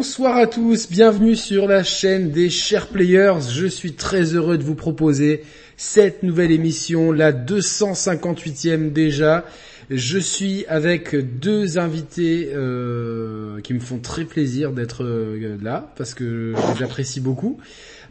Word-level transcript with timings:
Bonsoir 0.00 0.38
à 0.38 0.46
tous, 0.46 0.88
bienvenue 0.90 1.36
sur 1.36 1.68
la 1.68 1.84
chaîne 1.84 2.30
des 2.30 2.48
chers 2.48 2.86
players. 2.86 3.34
Je 3.50 3.66
suis 3.66 3.92
très 3.92 4.34
heureux 4.34 4.56
de 4.56 4.62
vous 4.62 4.74
proposer 4.74 5.42
cette 5.76 6.22
nouvelle 6.22 6.52
émission, 6.52 7.12
la 7.12 7.32
258e 7.32 8.94
déjà. 8.94 9.44
Je 9.90 10.16
suis 10.16 10.64
avec 10.68 11.14
deux 11.38 11.78
invités 11.78 12.50
euh, 12.54 13.60
qui 13.60 13.74
me 13.74 13.78
font 13.78 13.98
très 13.98 14.24
plaisir 14.24 14.72
d'être 14.72 15.04
euh, 15.04 15.58
là 15.60 15.92
parce 15.98 16.14
que 16.14 16.54
j'apprécie 16.78 17.20
beaucoup. 17.20 17.58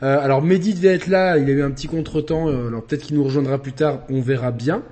Euh, 0.04 0.20
alors 0.20 0.44
Mehdi 0.44 0.76
devait 0.76 0.94
être 0.94 1.08
là, 1.08 1.40
il 1.40 1.50
a 1.50 1.54
eu 1.54 1.64
un 1.64 1.72
petit 1.72 1.88
contretemps, 1.88 2.50
alors 2.50 2.84
peut-être 2.84 3.02
qu'il 3.02 3.16
nous 3.16 3.24
rejoindra 3.24 3.60
plus 3.60 3.74
tard, 3.74 4.04
on 4.10 4.22
verra 4.22 4.52
bien. 4.52 4.84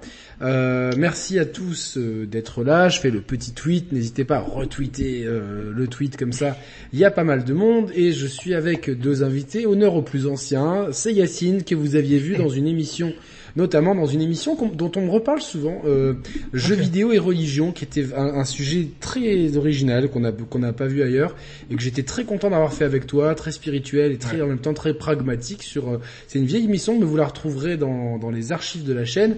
Euh, 0.42 0.92
merci 0.96 1.40
à 1.40 1.46
tous 1.46 1.98
euh, 1.98 2.26
d'être 2.26 2.64
là. 2.64 2.90
Je 2.90 3.00
fais 3.00 3.10
le 3.10 3.22
petit 3.22 3.54
tweet. 3.54 3.92
N'hésitez 3.92 4.24
pas 4.24 4.38
à 4.38 4.42
retweeter 4.42 5.24
euh, 5.26 5.72
le 5.74 5.88
tweet 5.88 6.18
comme 6.18 6.32
ça. 6.32 6.58
Il 6.94 7.00
y 7.00 7.06
a 7.06 7.12
pas 7.12 7.24
mal 7.24 7.44
de 7.44 7.54
monde 7.54 7.92
et 7.96 8.12
je 8.12 8.28
suis 8.28 8.54
avec 8.54 8.90
deux 8.90 9.24
invités. 9.24 9.66
Honneur 9.66 9.96
aux 9.96 10.02
plus 10.02 10.28
anciens. 10.28 10.88
C'est 10.92 11.14
Yacine 11.14 11.64
que 11.64 11.76
vous 11.76 11.96
aviez 11.96 12.20
vu 12.20 12.36
dans 12.36 12.50
une 12.50 12.68
émission 12.68 13.14
notamment 13.58 13.96
dans 13.96 14.06
une 14.06 14.22
émission 14.22 14.56
dont 14.74 14.92
on 14.96 15.02
me 15.02 15.10
reparle 15.10 15.42
souvent, 15.42 15.82
euh, 15.86 16.14
jeux 16.54 16.76
vidéo 16.76 17.12
et 17.12 17.18
religion, 17.18 17.72
qui 17.72 17.84
était 17.84 18.14
un, 18.16 18.46
sujet 18.46 18.90
très 19.00 19.58
original 19.58 20.10
qu'on 20.10 20.24
a 20.24 20.32
qu'on 20.32 20.60
n'a 20.60 20.74
pas 20.74 20.86
vu 20.86 21.02
ailleurs 21.02 21.36
et 21.70 21.76
que 21.76 21.82
j'étais 21.82 22.04
très 22.04 22.24
content 22.24 22.52
d'avoir 22.52 22.72
fait 22.72 22.86
avec 22.86 23.08
toi, 23.08 23.34
très 23.34 23.52
spirituel 23.52 24.12
et 24.12 24.18
très 24.18 24.40
en 24.42 24.48
même 24.48 24.60
temps 24.60 24.76
très 24.76 24.94
pragmatique. 24.94 25.64
Sur, 25.64 25.90
euh, 25.90 26.02
c'est 26.28 26.38
une 26.38 26.46
vieille 26.46 26.66
émission, 26.66 27.00
mais 27.00 27.06
vous 27.06 27.18
la 27.18 27.26
retrouverez 27.26 27.78
dans 27.78 28.20
dans 28.20 28.30
les 28.30 28.52
archives 28.52 28.84
de 28.84 28.94
la 28.94 29.06
chaîne. 29.06 29.38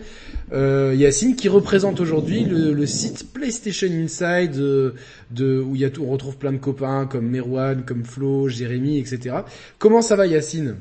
Euh, 0.52 0.94
Yacine 0.98 1.38
qui 1.38 1.48
représente 1.48 2.02
aujourd'hui 2.02 2.44
le, 2.44 2.74
le, 2.74 2.86
site 2.86 3.32
PlayStation 3.32 3.88
Inside 3.88 4.58
euh, 4.58 4.96
de 5.32 5.62
où 5.62 5.76
il 5.76 5.82
y 5.82 5.86
a 5.86 5.90
tout, 5.90 6.04
on 6.04 6.12
retrouve 6.12 6.36
plein 6.38 6.52
de 6.52 6.58
copains 6.58 7.06
comme 7.06 7.30
Merwan, 7.30 7.84
comme 7.86 8.04
Flo, 8.04 8.50
Jérémy, 8.50 8.98
etc. 8.98 9.38
Comment 9.78 10.02
ça 10.02 10.18
va 10.18 10.28
Yacine? 10.28 10.76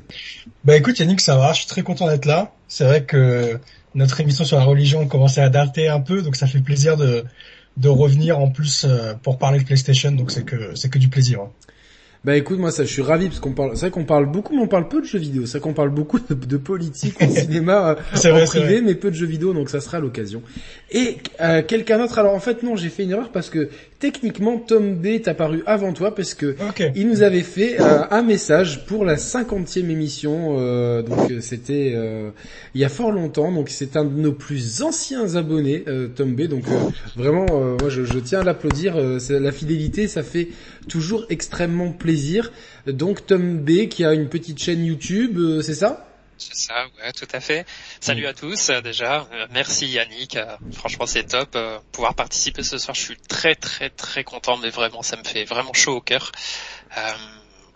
Bah 0.65 0.75
écoute 0.75 0.99
Yannick, 0.99 1.21
ça 1.21 1.37
va. 1.37 1.53
Je 1.53 1.59
suis 1.59 1.67
très 1.67 1.83
content 1.83 2.07
d'être 2.07 2.25
là. 2.25 2.53
C'est 2.69 2.85
vrai 2.85 3.03
que 3.03 3.59
notre 3.95 4.21
émission 4.21 4.45
sur 4.45 4.55
la 4.55 4.63
religion 4.63 5.07
commençait 5.07 5.41
à 5.41 5.49
dater 5.49 5.89
un 5.89 5.99
peu, 5.99 6.21
donc 6.21 6.37
ça 6.37 6.47
fait 6.47 6.61
plaisir 6.61 6.95
de 6.95 7.25
revenir 7.89 8.39
en 8.39 8.49
plus 8.49 8.85
euh, 8.85 9.13
pour 9.15 9.37
parler 9.37 9.59
de 9.59 9.65
PlayStation. 9.65 10.11
Donc 10.11 10.31
c'est 10.31 10.43
que 10.43 10.75
c'est 10.75 10.89
que 10.89 10.99
du 10.99 11.09
plaisir. 11.09 11.41
Hein. 11.41 11.51
Bah 12.25 12.35
écoute, 12.35 12.59
moi 12.59 12.71
ça, 12.71 12.83
je 12.83 12.91
suis 12.91 13.01
ravi 13.01 13.27
parce 13.27 13.39
qu'on 13.39 13.53
parle. 13.53 13.71
C'est 13.75 13.81
vrai 13.81 13.91
qu'on 13.91 14.03
parle 14.03 14.25
beaucoup, 14.25 14.53
mais 14.53 14.61
on 14.61 14.67
parle 14.67 14.89
peu 14.89 14.99
de 14.99 15.05
jeux 15.05 15.19
vidéo. 15.19 15.45
C'est 15.45 15.59
vrai 15.59 15.61
qu'on 15.61 15.73
parle 15.73 15.91
beaucoup 15.91 16.19
de, 16.19 16.57
politique, 16.57 17.17
de 17.17 17.33
cinéma, 17.33 17.97
euh, 18.25 18.41
en 18.43 18.45
privé, 18.45 18.81
mais 18.81 18.93
peu 18.95 19.09
de 19.09 19.15
jeux 19.15 19.25
vidéo, 19.25 19.53
donc 19.53 19.69
ça 19.69 19.79
sera 19.79 20.01
l'occasion. 20.01 20.41
Et 20.91 21.17
euh, 21.39 21.61
quelqu'un 21.61 21.97
d'autre. 21.97 22.19
Alors 22.19 22.33
en 22.33 22.39
fait 22.41 22.61
non, 22.61 22.75
j'ai 22.75 22.89
fait 22.89 23.03
une 23.03 23.11
erreur 23.11 23.29
parce 23.31 23.49
que 23.49 23.69
techniquement 23.99 24.57
Tom 24.57 24.95
B 24.95 25.07
est 25.07 25.27
apparu 25.29 25.61
avant 25.65 25.93
toi 25.93 26.13
parce 26.13 26.33
que 26.33 26.55
il 26.95 27.07
nous 27.07 27.21
avait 27.21 27.41
fait 27.41 27.79
euh, 27.79 28.03
un 28.09 28.21
message 28.21 28.85
pour 28.85 29.05
la 29.05 29.15
cinquantième 29.15 29.89
émission. 29.89 30.57
Euh, 30.59 31.01
donc 31.01 31.31
c'était 31.41 31.95
il 32.73 32.81
y 32.81 32.83
a 32.83 32.89
fort 32.89 33.11
longtemps. 33.11 33.51
Donc 33.51 33.69
c'est 33.69 33.95
un 33.95 34.03
de 34.03 34.19
nos 34.19 34.33
plus 34.33 34.81
anciens 34.81 35.35
abonnés, 35.35 35.85
Tom 36.15 36.35
B. 36.35 36.47
Donc 36.47 36.63
vraiment, 37.15 37.45
moi 37.79 37.89
je, 37.89 38.03
je, 38.03 38.19
tiens 38.19 38.41
à 38.41 38.43
l'applaudir. 38.43 38.97
la 38.97 39.51
fidélité, 39.51 40.09
ça 40.09 40.23
fait 40.23 40.49
toujours 40.89 41.25
extrêmement 41.29 41.93
plaisir. 41.93 42.51
Donc 42.85 43.25
Tom 43.25 43.59
B 43.59 43.87
qui 43.87 44.03
a 44.03 44.13
une 44.13 44.27
petite 44.27 44.61
chaîne 44.61 44.83
YouTube, 44.83 45.37
euh, 45.37 45.61
c'est 45.61 45.75
ça? 45.75 46.05
C'est 46.37 46.55
ça, 46.55 46.85
ouais, 47.01 47.11
tout 47.11 47.27
à 47.33 47.39
fait. 47.39 47.65
Salut 47.99 48.25
à 48.25 48.33
tous 48.33 48.69
euh, 48.69 48.81
déjà. 48.81 49.27
Euh, 49.33 49.47
merci 49.51 49.87
Yannick. 49.87 50.37
franchement, 50.73 51.05
c'est 51.05 51.23
top. 51.23 51.57
pouvoir 51.91 52.15
participer 52.15 52.63
ce 52.63 52.77
soir, 52.77 52.95
je 52.95 53.01
suis 53.01 53.17
très 53.17 53.55
très 53.55 53.89
très 53.89 54.23
content, 54.23 54.57
mais 54.57 54.69
vraiment, 54.69 55.01
ça 55.01 55.17
me 55.17 55.23
fait 55.23 55.45
vraiment 55.45 55.73
chaud 55.73 55.97
au 55.97 56.01
cœur. 56.01 56.31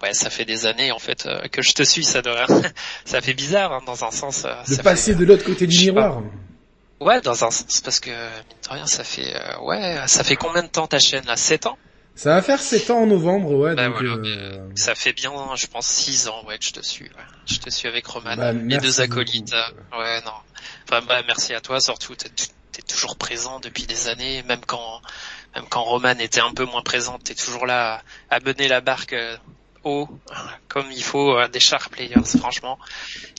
ouais, 0.02 0.14
ça 0.14 0.30
fait 0.30 0.46
des 0.46 0.66
années 0.66 0.92
en 0.92 1.00
fait 1.00 1.28
que 1.52 1.62
je 1.62 1.74
te 1.74 1.84
suis, 1.84 2.04
ça 2.04 2.22
de 2.22 2.32
ça 3.06 3.22
fait 3.22 3.34
bizarre 3.34 3.72
hein, 3.74 3.82
dans 3.86 4.04
un 4.04 4.12
sens. 4.12 4.44
de 4.44 4.82
passer 4.82 5.16
de 5.16 5.24
l'autre 5.26 5.46
côté 5.46 5.68
du 5.68 5.78
miroir. 5.78 6.22
Ouais, 7.00 7.20
dans 7.20 7.44
un 7.44 7.52
sens 7.52 7.82
parce 7.82 8.00
que 8.00 8.12
mine 8.12 8.58
de 8.64 8.70
rien, 8.70 8.88
ça 8.88 9.04
fait 9.04 9.34
ouais, 9.62 9.98
ça 10.08 10.24
fait 10.24 10.38
combien 10.38 10.64
de 10.64 10.70
temps 10.70 10.88
ta 10.88 11.00
chaîne 11.00 11.26
là? 11.26 11.36
7 11.36 11.66
ans? 11.66 11.78
Ça 12.16 12.36
va 12.36 12.42
faire 12.42 12.60
7 12.60 12.92
ans 12.92 13.00
en 13.02 13.08
novembre, 13.08 13.54
ouais. 13.54 13.76
Bah 13.76 13.90
donc, 13.90 14.02
euh... 14.02 14.70
ça 14.76 14.96
fait 14.96 15.14
bien, 15.14 15.32
je 15.56 15.68
pense, 15.68 15.88
6 15.88 16.28
ans, 16.28 16.46
ouais, 16.46 16.58
que 16.58 16.66
je 16.66 16.72
te 16.72 16.82
suis. 16.82 17.06
Ouais. 17.06 17.24
Je 17.46 17.58
te 17.58 17.70
suis 17.70 17.88
avec 17.88 18.06
Roman, 18.06 18.36
bah, 18.36 18.54
les 18.54 18.78
deux 18.78 19.02
acolytes. 19.02 19.54
Ouais, 19.98 20.22
non. 20.22 20.32
Enfin, 20.88 21.06
bah, 21.08 21.22
merci 21.26 21.54
à 21.54 21.62
toi, 21.62 21.80
surtout, 21.80 22.16
t'es, 22.16 22.30
es 22.78 22.82
toujours 22.82 23.18
présent 23.18 23.60
depuis 23.60 23.86
des 23.86 24.08
années, 24.08 24.44
même 24.44 24.62
quand, 24.66 25.02
même 25.56 25.66
quand 25.70 25.84
Roman 25.84 26.18
était 26.20 26.42
un 26.42 26.54
peu 26.54 26.66
moins 26.66 26.84
présent, 26.84 27.20
t'es 27.20 27.36
toujours 27.36 27.66
là 27.66 28.04
à, 28.30 28.36
à 28.36 28.40
mener 28.40 28.68
la 28.68 28.82
barque 28.82 29.14
euh, 29.14 29.38
haut, 29.84 30.10
comme 30.68 30.86
il 30.92 31.04
faut, 31.04 31.36
des 31.48 31.60
Sharp 31.60 31.92
Players, 31.92 32.38
franchement. 32.40 32.78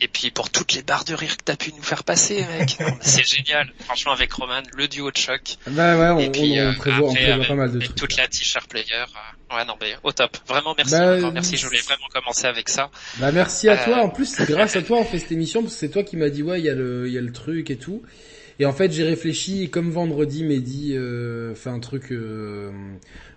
Et 0.01 0.09
puis 0.09 0.31
pour 0.31 0.51
toutes 0.51 0.73
les 0.73 0.83
barres 0.83 1.05
de 1.05 1.15
rire 1.15 1.37
que 1.37 1.45
t'as 1.45 1.57
pu 1.57 1.73
nous 1.73 1.83
faire 1.83 2.05
passer, 2.05 2.45
mec, 2.59 2.79
c'est 3.01 3.25
génial. 3.25 3.73
Franchement, 3.85 4.13
avec 4.13 4.33
Roman, 4.33 4.63
le 4.77 4.89
duo 4.89 5.11
de 5.11 5.17
choc. 5.17 5.57
Bah 5.67 5.97
ouais, 5.97 6.09
on, 6.11 6.19
et 6.19 6.31
puis, 6.31 6.57
on, 6.61 6.75
prévoit, 6.75 7.11
après, 7.11 7.33
on 7.33 7.45
pas 7.45 7.55
mal 7.55 7.73
de 7.73 7.77
avec 7.77 7.95
toute 7.95 8.17
la 8.17 8.29
T-Sharp 8.29 8.69
Player. 8.69 8.85
Euh, 8.93 9.57
ouais, 9.57 9.65
non, 9.65 9.75
mais 9.81 9.95
au 10.03 10.13
top. 10.13 10.37
Vraiment, 10.47 10.75
merci. 10.77 10.93
Bah, 10.93 11.31
merci. 11.33 11.57
Je 11.57 11.67
voulais 11.67 11.81
vraiment 11.81 12.07
commencer 12.13 12.47
avec 12.47 12.69
ça. 12.69 12.91
Bah 13.19 13.33
merci 13.33 13.69
à 13.69 13.77
toi. 13.77 13.99
Euh, 13.99 14.03
en 14.03 14.09
plus, 14.11 14.27
c'est 14.27 14.49
grâce 14.49 14.77
à 14.77 14.83
toi 14.83 14.99
on 14.99 15.05
fait 15.05 15.19
cette 15.19 15.33
émission 15.33 15.63
parce 15.63 15.75
que 15.75 15.81
c'est 15.81 15.91
toi 15.91 16.03
qui 16.03 16.17
m'as 16.17 16.29
dit 16.29 16.43
ouais, 16.43 16.61
il 16.61 16.65
y 16.65 16.71
a 16.71 16.75
le, 16.75 17.07
il 17.07 17.13
y 17.13 17.19
a 17.19 17.23
le 17.23 17.33
truc 17.33 17.71
et 17.71 17.77
tout. 17.77 18.03
Et 18.61 18.67
en 18.67 18.73
fait, 18.73 18.93
j'ai 18.93 19.05
réfléchi 19.05 19.65
et 19.65 19.69
comme 19.69 19.91
vendredi, 19.91 20.45
Mehdi 20.45 20.97
euh, 20.97 21.55
fait 21.55 21.71
un 21.71 21.81
truc, 21.81 22.13
euh, 22.13 22.71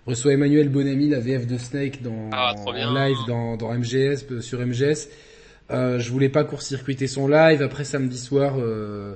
reçoit 0.06 0.32
Emmanuel 0.32 0.68
Bonamy, 0.68 1.08
la 1.08 1.18
VF 1.18 1.46
de 1.46 1.58
Snake, 1.58 2.02
dans 2.02 2.30
ah, 2.32 2.54
en 2.66 2.72
live 2.72 3.16
dans, 3.26 3.56
dans 3.56 3.72
MGS 3.72 4.24
euh, 4.30 4.40
sur 4.40 4.64
MGS. 4.64 5.08
Euh, 5.70 5.98
je 5.98 6.10
voulais 6.10 6.28
pas 6.28 6.44
court-circuiter 6.44 7.06
son 7.06 7.28
live. 7.28 7.62
Après 7.62 7.84
samedi 7.84 8.18
soir, 8.18 8.54
euh, 8.58 9.14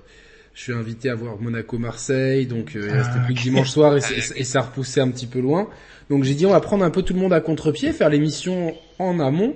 je 0.54 0.62
suis 0.62 0.72
invité 0.72 1.08
à 1.08 1.14
voir 1.14 1.40
Monaco-Marseille, 1.40 2.46
donc 2.46 2.76
euh, 2.76 2.88
il 2.88 2.92
restait 2.92 3.20
plus 3.24 3.34
que 3.34 3.40
ah, 3.40 3.42
dimanche 3.42 3.70
soir 3.70 3.96
et, 3.96 4.00
et, 4.36 4.44
ça 4.44 4.60
repoussait 4.60 5.00
un 5.00 5.10
petit 5.10 5.26
peu 5.26 5.40
loin. 5.40 5.68
Donc 6.10 6.24
j'ai 6.24 6.34
dit 6.34 6.44
on 6.44 6.50
va 6.50 6.60
prendre 6.60 6.84
un 6.84 6.90
peu 6.90 7.02
tout 7.02 7.14
le 7.14 7.20
monde 7.20 7.32
à 7.32 7.40
contre-pied, 7.40 7.92
faire 7.92 8.10
l'émission 8.10 8.74
en 8.98 9.18
amont. 9.18 9.54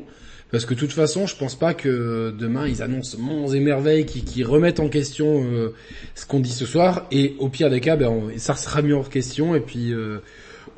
Parce 0.57 0.65
que 0.65 0.73
de 0.73 0.81
toute 0.81 0.93
façon, 0.93 1.27
je 1.27 1.37
pense 1.37 1.55
pas 1.55 1.75
que 1.75 2.31
demain 2.31 2.67
ils 2.67 2.81
annoncent 2.81 3.19
monts 3.19 3.53
et 3.53 3.61
merveilles 3.61 4.07
qui, 4.07 4.25
qui 4.25 4.43
remettent 4.43 4.81
en 4.81 4.89
question 4.89 5.45
euh, 5.45 5.75
ce 6.15 6.25
qu'on 6.25 6.41
dit 6.41 6.51
ce 6.51 6.65
soir. 6.65 7.07
Et 7.11 7.37
au 7.39 7.51
pire 7.51 7.69
des 7.69 7.81
cas, 7.81 7.95
ben, 7.97 8.31
ça 8.39 8.57
sera 8.57 8.81
mis 8.81 8.95
en 8.95 9.03
question 9.03 9.55
et 9.55 9.61
puis 9.61 9.93
euh, 9.93 10.21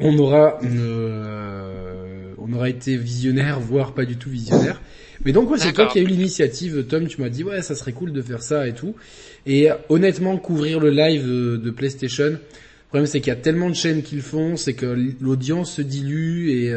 on 0.01 0.19
aura 0.19 0.59
euh, 0.65 2.33
on 2.39 2.53
aura 2.55 2.69
été 2.69 2.97
visionnaire, 2.97 3.61
voire 3.61 3.95
pas 3.95 4.05
du 4.05 4.17
tout 4.17 4.31
visionnaire. 4.31 4.81
Mais 5.25 5.31
donc 5.31 5.49
ouais, 5.49 5.59
c'est 5.59 5.73
toi 5.73 5.87
qui 5.87 6.01
as 6.01 6.03
eu 6.03 6.07
l'initiative, 6.07 6.85
Tom. 6.89 7.07
Tu 7.07 7.21
m'as 7.21 7.29
dit 7.29 7.45
ouais, 7.45 7.63
ça 7.63 7.77
serait 7.77 7.93
cool 7.93 8.13
de 8.13 8.21
faire 8.21 8.43
ça 8.43 8.67
et 8.67 8.75
tout. 8.75 8.97
Et 9.47 9.69
honnêtement, 9.91 10.39
couvrir 10.39 10.81
le 10.81 10.91
live 10.91 11.25
de 11.25 11.71
PlayStation. 11.71 12.31
Le 12.31 12.89
problème 12.89 13.07
c'est 13.07 13.21
qu'il 13.21 13.33
y 13.33 13.37
a 13.37 13.39
tellement 13.41 13.71
de 13.71 13.77
chaînes 13.77 14.03
qui 14.03 14.17
le 14.17 14.23
font, 14.23 14.57
c'est 14.57 14.75
que 14.75 15.15
l'audience 15.21 15.75
se 15.75 15.83
dilue 15.83 16.51
et 16.51 16.75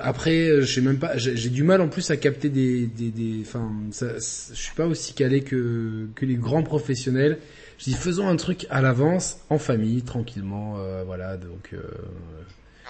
après, 0.00 0.48
euh, 0.48 0.60
je 0.62 0.74
sais 0.74 0.80
même 0.80 0.98
pas. 0.98 1.16
J'ai 1.16 1.50
du 1.50 1.64
mal 1.64 1.80
en 1.80 1.88
plus 1.88 2.10
à 2.10 2.16
capter 2.16 2.48
des, 2.48 2.86
des, 2.86 3.10
des. 3.10 3.40
Enfin, 3.42 3.70
je 3.92 4.18
suis 4.20 4.74
pas 4.74 4.86
aussi 4.86 5.14
calé 5.14 5.42
que 5.42 6.08
que 6.14 6.24
les 6.24 6.36
grands 6.36 6.62
professionnels. 6.62 7.38
Je 7.78 7.84
dis 7.84 7.94
faisons 7.94 8.28
un 8.28 8.36
truc 8.36 8.66
à 8.70 8.80
l'avance, 8.80 9.38
en 9.50 9.58
famille, 9.58 10.02
tranquillement, 10.02 10.76
euh, 10.78 11.02
voilà. 11.04 11.36
Donc. 11.36 11.70
Euh, 11.72 11.80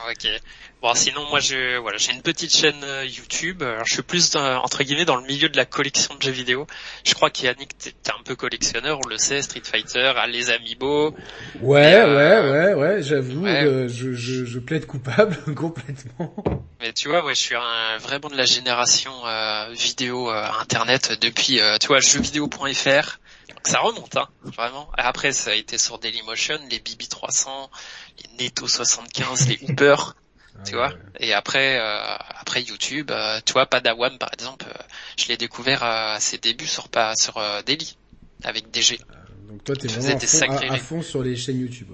Ok. 0.08 0.26
Bon, 0.80 0.94
sinon 0.94 1.25
moi 1.28 1.38
je 1.38 1.78
voilà, 1.78 1.97
j'ai 1.97 2.12
une 2.12 2.22
petite 2.22 2.53
chaîne 2.53 2.82
euh, 2.82 3.04
YouTube. 3.04 3.62
Alors, 3.62 3.86
je 3.86 3.94
suis 3.94 4.03
plus 4.03 4.34
entre 4.34 4.82
guillemets 4.82 5.04
dans 5.04 5.14
le 5.14 5.25
milieu 5.25 5.48
de 5.48 5.56
la 5.56 5.64
collection 5.64 6.14
de 6.16 6.22
jeux 6.22 6.32
vidéo. 6.32 6.66
Je 7.04 7.14
crois 7.14 7.30
qu'Yannick 7.30 7.78
t'es 7.78 7.92
un 8.10 8.22
peu 8.25 8.34
collectionneur, 8.34 8.98
on 9.04 9.08
le 9.08 9.16
sait, 9.16 9.42
Street 9.42 9.62
Fighter, 9.62 10.12
ah, 10.16 10.26
les 10.26 10.50
Amiibo. 10.50 11.14
Ouais, 11.60 11.94
euh, 11.94 12.42
ouais, 12.42 12.50
ouais, 12.50 12.75
ouais, 12.75 13.02
j'avoue, 13.02 13.47
euh, 13.47 13.86
je, 13.86 14.12
je, 14.12 14.44
je, 14.44 14.58
plaide 14.58 14.86
coupable 14.86 15.36
complètement. 15.55 16.34
Mais 16.81 16.93
tu 16.93 17.08
vois, 17.08 17.25
ouais, 17.25 17.37
je 17.37 17.40
suis 17.40 17.55
un, 17.55 17.99
vraiment 17.99 18.28
de 18.28 18.37
la 18.37 18.44
génération 18.44 19.12
vidéo 19.72 20.31
internet 20.31 21.16
depuis, 21.20 21.61
tu 21.81 21.87
vois, 21.87 22.00
jeuxvideo.fr. 22.00 23.19
Ça 23.64 23.78
remonte, 23.78 24.16
hein, 24.16 24.28
vraiment. 24.43 24.90
Après, 24.99 25.32
ça 25.32 25.52
a 25.52 25.55
été 25.55 25.78
sur 25.78 25.99
Dailymotion, 25.99 26.58
les 26.69 26.81
BB300, 26.81 27.49
les 28.38 28.44
Neto 28.44 28.67
75, 28.67 29.49
les 29.49 29.59
Uber, 29.69 29.97
ah 29.99 30.59
tu 30.64 30.75
vois. 30.75 30.93
Et 31.19 31.32
après, 31.32 31.79
euh, 31.79 32.17
après 32.41 32.62
YouTube, 32.62 33.11
euh, 33.11 33.41
tu 33.44 33.53
vois, 33.53 33.67
Padawan 33.67 34.19
par 34.19 34.31
exemple, 34.32 34.67
euh, 34.69 34.82
je 35.17 35.29
l'ai 35.29 35.37
découvert 35.37 35.82
à 35.82 36.20
ses 36.20 36.38
débuts 36.38 36.67
sur 36.67 36.88
pas 36.88 37.14
sur 37.17 37.41
Daily 37.67 37.97
avec 38.44 38.70
DG. 38.70 38.99
donc 39.49 39.64
toi, 39.64 39.76
t'es 39.76 39.88
vraiment 39.88 40.17
à 40.17 40.19
fond, 40.19 40.70
à, 40.70 40.79
fond, 40.79 41.03
sur 41.03 41.23
les 41.23 41.37
chaînes 41.37 41.61
YouTube. 41.61 41.88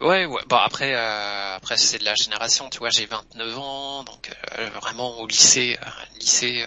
Ouais, 0.00 0.26
ouais. 0.26 0.42
Bon 0.48 0.56
après, 0.56 0.92
euh, 0.94 1.56
après 1.56 1.76
c'est 1.76 1.98
de 1.98 2.04
la 2.04 2.14
génération. 2.14 2.68
Tu 2.68 2.78
vois, 2.78 2.90
j'ai 2.90 3.06
29 3.06 3.58
ans, 3.58 4.02
donc 4.02 4.30
euh, 4.58 4.68
vraiment 4.80 5.20
au 5.20 5.26
lycée, 5.26 5.78
euh, 5.80 5.88
lycée. 6.18 6.64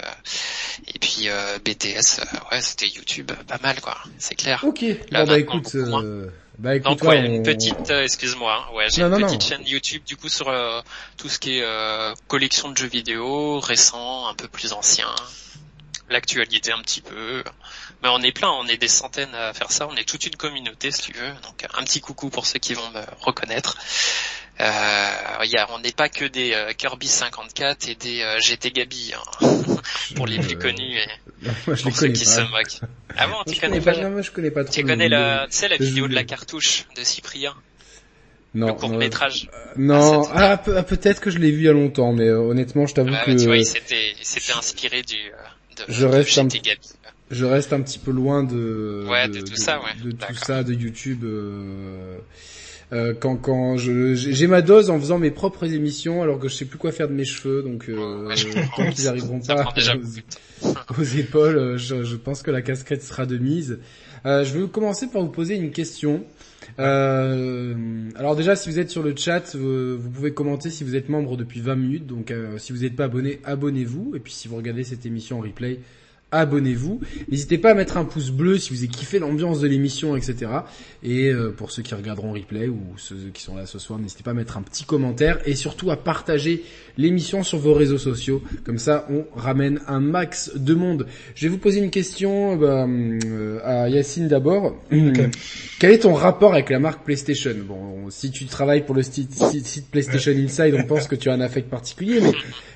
et 0.88 1.00
puis 1.00 1.28
BTS, 1.64 2.22
ouais, 2.52 2.62
c'était 2.62 2.88
YouTube, 2.88 3.32
pas 3.48 3.60
mal 3.62 3.82
quoi. 3.82 3.98
C'est 4.18 4.36
clair. 4.36 4.64
Ok. 4.66 4.86
Là, 5.12 5.26
bah 5.26 5.38
écoute. 5.40 5.76
Bah 6.58 6.76
écoute, 6.76 7.00
Donc 7.00 7.04
ouais, 7.04 7.24
une 7.24 7.44
petite, 7.44 7.90
excuse-moi, 7.90 8.68
hein. 8.70 8.76
ouais, 8.76 8.88
j'ai 8.90 9.04
une 9.04 9.16
petite 9.16 9.44
chaîne 9.44 9.66
YouTube 9.66 10.04
du 10.06 10.18
coup 10.18 10.30
sur 10.30 10.52
tout 11.18 11.30
ce 11.30 11.38
qui 11.38 11.60
est 11.60 11.66
collection 12.28 12.72
de 12.72 12.78
jeux 12.78 12.88
vidéo, 12.88 13.60
récents, 13.60 14.28
un 14.28 14.34
peu 14.34 14.48
plus 14.48 14.74
anciens, 14.74 15.14
l'actualité 16.10 16.72
un 16.72 16.82
petit 16.82 17.02
peu. 17.02 17.44
Mais 18.02 18.10
on 18.10 18.20
est 18.22 18.32
plein, 18.32 18.50
on 18.50 18.68
est 18.68 18.78
des 18.78 18.88
centaines 18.88 19.34
à 19.36 19.54
faire 19.54 19.72
ça, 19.72 19.88
on 19.88 19.96
est 19.96 20.08
toute 20.08 20.26
une 20.26 20.36
communauté 20.36 20.92
si 20.92 21.02
tu 21.02 21.14
veux. 21.14 21.32
Donc 21.44 21.66
un 21.76 21.84
petit 21.84 22.02
coucou 22.02 22.30
pour 22.30 22.46
ceux 22.46 22.60
qui 22.60 22.74
vont 22.74 22.90
me 22.92 23.02
reconnaître. 23.22 23.78
Euh, 24.60 25.46
y 25.46 25.58
a, 25.58 25.68
on 25.72 25.80
n'est 25.80 25.92
pas 25.92 26.10
que 26.10 26.26
des 26.26 26.54
euh, 26.54 26.74
Kirby 26.74 27.08
54 27.08 27.90
et 27.90 27.96
des 27.96 28.22
euh, 28.22 28.40
GT 28.40 28.72
Gabi 28.72 29.14
hein, 29.14 29.48
pour 30.16 30.26
les 30.26 30.40
plus 30.40 30.58
connus 30.58 30.98
et 30.98 31.08
moi, 31.68 31.76
je 31.76 31.84
pour 31.84 31.96
ceux 31.96 32.10
qui 32.10 32.26
se 32.26 32.42
moquent. 32.42 32.90
Ah 33.16 33.28
bon, 33.28 33.36
tu 33.52 33.60
connais 33.60 33.82
pas, 33.82 33.96
non, 34.02 34.12
moi, 34.12 34.22
je 34.22 34.32
connais 34.32 34.52
pas 34.52 34.64
trop 34.64 34.74
Tu 34.74 34.84
connais 34.84 35.10
la, 35.10 35.48
tu 35.50 35.58
sais 35.58 35.68
la 35.68 35.78
vidéo 35.78 36.08
de 36.08 36.16
la 36.16 36.24
cartouche 36.24 36.86
de 36.96 37.04
Cyprien 37.04 37.54
non, 38.54 38.68
le 38.68 38.74
court 38.74 38.90
métrage. 38.90 39.50
Euh, 39.54 39.74
non, 39.78 40.24
ah, 40.32 40.60
ah, 40.66 40.72
ah 40.78 40.84
peut-être 40.84 41.22
que 41.22 41.30
je 41.30 41.38
l'ai 41.38 41.52
vu 41.52 41.60
il 41.60 41.66
y 41.66 41.70
a 41.70 41.74
longtemps, 41.74 42.14
mais 42.14 42.30
honnêtement, 42.30 42.88
je 42.88 42.96
t'avoue 42.96 43.14
que. 43.26 43.32
Tu 43.38 43.46
vois, 43.46 43.58
il 43.58 43.66
s'était, 43.66 44.14
inspiré 44.58 45.02
du. 45.04 45.16
De, 45.16 45.84
je 45.94 46.06
reste 46.06 46.36
de 46.36 46.42
un... 46.42 46.74
Je 47.30 47.46
reste 47.46 47.74
un 47.74 47.82
petit 47.82 48.00
peu 48.00 48.12
loin 48.12 48.44
de 48.44 49.06
de, 49.28 49.42
tout 49.42 49.58
ça, 49.58 49.80
ouais. 49.80 50.02
de 50.04 50.12
tout 50.12 50.34
ça, 50.34 50.64
de 50.64 50.74
YouTube. 50.74 51.24
Euh, 51.24 52.18
euh, 52.94 53.14
quand 53.20 53.36
quand 53.36 53.78
je 53.78 54.14
j'ai 54.16 54.48
ma 54.48 54.62
dose 54.62 54.90
en 54.90 55.00
faisant 55.00 55.20
mes 55.20 55.32
propres 55.32 55.66
émissions, 55.74 56.24
alors 56.24 56.40
que 56.40 56.48
je 56.48 56.56
sais 56.56 56.66
plus 56.66 56.78
quoi 56.78 56.92
faire 56.92 57.08
de 57.08 57.14
mes 57.14 57.26
cheveux, 57.26 57.62
donc 57.62 57.90
euh, 57.90 58.30
tant 58.76 58.90
qu'ils 58.90 59.08
arriveront 59.08 59.42
pas 59.42 59.74
aux, 60.98 61.04
épaules, 61.04 61.58
euh, 61.58 61.78
je, 61.78 62.04
je, 62.04 62.16
pense 62.16 62.42
que 62.42 62.52
la 62.52 62.62
casquette 62.62 63.04
sera 63.04 63.26
de 63.26 63.38
mise. 63.38 63.80
Euh, 64.26 64.44
je 64.44 64.58
vais 64.58 64.68
commencer 64.68 65.08
par 65.08 65.22
vous 65.22 65.30
poser 65.30 65.56
une 65.56 65.72
question. 65.72 66.24
Euh, 66.80 67.74
alors 68.16 68.36
déjà, 68.36 68.56
si 68.56 68.70
vous 68.70 68.80
êtes 68.80 68.90
sur 68.90 69.04
le 69.04 69.16
chat, 69.16 69.56
vous, 69.56 69.98
vous, 69.98 70.10
pouvez 70.10 70.34
commenter 70.34 70.70
si 70.70 70.84
vous 70.84 70.96
êtes 70.96 71.10
membre 71.10 71.38
depuis 71.38 71.62
20 71.62 71.76
minutes. 71.76 72.08
Donc, 72.08 72.32
euh, 72.32 72.58
si 72.58 72.74
vous 72.74 72.80
n'êtes 72.80 72.96
pas 72.96 73.06
abonné, 73.06 73.40
abonnez-vous. 73.44 74.14
Et 74.16 74.20
puis, 74.20 74.34
si 74.34 74.48
vous 74.48 74.56
regardez 74.58 74.84
cette 74.84 75.06
émission 75.06 75.40
en 75.40 75.42
replay, 75.42 75.80
abonnez-vous. 76.32 77.00
N'hésitez 77.30 77.58
pas 77.58 77.72
à 77.72 77.74
mettre 77.74 77.98
un 77.98 78.04
pouce 78.04 78.32
bleu 78.32 78.58
si 78.58 78.72
vous 78.72 78.80
avez 78.80 78.88
kiffé 78.88 79.20
l'ambiance 79.20 79.62
de 79.62 79.68
l'émission, 79.68 80.16
etc. 80.16 80.52
Et 81.04 81.30
euh, 81.30 81.52
pour 81.52 81.72
ceux 81.72 81.84
qui 81.84 81.96
regarderont 81.96 82.34
replay 82.34 82.68
ou 82.68 82.80
ceux 82.98 83.32
qui 83.34 83.42
sont 83.42 83.56
là 83.56 83.66
ce 83.66 83.80
soir, 83.80 83.98
n'hésitez 83.98 84.24
pas 84.24 84.32
à 84.32 84.34
mettre 84.34 84.58
un 84.58 84.62
petit 84.62 84.84
commentaire 84.84 85.40
et 85.46 85.56
surtout 85.56 85.90
à 85.90 85.96
partager 85.96 86.64
l'émission 86.98 87.44
sur 87.44 87.60
vos 87.60 87.74
réseaux 87.74 87.98
sociaux. 87.98 88.42
Comme 88.66 88.78
ça, 88.78 89.08
on 89.10 89.26
ramène 89.40 89.80
un 89.88 90.02
max 90.02 90.52
de 90.56 90.74
monde. 90.74 91.08
Je 91.36 91.46
vais 91.46 91.50
vous 91.50 91.60
poser 91.60 91.80
une 91.80 91.92
question 91.92 92.58
bah, 92.58 92.86
euh, 92.88 93.60
à 93.64 93.88
Yacine 93.88 94.28
d'abord. 94.28 94.76
Quel 95.80 95.92
est 95.92 96.00
ton 96.00 96.14
rapport 96.14 96.54
avec 96.54 96.70
la 96.70 96.80
marque 96.80 97.06
PlayStation? 97.06 97.54
Bon, 97.66 98.10
si 98.10 98.32
tu 98.32 98.46
travailles 98.46 98.86
pour 98.86 98.96
le 98.96 99.04
site, 99.04 99.32
site 99.34 99.90
PlayStation 99.90 100.32
Inside, 100.32 100.76
on 100.78 100.84
pense 100.84 101.08
que 101.08 101.16
tu 101.16 101.30
as 101.30 101.34
un 101.34 101.42
affect 101.42 101.70
particulier, 101.70 102.20
mais 102.22 102.32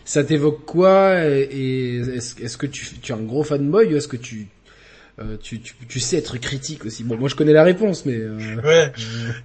ça 0.05 0.23
t'évoque 0.23 0.65
quoi? 0.65 1.25
Et 1.25 1.97
est-ce 1.97 2.57
que 2.57 2.67
tu, 2.67 2.85
tu 3.01 3.11
es 3.11 3.15
un 3.15 3.21
gros 3.21 3.40
fanboy 3.43 3.93
ou 3.93 3.97
est-ce 3.97 4.07
que 4.07 4.17
tu, 4.17 4.47
euh, 5.19 5.37
tu, 5.41 5.61
tu, 5.61 5.73
tu, 5.87 5.99
sais 5.99 6.17
être 6.17 6.37
critique 6.37 6.85
aussi? 6.85 7.03
Bon, 7.03 7.17
moi 7.17 7.29
je 7.29 7.35
connais 7.35 7.53
la 7.53 7.63
réponse, 7.63 8.05
mais... 8.05 8.15
Euh... 8.15 8.61
Ouais. 8.63 8.91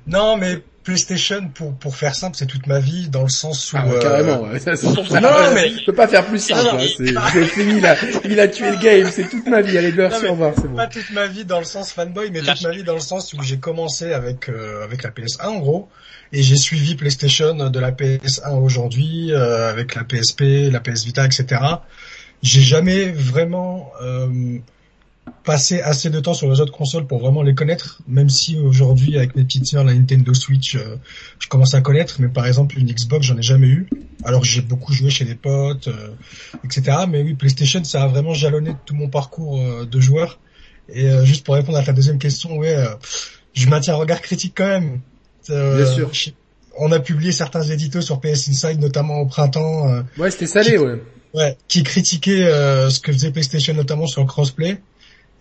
non, 0.07 0.37
mais 0.37 0.63
PlayStation, 0.85 1.49
pour 1.53 1.75
pour 1.75 1.97
faire 1.97 2.15
simple, 2.15 2.37
c'est 2.37 2.47
toute 2.47 2.67
ma 2.69 2.79
vie, 2.79 3.09
dans 3.09 3.23
le 3.23 3.29
sens 3.29 3.73
où... 3.73 3.77
Ah, 3.77 3.87
ouais, 3.87 3.99
carrément, 4.01 4.43
ouais. 4.43 4.59
Ça, 4.61 4.73
non, 5.21 5.55
mais... 5.55 5.71
Je 5.71 5.85
peux 5.85 5.93
pas 5.93 6.07
faire 6.07 6.25
plus 6.25 6.39
simple, 6.39 6.77
hein. 6.77 6.87
c'est 7.33 7.45
fini, 7.47 7.81
là. 7.81 7.97
Il 8.25 8.39
a 8.39 8.49
tué 8.49 8.71
le 8.71 8.83
game, 8.83 9.11
c'est 9.11 9.29
toute 9.29 9.47
ma 9.47 9.63
vie, 9.63 9.77
allez, 9.77 9.93
beurre 9.93 10.15
sur 10.15 10.35
voir, 10.35 10.53
c'est 10.55 10.69
bon. 10.69 10.77
Pas 10.77 10.87
toute 10.87 11.11
ma 11.11 11.27
vie 11.27 11.45
dans 11.45 11.59
le 11.59 11.65
sens 11.65 11.93
fanboy, 11.93 12.31
mais 12.31 12.41
toute 12.41 12.63
ma 12.63 12.71
vie 12.71 12.85
dans 12.85 12.95
le 12.95 13.01
sens 13.01 13.33
où 13.33 13.43
j'ai 13.43 13.59
commencé 13.59 14.13
avec 14.13 14.49
euh, 14.49 14.85
avec 14.85 15.03
la 15.03 15.11
PS1, 15.11 15.47
en 15.47 15.59
gros 15.59 15.89
et 16.33 16.43
j'ai 16.43 16.57
suivi 16.57 16.95
PlayStation 16.95 17.55
de 17.55 17.81
la 17.81 17.93
PS1 17.93 18.55
aujourd'hui 18.57 19.33
euh, 19.33 19.71
avec 19.71 19.95
la 19.95 20.05
PSP, 20.05 20.71
la 20.71 20.81
PS 20.81 21.05
Vita, 21.05 21.25
etc. 21.25 21.61
J'ai 22.43 22.63
jamais 22.63 23.11
vraiment 23.11 23.91
euh, 24.03 24.59
passé 25.45 25.81
assez 25.81 26.11
de 26.11 26.21
temps 26.21 26.35
sur 26.35 26.51
les 26.51 26.61
autres 26.61 26.73
consoles 26.73 27.07
pour 27.07 27.19
vraiment 27.19 27.43
les 27.43 27.55
connaître, 27.55 28.01
même 28.07 28.29
si 28.29 28.59
aujourd'hui 28.59 29.17
avec 29.17 29.35
mes 29.37 29.45
petites 29.45 29.67
sœurs 29.67 29.85
la 29.85 29.95
Nintendo 29.95 30.33
Switch, 30.35 30.77
euh, 30.77 30.97
je 31.39 31.49
commence 31.49 31.75
à 31.75 31.81
connaître, 31.81 32.17
mais 32.21 32.29
par 32.29 32.47
exemple 32.47 32.79
une 32.79 32.87
Xbox 32.87 33.27
j'en 33.27 33.37
ai 33.37 33.43
jamais 33.43 33.69
eu. 33.69 33.89
Alors 34.25 34.45
j'ai 34.45 34.63
beaucoup 34.63 34.93
joué 34.93 35.11
chez 35.11 35.25
des 35.25 35.35
potes, 35.35 35.89
euh, 35.89 36.11
etc. 36.65 36.99
Mais 37.09 37.23
oui, 37.23 37.35
PlayStation 37.35 37.83
ça 37.85 38.03
a 38.03 38.07
vraiment 38.07 38.35
jalonné 38.35 38.77
tout 38.85 38.95
mon 38.95 39.09
parcours 39.09 39.61
euh, 39.61 39.85
de 39.85 40.01
joueur. 40.01 40.39
Et 40.89 41.11
juste 41.25 41.45
pour 41.45 41.57
répondre 41.57 41.79
à 41.79 41.83
ta 41.83 41.93
deuxième 41.93 42.21
question, 42.21 42.59
ouais, 42.59 42.77
je 43.55 43.69
maintiens 43.69 43.95
un 43.95 43.97
regard 43.97 44.21
critique 44.21 44.53
quand 44.57 44.69
même. 44.69 45.01
Euh, 45.51 45.77
Bien 45.77 46.11
sûr. 46.11 46.11
On 46.79 46.93
a 46.93 47.01
publié 47.01 47.33
certains 47.33 47.63
éditos 47.63 48.03
sur 48.03 48.21
PS 48.21 48.49
Inside, 48.49 48.81
notamment 48.81 49.21
au 49.21 49.27
printemps. 49.27 49.89
Euh, 49.89 50.03
ouais, 50.19 50.31
c'était 50.31 50.47
salé, 50.47 50.77
ouais. 50.77 51.03
Ouais, 51.37 51.57
qui 51.69 51.83
critiquaient 51.83 52.47
euh, 52.47 52.91
ce 52.91 52.99
que 52.99 53.13
faisait 53.13 53.31
PlayStation, 53.31 53.75
notamment 53.75 54.07
sur 54.07 54.23
le 54.23 54.27
crossplay. 54.27 54.81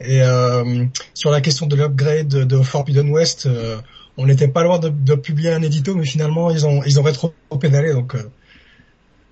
Et 0.02 0.20
sur 1.14 1.32
la 1.32 1.40
question 1.40 1.68
de 1.68 1.76
l'upgrade 1.78 2.28
de 2.28 2.62
Forbidden 2.62 3.10
West, 3.10 3.48
on 4.18 4.26
n'était 4.26 4.50
pas 4.50 4.62
loin 4.62 4.78
de, 4.78 5.16
publier 5.16 5.54
un 5.54 5.62
édito, 5.62 5.96
mais 5.96 6.06
finalement 6.06 6.52
ils 6.52 6.68
ont 6.68 6.84
ils 6.84 7.00
ont 7.00 7.04
rétro 7.04 7.34
pédalé, 7.62 7.94
donc 7.94 8.18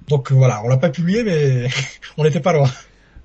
donc 0.08 0.32
voilà, 0.32 0.64
on 0.64 0.70
l'a 0.70 0.78
pas 0.78 0.90
publié, 0.90 1.26
mais 1.26 1.68
on 2.18 2.24
n'était 2.24 2.40
pas 2.40 2.54
loin. 2.54 2.70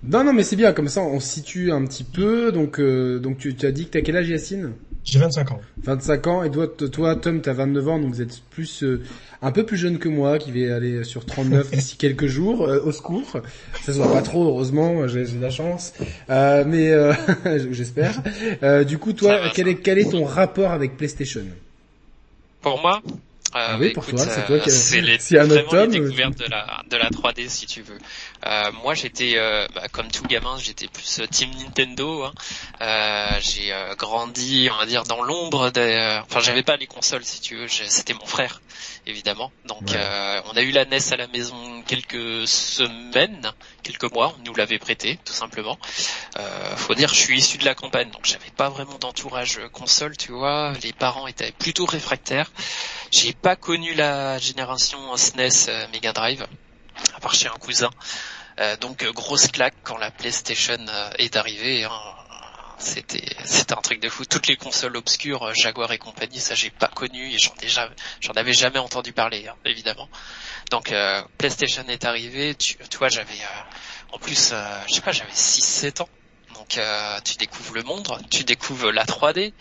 Non, 0.04 0.24
non, 0.24 0.32
mais 0.32 0.42
c'est 0.42 0.56
bien, 0.56 0.72
comme 0.72 0.88
ça 0.88 1.00
on 1.02 1.20
se 1.20 1.28
situe 1.28 1.72
un 1.72 1.84
petit 1.84 2.04
peu. 2.04 2.52
Donc, 2.52 2.80
donc 2.80 3.38
tu, 3.38 3.54
tu 3.54 3.66
as 3.66 3.72
dit 3.72 3.86
que 3.86 3.90
t'as 3.90 4.00
quel 4.00 4.16
âge, 4.16 4.28
Yacine? 4.28 4.72
J'ai 5.10 5.18
25 5.18 5.52
ans. 5.52 5.60
25 5.84 6.26
ans 6.26 6.42
et 6.42 6.50
toi, 6.50 6.66
toi 6.68 7.16
Tom, 7.16 7.40
t'as 7.40 7.54
29 7.54 7.88
ans, 7.88 7.98
donc 7.98 8.12
vous 8.12 8.20
êtes 8.20 8.42
plus 8.50 8.82
euh, 8.82 9.02
un 9.40 9.52
peu 9.52 9.64
plus 9.64 9.78
jeune 9.78 9.98
que 9.98 10.08
moi, 10.10 10.36
qui 10.38 10.52
vais 10.52 10.70
aller 10.70 11.02
sur 11.02 11.24
39 11.24 11.70
d'ici 11.72 11.96
quelques 11.96 12.26
jours. 12.26 12.68
Euh, 12.68 12.82
au 12.84 12.92
secours, 12.92 13.40
ça 13.80 13.92
se 13.94 13.98
voit 13.98 14.12
pas 14.12 14.20
trop, 14.20 14.44
heureusement, 14.44 15.08
j'ai 15.08 15.24
de 15.24 15.40
la 15.40 15.48
chance, 15.48 15.94
euh, 16.28 16.62
mais 16.66 16.92
j'espère. 17.72 18.22
du 18.84 18.98
coup, 18.98 19.14
toi, 19.14 19.40
quel 19.54 19.68
est 19.68 19.76
quel 19.76 19.98
est 19.98 20.10
ton 20.10 20.24
rapport 20.24 20.72
avec 20.72 20.98
PlayStation? 20.98 21.44
Pour 22.60 22.78
moi, 22.82 23.00
ah 23.58 23.76
oui, 23.78 23.90
pour 23.90 24.06
toi, 24.06 24.18
c'est 24.18 24.46
toi 24.46 24.58
qui 24.58 24.70
c'est 24.70 25.00
les, 25.00 25.16
vraiment 25.16 25.72
les 25.72 26.00
découvertes 26.00 26.38
de 26.38 26.46
la 26.46 26.82
de 26.88 26.96
la 26.96 27.10
3D 27.10 27.48
si 27.48 27.66
tu 27.66 27.82
veux. 27.82 27.98
Euh, 28.46 28.72
moi, 28.82 28.94
j'étais 28.94 29.34
euh, 29.36 29.66
bah, 29.74 29.88
comme 29.90 30.08
tout 30.08 30.24
gamin, 30.24 30.56
j'étais 30.58 30.88
plus 30.88 31.20
euh, 31.20 31.26
team 31.26 31.50
Nintendo. 31.58 32.24
Hein. 32.24 32.32
Euh, 32.80 33.38
j'ai 33.40 33.72
euh, 33.72 33.94
grandi, 33.96 34.68
on 34.72 34.78
va 34.78 34.86
dire, 34.86 35.04
dans 35.04 35.22
l'ombre 35.22 35.70
des. 35.70 36.20
Enfin, 36.24 36.40
j'avais 36.40 36.62
pas 36.62 36.76
les 36.76 36.86
consoles 36.86 37.24
si 37.24 37.40
tu 37.40 37.56
veux. 37.56 37.68
C'était 37.68 38.14
mon 38.14 38.26
frère, 38.26 38.60
évidemment. 39.08 39.50
Donc, 39.64 39.90
on 39.90 40.56
a 40.56 40.60
eu 40.62 40.70
la 40.70 40.84
NES 40.84 41.12
à 41.12 41.16
la 41.16 41.26
maison 41.26 41.82
quelques 41.86 42.46
semaines, 42.46 43.52
quelques 43.82 44.12
mois. 44.12 44.34
On 44.38 44.44
nous 44.44 44.54
l'avait 44.54 44.78
prêté, 44.78 45.18
tout 45.24 45.32
simplement. 45.32 45.78
faut 46.76 46.94
dire, 46.94 47.08
je 47.08 47.20
suis 47.20 47.38
issu 47.38 47.58
de 47.58 47.64
la 47.64 47.74
campagne, 47.74 48.10
donc 48.10 48.24
j'avais 48.24 48.50
pas 48.56 48.68
vraiment 48.68 48.98
d'entourage 48.98 49.60
console, 49.72 50.16
tu 50.16 50.32
vois. 50.32 50.72
Les 50.82 50.92
parents 50.92 51.26
étaient 51.26 51.52
plutôt 51.52 51.86
réfractaires. 51.86 52.50
J'ai 53.10 53.32
pas 53.32 53.56
connu 53.56 53.94
la 53.94 54.38
génération 54.38 55.16
SNES 55.16 55.88
Mega 55.92 56.12
Drive 56.12 56.46
à 57.14 57.20
part 57.20 57.34
chez 57.34 57.48
un 57.48 57.58
cousin. 57.58 57.90
Euh, 58.60 58.76
donc 58.76 59.04
euh, 59.04 59.12
grosse 59.12 59.48
claque 59.48 59.74
quand 59.84 59.98
la 59.98 60.10
PlayStation 60.10 60.78
euh, 60.88 61.10
est 61.18 61.36
arrivée. 61.36 61.84
Hein. 61.84 61.90
C'était 62.78 63.36
c'était 63.44 63.72
un 63.74 63.80
truc 63.80 64.00
de 64.00 64.08
fou. 64.08 64.24
Toutes 64.24 64.46
les 64.46 64.56
consoles 64.56 64.96
obscures, 64.96 65.52
Jaguar 65.54 65.92
et 65.92 65.98
compagnie, 65.98 66.38
ça 66.38 66.54
j'ai 66.54 66.70
pas 66.70 66.88
connu 66.88 67.32
et 67.32 67.38
j'en 67.38 67.54
déjà 67.60 67.90
j'en 68.20 68.32
avais 68.32 68.52
jamais 68.52 68.78
entendu 68.78 69.12
parler, 69.12 69.48
hein, 69.48 69.56
évidemment. 69.64 70.08
Donc 70.70 70.94
PlayStation 71.38 71.84
est 71.88 72.04
arrivé. 72.04 72.54
Tu, 72.54 72.76
toi 72.90 73.08
j'avais 73.08 73.38
en 74.12 74.18
plus 74.18 74.52
je 74.86 74.94
sais 74.94 75.00
pas 75.00 75.12
j'avais 75.12 75.32
6-7 75.32 76.02
ans. 76.02 76.08
Donc 76.54 76.78
tu 77.24 77.36
découvres 77.36 77.74
le 77.74 77.82
monde, 77.82 78.08
tu 78.30 78.44
découvres 78.44 78.92
la 78.92 79.04
3D, 79.04 79.52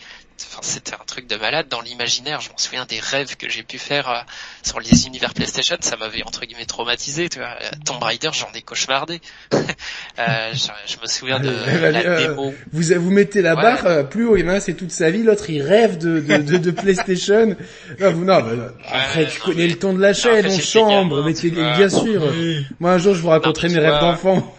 enfin, 0.46 0.62
c'était 0.62 0.94
un 0.94 1.04
truc 1.06 1.28
de 1.28 1.36
malade 1.36 1.68
dans 1.70 1.82
l'imaginaire. 1.82 2.42
Je 2.42 2.50
m'en 2.50 2.58
souviens 2.58 2.86
des 2.86 3.00
rêves 3.00 3.36
que 3.38 3.50
j'ai 3.50 3.64
pu 3.64 3.78
faire 3.78 4.10
euh, 4.10 4.20
sur 4.64 4.80
les 4.80 5.08
univers 5.08 5.34
PlayStation. 5.34 5.78
Ça 5.80 5.98
m'avait 5.98 6.24
entre 6.24 6.46
guillemets 6.46 6.66
traumatisé. 6.66 7.30
Tu 7.30 7.40
vois, 7.40 7.56
euh, 7.62 7.70
Tomb 7.86 8.02
Raider, 8.02 8.30
j'en 8.34 8.50
ai 8.54 8.62
cauchemardé. 8.62 9.22
euh, 9.54 10.54
je, 10.54 10.94
je, 10.94 10.98
me 11.02 11.08
souviens 11.08 11.40
de 11.40 11.50
la 11.82 12.00
euh, 12.00 12.28
démo. 12.28 12.54
Vous 12.72 12.84
vous 13.00 13.12
mettez 13.12 13.42
la 13.42 13.56
barre 13.56 14.10
plus 14.10 14.26
haut. 14.26 14.36
Il 14.38 14.46
y 14.46 14.48
en 14.48 14.54
a 14.54 14.56
un 14.56 14.60
c'est 14.60 14.74
toute 14.74 14.92
sa 14.92 15.10
vie, 15.10 15.24
l'autre 15.24 15.50
il 15.50 15.62
rêve 15.62 15.98
de 15.98 16.20
de, 16.20 16.38
de, 16.38 16.58
de 16.58 16.72
PlayStation. 16.72 17.56
non, 18.00 18.12
vous, 18.12 18.26
non, 18.26 18.42
bah, 18.42 18.74
après 18.92 19.28
tu 19.28 19.40
connais 19.40 19.68
le 19.68 19.78
ton 19.78 19.94
de 19.94 20.02
la 20.02 20.14
chaîne, 20.14 20.46
en 20.46 20.60
chambre, 20.60 21.24
mais 21.24 21.34
bien 21.34 21.90
sûr. 21.90 22.34
Moi 22.80 22.92
un 22.92 22.98
jour 22.98 23.16
je 23.16 23.22
vous 23.22 23.30
raconterai 23.30 23.70
mes 23.70 23.80
rêves 23.80 24.00
d'enfant. 24.00 24.54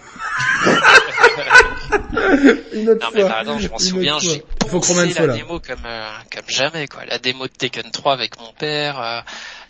Une 2.72 2.88
autre 2.90 3.04
non, 3.04 3.10
fois. 3.10 3.10
mais 3.14 3.28
pardon, 3.28 3.58
je 3.58 3.68
m'en 3.68 3.78
souviens, 3.78 4.18
j'ai 4.18 4.42
faut 4.68 4.80
Roman 4.80 5.10
soit 5.10 5.26
la 5.26 5.34
démo 5.34 5.60
comme 5.60 5.86
comme 6.32 6.48
jamais 6.48 6.86
quoi. 6.88 7.04
La 7.06 7.18
démo 7.18 7.46
de 7.46 7.52
Tekken 7.52 7.90
3 7.90 8.12
avec 8.12 8.38
mon 8.38 8.52
père, 8.52 9.24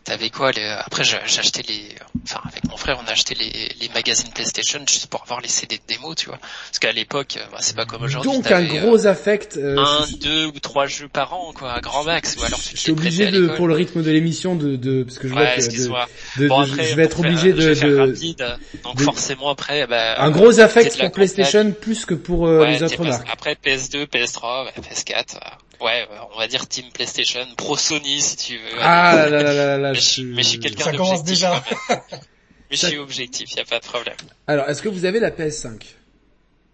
T'avais 0.08 0.30
quoi 0.30 0.52
les... 0.52 0.64
Après, 0.64 1.04
j'achetais 1.04 1.60
les, 1.68 1.94
enfin 2.24 2.40
avec 2.46 2.64
mon 2.64 2.78
frère, 2.78 2.98
on 3.04 3.06
a 3.06 3.12
acheté 3.12 3.34
les, 3.34 3.68
les 3.78 3.90
magazines 3.92 4.30
PlayStation 4.32 4.80
juste 4.88 5.08
pour 5.08 5.22
avoir 5.22 5.42
les 5.42 5.48
CD 5.48 5.76
de 5.76 5.82
démo, 5.86 6.14
tu 6.14 6.28
vois. 6.28 6.38
Parce 6.38 6.78
qu'à 6.78 6.92
l'époque, 6.92 7.38
bah, 7.52 7.58
c'est 7.60 7.76
pas 7.76 7.84
comme 7.84 8.04
aujourd'hui. 8.04 8.32
Donc 8.32 8.50
un 8.50 8.64
gros 8.64 9.04
euh, 9.04 9.10
affect. 9.10 9.58
Euh, 9.58 9.76
un, 9.76 10.06
deux 10.22 10.46
ou 10.46 10.58
trois 10.60 10.86
jeux 10.86 11.08
par 11.08 11.34
an, 11.34 11.52
quoi, 11.52 11.74
à 11.74 11.80
grand 11.80 12.04
max. 12.04 12.36
Ou 12.40 12.44
alors 12.44 12.58
je 12.58 12.74
suis 12.74 12.90
obligé 12.90 13.30
de, 13.30 13.48
pour 13.48 13.68
le 13.68 13.74
rythme 13.74 14.02
de 14.02 14.10
l'émission, 14.10 14.54
de, 14.54 14.76
de, 14.76 15.02
parce 15.02 15.18
que 15.18 15.28
je 15.28 15.34
vois 15.34 15.44
que 15.44 16.40
de, 16.40 16.48
bon, 16.48 16.60
après, 16.60 16.84
je 16.84 16.94
vais 16.94 17.04
être 17.04 17.20
obligé 17.20 17.52
de, 17.52 17.96
rapide, 17.98 18.58
donc 18.84 19.00
forcément 19.02 19.50
après, 19.50 19.86
bah, 19.86 20.22
un 20.22 20.30
gros 20.30 20.58
affect 20.58 20.98
pour 20.98 21.12
PlayStation 21.12 21.70
plus 21.72 22.06
que 22.06 22.14
pour 22.14 22.46
euh, 22.46 22.64
les 22.64 22.82
autres 22.82 23.04
marques. 23.04 23.28
Après 23.30 23.58
PS2, 23.62 24.06
PS3, 24.06 24.68
PS4. 24.80 25.36
Ouais, 25.80 26.08
on 26.32 26.38
va 26.38 26.48
dire 26.48 26.66
Team 26.66 26.86
PlayStation, 26.92 27.46
Pro 27.56 27.76
Sony 27.76 28.20
si 28.20 28.36
tu 28.36 28.56
veux. 28.56 28.78
Ah 28.80 29.14
là 29.14 29.28
là 29.28 29.42
là 29.42 29.52
là 29.54 29.78
là. 29.78 29.92
Mais, 29.92 30.00
je, 30.00 30.22
mais 30.22 30.42
je 30.42 30.48
suis 30.48 30.58
quelqu'un 30.58 30.90
d'objectif 30.92 31.22
déjà. 31.24 31.62
mais 31.88 32.76
je 32.76 32.86
suis 32.86 32.98
objectif, 32.98 33.54
y 33.54 33.60
a 33.60 33.64
pas 33.64 33.78
de 33.78 33.84
problème. 33.84 34.16
Alors, 34.46 34.68
est-ce 34.68 34.82
que 34.82 34.88
vous 34.88 35.04
avez 35.04 35.20
la 35.20 35.30
PS5 35.30 35.80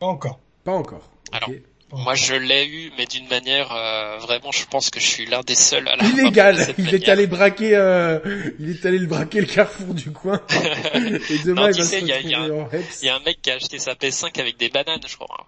Pas 0.01 0.07
encore. 0.07 0.41
Pas 0.65 0.73
encore. 0.73 1.11
Alors, 1.33 1.51
moi 1.93 2.15
je 2.15 2.35
l'ai 2.35 2.67
eu, 2.67 2.93
mais 2.97 3.05
d'une 3.05 3.29
manière 3.29 3.73
euh, 3.73 4.17
vraiment, 4.19 4.51
je 4.53 4.65
pense 4.67 4.89
que 4.89 5.01
je 5.01 5.07
suis 5.07 5.27
l'un 5.27 5.43
des 5.43 5.55
seuls 5.55 5.87
à 5.87 5.97
la. 5.97 6.05
Illégal. 6.05 6.75
Il 6.79 6.95
est 6.95 7.09
allé 7.09 7.27
braquer, 7.27 7.77
euh, 7.77 8.19
il 8.59 8.71
est 8.71 8.87
allé 8.87 8.99
le 8.99 9.07
braquer 9.07 9.41
le 9.41 9.47
carrefour 9.47 9.93
du 9.93 10.13
coin. 10.13 10.41
Et 10.95 11.39
demain, 11.45 11.71
il, 11.71 11.77
il, 11.77 12.07
y 12.07 12.13
a, 12.13 12.21
il 12.21 12.31
y 12.31 13.09
a 13.09 13.17
un 13.17 13.21
mec 13.21 13.43
qui 13.43 13.51
a 13.51 13.57
acheté 13.57 13.79
sa 13.79 13.93
PS5 13.93 14.41
avec 14.41 14.57
des 14.57 14.71
bananes, 14.71 15.01
je 15.07 15.15
crois 15.17 15.47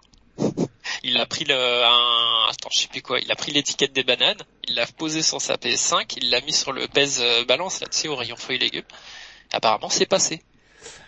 il 1.06 1.16
a 1.18 1.26
pris 1.26 1.44
le, 1.44 1.54
un, 1.54 2.48
attends, 2.50 2.68
je 2.74 2.80
sais 2.80 2.88
plus 2.88 3.02
quoi, 3.02 3.20
il 3.20 3.30
a 3.30 3.36
pris 3.36 3.52
l'étiquette 3.52 3.92
des 3.92 4.02
bananes, 4.02 4.42
il 4.68 4.74
l'a 4.74 4.86
posé 4.86 5.22
sur 5.22 5.40
sa 5.40 5.54
PS5, 5.54 6.14
il 6.16 6.30
l'a 6.30 6.40
mis 6.40 6.52
sur 6.52 6.72
le 6.72 6.88
pèse 6.88 7.20
euh, 7.22 7.44
balance 7.44 7.80
là-dessus 7.80 8.08
au 8.08 8.16
rayon 8.16 8.36
fruits 8.36 8.56
et 8.56 8.60
légumes. 8.60 8.84
Apparemment, 9.52 9.88
c'est 9.88 10.06
passé. 10.06 10.42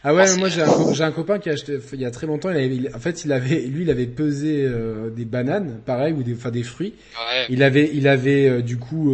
Ah 0.05 0.14
ouais, 0.14 0.37
moi 0.37 0.49
j'ai 0.49 0.62
un, 0.62 1.12
copain 1.12 1.38
qui 1.38 1.50
a 1.50 1.55
acheté 1.55 1.78
il 1.93 2.00
y 2.00 2.05
a 2.05 2.11
très 2.11 2.26
longtemps. 2.26 2.50
Il 2.50 2.57
avait, 2.57 2.95
en 2.95 3.00
fait, 3.00 3.25
il 3.25 3.33
avait, 3.33 3.61
lui, 3.62 3.83
il 3.83 3.90
avait 3.90 4.07
pesé 4.07 4.64
euh, 4.64 5.11
des 5.11 5.25
bananes, 5.25 5.81
pareil, 5.85 6.12
ou 6.12 6.23
des, 6.23 6.35
enfin 6.35 6.50
des 6.50 6.62
fruits. 6.62 6.95
Ouais. 7.14 7.47
Il 7.49 7.62
avait, 7.62 7.90
il 7.93 8.07
avait 8.07 8.49
euh, 8.49 8.62
du 8.62 8.78
coup, 8.78 9.12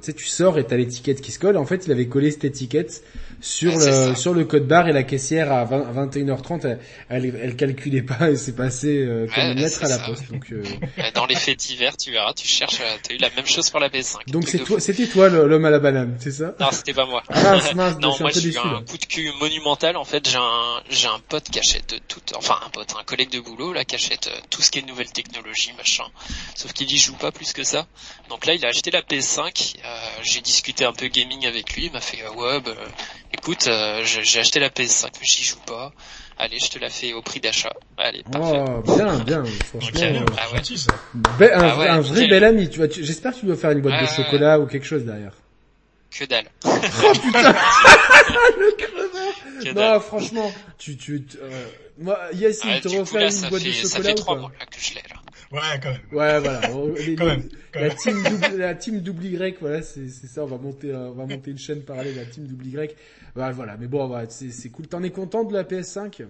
tu 0.00 0.06
sais, 0.06 0.12
tu 0.14 0.26
sors 0.26 0.58
et 0.58 0.64
t'as 0.64 0.76
l'étiquette 0.76 1.20
qui 1.20 1.32
se 1.32 1.38
colle. 1.38 1.56
En 1.56 1.66
fait, 1.66 1.86
il 1.86 1.92
avait 1.92 2.06
collé 2.06 2.30
cette 2.30 2.44
étiquette 2.44 3.02
sur 3.40 3.76
le 3.76 4.14
sur 4.16 4.34
le 4.34 4.44
code 4.44 4.66
barre 4.66 4.88
et 4.88 4.92
la 4.92 5.04
caissière 5.04 5.52
à 5.52 5.64
20, 5.64 6.08
21h30 6.08 6.78
elle, 7.08 7.36
elle, 7.40 7.56
calculait 7.56 8.02
pas 8.02 8.30
et 8.30 8.36
c'est 8.36 8.56
passé 8.56 8.98
euh, 8.98 9.26
comme 9.32 9.44
une 9.44 9.60
lettre 9.60 9.84
à 9.84 9.88
la 9.88 9.98
poste 9.98 10.30
donc 10.30 10.50
euh... 10.50 10.62
dans 11.14 11.26
les 11.26 11.36
faits 11.36 11.58
divers 11.58 11.96
tu 11.96 12.10
verras 12.10 12.32
tu 12.32 12.48
cherches 12.48 12.80
euh, 12.80 12.96
t'as 13.02 13.14
eu 13.14 13.18
la 13.18 13.30
même 13.30 13.46
chose 13.46 13.70
pour 13.70 13.78
la 13.78 13.88
PS5 13.88 14.28
donc 14.30 14.48
c'est 14.48 14.58
toi 14.58 14.80
c'était 14.80 15.06
toi 15.06 15.28
l'homme 15.28 15.64
à 15.64 15.70
la 15.70 15.78
banane 15.78 16.16
c'est 16.18 16.32
ça? 16.32 16.54
Non 16.58 16.68
c'était 16.72 16.94
pas 16.94 17.06
moi 17.06 17.22
ah, 17.28 17.58
mince, 17.74 17.98
non 18.00 18.12
moi 18.18 18.30
j'ai 18.30 18.48
eu 18.48 18.58
un 18.58 18.82
coup 18.82 18.98
de 18.98 19.04
cul 19.04 19.30
monumental 19.40 19.96
en 19.98 20.04
fait 20.04 20.28
j'ai 20.28 20.38
un 20.38 20.82
j'ai 20.88 21.08
un 21.08 21.18
pote 21.18 21.44
qui 21.44 21.58
achète 21.58 21.94
tout 22.08 22.20
enfin 22.36 22.58
un 22.64 22.70
pote 22.70 22.94
un 22.98 23.04
collègue 23.04 23.30
de 23.30 23.40
boulot 23.40 23.72
là 23.72 23.84
qui 23.84 23.94
achète 23.94 24.28
euh, 24.28 24.40
tout 24.50 24.62
ce 24.62 24.70
qui 24.70 24.78
est 24.78 24.82
nouvelle 24.82 25.10
technologie 25.10 25.72
machin 25.76 26.04
sauf 26.54 26.72
qu'il 26.72 26.90
y 26.90 26.98
joue 26.98 27.16
pas 27.16 27.32
plus 27.32 27.52
que 27.52 27.64
ça 27.64 27.86
donc 28.28 28.46
là 28.46 28.54
il 28.54 28.64
a 28.64 28.68
acheté 28.68 28.90
la 28.90 29.02
PS5 29.02 29.76
j'ai 30.22 30.40
discuté 30.40 30.84
un 30.84 30.92
peu 30.92 31.08
gaming 31.08 31.46
avec 31.46 31.74
lui 31.74 31.86
il 31.86 31.92
m'a 31.92 32.00
fait 32.00 32.26
ouais 32.28 32.60
bah, 32.60 32.72
écoute, 33.32 33.66
euh, 33.68 34.00
j'ai 34.04 34.40
acheté 34.40 34.60
la 34.60 34.68
PS5, 34.68 35.06
mais 35.20 35.26
j'y 35.26 35.44
joue 35.44 35.60
pas. 35.66 35.92
Allez, 36.38 36.58
je 36.58 36.70
te 36.70 36.78
la 36.78 36.88
fais 36.88 37.12
au 37.12 37.22
prix 37.22 37.40
d'achat. 37.40 37.72
Allez, 37.96 38.22
parfait. 38.30 38.62
Oh, 38.66 38.96
bien, 38.96 39.18
bien, 39.18 39.44
franchement. 39.66 40.00
Euh, 40.02 40.20
ah 40.36 40.52
ouais. 40.52 41.52
un, 41.52 41.60
ah 41.60 41.78
ouais, 41.78 41.88
un 41.88 42.00
vrai 42.00 42.28
bel 42.28 42.44
ami, 42.44 42.68
tu 42.68 42.78
vois. 42.78 42.88
J'espère 42.88 43.34
que 43.34 43.40
tu 43.40 43.46
dois 43.46 43.56
faire 43.56 43.70
une 43.72 43.80
boîte 43.80 44.00
de 44.02 44.06
chocolat 44.06 44.60
ou 44.60 44.66
quelque 44.66 44.86
chose 44.86 45.04
derrière. 45.04 45.32
Que 46.18 46.24
dalle. 46.24 46.46
oh 46.64 47.12
putain 47.22 47.52
Le 48.58 48.76
creveur 48.76 49.74
Non, 49.74 50.00
franchement, 50.00 50.52
tu, 50.76 50.96
tu, 50.96 51.22
euh, 51.40 51.66
moi, 51.96 52.18
Yacine, 52.32 52.70
ah, 52.74 52.80
te 52.80 52.88
refaire 52.88 53.30
une 53.30 53.48
boîte 53.48 53.62
de 53.62 53.70
chocolat 53.70 53.88
Ça 53.88 54.02
fait 54.02 54.14
trois 54.14 54.36
mois 54.36 54.50
là, 54.58 54.66
que 54.66 54.80
je 54.80 54.94
l'ai 54.94 55.02
là. 55.02 55.22
Ouais, 55.52 55.80
quand 55.80 55.90
même. 55.90 56.00
Ouais, 56.10 56.40
voilà. 56.40 56.60
quand 57.16 57.24
même, 57.24 57.48
la 57.72 57.90
team 57.90 58.22
double, 58.24 58.56
la 58.56 58.74
team 58.74 59.00
double 59.00 59.26
Y, 59.26 59.58
voilà, 59.60 59.80
c'est 59.82 60.08
ça. 60.08 60.42
On 60.42 60.46
va 60.46 60.58
monter, 60.58 60.92
on 60.92 61.12
va 61.12 61.24
monter 61.24 61.52
une 61.52 61.58
chaîne 61.58 61.82
parallèle, 61.82 62.16
la 62.16 62.24
team 62.24 62.48
double 62.48 62.66
Y. 62.66 62.96
Ouais, 63.36 63.52
voilà. 63.52 63.76
Mais 63.78 63.86
bon, 63.86 64.08
ouais, 64.08 64.26
c'est 64.28 64.70
cool. 64.70 64.88
T'en 64.88 65.04
es 65.04 65.10
content 65.10 65.44
de 65.44 65.52
la 65.52 65.62
PS5 65.62 66.24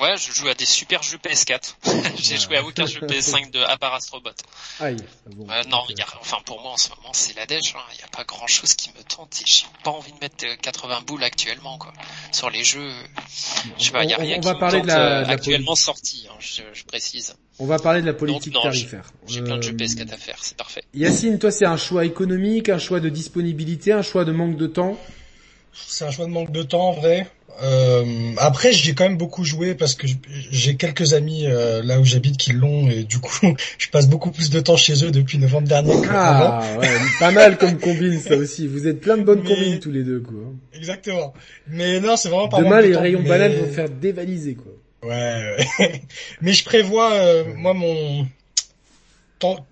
Ouais, 0.00 0.16
je 0.16 0.32
joue 0.32 0.48
à 0.48 0.54
des 0.54 0.64
super 0.64 1.02
jeux 1.02 1.18
PS4. 1.18 1.74
J'ai 2.18 2.36
joué 2.36 2.56
à 2.56 2.64
aucun 2.64 2.86
jeu 2.86 3.00
PS5 3.00 3.50
de 3.50 3.60
à 3.60 3.76
part 3.76 3.94
Astrobot. 3.94 4.30
Aïe. 4.80 4.96
Bon, 5.26 5.46
euh, 5.50 5.62
non, 5.68 5.82
y 5.96 6.00
a, 6.00 6.06
enfin 6.20 6.38
pour 6.44 6.60
moi 6.60 6.72
en 6.72 6.76
ce 6.76 6.88
moment 6.90 7.12
c'est 7.12 7.36
la 7.36 7.46
dèche. 7.46 7.74
Il 7.74 7.76
hein. 7.76 7.96
n'y 7.98 8.02
a 8.02 8.08
pas 8.08 8.24
grand 8.24 8.46
chose 8.46 8.74
qui 8.74 8.90
me 8.90 9.02
tente 9.04 9.40
et 9.40 9.44
j'ai 9.46 9.66
pas 9.84 9.90
envie 9.90 10.12
de 10.12 10.18
mettre 10.20 10.44
80 10.60 11.02
boules 11.06 11.22
actuellement 11.22 11.78
quoi. 11.78 11.92
Sur 12.32 12.50
les 12.50 12.64
jeux, 12.64 12.90
je 13.78 13.84
sais 13.84 13.90
pas, 13.92 14.04
il 14.04 14.10
y 14.10 14.14
a 14.14 14.18
rien 14.18 14.38
on 14.38 14.40
qui 14.40 14.46
va 14.46 14.54
parler 14.56 14.80
de 14.80 14.86
la, 14.86 15.20
euh, 15.20 15.24
actuellement 15.26 15.76
sorti. 15.76 16.26
Hein, 16.28 16.34
je, 16.40 16.62
je, 16.72 16.84
précise. 16.84 17.34
On 17.58 17.66
va 17.66 17.78
parler 17.78 18.00
de 18.00 18.06
la 18.06 18.14
politique 18.14 18.54
tarifaire. 18.54 19.12
J'ai 19.26 19.42
plein 19.42 19.58
de 19.58 19.62
jeux 19.62 19.72
PS4 19.72 20.12
à 20.12 20.16
faire, 20.16 20.38
c'est 20.40 20.56
parfait. 20.56 20.82
Yacine, 20.92 21.38
toi 21.38 21.50
c'est 21.50 21.66
un 21.66 21.76
choix 21.76 22.04
économique, 22.04 22.68
un 22.68 22.78
choix 22.78 23.00
de 23.00 23.08
disponibilité, 23.08 23.92
un 23.92 24.02
choix 24.02 24.24
de 24.24 24.32
manque 24.32 24.56
de 24.56 24.66
temps 24.66 24.98
c'est 25.74 26.04
un 26.04 26.10
choix 26.10 26.26
de 26.26 26.30
manque 26.30 26.52
de 26.52 26.62
temps 26.62 26.88
en 26.88 26.92
vrai. 26.92 27.26
Euh, 27.62 28.32
après, 28.38 28.72
j'ai 28.72 28.94
quand 28.94 29.04
même 29.04 29.16
beaucoup 29.16 29.44
joué 29.44 29.74
parce 29.74 29.94
que 29.94 30.06
j'ai 30.50 30.76
quelques 30.76 31.12
amis 31.12 31.46
euh, 31.46 31.82
là 31.84 32.00
où 32.00 32.04
j'habite 32.04 32.36
qui 32.36 32.52
l'ont 32.52 32.88
et 32.88 33.04
du 33.04 33.18
coup, 33.18 33.54
je 33.78 33.88
passe 33.90 34.08
beaucoup 34.08 34.30
plus 34.30 34.50
de 34.50 34.60
temps 34.60 34.76
chez 34.76 35.04
eux 35.04 35.10
depuis 35.10 35.38
novembre 35.38 35.68
dernier. 35.68 35.94
Ah, 36.10 36.62
ouais, 36.80 36.88
pas 37.20 37.30
mal 37.30 37.56
comme 37.58 37.78
combine 37.78 38.18
ça 38.18 38.36
aussi. 38.36 38.66
Vous 38.66 38.88
êtes 38.88 39.00
plein 39.00 39.16
de 39.16 39.22
bonnes 39.22 39.44
combines 39.44 39.78
tous 39.78 39.92
les 39.92 40.02
deux, 40.02 40.20
quoi. 40.20 40.34
Exactement. 40.74 41.32
Mais 41.68 42.00
non, 42.00 42.16
c'est 42.16 42.28
vraiment 42.28 42.48
pas 42.48 42.58
Demain, 42.58 42.80
les 42.80 42.96
rayons 42.96 43.22
bananes 43.22 43.54
vont 43.54 43.72
faire 43.72 43.88
dévaliser, 43.88 44.56
quoi. 44.56 44.72
Ouais. 45.08 45.56
mais 46.40 46.52
je 46.52 46.64
prévois, 46.64 47.12
euh, 47.12 47.44
moi, 47.56 47.74
mon 47.74 48.26
temps 49.38 49.64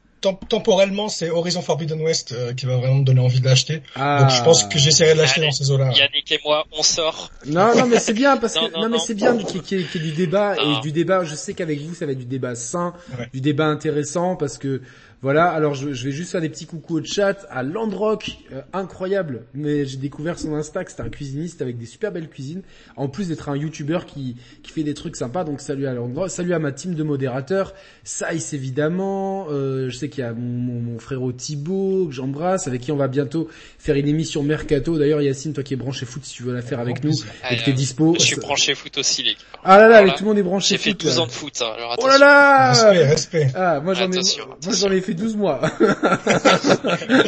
temporellement, 0.48 1.08
c'est 1.08 1.30
Horizon 1.30 1.62
Forbidden 1.62 2.00
West 2.00 2.32
euh, 2.32 2.52
qui 2.54 2.66
va 2.66 2.76
vraiment 2.76 2.96
me 2.96 3.04
donner 3.04 3.20
envie 3.20 3.40
de 3.40 3.44
l'acheter. 3.44 3.82
Ah. 3.94 4.22
Donc 4.22 4.30
je 4.30 4.42
pense 4.42 4.64
que 4.64 4.78
j'essaierai 4.78 5.14
de 5.14 5.18
l'acheter 5.18 5.40
dans 5.40 5.50
ces 5.50 5.70
eaux-là. 5.70 5.90
Yannick 5.92 6.30
et 6.32 6.40
moi, 6.44 6.64
on 6.72 6.82
sort. 6.82 7.30
Non, 7.46 7.74
non, 7.76 7.86
mais 7.86 7.98
c'est 7.98 8.12
bien 8.12 8.36
parce 8.36 8.54
que 8.58 8.80
non, 8.80 8.88
mais 8.88 8.98
c'est 8.98 9.14
bien 9.14 9.36
qu'il 9.36 9.80
y, 9.80 9.82
ait 9.82 9.98
du 10.00 10.12
débat 10.12 10.56
et 10.56 10.80
du 10.80 10.92
débat. 10.92 11.24
Je 11.24 11.34
sais 11.34 11.54
qu'avec 11.54 11.80
vous, 11.80 11.94
ça 11.94 12.06
va 12.06 12.12
être 12.12 12.18
du 12.18 12.24
débat 12.24 12.54
sain, 12.54 12.94
du 13.32 13.40
débat 13.40 13.66
intéressant 13.66 14.36
parce 14.36 14.58
que 14.58 14.80
voilà, 15.22 15.50
alors 15.50 15.76
je, 15.76 15.92
je, 15.92 16.04
vais 16.04 16.10
juste 16.10 16.32
faire 16.32 16.40
des 16.40 16.48
petits 16.48 16.66
coucou 16.66 16.98
au 16.98 17.04
chat 17.04 17.46
à 17.48 17.62
Landrock, 17.62 18.38
euh, 18.52 18.60
incroyable. 18.72 19.44
Mais 19.54 19.86
j'ai 19.86 19.96
découvert 19.96 20.36
son 20.36 20.52
Insta, 20.56 20.82
c'est 20.88 21.00
un 21.00 21.08
cuisiniste 21.08 21.62
avec 21.62 21.78
des 21.78 21.86
super 21.86 22.10
belles 22.10 22.28
cuisines. 22.28 22.62
En 22.96 23.06
plus 23.06 23.28
d'être 23.28 23.48
un 23.48 23.56
YouTuber 23.56 24.00
qui, 24.04 24.34
qui 24.64 24.72
fait 24.72 24.82
des 24.82 24.94
trucs 24.94 25.14
sympas, 25.14 25.44
donc 25.44 25.60
salut 25.60 25.86
à 25.86 25.94
Landrock, 25.94 26.28
salut 26.28 26.54
à 26.54 26.58
ma 26.58 26.72
team 26.72 26.96
de 26.96 27.04
modérateurs, 27.04 27.72
Saïs 28.02 28.52
évidemment. 28.52 29.46
Euh, 29.48 29.88
je 29.90 29.96
sais 29.96 30.08
qu'il 30.08 30.24
y 30.24 30.26
a 30.26 30.32
mon, 30.32 30.80
mon, 30.80 30.98
frérot 30.98 31.30
Thibaut 31.30 32.06
que 32.08 32.12
j'embrasse, 32.12 32.66
avec 32.66 32.80
qui 32.80 32.90
on 32.90 32.96
va 32.96 33.06
bientôt 33.06 33.48
faire 33.78 33.94
une 33.94 34.08
émission 34.08 34.42
Mercato. 34.42 34.98
D'ailleurs 34.98 35.22
Yacine, 35.22 35.52
toi 35.52 35.62
qui 35.62 35.74
es 35.74 35.76
branché 35.76 36.04
foot, 36.04 36.24
si 36.24 36.34
tu 36.34 36.42
veux 36.42 36.52
la 36.52 36.62
faire 36.62 36.80
avec 36.80 37.04
nous 37.04 37.14
et 37.48 37.56
que 37.58 37.64
t'es 37.64 37.72
dispo. 37.72 38.16
Je 38.18 38.24
suis 38.24 38.36
branché 38.40 38.74
foot 38.74 38.98
aussi 38.98 39.22
les 39.22 39.34
gars. 39.34 39.60
Ah 39.62 39.78
là 39.78 39.88
là, 39.88 40.10
tout 40.10 40.24
le 40.24 40.30
monde 40.30 40.38
est 40.38 40.42
branché 40.42 40.78
foot. 40.78 40.84
J'ai 40.84 40.90
fait 40.90 40.98
12 40.98 41.18
ans 41.20 41.26
de 41.26 41.30
foot. 41.30 41.62
Hein, 41.62 41.74
alors 41.76 41.94
oh 42.02 42.08
là 42.08 42.18
là 42.18 42.72
Respect, 42.72 43.04
respect. 43.04 43.52
Ah, 43.54 43.78
moi 43.78 43.94
j'en 43.94 44.10
ai, 44.10 44.20
moi 44.64 44.74
j'en 44.74 44.90
ai 44.90 45.00
fait 45.00 45.11
12 45.14 45.36
mois. 45.36 45.60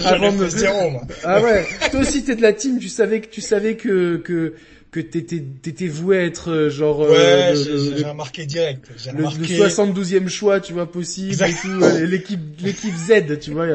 Avant 0.05 0.33
de 0.33 0.39
me 0.39 0.49
zéro, 0.49 0.91
moi. 0.91 1.03
Ah 1.25 1.43
ouais. 1.43 1.67
Toi 1.91 2.01
aussi 2.01 2.25
t'es 2.25 2.37
de 2.37 2.43
la 2.43 2.53
team, 2.53 2.79
tu 2.79 2.89
savais 2.89 3.21
que 3.21 3.29
tu 3.29 3.41
savais 3.41 3.77
que 3.77 4.17
que 4.17 4.55
que 4.95 5.01
t'étais 5.01 5.43
t'étais 5.61 5.89
voué 5.89 6.19
à 6.19 6.23
être 6.23 6.53
euh, 6.53 6.71
genre 6.71 7.01
ouais, 7.01 7.17
euh, 7.17 7.97
j'ai 7.97 8.05
remarqué 8.05 8.47
direct 8.47 8.89
j'ai 8.97 9.11
le, 9.11 9.27
remarqué... 9.27 9.57
le 9.57 9.67
72e 9.67 10.29
choix 10.29 10.61
tu 10.61 10.73
vois 10.73 10.89
possible 10.89 11.35
et 11.43 11.53
tout 11.53 11.83
euh, 11.83 12.07
l'équipe 12.07 12.41
l'équipe 12.61 12.95
Z 12.95 13.41
tu 13.41 13.51
vois 13.51 13.67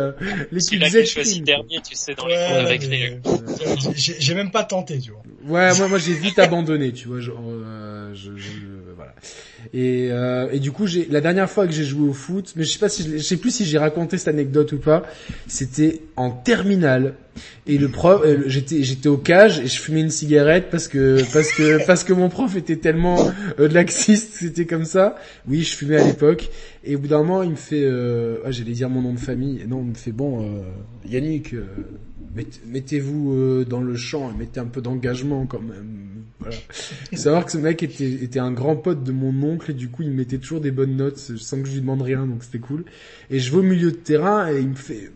l'équipe 0.50 0.82
Z 0.82 1.06
choisi 1.06 1.42
dernier 1.42 1.82
tu 1.86 1.94
sais 1.94 2.16
dans 2.16 2.26
les 2.26 2.36
cours 2.36 2.56
avec 2.56 2.88
les 2.88 3.20
j'ai 3.98 4.34
même 4.34 4.50
pas 4.50 4.64
tenté 4.64 5.00
tu 5.00 5.12
vois 5.12 5.24
ouais 5.44 5.78
moi 5.78 5.90
moi 5.90 5.98
j'ai 5.98 6.14
vite 6.14 6.40
abandonné 6.40 6.94
tu 6.94 7.10
vois 7.10 7.20
genre 7.20 7.44
je, 8.14 8.32
je, 8.38 8.50
voilà 8.96 9.14
et, 9.74 10.10
euh, 10.12 10.50
et 10.52 10.60
du 10.60 10.72
coup, 10.72 10.88
j'ai 10.88 11.08
la 11.10 11.22
dernière 11.22 11.50
fois 11.50 11.68
que 11.68 11.74
j'ai 11.74 11.84
joué 11.84 12.10
au 12.10 12.14
foot, 12.14 12.54
mais 12.56 12.64
je 12.64 12.72
sais 12.72 12.80
pas 12.80 12.90
si 12.90 13.04
je, 13.04 13.18
sais 13.18 13.38
plus 13.38 13.52
si 13.52 13.66
j'ai 13.66 13.78
raconté 13.78 14.18
cette 14.18 14.30
anecdote 14.30 14.72
ou 14.72 14.78
pas. 14.78 15.04
C'était 15.48 16.02
en 16.16 16.32
terminale 16.32 17.16
et 17.68 17.78
le 17.78 17.88
prof, 17.88 18.22
euh, 18.26 18.44
j'étais 18.48 18.84
j'étais 18.84 19.08
au 19.08 19.18
cage 19.18 19.60
et 19.60 19.68
je 19.68 19.80
fumais 19.80 20.02
une 20.02 20.10
cigarette 20.10 20.68
parce 20.70 20.88
que 20.88 21.22
parce 21.32 21.52
que 21.52 21.86
parce 21.88 22.04
que 22.04 22.14
mon 22.14 22.30
prof 22.30 22.56
était 22.56 22.78
tellement 22.78 23.32
euh, 23.60 23.68
laxiste, 23.68 24.34
c'était 24.34 24.66
comme 24.66 24.86
ça. 24.86 25.16
Oui, 25.48 25.62
je 25.62 25.76
fumais 25.76 25.98
à 25.98 26.06
l'époque 26.06 26.50
et 26.84 26.96
au 26.96 27.00
bout 27.00 27.08
d'un 27.08 27.20
moment, 27.20 27.44
il 27.44 27.52
me 27.52 27.56
fait, 27.56 27.84
euh, 27.84 28.38
ah, 28.46 28.52
j'allais 28.52 28.72
dire 28.72 28.90
mon 28.90 29.02
nom 29.02 29.14
de 29.14 29.20
famille. 29.20 29.66
Non, 29.68 29.82
il 29.84 29.90
me 29.90 29.96
fait 29.96 30.12
bon, 30.12 30.44
euh, 30.44 30.62
Yannick, 31.08 31.54
mettez-vous 32.66 33.66
dans 33.66 33.82
le 33.82 33.96
champ, 33.96 34.32
mettez 34.34 34.60
un 34.60 34.66
peu 34.66 34.82
d'engagement 34.82 35.46
quand 35.46 35.62
même 35.62 36.10
voilà. 36.40 36.56
savoir 37.14 37.46
que 37.46 37.52
ce 37.52 37.58
mec 37.58 37.84
était, 37.84 38.10
était 38.10 38.40
un 38.40 38.52
grand 38.52 38.76
pote 38.76 39.04
de 39.04 39.12
mon 39.12 39.44
oncle 39.44 39.72
et 39.72 39.74
du 39.74 39.90
coup 39.90 40.04
il 40.04 40.12
me 40.12 40.16
mettait 40.16 40.38
toujours 40.38 40.62
des 40.62 40.72
bonnes 40.72 40.96
notes 40.96 41.18
sans 41.18 41.62
que 41.62 41.68
je 41.68 41.74
lui 41.74 41.82
demande 41.82 42.02
rien 42.02 42.26
donc 42.26 42.44
c'était 42.44 42.60
cool. 42.60 42.86
Et 43.30 43.40
je 43.40 43.52
vais 43.52 43.58
au 43.58 43.64
milieu 43.64 43.92
de 43.92 43.98
terrain 43.98 44.52
et 44.52 44.60
il 44.60 44.70
me 44.70 44.76
fait 44.76 45.12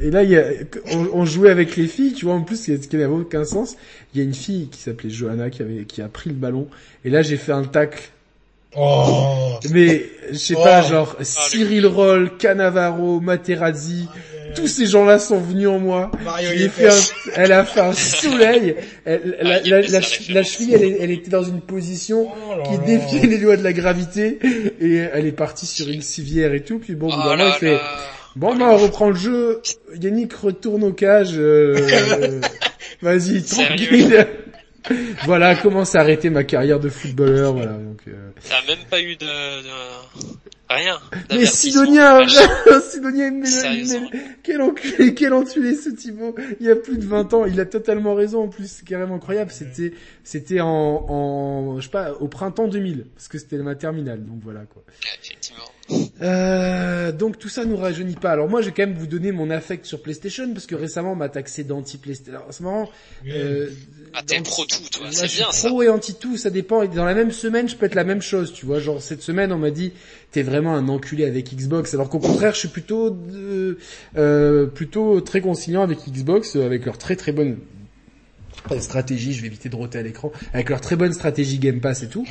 et 0.00 0.10
là, 0.10 0.22
il 0.22 0.30
y 0.30 0.36
a, 0.36 0.44
on, 0.92 1.24
jouait 1.24 1.50
avec 1.50 1.76
les 1.76 1.86
filles, 1.86 2.12
tu 2.12 2.26
vois, 2.26 2.34
en 2.34 2.42
plus, 2.42 2.62
ce 2.62 2.72
qui 2.72 2.96
n'avait 2.96 3.12
aucun 3.12 3.44
sens. 3.44 3.76
Il 4.12 4.18
y 4.18 4.20
a 4.20 4.24
une 4.24 4.34
fille 4.34 4.68
qui 4.68 4.80
s'appelait 4.80 5.10
Johanna 5.10 5.50
qui 5.50 5.62
avait, 5.62 5.84
qui 5.84 6.02
a 6.02 6.08
pris 6.08 6.30
le 6.30 6.36
ballon. 6.36 6.68
Et 7.04 7.10
là, 7.10 7.22
j'ai 7.22 7.36
fait 7.36 7.52
un 7.52 7.64
tacle. 7.64 8.10
Oh. 8.76 9.58
Mais, 9.70 10.04
je 10.30 10.36
sais 10.36 10.54
pas, 10.54 10.82
oh. 10.84 10.88
genre, 10.88 11.16
Cyril 11.20 11.86
Roll, 11.86 12.36
Canavaro, 12.36 13.20
Materazzi, 13.20 14.08
tous 14.54 14.66
ces 14.68 14.86
gens-là 14.86 15.18
sont 15.18 15.40
venus 15.40 15.68
en 15.68 15.78
moi. 15.78 16.10
fait 16.70 16.90
elle 17.34 17.52
a 17.52 17.64
fait 17.64 17.80
un 17.80 17.92
soleil. 17.92 18.76
la, 19.04 19.18
la, 19.60 19.80
la, 19.80 20.42
cheville, 20.42 20.74
elle, 20.74 20.96
elle, 21.00 21.10
était 21.10 21.30
dans 21.30 21.42
une 21.42 21.60
position 21.60 22.28
oh 22.28 22.62
qui 22.62 22.78
défiait 22.78 23.26
les 23.26 23.38
lois 23.38 23.56
de 23.56 23.64
la 23.64 23.72
gravité 23.72 24.38
et 24.80 24.96
elle 24.96 25.26
est 25.26 25.32
partie 25.32 25.66
sur 25.66 25.88
une 25.88 26.02
civière 26.02 26.54
et 26.54 26.62
tout. 26.62 26.78
Puis 26.78 26.94
bon, 26.94 27.10
oh 27.10 27.34
il 27.36 27.52
fait, 27.58 27.78
Bon, 28.36 28.56
bah, 28.56 28.66
on 28.70 28.76
reprend 28.76 29.10
le 29.10 29.16
jeu. 29.16 29.62
Yannick 30.00 30.32
retourne 30.34 30.82
au 30.82 30.92
cage. 30.92 31.34
Euh, 31.34 32.40
Vas-y, 33.02 33.42
tranquille. 33.42 34.26
voilà, 35.24 35.54
comment 35.56 35.84
s'est 35.84 35.98
arrêté 35.98 36.30
ma 36.30 36.44
carrière 36.44 36.80
de 36.80 36.88
footballeur. 36.88 37.54
Voilà, 37.54 37.72
donc. 37.72 38.02
Euh... 38.08 38.30
T'as 38.48 38.66
même 38.66 38.84
pas 38.90 39.00
eu 39.00 39.16
de, 39.16 39.24
de... 39.24 39.68
rien. 40.68 40.98
Mais 41.30 41.46
Sidonia, 41.46 42.20
Sidonia, 42.90 43.30
quel 44.42 44.62
enculé, 44.62 45.14
quel 45.14 45.32
enculé 45.32 45.74
ce 45.74 45.90
Thibaut. 45.90 46.34
Il 46.60 46.66
y 46.66 46.70
a 46.70 46.76
plus 46.76 46.98
de 46.98 47.06
20 47.06 47.34
ans, 47.34 47.44
il 47.46 47.58
a 47.60 47.66
totalement 47.66 48.14
raison 48.14 48.44
en 48.44 48.48
plus, 48.48 48.70
c'est 48.70 48.86
carrément 48.86 49.16
incroyable. 49.16 49.50
C'était, 49.50 49.94
c'était 50.22 50.60
en, 50.60 50.68
en, 50.68 51.80
je 51.80 51.84
sais 51.84 51.90
pas, 51.90 52.12
au 52.12 52.28
printemps 52.28 52.68
2000, 52.68 53.06
parce 53.14 53.28
que 53.28 53.38
c'était 53.38 53.58
ma 53.58 53.74
terminale, 53.74 54.24
donc 54.24 54.40
voilà 54.42 54.62
quoi. 54.66 54.82
Effectivement. 55.02 55.73
Euh, 56.22 57.12
donc 57.12 57.38
tout 57.38 57.48
ça 57.48 57.64
nous 57.64 57.76
rajeunit 57.76 58.14
pas. 58.14 58.30
Alors 58.30 58.48
moi, 58.48 58.62
je 58.62 58.66
vais 58.66 58.72
quand 58.72 58.86
même 58.86 58.96
vous 58.96 59.06
donner 59.06 59.32
mon 59.32 59.50
affect 59.50 59.84
sur 59.84 60.00
PlayStation 60.02 60.52
parce 60.52 60.66
que 60.66 60.74
récemment, 60.74 61.12
on 61.12 61.16
m'a 61.16 61.28
taxé 61.28 61.64
d'anti-PlayStation. 61.64 62.40
C'est 62.50 62.62
marrant. 62.62 62.88
Euh, 63.28 63.68
ah, 64.14 64.22
t'es 64.26 64.40
pro 64.40 64.64
tout, 64.64 64.76
toi. 64.90 65.06
C'est 65.10 65.26
bien 65.26 65.50
ça. 65.50 65.68
Pro 65.68 65.82
et 65.82 65.88
anti 65.88 66.14
tout, 66.14 66.36
ça 66.36 66.50
dépend. 66.50 66.84
Dans 66.86 67.04
la 67.04 67.14
même 67.14 67.32
semaine, 67.32 67.68
je 67.68 67.76
peux 67.76 67.86
être 67.86 67.94
la 67.94 68.04
même 68.04 68.22
chose, 68.22 68.52
tu 68.52 68.66
vois. 68.66 68.80
Genre 68.80 69.02
cette 69.02 69.22
semaine, 69.22 69.52
on 69.52 69.58
m'a 69.58 69.70
dit, 69.70 69.92
t'es 70.30 70.42
vraiment 70.42 70.74
un 70.74 70.88
enculé 70.88 71.24
avec 71.24 71.54
Xbox. 71.54 71.94
Alors 71.94 72.08
qu'au 72.08 72.20
contraire, 72.20 72.54
je 72.54 72.60
suis 72.60 72.68
plutôt, 72.68 73.16
euh, 74.16 74.66
plutôt 74.66 75.20
très 75.20 75.40
conciliant 75.40 75.82
avec 75.82 75.98
Xbox, 76.08 76.56
avec 76.56 76.86
leur 76.86 76.98
très 76.98 77.16
très 77.16 77.32
bonne 77.32 77.58
stratégie. 78.80 79.32
Je 79.32 79.42
vais 79.42 79.48
éviter 79.48 79.68
de 79.68 79.76
roter 79.76 79.98
à 79.98 80.02
l'écran. 80.02 80.32
Avec 80.52 80.70
leur 80.70 80.80
très 80.80 80.96
bonne 80.96 81.12
stratégie 81.12 81.58
Game 81.58 81.80
Pass 81.80 82.02
et 82.02 82.08
tout. 82.08 82.26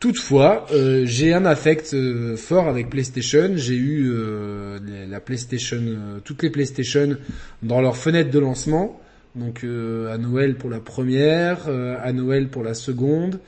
Toutefois, 0.00 0.66
euh, 0.72 1.04
j'ai 1.06 1.32
un 1.32 1.44
affect 1.46 1.94
euh, 1.94 2.36
fort 2.36 2.68
avec 2.68 2.90
PlayStation. 2.90 3.52
J'ai 3.56 3.76
eu 3.76 4.10
euh, 4.12 4.78
la 5.08 5.20
PlayStation, 5.20 5.80
toutes 6.24 6.42
les 6.42 6.50
PlayStation 6.50 7.16
dans 7.62 7.80
leur 7.80 7.96
fenêtre 7.96 8.30
de 8.30 8.38
lancement. 8.38 9.00
Donc 9.34 9.64
à 9.64 10.16
Noël 10.16 10.54
pour 10.54 10.70
la 10.70 10.78
première, 10.78 11.68
à 11.68 12.12
Noël 12.12 12.46
pour 12.48 12.62
la 12.62 12.72
seconde, 12.72 13.40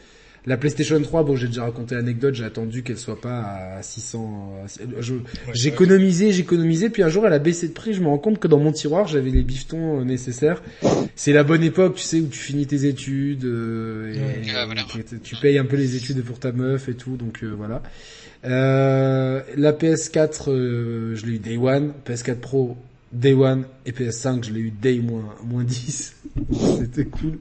la 0.47 0.57
PlayStation 0.57 1.01
3, 1.03 1.25
bon, 1.25 1.35
j'ai 1.35 1.49
déjà 1.49 1.65
raconté 1.65 1.97
l'anecdote, 1.97 2.35
j'ai 2.35 2.45
attendu 2.45 2.85
qu'elle 2.85 2.99
soit 2.99 3.21
pas 3.21 3.77
à 3.79 3.83
600. 3.83 4.53
J'ai 5.53 5.69
économisé, 5.69 6.33
j'ai 6.33 6.43
économisé, 6.43 6.89
puis 6.89 7.03
un 7.03 7.09
jour 7.09 7.27
elle 7.27 7.33
a 7.33 7.41
baissé 7.41 7.67
de 7.67 7.73
prix. 7.73 7.95
Je 7.95 8.01
me 8.01 8.07
rends 8.07 8.19
compte 8.19 8.39
que 8.39 8.47
dans 8.47 8.61
mon 8.61 8.71
tiroir 8.71 9.09
j'avais 9.09 9.31
les 9.31 9.43
bifetons 9.43 10.01
euh, 10.01 10.05
nécessaires. 10.05 10.63
C'est 11.17 11.33
la 11.33 11.43
bonne 11.43 11.65
époque, 11.65 11.97
tu 11.97 12.03
sais, 12.03 12.21
où 12.21 12.29
tu 12.29 12.39
finis 12.39 12.67
tes 12.67 12.87
études, 12.87 13.45
euh, 13.45 14.15
et, 14.15 15.19
tu 15.19 15.35
payes 15.35 15.59
un 15.59 15.65
peu 15.65 15.77
les 15.77 15.97
études 15.97 16.23
pour 16.23 16.39
ta 16.39 16.53
meuf 16.53 16.89
et 16.89 16.95
tout, 16.95 17.17
donc 17.17 17.43
euh, 17.43 17.53
voilà. 17.57 17.83
la 18.45 19.73
PS4, 19.73 21.15
je 21.15 21.27
l'ai 21.27 21.33
eu 21.33 21.39
Day 21.39 21.57
One, 21.57 21.93
PS4 22.07 22.37
Pro 22.37 22.77
Day 23.13 23.35
One 23.35 23.65
et 23.87 23.93
PS5, 23.93 24.45
je 24.45 24.53
l'ai 24.53 24.61
eu 24.61 24.71
Day 24.71 24.99
moins, 24.99 25.35
moins 25.45 25.65
10. 25.65 26.15
C'était 26.79 27.05
cool. 27.05 27.39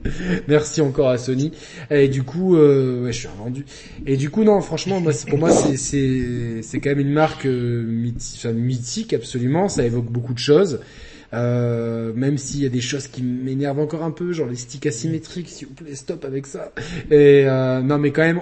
Merci 0.48 0.80
encore 0.80 1.08
à 1.08 1.18
Sony. 1.18 1.52
Et 1.90 2.08
du 2.08 2.22
coup, 2.22 2.56
euh, 2.56 3.04
ouais, 3.04 3.12
je 3.12 3.18
suis 3.18 3.28
revendu. 3.28 3.66
Et 4.06 4.16
du 4.16 4.30
coup, 4.30 4.44
non, 4.44 4.60
franchement, 4.60 5.00
moi, 5.00 5.12
pour 5.28 5.38
moi, 5.38 5.50
c'est, 5.50 5.76
c'est, 5.76 6.62
c'est 6.62 6.80
quand 6.80 6.90
même 6.90 7.00
une 7.00 7.12
marque 7.12 7.46
euh, 7.46 7.84
mythique, 7.84 8.44
mythique, 8.46 9.12
absolument. 9.12 9.68
Ça 9.68 9.84
évoque 9.84 10.10
beaucoup 10.10 10.34
de 10.34 10.38
choses. 10.38 10.80
Euh, 11.32 12.12
même 12.14 12.38
s'il 12.38 12.62
y 12.62 12.66
a 12.66 12.68
des 12.68 12.80
choses 12.80 13.08
qui 13.08 13.22
m'énervent 13.22 13.80
encore 13.80 14.02
un 14.02 14.10
peu, 14.10 14.32
genre 14.32 14.48
les 14.48 14.56
sticks 14.56 14.86
asymétriques, 14.86 15.48
s'il 15.48 15.68
vous 15.68 15.74
plaît, 15.74 15.94
stop 15.94 16.24
avec 16.24 16.46
ça. 16.46 16.72
Et 17.10 17.44
euh, 17.46 17.80
non, 17.82 17.98
mais 17.98 18.12
quand 18.12 18.22
même, 18.22 18.40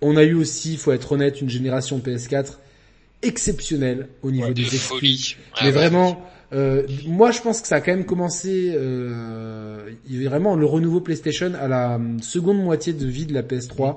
on 0.00 0.16
a 0.16 0.24
eu 0.24 0.34
aussi, 0.34 0.76
faut 0.76 0.92
être 0.92 1.12
honnête, 1.12 1.40
une 1.40 1.48
génération 1.48 1.98
PS4 1.98 2.54
exceptionnelle 3.22 4.08
au 4.22 4.30
niveau 4.30 4.52
des 4.52 4.74
esprits. 4.74 5.36
mais 5.62 5.70
vraiment, 5.70 6.20
euh, 6.52 6.86
moi, 7.06 7.30
je 7.30 7.40
pense 7.40 7.60
que 7.60 7.68
ça 7.68 7.76
a 7.76 7.80
quand 7.80 7.92
même 7.92 8.04
commencé. 8.04 8.72
Euh, 8.74 9.90
il 10.06 10.14
y 10.14 10.16
avait 10.18 10.28
vraiment 10.28 10.56
le 10.56 10.66
renouveau 10.66 11.00
PlayStation 11.00 11.52
à 11.58 11.68
la 11.68 12.00
seconde 12.20 12.62
moitié 12.62 12.92
de 12.92 13.06
vie 13.06 13.26
de 13.26 13.34
la 13.34 13.42
PS3. 13.42 13.96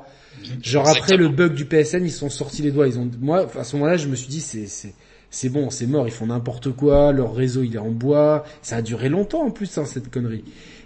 Genre 0.64 0.88
après 0.88 1.18
le 1.18 1.30
bug 1.30 1.54
du 1.54 1.66
PSN, 1.66 2.06
ils 2.06 2.12
sont 2.12 2.30
sortis 2.30 2.62
les 2.62 2.72
doigts. 2.72 2.88
Ils 2.88 3.00
ont, 3.00 3.10
moi, 3.20 3.48
à 3.58 3.64
ce 3.64 3.76
moment-là, 3.76 3.98
je 3.98 4.08
me 4.08 4.16
suis 4.16 4.30
dit, 4.30 4.42
c'est, 4.42 4.68
c'est, 4.68 4.94
c'est 5.30 5.50
bon, 5.50 5.70
c'est 5.70 5.88
mort. 5.88 6.08
Ils 6.08 6.14
font 6.14 6.28
n'importe 6.28 6.72
quoi. 6.72 7.12
Leur 7.12 7.36
réseau, 7.36 7.64
il 7.64 7.76
est 7.76 7.80
en 7.80 7.92
bois. 7.92 8.46
Ça 8.62 8.78
a 8.78 8.82
duré 8.82 9.10
longtemps 9.10 9.44
en 9.46 9.52
plus, 9.52 9.78
hein, 9.78 9.86
cette 9.86 10.10
connerie. 10.10 10.44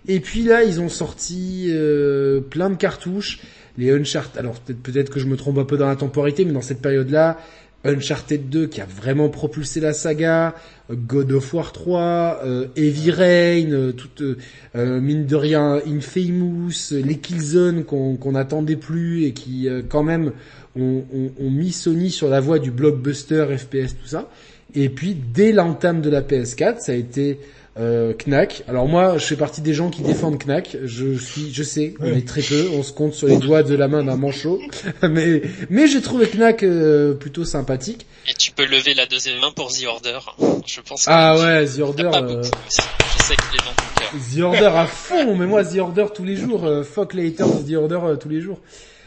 Et 0.08 0.19
puis 0.19 0.43
là, 0.43 0.63
ils 0.63 0.82
ont 0.82 0.89
sorti 0.89 1.67
euh, 1.69 2.41
plein 2.41 2.69
de 2.69 2.76
cartouches. 2.76 3.39
Les 3.78 3.91
Uncharted. 3.91 4.38
Alors 4.38 4.60
peut-être, 4.60 4.82
peut-être 4.82 5.10
que 5.10 5.19
je 5.19 5.28
me 5.28 5.38
trompe 5.38 5.58
un 5.58 5.63
peu 5.63 5.78
dans 5.78 5.88
la 5.88 5.95
temporalité, 5.95 6.43
mais 6.43 6.52
dans 6.52 6.62
cette 6.62 6.82
période-là, 6.82 7.38
Uncharted 7.83 8.49
2 8.49 8.67
qui 8.67 8.81
a 8.81 8.85
vraiment 8.85 9.29
propulsé 9.29 9.79
la 9.79 9.93
saga, 9.93 10.53
God 10.91 11.31
of 11.31 11.53
War 11.53 11.71
3, 11.71 12.41
euh, 12.43 12.67
Heavy 12.75 13.11
Rain, 13.11 13.71
euh, 13.71 13.91
toute 13.91 14.21
euh, 14.21 15.01
mine 15.01 15.25
de 15.25 15.35
rien 15.35 15.81
Infamous, 15.87 16.91
les 16.91 17.17
Killzone 17.17 17.83
qu'on 17.83 18.31
n'attendait 18.31 18.75
plus 18.75 19.23
et 19.23 19.33
qui 19.33 19.67
quand 19.89 20.03
même 20.03 20.31
ont, 20.75 21.03
mis 21.39 21.71
Sony 21.71 22.11
sur 22.11 22.29
la 22.29 22.39
voie 22.39 22.59
du 22.59 22.71
blockbuster 22.71 23.45
FPS 23.57 23.95
tout 23.95 24.07
ça. 24.07 24.29
Et 24.73 24.89
puis 24.89 25.15
dès 25.15 25.51
l'entame 25.51 26.01
de 26.01 26.09
la 26.09 26.21
PS4, 26.21 26.79
ça 26.79 26.91
a 26.91 26.95
été 26.95 27.39
euh, 27.79 28.13
Knack. 28.13 28.63
Alors 28.67 28.88
moi, 28.88 29.17
je 29.17 29.25
fais 29.25 29.36
partie 29.36 29.62
des 29.62 29.73
gens 29.73 29.89
qui 29.89 30.01
défendent 30.01 30.38
Knack. 30.43 30.77
Je 30.84 31.13
suis, 31.17 31.53
je 31.53 31.63
sais, 31.63 31.93
on 31.99 32.07
est 32.07 32.27
très 32.27 32.41
peu, 32.41 32.69
on 32.73 32.84
se 32.84 32.91
compte 32.91 33.13
sur 33.13 33.27
les 33.27 33.38
doigts 33.38 33.63
de 33.63 33.75
la 33.75 33.88
main 33.88 34.03
d'un 34.03 34.17
manchot, 34.17 34.60
mais 35.10 35.41
mais 35.69 35.88
j'ai 35.88 36.01
trouvé 36.01 36.27
Knack 36.27 36.63
euh, 36.63 37.13
plutôt 37.13 37.45
sympathique. 37.45 38.05
Et 38.27 38.34
tu 38.34 38.51
peux 38.51 38.65
lever 38.65 38.93
la 38.93 39.05
deuxième 39.05 39.39
main 39.39 39.51
pour 39.55 39.71
The 39.71 39.86
Order. 39.86 40.19
Je 40.65 40.81
pense. 40.81 41.05
ah 41.07 41.38
ouais, 41.39 41.65
The 41.65 41.79
Order. 41.79 42.12
Euh... 42.13 42.43
Je 42.43 43.23
sais 43.23 43.36
qu'il 43.36 43.60
est 43.60 43.65
dans 43.65 43.73
ton 43.73 43.99
cœur. 43.99 44.12
The 44.36 44.39
Order 44.41 44.77
à 44.77 44.86
fond, 44.86 45.36
mais 45.36 45.45
moi 45.47 45.63
The 45.63 45.77
Order 45.77 46.07
tous 46.13 46.23
les 46.25 46.36
jours. 46.36 46.65
Euh, 46.65 46.84
fuck 46.84 47.13
les 47.13 47.27
haters 47.27 47.65
The 47.65 47.73
Order 47.73 47.99
euh, 48.03 48.15
tous 48.17 48.29
les 48.29 48.41
jours. 48.41 48.60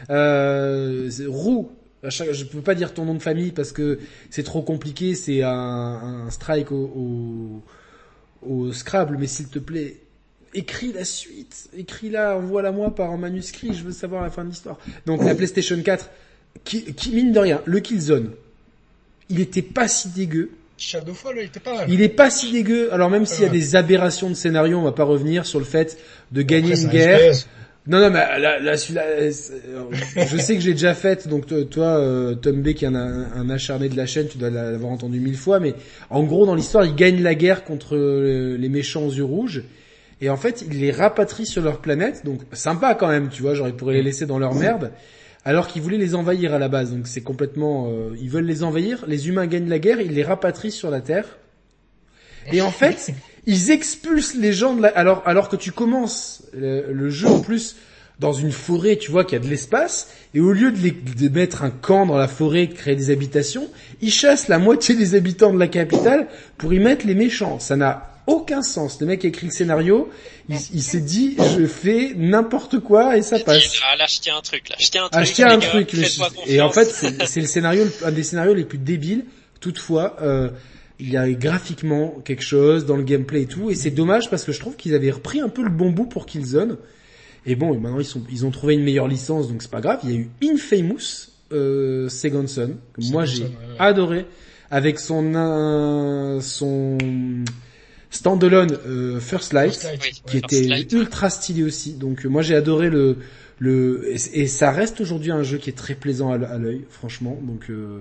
Euh, 0.09 1.09
Roux. 1.27 1.71
Je 2.03 2.43
peux 2.43 2.61
pas 2.61 2.75
dire 2.75 2.93
ton 2.93 3.05
nom 3.05 3.15
de 3.15 3.21
famille 3.21 3.51
parce 3.51 3.71
que 3.71 3.97
c'est 4.29 4.43
trop 4.43 4.61
compliqué. 4.61 5.15
C'est 5.15 5.41
un, 5.41 6.25
un 6.27 6.29
strike 6.29 6.71
au, 6.71 6.91
au 6.95 7.63
au 8.47 8.71
Scrabble, 8.71 9.17
mais 9.17 9.27
s'il 9.27 9.47
te 9.47 9.59
plaît, 9.59 9.97
écris 10.53 10.93
la 10.93 11.05
suite, 11.05 11.69
écris-la, 11.77 12.37
envoie-la 12.37 12.71
moi 12.71 12.93
par 12.93 13.11
un 13.11 13.17
manuscrit, 13.17 13.73
je 13.73 13.83
veux 13.83 13.91
savoir 13.91 14.23
la 14.23 14.29
fin 14.29 14.43
de 14.43 14.49
l'histoire. 14.49 14.77
Donc 15.05 15.23
la 15.23 15.35
PlayStation 15.35 15.79
4, 15.81 16.09
qui, 16.63 16.93
qui 16.93 17.11
mine 17.11 17.31
de 17.31 17.39
rien, 17.39 17.61
le 17.65 17.79
Killzone, 17.79 18.31
il 19.29 19.39
était 19.39 19.61
pas 19.61 19.87
si 19.87 20.09
dégueu. 20.09 20.51
Shadowfall, 20.77 21.37
il 21.37 21.45
était 21.45 21.59
pas 21.59 21.75
mal. 21.75 21.89
Il 21.89 22.01
est 22.01 22.09
pas 22.09 22.29
si 22.29 22.51
dégueu. 22.51 22.93
Alors 22.93 23.09
même 23.09 23.25
s'il 23.25 23.43
y 23.43 23.47
a 23.47 23.51
des 23.51 23.75
aberrations 23.75 24.29
de 24.29 24.35
scénario, 24.35 24.77
on 24.77 24.83
va 24.83 24.91
pas 24.91 25.03
revenir 25.03 25.45
sur 25.45 25.59
le 25.59 25.65
fait 25.65 25.97
de 26.31 26.41
gagner 26.41 26.79
une 26.79 26.89
guerre. 26.89 27.33
Non, 27.87 27.99
non, 27.99 28.09
mais 28.09 28.39
là, 28.39 28.59
là, 28.59 28.77
celui-là, 28.77 29.03
euh, 29.03 29.31
je 29.91 30.37
sais 30.37 30.55
que 30.55 30.61
j'ai 30.61 30.71
déjà 30.71 30.95
fait. 30.95 31.27
Donc 31.27 31.45
toi, 31.69 31.85
euh, 31.85 32.33
Tom 32.33 32.63
B, 32.63 32.73
qui 32.73 32.85
est 32.85 32.87
un, 32.87 33.49
acharné 33.49 33.89
de 33.89 33.97
la 33.97 34.07
chaîne, 34.07 34.27
tu 34.27 34.39
dois 34.39 34.49
l'avoir 34.49 34.91
entendu 34.91 35.19
mille 35.19 35.37
fois. 35.37 35.59
Mais 35.59 35.75
en 36.09 36.23
gros, 36.23 36.47
dans 36.47 36.55
l'histoire, 36.55 36.83
il 36.83 36.95
gagne 36.95 37.21
la 37.21 37.35
guerre 37.35 37.63
contre 37.63 37.95
euh, 37.95 38.57
les 38.57 38.69
méchants 38.69 39.03
aux 39.03 39.11
yeux 39.11 39.23
rouges. 39.23 39.63
Et 40.19 40.29
en 40.29 40.37
fait, 40.37 40.65
il 40.67 40.79
les 40.79 40.91
rapatrie 40.91 41.45
sur 41.45 41.61
leur 41.61 41.79
planète. 41.79 42.25
Donc 42.25 42.41
sympa 42.53 42.95
quand 42.95 43.07
même, 43.07 43.29
tu 43.29 43.43
vois. 43.43 43.53
Genre, 43.53 43.67
ils 43.67 43.75
pourraient 43.75 43.95
les 43.95 44.03
laisser 44.03 44.25
dans 44.25 44.39
leur 44.39 44.55
merde. 44.55 44.91
Alors 45.43 45.67
qu'ils 45.67 45.83
voulaient 45.83 45.99
les 45.99 46.15
envahir 46.15 46.55
à 46.55 46.59
la 46.59 46.69
base. 46.69 46.91
Donc 46.91 47.07
c'est 47.07 47.21
complètement... 47.21 47.91
ils 48.19 48.29
veulent 48.31 48.45
les 48.45 48.63
envahir. 48.63 49.05
Les 49.07 49.27
humains 49.27 49.45
gagnent 49.45 49.69
la 49.69 49.77
guerre. 49.77 50.01
Ils 50.01 50.13
les 50.13 50.23
rapatrient 50.23 50.71
sur 50.71 50.89
la 50.89 51.01
Terre. 51.01 51.37
Et 52.51 52.61
en 52.61 52.71
fait, 52.71 53.13
ils 53.45 53.71
expulsent 53.71 54.35
les 54.35 54.53
gens 54.53 54.73
de 54.73 54.83
la... 54.83 54.89
alors 54.89 55.23
alors 55.25 55.49
que 55.49 55.55
tu 55.55 55.71
commences 55.71 56.43
le, 56.53 57.09
jeu 57.09 57.27
en 57.27 57.39
plus 57.39 57.75
dans 58.19 58.33
une 58.33 58.51
forêt, 58.51 58.95
tu 58.95 59.11
vois 59.11 59.25
qu'il 59.25 59.33
y 59.37 59.41
a 59.41 59.43
de 59.43 59.49
l'espace, 59.49 60.09
et 60.33 60.39
au 60.39 60.53
lieu 60.53 60.71
de, 60.71 60.77
les, 60.77 60.91
de 60.91 61.27
mettre 61.29 61.63
un 61.63 61.69
camp 61.69 62.05
dans 62.05 62.17
la 62.17 62.29
forêt, 62.29 62.67
de 62.67 62.73
créer 62.73 62.95
des 62.95 63.09
habitations, 63.09 63.69
ils 64.01 64.11
chassent 64.11 64.47
la 64.47 64.57
moitié 64.57 64.95
des 64.95 65.15
habitants 65.15 65.53
de 65.53 65.59
la 65.59 65.67
capitale 65.67 66.27
pour 66.57 66.73
y 66.73 66.79
mettre 66.79 67.05
les 67.05 67.15
méchants. 67.15 67.59
Ça 67.59 67.75
n'a 67.75 68.15
aucun 68.27 68.61
sens. 68.61 68.99
Le 69.01 69.07
mec 69.07 69.21
qui 69.21 69.27
a 69.27 69.29
écrit 69.29 69.47
le 69.47 69.51
scénario, 69.51 70.09
il, 70.49 70.59
s'est 70.59 71.01
dit, 71.01 71.35
je 71.57 71.65
fais 71.65 72.13
n'importe 72.15 72.79
quoi 72.79 73.17
et 73.17 73.21
ça 73.21 73.39
passe. 73.39 73.81
ah, 73.85 73.95
là, 73.97 74.05
je 74.07 74.19
tiens 74.19 74.37
un 74.37 74.41
truc, 74.41 74.69
là, 74.69 74.75
je 74.79 74.87
tiens 74.87 75.05
un 75.05 75.09
truc. 75.09 75.21
Ah, 75.21 75.23
je 75.23 75.33
tiens 75.33 75.49
un 75.49 75.59
truc. 75.59 75.91
et 76.47 76.61
en 76.61 76.71
fait, 76.71 76.85
c'est 76.85 77.41
le 77.41 77.47
scénario, 77.47 77.85
un 78.03 78.11
des 78.11 78.23
scénarios 78.23 78.53
les 78.53 78.65
plus 78.65 78.77
débiles. 78.77 79.25
Toutefois, 79.59 80.17
euh, 80.21 80.49
il 80.99 81.09
y 81.09 81.17
a 81.17 81.29
graphiquement 81.31 82.15
quelque 82.23 82.43
chose 82.43 82.85
dans 82.85 82.95
le 82.95 83.03
gameplay 83.03 83.43
et 83.43 83.45
tout, 83.45 83.69
et 83.69 83.75
c'est 83.75 83.91
dommage 83.91 84.29
parce 84.29 84.43
que 84.43 84.51
je 84.51 84.59
trouve 84.59 84.75
qu'ils 84.75 84.95
avaient 84.95 85.11
repris 85.11 85.39
un 85.39 85.49
peu 85.49 85.63
le 85.63 85.69
bon 85.69 85.91
bout 85.91 86.05
pour 86.05 86.25
Killzone. 86.25 86.77
Et 87.45 87.55
bon, 87.55 87.77
maintenant 87.79 87.99
ils 87.99 88.05
sont, 88.05 88.23
ils 88.31 88.45
ont 88.45 88.51
trouvé 88.51 88.73
une 88.73 88.83
meilleure 88.83 89.07
licence, 89.07 89.49
donc 89.49 89.61
c'est 89.61 89.71
pas 89.71 89.81
grave. 89.81 89.99
Il 90.03 90.11
y 90.11 90.13
a 90.13 90.17
eu 90.17 90.29
Infamous 90.43 91.29
euh, 91.51 92.09
Second 92.09 92.47
Son 92.47 92.71
que 92.93 93.11
moi 93.11 93.25
j'ai 93.25 93.47
adoré 93.77 94.25
avec 94.71 94.99
son 94.99 95.35
euh, 95.35 96.41
son 96.41 96.97
standalone 98.09 98.77
euh, 98.87 99.19
First 99.19 99.53
Light, 99.53 99.87
qui 100.25 100.37
était 100.37 100.85
ultra 100.91 101.29
stylé 101.29 101.63
aussi. 101.63 101.93
Donc 101.93 102.25
euh, 102.25 102.29
moi 102.29 102.41
j'ai 102.41 102.55
adoré 102.55 102.89
le 102.89 103.17
le 103.59 104.11
et, 104.11 104.47
ça 104.47 104.71
reste 104.71 105.01
aujourd'hui 105.01 105.31
un 105.31 105.43
jeu 105.43 105.57
qui 105.57 105.69
est 105.69 105.77
très 105.77 105.95
plaisant 105.95 106.31
à 106.31 106.57
l'œil, 106.57 106.85
franchement. 106.89 107.37
Donc 107.41 107.69
euh, 107.69 107.99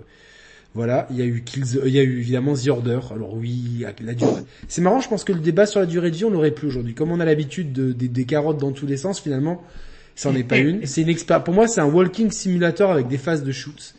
voilà, 0.75 1.07
il 1.11 1.17
y 1.17 1.23
a 1.23 1.25
eu 1.25 1.43
Kills, 1.45 1.79
il 1.85 1.93
y 1.93 2.01
a 2.01 2.03
eu 2.03 2.19
évidemment 2.19 2.55
The 2.55 2.67
Order. 2.67 2.99
Alors 3.15 3.35
oui, 3.35 3.85
la 4.01 4.15
durée. 4.15 4.43
C'est 4.67 4.83
marrant, 4.83 5.01
je 5.01 5.09
pense 5.09 5.23
que 5.23 5.33
le 5.33 5.39
débat 5.39 5.67
sur 5.67 5.79
la 5.79 5.87
durée 5.87 6.11
de 6.11 6.17
vie, 6.17 6.25
on 6.25 6.31
l'aurait 6.31 6.51
plus 6.51 6.67
aujourd'hui. 6.67 6.95
Comme 6.95 7.13
on 7.13 7.21
a 7.21 7.25
l'habitude 7.25 7.73
de, 7.73 7.93
des 7.93 8.25
carottes 8.25 8.59
dans 8.59 8.73
tous 8.73 8.87
les 8.87 8.97
sens, 8.97 9.21
finalement, 9.21 9.63
ça 10.17 10.31
en 10.31 10.35
est 10.35 10.43
pas 10.43 10.59
une. 10.59 10.85
C'est 10.85 11.03
une 11.03 11.15
Pour 11.45 11.55
moi, 11.55 11.69
c'est 11.69 11.81
un 11.81 11.87
walking 11.87 12.33
simulator 12.33 12.91
avec 12.91 13.07
des 13.07 13.19
phases 13.19 13.45
de 13.45 13.53
shoot, 13.53 13.95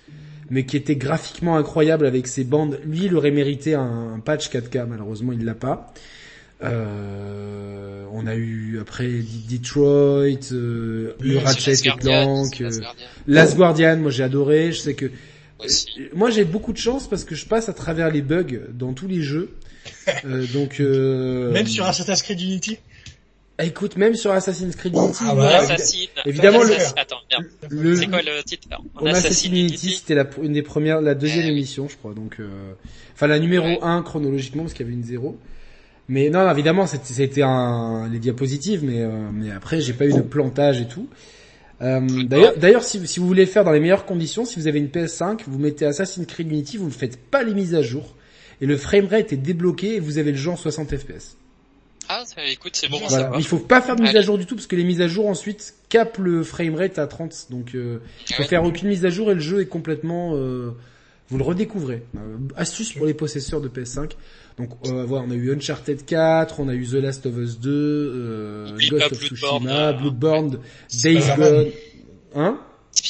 mais 0.49 0.65
qui 0.65 0.75
était 0.75 0.97
graphiquement 0.97 1.55
incroyable 1.55 2.05
avec 2.05 2.27
ses 2.27 2.43
bandes. 2.43 2.77
Lui, 2.85 3.05
il 3.05 3.15
aurait 3.15 3.31
mérité 3.31 3.73
un, 3.73 4.19
patch 4.23 4.49
4K. 4.49 4.85
Malheureusement, 4.85 5.31
il 5.31 5.45
l'a 5.45 5.55
pas. 5.55 5.93
Euh, 6.61 8.05
on 8.11 8.27
a 8.27 8.35
eu 8.35 8.79
après 8.81 9.09
Detroit, 9.49 10.51
euh, 10.51 11.13
le 11.21 11.37
Ratchet 11.37 11.75
Clank, 11.99 12.59
euh, 12.59 12.69
Last 13.27 13.55
Guardian. 13.55 13.97
Moi, 13.97 14.11
j'ai 14.11 14.23
adoré. 14.23 14.73
Je 14.73 14.79
sais 14.79 14.93
que 14.93 15.09
moi, 16.13 16.29
j'ai 16.29 16.43
beaucoup 16.43 16.73
de 16.73 16.77
chance 16.77 17.07
parce 17.07 17.23
que 17.23 17.35
je 17.35 17.45
passe 17.45 17.69
à 17.69 17.73
travers 17.73 18.11
les 18.11 18.21
bugs 18.21 18.59
dans 18.71 18.93
tous 18.93 19.07
les 19.07 19.21
jeux. 19.21 19.55
euh, 20.25 20.45
donc 20.53 20.79
euh... 20.79 21.51
même 21.51 21.67
sur 21.67 21.85
Assassin's 21.85 22.21
Creed 22.21 22.41
Unity. 22.41 22.77
Ah, 23.57 23.63
écoute, 23.63 23.95
même 23.95 24.15
sur 24.15 24.31
Assassin's 24.31 24.75
Creed 24.75 24.95
Unity, 24.95 25.23
ah 25.27 25.35
ouais, 25.35 25.45
Assassin... 25.45 26.07
évidemment 26.25 26.63
le, 26.63 26.73
Attends, 26.97 27.21
le... 27.69 27.95
c'est 27.95 28.07
quoi 28.07 28.21
le 28.21 28.43
titre 28.43 28.67
On 28.99 29.05
Assassin's 29.05 29.45
Unity, 29.45 29.91
c'était 29.91 30.15
la 30.15 30.27
une 30.41 30.51
des 30.51 30.61
premières, 30.61 30.99
la 31.01 31.15
deuxième 31.15 31.45
eh 31.45 31.51
émission, 31.51 31.87
je 31.87 31.95
crois. 31.95 32.13
Donc, 32.13 32.37
euh... 32.39 32.73
enfin 33.13 33.27
la 33.27 33.39
numéro 33.39 33.81
1 33.81 34.01
chronologiquement 34.01 34.63
parce 34.63 34.73
qu'il 34.73 34.85
y 34.85 34.89
avait 34.89 34.97
une 34.97 35.05
zéro. 35.05 35.37
Mais 36.07 36.29
non, 36.29 36.49
évidemment, 36.51 36.85
c'était 36.85 37.41
un 37.41 38.09
les 38.11 38.19
diapositives, 38.19 38.83
mais 38.83 39.01
euh, 39.01 39.29
mais 39.33 39.51
après 39.51 39.81
j'ai 39.81 39.93
pas 39.93 40.05
eu 40.05 40.13
de 40.13 40.21
plantage 40.21 40.81
et 40.81 40.87
tout. 40.87 41.07
Euh, 41.81 42.23
d'ailleurs, 42.23 42.57
d'ailleurs, 42.57 42.83
si, 42.83 43.05
si, 43.05 43.19
vous 43.19 43.27
voulez 43.27 43.45
faire 43.45 43.63
dans 43.63 43.71
les 43.71 43.79
meilleures 43.79 44.05
conditions, 44.05 44.45
si 44.45 44.59
vous 44.59 44.67
avez 44.67 44.79
une 44.79 44.87
PS5, 44.87 45.41
vous 45.47 45.59
mettez 45.59 45.85
Assassin's 45.85 46.25
Creed 46.25 46.49
Unity, 46.49 46.77
vous 46.77 46.85
ne 46.85 46.91
faites 46.91 47.17
pas 47.17 47.43
les 47.43 47.53
mises 47.53 47.75
à 47.75 47.81
jour, 47.81 48.15
et 48.61 48.65
le 48.65 48.77
framerate 48.77 49.33
est 49.33 49.37
débloqué 49.37 49.95
et 49.95 49.99
vous 49.99 50.17
avez 50.17 50.31
le 50.31 50.37
jeu 50.37 50.51
en 50.51 50.55
60 50.55 50.95
FPS. 50.95 51.37
Ah, 52.07 52.23
écoute, 52.47 52.75
c'est 52.75 52.89
bon. 52.89 52.99
Voilà. 53.07 53.31
Il 53.37 53.45
faut 53.45 53.57
pas 53.57 53.81
faire 53.81 53.95
de 53.95 54.03
mise 54.03 54.15
à 54.15 54.21
jour 54.21 54.37
du 54.37 54.45
tout 54.45 54.55
parce 54.55 54.67
que 54.67 54.75
les 54.75 54.83
mises 54.83 55.01
à 55.01 55.07
jour 55.07 55.27
ensuite 55.27 55.73
capent 55.89 56.19
le 56.19 56.43
framerate 56.43 56.99
à 56.99 57.07
30. 57.07 57.47
Donc, 57.49 57.73
euh, 57.73 57.99
il 58.29 58.35
faut 58.35 58.43
faire 58.43 58.63
aucune 58.63 58.89
mise 58.89 59.05
à 59.05 59.09
jour 59.09 59.31
et 59.31 59.33
le 59.33 59.39
jeu 59.39 59.61
est 59.61 59.67
complètement. 59.67 60.35
Euh, 60.35 60.71
vous 61.29 61.37
le 61.37 61.43
redécouvrez. 61.43 62.03
Euh, 62.15 62.37
astuce 62.55 62.93
pour 62.93 63.07
les 63.07 63.15
possesseurs 63.15 63.61
de 63.61 63.67
PS5. 63.67 64.11
Donc 64.57 64.69
euh, 64.85 65.03
voilà, 65.05 65.25
on 65.27 65.31
a 65.31 65.35
eu 65.35 65.51
Uncharted 65.51 66.05
4, 66.05 66.59
on 66.59 66.69
a 66.69 66.73
eu 66.73 66.85
The 66.85 66.93
Last 66.93 67.25
of 67.25 67.37
Us 67.37 67.59
2, 67.59 67.69
euh, 67.69 68.77
Ghost 68.89 69.11
of 69.11 69.19
Tsushima, 69.19 69.93
Bloodborne, 69.93 70.59
Days 71.03 71.25
Gone, 71.35 71.71
hein? 72.35 72.59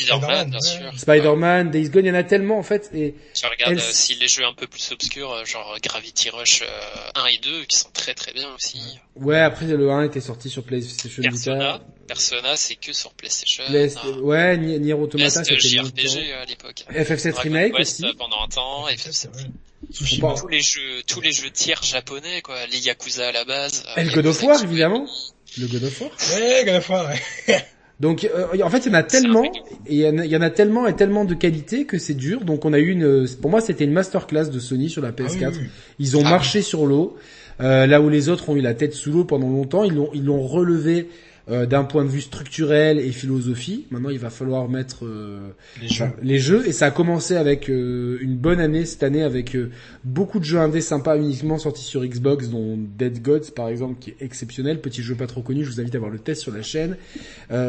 Spider-Man, 0.04 0.50
bien 0.50 0.62
sûr. 0.62 0.92
Spider-Man, 0.98 1.72
Days 1.72 1.90
Gone, 1.90 2.06
il 2.06 2.10
y 2.10 2.12
en 2.12 2.16
a 2.16 2.24
tellement 2.24 2.58
en 2.58 2.64
fait. 2.64 2.90
Et 2.94 3.16
tu 3.34 3.46
regardes 3.46 3.80
si 3.80 4.16
les 4.16 4.28
jeux 4.28 4.46
un 4.46 4.54
peu 4.54 4.68
plus 4.68 4.92
obscurs, 4.92 5.32
euh, 5.32 5.46
genre 5.46 5.78
Gravity 5.82 6.30
Rush 6.30 6.64
1 7.16 7.26
et 7.26 7.38
2, 7.40 7.66
qui 7.66 7.78
sont 7.78 7.90
très 7.94 8.14
très 8.14 8.34
bien 8.34 8.48
aussi. 8.54 8.80
Ouais, 9.16 9.40
après 9.40 9.66
le 9.66 9.92
1 9.92 10.04
était 10.04 10.22
sorti 10.22 10.50
sur 10.50 10.64
PlayStation 10.64 11.24
Persona, 11.24 11.82
Persona, 12.08 12.56
c'est 12.56 12.76
que 12.76 12.94
sur 12.94 13.14
PlayStation. 13.14 13.64
Ouais, 14.22 14.58
Nier 14.58 14.94
Automata, 14.94 15.44
c'était 15.44 15.60
JRPG 15.60 16.32
à 16.42 16.46
l'époque. 16.46 16.86
FF7 16.90 17.34
Remake 17.36 17.80
aussi. 17.80 18.06
pendant 18.18 18.44
un 18.44 18.48
temps, 18.48 18.88
FF7 18.88 19.30
tous 19.94 20.48
les 20.48 20.62
jeux, 20.62 21.04
tous 21.08 21.22
les 21.22 21.32
jeux 21.32 21.50
tiers 21.52 21.84
japonais, 21.84 22.42
quoi. 22.42 22.66
Les 22.68 22.80
Yakuza 22.80 23.28
à 23.28 23.32
la 23.32 23.46
base. 23.46 23.84
Et 23.98 24.04
le 24.04 24.12
God 24.12 24.28
of 24.28 24.44
War, 24.44 24.64
évidemment. 24.64 25.08
Le 25.58 25.68
God 25.68 25.84
of 25.84 26.02
War. 26.02 26.12
Ouais, 26.36 26.64
God 26.66 26.76
of 26.76 26.90
War, 26.90 27.10
ouais. 27.10 27.22
Donc 28.00 28.26
euh, 28.26 28.62
en 28.62 28.70
fait 28.70 28.86
il 28.86 28.92
y 28.92 28.92
en 28.92 29.00
a 29.00 29.04
tellement 29.04 29.44
et 29.88 30.08
il 30.08 30.26
y 30.26 30.38
en 30.38 30.42
a 30.42 30.50
tellement 30.50 30.86
et 30.86 30.96
tellement 30.96 31.24
de 31.24 31.34
qualité 31.34 31.86
que 31.86 31.98
c'est 31.98 32.14
dur. 32.14 32.44
Donc 32.44 32.66
on 32.66 32.74
a 32.74 32.80
eu 32.80 32.90
une 32.90 33.28
pour 33.42 33.50
moi 33.50 33.62
c'était 33.62 33.86
une 33.86 33.94
masterclass 33.94 34.50
de 34.50 34.60
Sony 34.60 34.90
sur 34.90 35.02
la 35.02 35.12
PS4. 35.12 35.54
Ah 35.56 35.60
ils 36.00 36.18
ont 36.18 36.24
ah 36.26 36.30
marché 36.30 36.62
sur 36.62 36.86
l'eau 36.86 37.16
euh, 37.62 37.86
là 37.88 38.02
où 38.02 38.10
les 38.10 38.28
autres 38.30 38.50
ont 38.50 38.56
eu 38.56 38.62
la 38.62 38.74
tête 38.74 38.94
sous 38.94 39.12
l'eau 39.12 39.24
pendant 39.24 39.50
longtemps, 39.50 39.84
ils 39.84 39.94
l'ont 39.94 40.10
ils 40.14 40.26
l'ont 40.26 40.46
relevé 40.46 41.08
euh, 41.48 41.68
d'un 41.68 41.84
point 41.84 42.04
de 42.04 42.10
vue 42.10 42.22
structurel 42.22 42.98
et 42.98 43.12
philosophie. 43.12 43.86
Maintenant, 43.92 44.10
il 44.10 44.18
va 44.18 44.32
falloir 44.32 44.68
mettre 44.68 45.06
euh, 45.06 45.52
les, 46.24 46.40
jeux. 46.40 46.68
Et 46.68 46.72
ça 46.72 46.88
a 46.88 46.92
commencé 46.92 47.36
avec 47.36 47.70
euh, 47.70 48.18
une 48.20 48.36
bonne 48.36 48.60
année 48.60 48.84
cette 48.86 49.04
année, 49.04 49.22
avec 49.22 49.56
beaucoup 50.04 50.40
de 50.40 50.44
jeux 50.44 50.58
indés 50.58 50.82
sympas 50.82 51.18
uniquement 51.18 51.60
sortis 51.60 51.84
sur 51.84 52.04
Xbox, 52.04 52.50
dont 52.50 52.78
Dead 52.78 53.22
Gods 53.22 53.52
par 53.56 53.70
exemple, 53.70 54.00
qui 54.00 54.10
est 54.10 54.22
exceptionnel. 54.22 54.82
Petit 54.82 55.04
jeu 55.04 55.14
pas 55.14 55.28
trop 55.28 55.42
connu, 55.42 55.64
je 55.64 55.70
vous 55.70 55.80
invite 55.80 55.94
à 55.94 56.00
voir 56.00 56.10
le 56.10 56.18
test 56.18 56.42
sur 56.42 56.52
la 56.52 56.64
chaîne. 56.64 56.98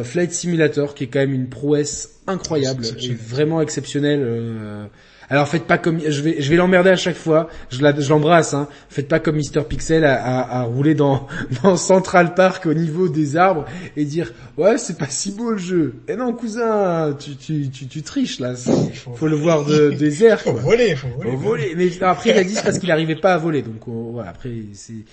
Flight 0.04 0.32
Simulator, 0.32 0.94
qui 0.94 1.04
est 1.04 1.08
quand 1.08 1.20
même 1.20 1.34
une 1.34 1.48
prouesse 1.48 2.20
incroyable, 2.26 2.84
et 3.02 3.12
vraiment 3.12 3.60
exceptionnel 3.60 4.88
alors 5.28 5.48
faites 5.48 5.64
pas 5.64 5.78
comme 5.78 6.00
je 6.00 6.22
vais 6.22 6.36
je 6.40 6.50
vais 6.50 6.56
l'emmerder 6.56 6.90
à 6.90 6.96
chaque 6.96 7.16
fois. 7.16 7.48
Je 7.70 7.80
l'embrasse. 8.08 8.54
Hein. 8.54 8.68
Faites 8.88 9.08
pas 9.08 9.18
comme 9.18 9.36
Mister 9.36 9.60
Pixel 9.68 10.04
à, 10.04 10.60
à, 10.60 10.62
rouler 10.62 10.94
dans 10.94 11.26
dans 11.62 11.76
Central 11.76 12.34
Park 12.34 12.66
au 12.66 12.74
niveau 12.74 13.08
des 13.08 13.36
arbres 13.36 13.64
et 13.96 14.04
dire 14.04 14.32
ouais 14.56 14.78
c'est 14.78 14.98
pas 14.98 15.08
si 15.08 15.32
beau 15.32 15.50
le 15.50 15.58
jeu. 15.58 15.94
Et 16.08 16.12
eh 16.12 16.16
non 16.16 16.32
cousin, 16.32 17.16
tu 17.18 17.36
tu 17.36 17.68
tu, 17.70 17.86
tu 17.86 18.02
triches 18.02 18.38
là. 18.38 18.54
Faut, 18.54 19.14
faut 19.14 19.26
le 19.26 19.36
voir 19.36 19.64
de, 19.64 19.90
des 19.90 20.24
airs. 20.24 20.40
Faut 20.46 20.52
voler, 20.52 20.94
faut 20.94 21.08
voler. 21.08 21.30
Faut 21.32 21.36
voler. 21.38 21.74
Mais 21.76 22.02
après 22.02 22.30
il 22.30 22.38
a 22.38 22.44
dit 22.44 22.56
parce 22.62 22.78
qu'il 22.78 22.90
arrivait 22.90 23.16
pas 23.16 23.34
à 23.34 23.38
voler. 23.38 23.62
Donc 23.62 23.82
voilà 23.86 24.30
après 24.30 24.50
c'est 24.74 25.04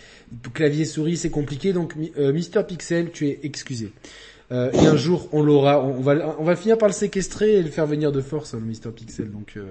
clavier 0.54 0.86
souris 0.86 1.17
c'est 1.17 1.32
compliqué. 1.32 1.73
Donc 1.73 1.93
euh, 2.17 2.32
Mister 2.34 2.62
Pixel 2.67 3.12
tu 3.12 3.28
es 3.28 3.39
excusé. 3.43 3.91
Euh, 4.51 4.71
et 4.71 4.86
un 4.86 4.97
jour, 4.97 5.29
on 5.32 5.41
l'aura. 5.41 5.84
On 5.84 6.01
va, 6.01 6.36
on 6.38 6.43
va 6.43 6.56
finir 6.56 6.77
par 6.77 6.89
le 6.89 6.93
séquestrer 6.93 7.53
et 7.53 7.63
le 7.63 7.69
faire 7.69 7.86
venir 7.86 8.12
de 8.12 8.21
force, 8.21 8.53
hein, 8.53 8.60
le 8.60 8.65
Mister 8.65 8.89
Pixel. 8.89 9.32
Donc, 9.32 9.53
euh... 9.56 9.63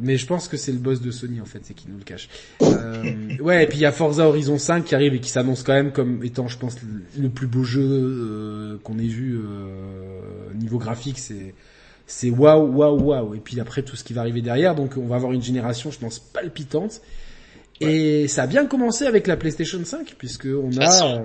mais 0.00 0.16
je 0.16 0.26
pense 0.26 0.48
que 0.48 0.56
c'est 0.56 0.72
le 0.72 0.78
boss 0.78 1.00
de 1.00 1.10
Sony 1.10 1.40
en 1.40 1.44
fait, 1.44 1.60
c'est 1.62 1.74
qui 1.74 1.86
nous 1.88 1.96
le 1.96 2.04
cache. 2.04 2.28
Euh... 2.62 3.36
ouais, 3.40 3.64
et 3.64 3.66
puis 3.66 3.78
il 3.78 3.82
y 3.82 3.86
a 3.86 3.92
Forza 3.92 4.26
Horizon 4.26 4.58
5 4.58 4.84
qui 4.84 4.94
arrive 4.94 5.14
et 5.14 5.20
qui 5.20 5.30
s'annonce 5.30 5.62
quand 5.62 5.72
même 5.72 5.92
comme 5.92 6.22
étant, 6.24 6.48
je 6.48 6.58
pense, 6.58 6.76
le 7.16 7.28
plus 7.28 7.46
beau 7.46 7.62
jeu 7.62 7.82
euh, 7.82 8.78
qu'on 8.82 8.98
ait 8.98 9.02
vu 9.02 9.38
euh, 9.38 10.52
niveau 10.54 10.78
graphique. 10.78 11.18
C'est 11.18 11.54
c'est 12.06 12.30
waouh, 12.30 12.66
waouh, 12.66 13.00
waouh. 13.00 13.34
Et 13.34 13.38
puis 13.38 13.58
après 13.60 13.82
tout 13.82 13.96
ce 13.96 14.04
qui 14.04 14.12
va 14.12 14.20
arriver 14.22 14.42
derrière, 14.42 14.74
donc 14.74 14.96
on 14.96 15.06
va 15.06 15.16
avoir 15.16 15.32
une 15.32 15.42
génération, 15.42 15.90
je 15.90 15.98
pense, 15.98 16.18
palpitante. 16.18 17.00
Et 17.80 18.28
ça 18.28 18.42
a 18.42 18.46
bien 18.46 18.66
commencé 18.66 19.06
avec 19.06 19.26
la 19.26 19.36
PlayStation 19.36 19.82
5, 19.82 20.14
puisque 20.18 20.46
on 20.46 20.70
a. 20.78 21.24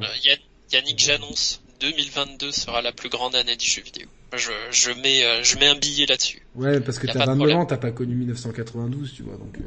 Yannick, 0.71 0.99
j'annonce 0.99 1.61
2022 1.79 2.51
sera 2.51 2.81
la 2.81 2.91
plus 2.91 3.09
grande 3.09 3.35
année 3.35 3.55
du 3.55 3.65
jeu 3.65 3.81
vidéo. 3.81 4.07
Je, 4.35 4.51
je 4.71 4.91
mets, 4.91 5.23
euh, 5.23 5.43
je 5.43 5.57
mets 5.57 5.67
un 5.67 5.75
billet 5.75 6.05
là-dessus. 6.05 6.41
Ouais, 6.55 6.79
parce 6.79 6.99
que 6.99 7.07
t'as 7.07 7.25
29 7.25 7.55
ans, 7.55 7.65
t'as 7.65 7.77
pas 7.77 7.91
connu 7.91 8.15
1992, 8.15 9.13
tu 9.13 9.23
vois, 9.23 9.37
donc. 9.37 9.57
Euh... 9.57 9.63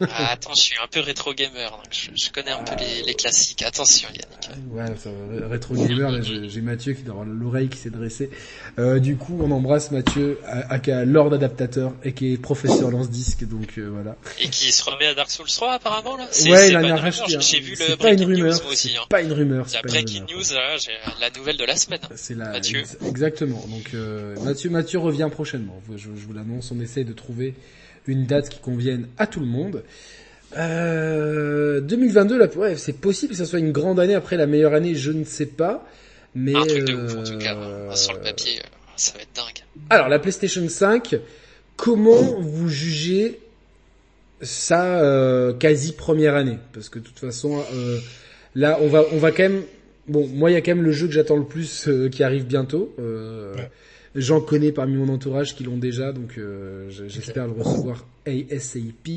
Ah, 0.00 0.32
attends, 0.32 0.54
je 0.56 0.62
suis 0.62 0.78
un 0.82 0.86
peu 0.86 1.00
rétro 1.00 1.34
gamer, 1.34 1.70
donc 1.70 1.86
je, 1.90 2.30
connais 2.30 2.50
un 2.50 2.62
peu 2.62 2.76
les, 2.78 3.02
les, 3.02 3.14
classiques. 3.14 3.62
Attention, 3.62 4.08
Yannick. 4.08 4.70
Ouais, 4.70 4.96
ça, 4.96 5.10
rétro 5.48 5.74
gamer. 5.74 6.22
j'ai 6.22 6.60
Mathieu 6.60 6.92
qui 6.92 7.02
doit 7.02 7.14
avoir 7.14 7.26
l'oreille 7.26 7.68
qui 7.68 7.78
s'est 7.78 7.90
dressée. 7.90 8.30
Euh, 8.78 8.98
du 8.98 9.16
coup, 9.16 9.38
on 9.42 9.50
embrasse 9.50 9.90
Mathieu, 9.90 10.38
aka 10.46 11.04
Lord 11.04 11.34
Adaptateur 11.34 11.92
et 12.04 12.12
qui 12.12 12.32
est 12.32 12.36
professeur 12.36 12.90
lance 12.90 13.10
disque, 13.10 13.46
donc 13.48 13.78
euh, 13.78 13.88
voilà. 13.92 14.16
Et 14.40 14.48
qui 14.48 14.70
se 14.70 14.84
remet 14.84 15.06
à 15.06 15.14
Dark 15.14 15.30
Souls 15.30 15.46
3 15.46 15.72
apparemment 15.72 16.16
là? 16.16 16.28
Ouais, 16.48 16.68
il 16.68 16.76
a 16.76 16.96
racheté. 16.96 17.38
J'ai 17.40 17.60
vu 17.60 17.74
le 17.78 17.96
pas 17.96 18.12
une 18.12 18.24
rumeur. 18.24 18.54
News, 18.54 18.72
aussi, 18.72 18.96
hein. 18.96 19.04
Pas 19.08 19.22
une 19.22 19.32
rumeur. 19.32 19.66
La 19.72 19.82
breaking 19.82 20.22
news, 20.22 20.44
j'ai 20.78 20.92
la 21.20 21.30
nouvelle 21.30 21.56
de 21.56 21.64
la 21.64 21.76
semaine. 21.76 22.00
C'est 22.14 22.36
la. 22.36 22.50
Mathieu. 22.50 22.82
Exactement. 23.06 23.64
Donc 23.68 23.94
euh, 23.94 24.36
Mathieu, 24.42 24.70
Mathieu 24.70 24.98
revient 24.98 25.28
prochainement. 25.30 25.80
Je, 25.90 25.96
je 25.96 26.08
vous 26.08 26.32
l'annonce. 26.32 26.70
On 26.70 26.80
essaie 26.80 27.04
de 27.04 27.12
trouver 27.12 27.54
une 28.08 28.26
date 28.26 28.48
qui 28.48 28.58
convienne 28.58 29.06
à 29.18 29.26
tout 29.26 29.40
le 29.40 29.46
monde. 29.46 29.84
Euh, 30.56 31.80
2022, 31.80 32.38
là, 32.38 32.46
ouais, 32.56 32.76
c'est 32.76 32.94
possible 32.94 33.32
que 33.32 33.38
ça 33.38 33.44
soit 33.44 33.58
une 33.58 33.72
grande 33.72 34.00
année 34.00 34.14
après 34.14 34.36
la 34.36 34.46
meilleure 34.46 34.74
année, 34.74 34.94
je 34.94 35.12
ne 35.12 35.24
sais 35.24 35.46
pas. 35.46 35.86
Mais 36.34 36.54
un 36.54 36.64
truc 36.64 36.84
de 36.84 36.94
ouf 36.94 37.16
en 37.16 37.22
tout 37.22 37.38
cas. 37.38 37.56
Euh, 37.56 37.94
Sur 37.94 38.14
le 38.14 38.20
papier, 38.20 38.58
euh, 38.58 38.68
ça 38.96 39.12
va 39.14 39.22
être 39.22 39.34
dingue. 39.34 39.64
Alors 39.90 40.08
la 40.08 40.18
PlayStation 40.18 40.66
5, 40.68 41.16
comment 41.76 42.40
vous 42.40 42.68
jugez 42.68 43.38
ça 44.42 45.00
euh, 45.00 45.52
quasi 45.52 45.92
première 45.92 46.34
année? 46.34 46.58
Parce 46.72 46.88
que 46.88 46.98
de 46.98 47.04
toute 47.04 47.18
façon 47.18 47.62
euh, 47.72 47.98
là 48.54 48.78
on 48.82 48.88
va 48.88 49.04
on 49.12 49.18
va 49.18 49.30
quand 49.30 49.44
même 49.44 49.62
bon 50.06 50.26
moi 50.28 50.50
il 50.50 50.54
y 50.54 50.56
a 50.56 50.60
quand 50.60 50.74
même 50.74 50.84
le 50.84 50.92
jeu 50.92 51.06
que 51.06 51.12
j'attends 51.12 51.36
le 51.36 51.44
plus 51.44 51.88
euh, 51.88 52.08
qui 52.08 52.22
arrive 52.22 52.44
bientôt 52.44 52.94
euh, 52.98 53.54
j'en 54.20 54.40
connais 54.40 54.72
parmi 54.72 54.96
mon 54.96 55.12
entourage 55.12 55.54
qui 55.54 55.64
l'ont 55.64 55.78
déjà 55.78 56.12
donc 56.12 56.38
j'espère 56.88 57.46
le 57.46 57.52
recevoir 57.52 58.06
ASAP 58.26 59.08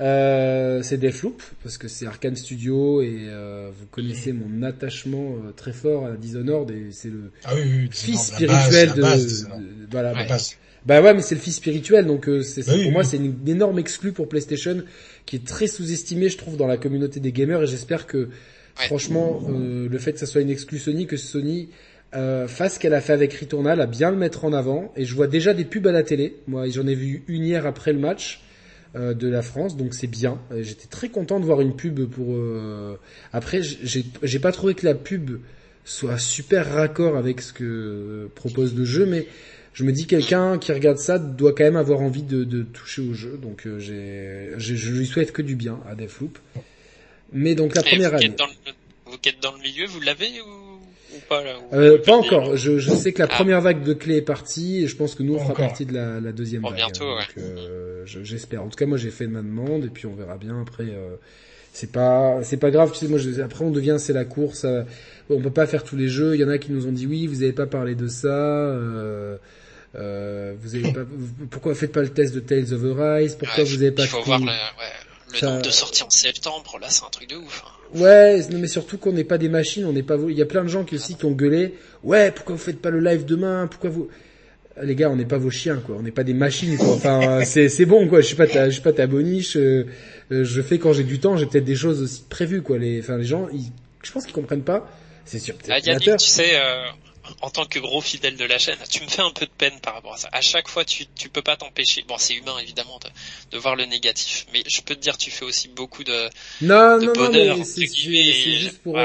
euh, 0.00 0.80
c'est 0.82 0.96
Deathloop 0.96 1.42
parce 1.62 1.76
que 1.76 1.88
c'est 1.88 2.06
Arkane 2.06 2.36
Studio 2.36 3.02
et 3.02 3.28
vous 3.72 3.86
connaissez 3.90 4.32
mon 4.32 4.62
attachement 4.62 5.36
très 5.56 5.72
fort 5.72 6.06
à 6.06 6.12
Dishonored 6.12 6.70
et 6.70 6.92
c'est 6.92 7.10
le 7.10 7.30
ah 7.44 7.52
oui, 7.54 7.62
oui, 7.64 7.88
fils 7.90 8.28
spirituel 8.28 8.92
de, 8.94 9.02
voilà 9.90 10.14
bah 10.88 11.02
ouais, 11.02 11.12
mais 11.12 11.22
c'est 11.22 11.34
le 11.34 11.40
fils 11.40 11.56
spirituel, 11.56 12.06
donc 12.06 12.28
euh, 12.28 12.42
c'est 12.42 12.64
pour 12.64 12.92
moi 12.92 13.04
c'est 13.04 13.16
une, 13.16 13.36
énorme 13.46 13.78
exclue 13.78 14.12
pour 14.12 14.28
PlayStation 14.28 14.82
qui 15.26 15.36
est 15.36 15.46
très 15.46 15.66
sous-estimée, 15.66 16.28
je 16.28 16.38
trouve, 16.38 16.56
dans 16.56 16.66
la 16.66 16.76
communauté 16.78 17.20
des 17.20 17.32
gamers. 17.32 17.62
Et 17.62 17.66
j'espère 17.66 18.06
que, 18.06 18.28
franchement, 18.74 19.42
euh, 19.50 19.86
le 19.88 19.98
fait 19.98 20.14
que 20.14 20.18
ça 20.18 20.24
soit 20.24 20.40
une 20.40 20.50
exclue 20.50 20.78
Sony, 20.78 21.06
que 21.06 21.18
Sony 21.18 21.68
euh, 22.14 22.48
fasse 22.48 22.74
ce 22.74 22.78
qu'elle 22.80 22.94
a 22.94 23.00
fait 23.00 23.12
avec 23.12 23.34
Returnal, 23.34 23.80
à 23.80 23.86
bien 23.86 24.10
le 24.10 24.16
mettre 24.16 24.44
en 24.44 24.52
avant. 24.52 24.92
Et 24.96 25.04
je 25.04 25.14
vois 25.14 25.26
déjà 25.26 25.54
des 25.54 25.64
pubs 25.64 25.86
à 25.86 25.92
la 25.92 26.02
télé. 26.02 26.36
Moi, 26.46 26.68
j'en 26.68 26.86
ai 26.86 26.94
vu 26.94 27.24
une 27.28 27.44
hier 27.44 27.66
après 27.66 27.92
le 27.92 27.98
match 27.98 28.42
de 28.94 29.28
la 29.28 29.42
France, 29.42 29.76
donc 29.76 29.92
c'est 29.92 30.06
bien. 30.06 30.40
J'étais 30.50 30.86
très 30.86 31.10
content 31.10 31.38
de 31.38 31.44
voir 31.44 31.60
une 31.60 31.76
pub 31.76 32.06
pour. 32.06 32.34
Après, 33.32 33.60
j'ai 33.62 34.38
pas 34.38 34.50
trouvé 34.50 34.74
que 34.74 34.86
la 34.86 34.94
pub 34.94 35.38
soit 35.84 36.18
super 36.18 36.72
raccord 36.72 37.16
avec 37.16 37.40
ce 37.40 37.52
que 37.52 38.28
propose 38.34 38.74
le 38.74 38.84
jeu, 38.84 39.06
mais 39.06 39.26
je 39.78 39.84
me 39.84 39.92
dis 39.92 40.08
quelqu'un 40.08 40.58
qui 40.58 40.72
regarde 40.72 40.98
ça 40.98 41.20
doit 41.20 41.52
quand 41.52 41.62
même 41.62 41.76
avoir 41.76 42.00
envie 42.00 42.24
de, 42.24 42.42
de 42.42 42.64
toucher 42.64 43.00
au 43.00 43.14
jeu, 43.14 43.38
donc 43.40 43.64
euh, 43.64 43.78
j'ai, 43.78 44.50
je 44.58 44.90
lui 44.90 45.06
souhaite 45.06 45.30
que 45.30 45.40
du 45.40 45.54
bien 45.54 45.78
à 45.88 45.94
Deathloop. 45.94 46.36
Mais 47.32 47.54
donc 47.54 47.76
la 47.76 47.84
première 47.84 48.12
année. 48.12 48.34
vous 49.06 49.14
êtes 49.24 49.40
dans 49.40 49.52
le 49.52 49.62
milieu, 49.62 49.86
vous 49.86 50.00
l'avez 50.00 50.40
ou, 50.40 50.67
pas 51.28 51.42
là, 51.42 51.54
euh, 51.72 51.98
Pas 51.98 52.16
encore. 52.16 52.56
Je, 52.56 52.78
je, 52.78 52.90
sais 52.90 53.12
que 53.12 53.20
la 53.20 53.28
ah. 53.30 53.34
première 53.34 53.60
vague 53.60 53.82
de 53.82 53.92
clés 53.92 54.16
est 54.16 54.22
partie 54.22 54.84
et 54.84 54.86
je 54.86 54.96
pense 54.96 55.14
que 55.14 55.22
nous 55.22 55.34
on 55.34 55.38
fera 55.38 55.54
partie 55.54 55.86
de 55.86 55.94
la, 55.94 56.20
la 56.20 56.32
deuxième 56.32 56.62
vague. 56.62 56.74
Bientôt, 56.74 57.08
hein, 57.08 57.20
donc, 57.36 57.44
euh, 57.44 58.02
j'espère. 58.04 58.62
En 58.62 58.68
tout 58.68 58.76
cas, 58.76 58.86
moi 58.86 58.98
j'ai 58.98 59.10
fait 59.10 59.26
ma 59.26 59.42
demande 59.42 59.84
et 59.84 59.88
puis 59.88 60.06
on 60.06 60.14
verra 60.14 60.36
bien 60.36 60.60
après. 60.60 60.84
Euh, 60.84 61.16
c'est 61.72 61.92
pas 61.92 62.42
c'est 62.42 62.56
pas 62.56 62.70
grave. 62.70 62.92
Tu 62.92 62.98
sais, 62.98 63.08
moi 63.08 63.18
je, 63.18 63.40
après 63.40 63.64
on 63.64 63.70
devient 63.70 63.96
c'est 63.98 64.12
la 64.12 64.24
course. 64.24 64.66
on 65.30 65.40
peut 65.40 65.50
pas 65.50 65.66
faire 65.66 65.84
tous 65.84 65.96
les 65.96 66.08
jeux. 66.08 66.34
Il 66.34 66.40
y 66.40 66.44
en 66.44 66.48
a 66.48 66.58
qui 66.58 66.72
nous 66.72 66.86
ont 66.86 66.92
dit 66.92 67.06
oui, 67.06 67.26
vous 67.26 67.42
avez 67.42 67.52
pas 67.52 67.66
parlé 67.66 67.94
de 67.94 68.08
ça. 68.08 68.28
Euh, 68.28 69.36
euh, 69.94 70.54
vous 70.60 70.74
avez 70.74 70.92
pas, 70.92 71.00
pourquoi 71.50 71.74
faites 71.74 71.92
pas 71.92 72.02
le 72.02 72.10
test 72.10 72.34
de 72.34 72.40
Tales 72.40 72.72
of 72.72 73.00
Arise? 73.00 73.34
Pourquoi 73.36 73.64
vous 73.64 73.74
avez 73.74 73.90
pas 73.90 74.02
Il 74.02 74.08
faut 74.08 74.22
voir 74.22 74.38
le, 74.38 74.46
ouais, 74.46 75.40
le 75.40 75.46
nombre 75.46 75.62
de 75.62 75.70
sorties 75.70 76.02
en 76.02 76.10
septembre. 76.10 76.78
Là, 76.80 76.88
c'est 76.90 77.04
un 77.04 77.10
truc 77.10 77.28
de 77.28 77.36
ouf. 77.36 77.64
Hein. 77.66 77.77
Ouais, 77.94 78.40
mais 78.52 78.66
surtout 78.66 78.98
qu'on 78.98 79.12
n'est 79.12 79.24
pas 79.24 79.38
des 79.38 79.48
machines. 79.48 79.84
On 79.86 79.92
n'est 79.92 80.02
pas. 80.02 80.16
Il 80.28 80.36
y 80.36 80.42
a 80.42 80.46
plein 80.46 80.62
de 80.62 80.68
gens 80.68 80.84
qui 80.84 80.96
aussi 80.96 81.16
qui 81.16 81.24
ont 81.24 81.32
gueulé. 81.32 81.74
Ouais, 82.04 82.30
pourquoi 82.30 82.56
vous 82.56 82.62
faites 82.62 82.80
pas 82.80 82.90
le 82.90 83.00
live 83.00 83.24
demain 83.24 83.66
Pourquoi 83.66 83.90
vous 83.90 84.08
les 84.82 84.94
gars, 84.94 85.10
on 85.10 85.16
n'est 85.16 85.24
pas 85.24 85.38
vos 85.38 85.50
chiens, 85.50 85.82
quoi. 85.84 85.96
On 85.98 86.02
n'est 86.02 86.10
pas 86.10 86.24
des 86.24 86.34
machines, 86.34 86.76
quoi. 86.76 86.88
Enfin, 86.88 87.40
c'est 87.44 87.68
c'est 87.68 87.86
bon, 87.86 88.06
quoi. 88.08 88.20
Je 88.20 88.26
suis 88.26 88.36
pas 88.36 88.46
ta, 88.46 88.66
je 88.66 88.74
suis 88.74 88.82
pas 88.82 88.92
ta 88.92 89.06
boniche. 89.06 89.56
Euh, 89.56 89.86
euh, 90.30 90.44
je 90.44 90.62
fais 90.62 90.78
quand 90.78 90.92
j'ai 90.92 91.04
du 91.04 91.18
temps. 91.18 91.36
J'ai 91.36 91.46
peut-être 91.46 91.64
des 91.64 91.74
choses 91.74 92.02
aussi 92.02 92.22
prévues, 92.28 92.62
quoi. 92.62 92.78
Les, 92.78 93.00
enfin, 93.00 93.16
les 93.16 93.24
gens, 93.24 93.48
ils, 93.52 93.72
je 94.02 94.12
pense 94.12 94.24
qu'ils 94.24 94.34
comprennent 94.34 94.62
pas. 94.62 94.90
C'est 95.24 95.38
sûr. 95.38 95.54
Ah, 95.68 95.78
Yannick, 95.78 96.16
tu 96.16 96.26
sais, 96.26 96.54
euh, 96.54 96.84
en 97.40 97.50
tant 97.50 97.66
que 97.66 97.78
gros 97.78 98.00
fidèle 98.00 98.36
de 98.36 98.44
la 98.44 98.58
chaîne, 98.58 98.78
tu 98.90 99.02
me 99.02 99.08
fais 99.08 99.22
un 99.22 99.30
peu 99.30 99.46
de 99.46 99.50
peine 99.50 99.78
par 99.80 99.94
rapport 99.94 100.14
à 100.14 100.16
ça. 100.16 100.28
À 100.32 100.40
chaque 100.40 100.68
fois, 100.68 100.84
tu 100.84 101.06
tu 101.14 101.28
peux 101.28 101.42
pas 101.42 101.56
t'empêcher. 101.56 102.04
Bon, 102.06 102.16
c'est 102.18 102.34
humain 102.34 102.58
évidemment 102.60 102.98
de, 102.98 103.08
de, 103.56 103.58
voir 103.58 103.76
le 103.76 103.84
négatif, 103.84 104.46
mais 104.52 104.62
je 104.66 104.80
peux 104.80 104.94
te 104.94 105.00
dire, 105.00 105.16
tu 105.16 105.30
fais 105.30 105.44
aussi 105.44 105.68
beaucoup 105.68 106.04
de, 106.04 106.28
non, 106.62 106.98
de 106.98 107.06
non, 107.06 107.12
bonheur. 107.12 107.56
Non, 107.56 107.64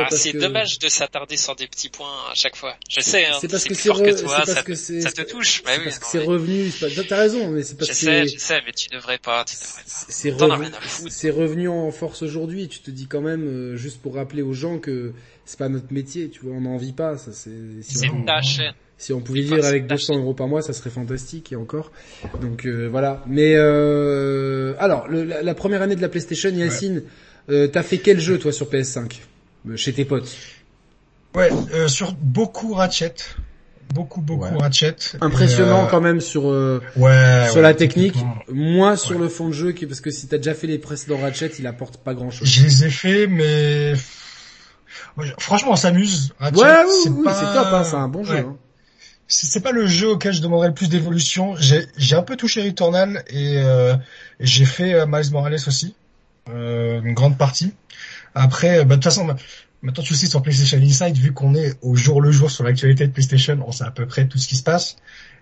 c'est 0.10 0.34
dommage 0.34 0.80
de 0.80 0.88
s'attarder 0.88 1.38
sur 1.38 1.56
des 1.56 1.68
petits 1.68 1.90
points 1.90 2.30
à 2.32 2.36
chaque 2.36 2.56
fois. 2.56 2.76
Je 2.90 3.02
sais. 3.02 3.26
Hein, 3.26 3.38
c'est 3.42 3.50
parce 3.50 3.64
que 3.66 3.74
c'est 3.74 3.90
re... 3.90 4.46
ça, 4.46 4.64
que 4.64 4.76
ça 4.76 5.12
te 5.12 5.22
touche. 5.22 5.64
Bah 5.64 5.72
oui, 5.78 5.84
parce 5.84 6.00
que 6.00 6.06
c'est 6.06 6.24
revenu. 6.24 6.72
T'as 7.08 7.18
raison, 7.18 7.50
mais 7.50 7.64
c'est 7.64 7.78
parce 7.78 7.92
je 7.92 7.94
que. 7.94 8.00
Je 8.00 8.28
sais, 8.28 8.28
je 8.28 8.40
sais, 8.40 8.62
mais 8.66 8.74
tu 8.74 8.90
devrais 8.90 9.18
pas. 9.18 9.46
C'est 9.48 10.32
revenu. 10.32 10.72
C'est 11.10 11.30
revenu 11.30 11.68
en 11.70 11.92
force 11.92 12.22
aujourd'hui. 12.22 12.68
Tu 12.68 12.80
te 12.80 12.92
dis 12.92 13.08
quand 13.08 13.22
même, 13.22 13.48
euh, 13.48 13.76
juste 13.76 14.02
pour 14.02 14.16
rappeler 14.16 14.42
aux 14.42 14.54
gens 14.54 14.80
que 14.80 15.14
c'est 15.46 15.60
pas 15.60 15.70
notre 15.70 15.92
métier. 15.94 16.30
Tu 16.30 16.42
vois, 16.42 16.54
on 16.56 16.62
n'en 16.62 16.78
vit 16.78 16.94
pas. 16.94 17.18
Ça, 17.18 17.32
c'est. 17.34 17.52
Ta 18.26 18.42
chaîne. 18.42 18.74
Si 18.98 19.12
on 19.12 19.20
pouvait 19.20 19.42
vivre 19.42 19.66
avec 19.66 19.88
200 19.88 20.20
euros 20.20 20.34
par 20.34 20.48
mois, 20.48 20.62
ça 20.62 20.72
serait 20.72 20.90
fantastique 20.90 21.52
et 21.52 21.56
encore. 21.58 21.92
Donc 22.42 22.66
euh, 22.66 22.88
voilà. 22.90 23.22
Mais 23.28 23.54
euh, 23.56 24.76
alors, 24.80 25.08
le, 25.10 25.24
la, 25.24 25.42
la, 25.42 25.54
première 25.56 25.82
année 25.82 25.96
de 25.98 26.02
la 26.02 26.08
PlayStation, 26.08 26.50
Yacine, 26.50 26.98
ouais. 26.98 27.04
euh, 27.50 27.68
t'as 27.68 27.84
fait 27.84 27.98
quel 27.98 28.20
jeu 28.20 28.38
toi 28.38 28.54
sur 28.54 28.70
PS5 28.70 29.12
euh, 29.68 29.76
chez 29.76 29.92
tes 29.92 30.06
potes 30.06 30.34
Ouais, 31.36 31.50
euh, 31.74 31.88
sur 31.88 32.14
beaucoup 32.14 32.74
Ratchet. 32.76 33.16
Beaucoup, 33.94 34.22
beaucoup 34.22 34.46
ouais. 34.46 34.62
Ratchet. 34.62 34.96
Impressionnant 35.20 35.88
quand 35.90 36.00
même 36.02 36.22
sur 36.22 36.46
ouais, 36.46 37.48
sur 37.52 37.62
la 37.62 37.74
technique, 37.74 38.16
moins 38.48 38.96
sur 38.96 39.20
le 39.20 39.28
fond 39.28 39.50
de 39.50 39.54
jeu, 39.54 39.72
qui, 39.74 39.86
parce 39.86 40.00
que 40.00 40.12
si 40.12 40.28
t'as 40.28 40.38
déjà 40.38 40.54
fait 40.54 40.68
les 40.68 40.78
précédents 40.78 41.18
Ratchet, 41.18 41.52
il 41.60 41.68
apporte 41.68 41.98
pas 41.98 42.14
grand 42.14 42.32
chose. 42.32 42.48
Je 42.48 42.64
les 42.64 42.86
ai 42.86 42.90
fait, 42.90 43.28
mais 43.28 43.94
franchement, 45.38 45.72
on 45.72 45.76
s'amuse. 45.76 46.34
Ratchet, 46.40 46.58
ouais, 46.58 46.84
oui, 46.86 47.12
oui, 47.12 47.24
pas... 47.24 47.34
c'est 47.34 47.54
top, 47.54 47.68
hein, 47.72 47.84
c'est 47.84 47.96
un 47.96 48.08
bon 48.08 48.24
jeu. 48.24 48.38
Hein 48.38 48.58
c'est 49.28 49.62
pas 49.62 49.72
le 49.72 49.88
jeu 49.88 50.10
auquel 50.10 50.34
je 50.34 50.42
demanderais 50.42 50.68
le 50.68 50.74
plus 50.74 50.90
d'évolution. 50.90 51.56
J'ai 51.58 52.16
un 52.16 52.22
peu 52.22 52.36
touché 52.36 52.62
Returnal 52.64 53.24
et 53.30 53.58
euh, 53.58 53.96
j'ai 54.40 54.66
fait 54.66 54.94
euh, 54.94 55.06
Miles 55.08 55.32
Morales 55.32 55.56
aussi, 55.68 55.96
euh, 56.50 57.02
une 57.02 57.14
grande 57.14 57.38
partie. 57.38 57.74
Après, 58.36 58.80
bah, 58.80 58.84
de 58.84 58.94
toute 58.96 59.06
façon, 59.06 59.28
maintenant 59.82 60.04
tu 60.04 60.16
sais 60.16 60.28
sur 60.28 60.42
PlayStation 60.42 60.78
Inside, 60.78 61.18
vu 61.18 61.34
qu'on 61.34 61.56
est 61.56 61.76
au 61.82 61.96
jour 61.96 62.22
le 62.22 62.32
jour 62.32 62.52
sur 62.52 62.64
l'actualité 62.64 63.08
de 63.08 63.12
PlayStation, 63.12 63.58
on 63.66 63.72
sait 63.72 63.86
à 63.86 63.92
peu 63.92 64.06
près 64.06 64.28
tout 64.28 64.38
ce 64.38 64.48
qui 64.48 64.56
se 64.56 64.64
passe. 64.64 64.98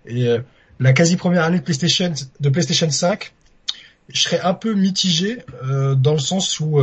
Et 0.05 0.27
euh, 0.27 0.39
la 0.79 0.93
quasi 0.93 1.15
première 1.15 1.43
année 1.43 1.59
de 1.59 1.63
PlayStation, 1.63 2.13
de 2.39 2.49
PlayStation 2.49 2.89
5, 2.89 3.33
je 4.13 4.21
serais 4.21 4.41
un 4.41 4.53
peu 4.53 4.73
mitigé 4.73 5.39
euh, 5.63 5.95
dans 5.95 6.13
le 6.13 6.19
sens 6.19 6.59
où 6.59 6.81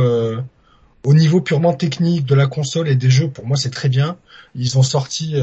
au 1.03 1.13
niveau 1.13 1.41
purement 1.41 1.73
technique 1.73 2.25
de 2.25 2.35
la 2.35 2.47
console 2.47 2.87
et 2.89 2.95
des 2.95 3.09
jeux, 3.09 3.29
pour 3.29 3.45
moi 3.45 3.57
c'est 3.57 3.71
très 3.71 3.89
bien. 3.89 4.17
Ils 4.55 4.77
ont 4.77 4.83
sorti 4.83 5.35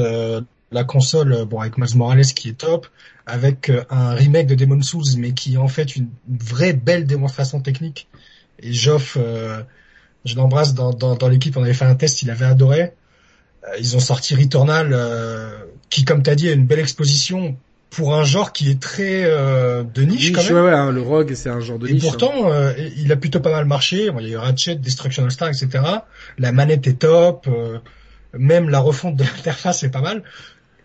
la 0.71 0.83
console, 0.83 1.33
euh, 1.33 1.45
bon 1.45 1.59
avec 1.59 1.77
Miles 1.77 1.95
Morales 1.95 2.25
qui 2.25 2.49
est 2.49 2.57
top, 2.57 2.87
avec 3.25 3.69
euh, 3.69 3.83
un 3.89 4.11
remake 4.11 4.47
de 4.47 4.55
Demon 4.55 4.81
Souls, 4.81 5.17
mais 5.17 5.33
qui 5.33 5.55
est 5.55 5.57
en 5.57 5.67
fait 5.67 5.95
une 5.95 6.09
vraie 6.27 6.73
belle 6.73 7.05
démonstration 7.05 7.61
technique. 7.61 8.07
Et 8.59 8.73
Geoff, 8.73 9.17
euh, 9.19 9.61
je 10.25 10.35
l'embrasse 10.35 10.73
dans, 10.73 10.91
dans, 10.91 11.15
dans 11.15 11.29
l'équipe, 11.29 11.55
on 11.57 11.63
avait 11.63 11.73
fait 11.73 11.85
un 11.85 11.95
test, 11.95 12.21
il 12.21 12.29
avait 12.31 12.45
adoré. 12.45 12.93
ils 13.79 13.95
ont 13.95 13.99
sorti 13.99 14.35
Returnal, 14.35 14.95
qui 15.89 16.05
comme 16.05 16.23
tu 16.23 16.29
as 16.29 16.35
dit 16.35 16.49
a 16.49 16.53
une 16.53 16.65
belle 16.65 16.79
exposition 16.79 17.57
pour 17.89 18.15
un 18.15 18.23
genre 18.23 18.53
qui 18.53 18.69
est 18.69 18.79
très 18.81 19.23
de 19.23 20.01
niche, 20.01 20.31
quand 20.31 20.43
même. 20.43 20.53
Ouais, 20.53 20.61
ouais, 20.61 20.73
hein, 20.73 20.91
le 20.91 21.01
rogue 21.01 21.33
c'est 21.33 21.49
un 21.49 21.59
genre 21.59 21.79
de 21.79 21.87
et 21.87 21.93
niche. 21.93 22.03
Et 22.03 22.07
pourtant, 22.07 22.51
hein. 22.51 22.73
il 22.97 23.11
a 23.11 23.15
plutôt 23.15 23.39
pas 23.39 23.51
mal 23.51 23.65
marché. 23.65 24.11
Bon, 24.11 24.19
il 24.19 24.27
y 24.27 24.31
a 24.31 24.33
eu 24.33 24.37
Ratchet, 24.37 24.75
Destruction 24.75 25.23
All 25.23 25.31
Star, 25.31 25.47
etc. 25.47 25.83
La 26.37 26.51
manette 26.51 26.85
est 26.87 26.99
top. 26.99 27.47
même 28.33 28.69
la 28.69 28.79
refonte 28.79 29.15
de 29.15 29.23
l'interface 29.35 29.83
est 29.83 29.89
pas 29.89 30.01
mal. 30.01 30.23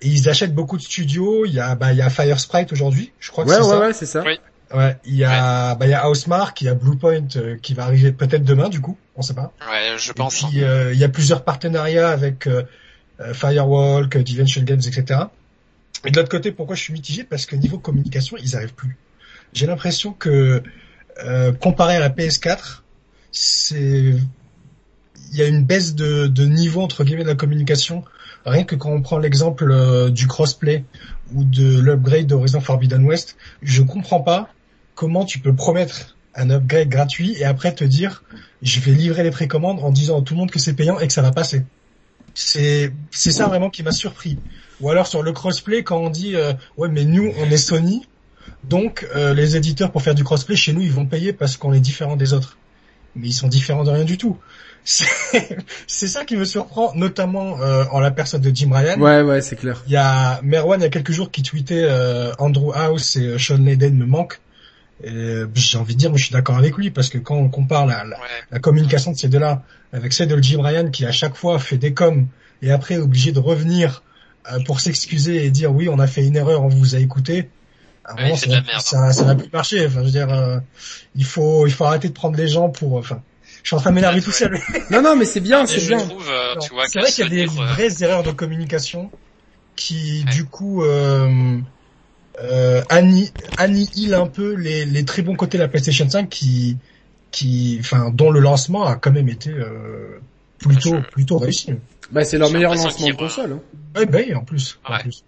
Et 0.03 0.09
ils 0.09 0.29
achètent 0.29 0.55
beaucoup 0.55 0.77
de 0.77 0.83
studios. 0.83 1.45
Il 1.47 1.53
y 1.53 1.61
a, 1.61 1.75
bah, 1.75 1.93
il 1.93 1.99
y 1.99 2.03
a 2.03 2.11
Fire 2.11 2.39
Sprite 2.41 2.73
aujourd'hui. 2.73 3.13
Je 3.21 3.31
crois 3.31 3.45
que 3.45 3.51
ouais, 3.51 3.57
c'est 3.57 3.63
ouais, 3.63 3.69
ça. 3.69 3.81
Ouais, 3.81 3.93
c'est 3.93 4.07
ça. 4.07 4.23
Oui. 4.27 4.39
Ouais. 4.75 4.97
Il 5.05 5.15
y 5.15 5.25
a, 5.25 5.75
bah, 5.75 5.87
il 5.87 5.91
y 5.91 5.95
a 5.95 6.09
Housemark, 6.09 6.61
il 6.61 6.65
y 6.65 6.69
a 6.69 6.75
Bluepoint 6.75 7.29
euh, 7.37 7.57
qui 7.61 7.75
va 7.75 7.85
arriver 7.85 8.13
peut-être 8.13 8.45
demain, 8.45 8.69
du 8.69 8.81
coup. 8.81 8.97
On 9.17 9.23
sait 9.23 9.35
pas. 9.35 9.53
Ouais, 9.71 9.97
je 9.99 10.13
pense. 10.13 10.43
Et 10.43 10.47
puis, 10.47 10.65
euh, 10.65 10.93
il 10.93 10.99
y 10.99 11.05
a 11.05 11.09
plusieurs 11.09 11.45
partenariats 11.45 12.09
avec 12.09 12.47
euh, 12.47 12.65
Firewalk, 13.33 14.17
Dimension 14.19 14.63
Games, 14.63 14.81
etc. 14.85 15.21
Et 16.05 16.11
de 16.11 16.17
l'autre 16.17 16.31
côté, 16.31 16.53
pourquoi 16.53 16.75
je 16.75 16.83
suis 16.83 16.93
mitigé? 16.93 17.25
Parce 17.25 17.47
que 17.47 17.57
niveau 17.57 17.79
communication, 17.79 18.37
ils 18.43 18.57
arrivent 18.57 18.75
plus. 18.75 18.97
J'ai 19.53 19.67
l'impression 19.67 20.13
que 20.13 20.63
euh, 21.25 21.53
comparé 21.53 21.97
à 21.97 22.01
la 22.01 22.11
PS4, 22.11 22.83
c'est 23.31 24.15
il 25.33 25.39
y 25.39 25.43
a 25.43 25.47
une 25.47 25.65
baisse 25.65 25.95
de, 25.95 26.27
de 26.27 26.45
niveau 26.45 26.83
entre 26.83 27.05
guillemets 27.05 27.23
de 27.23 27.29
la 27.29 27.35
communication 27.35 28.05
Rien 28.45 28.65
que 28.65 28.75
quand 28.75 28.91
on 28.91 29.03
prend 29.03 29.19
l'exemple 29.19 29.71
euh, 29.71 30.11
du 30.11 30.27
crossplay 30.27 30.85
ou 31.35 31.45
de 31.45 31.81
l'upgrade 31.81 32.27
d'Horizon 32.27 32.61
Forbidden 32.61 33.05
West, 33.05 33.37
je 33.63 33.83
comprends 33.83 34.21
pas 34.21 34.49
comment 34.95 35.25
tu 35.25 35.39
peux 35.39 35.55
promettre 35.55 36.17
un 36.35 36.51
upgrade 36.51 36.89
gratuit 36.89 37.37
et 37.39 37.45
après 37.45 37.75
te 37.75 37.85
dire 37.85 38.25
je 38.63 38.81
vais 38.81 38.93
livrer 38.93 39.23
les 39.23 39.31
précommandes 39.31 39.81
en 39.81 39.91
disant 39.91 40.21
à 40.21 40.23
tout 40.23 40.35
le 40.35 40.41
monde 40.41 40.51
que 40.51 40.59
c'est 40.59 40.73
payant 40.73 40.99
et 40.99 41.07
que 41.07 41.13
ça 41.13 41.23
va 41.23 41.31
passer. 41.31 41.63
C'est 42.35 42.93
c'est 43.11 43.31
ça 43.31 43.47
vraiment 43.47 43.71
qui 43.71 43.83
m'a 43.83 43.93
surpris. 43.93 44.39
Ou 44.83 44.91
alors 44.91 45.07
sur 45.07 45.23
le 45.23 45.33
crossplay 45.33 45.83
quand 45.83 45.97
on 45.97 46.11
dit 46.11 46.37
euh, 46.37 46.53
ouais 46.77 46.89
mais 46.89 47.05
nous 47.05 47.33
on 47.39 47.51
est 47.51 47.57
Sony 47.57 48.07
donc 48.65 49.07
euh, 49.15 49.33
les 49.33 49.57
éditeurs 49.57 49.93
pour 49.93 50.03
faire 50.03 50.15
du 50.15 50.25
crossplay 50.25 50.57
chez 50.57 50.73
nous 50.73 50.83
ils 50.83 50.93
vont 50.93 51.07
payer 51.07 51.33
parce 51.33 51.57
qu'on 51.57 51.73
est 51.73 51.81
différent 51.81 52.17
des 52.17 52.33
autres. 52.35 52.59
Mais 53.15 53.29
ils 53.29 53.33
sont 53.33 53.49
différents 53.49 53.85
de 53.85 53.91
rien 53.91 54.05
du 54.05 54.19
tout. 54.19 54.39
c'est 54.85 56.09
ça 56.09 56.25
qui 56.25 56.37
me 56.37 56.45
surprend, 56.45 56.93
notamment 56.95 57.61
euh, 57.61 57.85
en 57.93 58.01
la 58.01 58.11
personne 58.11 58.41
de 58.41 58.51
Jim 58.55 58.71
Ryan. 58.73 59.01
Ouais, 59.01 59.23
ouais, 59.23 59.41
c'est 59.41 59.57
clair. 59.57 59.83
Il 59.87 59.93
y 59.93 59.97
a 59.97 60.41
Merwan 60.43 60.81
il 60.81 60.83
y 60.83 60.87
a 60.87 60.91
quelques 60.91 61.13
jours 61.13 61.31
qui 61.31 61.43
tweetait 61.43 61.85
euh, 61.85 62.33
Andrew 62.39 62.73
House 62.75 63.17
et 63.17 63.27
euh, 63.27 63.39
Sean 63.39 63.59
Layden 63.59 63.97
me 63.97 64.07
manquent. 64.07 64.41
j'ai 65.05 65.79
envie 65.79 65.95
de 65.95 65.99
dire, 65.99 66.11
moi 66.11 66.19
je 66.19 66.25
suis 66.25 66.33
d'accord 66.33 66.59
avec 66.59 66.77
lui 66.77 66.91
parce 66.91 67.11
que 67.11 67.19
quand 67.19 67.37
on 67.37 67.49
compare 67.49 67.87
la, 67.87 68.05
la, 68.51 68.59
communication 68.59 69.13
de 69.13 69.17
ces 69.17 69.29
deux-là 69.29 69.63
avec 69.93 70.13
celle 70.13 70.29
de 70.29 70.43
Jim 70.43 70.63
Ryan 70.63 70.91
qui 70.91 71.07
à 71.07 71.13
chaque 71.13 71.37
fois 71.37 71.59
fait 71.59 71.79
des 71.79 71.93
coms 71.93 72.27
et 72.61 72.73
après 72.73 72.95
est 72.95 72.99
obligé 72.99 73.31
de 73.31 73.39
revenir 73.41 73.99
euh, 73.99 74.12
pour 74.67 74.81
s'excuser 74.81 75.45
et 75.45 75.51
dire 75.51 75.73
oui 75.73 75.89
on 75.89 75.99
a 75.99 76.07
fait 76.07 76.25
une 76.25 76.37
erreur, 76.37 76.63
on 76.63 76.69
vous 76.69 76.95
a 76.95 76.99
écouté. 76.99 77.49
ça, 78.81 79.13
ça 79.13 79.25
n'a 79.25 79.35
plus 79.35 79.51
marché. 79.53 79.87
Enfin, 79.87 80.01
je 80.01 80.05
veux 80.07 80.11
dire, 80.11 80.33
euh, 80.33 80.59
il 81.15 81.25
faut 81.25 81.67
il 81.67 81.73
faut 81.73 81.85
arrêter 81.85 82.09
de 82.09 82.15
prendre 82.15 82.37
les 82.37 82.49
gens 82.49 82.69
pour. 82.69 82.95
Enfin, 82.95 83.23
je 83.63 83.69
suis 83.69 83.77
en 83.77 83.81
train 83.81 83.91
de 83.91 83.95
m'énerver 83.95 84.21
tout 84.21 84.33
seul. 84.33 84.59
non 84.91 85.03
non 85.03 85.17
mais 85.17 85.25
c'est 85.25 85.41
bien, 85.41 85.67
c'est 85.67 85.87
bien. 85.87 86.01
Euh, 86.01 86.55
c'est 86.89 86.99
vrai 86.99 87.11
qu'il 87.11 87.25
y 87.25 87.27
a 87.27 87.31
des 87.31 87.47
vraies 87.47 88.03
erreurs 88.03 88.23
de 88.23 88.33
communication 88.33 89.11
qui 89.77 90.25
du 90.25 90.45
coup 90.45 90.83
euh, 90.83 91.59
euh, 92.41 92.83
annihile 92.89 94.15
un 94.15 94.27
peu 94.27 94.55
les, 94.55 94.85
les, 94.85 95.05
très 95.05 95.23
bons 95.23 95.37
côtés 95.37 95.59
de 95.59 95.63
la 95.63 95.69
PlayStation 95.69 96.09
5 96.09 96.29
qui, 96.29 96.77
qui, 97.31 97.77
enfin, 97.81 98.11
dont 98.11 98.31
le 98.31 98.41
lancement 98.41 98.85
a 98.85 98.97
quand 98.97 99.13
même 99.13 99.29
été 99.29 99.51
euh, 99.51 100.19
plutôt, 100.59 101.01
plutôt 101.13 101.39
réussi. 101.39 101.75
Bah, 102.13 102.25
c'est 102.25 102.39
leur 102.39 102.51
meilleur 102.51 102.75
lancement 102.75 103.09
de 103.09 103.13
console. 103.13 103.53
Hein. 103.53 103.99
Ouais, 103.99 104.07
bah, 104.07 104.19
en 104.37 104.45
plus. 104.45 104.79
En 104.85 104.99
plus. 104.99 105.25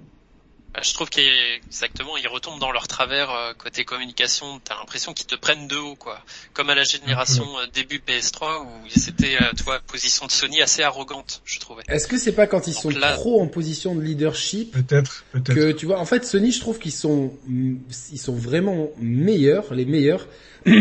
Bah, 0.75 0.81
je 0.83 0.93
trouve 0.93 1.09
qu'exactement 1.09 2.17
ils 2.17 2.27
retombent 2.27 2.59
dans 2.59 2.73
leur 2.73 2.89
travers 2.89 3.31
euh, 3.31 3.53
côté 3.57 3.85
communication. 3.85 4.61
T'as 4.65 4.75
l'impression 4.77 5.13
qu'ils 5.13 5.27
te 5.27 5.37
prennent 5.37 5.69
de 5.69 5.77
haut, 5.77 5.95
quoi. 5.95 6.19
Comme 6.53 6.69
à 6.69 6.75
la 6.75 6.83
génération 6.83 7.45
euh, 7.45 7.67
début 7.73 8.03
PS3 8.05 8.63
où 8.63 8.89
c'était, 8.89 9.37
euh, 9.41 9.53
toi, 9.63 9.79
position 9.87 10.27
de 10.27 10.33
Sony 10.33 10.61
assez 10.63 10.83
arrogante, 10.83 11.43
je 11.45 11.61
trouvais. 11.61 11.85
Est-ce 11.87 12.09
que 12.09 12.19
c'est 12.19 12.33
pas 12.33 12.49
quand 12.49 12.67
ils 12.67 12.75
sont 12.75 12.91
trop 12.91 13.41
en 13.41 13.47
position 13.47 13.95
de 13.95 14.03
leadership 14.03 14.73
Peut-être, 14.73 15.25
peut-être. 15.31 15.55
Que 15.55 15.73
tu 15.73 15.87
vois, 15.87 16.01
en 16.01 16.07
fait, 16.07 16.27
Sony, 16.27 16.51
je 16.51 16.59
trouve 16.59 16.81
qu'ils 16.81 16.93
sont, 16.93 17.33
ils 17.49 18.19
sont 18.19 18.35
vraiment 18.35 18.91
meilleurs, 18.99 19.73
les 19.75 19.85
meilleurs, 19.85 20.27
quand 20.67 20.73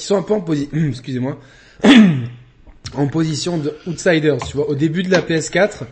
ils 0.00 0.04
sont 0.04 0.16
un 0.16 0.22
peu 0.22 0.34
en 0.34 0.42
position, 0.42 0.70
excusez-moi, 0.90 1.40
en 2.94 3.08
position 3.08 3.58
de 3.58 3.74
outsiders. 3.86 4.38
Tu 4.46 4.56
vois, 4.56 4.68
au 4.68 4.74
début 4.74 5.02
de 5.02 5.10
la 5.10 5.20
PS4, 5.20 5.84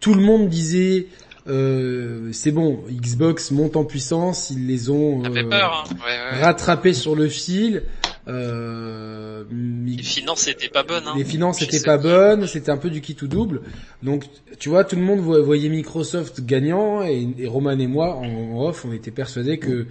tout 0.00 0.14
le 0.14 0.22
monde 0.22 0.48
disait 0.48 1.06
euh, 1.48 2.28
c'est 2.32 2.52
bon, 2.52 2.84
Xbox 2.88 3.50
monte 3.50 3.76
en 3.76 3.84
puissance, 3.84 4.50
ils 4.50 4.66
les 4.66 4.90
ont 4.90 5.24
euh, 5.24 5.48
peur, 5.48 5.84
hein. 5.90 6.38
rattrapés 6.40 6.94
sur 6.94 7.16
le 7.16 7.28
fil. 7.28 7.82
Euh, 8.28 9.42
les 9.50 10.02
finances 10.02 10.46
étaient 10.46 10.68
pas 10.68 10.84
bonnes. 10.84 11.02
Hein. 11.06 11.14
Les 11.16 11.24
finances 11.24 11.60
étaient 11.60 11.80
pas 11.80 11.98
bonnes, 11.98 12.46
c'était 12.46 12.70
un 12.70 12.76
peu 12.76 12.90
du 12.90 13.00
qui 13.00 13.16
tout 13.16 13.26
double. 13.26 13.62
Donc, 14.04 14.24
tu 14.60 14.68
vois, 14.68 14.84
tout 14.84 14.94
le 14.94 15.02
monde 15.02 15.18
voyait 15.18 15.68
Microsoft 15.68 16.44
gagnant 16.44 17.02
et, 17.02 17.34
Roman 17.46 17.72
et 17.72 17.88
moi 17.88 18.14
en 18.14 18.64
off, 18.64 18.84
on 18.84 18.92
était 18.92 19.10
persuadés 19.10 19.58
que 19.58 19.86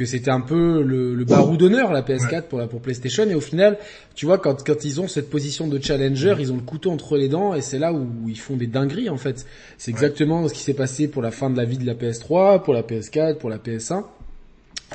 que 0.00 0.06
c'était 0.06 0.30
un 0.30 0.40
peu 0.40 0.82
le, 0.82 1.14
le 1.14 1.24
barou 1.26 1.58
d'honneur 1.58 1.92
la 1.92 2.00
PS4 2.00 2.44
pour 2.44 2.58
la 2.58 2.66
pour 2.66 2.80
PlayStation. 2.80 3.28
Et 3.28 3.34
au 3.34 3.40
final 3.42 3.76
tu 4.14 4.24
vois 4.24 4.38
quand 4.38 4.64
quand 4.66 4.82
ils 4.82 4.98
ont 4.98 5.08
cette 5.08 5.28
position 5.28 5.68
de 5.68 5.78
challenger 5.78 6.36
ils 6.40 6.52
ont 6.52 6.56
le 6.56 6.62
couteau 6.62 6.90
entre 6.90 7.18
les 7.18 7.28
dents 7.28 7.54
et 7.54 7.60
c'est 7.60 7.78
là 7.78 7.92
où 7.92 8.08
ils 8.26 8.38
font 8.38 8.56
des 8.56 8.66
dingueries 8.66 9.10
en 9.10 9.18
fait. 9.18 9.44
C'est 9.76 9.90
exactement 9.90 10.48
ce 10.48 10.54
qui 10.54 10.60
s'est 10.60 10.72
passé 10.72 11.06
pour 11.06 11.20
la 11.20 11.30
fin 11.30 11.50
de 11.50 11.56
la 11.58 11.66
vie 11.66 11.76
de 11.76 11.84
la 11.84 11.92
PS3 11.92 12.62
pour 12.62 12.72
la 12.72 12.80
PS4 12.80 13.36
pour 13.36 13.50
la 13.50 13.58
PS1 13.58 14.04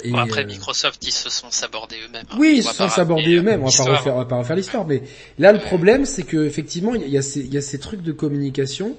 et 0.04 0.10
bon, 0.10 0.18
après 0.18 0.42
euh, 0.42 0.48
Microsoft 0.48 1.06
ils 1.06 1.12
se 1.12 1.30
sont 1.30 1.52
sabordés 1.52 1.98
eux-mêmes 2.04 2.26
hein. 2.30 2.36
oui 2.40 2.56
ils 2.58 2.64
se 2.64 2.74
sont 2.74 2.90
sabordés 2.90 3.36
eux-mêmes 3.36 3.62
on 3.62 3.68
va 3.68 3.86
pas 3.86 3.96
refaire 3.98 4.16
on 4.16 4.18
va 4.18 4.26
pas 4.26 4.38
refaire 4.38 4.56
l'histoire. 4.56 4.88
Mais 4.88 5.04
là 5.38 5.54
le 5.54 5.60
problème 5.60 6.06
c'est 6.06 6.24
que 6.24 6.48
effectivement 6.48 6.96
il 6.96 7.08
y 7.08 7.18
a 7.18 7.22
ces 7.22 7.42
il 7.42 7.54
y 7.54 7.58
a 7.58 7.62
ces 7.62 7.78
trucs 7.78 8.02
de 8.02 8.12
communication 8.12 8.98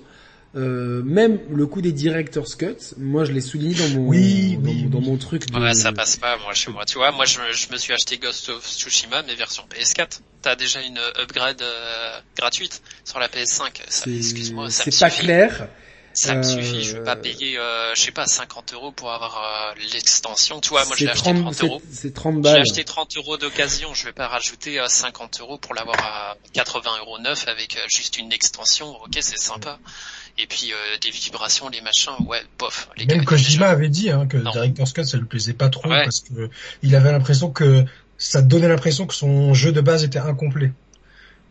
euh, 0.57 1.03
même 1.05 1.38
le 1.51 1.66
coup 1.66 1.83
des 1.83 1.92
director's 1.92 2.55
cut, 2.55 2.95
moi 2.97 3.25
je 3.25 3.33
l'ai 3.33 3.40
souligné 3.40 3.75
dans 3.75 3.88
mon 3.90 4.09
oui, 4.09 4.59
dans, 4.88 5.01
mon 5.01 5.16
truc. 5.16 5.51
De... 5.51 5.59
Ouais, 5.59 5.75
ça 5.75 5.92
passe 5.92 6.16
pas 6.16 6.38
moi 6.38 6.55
chez 6.55 6.71
moi. 6.71 6.85
Tu 6.85 6.99
vois, 6.99 7.12
moi 7.12 7.25
je, 7.27 7.38
je, 7.53 7.71
me 7.71 7.77
suis 7.77 7.92
acheté 7.92 8.19
Ghost 8.19 8.49
of 8.49 8.66
Tsushima 8.66 9.23
mais 9.23 9.35
version 9.35 9.64
PS4. 9.71 10.21
T'as 10.42 10.57
déjà 10.57 10.81
une 10.81 10.99
upgrade 11.21 11.61
euh, 11.62 12.21
gratuite 12.37 12.83
sur 13.05 13.19
la 13.19 13.29
PS5. 13.29 13.83
Excuse-moi, 14.07 14.71
c'est 14.71 14.99
pas 14.99 15.11
clair. 15.11 15.69
Ça 16.16 16.35
me 16.35 16.42
suffit, 16.42 16.83
je 16.83 16.97
vais 16.97 17.05
pas 17.05 17.14
euh, 17.14 17.21
payer, 17.21 17.59
euh, 17.59 17.95
je 17.95 18.01
sais 18.01 18.11
pas, 18.11 18.27
50 18.27 18.73
euros 18.73 18.90
pour 18.90 19.12
avoir 19.12 19.37
euh, 19.37 19.75
l'extension. 19.92 20.62
Tu 20.62 20.71
vois, 20.71 20.87
moi 20.87 20.97
je 20.97 21.05
l'ai 21.05 21.11
acheté 21.11 21.35
30 21.35 21.64
euros. 21.64 21.83
C'est 21.92 22.14
30 22.14 22.40
balles. 22.40 22.55
J'ai 22.55 22.61
acheté 22.62 22.85
30 22.85 23.19
euros 23.19 23.37
d'occasion, 23.37 23.92
je 23.92 24.07
vais 24.07 24.14
pas 24.14 24.27
rajouter 24.27 24.83
50 24.88 25.40
euros 25.40 25.59
pour 25.59 25.75
l'avoir 25.75 25.99
à 25.99 26.37
80 26.55 26.90
euros 27.01 27.19
neuf 27.19 27.47
avec 27.49 27.79
juste 27.95 28.16
une 28.16 28.33
extension. 28.33 28.97
Ok, 29.03 29.19
c'est 29.21 29.37
sympa. 29.37 29.79
Et 30.38 30.46
puis 30.46 30.72
des 31.01 31.11
vibrations, 31.11 31.68
les 31.68 31.81
machins, 31.81 32.12
ouais, 32.27 32.42
bof. 32.59 32.90
Les 32.96 33.07
Même 33.07 33.25
Kojima 33.25 33.68
avait 33.68 33.88
dit 33.88 34.11
hein, 34.11 34.27
que 34.27 34.37
Director's 34.37 34.92
Cut 34.92 35.05
ça 35.05 35.16
lui 35.16 35.25
plaisait 35.25 35.55
pas 35.55 35.70
trop 35.70 35.88
parce 35.88 36.20
que 36.20 36.51
il 36.83 36.94
avait 36.94 37.11
l'impression 37.11 37.51
que 37.51 37.85
ça 38.18 38.42
donnait 38.42 38.68
l'impression 38.68 39.07
que 39.07 39.14
son 39.14 39.55
jeu 39.55 39.72
de 39.72 39.81
base 39.81 40.05
était 40.05 40.18
incomplet. 40.18 40.72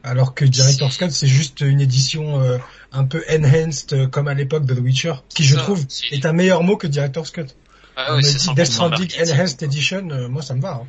Alors 0.04 0.36
que 0.36 0.46
Director's 0.46 0.98
Cut, 0.98 1.10
c'est 1.10 1.28
juste 1.28 1.62
une 1.62 1.82
édition 1.82 2.40
euh, 2.40 2.60
un 2.92 3.06
peu 3.06 3.24
enhanced, 3.28 3.94
euh, 3.94 4.08
comme 4.08 4.28
à 4.28 4.36
l'époque 4.36 4.66
de 4.66 4.76
The 4.76 4.80
Witcher, 4.80 5.14
qui 5.30 5.44
je 5.44 5.56
trouve 5.56 5.84
est... 6.12 6.26
un 6.26 6.34
meilleur 6.34 6.62
mot 6.62 6.78
que 6.78 6.86
Director's 6.86 7.32
Cut. 7.32 7.48
Ah, 7.96 8.16
dit 8.22 8.54
Death 8.56 8.68
Stranding 8.68 9.10
Enhanced 9.20 9.64
Edition, 9.64 10.10
euh, 10.12 10.28
moi 10.28 10.44
ça 10.44 10.54
me 10.54 10.62
va. 10.62 10.82
Hein. 10.84 10.88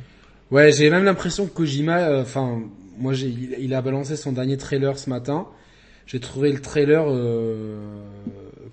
Ouais, 0.51 0.71
j'ai 0.71 0.91
même 0.91 1.03
l'impression 1.03 1.47
que 1.47 1.51
Kojima, 1.51 2.19
enfin, 2.21 2.61
moi 2.97 3.13
j'ai, 3.13 3.33
il, 3.59 3.73
a 3.73 3.81
balancé 3.81 4.15
son 4.15 4.33
dernier 4.33 4.57
trailer 4.57 4.99
ce 4.99 5.09
matin. 5.09 5.47
J'ai 6.07 6.19
trouvé 6.19 6.51
le 6.51 6.61
trailer 6.61 7.05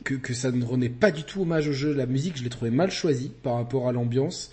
que, 0.05 0.14
que 0.14 0.35
ça 0.35 0.53
ne 0.53 0.64
renaît 0.64 0.88
pas 0.88 1.11
du 1.11 1.25
tout 1.25 1.42
hommage 1.42 1.68
au 1.68 1.73
jeu. 1.73 1.92
La 1.92 2.07
musique, 2.07 2.37
je 2.37 2.44
l'ai 2.44 2.51
trouvé 2.51 2.70
mal 2.70 2.90
choisie 2.90 3.33
par 3.42 3.55
rapport 3.55 3.88
à 3.88 3.92
l'ambiance. 3.92 4.53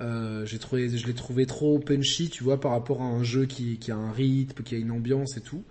Euh, 0.00 0.46
j'ai 0.46 0.58
trouvé, 0.58 0.88
je 0.88 1.06
l'ai 1.06 1.14
trouvé 1.14 1.46
trop 1.46 1.78
punchy, 1.78 2.30
tu 2.30 2.42
vois, 2.44 2.60
par 2.60 2.72
rapport 2.72 3.02
à 3.02 3.06
un 3.06 3.22
jeu 3.22 3.46
qui, 3.46 3.78
qui 3.78 3.90
a 3.90 3.96
un 3.96 4.12
rythme, 4.12 4.62
qui 4.62 4.74
a 4.74 4.78
une 4.78 4.90
ambiance 4.90 5.36
et 5.36 5.40
tout. 5.40 5.62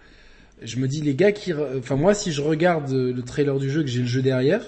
Je 0.62 0.78
me 0.78 0.88
dis 0.88 1.02
les 1.02 1.16
gars 1.16 1.32
qui, 1.32 1.54
enfin 1.54 1.96
moi 1.96 2.14
si 2.14 2.34
je 2.34 2.42
regarde 2.42 2.92
le 2.92 3.22
trailer 3.22 3.58
du 3.60 3.70
jeu 3.70 3.82
que 3.82 3.88
j'ai 3.88 4.02
le 4.02 4.08
jeu 4.08 4.22
derrière, 4.22 4.62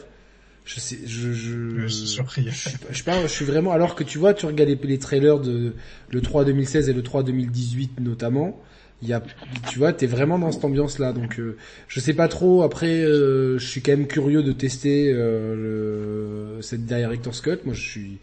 je 0.64 0.80
sais, 0.80 1.00
je, 1.06 1.34
je, 1.34 1.80
je, 1.82 1.88
surpris. 1.88 2.46
je, 2.50 2.70
je, 2.92 3.04
je, 3.24 3.28
suis 3.28 3.46
vraiment, 3.46 3.72
alors 3.72 3.96
que 3.96 4.04
tu 4.04 4.18
vois, 4.18 4.34
tu 4.34 4.46
regardes 4.46 4.70
les, 4.70 4.80
les 4.82 5.00
trailers 5.00 5.40
de 5.40 5.74
le 6.10 6.22
3 6.22 6.46
2016 6.46 6.88
et 6.88 6.94
le 6.94 7.04
3 7.04 7.24
2018 7.24 8.00
notamment, 8.00 8.62
il 9.02 9.10
y 9.10 9.14
a, 9.14 9.22
tu 9.70 9.80
vois, 9.80 9.94
t'es 9.94 10.06
vraiment 10.06 10.38
dans 10.38 10.52
cette 10.52 10.64
ambiance-là. 10.64 11.14
Donc, 11.14 11.40
euh, 11.40 11.58
je 11.88 12.00
sais 12.00 12.14
pas 12.14 12.28
trop. 12.28 12.64
Après, 12.64 13.04
euh, 13.04 13.58
je 13.58 13.66
suis 13.66 13.82
quand 13.82 13.92
même 13.92 14.08
curieux 14.08 14.44
de 14.44 14.52
tester 14.52 15.12
euh, 15.14 16.56
le, 16.56 16.62
cette 16.62 16.86
Director's 16.86 17.42
Cut. 17.42 17.60
Moi, 17.66 17.74
je 17.74 17.82
suis, 17.82 18.18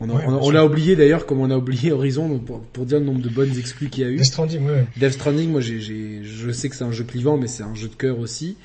on, 0.00 0.10
a, 0.10 0.12
on, 0.12 0.50
l'a 0.50 0.64
oublié 0.64 0.96
d'ailleurs, 0.96 1.26
comme 1.26 1.40
on 1.40 1.50
a 1.50 1.56
oublié 1.56 1.92
Horizon, 1.92 2.38
pour, 2.38 2.60
pour, 2.62 2.86
dire 2.86 3.00
le 3.00 3.06
nombre 3.06 3.22
de 3.22 3.28
bonnes 3.28 3.56
exclus 3.58 3.88
qu'il 3.88 4.04
y 4.04 4.06
a 4.06 4.10
eu. 4.10 4.16
Death 4.16 4.26
Stranding, 4.26 4.66
ouais. 4.66 4.86
Death 4.96 5.12
Stranding, 5.12 5.50
moi, 5.50 5.60
j'ai, 5.60 5.80
j'ai, 5.80 6.20
je 6.22 6.50
sais 6.50 6.68
que 6.68 6.76
c'est 6.76 6.84
un 6.84 6.92
jeu 6.92 7.04
clivant, 7.04 7.36
mais 7.36 7.48
c'est 7.48 7.64
un 7.64 7.74
jeu 7.74 7.88
de 7.88 7.94
cœur 7.94 8.18
aussi. 8.18 8.56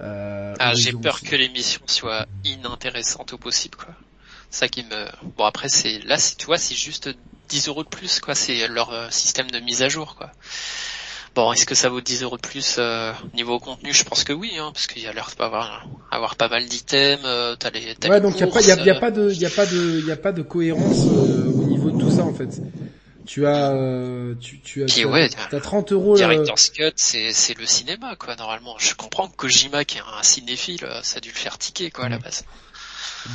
Euh, 0.00 0.54
ah, 0.58 0.74
j'ai 0.74 0.92
peur 0.92 1.20
que 1.20 1.36
l'émission 1.36 1.82
soit 1.86 2.26
inintéressante 2.44 3.32
au 3.34 3.38
possible, 3.38 3.76
quoi. 3.76 3.94
Ça 4.50 4.66
qui 4.66 4.82
me, 4.82 5.06
bon 5.36 5.44
après 5.44 5.68
c'est, 5.68 6.00
là, 6.00 6.16
tu 6.36 6.46
vois, 6.46 6.58
c'est 6.58 6.74
juste 6.74 7.10
10 7.50 7.68
euros 7.68 7.84
de 7.84 7.88
plus, 7.88 8.20
quoi. 8.20 8.34
C'est 8.34 8.66
leur 8.66 8.90
euh, 8.90 9.08
système 9.10 9.50
de 9.50 9.60
mise 9.60 9.82
à 9.82 9.88
jour, 9.88 10.16
quoi. 10.16 10.32
Bon, 11.34 11.52
est-ce 11.52 11.64
que 11.64 11.76
ça 11.76 11.88
vaut 11.88 12.00
10 12.00 12.24
euros 12.24 12.36
de 12.36 12.42
plus 12.42 12.76
euh, 12.78 13.12
niveau 13.34 13.60
contenu? 13.60 13.92
Je 13.92 14.04
pense 14.04 14.24
que 14.24 14.32
oui, 14.32 14.52
hein, 14.58 14.70
parce 14.74 14.88
qu'il 14.88 15.02
y 15.02 15.06
a 15.06 15.12
l'air 15.12 15.30
d'avoir 15.38 15.86
avoir 16.10 16.34
pas 16.34 16.48
mal 16.48 16.66
d'items. 16.66 17.22
Euh, 17.24 17.54
t'as 17.56 17.70
les 17.70 17.94
t'as 17.94 18.08
ouais, 18.08 18.20
donc 18.20 18.34
il 18.34 18.40
y 18.40 18.42
a 18.42 18.46
pas, 18.48 18.60
y 18.60 18.90
a, 18.90 18.94
pas 18.96 19.10
de, 19.12 19.30
y 19.30 19.46
a 19.46 19.50
pas 19.50 19.66
de, 19.66 20.06
y 20.06 20.10
a 20.10 20.16
pas 20.16 20.32
de 20.32 20.42
cohérence 20.42 21.06
euh, 21.06 21.52
au 21.52 21.64
niveau 21.64 21.90
de 21.90 22.00
tout 22.00 22.10
ça 22.10 22.24
en 22.24 22.34
fait. 22.34 22.60
Tu 23.26 23.46
as, 23.46 23.70
euh, 23.70 24.34
tu, 24.40 24.58
tu 24.58 24.82
as, 24.82 24.86
Puis, 24.86 25.04
ouais, 25.04 25.28
t'as 25.28 25.60
30 25.60 25.92
euros. 25.92 26.16
Director's 26.16 26.70
Cut, 26.70 26.92
c'est 26.96 27.32
c'est 27.32 27.56
le 27.56 27.66
cinéma 27.66 28.16
quoi 28.16 28.34
normalement. 28.34 28.74
Je 28.78 28.94
comprends 28.96 29.28
que 29.28 29.36
Kojima 29.36 29.84
qui 29.84 29.98
est 29.98 30.00
un 30.00 30.22
cinéphile, 30.24 30.84
ça 31.04 31.18
a 31.18 31.20
dû 31.20 31.28
le 31.28 31.34
faire 31.34 31.58
tiquer 31.58 31.92
quoi 31.92 32.06
à 32.06 32.08
la 32.08 32.18
base. 32.18 32.44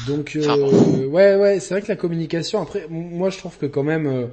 Donc 0.06 0.38
ouais 0.38 1.36
ouais, 1.36 1.60
c'est 1.62 1.76
vrai 1.76 1.82
que 1.82 1.88
la 1.88 1.96
communication. 1.96 2.62
Après, 2.62 2.88
moi 2.90 3.30
je 3.30 3.38
trouve 3.38 3.58
que 3.58 3.68
quand 3.68 3.84
même 3.84 4.28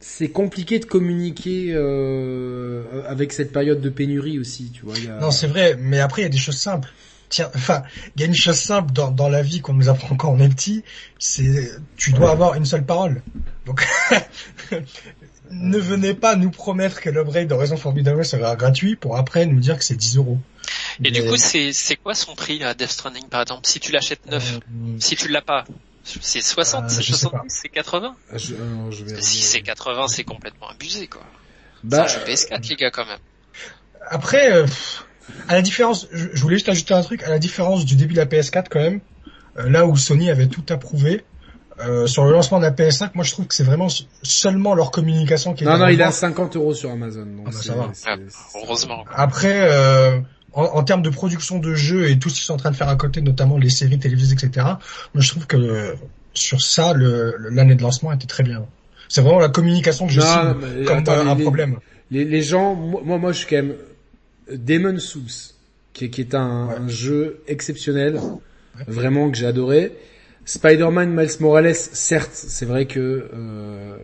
c'est 0.00 0.28
compliqué 0.28 0.78
de 0.78 0.84
communiquer 0.84 1.72
euh, 1.72 2.82
avec 3.08 3.32
cette 3.32 3.52
période 3.52 3.80
de 3.80 3.88
pénurie 3.88 4.38
aussi, 4.38 4.70
tu 4.70 4.84
vois. 4.84 4.94
Non, 5.20 5.30
c'est 5.30 5.46
vrai, 5.46 5.76
mais 5.78 6.00
après 6.00 6.22
il 6.22 6.24
y 6.24 6.28
a 6.28 6.30
des 6.30 6.38
choses 6.38 6.58
simples. 6.58 6.92
Tiens, 7.28 7.50
enfin, 7.56 7.82
il 8.14 8.20
y 8.20 8.24
a 8.24 8.26
une 8.26 8.34
chose 8.34 8.58
simple 8.58 8.92
dans, 8.92 9.10
dans 9.10 9.28
la 9.28 9.42
vie 9.42 9.60
qu'on 9.60 9.74
nous 9.74 9.88
apprend 9.88 10.14
quand 10.14 10.30
on 10.30 10.38
est 10.38 10.48
petit, 10.48 10.84
c'est 11.18 11.70
tu 11.96 12.12
dois 12.12 12.30
avoir 12.30 12.54
une 12.54 12.66
seule 12.66 12.84
parole. 12.84 13.22
Donc, 13.64 13.84
ne 15.50 15.78
venez 15.78 16.14
pas 16.14 16.36
nous 16.36 16.50
promettre 16.50 17.00
que 17.00 17.10
l'upgrade 17.10 17.48
de 17.48 17.54
Raison 17.54 17.76
Formidable 17.76 18.24
sera 18.24 18.54
gratuit 18.54 18.94
pour 18.94 19.16
après 19.16 19.46
nous 19.46 19.58
dire 19.58 19.76
que 19.76 19.84
c'est 19.84 19.96
10 19.96 20.18
euros. 20.18 20.38
Et 21.04 21.10
du 21.10 21.24
coup, 21.24 21.36
c'est 21.36 21.72
c'est 21.72 21.96
quoi 21.96 22.14
son 22.14 22.34
prix 22.34 22.62
à 22.62 22.74
Death 22.74 22.90
Stranding 22.90 23.28
par 23.28 23.42
exemple 23.42 23.66
Si 23.66 23.80
tu 23.80 23.92
l'achètes 23.92 24.24
neuf, 24.26 24.58
euh, 24.58 24.96
si 24.98 25.16
tu 25.16 25.28
l'as 25.28 25.42
pas, 25.42 25.64
c'est 26.06 26.40
60, 26.40 26.84
euh, 26.84 26.88
c'est 26.88 27.02
70, 27.02 27.40
c'est 27.48 27.68
80 27.68 28.14
ah, 28.32 28.38
Si 28.38 29.42
c'est 29.42 29.60
80, 29.60 30.08
c'est 30.08 30.24
complètement 30.24 30.68
abusé, 30.68 31.08
quoi. 31.08 31.22
Bah, 31.82 32.06
c'est 32.08 32.16
un 32.16 32.20
jeu 32.20 32.32
PS4, 32.32 32.68
les 32.68 32.76
gars, 32.76 32.90
quand 32.90 33.06
même. 33.06 33.18
Après, 34.08 34.52
euh, 34.52 34.66
à 35.48 35.54
la 35.54 35.62
différence, 35.62 36.06
je, 36.12 36.40
voulais 36.40 36.56
juste 36.56 36.68
ajouter 36.68 36.94
un 36.94 37.02
truc, 37.02 37.22
à 37.24 37.30
la 37.30 37.38
différence 37.38 37.84
du 37.84 37.96
début 37.96 38.14
de 38.14 38.18
la 38.18 38.26
PS4, 38.26 38.66
quand 38.70 38.80
même, 38.80 39.00
euh, 39.58 39.68
là 39.68 39.86
où 39.86 39.96
Sony 39.96 40.30
avait 40.30 40.46
tout 40.46 40.64
approuvé, 40.70 41.24
Euh, 41.78 42.06
sur 42.06 42.24
le 42.24 42.32
lancement 42.32 42.58
de 42.58 42.64
la 42.64 42.70
PS5, 42.70 43.10
moi 43.14 43.22
je 43.22 43.32
trouve 43.32 43.46
que 43.46 43.54
c'est 43.54 43.62
vraiment 43.62 43.88
seulement 44.22 44.74
leur 44.74 44.90
communication 44.90 45.52
qui 45.52 45.64
est. 45.64 45.66
Non 45.66 45.76
non, 45.76 45.88
il 45.88 46.00
a 46.00 46.10
50 46.10 46.56
euros 46.56 46.72
sur 46.72 46.90
Amazon. 46.90 47.26
Donc 47.26 47.46
ah 47.48 47.50
bah 47.50 47.58
ça 47.60 47.74
va. 47.74 47.92
Ah, 48.06 48.16
heureusement. 48.54 49.04
Après, 49.14 49.68
euh, 49.70 50.18
en, 50.56 50.64
en, 50.64 50.82
termes 50.82 51.02
de 51.02 51.10
production 51.10 51.60
de 51.60 51.74
jeux 51.74 52.10
et 52.10 52.18
tout 52.18 52.28
ce 52.28 52.34
qu'ils 52.34 52.44
sont 52.44 52.54
en 52.54 52.58
train 52.58 52.72
de 52.72 52.76
faire 52.76 52.88
à 52.88 52.96
côté, 52.96 53.20
notamment 53.20 53.58
les 53.58 53.70
séries 53.70 54.00
télévisées, 54.00 54.34
etc. 54.34 54.66
Moi 55.14 55.22
je 55.22 55.28
trouve 55.30 55.46
que 55.46 55.94
sur 56.36 56.60
ça, 56.60 56.94
l'année 56.94 57.74
de 57.74 57.82
lancement 57.82 58.12
était 58.12 58.26
très 58.26 58.42
bien. 58.42 58.66
C'est 59.08 59.20
vraiment 59.20 59.38
la 59.38 59.48
communication 59.48 60.06
que 60.06 60.12
je 60.12 60.20
suis 60.20 60.84
comme 60.84 61.04
un 61.08 61.36
problème. 61.36 61.78
Les, 62.10 62.24
les, 62.24 62.42
gens, 62.42 62.74
moi, 62.74 63.18
moi, 63.18 63.32
je 63.32 63.38
suis 63.38 63.46
quand 63.48 63.56
même 63.56 63.74
Demon 64.50 64.98
Souls, 64.98 65.22
qui, 65.92 66.08
qui 66.10 66.20
est 66.20 66.34
un, 66.34 66.68
un, 66.78 66.88
jeu 66.88 67.42
exceptionnel, 67.48 68.20
vraiment 68.86 69.30
que 69.30 69.36
j'ai 69.36 69.46
adoré. 69.46 69.92
Spider-Man 70.44 71.10
Miles 71.10 71.30
Morales, 71.40 71.74
certes, 71.74 72.30
c'est 72.32 72.66
vrai 72.66 72.86
que 72.86 73.28
euh, 73.34 73.96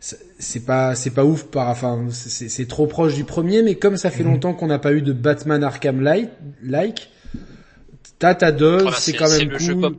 c'est 0.00 0.64
pas 0.64 0.94
c'est 0.94 1.10
pas 1.10 1.24
ouf 1.24 1.44
par 1.44 1.68
enfin 1.68 2.06
c'est 2.10 2.68
trop 2.68 2.86
proche 2.86 3.14
du 3.14 3.24
premier, 3.24 3.62
mais 3.62 3.74
comme 3.74 3.96
ça 3.96 4.10
fait 4.10 4.22
mhm. 4.22 4.32
longtemps 4.32 4.54
qu'on 4.54 4.68
n'a 4.68 4.78
pas 4.78 4.92
eu 4.92 5.02
de 5.02 5.12
Batman 5.12 5.64
Arkham 5.64 6.00
like, 6.00 6.30
like 6.62 7.10
t'as 8.18 8.34
ta 8.34 8.52
dose, 8.52 8.94
c'est 8.98 9.12
quand 9.12 9.30
même 9.30 9.50
cool. 9.50 9.96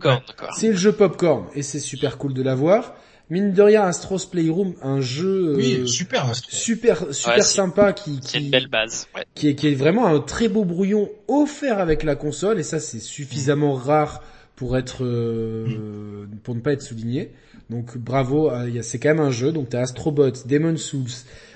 C'est 0.55 0.69
le 0.69 0.77
jeu 0.77 0.91
popcorn 0.91 1.45
et 1.55 1.63
c'est 1.63 1.79
super 1.79 2.17
cool 2.17 2.33
de 2.33 2.41
l'avoir 2.41 2.95
mine 3.29 3.53
de 3.53 3.61
rien, 3.61 3.83
Astro's 3.83 4.25
Playroom, 4.25 4.73
un 4.81 5.01
jeu 5.01 5.53
oui, 5.55 5.87
super, 5.87 6.33
super, 6.35 7.13
super 7.13 7.43
sympa 7.43 7.93
qui, 7.93 8.19
qui, 8.19 8.39
une 8.39 8.49
belle 8.49 8.67
base, 8.67 9.07
ouais. 9.15 9.23
qui, 9.35 9.49
est, 9.49 9.55
qui 9.55 9.67
est 9.67 9.75
vraiment 9.75 10.07
un 10.07 10.19
très 10.19 10.47
beau 10.47 10.65
brouillon 10.65 11.09
offert 11.27 11.79
avec 11.79 12.03
la 12.03 12.15
console 12.15 12.59
et 12.59 12.63
ça 12.63 12.79
c'est 12.79 12.99
suffisamment 12.99 13.73
rare 13.73 14.23
pour 14.55 14.77
être, 14.77 15.05
euh, 15.05 16.25
pour 16.43 16.55
ne 16.55 16.59
pas 16.59 16.73
être 16.73 16.81
souligné. 16.81 17.31
Donc 17.69 17.97
bravo, 17.97 18.49
euh, 18.49 18.81
c'est 18.81 18.97
quand 18.99 19.09
même 19.09 19.19
un 19.19 19.31
jeu. 19.31 19.51
Donc 19.51 19.69
t'as 19.69 19.81
Astrobot, 19.81 20.31
Demon 20.45 20.77
Souls, 20.77 21.05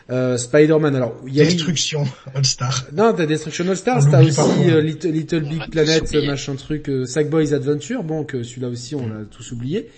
euh, 0.10 0.38
Spider-Man. 0.38 0.96
Alors 0.96 1.16
il 1.28 1.36
y 1.36 1.42
a 1.42 1.46
Destruction 1.46 2.06
All 2.36 2.46
Star. 2.46 2.86
Non, 2.94 3.14
t'as 3.14 3.26
Destruction 3.26 3.68
All 3.68 3.78
Star. 3.78 4.10
T'as 4.10 4.24
aussi 4.24 4.70
euh, 4.70 4.82
Little, 4.82 5.12
Little, 5.12 5.42
Big 5.42 5.70
Planet, 5.72 6.14
machin 6.26 6.56
truc, 6.56 6.90
Sackboys 7.06 7.54
Adventure. 7.54 8.04
Bon, 8.04 8.24
que 8.24 8.44
celui-là 8.44 8.70
aussi 8.70 8.96
on 8.96 9.08
l'a 9.08 9.26
tous 9.30 9.52
oublié. 9.52 9.90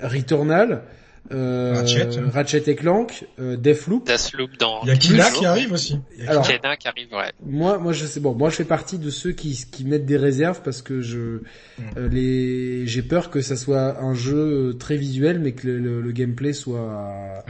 Returnal. 0.00 0.82
Euh, 1.30 1.74
Ratchet, 1.74 2.08
Ratchet 2.32 2.62
et 2.70 2.74
Clank, 2.74 3.26
euh, 3.38 3.56
Deathloop. 3.56 4.06
Deathloop 4.06 4.58
dans. 4.58 4.82
Il 4.84 4.88
y 4.88 4.90
a 4.92 4.96
Kena 4.96 5.30
qui 5.30 5.44
arrive 5.44 5.72
aussi. 5.72 5.98
Alors, 6.26 6.46
Kena 6.46 6.76
qui 6.76 6.88
arrive, 6.88 7.12
ouais. 7.12 7.32
Moi, 7.44 7.78
moi 7.78 7.92
je 7.92 8.06
sais 8.06 8.20
bon, 8.20 8.34
moi 8.34 8.48
je 8.48 8.56
fais 8.56 8.64
partie 8.64 8.98
de 8.98 9.10
ceux 9.10 9.32
qui 9.32 9.66
qui 9.70 9.84
mettent 9.84 10.06
des 10.06 10.16
réserves 10.16 10.62
parce 10.62 10.80
que 10.80 11.02
je 11.02 11.18
mm. 11.18 11.82
euh, 11.98 12.08
les 12.08 12.86
j'ai 12.86 13.02
peur 13.02 13.30
que 13.30 13.42
ça 13.42 13.56
soit 13.56 14.00
un 14.00 14.14
jeu 14.14 14.74
très 14.78 14.96
visuel 14.96 15.38
mais 15.38 15.52
que 15.52 15.66
le, 15.68 16.00
le, 16.00 16.12
gameplay 16.12 16.52
soit 16.52 17.44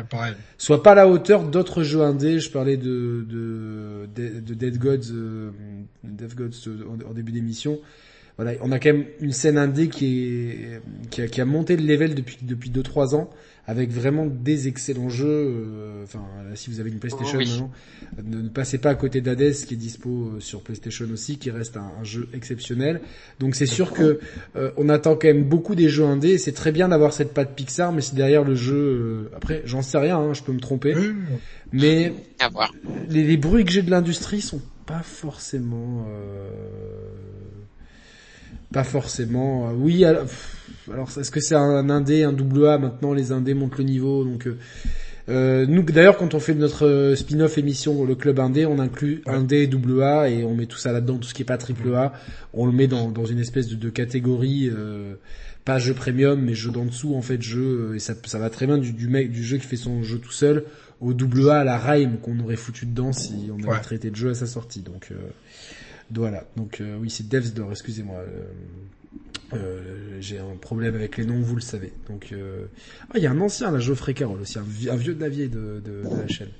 soit 0.57 0.83
pas 0.83 0.93
à 0.93 0.97
la 0.97 1.09
hauteur 1.09 1.45
d'autres 1.45 1.83
jeux 1.85 2.03
indés. 2.03 2.41
Je 2.41 2.51
parlais 2.51 2.77
de 2.77 3.25
de 3.29 4.09
de, 4.15 4.55
Dead 4.55 4.79
Gods, 4.79 5.13
euh, 5.13 5.51
Dead 6.03 6.35
Gods 6.35 6.69
en, 6.89 7.11
en 7.11 7.15
début 7.15 7.33
d'émission 7.33 7.79
voilà, 8.39 8.53
on 8.63 8.71
a 8.71 8.79
quand 8.79 8.93
même 8.93 9.07
une 9.21 9.33
scène 9.33 9.59
indé 9.59 9.89
qui 9.89 10.23
est 10.23 10.81
qui 11.11 11.23
a, 11.23 11.27
qui 11.27 11.41
a 11.41 11.45
monté 11.45 11.77
le 11.77 11.85
level 11.85 12.15
depuis 12.15 12.39
depuis 12.43 12.71
deux 12.71 12.85
trois 12.85 13.17
ans 13.17 13.31
avec 13.69 13.91
vraiment 13.91 14.25
des 14.25 14.67
excellents 14.67 15.11
jeux. 15.11 15.27
Euh, 15.29 16.03
enfin, 16.03 16.25
si 16.55 16.71
vous 16.71 16.81
avez 16.81 16.89
une 16.89 16.99
PlayStation 16.99 17.39
oh 17.71 18.23
ne, 18.25 18.49
passez 18.49 18.79
pas 18.79 18.89
à 18.89 18.95
côté 18.95 19.21
d'Hades 19.21 19.53
qui 19.53 19.75
est 19.75 19.77
dispo 19.77 20.09
euh, 20.09 20.41
sur 20.41 20.63
PlayStation 20.63 21.05
aussi, 21.13 21.37
qui 21.37 21.51
reste 21.51 21.77
un, 21.77 22.03
jeu 22.03 22.31
exceptionnel. 22.33 23.03
Donc 23.41 23.55
c'est 23.55 23.67
sûr 23.67 23.93
que 23.93 24.21
euh, 24.57 24.71
on 24.79 24.89
attend 24.89 25.17
quand 25.17 25.29
même 25.29 25.45
beaucoup 25.45 25.75
des 25.75 25.91
jeux 25.91 26.07
indés. 26.07 26.39
C'est 26.39 26.53
très 26.53 26.73
bien 26.73 26.89
d'avoir 26.89 27.13
cette 27.13 27.35
patte 27.35 27.55
Pixar, 27.55 27.93
mais 27.93 28.01
c'est 28.01 28.15
derrière 28.15 28.43
le 28.43 28.55
jeu. 28.55 29.31
après, 29.37 29.61
j'en 29.67 29.83
sais 29.83 29.99
rien, 29.99 30.17
hein, 30.17 30.33
je 30.33 30.43
peux 30.43 30.53
me 30.53 30.61
tromper, 30.61 30.95
mais 31.71 32.15
Les, 33.11 33.23
les, 33.23 33.37
bruits 33.37 33.67
que 33.67 33.71
j'ai 33.71 33.83
de 33.83 33.91
l'industrie 33.91 34.41
sont 34.41 34.63
pas 34.87 35.03
forcément 35.03 36.07
pas 38.73 38.85
forcément. 38.85 39.73
oui, 39.73 40.05
alors, 40.05 40.27
alors 40.93 41.09
est-ce 41.17 41.31
que 41.31 41.41
c'est 41.41 41.55
un 41.55 41.91
indé, 41.91 42.23
un 42.25 42.33
double 42.33 42.67
A 42.67 42.79
maintenant 42.79 43.13
Les 43.13 43.33
indés 43.33 43.55
montent 43.55 43.79
le 43.79 43.85
niveau, 43.85 44.25
donc. 44.25 44.47
Euh, 44.47 44.57
euh 45.29 45.67
nous 45.67 45.83
d'ailleurs 45.83 46.17
quand 46.17 46.33
on 46.33 46.41
fait 46.41 46.55
notre 46.55 46.87
euh, 46.87 47.15
spin-off 47.15 47.59
émission 47.59 48.05
le 48.07 48.15
club 48.15 48.41
indé, 48.41 48.65
on 48.65 48.79
inclut 48.79 49.23
indé 49.27 49.67
double 49.67 50.03
A 50.03 50.31
et 50.31 50.43
on 50.45 50.55
met 50.55 50.67
tout 50.67 50.79
ça 50.79 50.91
là-dedans, 50.91 51.19
tout 51.19 51.29
ce 51.29 51.35
qui 51.35 51.43
est 51.43 51.45
pas 51.45 51.59
triple 51.59 51.95
A, 51.95 52.15
on 52.55 52.65
le 52.65 52.73
met 52.73 52.87
dans, 52.87 53.11
dans 53.11 53.27
une 53.27 53.39
espèce 53.39 53.69
de, 53.69 53.75
de 53.75 53.91
catégorie 53.91 54.71
euh, 54.75 55.15
pas 55.67 55.79
jeu 55.79 55.93
premium 55.93 56.41
mais 56.41 56.55
jeu 56.55 56.71
d'en 56.71 56.87
dessous 56.87 57.15
en 57.15 57.21
fait 57.21 57.43
jeu 57.43 57.95
et 57.95 57.99
ça, 57.99 58.15
ça 58.25 58.39
va 58.39 58.49
très 58.49 58.67
bien 58.67 58.79
du, 58.79 58.93
du 58.93 59.09
mec 59.09 59.31
du 59.31 59.45
jeu 59.45 59.59
qui 59.59 59.67
fait 59.67 59.77
son 59.77 60.03
jeu 60.03 60.19
tout 60.19 60.33
seul 60.33 60.65
au 61.03 61.13
double 61.13 61.51
A 61.51 61.61
à 61.61 61.65
la 61.65 61.79
Rime 61.79 62.17
qu'on 62.23 62.39
aurait 62.41 62.57
foutu 62.57 62.87
dedans 62.87 63.13
si 63.13 63.51
on 63.53 63.71
avait 63.71 63.83
traité 63.83 64.09
le 64.09 64.17
jeu 64.17 64.31
à 64.31 64.35
sa 64.35 64.47
sortie. 64.47 64.81
Donc 64.81 65.13
voilà. 66.11 66.45
Donc 66.57 66.83
oui 67.01 67.11
c'est 67.11 67.29
Devs 67.29 67.53
Door 67.53 67.73
excusez-moi 67.73 68.25
euh, 69.55 70.19
j'ai 70.21 70.39
un 70.39 70.57
problème 70.61 70.95
avec 70.95 71.17
les 71.17 71.25
noms, 71.25 71.41
vous 71.41 71.55
le 71.55 71.63
savez. 71.63 71.93
Donc, 72.09 72.29
euh... 72.33 72.67
ah, 73.11 73.15
il 73.17 73.23
y 73.23 73.27
a 73.27 73.31
un 73.31 73.41
ancien, 73.41 73.71
là, 73.71 73.79
Geoffrey 73.79 74.15
Carroll 74.15 74.41
aussi, 74.41 74.59
un, 74.59 74.97
vieux 74.97 75.15
de 75.15 75.21
la 75.21 75.29
vieille 75.29 75.49
de, 75.49 75.81
de, 75.85 76.09
de 76.09 76.17
la 76.21 76.29
chaîne. 76.29 76.51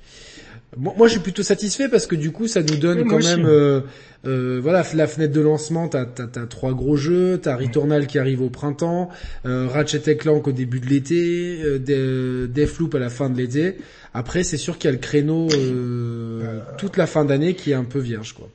Moi, 0.77 0.93
moi, 0.97 1.07
je 1.07 1.13
suis 1.13 1.21
plutôt 1.21 1.41
satisfait 1.41 1.89
parce 1.89 2.05
que 2.05 2.15
du 2.15 2.31
coup, 2.31 2.47
ça 2.47 2.61
nous 2.61 2.77
donne 2.77 3.07
quand 3.07 3.23
même, 3.23 3.45
euh, 3.45 3.81
euh, 4.25 4.59
voilà, 4.61 4.83
la 4.93 5.07
fenêtre 5.07 5.33
de 5.33 5.41
lancement. 5.41 5.87
T'as 5.87 6.05
as, 6.19 6.45
trois 6.45 6.73
gros 6.73 6.95
jeux, 6.95 7.39
t'as 7.41 7.55
Returnal 7.55 8.05
qui 8.05 8.19
arrive 8.19 8.41
au 8.41 8.49
printemps, 8.49 9.09
euh, 9.45 9.67
Ratchet 9.67 10.15
Clank 10.17 10.47
au 10.47 10.51
début 10.51 10.79
de 10.79 10.85
l'été, 10.85 11.61
euh, 11.63 12.47
Deathloop 12.47 12.93
à 12.95 12.99
la 12.99 13.09
fin 13.09 13.29
de 13.29 13.37
l'été. 13.37 13.77
Après, 14.13 14.43
c'est 14.43 14.57
sûr 14.57 14.77
qu'il 14.77 14.89
y 14.89 14.93
a 14.93 14.95
le 14.95 14.99
créneau 14.99 15.47
euh, 15.51 16.59
toute 16.77 16.97
la 16.97 17.07
fin 17.07 17.25
d'année 17.25 17.55
qui 17.55 17.71
est 17.71 17.75
un 17.75 17.83
peu 17.83 17.99
vierge, 17.99 18.33
quoi. 18.33 18.49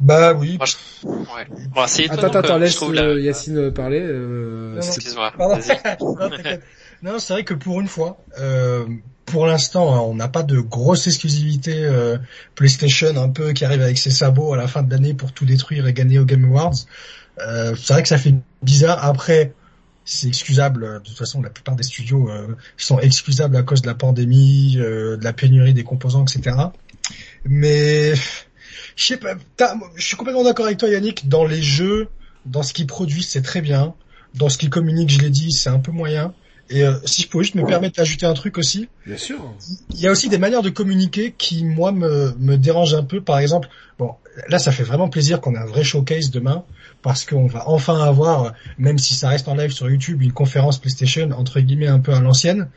Bah 0.00 0.32
oui. 0.32 0.58
attends, 2.10 2.28
attends, 2.28 2.58
laisse 2.58 2.80
euh, 2.82 3.20
Yacine 3.20 3.72
parler. 3.72 4.00
Euh, 4.00 4.80
non, 7.02 7.18
c'est 7.18 7.32
vrai 7.32 7.44
que 7.44 7.54
pour 7.54 7.80
une 7.80 7.88
fois, 7.88 8.18
euh, 8.38 8.86
pour 9.26 9.46
l'instant, 9.46 9.94
hein, 9.94 10.00
on 10.00 10.14
n'a 10.14 10.28
pas 10.28 10.44
de 10.44 10.60
grosse 10.60 11.08
exclusivité 11.08 11.84
euh, 11.84 12.16
PlayStation 12.54 13.16
un 13.16 13.28
peu 13.28 13.52
qui 13.52 13.64
arrive 13.64 13.82
avec 13.82 13.98
ses 13.98 14.10
sabots 14.10 14.54
à 14.54 14.56
la 14.56 14.68
fin 14.68 14.82
de 14.82 14.90
l'année 14.90 15.14
pour 15.14 15.32
tout 15.32 15.44
détruire 15.44 15.86
et 15.88 15.92
gagner 15.92 16.20
aux 16.20 16.24
Game 16.24 16.44
Awards. 16.44 16.76
Euh, 17.40 17.74
c'est 17.76 17.92
vrai 17.92 18.02
que 18.02 18.08
ça 18.08 18.18
fait 18.18 18.34
bizarre. 18.62 19.04
Après, 19.04 19.52
c'est 20.04 20.28
excusable. 20.28 20.94
De 20.94 20.98
toute 21.00 21.18
façon, 21.18 21.42
la 21.42 21.50
plupart 21.50 21.74
des 21.74 21.82
studios 21.82 22.30
sont 22.76 23.00
excusables 23.00 23.56
à 23.56 23.62
cause 23.62 23.82
de 23.82 23.88
la 23.88 23.94
pandémie, 23.94 24.76
de 24.76 25.18
la 25.20 25.32
pénurie 25.32 25.74
des 25.74 25.84
composants, 25.84 26.24
etc. 26.24 26.56
Mais 27.44 28.14
je 28.98 29.06
sais 29.06 29.16
pas, 29.16 29.36
je 29.94 30.04
suis 30.04 30.16
complètement 30.16 30.42
d'accord 30.42 30.66
avec 30.66 30.78
toi 30.78 30.88
Yannick, 30.88 31.28
dans 31.28 31.44
les 31.44 31.62
jeux, 31.62 32.08
dans 32.46 32.64
ce 32.64 32.72
qu'ils 32.72 32.88
produisent, 32.88 33.28
c'est 33.28 33.42
très 33.42 33.60
bien. 33.60 33.94
Dans 34.34 34.48
ce 34.48 34.58
qu'ils 34.58 34.70
communiquent, 34.70 35.10
je 35.10 35.20
l'ai 35.20 35.30
dit, 35.30 35.52
c'est 35.52 35.70
un 35.70 35.78
peu 35.78 35.92
moyen. 35.92 36.34
Et 36.68 36.82
euh, 36.82 36.94
si 37.04 37.22
je 37.22 37.28
pouvais 37.28 37.44
juste 37.44 37.54
me 37.54 37.64
permettre 37.64 37.96
d'ajouter 37.96 38.26
un 38.26 38.34
truc 38.34 38.58
aussi. 38.58 38.88
Bien 39.06 39.16
sûr. 39.16 39.54
Il 39.94 40.00
y 40.00 40.08
a 40.08 40.10
aussi 40.10 40.28
des 40.28 40.36
manières 40.36 40.62
de 40.62 40.68
communiquer 40.68 41.32
qui, 41.38 41.64
moi, 41.64 41.92
me, 41.92 42.34
me 42.40 42.56
dérangent 42.56 42.94
un 42.94 43.04
peu. 43.04 43.20
Par 43.20 43.38
exemple, 43.38 43.68
bon, 44.00 44.14
là, 44.48 44.58
ça 44.58 44.72
fait 44.72 44.82
vraiment 44.82 45.08
plaisir 45.08 45.40
qu'on 45.40 45.54
ait 45.54 45.58
un 45.58 45.66
vrai 45.66 45.84
showcase 45.84 46.30
demain 46.30 46.64
parce 47.00 47.24
qu'on 47.24 47.46
va 47.46 47.68
enfin 47.68 48.02
avoir, 48.02 48.52
même 48.78 48.98
si 48.98 49.14
ça 49.14 49.28
reste 49.28 49.46
en 49.46 49.54
live 49.54 49.70
sur 49.70 49.88
YouTube, 49.88 50.22
une 50.22 50.32
conférence 50.32 50.78
PlayStation 50.78 51.30
entre 51.30 51.60
guillemets 51.60 51.86
un 51.86 52.00
peu 52.00 52.12
à 52.12 52.20
l'ancienne. 52.20 52.68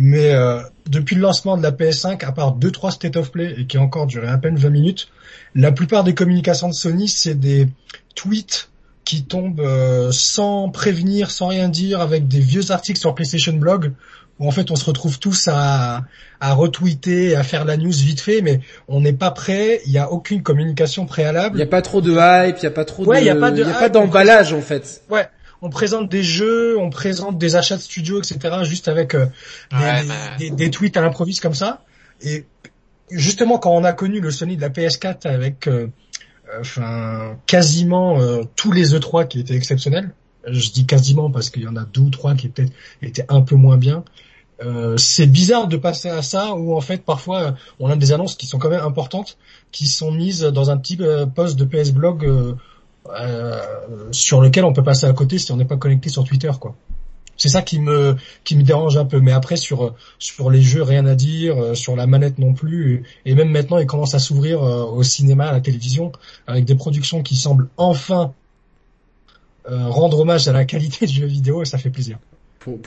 Mais 0.00 0.32
euh, 0.32 0.60
depuis 0.88 1.16
le 1.16 1.22
lancement 1.22 1.56
de 1.56 1.62
la 1.62 1.72
PS5, 1.72 2.24
à 2.24 2.30
part 2.30 2.52
deux 2.52 2.70
trois 2.70 2.92
state 2.92 3.16
of 3.16 3.32
play 3.32 3.56
et 3.58 3.66
qui 3.66 3.78
a 3.78 3.80
encore 3.80 4.06
duré 4.06 4.28
à 4.28 4.38
peine 4.38 4.54
20 4.54 4.70
minutes, 4.70 5.08
la 5.56 5.72
plupart 5.72 6.04
des 6.04 6.14
communications 6.14 6.68
de 6.68 6.72
Sony, 6.72 7.08
c'est 7.08 7.34
des 7.34 7.66
tweets 8.14 8.70
qui 9.04 9.24
tombent 9.24 9.58
euh, 9.58 10.12
sans 10.12 10.68
prévenir, 10.68 11.32
sans 11.32 11.48
rien 11.48 11.68
dire, 11.68 12.00
avec 12.00 12.28
des 12.28 12.38
vieux 12.38 12.70
articles 12.70 13.00
sur 13.00 13.12
PlayStation 13.12 13.54
Blog, 13.54 13.90
où 14.38 14.46
en 14.46 14.52
fait 14.52 14.70
on 14.70 14.76
se 14.76 14.84
retrouve 14.84 15.18
tous 15.18 15.48
à, 15.48 16.04
à 16.40 16.54
retweeter, 16.54 17.34
à 17.34 17.42
faire 17.42 17.64
la 17.64 17.76
news 17.76 17.90
vite 17.90 18.20
fait, 18.20 18.40
mais 18.40 18.60
on 18.86 19.00
n'est 19.00 19.12
pas 19.12 19.32
prêt, 19.32 19.80
il 19.84 19.90
n'y 19.90 19.98
a 19.98 20.12
aucune 20.12 20.44
communication 20.44 21.06
préalable. 21.06 21.56
Il 21.56 21.58
n'y 21.58 21.64
a 21.64 21.66
pas 21.66 21.82
trop 21.82 22.00
de 22.00 22.12
hype, 22.12 22.56
il 22.58 22.60
n'y 22.60 22.68
a 22.68 22.70
pas 22.70 22.84
trop 22.84 23.04
de... 23.04 23.18
Il 23.18 23.24
n'y 23.24 23.30
a 23.30 23.34
pas 23.34 23.88
d'emballage 23.88 24.52
en 24.52 24.60
fait. 24.60 25.02
Ouais, 25.10 25.26
on 25.62 25.70
présente 25.70 26.08
des 26.08 26.22
jeux, 26.22 26.78
on 26.78 26.90
présente 26.90 27.38
des 27.38 27.56
achats 27.56 27.76
de 27.76 27.82
studio, 27.82 28.18
etc. 28.18 28.58
Juste 28.62 28.88
avec 28.88 29.14
euh, 29.14 29.26
des, 30.38 30.70
tweets 30.70 30.96
à 30.96 31.00
l'improviste 31.00 31.40
comme 31.40 31.54
ça. 31.54 31.82
Et 32.22 32.44
justement, 33.10 33.58
quand 33.58 33.72
on 33.72 33.84
a 33.84 33.92
connu 33.92 34.20
le 34.20 34.30
Sony 34.30 34.56
de 34.56 34.60
la 34.60 34.70
PS4 34.70 35.26
avec, 35.26 35.66
euh, 35.66 35.88
enfin, 36.60 37.36
quasiment 37.46 38.20
euh, 38.20 38.42
tous 38.56 38.72
les 38.72 38.94
E3 38.94 39.26
qui 39.28 39.40
étaient 39.40 39.56
exceptionnels. 39.56 40.12
Je 40.46 40.70
dis 40.70 40.86
quasiment 40.86 41.30
parce 41.30 41.50
qu'il 41.50 41.62
y 41.62 41.68
en 41.68 41.76
a 41.76 41.84
deux 41.84 42.02
ou 42.02 42.10
trois 42.10 42.34
qui 42.34 42.48
peut-être 42.48 42.72
étaient 43.02 43.26
un 43.28 43.42
peu 43.42 43.56
moins 43.56 43.76
bien. 43.76 44.04
c'est 44.96 45.26
bizarre 45.26 45.68
de 45.68 45.76
passer 45.76 46.08
à 46.08 46.22
ça 46.22 46.54
où 46.54 46.74
en 46.74 46.80
fait 46.80 47.04
parfois 47.04 47.54
on 47.78 47.90
a 47.90 47.96
des 47.96 48.12
annonces 48.12 48.34
qui 48.34 48.46
sont 48.46 48.58
quand 48.58 48.70
même 48.70 48.84
importantes 48.84 49.36
qui 49.72 49.86
sont 49.86 50.10
mises 50.10 50.42
dans 50.42 50.70
un 50.70 50.78
petit 50.78 50.98
post 51.34 51.58
de 51.58 51.64
PS 51.64 51.90
Blog 51.90 52.24
euh, 52.24 52.54
sur 54.10 54.40
lequel 54.40 54.64
on 54.64 54.72
peut 54.72 54.82
passer 54.82 55.06
à 55.06 55.12
côté 55.12 55.38
si 55.38 55.52
on 55.52 55.56
n'est 55.56 55.64
pas 55.64 55.76
connecté 55.76 56.08
sur 56.08 56.24
Twitter, 56.24 56.50
quoi. 56.60 56.74
c'est 57.36 57.48
ça 57.48 57.62
qui 57.62 57.80
me 57.80 58.16
qui 58.44 58.56
me 58.56 58.62
dérange 58.62 58.96
un 58.96 59.04
peu. 59.04 59.20
Mais 59.20 59.32
après 59.32 59.56
sur 59.56 59.94
sur 60.18 60.50
les 60.50 60.62
jeux 60.62 60.82
rien 60.82 61.06
à 61.06 61.14
dire, 61.14 61.76
sur 61.76 61.96
la 61.96 62.06
manette 62.06 62.38
non 62.38 62.54
plus. 62.54 63.04
Et 63.24 63.34
même 63.34 63.50
maintenant, 63.50 63.78
il 63.78 63.86
commence 63.86 64.14
à 64.14 64.18
s'ouvrir 64.18 64.60
au 64.62 65.02
cinéma, 65.02 65.48
à 65.48 65.52
la 65.52 65.60
télévision, 65.60 66.12
avec 66.46 66.64
des 66.64 66.74
productions 66.74 67.22
qui 67.22 67.36
semblent 67.36 67.68
enfin 67.76 68.32
rendre 69.66 70.20
hommage 70.20 70.48
à 70.48 70.52
la 70.52 70.64
qualité 70.64 71.06
du 71.06 71.14
jeu 71.14 71.26
vidéo 71.26 71.62
et 71.62 71.66
ça 71.66 71.78
fait 71.78 71.90
plaisir 71.90 72.18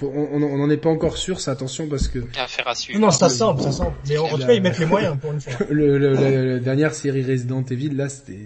on 0.01 0.57
n'en 0.57 0.69
est 0.69 0.77
pas 0.77 0.89
encore 0.89 1.17
sûr, 1.17 1.39
c'est 1.39 1.51
attention 1.51 1.87
parce 1.87 2.07
que. 2.07 2.19
Affaire 2.37 2.67
à 2.67 2.75
suivre. 2.75 2.99
Non, 2.99 3.11
ça 3.11 3.29
semble, 3.29 3.61
ça 3.61 3.71
semble. 3.71 3.93
Mais 4.07 4.17
en, 4.17 4.27
tout 4.27 4.37
cas, 4.37 4.53
ils 4.53 4.61
mettent 4.61 4.79
les 4.79 4.85
moyens 4.85 5.17
pour 5.19 5.31
une 5.31 5.41
fois. 5.41 5.53
le, 5.69 5.97
la 5.97 6.59
dernière 6.59 6.93
série 6.93 7.23
Resident 7.23 7.63
Evil, 7.69 7.89
là, 7.89 8.09
c'était. 8.09 8.37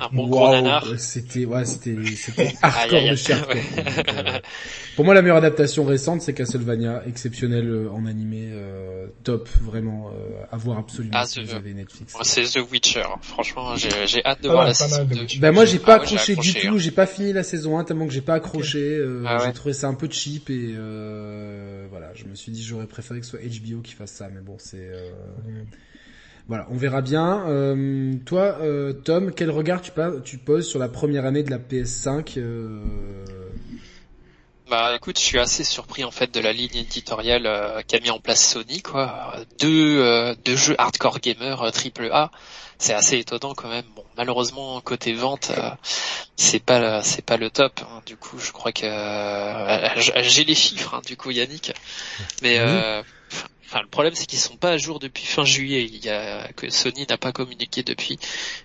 Un 0.00 0.08
bon 0.12 0.28
wow, 0.28 0.96
C'était, 0.98 1.44
ouais, 1.44 1.64
c'était, 1.64 1.96
c'était 2.16 2.54
hardcore 2.62 3.10
de 3.10 3.16
cher. 3.16 3.46
Euh, 3.50 4.38
pour 4.96 5.04
moi, 5.04 5.14
la 5.14 5.22
meilleure 5.22 5.38
adaptation 5.38 5.84
récente, 5.84 6.22
c'est 6.22 6.34
Castlevania, 6.34 7.02
exceptionnel 7.06 7.68
euh, 7.68 7.90
en 7.90 8.06
animé, 8.06 8.50
euh, 8.52 9.06
top, 9.24 9.48
vraiment, 9.60 10.10
euh, 10.10 10.44
à 10.50 10.56
voir 10.56 10.78
absolument 10.78 11.16
ah, 11.16 11.26
si 11.26 11.42
vous 11.42 11.54
avez 11.54 11.74
Netflix. 11.74 12.14
C'est 12.22 12.44
The 12.44 12.70
Witcher. 12.70 13.04
Franchement, 13.22 13.74
j'ai 13.76 14.24
hâte 14.24 14.42
de 14.42 14.48
voir 14.48 14.64
la 14.64 14.74
saison 14.74 15.04
2. 15.04 15.38
Ben 15.38 15.52
moi, 15.52 15.64
j'ai 15.64 15.78
pas 15.78 15.94
ah 15.94 15.96
accroché 15.96 16.36
du 16.36 16.54
tout. 16.54 16.68
Hein. 16.68 16.78
J'ai 16.78 16.90
pas 16.90 17.06
fini 17.06 17.32
la 17.32 17.42
saison 17.42 17.78
1 17.78 17.84
tellement 17.84 18.06
que 18.06 18.12
j'ai 18.12 18.20
pas 18.20 18.34
accroché. 18.34 19.00
Ah 19.26 19.38
j'ai 19.46 19.52
trouvé 19.52 19.74
ça 19.74 19.88
un 19.88 19.94
peu 19.94 20.08
cheap 20.10 20.50
et 20.50 20.74
voilà, 21.90 22.12
je 22.14 22.24
me 22.24 22.34
suis 22.34 22.52
dit 22.52 22.62
j'aurais 22.62 22.86
préféré 22.86 23.20
que 23.20 23.26
ce 23.26 23.36
soit 23.36 23.40
HBO 23.40 23.80
qui 23.80 23.94
fasse 23.94 24.12
ça, 24.12 24.28
mais 24.32 24.40
bon, 24.40 24.56
c'est. 24.58 24.90
Voilà, 26.48 26.66
on 26.70 26.76
verra 26.76 27.02
bien. 27.02 27.46
Euh, 27.48 28.14
toi, 28.26 28.58
euh, 28.60 28.92
Tom, 28.92 29.32
quel 29.34 29.50
regard 29.50 29.80
tu, 29.80 29.92
tu, 30.24 30.38
poses 30.38 30.68
sur 30.68 30.78
la 30.78 30.88
première 30.88 31.24
année 31.24 31.42
de 31.42 31.50
la 31.50 31.58
PS5 31.58 32.34
euh... 32.38 32.82
Bah 34.68 34.94
écoute, 34.96 35.18
je 35.18 35.24
suis 35.24 35.38
assez 35.38 35.64
surpris 35.64 36.02
en 36.02 36.10
fait 36.10 36.32
de 36.32 36.40
la 36.40 36.52
ligne 36.52 36.76
éditoriale 36.76 37.46
euh, 37.46 37.82
qu'a 37.86 38.00
mis 38.00 38.08
en 38.08 38.20
place 38.20 38.42
Sony 38.42 38.80
quoi. 38.80 39.34
Deux, 39.60 40.00
euh, 40.00 40.34
deux 40.46 40.56
jeux 40.56 40.74
hardcore 40.78 41.20
gamer 41.20 41.70
triple 41.72 42.08
A, 42.10 42.30
c'est 42.78 42.94
assez 42.94 43.18
étonnant 43.18 43.52
quand 43.54 43.68
même. 43.68 43.84
Bon, 43.94 44.04
malheureusement 44.16 44.80
côté 44.80 45.12
vente, 45.12 45.52
c'est 46.36 46.64
pas 46.64 47.02
c'est 47.02 47.24
pas 47.24 47.36
le 47.36 47.50
top. 47.50 47.80
Hein. 47.82 48.00
Du 48.06 48.16
coup, 48.16 48.38
je 48.38 48.50
crois 48.50 48.72
que 48.72 48.86
j'ai 50.22 50.44
les 50.44 50.54
chiffres 50.54 50.94
hein, 50.94 51.02
du 51.06 51.18
coup 51.18 51.30
Yannick, 51.30 51.74
mais 52.42 52.58
Enfin, 53.72 53.80
le 53.80 53.88
problème 53.88 54.14
c'est 54.14 54.26
qu'ils 54.26 54.38
sont 54.38 54.56
pas 54.56 54.72
à 54.72 54.76
jour 54.76 54.98
depuis 54.98 55.24
fin 55.24 55.44
juillet. 55.44 55.88
Il 55.90 56.04
y 56.04 56.10
a 56.10 56.52
que 56.52 56.68
Sony 56.68 57.06
n'a 57.08 57.16
pas 57.16 57.32
communiqué 57.32 57.82
depuis. 57.82 58.18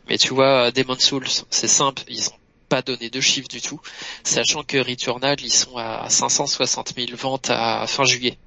Mais 0.10 0.18
tu 0.18 0.34
vois, 0.34 0.70
Demon 0.72 1.00
Souls, 1.00 1.28
c'est 1.50 1.70
simple, 1.70 2.04
ils 2.10 2.28
ont 2.28 2.38
pas 2.68 2.82
donné 2.82 3.10
de 3.10 3.22
chiffres 3.22 3.48
du 3.48 3.62
tout, 3.62 3.80
sachant 4.26 4.64
que 4.64 4.78
Returnal 4.78 5.38
ils 5.40 5.54
sont 5.54 5.78
à 5.78 6.10
560 6.10 6.94
000 6.98 7.08
ventes 7.16 7.50
à 7.50 7.88
fin 7.88 8.04
juillet. 8.04 8.38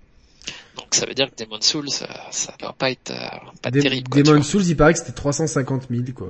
Donc 0.76 0.94
ça 0.94 1.06
veut 1.06 1.14
dire 1.14 1.30
que 1.30 1.42
Demon 1.42 1.62
Souls, 1.62 1.88
ça, 1.88 2.08
ça 2.30 2.54
doit 2.61 2.74
pas 2.74 2.90
être 2.90 3.11
euh, 3.11 3.50
pas 3.62 3.70
terrible. 3.70 4.11
Demon 4.11 4.42
Souls, 4.42 4.66
il 4.66 4.76
paraît 4.76 4.92
que 4.92 4.98
c'était 4.98 5.12
350 5.12 5.84
000 5.90 6.02
quoi. 6.14 6.28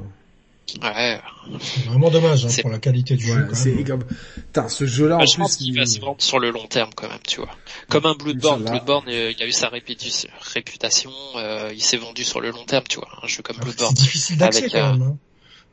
Ouais. 0.83 1.21
C'est 1.61 1.85
vraiment 1.87 2.11
dommage 2.11 2.45
hein, 2.45 2.49
pour 2.63 2.71
la 2.71 2.79
qualité 2.79 3.17
du 3.17 3.27
jeu. 3.27 3.49
C'est 3.53 3.73
Putain, 3.73 4.69
ce 4.69 4.87
jeu-là 4.87 5.17
en 5.19 5.27
je 5.27 5.37
pense 5.37 5.57
qu'il 5.57 5.77
va 5.77 5.87
se 5.87 6.01
vendre 6.01 6.21
sur 6.21 6.39
le 6.39 6.51
long 6.51 6.67
terme 6.67 6.91
quand 6.95 7.09
même, 7.09 7.19
tu 7.27 7.41
vois. 7.41 7.51
Comme 7.89 8.07
un 8.07 8.15
Bloodborne. 8.15 8.65
Bloodborne, 8.65 9.09
euh, 9.09 9.33
il 9.37 9.43
a 9.43 9.47
eu 9.47 9.53
sa 9.53 9.69
réputation, 9.69 11.11
euh, 11.37 11.71
il 11.73 11.83
s'est 11.83 11.97
vendu 11.97 12.25
sur 12.25 12.41
le 12.41 12.51
long 12.51 12.65
terme, 12.65 12.85
tu 12.89 12.97
vois. 12.97 13.09
Un 13.23 13.27
jeu 13.27 13.43
comme 13.43 13.57
Bloodborne. 13.59 13.95
C'est 13.97 14.03
difficile 14.03 14.37
d'accès 14.37 14.69
quand 14.69 14.93
même. 14.93 15.03
Hein. 15.03 15.17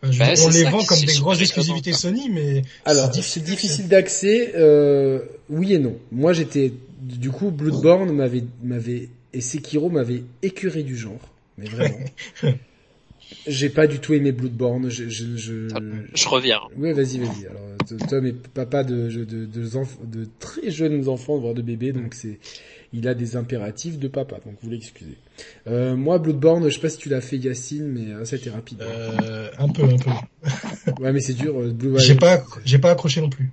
Bah, 0.04 0.28
on 0.44 0.50
les 0.50 0.64
vend 0.64 0.84
comme 0.84 1.00
des 1.00 1.16
grosses 1.16 1.42
exclusivités 1.42 1.92
Sony, 1.92 2.30
mais 2.30 2.62
alors 2.86 3.12
c'est 3.14 3.44
difficile 3.44 3.88
d'accès. 3.88 4.54
Euh, 4.56 5.22
oui 5.50 5.74
et 5.74 5.80
non. 5.80 5.98
Moi, 6.12 6.34
j'étais 6.34 6.72
du 7.02 7.32
coup 7.32 7.50
Bloodborne 7.50 8.12
m'avait 8.12 8.44
m'avait 8.62 9.10
et 9.34 9.42
Sekiro 9.42 9.90
m'avait 9.90 10.24
écuré 10.44 10.84
du 10.84 10.96
genre, 10.96 11.20
mais 11.58 11.68
vraiment. 11.68 11.98
J'ai 13.46 13.70
pas 13.70 13.88
du 13.88 14.00
tout 14.00 14.14
aimé 14.14 14.32
Bloodborne. 14.32 14.90
Je, 14.90 15.10
je, 15.10 15.38
je... 15.38 15.68
je 16.14 16.28
reviens. 16.28 16.60
Oui, 16.78 16.94
vas-y, 16.94 17.20
vas-y. 17.20 17.48
Alors, 17.48 17.78
Tom 18.10 18.26
est 18.26 18.48
papa 18.50 18.84
de, 18.84 19.08
de, 19.08 19.26
de, 19.26 19.46
de, 19.46 20.28
très 20.40 20.72
jeunes 20.72 21.08
enfants, 21.08 21.38
voire 21.38 21.54
de 21.54 21.62
bébés, 21.62 21.94
donc 21.94 22.14
c'est, 22.14 22.40
il 22.94 23.08
a 23.08 23.14
des 23.14 23.36
impératifs 23.36 23.98
de 23.98 24.08
papa, 24.08 24.38
donc 24.46 24.56
vous 24.62 24.70
l'excusez. 24.70 25.18
Euh, 25.68 25.96
moi, 25.96 26.20
Bloodborne, 26.20 26.68
je 26.70 26.76
sais 26.76 26.82
pas 26.82 26.90
si 26.90 26.98
tu 26.98 27.10
l'as 27.10 27.22
fait, 27.22 27.38
Yacine, 27.38 27.88
mais 27.88 28.14
euh, 28.14 28.26
ça 28.26 28.36
a 28.36 28.40
été 28.40 28.50
rapide. 28.50 28.82
Euh, 28.82 29.50
un 29.58 29.70
peu, 29.70 29.84
un 29.84 29.98
peu. 29.98 30.12
ouais, 31.02 31.12
mais 31.12 31.22
c'est 31.22 31.34
dur. 31.34 31.60
Euh, 31.60 31.98
j'ai 31.98 32.16
pas, 32.16 32.44
j'ai 32.66 32.80
pas 32.80 32.92
accroché 32.92 33.22
non 33.22 33.30
plus. 33.30 33.52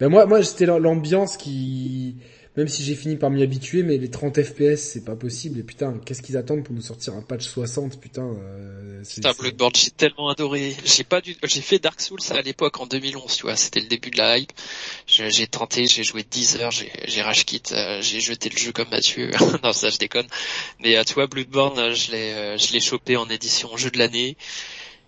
Ben 0.00 0.08
moi, 0.08 0.26
moi, 0.26 0.42
c'était 0.42 0.66
l'ambiance 0.66 1.36
qui 1.36 2.16
même 2.56 2.68
si 2.68 2.82
j'ai 2.82 2.94
fini 2.94 3.16
par 3.16 3.30
m'y 3.30 3.42
habituer, 3.42 3.82
mais 3.82 3.98
les 3.98 4.10
30 4.10 4.42
FPS, 4.42 4.76
c'est 4.76 5.04
pas 5.04 5.16
possible. 5.16 5.58
Et 5.60 5.62
putain, 5.62 6.00
qu'est-ce 6.04 6.22
qu'ils 6.22 6.36
attendent 6.36 6.64
pour 6.64 6.74
nous 6.74 6.82
sortir 6.82 7.14
un 7.14 7.22
patch 7.22 7.46
60, 7.46 8.00
putain. 8.00 8.26
Euh, 8.26 9.02
putain, 9.02 9.32
Bloodborne, 9.38 9.72
j'ai 9.74 9.90
tellement 9.90 10.28
adoré. 10.28 10.74
J'ai 10.84 11.04
pas 11.04 11.20
du, 11.20 11.36
j'ai 11.44 11.60
fait 11.60 11.78
Dark 11.78 12.00
Souls 12.00 12.18
à 12.30 12.42
l'époque 12.42 12.80
en 12.80 12.86
2011, 12.86 13.36
tu 13.36 13.42
vois, 13.42 13.56
c'était 13.56 13.80
le 13.80 13.88
début 13.88 14.10
de 14.10 14.18
la 14.18 14.38
hype. 14.38 14.52
J'ai 15.06 15.46
tenté, 15.46 15.86
j'ai 15.86 16.04
joué 16.04 16.24
10 16.28 16.56
heures, 16.56 16.70
j'ai 16.70 17.22
rage 17.22 17.44
euh, 17.72 18.00
j'ai 18.02 18.20
jeté 18.20 18.48
le 18.48 18.56
jeu 18.56 18.72
comme 18.72 18.88
Mathieu. 18.90 19.30
non, 19.62 19.72
ça 19.72 19.90
je 19.90 19.98
déconne. 19.98 20.26
Mais 20.80 20.96
euh, 20.96 21.04
tu 21.04 21.14
vois, 21.14 21.26
Bloodborne, 21.26 21.78
euh, 21.78 21.94
je 21.94 22.12
l'ai, 22.12 22.32
euh, 22.32 22.58
je 22.58 22.72
l'ai 22.72 22.80
chopé 22.80 23.16
en 23.16 23.28
édition 23.28 23.76
jeu 23.76 23.90
de 23.90 23.98
l'année. 23.98 24.36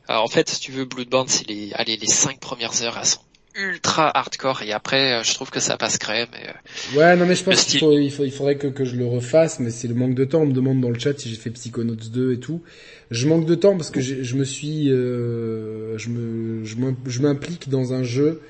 en 0.09 0.29
fait, 0.29 0.49
si 0.49 0.61
tu 0.61 0.73
veux, 0.73 0.85
Bloodborne, 0.85 1.29
c'est 1.29 1.49
les, 1.49 1.73
allez, 1.75 1.97
les 1.97 2.07
5 2.07 2.41
premières 2.41 2.83
heures, 2.83 2.99
à 2.99 3.05
son 3.05 3.21
ultra 3.55 4.17
hardcore 4.17 4.63
et 4.63 4.73
après 4.73 5.15
euh, 5.15 5.23
je 5.23 5.35
trouve 5.35 5.51
que 5.51 5.61
ça 5.61 5.77
passe 5.77 5.99
crème. 5.99 6.29
Et, 6.41 6.49
euh, 6.49 6.99
ouais 6.99 7.17
non 7.17 7.27
mais 7.27 7.35
je 7.35 7.45
pense 7.45 7.65
qu'il 7.65 7.81
faut, 7.81 7.99
il, 7.99 8.13
faut, 8.13 8.25
il 8.25 8.33
faudrait 8.33 8.57
que, 8.57 8.69
que 8.69 8.85
je 8.85 8.97
le 8.97 9.07
refasse 9.07 9.59
mais 9.61 9.71
c'est 9.71 9.89
le 9.89 9.95
manque 9.95 10.15
de 10.15 10.25
temps. 10.25 10.43
On 10.43 10.47
me 10.47 10.53
demande 10.53 10.81
dans 10.81 10.91
le 10.91 10.99
chat 10.99 11.19
si 11.19 11.29
j'ai 11.29 11.37
fait 11.37 11.51
Psychonauts 11.51 11.95
2 11.95 12.33
et 12.33 12.39
tout. 12.39 12.63
Je 13.11 13.27
manque 13.27 13.47
de 13.47 13.55
temps 13.55 13.77
parce 13.77 13.91
que 13.91 14.01
je 14.01 14.37
me 14.37 14.45
suis 14.45 14.91
euh, 14.91 15.97
je 15.99 16.11
me 16.11 16.65
je 16.65 17.21
m'implique 17.21 17.69
dans 17.69 17.95
un 17.95 18.03
jeu 18.03 18.41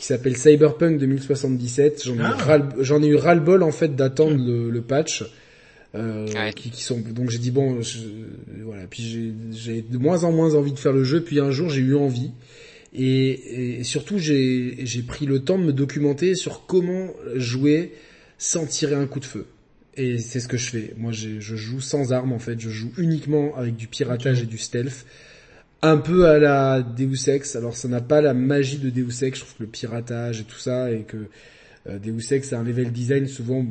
qui 0.00 0.06
s'appelle 0.06 0.36
Cyberpunk 0.36 0.98
2077. 0.98 2.04
J'en 2.06 2.14
ai, 2.14 2.22
ah. 2.22 2.58
j'en 2.78 3.02
ai 3.02 3.06
eu 3.06 3.16
ras 3.16 3.34
le 3.34 3.42
bol 3.42 3.62
en 3.62 3.70
fait 3.70 3.94
d'attendre 3.94 4.42
le, 4.42 4.70
le, 4.70 4.80
patch. 4.80 5.24
Euh, 5.94 6.26
qui, 6.52 6.70
qui, 6.70 6.84
sont 6.84 7.00
donc 7.00 7.30
j'ai 7.30 7.38
dit 7.38 7.50
bon 7.50 7.82
je, 7.82 7.98
voilà 8.62 8.84
puis 8.88 9.34
j'ai 9.50 9.82
de 9.82 9.98
moins 9.98 10.22
en 10.22 10.30
moins 10.30 10.54
envie 10.54 10.72
de 10.72 10.78
faire 10.78 10.92
le 10.92 11.02
jeu 11.02 11.20
puis 11.20 11.40
un 11.40 11.50
jour 11.50 11.68
j'ai 11.68 11.80
eu 11.80 11.96
envie 11.96 12.30
et, 12.92 13.82
surtout, 13.84 14.18
j'ai 14.18 15.04
pris 15.06 15.26
le 15.26 15.40
temps 15.40 15.58
de 15.58 15.64
me 15.64 15.72
documenter 15.72 16.34
sur 16.34 16.66
comment 16.66 17.10
jouer 17.36 17.92
sans 18.38 18.66
tirer 18.66 18.94
un 18.94 19.06
coup 19.06 19.20
de 19.20 19.24
feu. 19.24 19.46
Et 19.96 20.18
c'est 20.18 20.40
ce 20.40 20.48
que 20.48 20.56
je 20.56 20.70
fais. 20.70 20.94
Moi, 20.96 21.12
je 21.12 21.38
joue 21.40 21.80
sans 21.80 22.12
armes 22.12 22.32
en 22.32 22.38
fait. 22.38 22.58
Je 22.58 22.70
joue 22.70 22.92
uniquement 22.96 23.56
avec 23.56 23.76
du 23.76 23.86
piratage 23.86 24.42
et 24.42 24.46
du 24.46 24.58
stealth. 24.58 25.06
Un 25.82 25.96
peu 25.96 26.26
à 26.26 26.38
la 26.38 26.82
Deus 26.82 27.28
Ex. 27.28 27.56
Alors, 27.56 27.76
ça 27.76 27.88
n'a 27.88 28.00
pas 28.00 28.20
la 28.20 28.34
magie 28.34 28.78
de 28.78 28.90
Deus 28.90 29.24
Ex. 29.24 29.38
Je 29.38 29.44
trouve 29.44 29.56
que 29.56 29.62
le 29.62 29.68
piratage 29.68 30.40
et 30.40 30.44
tout 30.44 30.58
ça 30.58 30.92
et 30.92 31.02
que 31.02 31.16
euh, 31.88 31.98
Deus 31.98 32.34
Ex 32.34 32.52
a 32.52 32.58
un 32.58 32.64
level 32.64 32.92
design 32.92 33.26
souvent 33.26 33.64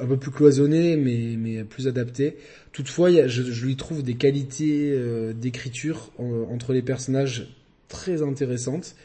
un 0.00 0.06
peu 0.06 0.16
plus 0.16 0.30
cloisonné, 0.32 0.96
mais, 0.96 1.36
mais 1.38 1.62
plus 1.62 1.88
adapté. 1.88 2.36
Toutefois, 2.72 3.10
je, 3.28 3.42
je 3.42 3.66
lui 3.66 3.76
trouve 3.76 4.02
des 4.02 4.14
qualités 4.14 4.92
euh, 4.92 5.32
d'écriture 5.32 6.10
entre 6.18 6.72
les 6.72 6.82
personnages 6.82 7.61
très 7.92 8.22
intéressante. 8.22 8.96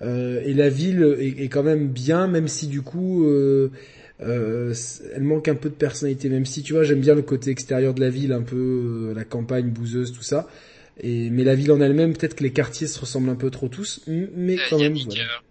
Euh, 0.00 0.40
et 0.44 0.54
la 0.54 0.68
ville 0.68 1.16
est, 1.20 1.48
quand 1.48 1.62
même 1.62 1.88
bien, 1.88 2.26
même 2.26 2.48
si 2.48 2.66
du 2.66 2.82
coup, 2.82 3.26
euh, 3.26 3.70
euh, 4.20 4.74
elle 5.14 5.22
manque 5.22 5.48
un 5.48 5.54
peu 5.54 5.68
de 5.68 5.74
personnalité. 5.74 6.28
Même 6.28 6.46
si 6.46 6.62
tu 6.62 6.72
vois, 6.72 6.84
j'aime 6.84 7.00
bien 7.00 7.14
le 7.14 7.22
côté 7.22 7.50
extérieur 7.50 7.94
de 7.94 8.00
la 8.00 8.10
ville, 8.10 8.32
un 8.32 8.42
peu 8.42 9.12
la 9.14 9.24
campagne 9.24 9.70
bouseuse, 9.70 10.12
tout 10.12 10.22
ça. 10.22 10.48
Et 11.00 11.30
mais 11.30 11.44
la 11.44 11.54
ville 11.54 11.72
en 11.72 11.80
elle-même, 11.80 12.14
peut-être 12.16 12.34
que 12.34 12.42
les 12.42 12.52
quartiers 12.52 12.86
se 12.86 12.98
ressemblent 13.00 13.30
un 13.30 13.34
peu 13.34 13.50
trop 13.50 13.68
tous, 13.68 14.02
mais 14.06 14.56
quand 14.70 14.78
même. 14.78 14.94
Voilà 14.94 15.42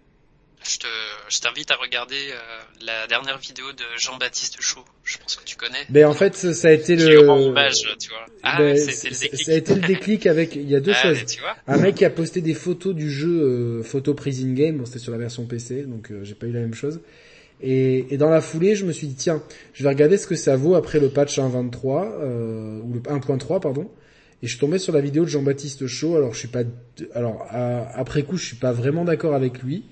je 0.64 0.78
te, 0.78 0.86
je 1.28 1.40
t'invite 1.40 1.70
à 1.70 1.76
regarder 1.76 2.14
euh, 2.30 2.84
la 2.86 3.06
dernière 3.06 3.38
vidéo 3.38 3.72
de 3.72 3.84
Jean-Baptiste 3.98 4.60
Chaud. 4.60 4.84
Je 5.04 5.18
pense 5.18 5.36
que 5.36 5.44
tu 5.44 5.56
connais. 5.56 5.84
Ben 5.88 6.06
en 6.06 6.14
fait, 6.14 6.36
ça 6.36 6.68
a 6.68 6.70
été 6.70 6.96
le. 6.96 7.28
Hommage, 7.28 7.82
tu 7.98 8.08
vois. 8.08 8.26
Ah, 8.42 8.58
ben, 8.58 8.76
c'était 8.76 9.10
le 9.10 9.18
déclic. 9.18 9.44
Ça 9.44 9.52
a 9.52 9.54
été 9.54 9.74
le 9.74 9.80
déclic 9.80 10.26
avec. 10.26 10.54
Il 10.54 10.70
y 10.70 10.76
a 10.76 10.80
deux 10.80 10.92
ah, 10.94 11.02
choses. 11.02 11.24
Tu 11.26 11.40
vois 11.40 11.56
un 11.66 11.78
mec 11.78 11.96
qui 11.96 12.04
a 12.04 12.10
posté 12.10 12.40
des 12.40 12.54
photos 12.54 12.94
du 12.94 13.10
jeu 13.10 13.28
euh, 13.28 13.82
photo 13.82 14.14
prison 14.14 14.52
game. 14.52 14.78
Bon, 14.78 14.86
c'était 14.86 15.00
sur 15.00 15.12
la 15.12 15.18
version 15.18 15.44
PC, 15.46 15.82
donc 15.82 16.10
euh, 16.10 16.22
j'ai 16.22 16.34
pas 16.34 16.46
eu 16.46 16.52
la 16.52 16.60
même 16.60 16.74
chose. 16.74 17.00
Et, 17.60 18.12
et, 18.12 18.16
dans 18.16 18.30
la 18.30 18.40
foulée, 18.40 18.74
je 18.74 18.84
me 18.84 18.92
suis 18.92 19.06
dit 19.06 19.14
tiens, 19.14 19.42
je 19.72 19.84
vais 19.84 19.88
regarder 19.88 20.16
ce 20.18 20.26
que 20.26 20.34
ça 20.34 20.56
vaut 20.56 20.74
après 20.74 20.98
le 20.98 21.10
patch 21.10 21.38
1.23 21.38 22.10
euh, 22.20 22.80
ou 22.80 22.94
le 22.94 23.00
1.3 23.00 23.60
pardon. 23.60 23.90
Et 24.42 24.46
je 24.46 24.50
suis 24.50 24.58
tombé 24.58 24.78
sur 24.78 24.92
la 24.92 25.00
vidéo 25.00 25.22
de 25.22 25.28
Jean-Baptiste 25.28 25.86
Chaud. 25.86 26.16
Alors 26.16 26.34
je 26.34 26.40
suis 26.40 26.48
pas, 26.48 26.62
alors 27.14 27.46
après 27.50 28.24
coup, 28.24 28.36
je 28.36 28.44
suis 28.44 28.56
pas 28.56 28.72
vraiment 28.72 29.04
d'accord 29.04 29.34
avec 29.34 29.62
lui 29.62 29.84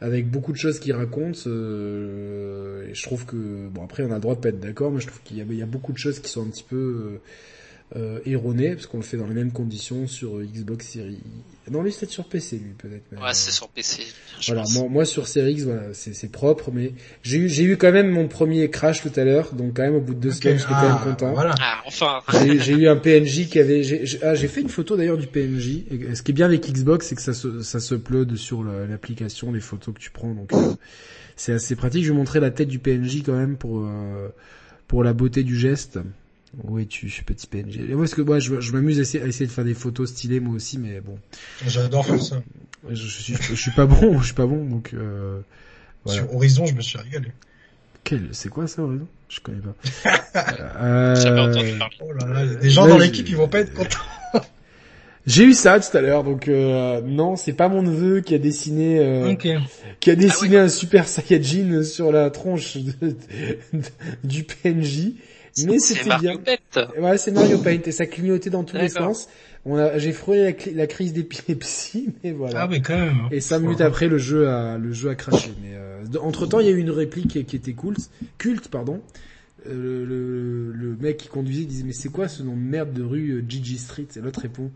avec 0.00 0.30
beaucoup 0.30 0.52
de 0.52 0.56
choses 0.56 0.80
qu'il 0.80 0.92
raconte. 0.92 1.44
Euh, 1.46 2.88
et 2.88 2.94
je 2.94 3.02
trouve 3.02 3.26
que 3.26 3.68
bon 3.68 3.84
après 3.84 4.02
on 4.02 4.10
a 4.10 4.14
le 4.14 4.20
droit 4.20 4.34
de 4.34 4.40
pas 4.40 4.48
être 4.48 4.60
d'accord, 4.60 4.90
mais 4.90 5.00
je 5.00 5.06
trouve 5.06 5.22
qu'il 5.22 5.36
y, 5.36 5.62
a 5.62 5.66
beaucoup 5.66 5.92
de 5.92 5.98
choses 5.98 6.20
qui 6.20 6.30
sont 6.30 6.42
un 6.42 6.50
petit 6.50 6.64
peu 6.64 7.20
euh, 7.96 8.20
erroné 8.24 8.74
parce 8.74 8.86
qu'on 8.86 8.98
le 8.98 9.02
fait 9.02 9.16
dans 9.16 9.26
les 9.26 9.34
mêmes 9.34 9.50
conditions 9.50 10.06
sur 10.06 10.38
Xbox 10.40 10.86
Series. 10.86 11.18
Non, 11.70 11.82
lui 11.82 11.92
c'était 11.92 12.06
sur 12.06 12.24
PC 12.24 12.56
lui 12.56 12.72
peut-être. 12.78 13.20
Ouais, 13.20 13.34
c'est 13.34 13.50
sur 13.50 13.68
PC. 13.68 14.04
Voilà, 14.46 14.62
moi, 14.74 14.88
moi, 14.88 15.04
sur 15.04 15.26
Series 15.26 15.52
X, 15.52 15.62
voilà, 15.64 15.82
c'est 15.92 16.30
propre, 16.30 16.70
mais 16.72 16.92
j'ai 17.22 17.38
eu 17.38 17.48
j'ai 17.48 17.64
eu 17.64 17.76
quand 17.76 17.90
même 17.90 18.08
mon 18.08 18.28
premier 18.28 18.70
crash 18.70 19.02
tout 19.02 19.12
à 19.16 19.24
l'heure, 19.24 19.52
donc 19.54 19.76
quand 19.76 19.82
même 19.82 19.96
au 19.96 20.00
bout 20.00 20.14
de 20.14 20.20
deux 20.20 20.30
semaines, 20.30 20.58
j'étais 20.58 20.70
quand 20.70 20.82
même 20.82 20.98
ah, 21.00 21.04
content. 21.04 21.32
Voilà. 21.32 21.54
Ah, 21.60 21.80
enfin. 21.84 22.20
j'ai 22.32 22.74
eu 22.74 22.88
un 22.88 22.96
PNJ 22.96 23.48
qui 23.48 23.58
avait, 23.58 23.82
j'ai 23.82 24.22
ah, 24.22 24.36
fait 24.36 24.60
une 24.60 24.68
photo 24.68 24.96
d'ailleurs 24.96 25.18
du 25.18 25.26
PNJ. 25.26 25.84
Et 25.90 26.14
ce 26.14 26.22
qui 26.22 26.30
est 26.30 26.34
bien 26.34 26.46
avec 26.46 26.68
Xbox, 26.68 27.08
c'est 27.08 27.14
que 27.14 27.22
ça 27.22 27.34
se 27.34 27.60
ça 27.62 27.80
se 27.80 27.94
upload 27.96 28.36
sur 28.36 28.62
l'application 28.62 29.52
les 29.52 29.60
photos 29.60 29.94
que 29.94 30.00
tu 30.00 30.10
prends, 30.10 30.32
donc 30.32 30.52
euh, 30.52 30.74
c'est 31.36 31.52
assez 31.52 31.74
pratique. 31.74 32.04
Je 32.04 32.12
vais 32.12 32.16
montrer 32.16 32.38
la 32.38 32.50
tête 32.50 32.68
du 32.68 32.78
PNJ 32.78 33.22
quand 33.24 33.36
même 33.36 33.56
pour 33.56 33.80
euh, 33.84 34.28
pour 34.86 35.02
la 35.02 35.12
beauté 35.12 35.42
du 35.42 35.56
geste. 35.56 35.98
Oui, 36.64 36.86
tu, 36.86 37.08
je 37.08 37.14
suis 37.14 37.22
petit 37.22 37.46
PNG. 37.46 37.76
Et 37.88 37.94
moi, 37.94 38.04
parce 38.04 38.14
que 38.14 38.22
moi, 38.22 38.38
je, 38.38 38.60
je 38.60 38.72
m'amuse 38.72 38.98
à 38.98 39.02
essayer, 39.02 39.22
à 39.22 39.26
essayer, 39.26 39.46
de 39.46 39.52
faire 39.52 39.64
des 39.64 39.74
photos 39.74 40.10
stylées 40.10 40.40
moi 40.40 40.54
aussi, 40.54 40.78
mais 40.78 41.00
bon. 41.00 41.18
J'adore 41.66 42.04
faire 42.04 42.20
ça. 42.20 42.42
Je, 42.88 42.94
je, 42.94 43.22
suis, 43.22 43.34
je, 43.34 43.54
suis 43.54 43.70
pas 43.70 43.86
bon, 43.86 44.18
je 44.20 44.26
suis 44.26 44.34
pas 44.34 44.46
bon, 44.46 44.64
donc. 44.64 44.90
Euh, 44.94 45.40
voilà. 46.04 46.22
Sur 46.22 46.34
Horizon, 46.34 46.66
je 46.66 46.74
me 46.74 46.80
suis 46.80 46.98
régalé. 46.98 47.28
Quel, 48.02 48.28
c'est 48.32 48.48
quoi 48.48 48.66
ça 48.66 48.82
Horizon? 48.82 49.06
Je 49.28 49.40
connais 49.40 49.60
pas. 49.60 49.74
euh... 50.80 51.78
Oh 52.00 52.12
là 52.12 52.26
là, 52.26 52.54
des 52.54 52.70
gens 52.70 52.88
dans 52.88 52.98
l'équipe, 52.98 53.28
ils 53.28 53.36
vont 53.36 53.48
pas 53.48 53.60
être 53.60 53.74
contents. 53.74 53.98
J'ai 55.26 55.44
eu 55.44 55.52
ça 55.52 55.78
tout 55.78 55.96
à 55.96 56.00
l'heure, 56.00 56.24
donc 56.24 56.48
euh, 56.48 57.02
non, 57.02 57.36
c'est 57.36 57.52
pas 57.52 57.68
mon 57.68 57.82
neveu 57.82 58.20
qui 58.20 58.34
a 58.34 58.38
dessiné, 58.38 58.98
euh, 58.98 59.34
qui 60.00 60.10
a 60.10 60.16
dessiné 60.16 60.56
ah 60.56 60.62
un 60.62 60.68
super 60.68 61.06
Saiyajin 61.06 61.84
sur 61.84 62.10
la 62.10 62.30
tronche 62.30 62.78
de, 62.78 62.92
de, 63.72 63.82
du 64.24 64.44
PNJ. 64.44 65.12
Mais 65.66 65.78
c'était 65.78 66.16
bien. 66.18 66.36
Paint. 66.36 66.88
Ouais, 66.98 67.18
c'est 67.18 67.30
Mario 67.30 67.58
Paint 67.58 67.80
et 67.84 67.92
ça 67.92 68.06
clignotait 68.06 68.50
dans 68.50 68.64
tous 68.64 68.76
les 68.76 68.88
sens. 68.88 69.28
On 69.66 69.76
a, 69.76 69.98
j'ai 69.98 70.12
frôlé 70.12 70.42
la, 70.42 70.72
la 70.74 70.86
crise 70.86 71.12
d'épilepsie, 71.12 72.14
mais 72.24 72.32
voilà. 72.32 72.62
Ah 72.62 72.68
oui, 72.70 72.80
quand 72.80 72.96
même. 72.96 73.28
Et 73.30 73.40
cinq 73.40 73.58
minutes 73.58 73.82
après, 73.82 74.08
le 74.08 74.16
jeu 74.16 74.48
a, 74.48 74.78
le 74.78 74.92
jeu 74.92 75.10
a 75.10 75.14
craché. 75.14 75.50
Mais 75.62 75.74
euh, 75.74 76.02
entre 76.22 76.46
temps, 76.46 76.60
il 76.60 76.66
y 76.66 76.70
a 76.70 76.72
eu 76.72 76.78
une 76.78 76.90
réplique 76.90 77.28
qui, 77.28 77.44
qui 77.44 77.56
était 77.56 77.74
culte, 77.74 78.10
culte, 78.38 78.68
pardon. 78.68 79.02
Euh, 79.66 80.06
le, 80.06 80.72
le, 80.72 80.96
mec 80.96 81.18
qui 81.18 81.28
conduisait 81.28 81.66
disait 81.66 81.84
mais 81.84 81.92
c'est 81.92 82.08
quoi 82.08 82.28
ce 82.28 82.42
nom 82.42 82.56
de 82.56 82.62
merde 82.62 82.94
de 82.94 83.02
rue 83.02 83.32
euh, 83.32 83.44
Gigi 83.46 83.76
Street? 83.76 84.06
Et 84.16 84.20
l'autre 84.20 84.40
répond 84.40 84.70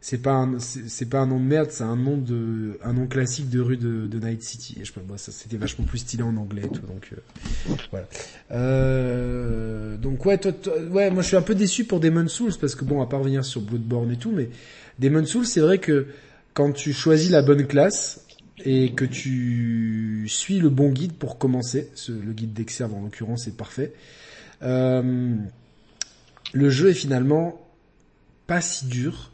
c'est 0.00 0.22
pas 0.22 0.32
un, 0.32 0.58
c'est 0.58 1.08
pas 1.08 1.20
un 1.20 1.26
nom 1.26 1.40
de 1.40 1.44
merde, 1.44 1.70
c'est 1.70 1.84
un 1.84 1.96
nom 1.96 2.16
de, 2.16 2.78
un 2.84 2.92
nom 2.92 3.06
classique 3.06 3.50
de 3.50 3.60
rue 3.60 3.76
de, 3.76 4.06
de 4.06 4.18
Night 4.18 4.42
City. 4.42 4.76
Et 4.80 4.84
je 4.84 4.92
moi, 5.06 5.18
ça 5.18 5.32
c'était 5.32 5.56
vachement 5.56 5.84
plus 5.84 5.98
stylé 5.98 6.22
en 6.22 6.36
anglais 6.36 6.62
et 6.64 6.68
tout, 6.68 6.86
donc 6.86 7.12
euh, 7.12 7.74
voilà. 7.90 8.06
Euh, 8.52 9.96
donc 9.96 10.24
ouais, 10.24 10.38
toi, 10.38 10.52
ouais, 10.90 11.10
moi 11.10 11.22
je 11.22 11.28
suis 11.28 11.36
un 11.36 11.42
peu 11.42 11.54
déçu 11.54 11.84
pour 11.84 12.00
Demon 12.00 12.28
Souls 12.28 12.52
parce 12.60 12.74
que 12.74 12.84
bon, 12.84 13.02
à 13.02 13.06
part 13.06 13.20
revenir 13.20 13.44
sur 13.44 13.60
Bloodborne 13.62 14.12
et 14.12 14.16
tout, 14.16 14.30
mais 14.30 14.50
Demon 14.98 15.24
Souls, 15.24 15.46
c'est 15.46 15.60
vrai 15.60 15.78
que 15.78 16.06
quand 16.54 16.72
tu 16.72 16.92
choisis 16.92 17.30
la 17.30 17.42
bonne 17.42 17.66
classe 17.66 18.24
et 18.64 18.92
que 18.92 19.04
tu 19.04 20.26
suis 20.28 20.58
le 20.58 20.70
bon 20.70 20.90
guide 20.90 21.14
pour 21.14 21.38
commencer, 21.38 21.90
ce, 21.94 22.12
le 22.12 22.32
guide 22.32 22.52
d'Exerve 22.52 22.94
en 22.94 23.02
l'occurrence 23.02 23.46
est 23.46 23.56
parfait. 23.56 23.92
Euh, 24.62 25.34
le 26.52 26.70
jeu 26.70 26.90
est 26.90 26.94
finalement 26.94 27.60
pas 28.46 28.60
si 28.60 28.86
dur 28.86 29.30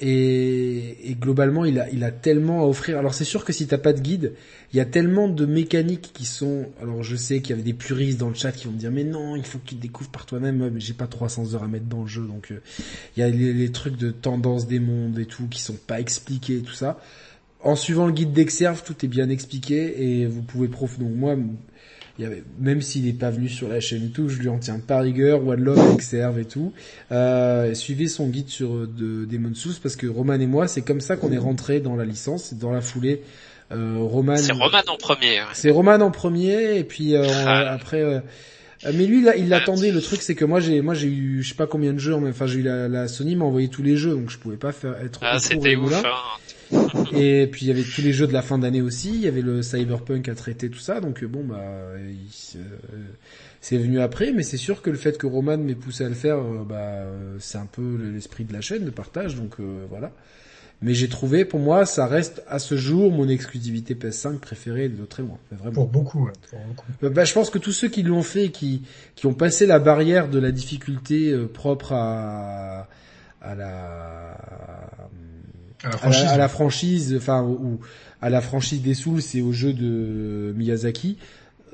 et, 0.00 1.10
et, 1.10 1.14
globalement, 1.14 1.64
il 1.64 1.78
a, 1.78 1.90
il 1.90 2.04
a 2.04 2.10
tellement 2.10 2.62
à 2.62 2.66
offrir. 2.66 2.98
Alors 2.98 3.14
c'est 3.14 3.24
sûr 3.24 3.44
que 3.44 3.52
si 3.52 3.66
t'as 3.66 3.78
pas 3.78 3.92
de 3.92 4.00
guide, 4.00 4.32
il 4.72 4.76
y 4.76 4.80
a 4.80 4.84
tellement 4.84 5.28
de 5.28 5.46
mécaniques 5.46 6.10
qui 6.14 6.24
sont. 6.24 6.66
Alors 6.80 7.02
je 7.02 7.16
sais 7.16 7.40
qu'il 7.40 7.50
y 7.50 7.52
avait 7.54 7.62
des 7.62 7.74
puristes 7.74 8.18
dans 8.18 8.28
le 8.28 8.34
chat 8.34 8.52
qui 8.52 8.66
vont 8.66 8.72
me 8.72 8.78
dire 8.78 8.90
mais 8.90 9.04
non, 9.04 9.36
il 9.36 9.44
faut 9.44 9.58
que 9.58 9.68
tu 9.68 9.74
découvres 9.74 10.10
par 10.10 10.26
toi-même. 10.26 10.78
J'ai 10.78 10.94
pas 10.94 11.06
300 11.06 11.54
heures 11.54 11.64
à 11.64 11.68
mettre 11.68 11.86
dans 11.86 12.02
le 12.02 12.08
jeu, 12.08 12.22
donc 12.22 12.50
euh, 12.50 12.60
il 13.16 13.20
y 13.20 13.22
a 13.22 13.28
les, 13.28 13.52
les, 13.52 13.72
trucs 13.72 13.96
de 13.96 14.10
tendance 14.10 14.66
des 14.66 14.80
mondes 14.80 15.18
et 15.18 15.26
tout 15.26 15.46
qui 15.48 15.60
sont 15.60 15.76
pas 15.86 16.00
expliqués, 16.00 16.60
tout 16.60 16.72
ça. 16.72 16.98
En 17.60 17.74
suivant 17.74 18.06
le 18.06 18.12
guide 18.12 18.32
d'Exerve, 18.32 18.84
tout 18.84 19.04
est 19.04 19.08
bien 19.08 19.28
expliqué 19.28 20.20
et 20.20 20.26
vous 20.26 20.42
pouvez 20.42 20.68
prof. 20.68 20.98
Donc 20.98 21.10
moi, 21.14 21.36
il 22.18 22.24
y 22.24 22.26
avait, 22.26 22.42
même 22.58 22.82
s'il 22.82 23.04
n'est 23.04 23.12
pas 23.12 23.30
venu 23.30 23.48
sur 23.48 23.68
la 23.68 23.80
chaîne 23.80 24.06
et 24.06 24.10
tout, 24.10 24.28
je 24.28 24.38
lui 24.38 24.48
en 24.48 24.58
tiens 24.58 24.80
par 24.84 25.02
rigueur, 25.02 25.46
One 25.46 25.60
Love, 25.60 25.94
Exerve 25.94 26.38
et 26.40 26.44
tout. 26.44 26.72
Euh, 27.12 27.74
suivez 27.74 28.08
son 28.08 28.28
guide 28.28 28.48
sur 28.48 28.88
de 28.88 29.24
Demon 29.24 29.54
Souls 29.54 29.74
parce 29.80 29.94
que 29.94 30.06
Roman 30.06 30.34
et 30.34 30.46
moi, 30.46 30.66
c'est 30.66 30.82
comme 30.82 31.00
ça 31.00 31.16
qu'on 31.16 31.30
est 31.30 31.38
rentré 31.38 31.80
dans 31.80 31.94
la 31.94 32.04
licence, 32.04 32.54
dans 32.54 32.72
la 32.72 32.80
foulée. 32.80 33.22
Euh, 33.70 33.98
Roman. 33.98 34.36
C'est 34.36 34.52
Roman 34.52 34.82
en 34.86 34.96
premier. 34.96 35.40
C'est 35.52 35.70
Roman 35.70 36.00
en 36.00 36.10
premier 36.10 36.78
et 36.78 36.84
puis 36.84 37.14
euh, 37.14 37.24
ah. 37.46 37.72
après. 37.72 38.02
Euh, 38.02 38.20
mais 38.84 39.06
lui, 39.06 39.22
là, 39.22 39.36
il 39.36 39.48
l'attendait. 39.48 39.90
Le 39.90 40.00
truc, 40.00 40.22
c'est 40.22 40.34
que 40.34 40.44
moi, 40.44 40.60
j'ai, 40.60 40.80
moi, 40.80 40.94
j'ai 40.94 41.08
eu, 41.08 41.42
je 41.42 41.50
sais 41.50 41.54
pas 41.54 41.66
combien 41.66 41.92
de 41.92 41.98
jeux, 41.98 42.16
mais 42.16 42.30
enfin, 42.30 42.46
j'ai 42.46 42.60
eu 42.60 42.62
la, 42.62 42.88
la 42.88 43.08
Sony 43.08 43.36
m'a 43.36 43.44
envoyé 43.44 43.68
tous 43.68 43.82
les 43.82 43.96
jeux, 43.96 44.12
donc 44.12 44.30
je 44.30 44.38
pouvais 44.38 44.56
pas 44.56 44.72
faire 44.72 44.96
être. 45.02 45.20
Ah, 45.22 45.38
c'était 45.38 45.76
ouf. 45.76 45.92
Hein. 45.92 46.02
Et 47.14 47.48
puis 47.50 47.66
il 47.66 47.68
y 47.68 47.70
avait 47.70 47.82
tous 47.82 48.02
les 48.02 48.12
jeux 48.12 48.26
de 48.26 48.32
la 48.32 48.42
fin 48.42 48.58
d'année 48.58 48.82
aussi, 48.82 49.10
il 49.14 49.20
y 49.20 49.28
avait 49.28 49.42
le 49.42 49.62
Cyberpunk 49.62 50.28
à 50.28 50.34
traiter 50.34 50.68
tout 50.68 50.78
ça, 50.78 51.00
donc 51.00 51.24
bon 51.24 51.44
bah 51.44 51.64
c'est 53.60 53.78
venu 53.78 54.00
après, 54.00 54.32
mais 54.32 54.42
c'est 54.42 54.56
sûr 54.56 54.82
que 54.82 54.90
le 54.90 54.96
fait 54.96 55.18
que 55.18 55.26
Roman 55.26 55.58
m'ait 55.58 55.74
poussé 55.74 56.04
à 56.04 56.08
le 56.08 56.14
faire, 56.14 56.38
euh, 56.38 56.64
bah 56.68 57.04
c'est 57.38 57.58
un 57.58 57.66
peu 57.66 57.98
l'esprit 58.12 58.44
de 58.44 58.52
la 58.52 58.60
chaîne, 58.60 58.84
de 58.84 58.90
partage, 58.90 59.36
donc 59.36 59.56
euh, 59.60 59.84
voilà. 59.90 60.12
Mais 60.80 60.94
j'ai 60.94 61.08
trouvé, 61.08 61.44
pour 61.44 61.58
moi, 61.58 61.86
ça 61.86 62.06
reste 62.06 62.44
à 62.46 62.60
ce 62.60 62.76
jour 62.76 63.10
mon 63.10 63.28
exclusivité 63.28 63.96
PS5 63.96 64.38
préférée 64.38 64.88
de 64.88 65.04
très 65.04 65.24
loin. 65.24 65.38
Vraiment. 65.50 65.72
Pour 65.72 65.88
beaucoup, 65.88 66.30
pour 66.50 66.60
beaucoup. 66.60 66.86
Bah, 67.12 67.24
je 67.24 67.34
pense 67.34 67.50
que 67.50 67.58
tous 67.58 67.72
ceux 67.72 67.88
qui 67.88 68.04
l'ont 68.04 68.22
fait, 68.22 68.50
qui 68.50 68.82
qui 69.16 69.26
ont 69.26 69.34
passé 69.34 69.66
la 69.66 69.80
barrière 69.80 70.28
de 70.28 70.38
la 70.38 70.52
difficulté 70.52 71.32
euh, 71.32 71.48
propre 71.48 71.92
à 71.92 72.88
à 73.40 73.54
la 73.56 74.36
à 75.84 76.36
la 76.36 76.48
franchise, 76.48 77.14
enfin 77.16 77.42
ou 77.42 77.80
à 78.20 78.30
la 78.30 78.40
franchise 78.40 78.82
des 78.82 78.94
Souls 78.94 79.20
et 79.34 79.42
au 79.42 79.52
jeu 79.52 79.72
de 79.72 80.52
Miyazaki. 80.56 81.18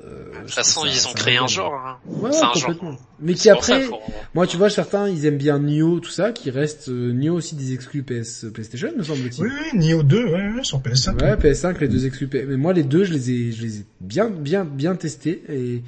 Euh, 0.03 0.31
de 0.33 0.39
toute 0.41 0.51
façon, 0.51 0.85
ils 0.85 1.07
ont 1.07 1.13
créé 1.13 1.37
un 1.37 1.47
genre. 1.47 1.73
Hein. 1.73 1.97
Ouais, 2.05 2.29
complètement. 2.53 2.95
Mais 3.19 3.33
qui 3.33 3.49
après, 3.49 3.87
moi, 4.33 4.45
tu 4.45 4.57
vois, 4.57 4.69
certains, 4.69 5.09
ils 5.09 5.25
aiment 5.25 5.37
bien 5.37 5.57
Nioh, 5.59 5.99
tout 5.99 6.11
ça, 6.11 6.31
qui 6.31 6.51
reste 6.51 6.89
euh, 6.89 7.11
Nioh 7.13 7.35
aussi 7.35 7.55
des 7.55 7.73
exclus 7.73 8.03
PS 8.03 8.45
PlayStation, 8.53 8.89
me 8.95 9.03
semble-t-il. 9.03 9.43
Oui, 9.43 9.49
oui, 9.49 9.79
Nioh 9.79 10.03
2, 10.03 10.25
ouais, 10.25 10.31
ouais, 10.31 10.63
sur 10.63 10.79
PS5. 10.79 11.21
Ouais, 11.21 11.35
PS5, 11.35 11.79
les 11.79 11.87
deux 11.87 12.05
exclus. 12.05 12.29
Mais 12.31 12.57
moi, 12.57 12.73
les 12.73 12.83
deux, 12.83 13.03
je 13.03 13.13
les 13.13 13.31
ai, 13.31 13.51
je 13.51 13.61
les 13.63 13.79
ai 13.79 13.85
bien, 14.01 14.29
bien, 14.29 14.65
bien 14.65 14.95
testés 14.95 15.41
et 15.49 15.81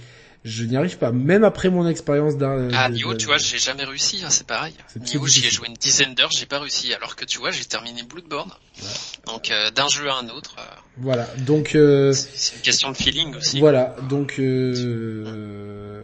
je 0.48 0.64
n'y 0.64 0.78
arrive 0.78 0.98
pas. 0.98 1.12
Même 1.12 1.44
après 1.44 1.70
mon 1.70 1.88
expérience 1.88 2.38
d'un... 2.38 2.70
Ah, 2.74 2.90
Nioh, 2.90 3.16
tu 3.16 3.26
vois, 3.26 3.38
j'ai 3.38 3.58
jamais 3.58 3.84
réussi, 3.84 4.22
hein, 4.24 4.30
c'est 4.30 4.48
pareil. 4.48 4.74
Nioh, 4.96 5.28
j'y 5.28 5.46
ai 5.46 5.50
joué 5.50 5.68
une 5.68 5.74
dizaine 5.74 6.16
d'heures, 6.16 6.32
j'ai 6.32 6.46
pas 6.46 6.60
réussi. 6.60 6.94
Alors 6.94 7.16
que 7.16 7.26
tu 7.26 7.38
vois, 7.40 7.52
j'ai 7.52 7.66
terminé 7.66 8.04
Bloodborne. 8.04 8.52
Donc, 9.26 9.52
euh, 9.52 9.70
d'un 9.72 9.90
jeu 9.90 10.10
à 10.10 10.16
un 10.16 10.30
autre. 10.30 10.56
Euh, 10.58 10.64
voilà, 10.98 11.28
donc... 11.46 11.76
Euh, 11.76 12.14
c'est 12.14 12.56
une 12.56 12.62
question 12.62 12.92
de 12.92 12.96
feeling 12.96 13.36
aussi. 13.36 13.60
Voilà, 13.60 13.96
donc... 14.10 14.36
Euh, 14.40 16.02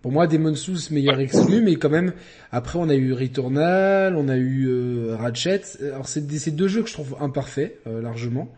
pour 0.00 0.12
moi, 0.12 0.26
Demon 0.26 0.54
Souls, 0.54 0.78
meilleur 0.90 1.20
exclu, 1.20 1.60
mais 1.60 1.76
quand 1.76 1.90
même, 1.90 2.14
après, 2.52 2.78
on 2.78 2.88
a 2.88 2.94
eu 2.94 3.12
Returnal, 3.12 4.16
on 4.16 4.28
a 4.30 4.36
eu 4.36 5.12
Ratchet. 5.12 5.62
Alors, 5.82 6.08
c'est 6.08 6.56
deux 6.56 6.68
jeux 6.68 6.82
que 6.82 6.88
je 6.88 6.94
trouve 6.94 7.16
imparfaits, 7.20 7.78
largement. 7.84 8.50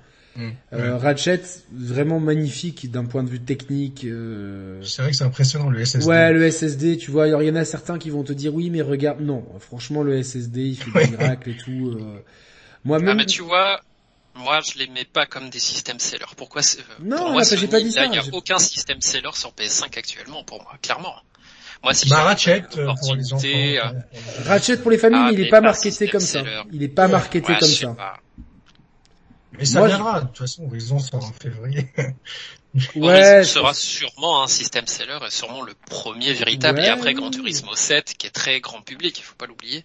Euh, 0.73 0.97
Ratchet, 0.97 1.43
vraiment 1.73 2.21
magnifique 2.21 2.91
d'un 2.91 3.05
point 3.05 3.23
de 3.23 3.29
vue 3.29 3.41
technique. 3.41 4.05
Euh... 4.05 4.83
C'est 4.83 5.03
vrai 5.03 5.11
que 5.11 5.17
c'est 5.17 5.25
impressionnant 5.25 5.69
le 5.69 5.85
SSD. 5.85 6.07
Ouais, 6.07 6.33
le 6.33 6.51
SSD, 6.51 6.97
tu 6.97 7.11
vois, 7.11 7.29
il 7.29 7.47
y 7.47 7.51
en 7.51 7.57
a 7.57 7.65
certains 7.65 7.99
qui 7.99 8.11
vont 8.11 8.23
te 8.23 8.33
dire 8.33 8.55
oui, 8.55 8.71
mais 8.71 8.83
regarde, 8.83 9.21
non, 9.21 9.45
franchement 9.61 10.03
le 10.03 10.23
SSD, 10.23 10.61
il 10.61 10.77
fait 10.77 11.07
des 11.07 11.11
miracles 11.17 11.51
et 11.51 11.57
tout. 11.57 11.99
Euh... 11.99 12.23
Moi 12.85 12.99
même. 12.99 13.09
Ah 13.11 13.15
mais 13.15 13.27
tu 13.27 13.43
vois, 13.43 13.81
moi 14.35 14.61
je 14.61 14.79
les 14.79 14.89
mets 14.89 15.05
pas 15.05 15.27
comme 15.27 15.51
des 15.51 15.61
systèmes 15.61 16.01
sellers. 16.01 16.25
Pourquoi 16.37 16.63
euh, 16.63 16.83
Non, 17.03 17.19
pour 17.19 17.31
moi, 17.33 17.43
j'ai 17.45 17.69
pas 17.69 17.81
dit 17.81 17.93
ça. 17.93 18.07
Il 18.07 18.11
n'y 18.11 18.19
a 18.19 18.25
aucun 18.33 18.59
système 18.59 19.01
seller 19.01 19.31
sur 19.35 19.51
PS5 19.53 19.99
actuellement 19.99 20.45
pour 20.45 20.63
moi, 20.63 20.73
clairement. 20.81 21.15
Moi, 21.83 21.95
si 21.95 22.09
bah, 22.09 22.23
Ratchet 22.23 22.63
euh, 22.79 22.93
pour 23.01 23.17
les 23.17 23.33
enfants. 23.33 23.49
Ratchet 24.45 24.77
pour 24.79 24.91
les 24.91 24.99
familles, 24.99 25.21
ah, 25.25 25.31
il 25.33 25.41
est 25.41 25.51
pas 25.51 25.61
marketé 25.61 26.09
comme 26.09 26.21
ça. 26.21 26.43
Il 26.73 26.83
est 26.83 26.89
pas 26.89 27.09
marketé 27.09 27.55
comme 27.59 27.69
ça. 27.69 27.97
Mais 29.59 29.65
ça 29.65 29.87
viendra, 29.87 30.21
de 30.21 30.27
toute 30.29 30.39
façon, 30.39 30.65
Horizon 30.65 30.99
sort 30.99 31.25
en 31.25 31.33
février. 31.33 31.89
ouais, 32.97 33.45
sera 33.45 33.75
sûrement 33.75 34.43
un 34.43 34.47
système 34.47 34.87
seller 34.87 35.19
et 35.27 35.31
sûrement 35.31 35.63
le 35.63 35.75
premier 35.91 36.33
véritable. 36.33 36.81
Et 36.81 36.89
après 36.89 37.13
Grand 37.13 37.31
Turismo 37.31 37.75
7 37.75 38.15
qui 38.17 38.27
est 38.27 38.31
très 38.31 38.61
grand 38.61 38.81
public, 38.81 39.19
il 39.19 39.23
faut 39.23 39.35
pas 39.35 39.47
l'oublier, 39.47 39.85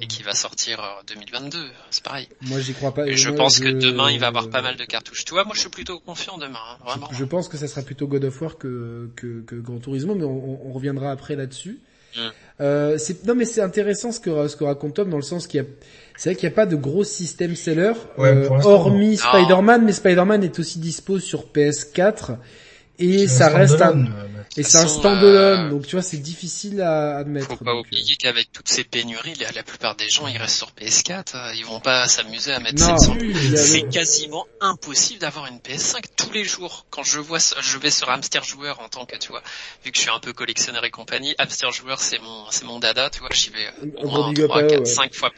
et 0.00 0.06
qui 0.06 0.22
va 0.22 0.34
sortir 0.34 0.80
en 0.80 1.04
2022. 1.06 1.58
C'est 1.90 2.02
pareil. 2.02 2.28
Moi 2.42 2.60
j'y 2.60 2.74
crois 2.74 2.92
pas. 2.92 3.06
Et 3.06 3.16
je 3.16 3.30
pense 3.30 3.60
que 3.60 3.68
demain 3.68 4.10
il 4.10 4.18
va 4.18 4.28
avoir 4.28 4.50
pas 4.50 4.62
mal 4.62 4.76
de 4.76 4.84
cartouches. 4.84 5.24
Tu 5.24 5.32
vois, 5.32 5.44
moi 5.44 5.54
je 5.54 5.60
suis 5.60 5.70
plutôt 5.70 6.00
confiant 6.00 6.38
demain, 6.38 6.58
hein, 6.72 6.78
vraiment. 6.84 7.08
Je, 7.12 7.24
pense 7.24 7.48
que 7.48 7.56
ça 7.56 7.68
sera 7.68 7.82
plutôt 7.82 8.08
God 8.08 8.24
of 8.24 8.40
War 8.40 8.58
que, 8.58 9.10
que, 9.14 9.42
que 9.42 9.54
Grand 9.54 9.78
Turismo, 9.78 10.14
mais 10.14 10.24
on, 10.24 10.66
on 10.68 10.72
reviendra 10.72 11.12
après 11.12 11.36
là-dessus. 11.36 11.80
Mm. 12.16 12.20
Euh, 12.60 12.98
non 13.26 13.34
mais 13.34 13.44
c'est 13.44 13.60
intéressant 13.60 14.12
ce 14.12 14.20
que, 14.20 14.46
ce 14.46 14.56
que 14.56 14.64
raconte 14.64 14.94
Tom 14.94 15.10
dans 15.10 15.16
le 15.16 15.22
sens 15.22 15.46
qu'il 15.46 15.60
y 15.60 15.64
a 15.64 15.66
c'est 16.16 16.30
vrai 16.30 16.36
qu'il 16.36 16.48
n'y 16.48 16.52
a 16.52 16.56
pas 16.56 16.66
de 16.66 16.76
gros 16.76 17.04
système 17.04 17.56
seller, 17.56 17.92
euh, 18.18 18.48
hormis 18.64 19.16
Spider-Man, 19.16 19.84
mais 19.84 19.92
Spider-Man 19.92 20.44
est 20.44 20.58
aussi 20.58 20.78
dispo 20.78 21.18
sur 21.18 21.46
PS4 21.52 22.36
et 22.98 23.26
ça 23.26 23.48
reste 23.48 23.80
un, 23.82 24.06
et 24.56 24.62
c'est 24.62 24.78
un 24.78 24.86
standalone, 24.86 25.70
donc 25.70 25.86
tu 25.86 25.96
vois, 25.96 26.02
c'est 26.02 26.18
difficile 26.18 26.80
à 26.80 27.16
admettre. 27.16 27.48
Faut 27.48 27.64
pas 27.64 27.74
oublier 27.74 28.12
euh. 28.12 28.16
qu'avec 28.20 28.52
toutes 28.52 28.68
ces 28.68 28.84
pénuries, 28.84 29.34
la, 29.52 29.62
plupart 29.64 29.96
des 29.96 30.08
gens, 30.08 30.28
ils 30.28 30.36
restent 30.36 30.58
sur 30.58 30.70
PS4, 30.70 31.34
euh, 31.34 31.54
ils 31.56 31.64
vont 31.64 31.80
pas 31.80 32.06
s'amuser 32.06 32.52
à 32.52 32.60
mettre 32.60 32.80
700. 32.80 33.16
C'est 33.56 33.88
quasiment 33.88 34.46
impossible 34.60 35.20
d'avoir 35.20 35.46
une 35.46 35.58
PS5 35.58 36.04
tous 36.16 36.30
les 36.32 36.44
jours. 36.44 36.86
Quand 36.90 37.02
je 37.02 37.18
vois, 37.18 37.38
je 37.38 37.78
vais 37.78 37.90
sur 37.90 38.08
Hamster 38.10 38.44
Joueur 38.44 38.80
en 38.80 38.88
tant 38.88 39.06
que, 39.06 39.16
tu 39.16 39.30
vois, 39.30 39.42
vu 39.84 39.90
que 39.90 39.96
je 39.96 40.02
suis 40.02 40.10
un 40.10 40.20
peu 40.20 40.32
collectionneur 40.32 40.84
et 40.84 40.90
compagnie, 40.90 41.34
Hamster 41.38 41.72
Joueur, 41.72 41.98
c'est 41.98 42.20
mon, 42.20 42.44
c'est 42.50 42.64
mon 42.64 42.78
dada, 42.78 43.10
tu 43.10 43.20
vois, 43.20 43.30
j'y 43.32 43.50
vais 43.50 43.66
euh, 43.82 44.04
au 44.04 44.08
moins 44.08 44.32
3, 44.32 44.66
4, 44.68 44.86
5 44.86 45.14
fois, 45.14 45.30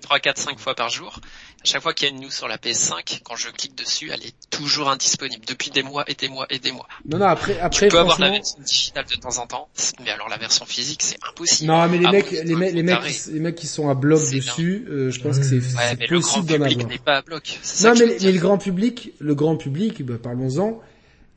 3, 0.00 0.20
4, 0.20 0.38
5 0.38 0.58
fois 0.60 0.74
par 0.76 0.90
jour. 0.90 1.18
À 1.62 1.64
chaque 1.64 1.82
fois 1.82 1.92
qu'il 1.92 2.08
y 2.08 2.10
a 2.10 2.14
une 2.14 2.22
news 2.22 2.30
sur 2.30 2.48
la 2.48 2.56
PS5, 2.56 3.20
quand 3.22 3.36
je 3.36 3.50
clique 3.50 3.74
dessus, 3.74 4.10
elle 4.10 4.24
est 4.24 4.34
toujours 4.48 4.88
indisponible 4.88 5.44
depuis 5.44 5.70
des 5.70 5.82
mois 5.82 6.04
et 6.08 6.14
des 6.14 6.28
mois 6.28 6.46
et 6.48 6.58
des 6.58 6.72
mois. 6.72 6.88
Non, 7.08 7.18
non, 7.18 7.26
après, 7.26 7.58
après, 7.58 7.86
tu 7.86 7.92
peux 7.92 7.98
avoir 7.98 8.20
la 8.20 8.30
version 8.30 8.58
digitale 8.60 9.04
de 9.10 9.16
temps 9.16 9.38
en 9.38 9.46
temps, 9.46 9.68
mais 10.04 10.10
alors 10.10 10.28
la 10.28 10.36
version 10.36 10.66
physique, 10.66 11.02
c'est 11.02 11.16
impossible. 11.26 11.70
Non, 11.70 11.88
mais 11.88 11.98
les 11.98 12.10
mecs, 12.10 12.30
les, 12.30 12.54
mecs, 12.54 12.74
les 12.74 12.82
mecs, 12.82 12.98
les 13.32 13.40
mecs 13.40 13.54
qui 13.54 13.66
sont 13.66 13.88
à 13.88 13.94
bloc 13.94 14.20
dessus, 14.30 14.86
euh, 14.90 15.10
je 15.10 15.20
pense 15.20 15.38
que 15.38 15.44
c'est 15.44 15.56
ouais, 15.56 15.96
mais 15.98 16.06
le 16.06 16.20
grand 16.20 16.42
public 16.42 16.88
n'est 16.88 16.98
pas 16.98 17.16
à 17.16 17.22
bloc. 17.22 17.58
Non, 17.82 17.94
mais, 17.98 18.16
mais 18.22 18.32
le 18.32 18.38
grand 18.38 18.58
public, 18.58 19.12
le 19.18 19.34
grand 19.34 19.56
public, 19.56 20.04
bah, 20.04 20.14
parlons-en. 20.22 20.80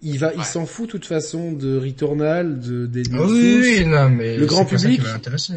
Il 0.05 0.19
va, 0.19 0.33
il 0.35 0.43
s'en 0.43 0.65
fout 0.65 0.87
de 0.87 0.91
toute 0.91 1.05
façon 1.05 1.53
de 1.53 1.77
Returnal, 1.77 2.59
de 2.59 2.87
des 2.87 3.03
ah 3.13 3.21
oui, 3.21 3.59
oui, 3.61 3.85
non, 3.85 4.09
mais 4.09 4.35
le 4.35 4.45
grand 4.45 4.65
public. 4.65 4.99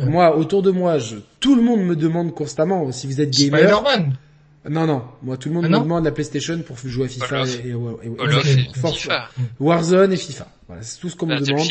Moi, 0.07 0.37
autour 0.37 0.63
de 0.63 0.71
moi, 0.71 0.99
je, 0.99 1.17
tout 1.41 1.57
le 1.57 1.63
monde 1.63 1.81
me 1.81 1.97
demande 1.97 2.33
constamment 2.33 2.93
si 2.93 3.09
vous 3.09 3.21
êtes 3.21 3.31
gamer. 3.31 3.83
Non, 4.69 4.87
non. 4.87 5.03
Moi, 5.23 5.37
tout 5.37 5.49
le 5.49 5.55
monde 5.55 5.67
ah 5.67 5.71
me 5.71 5.79
demande 5.79 6.05
la 6.05 6.13
PlayStation 6.13 6.59
pour 6.61 6.77
jouer 6.79 7.07
à 7.07 7.09
FIFA 7.09 7.45
et, 7.65 7.75
Warzone 9.61 10.13
et 10.13 10.17
FIFA. 10.17 10.49
Voilà, 10.67 10.83
c'est 10.83 10.99
tout 11.01 11.09
ce 11.09 11.17
qu'on 11.17 11.27
me 11.27 11.39
demande. 11.39 11.67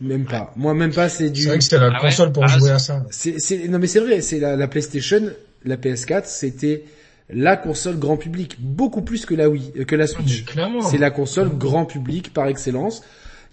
Même 0.00 0.24
pas. 0.26 0.52
Moi, 0.56 0.74
même 0.74 0.92
pas, 0.92 1.08
c'est 1.08 1.30
du... 1.30 1.42
C'est 1.42 1.48
vrai 1.48 1.58
que 1.58 1.64
c'était 1.64 1.78
la 1.78 1.90
ah 1.94 2.00
console 2.00 2.32
pour 2.32 2.44
ah, 2.44 2.58
jouer 2.58 2.70
à 2.70 2.78
ça. 2.78 3.04
C'est, 3.10 3.68
non 3.68 3.78
mais 3.78 3.88
c'est 3.88 4.00
vrai, 4.00 4.20
c'est 4.20 4.38
la, 4.38 4.54
la 4.54 4.68
PlayStation, 4.68 5.22
la 5.64 5.76
PS4, 5.76 6.22
c'était 6.26 6.84
la 7.30 7.56
console 7.56 7.98
grand 7.98 8.16
public, 8.16 8.56
beaucoup 8.60 9.02
plus 9.02 9.26
que 9.26 9.34
la 9.34 9.48
Wii, 9.48 9.72
euh, 9.78 9.84
que 9.84 9.96
la 9.96 10.06
Switch. 10.06 10.44
C'est 10.90 10.98
la 10.98 11.10
console 11.10 11.50
grand 11.50 11.84
public 11.84 12.32
par 12.32 12.46
excellence. 12.46 13.02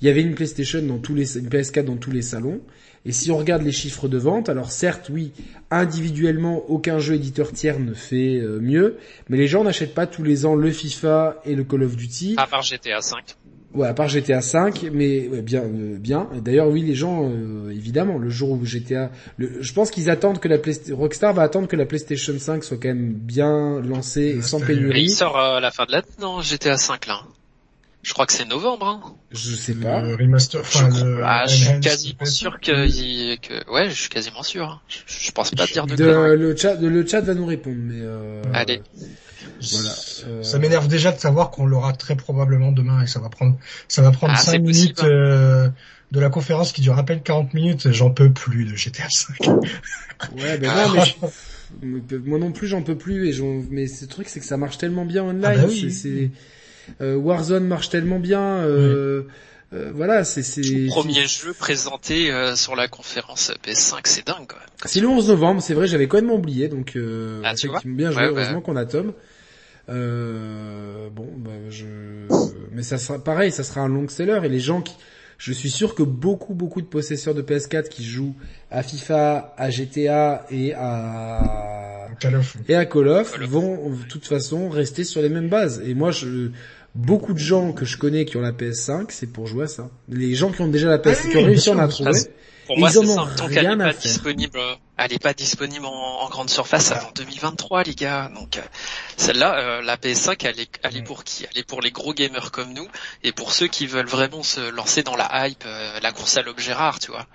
Il 0.01 0.07
y 0.07 0.11
avait 0.11 0.21
une 0.21 0.35
PlayStation 0.35 0.81
dans 0.81 0.97
tous 0.97 1.15
les, 1.15 1.37
une 1.37 1.47
PS4 1.47 1.85
dans 1.85 1.97
tous 1.97 2.11
les 2.11 2.21
salons. 2.21 2.61
Et 3.05 3.11
si 3.11 3.31
on 3.31 3.37
regarde 3.37 3.61
les 3.61 3.71
chiffres 3.71 4.07
de 4.07 4.17
vente, 4.17 4.49
alors 4.49 4.71
certes, 4.71 5.09
oui, 5.13 5.31
individuellement, 5.69 6.63
aucun 6.69 6.97
jeu 6.97 7.13
éditeur 7.13 7.51
tiers 7.51 7.79
ne 7.79 7.93
fait 7.93 8.37
euh, 8.37 8.59
mieux, 8.59 8.97
mais 9.29 9.37
les 9.37 9.47
gens 9.47 9.63
n'achètent 9.63 9.93
pas 9.93 10.07
tous 10.07 10.23
les 10.23 10.45
ans 10.45 10.55
le 10.55 10.71
FIFA 10.71 11.41
et 11.45 11.53
le 11.53 11.63
Call 11.63 11.83
of 11.83 11.95
Duty. 11.95 12.35
À 12.37 12.47
part 12.47 12.63
GTA 12.63 13.01
5. 13.01 13.35
Ouais, 13.75 13.87
à 13.87 13.93
part 13.93 14.07
GTA 14.07 14.41
5, 14.41 14.89
mais 14.91 15.27
bien, 15.41 15.61
euh, 15.63 15.97
bien. 15.99 16.29
D'ailleurs, 16.41 16.69
oui, 16.69 16.81
les 16.81 16.95
gens, 16.95 17.29
euh, 17.29 17.69
évidemment, 17.71 18.17
le 18.17 18.29
jour 18.29 18.51
où 18.51 18.65
GTA, 18.65 19.11
je 19.37 19.73
pense 19.73 19.91
qu'ils 19.91 20.09
attendent 20.09 20.39
que 20.39 20.47
la 20.47 20.57
Rockstar 20.91 21.33
va 21.33 21.43
attendre 21.43 21.67
que 21.67 21.75
la 21.75 21.85
PlayStation 21.85 22.33
5 22.39 22.63
soit 22.63 22.77
quand 22.77 22.87
même 22.87 23.13
bien 23.13 23.81
lancée 23.81 24.37
et 24.37 24.41
sans 24.41 24.61
pénurie. 24.61 25.03
il 25.03 25.09
sort 25.09 25.37
à 25.37 25.59
la 25.59 25.71
fin 25.71 25.85
de 25.85 25.91
l'année, 25.91 26.07
non, 26.21 26.41
GTA 26.41 26.77
5 26.77 27.05
là. 27.05 27.21
Je 28.05 28.13
crois 28.13 28.27
que 28.27 28.33
c'est 28.33 28.45
novembre. 28.45 28.85
Hein. 28.85 29.01
Je 29.31 29.55
sais 29.55 29.73
pas. 29.73 29.99
Le 29.99 30.13
remaster. 30.13 30.61
Enfin, 30.61 30.91
je, 30.91 31.05
le 31.05 31.25
ah, 31.25 31.47
je 31.47 31.55
suis 31.55 31.79
quasiment 31.79 32.25
sûr 32.25 32.59
que, 32.59 33.35
que, 33.37 33.71
ouais, 33.71 33.89
je 33.89 33.95
suis 33.95 34.09
quasiment 34.09 34.43
sûr. 34.43 34.69
Hein. 34.69 34.81
Je, 35.07 35.31
pense 35.31 35.49
pas 35.49 35.65
dire 35.65 35.87
de, 35.87 35.95
de 35.95 36.03
le 36.03 36.55
chat, 36.55 36.75
le 36.75 37.07
chat 37.07 37.21
va 37.21 37.33
nous 37.33 37.47
répondre, 37.47 37.79
mais. 37.79 37.97
Euh... 37.97 38.43
Allez. 38.53 38.83
Voilà. 39.71 39.95
Euh... 40.27 40.43
Ça 40.43 40.59
m'énerve 40.59 40.87
déjà 40.87 41.11
de 41.13 41.19
savoir 41.19 41.49
qu'on 41.49 41.65
l'aura 41.65 41.93
très 41.93 42.15
probablement 42.15 42.71
demain 42.71 43.01
et 43.01 43.07
ça 43.07 43.19
va 43.19 43.29
prendre, 43.29 43.57
ça 43.87 44.03
va 44.03 44.11
prendre 44.11 44.33
ah, 44.35 44.39
5 44.39 44.61
minutes 44.61 45.03
euh, 45.03 45.67
de 46.11 46.19
la 46.19 46.29
conférence 46.29 46.73
qui 46.73 46.81
dure 46.81 46.99
à 46.99 47.03
peine 47.03 47.23
40 47.23 47.55
minutes. 47.55 47.91
J'en 47.91 48.11
peux 48.11 48.31
plus 48.31 48.65
de 48.65 48.75
GTA 48.75 49.09
5. 49.09 49.47
ouais, 50.37 50.59
ben 50.59 50.71
non, 50.71 51.03
mais 51.81 52.17
moi 52.23 52.37
non 52.37 52.51
plus 52.51 52.67
j'en 52.67 52.83
peux 52.83 52.95
plus 52.95 53.29
et 53.29 53.41
mais 53.71 53.87
ce 53.87 54.05
truc 54.05 54.29
c'est 54.29 54.39
que 54.39 54.45
ça 54.45 54.57
marche 54.57 54.77
tellement 54.77 55.05
bien 55.05 55.23
online. 55.23 55.43
Ah 55.43 55.55
bah 55.55 55.65
oui. 55.67 55.91
c'est 55.91 56.29
Warzone 56.99 57.65
marche 57.65 57.89
tellement 57.89 58.19
bien. 58.19 58.41
Euh, 58.41 59.23
euh, 59.73 59.91
voilà, 59.93 60.23
c'est 60.23 60.43
c'est. 60.43 60.87
Premier 60.87 61.25
jeu 61.27 61.53
présenté 61.53 62.31
sur 62.55 62.75
la 62.75 62.87
conférence 62.87 63.51
PS5, 63.65 63.99
c'est 64.05 64.27
dingue 64.27 64.51
même. 64.51 64.65
C'est 64.85 64.99
le 64.99 65.07
11 65.07 65.29
novembre, 65.29 65.61
c'est 65.61 65.73
vrai, 65.73 65.87
j'avais 65.87 66.07
quand 66.07 66.17
même 66.17 66.31
oublié, 66.31 66.67
donc 66.67 66.95
euh, 66.95 67.41
ah, 67.43 67.55
tu 67.55 67.67
vois 67.67 67.81
bien 67.85 68.11
joué. 68.11 68.23
heureusement 68.23 68.61
qu'on 68.61 68.75
a 68.75 68.85
Tom. 68.85 69.13
Euh, 69.87 71.09
bon, 71.09 71.29
bah, 71.37 71.51
je, 71.69 71.85
mais 72.71 72.83
ça 72.83 72.97
sera 72.97 73.23
pareil, 73.23 73.51
ça 73.51 73.63
sera 73.63 73.81
un 73.81 73.87
long 73.87 74.07
seller 74.07 74.39
et 74.43 74.49
les 74.49 74.59
gens 74.59 74.81
qui, 74.81 74.95
je 75.37 75.53
suis 75.53 75.69
sûr 75.69 75.93
que 75.93 76.03
beaucoup 76.03 76.55
beaucoup 76.55 76.81
de 76.81 76.87
possesseurs 76.87 77.35
de 77.35 77.41
PS4 77.41 77.89
qui 77.89 78.03
jouent 78.03 78.35
à 78.75 78.83
FIFA, 78.83 79.53
à 79.57 79.69
GTA 79.69 80.45
et 80.51 80.73
à 80.73 82.09
Call 82.19 82.35
of. 82.35 82.57
et 82.67 82.75
à 82.75 82.85
Call 82.85 83.07
of 83.07 83.39
vont 83.39 83.89
de 83.89 84.03
toute 84.03 84.27
façon 84.27 84.69
rester 84.69 85.05
sur 85.05 85.21
les 85.21 85.29
mêmes 85.29 85.47
bases. 85.47 85.81
Et 85.85 85.93
moi, 85.93 86.11
je, 86.11 86.49
beaucoup 86.93 87.33
de 87.33 87.39
gens 87.39 87.71
que 87.71 87.85
je 87.85 87.97
connais 87.97 88.25
qui 88.25 88.35
ont 88.35 88.41
la 88.41 88.51
PS5, 88.51 89.05
c'est 89.09 89.31
pour 89.31 89.47
jouer 89.47 89.63
à 89.63 89.67
ça. 89.67 89.89
Les 90.09 90.35
gens 90.35 90.51
qui 90.51 90.61
ont 90.61 90.67
déjà 90.67 90.89
la 90.89 90.99
PS, 90.99 91.21
5 91.21 91.31
qui 91.31 91.37
ont 91.37 91.45
réussi 91.45 91.69
à 91.69 91.75
la 91.75 91.87
trouver. 91.87 92.11
Pour 92.65 92.77
moi, 92.77 92.89
c'est 92.89 93.05
simple. 93.05 93.35
Tant 93.37 93.47
qu'elle 93.47 93.77
n'est 93.77 93.77
pas 93.77 93.93
disponible, 93.93 94.59
elle 94.97 95.13
est 95.13 95.23
pas 95.23 95.33
disponible 95.33 95.85
en, 95.85 96.27
grande 96.29 96.49
surface 96.49 96.91
avant 96.91 97.11
2023, 97.15 97.83
les 97.83 97.95
gars. 97.95 98.29
Donc, 98.35 98.57
euh, 98.57 98.61
celle-là, 99.15 99.57
euh, 99.57 99.81
la 99.83 99.95
PS5, 99.95 100.45
elle 100.45 100.59
est, 100.59 100.79
elle 100.83 100.97
est 100.97 101.03
pour 101.03 101.23
qui? 101.23 101.45
Elle 101.49 101.59
est 101.59 101.67
pour 101.67 101.81
les 101.81 101.91
gros 101.91 102.13
gamers 102.13 102.51
comme 102.51 102.73
nous 102.73 102.87
et 103.23 103.31
pour 103.31 103.53
ceux 103.53 103.67
qui 103.67 103.87
veulent 103.87 104.07
vraiment 104.07 104.43
se 104.43 104.69
lancer 104.71 105.03
dans 105.03 105.15
la 105.15 105.47
hype, 105.47 105.63
euh, 105.65 105.99
la 106.01 106.11
course 106.11 106.35
à 106.35 106.41
l'objet 106.41 106.73
rare, 106.73 106.99
tu 106.99 107.11
vois. 107.11 107.27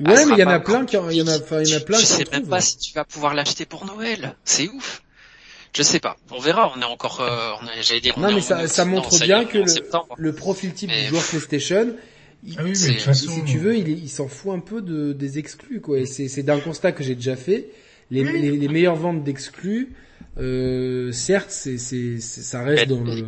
Ouais, 0.00 0.24
mais 0.26 0.34
il 0.34 0.38
y 0.38 0.44
en 0.44 0.48
a 0.48 0.60
plein 0.60 0.84
qui, 0.84 0.96
il 0.96 0.98
y 0.98 1.22
en 1.22 1.28
a, 1.28 1.36
il 1.62 1.68
y 1.68 1.74
en 1.74 1.76
a 1.76 1.80
plein. 1.80 1.98
Je 1.98 2.06
sais 2.06 2.24
même 2.30 2.46
pas 2.46 2.60
si 2.60 2.78
tu 2.78 2.94
vas 2.94 3.04
pouvoir 3.04 3.34
l'acheter 3.34 3.66
pour 3.66 3.84
Noël. 3.84 4.36
C'est 4.44 4.68
ouf. 4.68 5.02
Je 5.74 5.82
sais 5.82 6.00
pas. 6.00 6.16
On 6.30 6.38
verra. 6.38 6.72
On 6.76 6.80
est 6.80 6.84
encore. 6.84 7.20
Euh, 7.20 7.52
J'allais 7.82 8.00
dire. 8.00 8.18
Non, 8.18 8.32
mais 8.32 8.40
ça, 8.40 8.66
ça 8.68 8.84
montre 8.84 9.18
bien 9.20 9.44
que 9.44 9.58
le, 9.58 9.64
le, 10.16 10.32
profil 10.32 10.72
type 10.72 10.90
du 10.90 11.06
joueur 11.06 11.22
PlayStation, 11.24 11.94
ah 12.56 12.62
oui, 12.62 12.72
mais 12.86 12.94
façon... 12.98 13.30
si 13.30 13.44
tu 13.44 13.58
veux, 13.58 13.76
il, 13.76 13.88
il 13.88 14.08
s'en 14.08 14.28
fout 14.28 14.52
un 14.52 14.60
peu 14.60 14.80
de, 14.80 15.12
des 15.12 15.38
exclus, 15.38 15.80
quoi. 15.80 16.06
c'est 16.06 16.42
d'un 16.42 16.60
constat 16.60 16.92
que 16.92 17.02
j'ai 17.02 17.14
déjà 17.14 17.36
fait. 17.36 17.68
Les, 18.10 18.24
les, 18.24 18.52
les 18.56 18.68
meilleures 18.68 18.96
ventes 18.96 19.22
d'exclus, 19.22 19.94
euh, 20.38 21.12
certes, 21.12 21.50
c'est, 21.50 21.76
c'est, 21.76 22.20
ça 22.20 22.62
reste 22.62 22.88
dans 22.88 23.00
le... 23.00 23.26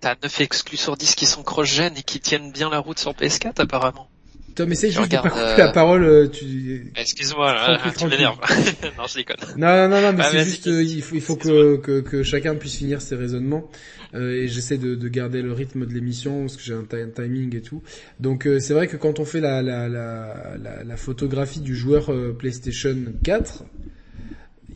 T'as 0.00 0.16
9 0.22 0.40
exclus 0.40 0.78
sur 0.78 0.96
10 0.96 1.14
qui 1.14 1.26
sont 1.26 1.42
cross-gen 1.42 1.92
et 1.96 2.02
qui 2.02 2.20
tiennent 2.20 2.50
bien 2.50 2.70
la 2.70 2.78
route 2.78 2.98
sur 2.98 3.12
PS4, 3.12 3.60
apparemment. 3.60 4.08
Tom, 4.54 4.72
essaye 4.72 4.90
juste 4.90 5.02
regarde, 5.02 5.26
de 5.26 5.30
pas 5.30 5.50
couper 5.50 5.62
la 5.62 5.72
parole, 5.72 6.04
euh, 6.04 6.28
tu... 6.28 6.92
Excuse-moi, 6.96 7.54
là, 7.54 7.80
tu 7.98 8.06
m'énerves. 8.06 8.38
non, 8.98 9.04
je 9.06 9.14
déconne. 9.14 9.36
Non, 9.56 9.88
non, 9.88 10.00
non, 10.00 10.12
mais 10.12 10.24
ah, 10.24 10.30
c'est 10.30 10.44
juste, 10.44 10.66
euh, 10.66 10.82
il 10.82 11.02
faut, 11.02 11.14
il 11.14 11.20
faut 11.20 11.36
que, 11.36 11.76
que, 11.76 12.00
que, 12.00 12.22
chacun 12.22 12.54
puisse 12.54 12.76
finir 12.76 13.00
ses 13.00 13.16
raisonnements. 13.16 13.70
Euh, 14.14 14.42
et 14.42 14.48
j'essaie 14.48 14.76
de, 14.76 14.96
de, 14.96 15.08
garder 15.08 15.40
le 15.40 15.52
rythme 15.52 15.86
de 15.86 15.92
l'émission 15.92 16.40
parce 16.40 16.56
que 16.56 16.62
j'ai 16.62 16.74
un, 16.74 16.84
timing 16.84 17.54
et 17.54 17.60
tout. 17.60 17.82
Donc 18.18 18.46
euh, 18.46 18.58
c'est 18.58 18.74
vrai 18.74 18.88
que 18.88 18.96
quand 18.96 19.20
on 19.20 19.24
fait 19.24 19.40
la, 19.40 19.62
la, 19.62 19.88
la, 19.88 20.56
la, 20.60 20.82
la 20.82 20.96
photographie 20.96 21.60
du 21.60 21.76
joueur 21.76 22.10
PlayStation 22.36 22.96
4, 23.22 23.64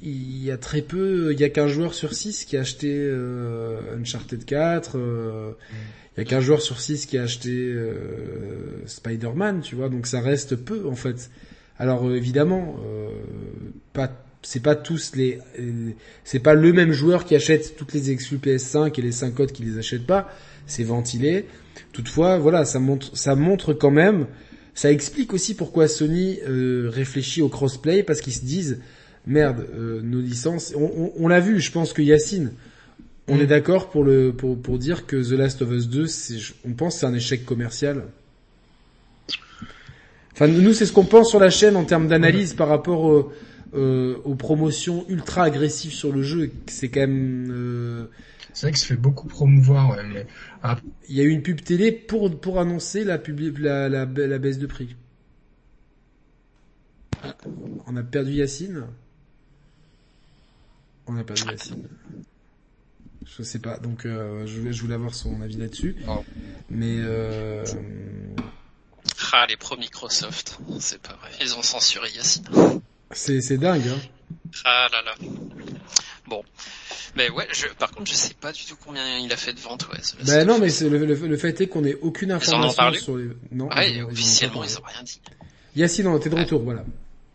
il 0.03 0.45
y 0.45 0.53
a 0.53 0.57
très 0.57 0.83
peu, 0.83 1.33
il 1.33 1.41
y 1.41 1.45
a 1.45 1.49
qu'un 1.49 1.67
joueur 1.67 1.95
sur 1.95 2.15
6 2.15 2.45
qui 2.45 2.57
a 2.57 2.61
acheté 2.61 3.11
Uncharted 3.99 4.45
4. 4.45 4.99
Il 6.17 6.21
y 6.21 6.23
a 6.23 6.25
qu'un 6.25 6.41
joueur 6.41 6.63
sur 6.63 6.81
six 6.81 7.07
qui 7.07 7.19
a 7.19 7.23
acheté 7.23 7.51
euh, 7.51 8.87
Spider-Man, 8.87 9.63
tu 9.63 9.75
vois, 9.75 9.89
donc 9.89 10.07
ça 10.07 10.21
reste 10.21 10.55
peu 10.55 10.87
en 10.87 10.95
fait. 10.95 11.31
Alors 11.77 12.07
euh, 12.07 12.17
évidemment, 12.17 12.77
euh, 12.87 13.09
pas 13.93 14.13
c'est 14.43 14.63
pas 14.63 14.77
tous 14.77 15.17
les 15.17 15.41
c'est 16.23 16.39
pas 16.39 16.55
le 16.55 16.73
même 16.73 16.93
joueur 16.93 17.25
qui 17.25 17.35
achète 17.35 17.77
toutes 17.77 17.95
les 17.95 18.11
exclus 18.11 18.37
PS5 18.37 18.93
et 18.99 19.03
les 19.03 19.11
5 19.11 19.35
codes 19.35 19.53
qui 19.53 19.65
les 19.65 19.79
achètent 19.79 20.07
pas, 20.07 20.31
c'est 20.67 20.85
ventilé. 20.85 21.47
Toutefois, 21.93 22.39
voilà, 22.39 22.65
ça 22.65 22.79
montre 22.79 23.17
ça 23.17 23.35
montre 23.35 23.73
quand 23.73 23.91
même 23.91 24.27
ça 24.75 24.93
explique 24.93 25.33
aussi 25.33 25.55
pourquoi 25.55 25.89
Sony 25.89 26.39
réfléchit 26.47 27.43
au 27.43 27.49
crossplay 27.49 28.03
parce 28.03 28.21
qu'ils 28.21 28.35
se 28.35 28.45
disent 28.45 28.81
merde, 29.27 29.67
nos 30.03 30.21
licences 30.21 30.75
on, 30.77 30.85
on, 30.85 31.13
on 31.17 31.29
l'a 31.29 31.41
vu, 31.41 31.59
je 31.61 31.73
pense 31.73 31.93
que 31.93 32.03
Yacine 32.03 32.53
on 33.29 33.39
est 33.39 33.47
d'accord 33.47 33.91
pour 33.91 34.05
le 34.05 34.33
pour, 34.33 34.61
pour 34.61 34.79
dire 34.79 35.07
que 35.07 35.17
The 35.17 35.39
Last 35.39 35.63
of 35.63 35.71
Us 35.71 35.89
2, 35.89 36.07
on 36.67 36.73
pense 36.73 36.99
c'est 36.99 37.07
un 37.07 37.15
échec 37.15 37.45
commercial. 37.45 38.05
Enfin, 40.33 40.49
nous, 40.49 40.73
c'est 40.73 40.85
ce 40.85 40.93
qu'on 40.93 41.05
pense 41.05 41.31
sur 41.31 41.39
la 41.39 41.51
chaîne 41.51 41.77
en 41.77 41.85
termes 41.85 42.09
d'analyse 42.09 42.55
par 42.55 42.67
rapport 42.69 43.33
euh, 43.75 44.21
aux 44.25 44.35
promotions 44.35 45.05
ultra 45.09 45.45
agressives 45.45 45.93
sur 45.93 46.13
le 46.13 46.23
jeu. 46.23 46.51
C'est 46.67 46.89
quand 46.89 47.01
même. 47.01 47.49
Euh, 47.53 48.07
c'est 48.53 48.67
vrai 48.67 48.73
que 48.73 48.79
ça 48.79 48.87
fait 48.87 48.97
beaucoup 48.97 49.29
promouvoir. 49.29 49.97
mais... 50.13 50.27
Il 51.09 51.17
y 51.17 51.21
a 51.21 51.25
eu 51.25 51.29
une 51.31 51.43
pub 51.43 51.61
télé 51.61 51.93
pour 51.93 52.41
pour 52.41 52.61
annoncer 52.61 53.05
la, 53.05 53.19
pub, 53.19 53.59
la, 53.59 53.89
la, 53.89 54.07
la 54.07 54.39
baisse 54.39 54.59
de 54.59 54.67
prix. 54.67 54.97
On 57.87 57.97
a 57.97 58.03
perdu 58.03 58.33
Yacine. 58.33 58.85
On 61.07 61.17
a 61.17 61.25
perdu 61.25 61.45
Yacine. 61.51 61.89
Je 63.25 63.43
sais 63.43 63.59
pas, 63.59 63.79
donc 63.79 64.05
euh, 64.05 64.47
je, 64.47 64.61
voulais, 64.61 64.73
je 64.73 64.83
voulais 64.83 64.95
avoir 64.95 65.15
son 65.15 65.41
avis 65.43 65.57
là-dessus. 65.57 65.97
Mais 66.71 66.97
euh... 66.99 67.65
Ah, 69.33 69.47
les 69.49 69.57
pro 69.57 69.77
Microsoft, 69.77 70.59
c'est 70.79 71.01
pas 71.01 71.15
vrai. 71.15 71.31
Ils 71.41 71.55
ont 71.57 71.63
censuré 71.63 72.09
Yacine. 72.11 72.45
C'est, 73.11 73.41
c'est 73.41 73.59
dingue, 73.59 73.89
hein. 73.89 73.99
Ah 74.65 74.89
là 74.93 75.03
là. 75.03 75.15
Bon. 76.27 76.43
Mais 77.17 77.31
ouais, 77.31 77.47
je, 77.53 77.67
par 77.75 77.91
contre, 77.91 78.11
je 78.11 78.17
sais 78.17 78.35
pas 78.35 78.53
du 78.53 78.65
tout 78.65 78.77
combien 78.85 79.19
il 79.19 79.33
a 79.33 79.37
fait 79.37 79.53
de 79.53 79.61
ventes, 79.61 79.89
ouais. 79.89 79.99
Ben 80.25 80.47
non, 80.47 80.59
mais 80.59 80.71
c'est 80.71 80.89
le, 80.89 81.05
le, 81.05 81.37
fait 81.37 81.61
est 81.61 81.67
qu'on 81.67 81.85
ait 81.85 81.95
aucune 81.95 82.33
information 82.33 82.93
sur 82.95 83.17
les... 83.17 83.29
Non. 83.53 83.69
Ouais, 83.69 84.03
officiellement, 84.03 84.65
ils 84.65 84.79
ont, 84.79 84.83
rien 84.83 85.03
dit. 85.03 85.21
Yacine, 85.77 86.19
t'es 86.21 86.31
de 86.31 86.37
retour, 86.37 86.63
voilà. 86.63 86.85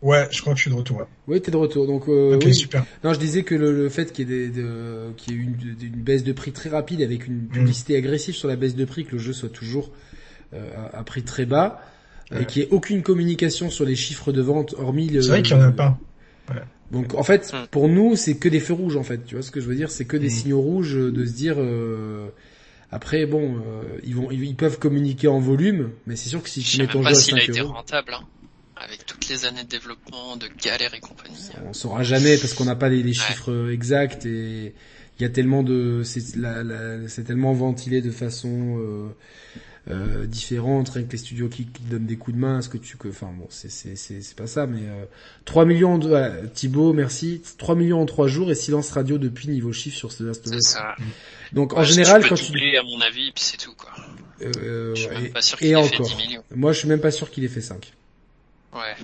Ouais, 0.02 0.28
je 0.30 0.40
crois 0.40 0.54
que 0.54 0.58
je 0.58 0.62
suis 0.62 0.70
de 0.70 0.76
retour. 0.76 0.98
Ouais. 0.98 1.04
Oui, 1.28 1.40
t'es 1.42 1.50
de 1.50 1.56
retour. 1.56 1.86
Donc, 1.86 2.08
euh, 2.08 2.36
ok, 2.36 2.54
super. 2.54 2.84
Non, 3.04 3.12
je 3.12 3.18
disais 3.18 3.42
que 3.42 3.54
le, 3.54 3.88
fait 3.90 4.12
qu'il 4.12 4.30
y 4.30 4.32
ait, 4.32 4.48
des, 4.48 4.62
de, 4.62 5.12
qu'il 5.16 5.34
y 5.34 5.36
ait 5.36 5.42
une, 5.42 5.56
une, 5.82 6.00
baisse 6.02 6.24
de 6.24 6.32
prix 6.32 6.52
très 6.52 6.70
rapide 6.70 7.02
avec 7.02 7.26
une 7.26 7.48
publicité 7.48 7.96
agressive 7.96 8.34
sur 8.34 8.48
la 8.48 8.56
baisse 8.56 8.74
de 8.74 8.84
prix, 8.86 9.04
que 9.04 9.12
le 9.12 9.18
jeu 9.18 9.34
soit 9.34 9.50
toujours 9.50 9.90
euh, 10.54 10.70
à, 10.94 11.04
prix 11.04 11.22
très 11.22 11.44
bas, 11.44 11.82
et 12.32 12.46
qu'il 12.46 12.62
n'y 12.62 12.68
ait 12.68 12.72
aucune 12.72 13.02
communication 13.02 13.68
sur 13.68 13.84
les 13.84 13.96
chiffres 13.96 14.32
de 14.32 14.40
vente, 14.40 14.74
hormis 14.78 15.08
le. 15.08 15.20
C'est 15.20 15.28
vrai 15.28 15.42
qu'il 15.42 15.56
n'y 15.56 15.62
en 15.62 15.68
a 15.68 15.72
pas. 15.72 15.98
Ouais. 16.48 16.62
Donc 16.92 17.14
en 17.14 17.22
fait, 17.22 17.52
hmm. 17.52 17.66
pour 17.70 17.88
nous, 17.88 18.16
c'est 18.16 18.36
que 18.36 18.48
des 18.48 18.60
feux 18.60 18.72
rouges 18.72 18.96
en 18.96 19.02
fait. 19.02 19.24
Tu 19.26 19.34
vois 19.34 19.42
ce 19.42 19.50
que 19.50 19.60
je 19.60 19.66
veux 19.66 19.76
dire? 19.76 19.90
C'est 19.90 20.06
que 20.06 20.16
des 20.16 20.28
hmm. 20.28 20.30
signaux 20.30 20.60
rouges 20.60 20.94
de 20.94 21.26
se 21.26 21.32
dire. 21.32 21.56
Euh, 21.58 22.28
après, 22.92 23.26
bon, 23.26 23.56
euh, 23.56 23.82
ils 24.02 24.16
vont, 24.16 24.30
ils, 24.32 24.56
peuvent 24.56 24.80
communiquer 24.80 25.28
en 25.28 25.38
volume, 25.38 25.90
mais 26.06 26.16
c'est 26.16 26.28
sûr 26.28 26.42
que 26.42 26.48
si 26.48 26.62
tu 26.62 26.78
mets 26.78 26.88
ton 26.88 27.02
jeu 27.02 27.10
à 27.10 27.14
5 27.14 27.36
a 27.36 27.42
été 27.44 27.60
rentable. 27.60 28.14
Hein 28.14 28.24
avec 28.80 29.04
toutes 29.06 29.28
les 29.28 29.44
années 29.44 29.64
de 29.64 29.68
développement, 29.68 30.36
de 30.36 30.48
galères 30.62 30.94
et 30.94 31.00
compagnie. 31.00 31.36
On 31.66 31.72
saura 31.72 32.02
jamais 32.02 32.36
parce 32.38 32.54
qu'on 32.54 32.64
n'a 32.64 32.76
pas 32.76 32.88
les, 32.88 33.12
chiffres 33.12 33.70
exacts 33.70 34.26
et 34.26 34.74
il 35.18 35.22
y 35.22 35.26
a 35.26 35.28
tellement 35.28 35.62
de, 35.62 36.02
c'est 36.02 37.24
tellement 37.24 37.52
ventilé 37.52 38.00
de 38.00 38.10
façon 38.10 38.78
euh, 38.78 39.08
euh, 39.90 40.26
différente 40.26 40.90
avec 40.96 41.12
les 41.12 41.18
studios 41.18 41.48
qui, 41.48 41.66
qui, 41.66 41.82
donnent 41.82 42.06
des 42.06 42.16
coups 42.16 42.36
de 42.36 42.40
main. 42.40 42.60
Est-ce 42.60 42.70
que 42.70 42.78
tu, 42.78 42.96
enfin 43.06 43.30
bon, 43.36 43.46
c'est 43.50 43.70
c'est 43.70 43.96
c'est 43.96 44.36
pas 44.36 44.46
ça, 44.46 44.66
mais 44.66 44.82
euh, 44.82 45.04
3 45.44 45.66
millions 45.66 45.98
de 45.98 46.08
voilà, 46.08 46.46
Thibaut, 46.48 46.92
merci. 46.94 47.42
3 47.58 47.74
millions 47.74 48.00
en 48.00 48.06
3 48.06 48.28
jours 48.28 48.50
et 48.50 48.54
silence 48.54 48.90
radio 48.90 49.18
depuis 49.18 49.48
niveau 49.48 49.72
chiffre 49.72 49.96
sur 49.96 50.12
ce 50.12 50.22
Last 50.22 50.48
C'est 50.48 50.62
ça. 50.62 50.96
Donc 51.52 51.74
en 51.74 51.82
général, 51.82 52.26
quand 52.26 52.34
tu 52.34 52.76
à 52.76 52.82
mon 52.82 53.00
avis, 53.00 53.32
puis 53.32 53.44
c'est 53.44 53.58
tout 53.58 53.74
quoi. 53.74 53.90
Euh, 54.42 54.94
je 54.94 55.02
suis 55.02 55.10
même 55.10 55.32
pas 55.32 55.42
sûr 55.42 55.58
qu'il 55.58 55.68
ait 55.68 55.82
fait 55.82 56.02
10 56.02 56.16
millions. 56.16 56.44
Moi, 56.54 56.72
je 56.72 56.78
suis 56.78 56.88
même 56.88 57.00
pas 57.00 57.10
sûr 57.10 57.30
qu'il 57.30 57.44
ait 57.44 57.48
fait 57.48 57.60
5. 57.60 57.92
Ouais. 58.72 58.96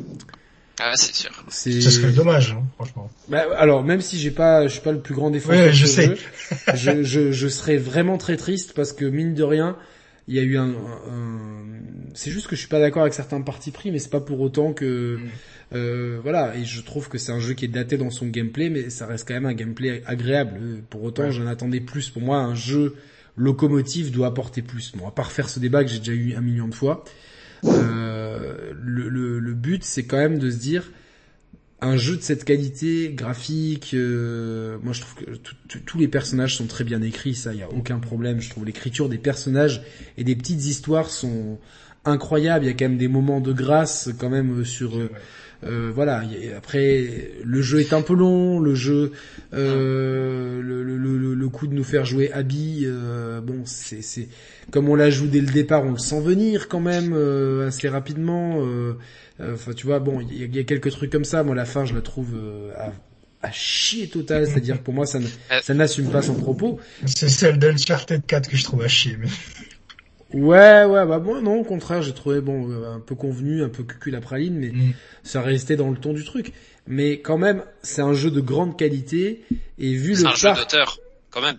Ah 0.78 0.92
c'est 0.94 1.14
sûr. 1.14 1.30
Ce 1.48 1.80
serait 1.80 2.12
dommage, 2.12 2.52
hein, 2.52 2.62
franchement. 2.74 3.10
Bah, 3.28 3.46
alors 3.56 3.82
même 3.82 4.02
si 4.02 4.18
j'ai 4.18 4.30
pas, 4.30 4.66
je 4.66 4.72
suis 4.72 4.82
pas 4.82 4.92
le 4.92 5.00
plus 5.00 5.14
grand 5.14 5.30
défenseur 5.30 5.66
ouais, 5.66 5.72
je 5.72 5.86
sais. 5.86 6.14
je, 6.74 7.02
je, 7.02 7.32
je 7.32 7.48
serais 7.48 7.78
vraiment 7.78 8.18
très 8.18 8.36
triste 8.36 8.74
parce 8.74 8.92
que 8.92 9.06
mine 9.06 9.34
de 9.34 9.42
rien, 9.42 9.76
il 10.28 10.34
y 10.34 10.38
a 10.38 10.42
eu 10.42 10.58
un, 10.58 10.74
c'est 12.16 12.30
juste 12.30 12.48
que 12.48 12.56
je 12.56 12.60
suis 12.60 12.68
pas 12.68 12.80
d'accord 12.80 13.02
avec 13.02 13.14
certains 13.14 13.40
partis 13.42 13.70
pris, 13.70 13.92
mais 13.92 13.98
c'est 13.98 14.10
pas 14.10 14.20
pour 14.20 14.40
autant 14.40 14.72
que, 14.72 15.16
mm. 15.16 15.28
euh, 15.74 16.18
voilà. 16.22 16.56
Et 16.56 16.64
je 16.64 16.80
trouve 16.82 17.08
que 17.08 17.18
c'est 17.18 17.32
un 17.32 17.40
jeu 17.40 17.54
qui 17.54 17.66
est 17.66 17.68
daté 17.68 17.96
dans 17.98 18.10
son 18.10 18.26
gameplay, 18.26 18.70
mais 18.70 18.90
ça 18.90 19.06
reste 19.06 19.28
quand 19.28 19.34
même 19.34 19.46
un 19.46 19.54
gameplay 19.54 20.02
agréable. 20.06 20.82
Pour 20.90 21.04
autant, 21.04 21.30
j'en 21.30 21.46
attendais 21.46 21.80
plus. 21.80 22.10
Pour 22.10 22.22
moi, 22.22 22.38
un 22.38 22.54
jeu 22.54 22.96
locomotive 23.36 24.10
doit 24.10 24.28
apporter 24.28 24.62
plus. 24.62 24.92
Bon, 24.96 25.06
à 25.06 25.10
part 25.10 25.30
faire 25.30 25.48
ce 25.48 25.60
débat 25.60 25.84
que 25.84 25.90
j'ai 25.90 25.98
déjà 25.98 26.12
eu 26.12 26.34
un 26.34 26.40
million 26.40 26.68
de 26.68 26.74
fois. 26.74 27.04
Euh, 27.66 28.72
le, 28.82 29.54
but, 29.54 29.84
c'est 29.84 30.04
quand 30.04 30.16
même 30.16 30.38
de 30.38 30.50
se 30.50 30.56
dire 30.56 30.90
un 31.80 31.96
jeu 31.96 32.16
de 32.16 32.22
cette 32.22 32.44
qualité 32.44 33.12
graphique. 33.14 33.92
Euh, 33.94 34.78
moi, 34.82 34.92
je 34.92 35.02
trouve 35.02 35.14
que 35.14 35.78
tous 35.78 35.98
les 35.98 36.08
personnages 36.08 36.56
sont 36.56 36.66
très 36.66 36.84
bien 36.84 37.02
écrits. 37.02 37.34
Ça, 37.34 37.52
il 37.52 37.60
y 37.60 37.62
a 37.62 37.70
aucun 37.70 37.98
problème. 37.98 38.40
Je 38.40 38.50
trouve 38.50 38.64
l'écriture 38.64 39.08
des 39.08 39.18
personnages 39.18 39.82
et 40.16 40.24
des 40.24 40.36
petites 40.36 40.64
histoires 40.64 41.10
sont 41.10 41.58
incroyables. 42.04 42.64
Il 42.64 42.68
y 42.68 42.70
a 42.70 42.74
quand 42.74 42.88
même 42.88 42.98
des 42.98 43.08
moments 43.08 43.40
de 43.40 43.52
grâce 43.52 44.10
quand 44.18 44.30
même 44.30 44.64
sur 44.64 44.98
euh, 45.64 45.90
voilà. 45.94 46.22
Après, 46.56 47.30
le 47.44 47.62
jeu 47.62 47.80
est 47.80 47.92
un 47.92 48.02
peu 48.02 48.14
long. 48.14 48.60
Le 48.60 48.74
jeu, 48.74 49.12
euh, 49.54 50.60
le, 50.60 50.82
le, 50.82 51.34
le, 51.34 51.48
coup 51.48 51.66
de 51.66 51.74
nous 51.74 51.84
faire 51.84 52.04
jouer 52.04 52.30
Abby, 52.32 52.82
euh, 52.84 53.40
bon, 53.40 53.62
c'est, 53.64 54.02
c'est 54.02 54.28
comme 54.70 54.88
on 54.88 54.94
l'a 54.94 55.10
joué 55.10 55.28
dès 55.28 55.40
le 55.40 55.46
départ, 55.46 55.84
on 55.84 55.92
le 55.92 55.98
sent 55.98 56.20
venir 56.20 56.68
quand 56.68 56.80
même 56.80 57.12
euh, 57.14 57.68
assez 57.68 57.88
rapidement. 57.88 58.58
Euh, 58.60 58.94
enfin, 59.40 59.72
tu 59.72 59.86
vois, 59.86 59.98
bon, 59.98 60.20
il 60.20 60.54
y, 60.54 60.58
a 60.58 60.64
quelques 60.64 60.90
trucs 60.90 61.10
comme 61.10 61.24
ça. 61.24 61.42
Moi, 61.42 61.54
la 61.54 61.64
fin, 61.64 61.84
je 61.84 61.94
la 61.94 62.02
trouve 62.02 62.34
à, 62.76 62.92
à 63.42 63.52
chier 63.52 64.08
total. 64.08 64.46
C'est-à-dire, 64.46 64.80
pour 64.80 64.94
moi, 64.94 65.06
ça, 65.06 65.18
ça 65.62 65.74
n'assume 65.74 66.10
pas 66.10 66.22
son 66.22 66.34
propos. 66.34 66.80
C'est 67.06 67.28
celle 67.28 67.58
d'Uncharted 67.58 68.24
4 68.26 68.50
que 68.50 68.56
je 68.56 68.64
trouve 68.64 68.82
à 68.82 68.88
chier. 68.88 69.16
Mais... 69.18 69.28
Ouais, 70.32 70.84
ouais, 70.84 71.06
bah 71.06 71.18
moi 71.18 71.40
non, 71.40 71.60
au 71.60 71.64
contraire, 71.64 72.02
j'ai 72.02 72.12
trouvé 72.12 72.40
bon 72.40 72.70
un 72.84 73.00
peu 73.00 73.14
convenu, 73.14 73.62
un 73.62 73.68
peu 73.68 73.84
cucul 73.84 74.12
la 74.12 74.20
praline, 74.20 74.56
mais 74.58 74.70
mm. 74.70 74.94
ça 75.22 75.40
restait 75.40 75.76
dans 75.76 75.90
le 75.90 75.96
ton 75.96 76.12
du 76.12 76.24
truc. 76.24 76.52
Mais 76.88 77.20
quand 77.20 77.38
même, 77.38 77.64
c'est 77.82 78.02
un 78.02 78.12
jeu 78.12 78.30
de 78.30 78.40
grande 78.40 78.76
qualité 78.76 79.44
et 79.78 79.94
vu 79.94 80.10
le 80.10 80.16
C'est 80.16 80.26
un 80.26 80.34
jeu 80.34 80.54
d'auteur, 80.54 80.98
quand 81.30 81.42
même. 81.42 81.58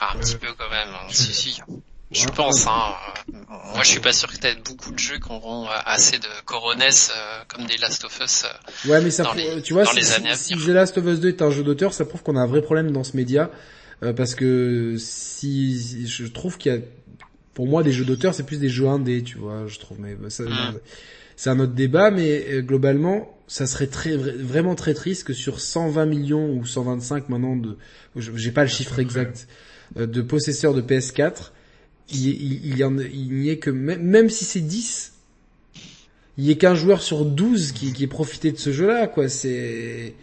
Ah, 0.00 0.14
un 0.14 0.18
petit 0.18 0.36
peu 0.36 0.48
quand 0.58 0.70
même, 0.70 0.88
hein. 0.88 1.06
si 1.10 1.32
si. 1.32 1.60
Je 2.12 2.28
pense, 2.28 2.66
hein. 2.68 2.94
Moi, 3.48 3.82
je 3.82 3.88
suis 3.88 4.00
pas 4.00 4.12
sûr 4.12 4.30
que 4.30 4.36
t'aies 4.36 4.54
beaucoup 4.54 4.92
de 4.92 4.98
jeux 4.98 5.18
qui 5.18 5.28
auront 5.28 5.66
assez 5.84 6.18
de 6.18 6.28
coronesse 6.44 7.12
euh, 7.16 7.42
comme 7.48 7.66
des 7.66 7.76
Last 7.78 8.04
of 8.04 8.20
Us. 8.20 8.44
Euh, 8.44 8.90
ouais, 8.90 9.00
mais 9.00 9.10
ça, 9.10 9.32
tu 9.64 9.72
vois, 9.72 9.84
si, 9.86 10.04
si, 10.36 10.54
The 10.54 10.68
Last 10.68 10.98
of 10.98 11.06
Us 11.06 11.18
2 11.18 11.28
est 11.28 11.42
un 11.42 11.50
jeu 11.50 11.64
d'auteur, 11.64 11.92
ça 11.92 12.04
prouve 12.04 12.22
qu'on 12.22 12.36
a 12.36 12.40
un 12.40 12.46
vrai 12.46 12.62
problème 12.62 12.92
dans 12.92 13.02
ce 13.02 13.16
média 13.16 13.50
euh, 14.02 14.12
parce 14.12 14.34
que 14.34 14.96
si 14.98 16.06
je 16.06 16.26
trouve 16.26 16.58
qu'il 16.58 16.72
y 16.72 16.76
a 16.76 16.80
pour 17.54 17.66
moi 17.66 17.82
des 17.82 17.92
jeux 17.92 18.04
d'auteur 18.04 18.34
c'est 18.34 18.44
plus 18.44 18.58
des 18.58 18.68
jeux 18.68 18.88
indés 18.88 19.22
tu 19.22 19.38
vois 19.38 19.66
je 19.66 19.78
trouve 19.78 19.98
mais 20.00 20.14
bah, 20.14 20.28
ça, 20.28 20.44
ah. 20.50 20.74
c'est 21.36 21.48
un 21.48 21.58
autre 21.58 21.72
débat 21.72 22.10
mais 22.10 22.44
euh, 22.50 22.60
globalement 22.60 23.34
ça 23.48 23.66
serait 23.66 23.86
très 23.86 24.16
vraiment 24.16 24.74
très 24.74 24.92
triste 24.92 25.24
que 25.24 25.32
sur 25.32 25.60
120 25.60 26.04
millions 26.06 26.50
ou 26.50 26.66
125 26.66 27.28
maintenant 27.30 27.56
de 27.56 27.78
j'ai 28.16 28.50
pas 28.50 28.62
le 28.62 28.68
chiffre 28.68 28.98
exact 28.98 29.48
euh, 29.96 30.06
de 30.06 30.20
possesseurs 30.20 30.74
de 30.74 30.82
PS4 30.82 31.52
il, 32.12 32.66
il, 32.66 32.76
y 32.76 32.84
en 32.84 32.98
il 32.98 33.32
n'y 33.32 33.48
ait 33.48 33.58
que 33.58 33.70
même, 33.70 34.28
si 34.28 34.44
c'est 34.44 34.60
10 34.60 35.14
il 36.38 36.44
y 36.44 36.50
ait 36.50 36.58
qu'un 36.58 36.74
joueur 36.74 37.00
sur 37.00 37.24
12 37.24 37.72
qui, 37.72 37.94
qui 37.94 38.04
ait 38.04 38.08
profité 38.08 38.52
de 38.52 38.58
ce 38.58 38.72
jeu 38.72 38.86
là 38.88 39.06
quoi 39.06 39.30
c'est 39.30 40.14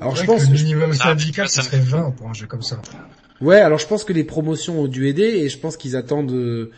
alors 0.00 0.16
je 0.16 0.24
pense 0.24 0.44
que 0.44 0.50
le 0.50 0.54
minimum 0.54 0.92
syndical, 0.92 1.48
ça 1.48 1.62
serait 1.62 1.78
20 1.78 2.12
pour 2.12 2.28
un 2.28 2.34
jeu 2.34 2.46
comme 2.46 2.62
ça. 2.62 2.80
Ouais, 3.40 3.60
alors 3.60 3.78
je 3.78 3.86
pense 3.86 4.04
que 4.04 4.12
les 4.12 4.24
promotions 4.24 4.80
ont 4.80 4.88
dû 4.88 5.08
aider 5.08 5.24
et 5.24 5.48
je 5.48 5.58
pense 5.58 5.76
qu'ils 5.76 5.96
attendent 5.96 6.70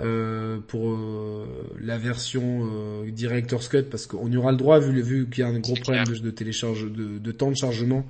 euh, 0.00 0.58
pour 0.68 0.90
euh, 0.90 1.46
la 1.80 1.98
version 1.98 2.68
euh, 2.72 3.10
Director's 3.10 3.68
Cut 3.68 3.82
parce 3.84 4.06
qu'on 4.06 4.30
y 4.30 4.36
aura 4.36 4.50
le 4.50 4.56
droit 4.56 4.78
vu, 4.78 5.02
vu 5.02 5.28
qu'il 5.28 5.40
y 5.40 5.46
a 5.46 5.48
un 5.48 5.58
gros 5.58 5.74
problème 5.74 6.06
de, 6.06 6.16
de 6.16 6.30
télécharge 6.30 6.84
de, 6.84 7.18
de, 7.18 7.32
temps 7.32 7.50
de 7.50 7.56
chargement 7.56 8.06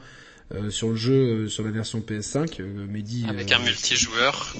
euh, 0.54 0.70
sur 0.70 0.90
le 0.90 0.96
jeu 0.96 1.12
euh, 1.12 1.48
sur 1.48 1.64
la 1.64 1.70
version 1.70 2.00
PS5. 2.00 2.62
Mehdi, 2.62 3.24
avec 3.28 3.50
un 3.52 3.58
multijoueur. 3.58 4.54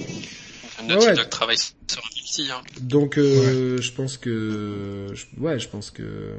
Naughty 0.85 1.07
ouais, 1.07 1.15
Dog 1.15 1.29
travaille 1.29 1.59
sur 1.59 1.73
un 1.99 2.15
multi. 2.17 2.49
Hein. 2.51 2.61
Donc 2.81 3.15
ouais. 3.17 3.77
je 3.81 3.93
pense 3.93 4.17
que 4.17 5.07
ouais, 5.39 5.59
je 5.61 5.69
pense 5.69 5.91
que 5.91 6.35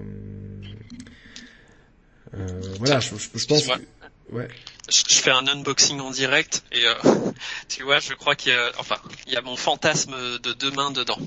voilà, 2.79 2.99
je, 2.99 3.15
je 3.15 3.45
pense. 3.45 3.67
Que, 3.67 4.35
ouais 4.35 4.47
je 4.89 5.15
fais 5.15 5.31
un 5.31 5.47
unboxing 5.47 5.99
en 5.99 6.11
direct 6.11 6.63
et 6.71 6.85
euh, 6.85 6.93
tu 7.69 7.83
vois, 7.83 7.99
je 7.99 8.13
crois 8.13 8.35
qu'il 8.35 8.53
y 8.53 8.55
a, 8.55 8.71
enfin, 8.77 8.97
il 9.27 9.33
y 9.33 9.37
a 9.37 9.41
mon 9.41 9.55
fantasme 9.55 10.15
de 10.41 10.53
demain 10.53 10.91
dedans. 10.91 11.19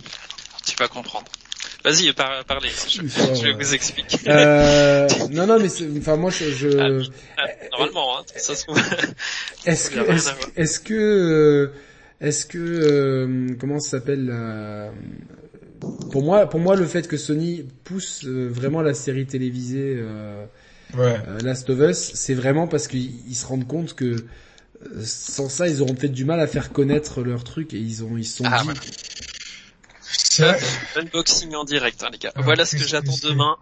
Tu 0.67 0.77
vas 0.77 0.89
comprendre. 0.89 1.31
Vas-y, 1.85 2.13
par, 2.13 2.45
parlez. 2.45 2.71
Je, 2.89 3.03
je 3.03 3.43
vais 3.45 3.53
vous 3.53 3.75
expliquer. 3.75 4.19
Euh, 4.29 5.09
non, 5.31 5.47
non, 5.47 5.59
mais 5.61 5.69
enfin 5.99 6.17
moi, 6.17 6.31
je. 6.31 6.51
je... 6.51 6.69
Ah, 6.79 7.05
ah, 7.39 7.47
normalement, 7.71 8.19
hein, 8.19 8.23
ça 8.35 8.57
se 8.57 8.65
trouve. 8.65 8.79
est-ce 9.67 9.91
que, 9.91 10.01
est-ce, 10.57 10.81
que, 10.81 10.95
euh, 10.95 11.73
est-ce 12.21 12.45
que, 12.47 12.59
euh, 12.59 13.57
comment 13.61 13.79
ça 13.79 13.91
s'appelle 13.91 14.27
la... 14.27 14.91
Pour 16.11 16.25
moi, 16.25 16.47
pour 16.49 16.59
moi, 16.59 16.75
le 16.75 16.87
fait 16.87 17.07
que 17.07 17.17
Sony 17.17 17.65
pousse 17.85 18.25
vraiment 18.25 18.83
la 18.83 18.95
série 18.95 19.27
télévisée. 19.27 20.03
Euh, 20.95 20.99
ouais. 20.99 21.21
Euh, 21.29 21.41
Last 21.41 21.69
of 21.71 21.79
Us, 21.81 22.13
c'est 22.15 22.35
vraiment 22.35 22.67
parce 22.67 22.89
qu'ils 22.89 23.35
se 23.35 23.47
rendent 23.47 23.67
compte 23.67 23.95
que 23.95 24.05
euh, 24.05 25.03
sans 25.05 25.49
ça, 25.49 25.69
ils 25.69 25.83
auront 25.83 25.95
peut-être 25.95 26.13
du 26.13 26.25
mal 26.25 26.41
à 26.41 26.47
faire 26.47 26.73
connaître 26.73 27.23
leur 27.23 27.45
truc 27.45 27.75
et 27.75 27.79
ils 27.79 28.05
ont 28.05 28.17
ils 28.17 28.27
sont 28.27 28.45
ah, 28.47 28.63
dit. 28.63 30.41
Ouais. 30.43 30.59
Unboxing 30.97 31.55
en 31.55 31.65
direct, 31.65 32.03
hein, 32.03 32.11
les 32.13 32.19
gars. 32.19 32.33
voilà 32.37 32.67
ce 32.67 32.77
que 32.77 32.87
j'attends 32.87 33.17
demain, 33.23 33.57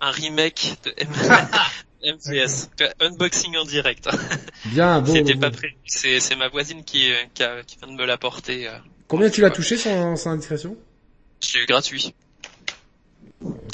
un 0.00 0.10
remake 0.10 0.76
de 0.84 0.94
MVS. 2.04 2.68
Unboxing 3.00 3.56
en 3.56 3.64
direct. 3.64 4.08
Bien, 4.66 5.00
bon. 5.02 5.14
C'était 5.14 5.36
pas 5.36 5.50
prévu. 5.50 5.76
C'est 5.86 6.20
c'est 6.20 6.36
ma 6.36 6.48
voisine 6.48 6.84
qui 6.84 7.10
qui, 7.34 7.42
a, 7.42 7.62
qui 7.62 7.78
vient 7.78 7.88
de 7.88 8.00
me 8.00 8.06
l'apporter. 8.06 8.68
Euh, 8.68 8.78
Combien 9.08 9.30
tu 9.30 9.40
l'as 9.40 9.50
touché 9.50 9.76
sans, 9.76 10.16
sans 10.16 10.30
indiscrétion? 10.30 10.76
Je 11.40 11.58
l'ai 11.58 11.64
eu 11.64 11.66
gratuit. 11.66 12.14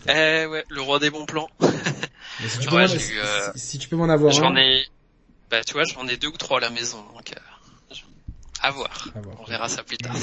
Eh 0.08 0.46
ouais, 0.46 0.64
le 0.68 0.80
roi 0.82 0.98
des 0.98 1.10
bons 1.10 1.24
plans. 1.24 1.48
Si, 2.48 2.58
tu 2.58 2.68
ouais, 2.74 2.86
eu, 2.86 3.18
euh... 3.18 3.50
si, 3.54 3.78
tu 3.78 3.88
peux 3.88 3.96
m'en 3.96 4.08
avoir 4.08 4.32
J'en 4.32 4.56
ai, 4.56 4.84
bah 5.50 5.62
tu 5.64 5.74
vois, 5.74 5.84
j'en 5.84 6.06
ai 6.08 6.16
deux 6.16 6.28
ou 6.28 6.36
trois 6.36 6.58
à 6.58 6.60
la 6.60 6.70
maison. 6.70 6.98
Donc, 7.14 7.32
euh... 7.32 7.94
À 8.62 8.70
voir. 8.70 9.08
On 9.40 9.44
verra 9.44 9.68
ça 9.68 9.82
plus 9.82 9.96
tard. 9.96 10.14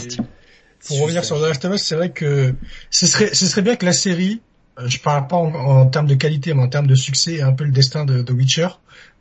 Pour 0.88 1.01
revenir 1.01 1.26
sur 1.26 1.38
The 1.38 1.41
Last 1.41 1.65
of 1.65 1.76
Us, 1.76 1.84
c'est 1.84 1.95
vrai 1.95 2.11
que 2.11 2.55
ce 2.89 3.05
serait, 3.05 3.34
ce 3.34 3.45
serait 3.45 3.61
bien 3.61 3.76
que 3.76 3.86
la 3.86 3.91
série, 3.91 4.41
euh, 4.80 4.88
je 4.88 4.97
parle 4.99 5.28
pas 5.28 5.36
en, 5.36 5.86
termes 5.88 6.07
de 6.07 6.15
qualité, 6.15 6.53
mais 6.53 6.63
en 6.63 6.70
termes 6.70 6.88
de 6.88 6.95
succès, 6.95 7.34
et 7.34 7.41
un 7.41 7.51
peu 7.51 7.65
le 7.65 7.72
destin 7.72 8.05
de 8.05 8.22
The 8.22 8.30
Witcher, 8.32 8.70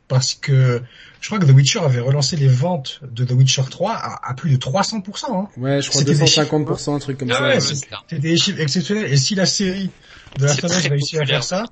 parce 0.07 0.35
que 0.35 0.81
je 1.19 1.27
crois 1.27 1.37
que 1.37 1.45
The 1.45 1.53
Witcher 1.53 1.79
avait 1.79 1.99
relancé 1.99 2.37
les 2.37 2.47
ventes 2.47 3.01
de 3.03 3.25
The 3.25 3.31
Witcher 3.31 3.63
3 3.69 3.91
à, 4.23 4.33
plus 4.35 4.51
de 4.51 4.57
300%. 4.57 5.25
Hein. 5.31 5.47
Ouais, 5.57 5.81
je 5.81 5.89
crois 5.89 6.01
250%, 6.01 6.95
un 6.95 6.99
truc 6.99 7.17
comme 7.17 7.31
ah 7.31 7.59
ça. 7.59 7.75
c'était 8.07 8.19
des 8.19 8.37
chiffres 8.37 8.61
exceptionnels. 8.61 9.11
Et 9.11 9.17
si 9.17 9.35
la 9.35 9.45
série 9.45 9.89
de 10.37 10.45
la 10.45 10.53
of 10.53 10.63
Us 10.63 10.87
réussit 10.87 11.19
à 11.19 11.25
faire 11.25 11.43
ça, 11.43 11.65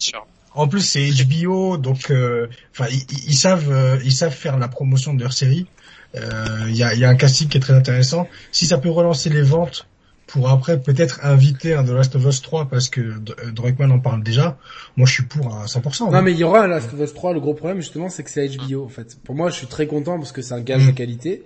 en 0.57 0.67
plus 0.67 0.81
c'est 0.81 1.09
HBO, 1.09 1.77
donc 1.77 2.11
euh, 2.11 2.47
enfin 2.71 2.87
ils, 3.27 3.35
savent 3.35 3.71
euh, 3.71 3.97
ils 4.03 4.11
savent 4.11 4.33
faire 4.33 4.57
la 4.57 4.67
promotion 4.67 5.13
de 5.13 5.21
leur 5.21 5.33
série. 5.33 5.67
Il 6.15 6.75
y 6.75 6.83
a, 6.83 6.95
y 6.95 7.05
a 7.05 7.09
un 7.09 7.15
casting 7.15 7.47
qui 7.47 7.57
est 7.57 7.61
très 7.61 7.75
intéressant. 7.75 8.27
Si 8.51 8.65
ça 8.65 8.79
peut 8.79 8.89
relancer 8.89 9.29
les 9.29 9.43
ventes 9.43 9.87
pour 10.27 10.49
après 10.49 10.79
peut-être 10.79 11.21
inviter 11.23 11.73
un 11.73 11.83
The 11.83 11.91
Last 11.91 12.15
of 12.15 12.25
Us 12.25 12.41
3 12.41 12.67
parce 12.69 12.89
que 12.89 13.01
euh, 13.01 13.51
Druckmann 13.51 13.91
en 13.91 13.99
parle 13.99 14.21
déjà. 14.23 14.57
Moi, 14.97 15.07
je 15.07 15.13
suis 15.13 15.23
pour 15.23 15.55
à 15.55 15.65
100%. 15.65 16.11
Non, 16.11 16.13
hein. 16.13 16.21
mais 16.21 16.33
il 16.33 16.37
y 16.37 16.43
aura 16.43 16.63
un 16.63 16.67
Last 16.67 16.93
of 16.93 16.99
Us 16.99 17.13
3. 17.13 17.33
Le 17.33 17.39
gros 17.39 17.53
problème, 17.53 17.79
justement, 17.79 18.09
c'est 18.09 18.23
que 18.23 18.29
c'est 18.29 18.47
HBO, 18.49 18.83
en 18.83 18.89
fait. 18.89 19.17
Pour 19.23 19.35
moi, 19.35 19.49
je 19.49 19.55
suis 19.55 19.67
très 19.67 19.87
content 19.87 20.17
parce 20.17 20.33
que 20.33 20.41
c'est 20.41 20.53
un 20.53 20.61
gage 20.61 20.85
de 20.85 20.91
mm. 20.91 20.95
qualité. 20.95 21.43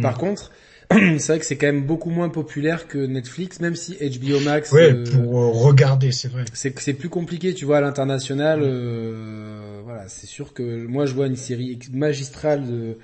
Par 0.00 0.14
mm. 0.14 0.18
contre, 0.18 0.50
c'est 0.90 1.26
vrai 1.28 1.38
que 1.38 1.44
c'est 1.44 1.56
quand 1.56 1.66
même 1.66 1.84
beaucoup 1.84 2.10
moins 2.10 2.28
populaire 2.28 2.88
que 2.88 2.98
Netflix, 2.98 3.60
même 3.60 3.76
si 3.76 3.96
HBO 3.96 4.40
Max. 4.40 4.72
Ouais, 4.72 4.92
euh, 4.92 5.04
pour 5.04 5.38
euh, 5.38 5.48
regarder, 5.48 6.12
c'est 6.12 6.28
vrai. 6.28 6.44
C'est 6.54 6.78
c'est 6.78 6.94
plus 6.94 7.08
compliqué, 7.08 7.54
tu 7.54 7.64
vois, 7.64 7.78
à 7.78 7.80
l'international. 7.80 8.60
Euh, 8.62 9.80
voilà, 9.84 10.08
c'est 10.08 10.26
sûr 10.26 10.54
que 10.54 10.86
moi, 10.86 11.04
je 11.06 11.14
vois 11.14 11.26
une 11.26 11.36
série 11.36 11.78
magistrale 11.92 12.66
de, 12.66 12.98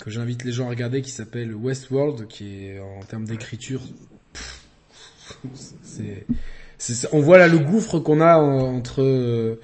que 0.00 0.10
j'invite 0.10 0.44
les 0.44 0.52
gens 0.52 0.66
à 0.66 0.70
regarder 0.70 1.02
qui 1.02 1.10
s'appelle 1.10 1.54
Westworld, 1.54 2.26
qui 2.26 2.66
est 2.66 2.80
en 2.80 3.04
termes 3.04 3.24
d'écriture 3.24 3.82
c'est, 6.78 7.08
on 7.12 7.20
voit 7.20 7.38
là 7.38 7.48
le 7.48 7.58
gouffre 7.58 7.98
qu'on 7.98 8.20
a 8.20 8.36
entre 8.36 9.02
euh, 9.02 9.60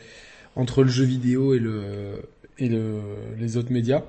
entre 0.56 0.82
le 0.82 0.88
jeu 0.88 1.04
vidéo 1.04 1.54
et 1.54 1.58
le 1.58 2.22
et 2.58 2.68
le, 2.68 3.00
les 3.38 3.56
autres 3.56 3.72
médias. 3.72 4.02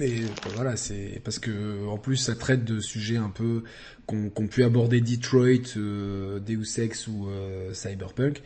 Euh, 0.00 0.26
voilà, 0.54 0.76
c'est 0.76 1.20
parce 1.24 1.38
que 1.38 1.86
en 1.86 1.98
plus 1.98 2.16
ça 2.16 2.34
traite 2.34 2.64
de 2.64 2.80
sujets 2.80 3.16
un 3.16 3.30
peu 3.30 3.64
qu'on 4.06 4.30
qu'on 4.30 4.46
pu 4.46 4.64
aborder 4.64 5.00
Detroit, 5.00 5.76
euh, 5.76 6.38
Deus 6.40 6.80
Ex 6.80 7.06
ou 7.06 7.28
euh, 7.28 7.72
Cyberpunk. 7.74 8.42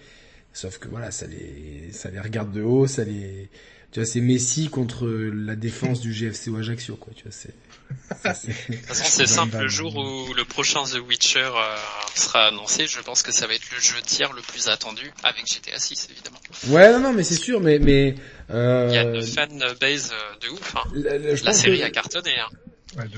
Sauf 0.53 0.79
que 0.79 0.89
voilà, 0.89 1.11
ça 1.11 1.27
les 1.27 1.93
ça 1.93 2.11
les 2.11 2.21
regarde 2.21 2.53
de 2.53 2.63
haut, 2.63 2.87
ça 2.87 3.05
les 3.05 3.51
tu 3.95 4.01
vois, 4.01 4.07
c'est 4.07 4.21
Messi 4.21 4.71
contre 4.71 5.07
la 5.07 5.55
défense 5.55 6.01
du 6.01 6.13
GFC 6.13 6.51
ou 6.51 6.57
Ajaccio, 6.57 6.97
quoi. 6.97 7.13
Tu 7.15 7.23
vois, 7.23 7.33
c'est. 7.33 7.55
De 8.25 8.35
toute 8.35 8.87
façon, 8.87 9.05
c'est 9.05 9.27
simple. 9.27 9.59
Le 9.59 9.69
jour 9.69 9.97
où 9.97 10.35
le 10.35 10.45
prochain 10.45 10.85
The 10.85 10.99
Witcher 11.07 11.41
euh, 11.41 11.77
sera 12.15 12.47
annoncé, 12.47 12.87
je 12.87 13.01
pense 13.01 13.23
que 13.23 13.33
ça 13.33 13.47
va 13.47 13.55
être 13.55 13.71
le 13.75 13.81
jeu 13.81 14.01
tiers 14.05 14.33
le 14.33 14.43
plus 14.43 14.69
attendu, 14.69 15.11
avec 15.23 15.47
GTA 15.47 15.79
6 15.79 16.09
évidemment. 16.11 16.39
Ouais, 16.69 16.93
non, 16.93 17.01
non, 17.01 17.13
mais 17.13 17.25
c'est 17.25 17.35
sûr, 17.35 17.61
mais 17.61 17.79
mais. 17.79 18.15
Euh... 18.51 18.87
Il 18.91 18.95
y 18.95 18.99
a 18.99 19.03
une 19.03 19.23
fanbase 19.23 20.13
euh, 20.13 20.47
de 20.47 20.49
ouf. 20.51 20.77
Hein. 20.77 20.83
La, 21.45 21.53
série 21.53 21.83
a 21.83 21.91
cartonné. 21.91 22.33
Hein. 22.39 22.49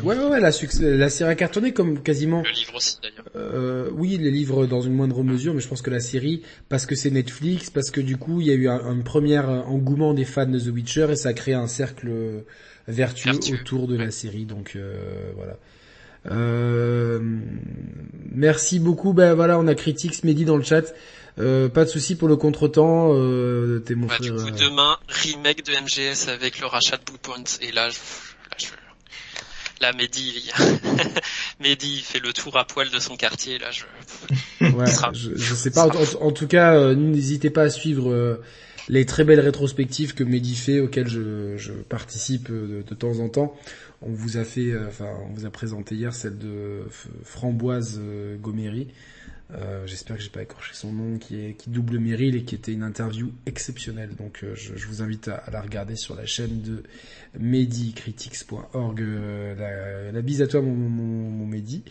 Ouais, 0.03 0.17
ouais, 0.17 0.25
ouais, 0.25 0.41
la, 0.41 0.51
la 0.51 1.11
série 1.11 1.31
a 1.31 1.35
cartonné 1.35 1.73
comme 1.73 2.03
quasiment. 2.03 2.43
Le 2.43 2.51
livre 2.51 2.77
aussi 2.77 2.97
d'ailleurs. 3.03 3.27
Euh, 3.37 3.91
oui, 3.93 4.17
les 4.19 4.31
livres 4.31 4.67
dans 4.67 4.81
une 4.81 4.95
moindre 4.95 5.23
mesure, 5.23 5.53
mais 5.53 5.61
je 5.61 5.69
pense 5.69 5.83
que 5.83 5.91
la 5.91 6.01
série, 6.01 6.43
parce 6.69 6.87
que 6.87 6.95
c'est 6.95 7.11
Netflix, 7.11 7.69
parce 7.71 7.91
que 7.91 8.01
du 8.01 8.17
coup 8.17 8.41
il 8.41 8.47
y 8.47 8.51
a 8.51 8.55
eu 8.55 8.69
un, 8.69 8.83
un 8.83 9.01
premier 9.01 9.39
engouement 9.39 10.15
des 10.15 10.25
fans 10.25 10.47
de 10.47 10.59
The 10.59 10.69
Witcher 10.69 11.09
et 11.11 11.17
ça 11.17 11.31
a 11.31 11.33
créé 11.35 11.55
un 11.55 11.67
cercle 11.67 12.45
vertueux, 12.89 13.33
autour 13.53 13.89
de 13.89 13.97
la 13.97 14.11
série. 14.11 14.45
Donc 14.45 14.73
euh, 14.77 15.33
voilà. 15.37 15.57
Euh, 16.31 17.21
merci 18.33 18.79
beaucoup. 18.79 19.13
Ben 19.13 19.35
voilà, 19.35 19.59
on 19.59 19.67
a 19.67 19.75
Critiques 19.75 20.25
Mehdi 20.25 20.45
dans 20.45 20.57
le 20.57 20.65
chat. 20.65 20.93
Euh, 21.39 21.69
pas 21.69 21.85
de 21.85 21.91
souci 21.91 22.17
pour 22.17 22.29
le 22.29 22.37
contretemps. 22.37 23.11
Euh, 23.13 23.81
T'es 23.81 23.95
mon 23.95 24.07
bah, 24.07 24.15
frère. 24.15 24.33
Du 24.33 24.43
coup, 24.43 24.49
euh. 24.49 24.69
demain, 24.69 24.99
remake 25.09 25.65
de 25.67 25.73
MGS 25.73 26.29
avec 26.29 26.61
le 26.61 26.67
rachat 26.67 26.97
de 26.97 27.05
Bluepoint. 27.05 27.45
Et 27.61 27.73
là, 27.73 27.91
je, 27.91 27.97
là, 27.97 28.57
je, 28.59 28.67
Là, 29.81 29.93
Mehdi, 29.93 30.51
Mehdi 31.61 32.01
fait 32.01 32.19
le 32.19 32.33
tour 32.33 32.57
à 32.57 32.65
poil 32.65 32.89
de 32.89 32.99
son 32.99 33.17
quartier. 33.17 33.59
Là, 33.59 33.71
je. 33.71 33.85
Ouais, 34.65 34.87
je, 35.13 35.37
je, 35.37 35.55
sais 35.55 35.71
pas. 35.71 35.87
En, 36.21 36.33
tout 36.33 36.47
cas, 36.47 36.75
euh, 36.75 36.95
n'hésitez 36.95 37.51
pas 37.51 37.63
à 37.63 37.71
suivre 37.71 38.11
euh, 38.11 38.43
les 38.89 39.07
très 39.07 39.25
belles 39.25 39.41
rétrospectives 39.41 40.15
que 40.15 40.25
Mehdi 40.25 40.55
fait, 40.55 40.81
auxquelles 40.81 41.09
je, 41.09 41.73
participe 41.89 42.49
euh, 42.51 42.83
de, 42.83 42.89
de, 42.89 42.95
temps 42.95 43.19
en 43.19 43.29
temps. 43.29 43.55
On 44.03 44.11
vous 44.11 44.37
a 44.37 44.45
fait, 44.45 44.77
enfin, 44.87 45.09
on 45.29 45.33
vous 45.33 45.47
a 45.47 45.51
présenté 45.51 45.95
hier 45.95 46.15
celle 46.15 46.39
de 46.39 46.83
Framboise 47.25 48.01
Goméry. 48.41 48.89
Euh, 49.55 49.87
j'espère 49.87 50.17
que 50.17 50.23
j'ai 50.23 50.29
pas 50.29 50.43
écorché 50.43 50.73
son 50.75 50.93
nom, 50.93 51.19
qui 51.19 51.41
est 51.41 51.53
qui 51.53 51.71
double 51.71 52.01
Meryl 52.01 52.35
et 52.35 52.43
qui 52.43 52.57
était 52.57 52.73
une 52.73 52.83
interview 52.83 53.31
exceptionnelle. 53.47 54.11
Donc 54.19 54.41
euh, 54.43 54.55
je, 54.57 54.75
je, 54.75 54.87
vous 54.89 55.03
invite 55.03 55.29
à, 55.29 55.45
la 55.53 55.61
regarder 55.61 55.95
sur 55.95 56.17
la 56.17 56.27
chaîne 56.27 56.63
de 56.63 56.83
medicritics.org. 57.39 59.01
Euh, 59.01 59.55
la, 59.55 60.11
la, 60.11 60.23
bise 60.23 60.43
à 60.43 60.49
toi 60.49 60.63
mon, 60.63 60.75
mon, 60.75 61.31
mon 61.31 61.47
Mehdi. 61.47 61.85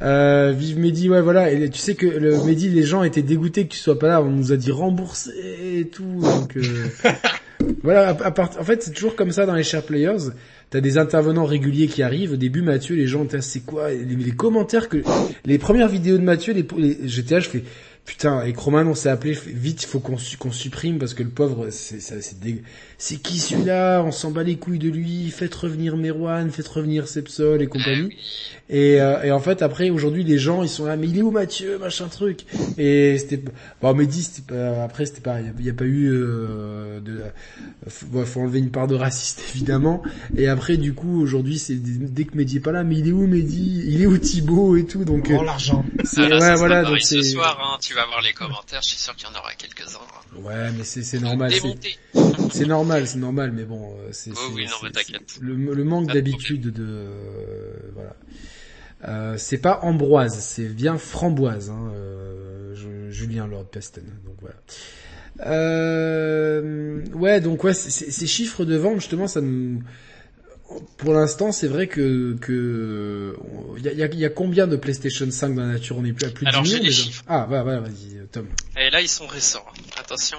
vive 0.00 0.78
Mehdi, 0.78 1.10
ouais 1.10 1.20
voilà. 1.20 1.52
Et 1.52 1.68
tu 1.68 1.78
sais 1.78 1.94
que 1.94 2.06
le 2.06 2.42
Mehdi, 2.42 2.70
les 2.70 2.84
gens 2.84 3.02
étaient 3.02 3.22
dégoûtés 3.22 3.66
que 3.66 3.72
tu 3.74 3.78
sois 3.78 3.98
pas 3.98 4.08
là. 4.08 4.22
On 4.22 4.30
nous 4.30 4.52
a 4.52 4.56
dit 4.56 4.72
rembourser 4.72 5.78
et 5.80 5.88
tout. 5.88 6.20
Donc 6.22 6.56
voilà. 7.82 8.08
À, 8.08 8.30
part, 8.30 8.58
en 8.58 8.64
fait, 8.64 8.82
c'est 8.82 8.92
toujours 8.92 9.14
comme 9.14 9.30
ça 9.30 9.44
dans 9.44 9.54
les 9.54 9.62
share 9.62 9.84
players 9.84 10.30
t'as 10.70 10.80
des 10.80 10.98
intervenants 10.98 11.44
réguliers 11.44 11.86
qui 11.86 12.02
arrivent. 12.02 12.32
Au 12.32 12.36
début, 12.36 12.62
Mathieu, 12.62 12.96
les 12.96 13.06
gens, 13.06 13.26
c'est 13.40 13.64
quoi? 13.64 13.90
Les, 13.90 14.30
commentaires 14.32 14.88
que 14.88 15.02
les 15.44 15.58
premières 15.58 15.88
vidéos 15.88 16.18
de 16.18 16.22
Mathieu, 16.22 16.52
les, 16.52 16.66
les 16.78 17.08
GTA, 17.08 17.40
je 17.40 17.48
fais 17.48 17.64
putain, 18.04 18.38
avec 18.38 18.56
Roman, 18.58 18.82
on 18.82 18.94
s'est 18.94 19.08
appelé 19.08 19.32
vite, 19.32 19.82
il 19.82 19.86
faut 19.86 20.00
qu'on 20.00 20.18
supprime 20.18 20.98
parce 20.98 21.14
que 21.14 21.22
le 21.22 21.30
pauvre, 21.30 21.70
c'est 21.70 22.00
c'est 22.00 22.38
c'est 23.04 23.16
qui 23.16 23.38
celui-là? 23.38 24.02
On 24.02 24.12
s'en 24.12 24.30
bat 24.30 24.42
les 24.42 24.56
couilles 24.56 24.78
de 24.78 24.88
lui. 24.88 25.30
Faites 25.30 25.54
revenir 25.54 25.98
Merwan, 25.98 26.50
faites 26.50 26.68
revenir 26.68 27.06
Sepsol 27.06 27.60
et 27.60 27.66
compagnie. 27.66 28.16
Et, 28.70 28.98
euh, 28.98 29.22
et 29.22 29.30
en 29.30 29.40
fait, 29.40 29.60
après, 29.60 29.90
aujourd'hui, 29.90 30.24
les 30.24 30.38
gens, 30.38 30.62
ils 30.62 30.70
sont 30.70 30.86
là, 30.86 30.96
mais 30.96 31.06
il 31.06 31.18
est 31.18 31.22
où 31.22 31.30
Mathieu, 31.30 31.76
machin 31.76 32.08
truc? 32.08 32.46
Et 32.78 33.18
c'était, 33.18 33.44
bon, 33.82 33.92
Mehdi, 33.92 34.22
c'était 34.22 34.54
pas, 34.54 34.82
après, 34.82 35.04
c'était 35.04 35.20
pas, 35.20 35.40
il 35.42 35.66
y, 35.66 35.68
a 35.68 35.74
pas 35.74 35.84
eu, 35.84 36.10
euh, 36.10 36.98
de, 37.00 37.20
bon, 38.06 38.24
faut 38.24 38.40
enlever 38.40 38.60
une 38.60 38.70
part 38.70 38.86
de 38.86 38.94
raciste, 38.94 39.42
évidemment. 39.54 40.02
Et 40.34 40.48
après, 40.48 40.78
du 40.78 40.94
coup, 40.94 41.20
aujourd'hui, 41.20 41.58
c'est 41.58 41.74
dès 41.74 42.24
que 42.24 42.38
Mehdi 42.38 42.56
est 42.56 42.60
pas 42.60 42.72
là, 42.72 42.84
mais 42.84 42.96
il 42.96 43.08
est 43.08 43.12
où 43.12 43.26
Mehdi? 43.26 43.84
Il 43.86 44.00
est 44.00 44.06
où 44.06 44.16
Thibaut 44.16 44.78
et 44.78 44.86
tout, 44.86 45.04
donc. 45.04 45.30
Oh, 45.30 45.44
l'argent. 45.44 45.84
C'est, 46.04 46.22
ouais, 46.22 46.54
voilà, 46.54 46.84
donc 46.84 47.00
c'est. 47.00 47.22
Ce 47.22 47.32
soir, 47.32 47.60
hein, 47.62 47.78
tu 47.82 47.92
vas 47.92 48.06
voir 48.06 48.22
les 48.22 48.32
commentaires, 48.32 48.80
je 48.82 48.88
suis 48.88 48.98
sûr 48.98 49.14
qu'il 49.14 49.28
y 49.28 49.30
en 49.30 49.38
aura 49.38 49.52
quelques-uns. 49.52 49.98
Ouais, 50.40 50.72
mais 50.76 50.84
c'est, 50.84 51.02
c'est 51.02 51.20
normal. 51.20 51.52
C'est 52.50 52.66
normal, 52.66 52.93
c'est 53.06 53.18
normal, 53.18 53.52
mais 53.52 53.64
bon, 53.64 53.94
c'est, 54.12 54.30
oh, 54.32 54.52
oui, 54.54 54.66
le, 55.40 55.54
le, 55.74 55.84
manque 55.84 56.12
d'habitude 56.12 56.72
de, 56.72 56.84
euh, 56.86 57.72
voilà. 57.94 58.16
Euh, 59.06 59.36
c'est 59.36 59.58
pas 59.58 59.80
Ambroise, 59.82 60.38
c'est 60.38 60.68
bien 60.68 60.96
Framboise, 60.96 61.70
hein, 61.70 61.92
euh, 61.94 63.10
Julien 63.10 63.46
Lord 63.46 63.66
Peston. 63.66 64.02
Donc 64.24 64.36
voilà. 64.40 64.56
Ouais, 67.14 67.40
donc 67.40 67.64
ouais, 67.64 67.74
ces 67.74 68.26
chiffres 68.26 68.64
de 68.64 68.76
vente 68.76 69.00
justement, 69.00 69.26
ça 69.26 69.40
nous, 69.40 69.82
pour 70.96 71.12
l'instant, 71.12 71.52
c'est 71.52 71.68
vrai 71.68 71.86
que 71.86 72.36
que 72.40 73.36
il 73.76 73.82
y 73.82 74.02
a, 74.02 74.06
y 74.06 74.24
a, 74.24 74.28
combien 74.28 74.66
de 74.66 74.76
PlayStation 74.76 75.30
5 75.30 75.54
dans 75.54 75.62
la 75.62 75.74
nature? 75.74 75.96
On 75.98 76.04
est 76.04 76.12
plus 76.12 76.26
à 76.26 76.30
plus 76.30 76.44
de 76.44 76.50
Alors, 76.50 76.62
10 76.62 76.74
millions. 76.74 76.88
Les 76.88 77.12
Ah, 77.26 77.46
bah, 77.48 77.62
bah, 77.64 77.80
vas-y, 77.80 78.26
Tom. 78.30 78.46
Et 78.76 78.90
là, 78.90 79.00
ils 79.00 79.08
sont 79.08 79.26
récents. 79.26 79.64
Attention, 79.98 80.38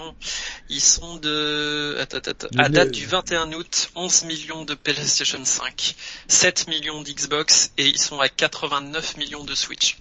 ils 0.70 0.82
sont 0.82 1.18
de 1.18 1.98
attends, 2.00 2.18
attends, 2.18 2.48
à 2.58 2.70
date 2.70 2.92
du 2.92 3.06
21 3.06 3.54
août, 3.54 3.92
11 3.96 4.26
millions 4.26 4.66
de 4.66 4.74
PlayStation 4.74 5.44
5, 5.44 5.96
7 6.28 6.68
millions 6.68 7.02
d'Xbox 7.02 7.72
et 7.78 7.88
ils 7.88 8.00
sont 8.00 8.20
à 8.20 8.30
89 8.30 9.18
millions 9.18 9.44
de 9.44 9.56
Switch. 9.56 9.98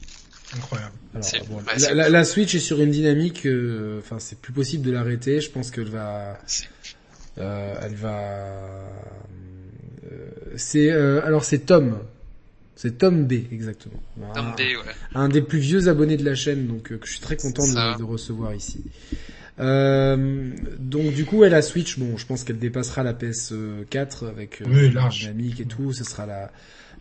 Incroyable. 0.57 0.95
la, 1.95 2.09
la, 2.09 2.25
Switch 2.25 2.55
est 2.55 2.61
sur 2.61 2.81
une 2.81 2.91
dynamique, 2.91 3.47
euh, 3.47 3.99
enfin, 4.01 4.19
c'est 4.19 4.39
plus 4.39 4.53
possible 4.53 4.85
de 4.85 4.93
l'arrêter. 4.93 5.41
Je 5.41 5.51
pense 5.51 5.71
qu'elle 5.71 5.91
va, 5.91 6.39
euh, 7.39 7.75
elle 7.83 7.95
va 7.95 8.85
c'est 10.57 10.91
euh, 10.91 11.25
alors 11.25 11.45
c'est 11.45 11.61
Tom. 11.61 11.99
C'est 12.77 12.99
Tom 12.99 13.27
B 13.27 13.35
exactement. 13.53 14.03
Tom 14.35 14.53
B, 14.57 14.61
ouais. 14.61 14.93
Un 15.15 15.29
des 15.29 15.43
plus 15.43 15.61
vieux 15.61 15.87
abonnés 15.89 16.17
de 16.17 16.25
la 16.25 16.35
chaîne, 16.35 16.67
donc 16.67 16.91
euh, 16.91 16.99
que 16.99 17.07
je 17.07 17.13
suis 17.13 17.21
très 17.21 17.37
content 17.37 17.63
de, 17.63 17.99
de, 17.99 18.03
recevoir 18.03 18.53
ici. 18.53 18.83
Euh, 19.61 20.51
donc 20.81 21.15
du 21.15 21.25
coup, 21.25 21.45
elle 21.45 21.55
a 21.55 21.63
Switch. 21.63 21.99
Bon, 21.99 22.17
je 22.17 22.27
pense 22.27 22.43
qu'elle 22.43 22.59
dépassera 22.59 23.05
la 23.05 23.13
PS4 23.13 24.29
avec 24.29 24.61
oui, 24.67 24.93
dynamique 25.11 25.61
et 25.61 25.67
tout. 25.67 25.93
Ce 25.93 26.03
sera 26.03 26.27
la 26.27 26.51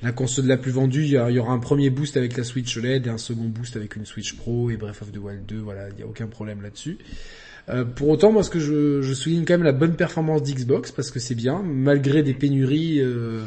la 0.03 0.11
console 0.11 0.45
la 0.45 0.57
plus 0.57 0.71
vendue. 0.71 1.03
Il 1.03 1.09
y, 1.09 1.39
aura 1.39 1.53
un 1.53 1.59
premier 1.59 1.89
boost 1.89 2.17
avec 2.17 2.37
la 2.37 2.43
Switch 2.43 2.77
LED 2.77 3.07
et 3.07 3.09
un 3.09 3.17
second 3.17 3.45
boost 3.45 3.75
avec 3.75 3.95
une 3.95 4.05
Switch 4.05 4.35
Pro 4.35 4.69
et 4.69 4.77
Breath 4.77 5.01
of 5.01 5.11
the 5.11 5.17
Wild 5.17 5.45
2. 5.45 5.59
Voilà, 5.59 5.89
il 5.89 5.95
n'y 5.95 6.03
a 6.03 6.07
aucun 6.07 6.27
problème 6.27 6.61
là-dessus. 6.61 6.97
Euh, 7.69 7.85
pour 7.85 8.09
autant, 8.09 8.31
moi, 8.31 8.43
ce 8.43 8.49
que 8.49 8.59
je, 8.59 9.01
je, 9.01 9.13
souligne 9.13 9.45
quand 9.45 9.53
même 9.53 9.63
la 9.63 9.71
bonne 9.71 9.95
performance 9.95 10.43
d'Xbox 10.43 10.91
parce 10.91 11.11
que 11.11 11.19
c'est 11.19 11.35
bien, 11.35 11.61
malgré 11.63 12.21
des 12.21 12.33
pénuries 12.33 12.99
euh, 12.99 13.45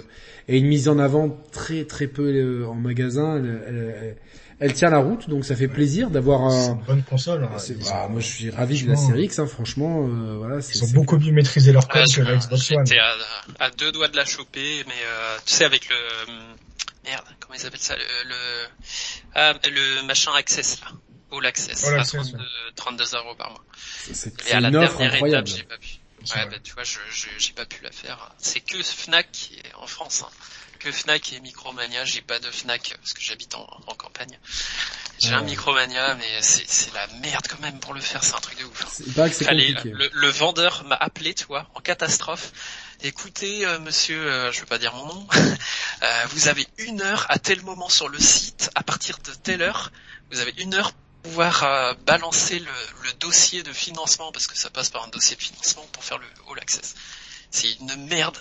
et 0.48 0.56
une 0.58 0.66
mise 0.66 0.88
en 0.88 0.98
avant 0.98 1.36
très 1.52 1.84
très 1.84 2.06
peu 2.06 2.32
euh, 2.34 2.66
en 2.66 2.74
magasin, 2.74 3.36
elle, 3.36 3.62
elle, 3.68 4.16
elle, 4.58 4.72
tient 4.72 4.88
la 4.88 5.00
route, 5.00 5.28
donc 5.28 5.44
ça 5.44 5.54
fait 5.54 5.68
plaisir 5.68 6.08
d'avoir 6.08 6.44
un. 6.44 6.72
une 6.72 6.84
bonne 6.86 7.02
console. 7.02 7.44
Hein, 7.44 7.58
bah, 7.84 8.08
moi, 8.10 8.20
je 8.20 8.26
suis 8.26 8.48
ravi 8.48 8.82
de 8.82 8.88
la 8.88 8.96
série 8.96 9.24
X, 9.24 9.38
hein, 9.38 9.46
franchement. 9.46 10.08
Euh, 10.08 10.36
voilà, 10.38 10.60
ils 10.60 10.84
ont 10.84 10.92
beaucoup 10.94 11.18
mieux 11.18 11.32
maîtrisé 11.32 11.72
leur 11.72 11.86
code 11.86 12.06
que 12.06 12.22
la 12.22 12.36
Xbox 12.36 12.70
One. 12.70 12.86
J'étais 12.86 12.98
à, 13.00 13.66
à, 13.66 13.70
deux 13.70 13.92
doigts 13.92 14.08
de 14.08 14.16
la 14.16 14.24
choper, 14.24 14.82
mais 14.86 14.94
tu 15.44 15.52
sais 15.52 15.66
avec 15.66 15.90
le 15.90 15.96
merde, 17.04 17.24
comment 17.38 17.54
ils 17.54 17.66
appellent 17.66 17.78
ça, 17.78 17.96
le 17.96 18.28
le, 18.28 18.34
ah, 19.34 19.52
le 19.62 20.06
machin 20.06 20.30
Access 20.34 20.80
là. 20.80 20.88
All 21.32 21.46
Access, 21.46 21.84
All 21.84 21.98
Access 21.98 22.34
à 22.34 22.72
32, 22.76 23.04
euros 23.16 23.34
par 23.34 23.50
mois. 23.50 23.64
Et 24.46 24.52
à 24.52 24.60
la 24.60 24.70
dernière 24.70 25.14
étape, 25.14 25.46
j'ai 25.46 25.62
pas 25.64 25.78
pu. 25.78 25.98
Ouais, 26.34 26.46
bah, 26.46 26.56
tu 26.62 26.72
vois, 26.72 26.82
je, 26.82 26.98
j'ai 27.38 27.52
pas 27.52 27.66
pu 27.66 27.82
la 27.82 27.92
faire. 27.92 28.32
C'est 28.38 28.60
que 28.60 28.82
Fnac 28.82 29.30
qui 29.30 29.54
est 29.54 29.74
en 29.76 29.86
France. 29.86 30.24
Hein. 30.26 30.30
Que 30.80 30.90
Fnac 30.90 31.32
et 31.32 31.40
Micromania. 31.40 32.04
J'ai 32.04 32.20
pas 32.20 32.38
de 32.38 32.50
Fnac 32.50 32.96
parce 33.00 33.12
que 33.12 33.20
j'habite 33.20 33.54
en, 33.54 33.66
en, 33.86 33.94
campagne. 33.94 34.38
J'ai 35.18 35.32
un 35.32 35.42
Micromania, 35.42 36.14
mais 36.16 36.42
c'est, 36.42 36.68
c'est 36.68 36.92
la 36.94 37.06
merde 37.22 37.46
quand 37.48 37.60
même 37.60 37.78
pour 37.78 37.94
le 37.94 38.00
faire. 38.00 38.24
C'est 38.24 38.34
un 38.34 38.40
truc 38.40 38.58
de 38.58 38.64
ouf. 38.64 38.84
Hein. 38.84 38.88
C'est 38.90 39.14
pas 39.14 39.28
que 39.28 39.34
c'est. 39.34 39.50
Le, 39.52 40.10
le, 40.12 40.28
vendeur 40.28 40.84
m'a 40.84 40.96
appelé, 40.96 41.32
tu 41.32 41.44
vois, 41.44 41.70
en 41.74 41.80
catastrophe. 41.80 42.52
Écoutez, 43.02 43.66
euh, 43.66 43.78
monsieur, 43.78 44.18
euh, 44.18 44.52
je 44.52 44.60
veux 44.60 44.66
pas 44.66 44.78
dire 44.78 44.94
mon 44.94 45.06
nom, 45.06 45.26
euh, 46.02 46.26
vous 46.30 46.48
avez 46.48 46.66
une 46.78 47.02
heure 47.02 47.26
à 47.28 47.38
tel 47.38 47.62
moment 47.62 47.88
sur 47.88 48.08
le 48.08 48.18
site, 48.18 48.70
à 48.74 48.82
partir 48.82 49.18
de 49.18 49.32
telle 49.32 49.60
heure, 49.60 49.92
vous 50.30 50.40
avez 50.40 50.54
une 50.58 50.74
heure 50.74 50.92
pouvoir 51.26 51.64
euh, 51.64 51.94
balancer 52.06 52.58
le, 52.58 52.64
le, 52.64 53.12
dossier 53.18 53.62
de 53.62 53.72
financement 53.72 54.30
parce 54.32 54.46
que 54.46 54.56
ça 54.56 54.70
passe 54.70 54.90
par 54.90 55.04
un 55.04 55.08
dossier 55.08 55.36
de 55.36 55.42
financement 55.42 55.84
pour 55.92 56.04
faire 56.04 56.18
le 56.18 56.26
All 56.50 56.58
Access. 56.60 56.94
C'est 57.50 57.72
une 57.80 58.06
merde 58.08 58.36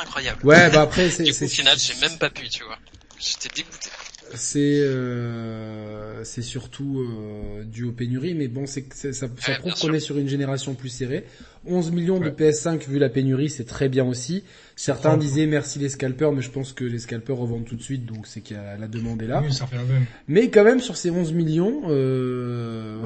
incroyable. 0.00 0.44
Ouais, 0.44 0.70
bah 0.70 0.82
après 0.82 1.10
c'est. 1.16 1.44
au 1.44 1.48
final, 1.48 1.78
j'ai 1.78 1.94
même 1.96 2.18
pas 2.18 2.30
pu, 2.30 2.48
tu 2.48 2.62
vois. 2.64 2.78
J'étais 3.18 3.48
dégoûté. 3.54 3.90
C'est 4.34 4.60
euh, 4.60 6.24
c'est 6.24 6.42
surtout 6.42 7.00
euh, 7.00 7.64
dû 7.64 7.84
aux 7.84 7.92
pénuries, 7.92 8.34
mais 8.34 8.48
bon, 8.48 8.66
c'est 8.66 8.92
ça, 8.94 9.12
ça 9.12 9.28
prouve 9.28 9.74
qu'on 9.74 9.92
est 9.92 10.00
sur 10.00 10.16
une 10.16 10.28
génération 10.28 10.74
plus 10.74 10.88
serrée. 10.88 11.26
11 11.66 11.90
millions 11.90 12.18
de 12.18 12.30
PS5 12.30 12.88
vu 12.88 12.98
la 12.98 13.08
pénurie, 13.08 13.50
c'est 13.50 13.66
très 13.66 13.88
bien 13.88 14.04
aussi. 14.04 14.42
Certains 14.82 15.16
disaient 15.16 15.46
merci 15.46 15.78
les 15.78 15.88
scalpers, 15.88 16.32
mais 16.32 16.42
je 16.42 16.50
pense 16.50 16.72
que 16.72 16.82
les 16.82 16.98
scalpers 16.98 17.36
revendent 17.36 17.64
tout 17.64 17.76
de 17.76 17.82
suite, 17.82 18.04
donc 18.04 18.26
c'est 18.26 18.40
que 18.40 18.54
la 18.54 18.88
demande 18.88 19.22
est 19.22 19.28
là. 19.28 19.40
Oui, 19.40 19.52
ça 19.52 19.64
fait 19.68 19.76
même. 19.76 20.06
Mais 20.26 20.50
quand 20.50 20.64
même, 20.64 20.80
sur 20.80 20.96
ces 20.96 21.08
11 21.08 21.32
millions, 21.34 21.82
euh, 21.86 22.98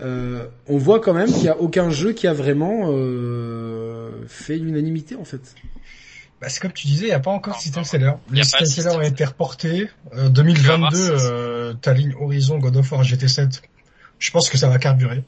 euh, 0.00 0.46
on 0.66 0.78
voit 0.78 0.98
quand 0.98 1.12
même 1.12 1.30
qu'il 1.30 1.42
n'y 1.42 1.50
a 1.50 1.60
aucun 1.60 1.90
jeu 1.90 2.14
qui 2.14 2.26
a 2.26 2.32
vraiment 2.32 2.86
euh, 2.86 4.12
fait 4.28 4.56
l'unanimité 4.56 5.14
en 5.14 5.26
fait. 5.26 5.54
Bah, 6.40 6.48
c'est 6.48 6.58
comme 6.58 6.72
tu 6.72 6.86
disais, 6.86 7.04
il 7.04 7.08
n'y 7.08 7.12
a 7.12 7.20
pas 7.20 7.32
encore 7.32 7.54
de 7.56 7.60
system 7.60 7.84
seller. 7.84 8.12
Les 8.32 8.42
system 8.42 8.64
sellers 8.64 8.96
ont 8.96 9.02
été 9.02 9.26
reportés. 9.26 9.90
Euh, 10.14 10.30
2022, 10.30 10.96
euh, 10.96 11.74
ta 11.74 11.92
ligne 11.92 12.14
Horizon, 12.18 12.56
God 12.56 12.78
of 12.78 12.90
War, 12.92 13.02
GT7, 13.02 13.60
je 14.18 14.30
pense 14.30 14.48
que 14.48 14.56
ça 14.56 14.70
va 14.70 14.78
carburer. 14.78 15.22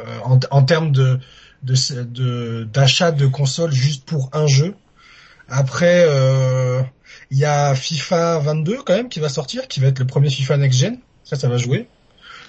Euh, 0.00 0.02
en, 0.22 0.38
en 0.50 0.62
termes 0.64 0.92
de 0.92 1.18
de 1.62 2.64
d'achat 2.64 3.10
de, 3.10 3.24
de 3.24 3.26
consoles 3.26 3.72
juste 3.72 4.04
pour 4.04 4.28
un 4.34 4.46
jeu. 4.46 4.74
Après, 5.50 6.04
euh, 6.06 6.80
il 7.30 7.38
y 7.38 7.44
a 7.44 7.74
FIFA 7.74 8.38
22 8.38 8.78
quand 8.84 8.94
même 8.94 9.08
qui 9.08 9.20
va 9.20 9.28
sortir, 9.28 9.68
qui 9.68 9.80
va 9.80 9.88
être 9.88 9.98
le 9.98 10.06
premier 10.06 10.30
FIFA 10.30 10.56
next 10.56 10.78
gen. 10.78 10.98
Ça, 11.24 11.36
ça 11.36 11.48
va 11.48 11.58
jouer. 11.58 11.88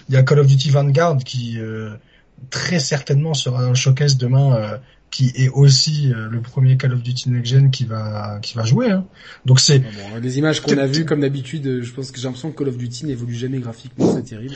Il 0.10 0.16
y 0.16 0.18
a 0.18 0.24
Call 0.24 0.40
of 0.40 0.48
Duty 0.48 0.70
Vanguard 0.70 1.18
qui 1.18 1.60
euh, 1.60 1.92
très 2.50 2.80
certainement 2.80 3.34
sera 3.34 3.64
un 3.64 3.74
showcase 3.74 4.18
demain, 4.18 4.56
euh, 4.56 4.78
qui 5.12 5.32
est 5.36 5.50
aussi 5.50 6.12
euh, 6.12 6.30
le 6.30 6.42
premier 6.42 6.78
Call 6.78 6.94
of 6.94 7.04
Duty 7.04 7.30
next 7.30 7.52
gen 7.52 7.72
qui 7.72 7.86
va 7.86 8.40
qui 8.42 8.56
va 8.56 8.64
jouer. 8.64 8.92
Hein. 8.92 9.06
Donc 9.46 9.60
c'est 9.60 9.84
ah 10.14 10.20
les 10.20 10.40
images 10.40 10.62
qu'on 10.62 10.78
a 10.78 10.88
vues 10.88 11.06
comme 11.06 11.22
d'habitude. 11.22 11.82
Je 11.82 11.92
pense 11.92 12.12
que 12.12 12.18
j'ai 12.18 12.26
l'impression 12.26 12.52
que 12.52 12.58
Call 12.58 12.70
of 12.70 12.78
Duty 12.78 13.06
n'évolue 13.06 13.36
jamais 13.36 13.60
graphiquement, 13.60 14.16
c'est 14.16 14.24
terrible. 14.24 14.56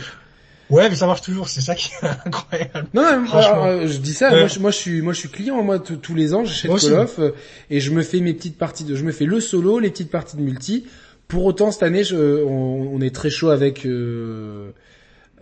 Ouais, 0.69 0.89
mais 0.89 0.95
ça 0.95 1.05
marche 1.05 1.21
toujours, 1.21 1.47
c'est 1.47 1.61
ça 1.61 1.75
qui 1.75 1.91
est 2.01 2.07
incroyable. 2.25 2.87
Non, 2.93 3.03
non 3.21 3.87
je 3.87 3.97
dis 3.97 4.13
ça, 4.13 4.31
moi, 4.31 4.47
je, 4.47 4.59
moi, 4.59 4.71
je 4.71 4.77
suis 4.77 5.01
moi 5.01 5.13
je 5.13 5.19
suis 5.19 5.29
client 5.29 5.61
moi 5.61 5.79
tous 5.79 6.15
les 6.15 6.33
ans, 6.33 6.43
j'achète 6.43 6.71
Call 6.71 6.93
of 6.93 7.19
euh, 7.19 7.31
et 7.69 7.79
je 7.79 7.91
me 7.91 8.01
fais 8.01 8.19
mes 8.19 8.33
petites 8.33 8.57
parties 8.57 8.83
de 8.83 8.95
je 8.95 9.03
me 9.03 9.11
fais 9.11 9.25
le 9.25 9.39
solo, 9.39 9.79
les 9.79 9.91
petites 9.91 10.11
parties 10.11 10.37
de 10.37 10.41
multi. 10.41 10.85
Pour 11.27 11.45
autant 11.45 11.71
cette 11.71 11.83
année, 11.83 12.03
je, 12.03 12.43
on, 12.43 12.93
on, 12.93 13.01
est 13.01 13.13
très 13.13 13.31
chaud 13.31 13.49
avec 13.49 13.85
euh, 13.85 14.71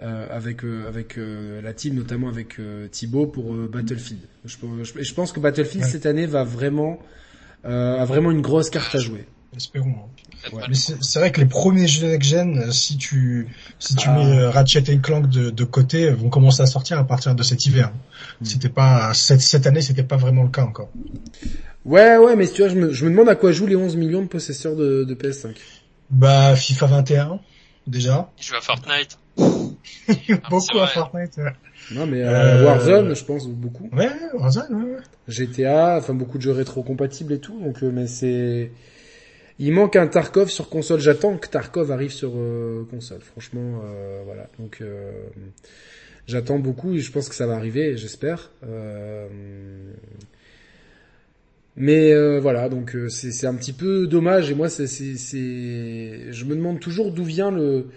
euh, 0.02 0.28
avec 0.32 0.64
euh, 0.64 0.88
avec 0.88 1.18
euh, 1.18 1.62
la 1.62 1.72
team 1.72 1.94
notamment 1.96 2.28
avec 2.28 2.58
Thibaut 2.92 3.28
pour 3.28 3.54
Battlefield. 3.54 4.22
Je, 4.44 4.58
je, 4.82 5.04
je, 5.04 5.14
pense 5.14 5.32
que 5.32 5.40
Battlefield 5.40 5.86
cette 5.86 6.06
année 6.06 6.26
va 6.26 6.44
vraiment 6.44 7.00
a 7.64 8.04
vraiment 8.04 8.32
une 8.32 8.42
grosse 8.42 8.70
carte 8.70 8.94
à 8.96 8.98
jouer. 8.98 9.26
Espérons. 9.56 9.90
Hein. 9.90 10.50
Ouais. 10.52 10.64
Mais 10.68 10.76
c'est 10.76 11.20
vrai 11.20 11.32
que 11.32 11.40
les 11.40 11.46
premiers 11.46 11.88
jeux 11.88 12.08
next 12.08 12.30
gen, 12.30 12.58
euh, 12.58 12.72
si 12.72 12.98
tu 12.98 13.48
si 13.80 13.96
tu 13.96 14.10
ah. 14.10 14.18
mets 14.18 14.38
euh, 14.38 14.50
Ratchet 14.50 14.84
et 14.88 14.98
Clank 15.00 15.30
de, 15.30 15.50
de, 15.50 15.64
côté, 15.64 16.10
vont 16.10 16.30
commencer 16.30 16.62
à 16.62 16.66
sortir 16.66 17.00
à 17.00 17.04
partir 17.06 17.36
de 17.36 17.44
cet 17.44 17.66
hiver. 17.66 17.92
Mm. 18.42 18.46
C'était 18.46 18.70
pas 18.70 19.14
cette, 19.14 19.42
cette 19.42 19.68
année, 19.68 19.82
c'était 19.82 20.04
pas 20.04 20.18
vraiment 20.18 20.44
le 20.44 20.50
cas 20.50 20.64
encore. 20.64 20.90
Ouais, 21.86 22.18
ouais, 22.18 22.36
mais 22.36 22.48
tu 22.48 22.62
vois, 22.62 22.70
je 22.70 22.76
me, 22.76 22.94
je 22.94 23.06
me 23.06 23.12
demande 23.12 23.30
à 23.30 23.36
quoi 23.36 23.52
jouent 23.52 23.68
les 23.68 23.76
11 23.76 23.96
millions 23.96 24.22
de 24.22 24.28
possesseurs 24.28 24.76
de, 24.76 25.04
de 25.04 25.16
PS5. 25.16 25.56
Bah 26.10 26.56
FIFA 26.56 26.86
21 26.88 27.40
déjà. 27.88 28.32
Je 28.40 28.48
joue 28.48 28.56
à 28.56 28.62
Fortnite. 28.62 29.18
beaucoup 30.50 30.80
à 30.80 30.88
Fortnite. 30.88 31.38
Ouais. 31.38 31.54
Non 31.92 32.06
mais 32.06 32.22
euh, 32.22 32.62
euh, 32.62 32.66
Warzone, 32.66 33.16
je 33.16 33.24
pense 33.24 33.48
beaucoup. 33.48 33.90
Ouais, 33.92 34.10
Warzone, 34.34 34.74
ouais. 34.74 34.98
GTA, 35.28 35.98
enfin 35.98 36.14
beaucoup 36.14 36.38
de 36.38 36.44
jeux 36.44 36.52
rétro 36.52 36.84
compatibles 36.84 37.34
et 37.34 37.40
tout, 37.40 37.60
donc 37.60 37.82
mais 37.82 38.08
c'est 38.08 38.72
il 39.60 39.72
manque 39.72 39.96
un 39.96 40.08
Tarkov 40.08 40.50
sur 40.50 40.70
console. 40.70 41.00
J'attends 41.00 41.38
que 41.38 41.48
Tarkov 41.48 41.92
arrive 41.92 42.12
sur 42.12 42.32
euh, 42.36 42.86
console. 42.90 43.22
Franchement, 43.22 43.82
euh, 43.86 44.22
voilà. 44.26 44.50
Donc 44.60 44.80
euh, 44.82 45.12
j'attends 46.28 46.60
beaucoup 46.60 46.94
et 46.94 47.00
je 47.00 47.12
pense 47.12 47.30
que 47.30 47.36
ça 47.36 47.46
va 47.46 47.56
arriver. 47.56 47.96
J'espère. 47.98 48.52
mais 51.76 52.40
voilà, 52.40 52.70
donc 52.70 52.96
c'est 53.10 53.48
un 53.48 53.56
petit 53.56 53.74
peu 53.74 54.08
dommage. 54.08 54.50
Et 54.52 54.56
moi, 54.56 54.70
c'est 54.70 54.88
je 54.88 56.46
me 56.46 56.56
demande 56.56 56.80
toujours 56.80 57.12
d'où 57.12 57.24
vient 57.24 57.52
le 57.52 57.88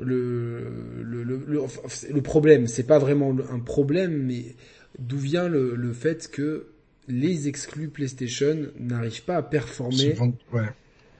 le, 0.00 0.68
le, 1.02 1.24
le, 1.24 2.22
problème. 2.22 2.68
C'est 2.68 2.86
pas 2.86 3.00
vraiment 3.00 3.36
un 3.50 3.58
problème, 3.58 4.22
mais 4.26 4.54
d'où 4.98 5.18
vient 5.18 5.48
le, 5.48 5.92
fait 5.92 6.30
que 6.30 6.66
les 7.08 7.48
exclus 7.48 7.88
PlayStation 7.88 8.68
n'arrivent 8.78 9.24
pas 9.24 9.36
à 9.36 9.42
performer 9.42 10.14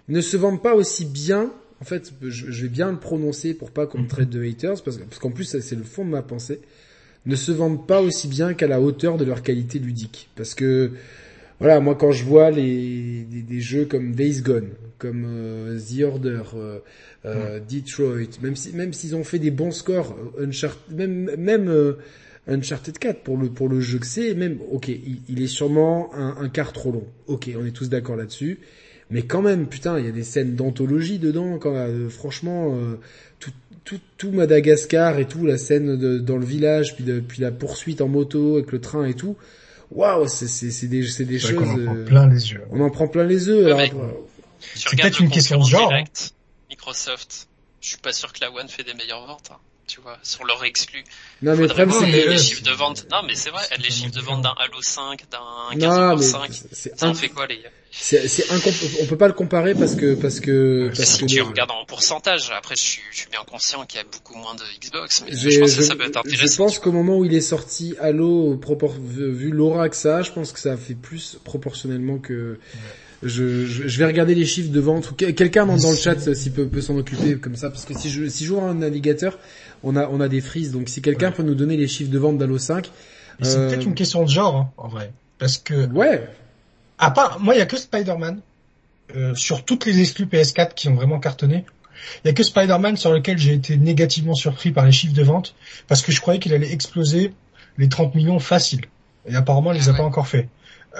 ne 0.08 0.20
se 0.20 0.36
vendent 0.36 0.62
pas 0.62 0.74
aussi 0.74 1.04
bien. 1.04 1.52
En 1.80 1.84
fait, 1.84 2.12
je, 2.22 2.62
vais 2.62 2.68
bien 2.68 2.90
le 2.90 2.98
prononcer 2.98 3.54
pour 3.54 3.70
pas 3.70 3.86
qu'on 3.86 3.98
me 3.98 4.08
traite 4.08 4.30
de 4.30 4.42
haters, 4.42 4.82
parce, 4.82 4.98
parce 4.98 5.18
qu'en 5.18 5.30
plus, 5.30 5.44
c'est 5.44 5.76
le 5.76 5.84
fond 5.84 6.04
de 6.04 6.10
ma 6.10 6.22
pensée. 6.22 6.60
Ne 7.26 7.36
se 7.36 7.52
vendent 7.52 7.86
pas 7.86 8.00
aussi 8.00 8.26
bien 8.26 8.54
qu'à 8.54 8.66
la 8.66 8.80
hauteur 8.80 9.16
de 9.16 9.24
leur 9.24 9.42
qualité 9.42 9.78
ludique. 9.78 10.30
Parce 10.34 10.54
que, 10.54 10.92
voilà, 11.60 11.80
moi 11.80 11.96
quand 11.96 12.12
je 12.12 12.24
vois 12.24 12.50
les 12.50 13.24
des, 13.24 13.60
jeux 13.60 13.84
comme 13.84 14.12
Days 14.12 14.42
Gone, 14.42 14.70
comme 14.98 15.24
euh, 15.28 15.78
The 15.78 16.02
Order, 16.02 16.42
euh, 16.54 16.78
euh, 17.26 17.60
Detroit, 17.60 18.40
même 18.42 18.54
si 18.54 18.72
même 18.72 18.92
s'ils 18.92 19.16
ont 19.16 19.24
fait 19.24 19.40
des 19.40 19.50
bons 19.50 19.72
scores, 19.72 20.16
Uncharted, 20.40 20.96
même 20.96 21.30
même 21.36 21.96
Uncharted 22.46 22.96
4 22.98 23.22
pour 23.22 23.36
le 23.36 23.48
pour 23.48 23.68
le 23.68 23.80
jeu 23.80 23.98
que 23.98 24.06
c'est, 24.06 24.34
même 24.34 24.58
ok, 24.70 24.88
il, 24.88 25.42
est 25.42 25.48
sûrement 25.48 26.14
un, 26.14 26.36
un 26.40 26.48
quart 26.48 26.72
trop 26.72 26.92
long. 26.92 27.04
Ok, 27.26 27.50
on 27.60 27.66
est 27.66 27.72
tous 27.72 27.88
d'accord 27.88 28.14
là-dessus. 28.14 28.60
Mais 29.10 29.22
quand 29.22 29.42
même, 29.42 29.66
putain, 29.66 29.98
il 29.98 30.04
y 30.04 30.08
a 30.08 30.12
des 30.12 30.24
scènes 30.24 30.54
d'anthologie 30.54 31.18
dedans. 31.18 31.58
Quand, 31.58 31.74
euh, 31.74 32.08
franchement, 32.08 32.74
euh, 32.74 32.98
tout, 33.40 33.52
tout, 33.84 34.00
tout, 34.18 34.30
Madagascar 34.30 35.18
et 35.18 35.26
tout, 35.26 35.46
la 35.46 35.56
scène 35.58 35.96
de, 35.96 36.18
dans 36.18 36.36
le 36.36 36.44
village, 36.44 36.94
puis, 36.94 37.04
de, 37.04 37.20
puis 37.20 37.40
la 37.40 37.50
poursuite 37.50 38.00
en 38.00 38.08
moto 38.08 38.56
avec 38.56 38.72
le 38.72 38.80
train 38.80 39.06
et 39.06 39.14
tout. 39.14 39.36
Waouh, 39.90 40.28
c'est 40.28 40.48
c'est 40.48 40.86
des 40.86 41.06
c'est 41.06 41.24
des 41.24 41.38
choses. 41.38 41.56
On 41.56 41.62
en 41.62 41.84
prend 41.84 41.96
euh, 41.96 42.04
plein 42.04 42.28
les 42.28 42.50
yeux. 42.52 42.60
On 42.70 42.80
en 42.80 42.90
prend 42.90 43.08
plein 43.08 43.24
les 43.24 43.48
yeux. 43.48 43.74
Ouais, 43.74 43.90
c'est 44.74 44.96
peut-être 44.96 45.20
une 45.20 45.30
question 45.30 45.58
de 45.58 45.64
genre. 45.64 45.90
Microsoft, 46.68 47.48
je 47.80 47.88
suis 47.88 47.98
pas 47.98 48.12
sûr 48.12 48.32
que 48.34 48.40
la 48.42 48.52
One 48.52 48.68
fait 48.68 48.84
des 48.84 48.92
meilleures 48.92 49.26
ventes. 49.26 49.50
Hein 49.50 49.58
tu 49.88 50.00
vois, 50.00 50.18
sur 50.22 50.44
leur 50.44 50.62
exclu. 50.64 51.02
Non, 51.42 51.56
mais 51.56 51.66
le 51.66 51.90
c'est 51.90 52.06
les, 52.06 52.28
les 52.28 52.38
chiffres 52.38 52.62
de 52.62 52.72
vente. 52.72 53.06
Non, 53.10 53.22
mais 53.26 53.34
c'est 53.34 53.50
vrai, 53.50 53.64
les 53.78 53.90
chiffres 53.90 54.14
de 54.14 54.20
vente 54.20 54.42
d'un 54.42 54.54
Halo 54.58 54.80
5, 54.80 55.24
d'un 55.30 55.76
15.5, 55.76 56.94
ça 56.94 57.08
en 57.08 57.14
fait 57.14 57.30
quoi, 57.30 57.46
les 57.46 57.62
gars? 57.62 57.70
C'est, 57.90 58.28
c'est 58.28 58.44
on 58.52 59.06
peut 59.06 59.16
pas 59.16 59.28
le 59.28 59.32
comparer 59.32 59.74
parce 59.74 59.94
que, 59.94 60.14
parce 60.14 60.40
que, 60.40 60.90
parce 60.94 61.08
si 61.08 61.20
que 61.20 61.26
tu 61.26 61.40
regardes 61.40 61.70
en 61.70 61.84
pourcentage, 61.86 62.50
après, 62.56 62.76
je 62.76 62.82
suis, 62.82 63.02
je 63.10 63.20
suis 63.20 63.30
bien 63.30 63.40
conscient 63.50 63.84
qu'il 63.86 63.98
y 63.98 64.02
a 64.02 64.06
beaucoup 64.10 64.36
moins 64.36 64.54
de 64.54 64.62
Xbox, 64.78 65.24
mais 65.24 65.34
je 65.34 65.58
pense 65.58 65.74
que 65.74 65.82
ça 65.82 65.96
peut 65.96 66.04
être 66.04 66.18
intéressant. 66.18 66.46
Je 66.46 66.56
pense 66.56 66.78
qu'au 66.78 66.92
moment 66.92 67.16
où 67.16 67.24
il 67.24 67.34
est 67.34 67.40
sorti 67.40 67.94
Halo, 67.98 68.60
vu 69.08 69.50
l'aura 69.50 69.88
que 69.88 69.96
ça 69.96 70.18
a, 70.18 70.22
je 70.22 70.32
pense 70.32 70.52
que 70.52 70.60
ça 70.60 70.72
a 70.72 70.76
fait 70.76 70.94
plus 70.94 71.38
proportionnellement 71.44 72.18
que, 72.18 72.58
je, 73.22 73.66
je, 73.66 73.98
vais 73.98 74.04
regarder 74.04 74.34
les 74.34 74.46
chiffres 74.46 74.70
de 74.70 74.80
vente. 74.80 75.16
Quelqu'un 75.16 75.66
dans, 75.66 75.76
dans 75.76 75.90
le 75.90 75.96
chat 75.96 76.34
s'il 76.34 76.52
peut, 76.52 76.68
peut 76.68 76.82
s'en 76.82 76.96
occuper 76.96 77.38
comme 77.38 77.56
ça, 77.56 77.70
parce 77.70 77.84
que 77.84 77.94
si 77.94 78.10
je 78.10 78.28
si 78.28 78.44
j'ouvre 78.44 78.64
un 78.64 78.74
navigateur, 78.74 79.38
on 79.82 79.96
a 79.96 80.06
on 80.08 80.20
a 80.20 80.28
des 80.28 80.40
frises. 80.40 80.72
Donc 80.72 80.88
si 80.88 81.02
quelqu'un 81.02 81.32
peut 81.32 81.42
nous 81.42 81.54
donner 81.54 81.76
les 81.76 81.88
chiffres 81.88 82.10
de 82.10 82.18
vente 82.18 82.38
d'Halo 82.38 82.58
5, 82.58 82.90
c'est 83.42 83.56
peut-être 83.56 83.84
une 83.84 83.94
question 83.94 84.24
de 84.24 84.28
genre, 84.28 84.56
hein, 84.56 84.70
en 84.76 84.88
vrai. 84.88 85.12
Parce 85.38 85.58
que... 85.58 85.86
Ouais. 85.92 86.28
À 86.98 87.10
part, 87.10 87.40
moi, 87.40 87.54
il 87.54 87.58
y 87.58 87.62
a 87.62 87.66
que 87.66 87.76
Spider-Man. 87.76 88.40
Euh, 89.16 89.34
sur 89.34 89.64
toutes 89.64 89.86
les 89.86 90.00
exclus 90.00 90.26
PS4 90.26 90.74
qui 90.74 90.88
ont 90.88 90.94
vraiment 90.94 91.18
cartonné. 91.18 91.64
Il 92.22 92.28
y 92.28 92.30
a 92.30 92.34
que 92.34 92.42
Spider-Man 92.42 92.98
sur 92.98 93.10
lequel 93.10 93.38
j'ai 93.38 93.54
été 93.54 93.78
négativement 93.78 94.34
surpris 94.34 94.70
par 94.70 94.84
les 94.84 94.92
chiffres 94.92 95.14
de 95.14 95.22
vente 95.22 95.54
parce 95.86 96.02
que 96.02 96.12
je 96.12 96.20
croyais 96.20 96.38
qu'il 96.38 96.52
allait 96.52 96.70
exploser 96.70 97.32
les 97.78 97.88
30 97.88 98.14
millions 98.14 98.38
facile. 98.38 98.82
Et 99.26 99.34
apparemment, 99.34 99.72
il 99.72 99.78
les 99.78 99.88
a 99.88 99.94
pas 99.94 100.02
encore 100.02 100.28
fait. 100.28 100.48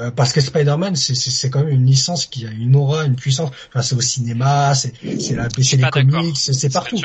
Euh, 0.01 0.11
parce 0.11 0.33
que 0.33 0.41
Spider-Man, 0.41 0.97
c'est 0.97 1.51
quand 1.51 1.65
même 1.65 1.69
une 1.69 1.85
licence 1.85 2.25
qui 2.27 2.47
a 2.47 2.51
une 2.51 2.77
aura, 2.77 3.05
une 3.05 3.16
puissance. 3.16 3.51
Enfin, 3.69 3.83
c'est 3.83 3.95
au 3.95 4.01
cinéma, 4.01 4.75
c'est 4.75 4.93
c'est 5.20 5.35
la 5.35 5.49
c'est 5.61 5.77
les 5.77 5.91
comics, 5.91 6.37
c'est 6.37 6.73
partout. 6.73 6.97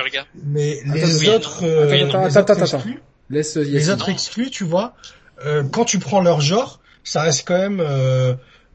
Mais 0.46 0.80
les 0.86 1.28
autres, 1.30 1.66
les 3.30 3.90
autres 3.90 4.10
exclus, 4.10 4.52
tu 4.52 4.64
vois, 4.64 4.96
euh, 5.46 5.64
quand 5.64 5.84
tu 5.84 6.00
prends 6.00 6.22
leur 6.22 6.40
genre, 6.40 6.80
ça 7.04 7.24
reste 7.24 7.46
quand 7.46 7.58
même. 7.58 7.82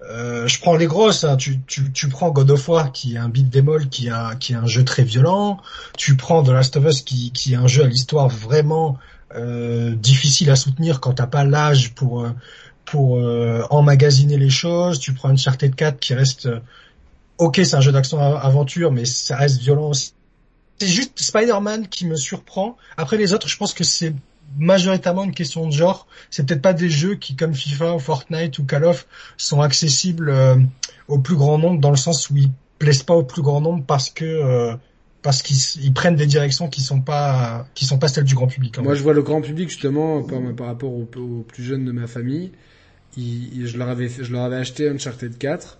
Euh, 0.08 0.46
je 0.46 0.58
prends 0.60 0.76
les 0.76 0.86
grosses. 0.86 1.24
Hein. 1.24 1.36
Tu, 1.36 1.60
tu, 1.66 1.92
tu 1.92 2.08
prends 2.08 2.30
God 2.30 2.50
of 2.50 2.68
War 2.68 2.92
qui 2.92 3.14
est 3.14 3.18
un 3.18 3.28
beat 3.28 3.50
démol, 3.50 3.88
qui 3.88 4.08
a 4.08 4.34
qui 4.36 4.52
est 4.52 4.56
un 4.56 4.66
jeu 4.66 4.84
très 4.84 5.04
violent. 5.04 5.58
Tu 5.96 6.16
prends 6.16 6.42
The 6.42 6.48
Last 6.48 6.76
of 6.76 6.84
Us 6.86 7.02
qui 7.02 7.30
qui 7.32 7.52
est 7.52 7.56
un 7.56 7.66
jeu 7.66 7.84
à 7.84 7.86
l'histoire 7.86 8.28
vraiment 8.28 8.98
euh, 9.34 9.94
difficile 9.94 10.50
à 10.50 10.56
soutenir 10.56 11.00
quand 11.00 11.14
t'as 11.14 11.26
pas 11.26 11.44
l'âge 11.44 11.94
pour 11.94 12.22
euh, 12.22 12.30
pour 12.84 13.18
emmagasiner 13.70 14.38
les 14.38 14.48
choses. 14.48 14.98
Tu 14.98 15.12
prends 15.12 15.28
Uncharted 15.28 15.74
4 15.74 16.00
qui 16.00 16.14
reste 16.14 16.48
ok, 17.36 17.60
c'est 17.62 17.74
un 17.74 17.82
jeu 17.82 17.92
d'action 17.92 18.18
aventure, 18.18 18.92
mais 18.92 19.04
ça 19.04 19.36
reste 19.36 19.60
violent 19.60 19.90
aussi. 19.90 20.14
C'est 20.78 20.86
juste 20.88 21.20
Spider-Man 21.20 21.88
qui 21.88 22.06
me 22.06 22.16
surprend. 22.16 22.78
Après 22.96 23.18
les 23.18 23.34
autres, 23.34 23.48
je 23.48 23.56
pense 23.58 23.74
que 23.74 23.84
c'est 23.84 24.14
majoritairement 24.56 25.24
une 25.24 25.34
question 25.34 25.66
de 25.66 25.72
genre. 25.72 26.06
C'est 26.30 26.46
peut-être 26.46 26.62
pas 26.62 26.72
des 26.72 26.90
jeux 26.90 27.14
qui, 27.14 27.36
comme 27.36 27.54
FIFA 27.54 27.94
ou 27.94 27.98
Fortnite 27.98 28.58
ou 28.58 28.64
Call 28.64 28.84
of, 28.84 29.06
sont 29.36 29.60
accessibles 29.60 30.30
euh, 30.30 30.56
au 31.08 31.18
plus 31.18 31.36
grand 31.36 31.58
nombre 31.58 31.80
dans 31.80 31.90
le 31.90 31.96
sens 31.96 32.30
où 32.30 32.36
ils 32.36 32.50
plaisent 32.78 33.02
pas 33.02 33.14
au 33.14 33.24
plus 33.24 33.42
grand 33.42 33.60
nombre 33.60 33.84
parce 33.84 34.10
que 34.10 34.24
euh, 34.24 34.74
parce 35.22 35.42
qu'ils 35.42 35.92
prennent 35.92 36.16
des 36.16 36.26
directions 36.26 36.68
qui 36.68 36.80
sont 36.80 37.00
pas 37.00 37.66
qui 37.74 37.84
sont 37.84 37.98
pas 37.98 38.08
celles 38.08 38.24
du 38.24 38.34
grand 38.34 38.46
public. 38.46 38.78
Moi, 38.78 38.94
je 38.94 39.02
vois 39.02 39.14
le 39.14 39.22
grand 39.22 39.40
public 39.40 39.68
justement 39.68 40.22
par, 40.22 40.40
par 40.56 40.68
rapport 40.68 40.92
aux, 40.92 41.04
plus 41.04 41.62
jeunes 41.62 41.84
de 41.84 41.92
ma 41.92 42.06
famille. 42.06 42.52
Ils, 43.16 43.66
je 43.66 43.76
leur 43.76 43.88
avais 43.88 44.08
je 44.08 44.32
leur 44.32 44.42
avais 44.42 44.56
acheté 44.56 44.88
Uncharted 44.88 45.36
4. 45.36 45.78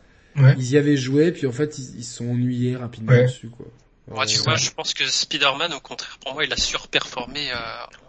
Ils 0.58 0.70
y 0.70 0.76
avaient 0.76 0.96
joué, 0.96 1.32
puis 1.32 1.46
en 1.46 1.52
fait, 1.52 1.78
ils 1.78 2.04
se 2.04 2.16
sont 2.18 2.30
ennuyés 2.30 2.76
rapidement 2.76 3.12
dessus, 3.12 3.48
quoi. 3.48 3.66
Moi, 4.10 4.26
tu 4.26 4.38
vois, 4.38 4.56
je 4.56 4.70
pense 4.70 4.94
que 4.94 5.06
Spider-Man, 5.06 5.72
au 5.72 5.80
contraire, 5.80 6.18
pour 6.22 6.34
moi, 6.34 6.44
il 6.44 6.52
a 6.52 6.56
surperformé 6.56 7.50
euh, 7.50 7.56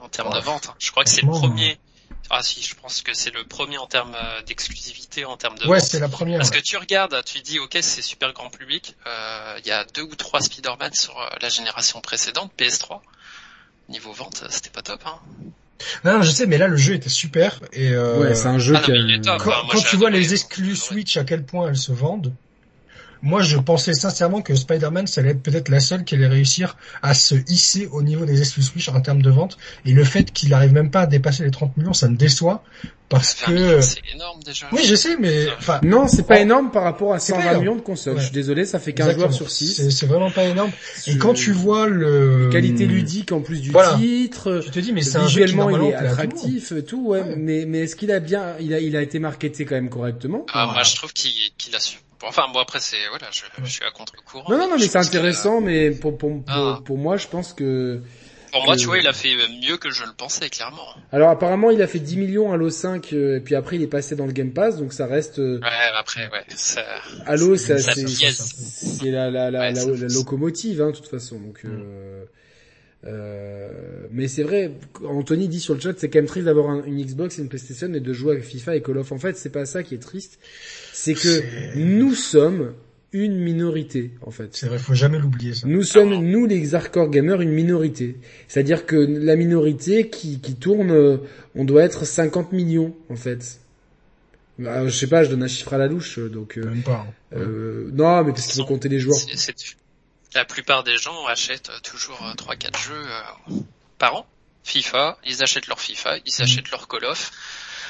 en 0.02 0.10
termes 0.10 0.34
de 0.34 0.40
vente. 0.40 0.70
Je 0.80 0.92
crois 0.92 1.04
que 1.04 1.10
c'est 1.10 1.22
le 1.22 1.28
premier. 1.28 1.78
Ah 2.32 2.44
si, 2.44 2.62
je 2.62 2.76
pense 2.76 3.02
que 3.02 3.14
c'est 3.14 3.34
le 3.34 3.44
premier 3.44 3.80
en 3.80 3.88
termes 3.88 4.16
euh, 4.16 4.42
d'exclusivité, 4.44 5.26
en 5.26 5.36
termes 5.36 5.58
de. 5.58 5.68
Ouais, 5.68 5.80
c'est 5.80 6.00
la 6.00 6.10
première. 6.10 6.38
Parce 6.38 6.52
que 6.52 6.60
tu 6.60 6.78
regardes, 6.78 7.24
tu 7.26 7.40
dis, 7.42 7.60
ok, 7.60 7.78
c'est 7.82 8.02
super 8.02 8.34
grand 8.34 8.50
public. 8.50 8.96
Euh, 9.08 9.60
il 9.60 9.68
y 9.68 9.72
a 9.72 9.84
deux 9.84 10.04
ou 10.04 10.16
trois 10.16 10.42
Spider-Man 10.42 10.94
sur 10.94 11.16
la 11.42 11.50
génération 11.50 12.02
précédente, 12.02 12.52
PS3. 12.58 13.02
Niveau 13.90 14.14
vente, 14.14 14.44
c'était 14.50 14.70
pas 14.70 14.84
top. 14.84 15.02
Hein. 15.06 15.20
Non, 16.06 16.22
je 16.22 16.30
sais, 16.30 16.46
mais 16.46 16.58
là 16.58 16.68
le 16.68 16.78
jeu 16.78 16.94
était 16.94 17.10
super 17.10 17.62
et 17.72 17.98
ouais, 17.98 18.36
c'est 18.36 18.48
un 18.48 18.60
jeu 18.60 18.76
ah, 18.76 18.82
qui. 18.82 18.92
Quand, 19.22 19.82
tu 19.90 19.96
vois 19.96 20.10
les 20.10 20.34
exclus 20.34 20.76
Switch 20.76 21.18
à 21.18 21.24
quel 21.24 21.44
point 21.46 21.70
elles 21.70 21.78
se 21.78 21.92
vendent, 21.92 22.34
moi, 23.22 23.42
je 23.42 23.58
pensais 23.58 23.94
sincèrement 23.94 24.42
que 24.42 24.56
Spider-Man, 24.56 25.08
ça 25.08 25.22
allait 25.22 25.32
être 25.32 25.44
peut-être 25.44 25.70
la 25.70 25.80
seule 25.80 26.04
qui 26.04 26.16
allait 26.16 26.28
réussir 26.28 26.78
à 27.02 27.14
se 27.14 27.36
hisser 27.50 27.88
au 27.92 28.02
niveau 28.02 28.26
des 28.26 28.40
exclus 28.40 28.64
Switch 28.64 28.90
en 28.90 29.02
termes 29.02 29.22
de 29.22 29.30
vente. 29.30 29.58
Et 29.86 29.92
le 29.92 30.04
fait 30.04 30.32
qu'il 30.32 30.50
n'arrive 30.50 30.74
même 30.74 30.92
pas 30.92 31.02
à 31.02 31.08
dépasser 31.08 31.44
les 31.44 31.52
30 31.52 31.76
millions, 31.78 31.94
ça 31.94 32.08
me 32.08 32.16
déçoit. 32.16 32.64
Parce 33.10 33.34
que... 33.34 33.82
C'est 33.82 34.02
énorme 34.14 34.42
déjà. 34.44 34.68
Oui, 34.72 34.84
je 34.86 34.94
sais, 34.94 35.18
mais... 35.18 35.48
Enfin, 35.58 35.80
non, 35.84 36.08
c'est 36.08 36.28
pas 36.28 36.40
énorme 36.40 36.70
par 36.70 36.84
rapport 36.84 37.14
à 37.14 37.20
120 37.20 37.58
millions 37.60 37.76
de 37.76 37.82
consoles. 37.82 38.20
Je 38.20 38.26
suis 38.26 38.32
désolé, 38.32 38.66
ça 38.66 38.78
fait 38.80 38.94
15 38.94 39.16
joueurs 39.16 39.34
sur 39.34 39.50
6. 39.50 39.90
C'est 39.90 40.06
vraiment 40.06 40.30
pas 40.30 40.46
énorme. 40.46 40.72
Et 41.08 41.18
quand 41.18 41.34
tu 41.34 41.52
vois 41.52 41.88
le... 41.88 42.50
Qualité 42.52 42.86
ludique 42.86 43.32
en 43.32 43.42
plus 43.42 43.62
du 43.62 43.74
titre. 43.98 44.62
Tu 44.64 44.72
te 44.72 44.80
dis, 44.80 44.94
mais 44.94 45.02
c'est 45.02 45.20
visuellement 45.20 45.70
il 45.72 45.90
est 45.90 45.96
attractif, 45.96 46.74
tout, 46.88 47.08
ouais. 47.08 47.36
Mais, 47.36 47.66
mais 47.66 47.80
est-ce 47.80 47.96
qu'il 47.96 48.12
a 48.12 48.20
bien, 48.20 48.56
il 48.60 48.74
a, 48.74 48.80
il 48.80 48.96
a 48.96 49.02
été 49.02 49.20
marketé 49.20 49.66
quand 49.66 49.76
même 49.76 49.90
correctement? 49.90 50.46
Ah, 50.54 50.70
moi, 50.72 50.84
je 50.84 50.96
trouve 50.96 51.12
qu'il 51.12 51.76
a 51.76 51.80
su 51.80 51.98
Enfin 52.24 52.48
bon 52.54 52.60
après 52.60 52.80
c'est 52.80 53.08
voilà 53.10 53.28
je, 53.32 53.42
je, 53.64 53.70
suis 53.70 53.86
à 53.86 53.92
contre-courant. 53.92 54.50
Non 54.50 54.58
non 54.58 54.70
non 54.70 54.78
mais 54.78 54.88
c'est 54.88 54.98
intéressant 54.98 55.62
mais 55.62 55.92
pour 55.92 56.18
pour, 56.18 56.42
ah. 56.48 56.80
pour, 56.84 56.98
moi 56.98 57.18
je 57.18 57.28
pense 57.28 57.54
que 57.54 58.02
pour 58.52 58.66
moi, 58.66 58.76
tu 58.76 58.86
vois, 58.86 58.98
il 58.98 59.08
a 59.08 59.14
fait 59.14 59.36
mieux 59.62 59.78
que 59.78 59.92
je 59.92 60.04
le 60.04 60.14
pensais, 60.14 60.50
clairement. 60.50 60.96
Alors 61.12 61.30
apparemment, 61.30 61.70
il 61.70 61.82
a 61.82 61.88
fait 61.88 62.00
10 62.00 62.18
millions 62.18 62.52
à 62.52 62.56
Halo 62.56 62.70
5, 62.70 63.14
euh, 63.14 63.38
et 63.38 63.40
puis 63.42 63.56
après, 63.56 63.76
il 63.76 63.84
est 63.84 63.88
passé 63.88 64.16
dans 64.16 64.26
le 64.26 64.32
Game 64.32 64.54
Pass, 64.54 64.78
donc 64.78 64.94
ça 64.94 65.06
reste... 65.06 65.40
Euh, 65.40 65.60
ouais, 65.60 65.98
après, 65.98 66.28
ouais. 66.30 66.44
Ça... 66.56 66.84
Halo, 67.26 67.56
ça, 67.58 67.78
c'est 67.78 69.12
la, 69.12 69.30
la, 69.30 69.52
la, 69.52 69.72
la, 69.72 69.84
locomotive, 70.08 70.82
hein, 70.82 70.88
de 70.88 70.96
toute 70.96 71.08
façon. 71.08 71.40
Donc, 71.40 71.64
mm. 71.64 71.68
euh... 71.68 72.26
Euh, 73.06 73.70
mais 74.12 74.28
c'est 74.28 74.44
vrai, 74.44 74.72
Anthony 75.06 75.48
dit 75.48 75.60
sur 75.60 75.74
le 75.74 75.80
chat, 75.80 75.94
c'est 75.98 76.10
quand 76.10 76.20
même 76.20 76.26
triste 76.26 76.46
d'avoir 76.46 76.86
une 76.86 77.02
Xbox 77.02 77.40
et 77.40 77.42
une 77.42 77.48
PlayStation 77.48 77.94
et 77.94 78.00
de 78.00 78.14
jouer 78.14 78.34
avec 78.34 78.44
FIFA 78.44 78.76
et 78.76 78.82
Call 78.82 78.98
of. 78.98 79.12
En 79.12 79.20
fait, 79.20 79.38
c'est 79.38 79.52
pas 79.52 79.66
ça 79.66 79.84
qui 79.84 79.96
est 79.96 80.00
triste, 80.00 80.40
c'est 80.92 81.14
que 81.14 81.78
nous 81.78 82.14
sommes 82.14 82.74
une 83.12 83.40
minorité 83.40 84.12
en 84.22 84.32
fait. 84.32 84.50
C'est 84.52 84.68
vrai, 84.68 84.78
faut 84.78 84.94
jamais 84.94 85.18
l'oublier 85.18 85.54
ça. 85.54 85.68
Nous 85.68 85.84
sommes 85.84 86.14
nous 86.14 86.46
les 86.46 86.76
hardcore 86.76 87.10
gamers 87.10 87.42
une 87.42 87.52
minorité. 87.52 88.18
C'est-à-dire 88.48 88.86
que 88.86 88.96
la 88.96 89.36
minorité 89.36 90.10
qui 90.10 90.40
qui 90.40 90.56
tourne, 90.56 90.92
euh, 90.92 91.18
on 91.56 91.64
doit 91.64 91.84
être 91.84 92.06
50 92.06 92.52
millions 92.52 92.96
en 93.10 93.16
fait. 93.16 93.60
Bah, 94.60 94.86
je 94.86 94.94
sais 94.94 95.08
pas, 95.08 95.24
je 95.24 95.30
donne 95.30 95.44
un 95.44 95.48
chiffre 95.48 95.74
à 95.74 95.78
la 95.78 95.88
louche 95.88 96.20
donc. 96.20 96.58
Euh, 96.58 96.66
Même 96.66 96.84
pas. 96.84 97.08
Hein. 97.08 97.38
Euh, 97.38 97.90
non, 97.94 98.24
mais 98.26 98.32
parce 98.32 98.48
qu'il 98.48 98.62
faut 98.62 98.68
compter 98.68 98.90
les 98.90 99.00
joueurs 99.00 99.18
la 100.36 100.46
plupart 100.46 100.84
des 100.84 100.98
gens 100.98 101.26
achètent 101.26 101.72
toujours 101.84 102.20
3-4 102.38 102.68
euh, 102.68 102.78
jeux 102.78 103.06
euh, 103.08 103.56
par 103.98 104.16
an. 104.16 104.26
FIFA, 104.64 105.18
ils 105.26 105.42
achètent 105.42 105.68
leur 105.68 105.80
FIFA, 105.80 106.18
ils 106.26 106.34
mm. 106.38 106.44
achètent 106.44 106.72
leur 106.72 106.88
Call 106.88 107.06
of. 107.06 107.32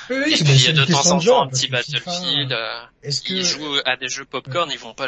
Oui, 0.10 0.18
oui, 0.26 0.34
et 0.34 0.44
puis 0.44 0.74
de 0.74 0.86
temps 0.86 1.06
en 1.12 1.20
temps 1.20 1.44
un 1.44 1.48
petit 1.48 1.68
Battlefield. 1.68 2.52
Euh, 2.52 2.80
ils 3.04 3.46
jouent 3.46 3.78
à 3.86 3.96
des 3.96 4.08
jeux 4.08 4.26
popcorn, 4.26 4.70
ils 4.72 4.80
vont 4.80 4.94
pas 4.96 5.08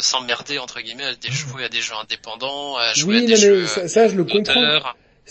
s'emmerder 0.00 0.58
entre 0.58 0.80
guillemets 0.80 1.04
à 1.04 1.14
des 1.14 1.30
jouer 1.30 1.64
à 1.64 1.68
des 1.68 1.80
jeux 1.80 1.94
indépendants, 1.94 2.76
à 2.76 2.92
jouer 2.94 3.18
à 3.18 3.20
des 3.20 3.36
jeux 3.36 3.66
ça, 3.66 3.86
ça, 3.86 4.08
je 4.08 4.16
le 4.16 4.24
comprends. 4.24 4.80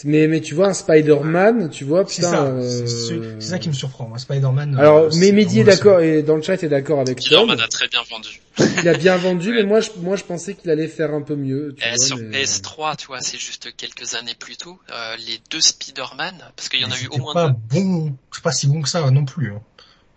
Mais 0.05 0.27
mais 0.27 0.41
tu 0.41 0.55
vois 0.55 0.67
un 0.67 0.73
Spider-Man, 0.73 1.69
tu 1.69 1.83
vois 1.83 2.05
putain. 2.05 2.61
C'est 2.61 2.87
ça, 2.87 3.13
euh... 3.13 3.39
ça, 3.39 3.59
qui 3.59 3.69
me 3.69 3.73
surprend. 3.73 4.17
Spider-Man. 4.17 4.75
Euh, 4.75 4.79
Alors, 4.79 5.09
mais 5.15 5.31
Mehdi 5.31 5.61
est 5.61 5.63
d'accord 5.63 5.99
et 5.99 6.23
dans 6.23 6.35
le 6.35 6.41
chat 6.41 6.61
est 6.63 6.69
d'accord 6.69 6.99
avec 6.99 7.17
toi. 7.17 7.25
Spider-Man 7.25 7.59
a 7.59 7.67
très 7.67 7.87
bien 7.87 8.01
vendu. 8.09 8.41
Il 8.81 8.87
a 8.87 8.93
bien 8.93 9.17
vendu, 9.17 9.53
mais 9.53 9.63
moi 9.63 9.79
je 9.79 9.89
moi 9.97 10.15
je 10.15 10.23
pensais 10.23 10.53
qu'il 10.53 10.69
allait 10.69 10.87
faire 10.87 11.13
un 11.13 11.21
peu 11.21 11.35
mieux. 11.35 11.75
Tu 11.77 11.87
vois, 11.87 11.97
sur 11.97 12.17
PS3, 12.17 12.97
tu 12.97 13.07
vois, 13.07 13.21
c'est 13.21 13.37
juste 13.39 13.75
quelques 13.75 14.15
années 14.15 14.35
plus 14.37 14.57
tôt, 14.57 14.79
euh, 14.91 15.15
les 15.27 15.39
deux 15.49 15.61
Spider-Man, 15.61 16.35
parce 16.55 16.69
qu'il 16.69 16.81
y 16.81 16.85
en 16.85 16.91
a 16.91 16.99
eu 16.99 17.07
au 17.11 17.17
moins 17.17 17.33
pas 17.33 17.49
deux. 17.49 17.81
bon, 17.81 18.15
c'est 18.31 18.43
pas 18.43 18.51
si 18.51 18.67
bon 18.67 18.81
que 18.81 18.89
ça 18.89 19.09
non 19.11 19.25
plus. 19.25 19.53
Hein. 19.53 19.61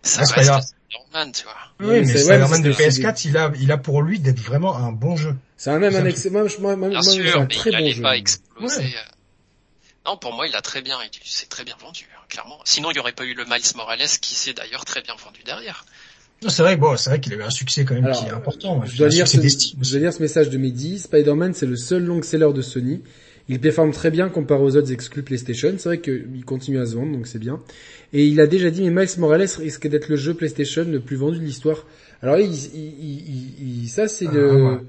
Ça 0.02 0.24
Spider-Man, 0.24 1.32
tu 1.32 1.44
vois. 1.44 1.54
Oui, 1.80 2.00
mais 2.00 2.16
Spider-Man 2.16 2.62
de 2.62 2.72
PS4, 2.72 3.22
il 3.26 3.36
a, 3.36 3.52
il 3.60 3.70
a 3.72 3.78
pour 3.78 4.02
lui 4.02 4.18
d'être 4.18 4.40
vraiment 4.40 4.76
un 4.76 4.92
bon 4.92 5.16
jeu. 5.16 5.36
C'est 5.56 5.70
un 5.70 5.78
même 5.78 5.94
un 5.94 6.04
excellent, 6.04 6.44
moi, 6.58 6.76
moi, 6.76 6.88
moi, 6.90 7.02
sûr, 7.02 7.36
un 7.36 7.40
mais 7.42 7.46
très 7.54 7.70
il 7.70 7.78
bon 7.78 7.92
jeu. 7.92 8.02
pas 8.02 8.16
exploser. 8.16 8.94
Non, 10.04 10.16
pour 10.16 10.32
moi, 10.32 10.46
il 10.48 10.56
a 10.56 10.60
très 10.60 10.82
bien, 10.82 10.98
c'est 11.24 11.48
très 11.48 11.64
bien 11.64 11.76
vendu, 11.80 12.08
hein, 12.14 12.24
clairement. 12.28 12.58
Sinon, 12.64 12.90
il 12.90 12.94
n'y 12.94 13.00
aurait 13.00 13.12
pas 13.12 13.24
eu 13.24 13.34
le 13.34 13.44
Miles 13.44 13.76
Morales 13.76 14.08
qui 14.20 14.34
s'est 14.34 14.52
d'ailleurs 14.52 14.84
très 14.84 15.00
bien 15.00 15.14
vendu 15.14 15.42
derrière. 15.44 15.84
C'est 16.48 16.62
vrai, 16.62 16.76
bon, 16.76 16.96
c'est 16.96 17.10
vrai 17.10 17.20
qu'il 17.20 17.32
avait 17.34 17.44
un 17.44 17.50
succès 17.50 17.84
quand 17.84 17.94
même 17.94 18.10
qui 18.12 18.26
est 18.26 18.30
important. 18.30 18.84
Je 18.84 18.96
dois, 18.96 19.08
lire 19.08 19.28
ce, 19.28 19.36
je 19.36 19.90
dois 19.90 20.00
lire 20.00 20.12
ce 20.12 20.20
message 20.20 20.50
de 20.50 20.58
Mehdi. 20.58 20.98
Spider-Man, 20.98 21.54
c'est 21.54 21.66
le 21.66 21.76
seul 21.76 22.04
long 22.04 22.20
seller 22.20 22.52
de 22.52 22.62
Sony. 22.62 23.00
Il 23.48 23.60
performe 23.60 23.92
très 23.92 24.10
bien 24.10 24.28
comparé 24.28 24.62
aux 24.62 24.76
autres 24.76 24.92
exclus 24.92 25.22
PlayStation. 25.22 25.74
C'est 25.78 25.88
vrai 25.88 26.00
qu'il 26.00 26.44
continue 26.44 26.80
à 26.80 26.86
se 26.86 26.94
vendre, 26.94 27.12
donc 27.12 27.28
c'est 27.28 27.38
bien. 27.38 27.60
Et 28.12 28.26
il 28.26 28.40
a 28.40 28.46
déjà 28.46 28.70
dit, 28.70 28.82
mais 28.82 29.02
Miles 29.02 29.18
Morales 29.18 29.48
risque 29.58 29.86
d'être 29.86 30.08
le 30.08 30.16
jeu 30.16 30.34
PlayStation 30.34 30.84
le 30.84 31.00
plus 31.00 31.16
vendu 31.16 31.38
de 31.38 31.44
l'histoire. 31.44 31.86
Alors, 32.22 32.38
il, 32.38 32.52
il, 32.52 33.82
il, 33.82 33.88
ça, 33.88 34.08
c'est 34.08 34.26
ah, 34.28 34.32
le... 34.32 34.80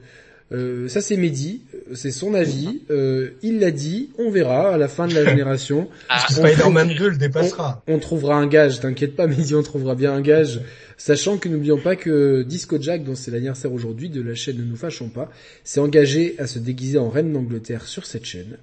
Euh, 0.54 0.88
ça 0.88 1.02
c'est 1.02 1.18
Mehdi, 1.18 1.62
c'est 1.94 2.12
son 2.12 2.34
avis. 2.34 2.82
Euh, 2.92 3.32
il 3.42 3.60
l'a 3.60 3.72
dit, 3.72 4.12
on 4.18 4.30
verra 4.30 4.74
à 4.74 4.78
la 4.78 4.88
fin 4.88 5.08
de 5.08 5.14
la 5.14 5.26
génération. 5.30 5.90
ah, 6.10 6.26
Spider-Man 6.30 6.94
2 6.96 7.10
le 7.10 7.18
dépassera. 7.18 7.84
On, 7.88 8.00
trouvera 8.00 8.36
un 8.36 8.48
gage, 8.48 8.80
t'inquiète 8.80 9.16
pas 9.16 9.28
Mehdi, 9.28 9.56
on 9.56 9.64
trouvera 9.64 9.96
bien 9.96 10.14
un 10.14 10.22
gage. 10.22 10.62
Sachant 10.98 11.38
que 11.38 11.50
n'oublions 11.50 11.80
pas 11.80 11.96
que 11.96 12.44
Disco 12.44 12.78
Jack, 12.80 13.04
dont 13.04 13.16
c'est 13.16 13.32
l'anniversaire 13.32 13.74
aujourd'hui 13.74 14.10
de 14.10 14.22
la 14.22 14.36
chaîne 14.36 14.58
Ne 14.58 14.64
nous 14.64 14.76
fâchons 14.76 15.10
pas, 15.10 15.30
s'est 15.64 15.80
engagé 15.80 16.36
à 16.38 16.46
se 16.46 16.60
déguiser 16.60 17.00
en 17.00 17.10
reine 17.10 17.34
d'Angleterre 17.34 17.86
sur 17.86 18.06
cette 18.06 18.26
chaîne. 18.26 18.58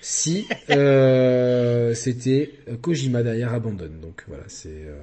Si 0.00 0.46
euh, 0.70 1.94
c'était 1.94 2.52
Kojima 2.80 3.22
derrière 3.22 3.52
abandonne. 3.52 4.00
Donc 4.00 4.24
voilà, 4.26 4.44
c'est. 4.46 4.68
Euh... 4.68 4.96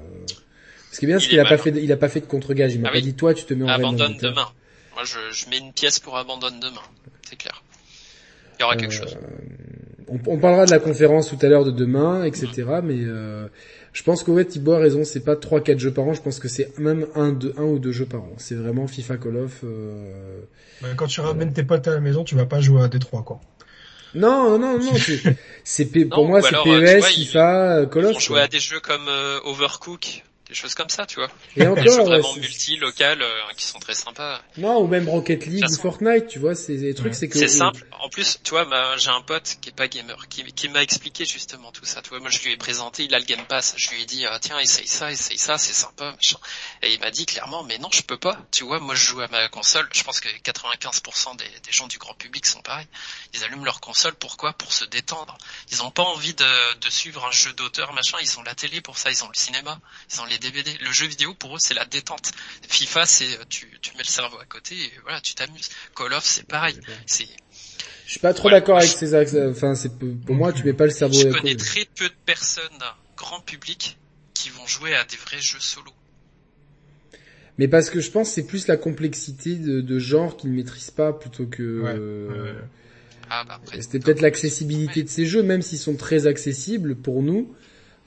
Ce 0.92 1.00
qui 1.00 1.06
est 1.06 1.08
bien, 1.08 1.20
c'est 1.20 1.30
qu'il 1.30 1.40
a 1.40 1.46
pas 1.46 1.58
fait, 1.58 1.72
il 1.72 1.92
a 1.92 1.98
pas 1.98 2.10
fait 2.10 2.22
de 2.22 2.26
contre-gage. 2.26 2.74
Il 2.74 2.82
m'a 2.82 2.90
ah 2.90 2.94
pas 2.94 3.02
dit 3.02 3.14
toi, 3.14 3.34
tu 3.34 3.46
te 3.46 3.54
mets 3.54 3.64
en 3.64 3.68
reine 3.68 3.82
d'Angleterre. 3.96 4.32
demain. 4.32 4.48
Moi, 4.95 5.03
je, 5.03 5.32
je 5.32 5.49
mets 5.49 5.57
une 5.57 5.74
pièce 5.74 5.99
pour 5.99 6.18
abandonne 6.18 6.60
demain. 6.60 6.82
C'est 7.28 7.36
clair. 7.36 7.64
Il 8.60 8.61
y 8.61 8.64
aura 8.64 8.76
quelque 8.76 8.94
chose. 8.94 9.18
Euh, 9.22 10.18
on, 10.28 10.38
parlera 10.38 10.65
de 10.65 10.72
la 10.72 10.80
conférence 10.80 11.30
tout 11.30 11.38
à 11.41 11.48
l'heure 11.48 11.65
de 11.65 11.72
demain, 11.72 12.24
etc. 12.24 12.49
Mais 12.84 12.99
euh, 12.99 13.48
je 13.94 14.03
pense 14.03 14.24
qu'en 14.24 14.36
fait 14.36 14.45
Thibaut 14.45 14.74
a 14.74 14.80
raison, 14.80 15.03
c'est 15.03 15.24
pas 15.24 15.36
trois 15.36 15.61
quatre 15.61 15.80
jeux 15.80 15.91
par 15.91 16.06
an, 16.06 16.14
je 16.14 16.22
pense 16.22 16.40
que 16.40 16.48
c'est 16.48 16.78
même 16.78 17.07
un, 17.15 17.32
deux, 17.32 17.53
un 17.57 17.64
ou 17.64 17.80
deux 17.80 17.91
jeux 17.91 18.06
par 18.06 18.22
an. 18.22 18.34
C'est 18.38 18.56
vraiment 18.56 18.88
FIFA 18.88 19.18
Call 19.18 19.38
of. 19.38 19.61
Euh... 19.64 20.41
quand 20.95 21.07
tu 21.07 21.22
ramènes 21.22 21.53
tes 21.53 21.64
potes 21.64 21.88
à 21.88 21.91
la 21.91 21.99
maison, 21.99 22.24
tu 22.24 22.36
vas 22.36 22.45
pas 22.45 22.61
jouer 22.61 22.84
à 22.84 22.88
D3 22.88 23.24
quoi. 23.24 23.40
Non, 24.15 24.60
non, 24.60 24.78
non, 24.78 24.91
c'est 25.64 25.86
pour 26.10 26.28
moi 26.28 26.41
c'est 26.41 26.56
PES, 26.64 27.03
FIFA, 27.03 27.86
Call 27.91 28.06
of. 28.06 28.15
On 28.15 28.20
jouait 28.20 28.41
à 28.41 28.48
des 28.48 28.60
jeux 28.60 28.80
comme 28.80 29.07
euh, 29.07 29.40
Overcook 29.45 30.24
des 30.54 30.60
choses 30.60 30.76
comme 30.76 30.90
ça, 30.90 31.06
tu 31.06 31.16
vois. 31.16 31.30
Et 31.58 31.68
encore, 31.68 31.84
des 31.84 31.90
jeux 31.90 32.04
vraiment 32.04 32.34
multi, 32.36 32.78
local, 32.78 33.22
euh, 33.22 33.42
qui 33.58 33.66
sont 33.66 33.80
très 33.80 33.96
sympas. 33.96 34.40
Non, 34.58 34.82
ou 34.82 34.88
même 34.88 35.10
Rocket 35.10 35.46
League 35.48 35.66
ou 35.68 35.76
Fortnite, 35.76 36.28
tu 36.28 36.40
vois, 36.40 36.54
c'est 36.54 36.78
des 36.78 36.94
trucs, 36.94 37.16
c'est 37.16 37.28
que... 37.28 37.40
C'est 37.40 37.48
simple. 37.48 37.86
En 38.00 38.10
plus, 38.10 38.40
tu 38.44 38.52
vois, 38.52 38.66
bah, 38.66 38.96
j'ai 38.98 39.10
un 39.10 39.22
pote 39.22 39.58
qui 39.62 39.70
est 39.70 39.76
pas 39.76 39.88
gamer, 39.88 40.28
qui, 40.28 40.44
qui 40.54 40.70
m'a 40.70 40.84
expliqué 40.84 41.26
justement 41.26 41.72
tout 41.72 41.86
ça. 41.86 42.02
Tu 42.02 42.10
vois, 42.10 42.20
moi 42.20 42.30
je 42.30 42.40
lui 42.44 42.52
ai 42.52 42.58
présenté, 42.58 43.04
il 43.04 43.16
a 43.16 43.20
le 43.20 43.26
Game 43.26 43.46
Pass, 43.48 43.74
je 43.78 43.90
lui 43.90 44.04
ai 44.04 44.06
dit, 44.06 44.26
ah, 44.28 44.38
tiens, 44.40 44.60
essaye 44.60 44.88
ça, 44.88 45.12
essaye 45.12 45.40
ça, 45.40 45.58
c'est 45.58 45.74
sympa, 45.74 46.12
machin. 46.12 46.38
Et 46.84 46.94
il 46.94 47.00
m'a 47.00 47.10
dit 47.10 47.26
clairement, 47.26 47.64
mais 47.64 47.80
non, 47.80 47.90
je 47.92 48.04
peux 48.04 48.18
pas. 48.18 48.38
Tu 48.52 48.64
vois, 48.64 48.80
moi 48.80 48.94
je 48.94 49.04
joue 49.06 49.22
à 49.22 49.28
ma 49.30 49.50
console, 49.50 49.88
je 49.92 50.04
pense 50.04 50.20
que 50.20 50.30
95% 50.30 51.38
des, 51.38 51.46
des 51.46 51.72
gens 51.72 51.88
du 51.88 51.98
grand 51.98 52.14
public 52.14 52.46
sont 52.46 52.62
pareils. 52.62 52.88
Ils 53.34 53.44
allument 53.44 53.66
leur 53.66 53.82
console, 53.82 54.14
pourquoi? 54.14 54.54
Pour 54.54 54.72
se 54.72 54.86
détendre. 54.86 55.36
Ils 55.72 55.82
ont 55.82 55.92
pas 55.92 56.04
envie 56.04 56.36
de, 56.36 56.80
de 56.80 56.90
suivre 56.92 57.26
un 57.26 57.32
jeu 57.32 57.54
d'auteur, 57.54 57.94
machin, 57.94 58.18
ils 58.22 58.38
ont 58.38 58.44
la 58.44 58.54
télé 58.54 58.82
pour 58.82 59.00
ça, 59.00 59.10
ils 59.10 59.24
ont 59.24 59.30
le 59.30 59.40
cinéma, 59.40 59.80
ils 60.12 60.22
ont 60.22 60.26
les 60.26 60.43
DVD. 60.44 60.72
Le 60.86 60.91
jeu 60.91 61.07
vidéo 61.07 61.34
pour 61.34 61.56
eux 61.56 61.60
c'est 61.60 61.74
la 61.74 61.86
détente. 61.86 62.32
FIFA 62.68 63.06
c'est 63.06 63.49
tu, 63.49 63.68
tu 63.82 63.91
mets 63.94 64.03
le 64.03 64.11
cerveau 64.11 64.38
à 64.40 64.45
côté 64.45 64.76
et 64.76 64.91
voilà 65.03 65.20
tu 65.22 65.34
t'amuses. 65.34 65.70
Call 65.95 66.14
of 66.14 66.24
c'est 66.24 66.48
pareil. 66.48 66.80
C'est 67.06 67.28
je 68.06 68.11
suis 68.11 68.20
pas 68.20 68.34
trop 68.34 68.49
d'accord 68.49 68.78
avec 68.78 68.90
ces 68.90 69.15
axes. 69.15 69.36
Enfin, 69.36 69.76
c'est 69.76 69.91
pour 69.98 70.36
moi, 70.36 70.52
tu 70.52 70.64
mets 70.64 70.74
pas 70.74 70.86
le 70.86 70.91
cerveau. 70.91 71.18
Je 71.20 71.30
connais 71.30 71.56
très 71.56 71.86
peu 71.95 72.06
de 72.07 72.14
personnes, 72.26 72.65
grand 73.18 73.40
public, 73.40 73.98
qui 74.34 74.49
vont 74.49 74.68
jouer 74.68 74.94
à 74.94 75.03
des 75.06 75.15
vrais 75.15 75.40
jeux 75.40 75.60
solo. 75.60 75.91
Mais 77.57 77.68
parce 77.68 77.90
que 77.90 77.99
je 77.99 78.11
pense 78.11 78.30
c'est 78.30 78.45
plus 78.45 78.68
la 78.68 78.78
complexité 78.78 79.56
de, 79.56 79.82
de 79.82 79.99
genre 79.99 80.38
qu'ils 80.38 80.52
ne 80.52 80.56
maîtrisent 80.56 80.91
pas 80.91 81.14
plutôt 81.14 81.45
que. 81.45 82.53
Ah, 83.30 83.45
bah 83.45 83.60
C'était 83.80 83.99
peut-être 83.99 84.22
l'accessibilité 84.22 85.02
de 85.02 85.10
ces 85.10 85.26
jeux, 85.26 85.41
même 85.41 85.61
s'ils 85.61 85.80
sont 85.80 85.95
très 85.95 86.28
accessibles 86.28 86.95
pour 86.95 87.24
nous. 87.24 87.56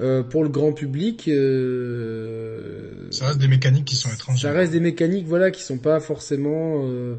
Euh, 0.01 0.23
pour 0.23 0.43
le 0.43 0.51
grand 0.51 0.73
public, 0.73 1.27
euh, 1.29 3.09
ça 3.11 3.29
reste 3.29 3.39
des 3.39 3.49
mécaniques 3.49 3.87
qui 3.87 3.97
sont 3.97 4.11
étranges. 4.13 4.43
Ça 4.43 4.53
reste 4.53 4.73
des 4.73 4.81
mécaniques, 4.81 5.27
voilà, 5.27 5.51
qui 5.51 5.63
sont 5.63 5.79
pas 5.79 6.01
forcément 6.01 6.83
euh, 6.85 7.17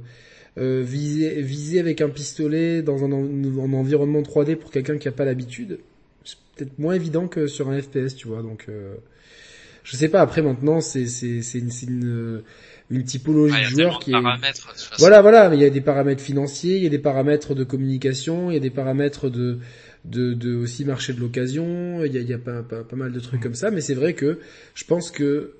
euh 0.59 0.83
visées, 0.85 1.41
visées 1.41 1.79
avec 1.79 2.01
un 2.01 2.09
pistolet 2.09 2.83
dans 2.83 3.03
un, 3.03 3.11
un 3.11 3.73
environnement 3.73 4.21
3D 4.21 4.57
pour 4.57 4.69
quelqu'un 4.69 4.99
qui 4.99 5.07
a 5.07 5.11
pas 5.11 5.25
l'habitude. 5.25 5.79
C'est 6.23 6.37
peut-être 6.55 6.77
moins 6.77 6.93
évident 6.93 7.27
que 7.27 7.47
sur 7.47 7.69
un 7.69 7.81
FPS, 7.81 8.15
tu 8.15 8.27
vois. 8.27 8.43
Donc, 8.43 8.65
euh, 8.69 8.93
je 9.83 9.95
sais 9.95 10.09
pas. 10.09 10.21
Après, 10.21 10.43
maintenant, 10.43 10.79
c'est 10.79 11.07
c'est 11.07 11.41
c'est 11.41 11.57
une, 11.57 11.71
une, 11.87 12.43
une 12.91 13.03
typologie 13.05 13.59
de 13.59 13.69
joueur 13.69 13.97
qui 13.97 14.11
est. 14.11 14.21
Voilà, 14.99 15.23
voilà. 15.23 15.49
Il 15.51 15.59
y 15.59 15.65
a 15.65 15.71
des 15.71 15.81
paramètres 15.81 16.21
financiers, 16.21 16.77
il 16.77 16.83
y 16.83 16.87
a 16.87 16.89
des 16.89 16.99
paramètres 16.99 17.55
de 17.55 17.63
communication, 17.63 18.51
il 18.51 18.53
y 18.53 18.57
a 18.57 18.59
des 18.59 18.69
paramètres 18.69 19.29
de 19.29 19.57
de, 20.07 20.33
de 20.33 20.55
aussi 20.55 20.85
marché 20.85 21.13
de 21.13 21.19
l'occasion. 21.19 22.03
Il 22.03 22.13
y 22.13 22.17
a, 22.17 22.21
il 22.21 22.29
y 22.29 22.33
a 22.33 22.37
pas, 22.37 22.63
pas, 22.63 22.83
pas, 22.83 22.95
mal 22.95 23.11
de 23.11 23.19
trucs 23.19 23.41
comme 23.41 23.55
ça, 23.55 23.71
mais 23.71 23.81
c'est 23.81 23.93
vrai 23.93 24.13
que 24.13 24.39
je 24.73 24.83
pense 24.83 25.11
que 25.11 25.55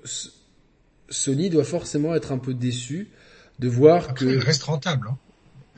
Sony 1.08 1.50
doit 1.50 1.64
forcément 1.64 2.14
être 2.14 2.32
un 2.32 2.38
peu 2.38 2.54
déçu 2.54 3.08
de 3.58 3.68
voir 3.68 4.14
que. 4.14 4.24
Il 4.24 4.38
reste 4.38 4.62
rentable. 4.64 5.08
Hein. 5.10 5.18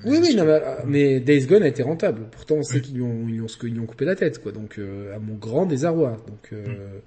Oui, 0.04 0.18
oui, 0.22 0.34
non, 0.34 0.46
mais, 0.86 1.20
Days 1.20 1.46
Gone 1.46 1.62
a 1.62 1.68
été 1.68 1.82
rentable. 1.82 2.22
Pourtant, 2.30 2.56
on 2.56 2.62
sait 2.62 2.80
qu'ils 2.80 3.02
ont, 3.02 3.26
ils 3.28 3.42
ont, 3.42 3.46
ils 3.64 3.80
ont 3.80 3.86
coupé 3.86 4.06
la 4.06 4.16
tête, 4.16 4.42
quoi. 4.42 4.50
Donc, 4.50 4.78
euh, 4.78 5.14
à 5.14 5.18
mon 5.18 5.34
grand 5.34 5.66
désarroi. 5.66 6.22
Donc, 6.26 6.52
euh, 6.52 6.66
mm. 6.66 7.00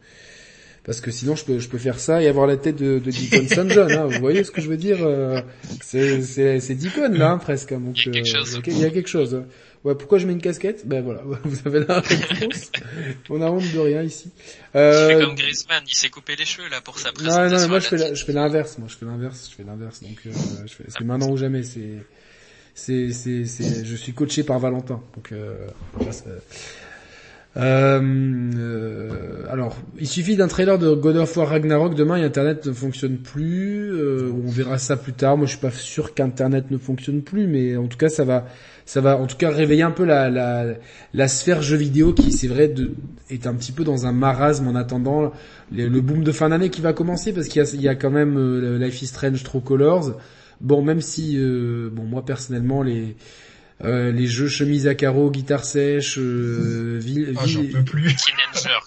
Parce 0.84 1.00
que 1.00 1.12
sinon, 1.12 1.36
je 1.36 1.46
peux, 1.46 1.60
je 1.60 1.70
peux 1.70 1.78
faire 1.78 2.00
ça 2.00 2.22
et 2.22 2.28
avoir 2.28 2.46
la 2.46 2.58
tête 2.58 2.76
de, 2.76 3.00
de 3.00 3.12
Deacon 3.12 3.48
St. 3.48 3.70
John. 3.70 3.92
Hein. 3.92 4.08
Vous 4.08 4.20
voyez 4.20 4.44
ce 4.44 4.52
que 4.52 4.62
je 4.62 4.70
veux 4.70 4.78
dire 4.78 4.98
euh, 5.02 5.42
C'est, 5.82 6.22
c'est, 6.22 6.76
Deacon 6.76 7.14
là, 7.14 7.32
hein, 7.32 7.38
presque. 7.38 7.72
Hein. 7.72 7.80
Donc, 7.80 8.06
il 8.06 8.14
y 8.14 8.20
a 8.20 8.22
quelque 8.22 8.28
chose. 8.28 8.62
Il 8.68 8.78
y 8.80 8.86
a 8.86 8.90
quelque 8.90 9.10
chose. 9.10 9.44
Ouais, 9.84 9.96
pourquoi 9.96 10.18
je 10.18 10.28
mets 10.28 10.34
une 10.34 10.42
casquette? 10.42 10.88
Ben 10.88 11.04
voilà, 11.04 11.22
vous 11.44 11.58
avez 11.66 11.86
la 11.86 12.00
réponse. 12.00 12.72
On 13.30 13.42
a 13.42 13.50
honte 13.50 13.70
de 13.74 13.80
rien 13.80 14.02
ici. 14.02 14.32
Euh... 14.76 15.10
Tu 15.10 15.16
fais 15.16 15.22
comme 15.22 15.36
Griezmann, 15.36 15.84
il 15.88 15.96
s'est 15.96 16.10
coupé 16.10 16.36
les 16.38 16.46
cheveux 16.46 16.70
là 16.70 16.80
pour 16.80 17.00
sa 17.00 17.12
présentation. 17.12 17.58
Non, 17.58 17.62
non, 17.62 17.68
moi 17.68 17.80
je 17.80 17.88
fais, 17.88 18.16
je 18.16 18.26
fais 18.26 18.32
l'inverse. 18.32 18.78
Moi 18.78 18.88
je 18.90 18.96
fais 18.96 19.06
l'inverse. 19.06 19.50
Je 19.50 19.56
fais 19.56 19.64
l'inverse. 19.64 20.02
Donc 20.02 20.18
euh, 20.26 20.32
je 20.66 20.74
fais... 20.74 20.84
c'est 20.88 21.04
maintenant 21.04 21.30
ou 21.30 21.38
jamais. 21.38 21.64
C'est, 21.64 22.02
c'est, 22.74 23.12
c'est, 23.12 23.46
c'est. 23.46 23.84
Je 23.84 23.96
suis 23.98 24.14
coaché 24.14 24.44
par 24.44 24.60
Valentin. 24.60 25.02
Donc 25.16 25.34
euh, 25.34 25.68
euh, 26.02 26.40
euh, 27.56 29.46
alors, 29.52 29.78
il 30.00 30.08
suffit 30.08 30.36
d'un 30.36 30.48
trailer 30.48 30.80
de 30.80 30.94
God 30.94 31.18
of 31.18 31.38
War 31.38 31.50
Ragnarok. 31.50 31.96
Demain, 31.96 32.16
Internet 32.24 32.66
ne 32.66 32.74
fonctionne 32.74 33.18
plus. 33.18 33.92
Euh, 33.94 34.32
on 34.46 34.50
verra 34.50 34.78
ça 34.80 34.98
plus 34.98 35.14
tard. 35.14 35.38
Moi, 35.38 35.46
je 35.46 35.52
suis 35.52 35.60
pas 35.60 35.72
sûr 35.72 36.14
qu'Internet 36.14 36.72
ne 36.72 36.78
fonctionne 36.78 37.22
plus, 37.22 37.46
mais 37.46 37.78
en 37.78 37.88
tout 37.88 37.98
cas, 37.98 38.10
ça 38.10 38.24
va, 38.24 38.46
ça 38.86 39.02
va, 39.02 39.18
en 39.18 39.28
tout 39.28 39.38
cas, 39.38 39.52
réveiller 39.52 39.84
un 39.84 39.92
peu 39.92 40.06
la 40.06 40.30
la, 40.30 40.66
la 41.14 41.28
sphère 41.28 41.62
jeux 41.62 41.78
vidéo 41.78 42.14
qui, 42.14 42.32
c'est 42.32 42.48
vrai, 42.48 42.74
est 43.30 43.46
un 43.46 43.54
petit 43.54 43.72
peu 43.72 43.84
dans 43.84 44.08
un 44.08 44.14
marasme 44.14 44.68
en 44.68 44.76
attendant 44.76 45.32
le, 45.72 46.02
boom 46.02 46.24
de 46.24 46.32
fin 46.32 46.50
d'année 46.50 46.70
qui 46.70 46.82
va 46.82 46.94
commencer 46.94 47.34
parce 47.34 47.48
qu'il 47.48 47.62
y 47.62 47.66
a, 47.66 47.74
il 47.74 47.82
y 47.82 47.88
a 47.88 47.96
quand 47.96 48.12
même 48.12 48.38
euh, 48.38 48.78
Life 48.80 49.02
is 49.02 49.08
Strange 49.08 49.44
True 49.44 49.62
Colors. 49.62 50.18
Bon, 50.62 50.82
même 50.82 51.02
si, 51.02 51.38
euh, 51.38 51.90
bon, 51.92 52.04
moi 52.04 52.24
personnellement, 52.26 52.84
les 52.84 53.16
euh, 53.84 54.12
les 54.12 54.28
jeux 54.28 54.48
chemise 54.48 54.88
à 54.88 54.96
carreaux, 54.96 55.30
guitare 55.32 55.66
sèche, 55.66 56.18
euh, 56.18 57.00
ville, 57.02 57.34
ah, 57.38 57.46
j'en 57.46 57.66
peux 57.66 57.84
plus. 57.84 58.16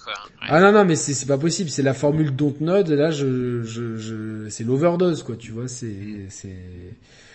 quoi. 0.05 0.15
Ah 0.49 0.61
non 0.61 0.73
non 0.73 0.85
mais 0.85 0.97
c'est 0.97 1.13
c'est 1.13 1.27
pas 1.27 1.39
possible, 1.39 1.71
c'est 1.71 1.83
la 1.83 1.95
formule 1.95 2.35
Dontnod 2.35 2.89
là 2.89 3.11
je 3.11 3.63
je, 3.65 3.97
je 3.97 4.49
c'est 4.49 4.65
l'overdose 4.65 5.23
quoi, 5.23 5.37
tu 5.37 5.51
vois, 5.53 5.69
c'est 5.69 6.27
c'est 6.29 6.57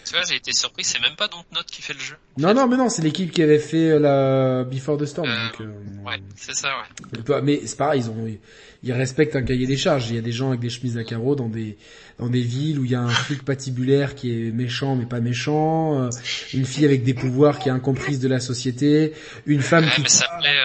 tu 0.06 0.14
vois, 0.14 0.24
j'ai 0.28 0.36
été 0.36 0.52
surpris, 0.52 0.84
c'est 0.84 1.00
même 1.00 1.16
pas 1.16 1.28
Dontnod 1.28 1.66
qui 1.66 1.82
fait 1.82 1.94
le 1.94 2.00
jeu. 2.00 2.16
Non 2.38 2.54
non 2.54 2.68
mais 2.68 2.76
non, 2.76 2.90
c'est 2.90 3.02
l'équipe 3.02 3.32
qui 3.32 3.44
avait 3.44 3.60
fait 3.60 3.92
euh, 3.92 4.00
la 4.00 4.64
Before 4.64 4.98
the 4.98 5.06
Storm 5.06 5.30
euh, 5.30 5.44
donc, 5.48 5.62
euh, 5.62 6.06
Ouais, 6.06 6.18
c'est 6.36 6.56
ça 6.56 6.70
ouais. 6.70 7.42
Mais 7.44 7.62
c'est 7.66 7.78
pareil, 7.78 8.02
ils 8.02 8.10
ont 8.10 8.28
ils 8.84 8.94
respectent 8.94 9.36
un 9.36 9.44
cahier 9.44 9.68
des 9.68 9.78
charges, 9.78 10.10
il 10.10 10.16
y 10.16 10.20
a 10.20 10.22
des 10.22 10.32
gens 10.32 10.50
avec 10.50 10.60
des 10.60 10.70
chemises 10.70 10.98
à 10.98 11.04
carreaux 11.04 11.36
dans 11.36 11.50
des 11.50 11.78
dans 12.22 12.30
des 12.30 12.42
villes 12.42 12.78
où 12.80 12.86
il 12.86 12.92
y 12.92 12.96
a 12.96 13.02
un 13.02 13.10
flic 13.10 13.44
patibulaire 13.44 14.14
qui 14.14 14.32
est 14.32 14.52
méchant 14.52 14.96
mais 14.96 15.06
pas 15.06 15.20
méchant, 15.20 16.04
euh, 16.04 16.10
une 16.54 16.66
fille 16.66 16.86
avec 16.86 17.04
des 17.04 17.16
pouvoirs 17.16 17.58
qui 17.58 17.70
est 17.70 17.72
incomprise 17.72 18.20
de 18.20 18.28
la 18.28 18.40
société, 18.40 19.14
une 19.48 19.62
femme 19.62 19.86
qui 19.96 20.04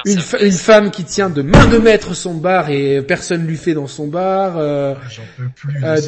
une, 0.05 0.21
une, 0.41 0.53
femme 0.53 0.91
qui 0.91 1.05
tient 1.05 1.31
de 1.31 1.41
main 1.41 1.67
de 1.67 1.79
maître 1.79 2.15
son 2.15 2.35
bar 2.35 2.69
et 2.69 3.01
personne 3.01 3.47
lui 3.47 3.57
fait 3.57 3.73
dans 3.73 3.87
son 3.87 4.07
bar, 4.07 4.59
euh, 4.59 4.95
ah, 5.83 5.95
euh 5.95 6.01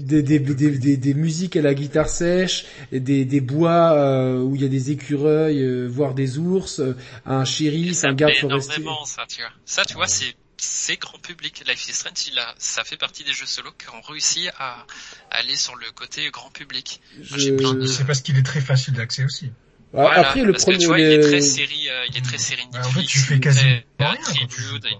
des, 0.00 0.22
des, 0.22 0.38
des, 0.38 0.70
des, 0.70 0.96
des, 0.98 1.14
musiques 1.14 1.56
à 1.56 1.62
la 1.62 1.72
guitare 1.72 2.08
sèche, 2.08 2.66
des, 2.92 3.24
des 3.24 3.40
bois 3.40 3.92
euh, 3.94 4.42
où 4.42 4.54
il 4.54 4.62
y 4.62 4.66
a 4.66 4.68
des 4.68 4.90
écureuils, 4.90 5.62
euh, 5.62 5.86
voire 5.90 6.12
des 6.12 6.38
ours, 6.38 6.82
un 7.24 7.44
shérif, 7.46 8.04
un 8.04 8.12
garde 8.12 8.34
forestier. 8.34 8.84
Ça, 9.06 9.22
tu 9.26 9.40
vois, 9.40 9.50
ça, 9.64 9.84
tu 9.86 9.94
vois 9.94 10.06
c'est 10.06 10.34
c'est 10.60 10.96
grand 10.96 11.18
public. 11.18 11.64
Life 11.66 11.88
is 11.88 11.92
Strange, 11.92 12.26
il 12.30 12.38
a, 12.38 12.54
ça 12.58 12.84
fait 12.84 12.96
partie 12.96 13.24
des 13.24 13.32
jeux 13.32 13.46
solo 13.46 13.70
qui 13.78 13.88
ont 13.88 14.00
réussi 14.00 14.48
à, 14.58 14.86
aller 15.30 15.56
sur 15.56 15.74
le 15.76 15.90
côté 15.94 16.28
grand 16.30 16.50
public. 16.50 17.00
Je... 17.22 17.86
C'est 17.86 18.06
parce 18.06 18.20
qu'il 18.20 18.38
est 18.38 18.42
très 18.42 18.60
facile 18.60 18.94
d'accès 18.94 19.24
aussi. 19.24 19.50
Ah, 19.92 20.20
après 20.20 20.42
le 20.42 20.52
premier, 20.52 20.76
que, 20.76 20.82
tu 20.82 20.86
vois, 20.86 21.00
il 21.00 21.06
est 21.06 21.20
très 21.20 21.40
série, 21.40 21.88
euh, 21.88 22.06
il 22.10 22.16
est 22.16 22.24
très 22.24 22.38
série 22.38 22.62
bah, 22.72 22.78
en 22.84 22.90
fait, 22.90 23.02
tu 23.02 23.18
fais 23.18 23.40
quasi 23.40 23.58
très, 23.58 24.06
rien, 24.06 24.16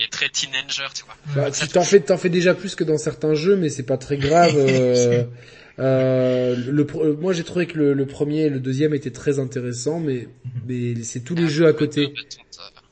il 0.01 0.05
est 0.05 0.11
très 0.11 0.29
teenager, 0.29 0.89
tu 0.93 1.05
vois. 1.05 1.17
Bah, 1.37 1.51
tu 1.53 1.69
t'en 1.69 1.85
fais, 1.85 2.01
t'en 2.01 2.19
fais 2.19 2.29
déjà 2.29 2.55
plus 2.55 2.75
que 2.75 2.83
dans 2.83 2.99
certains 2.99 3.35
jeux, 3.35 3.55
mais 3.55 3.69
c'est 3.69 3.85
pas 3.85 3.99
très 3.99 4.17
grave. 4.17 4.55
euh, 4.57 5.23
euh, 5.79 6.57
le, 6.57 6.85
moi, 7.21 7.33
j'ai 7.33 7.45
trouvé 7.45 7.69
que 7.69 7.79
le, 7.79 7.95
le, 7.95 8.07
premier 8.07 8.43
et 8.43 8.51
le 8.51 8.59
deuxième 8.59 8.93
étaient 8.93 9.13
très 9.13 9.39
intéressants, 9.39 10.01
mais, 10.01 10.27
mais 10.67 11.01
c'est 11.05 11.21
tous 11.21 11.37
les 11.37 11.47
jeux 11.47 11.69
à 11.69 11.73
côté. 11.73 12.13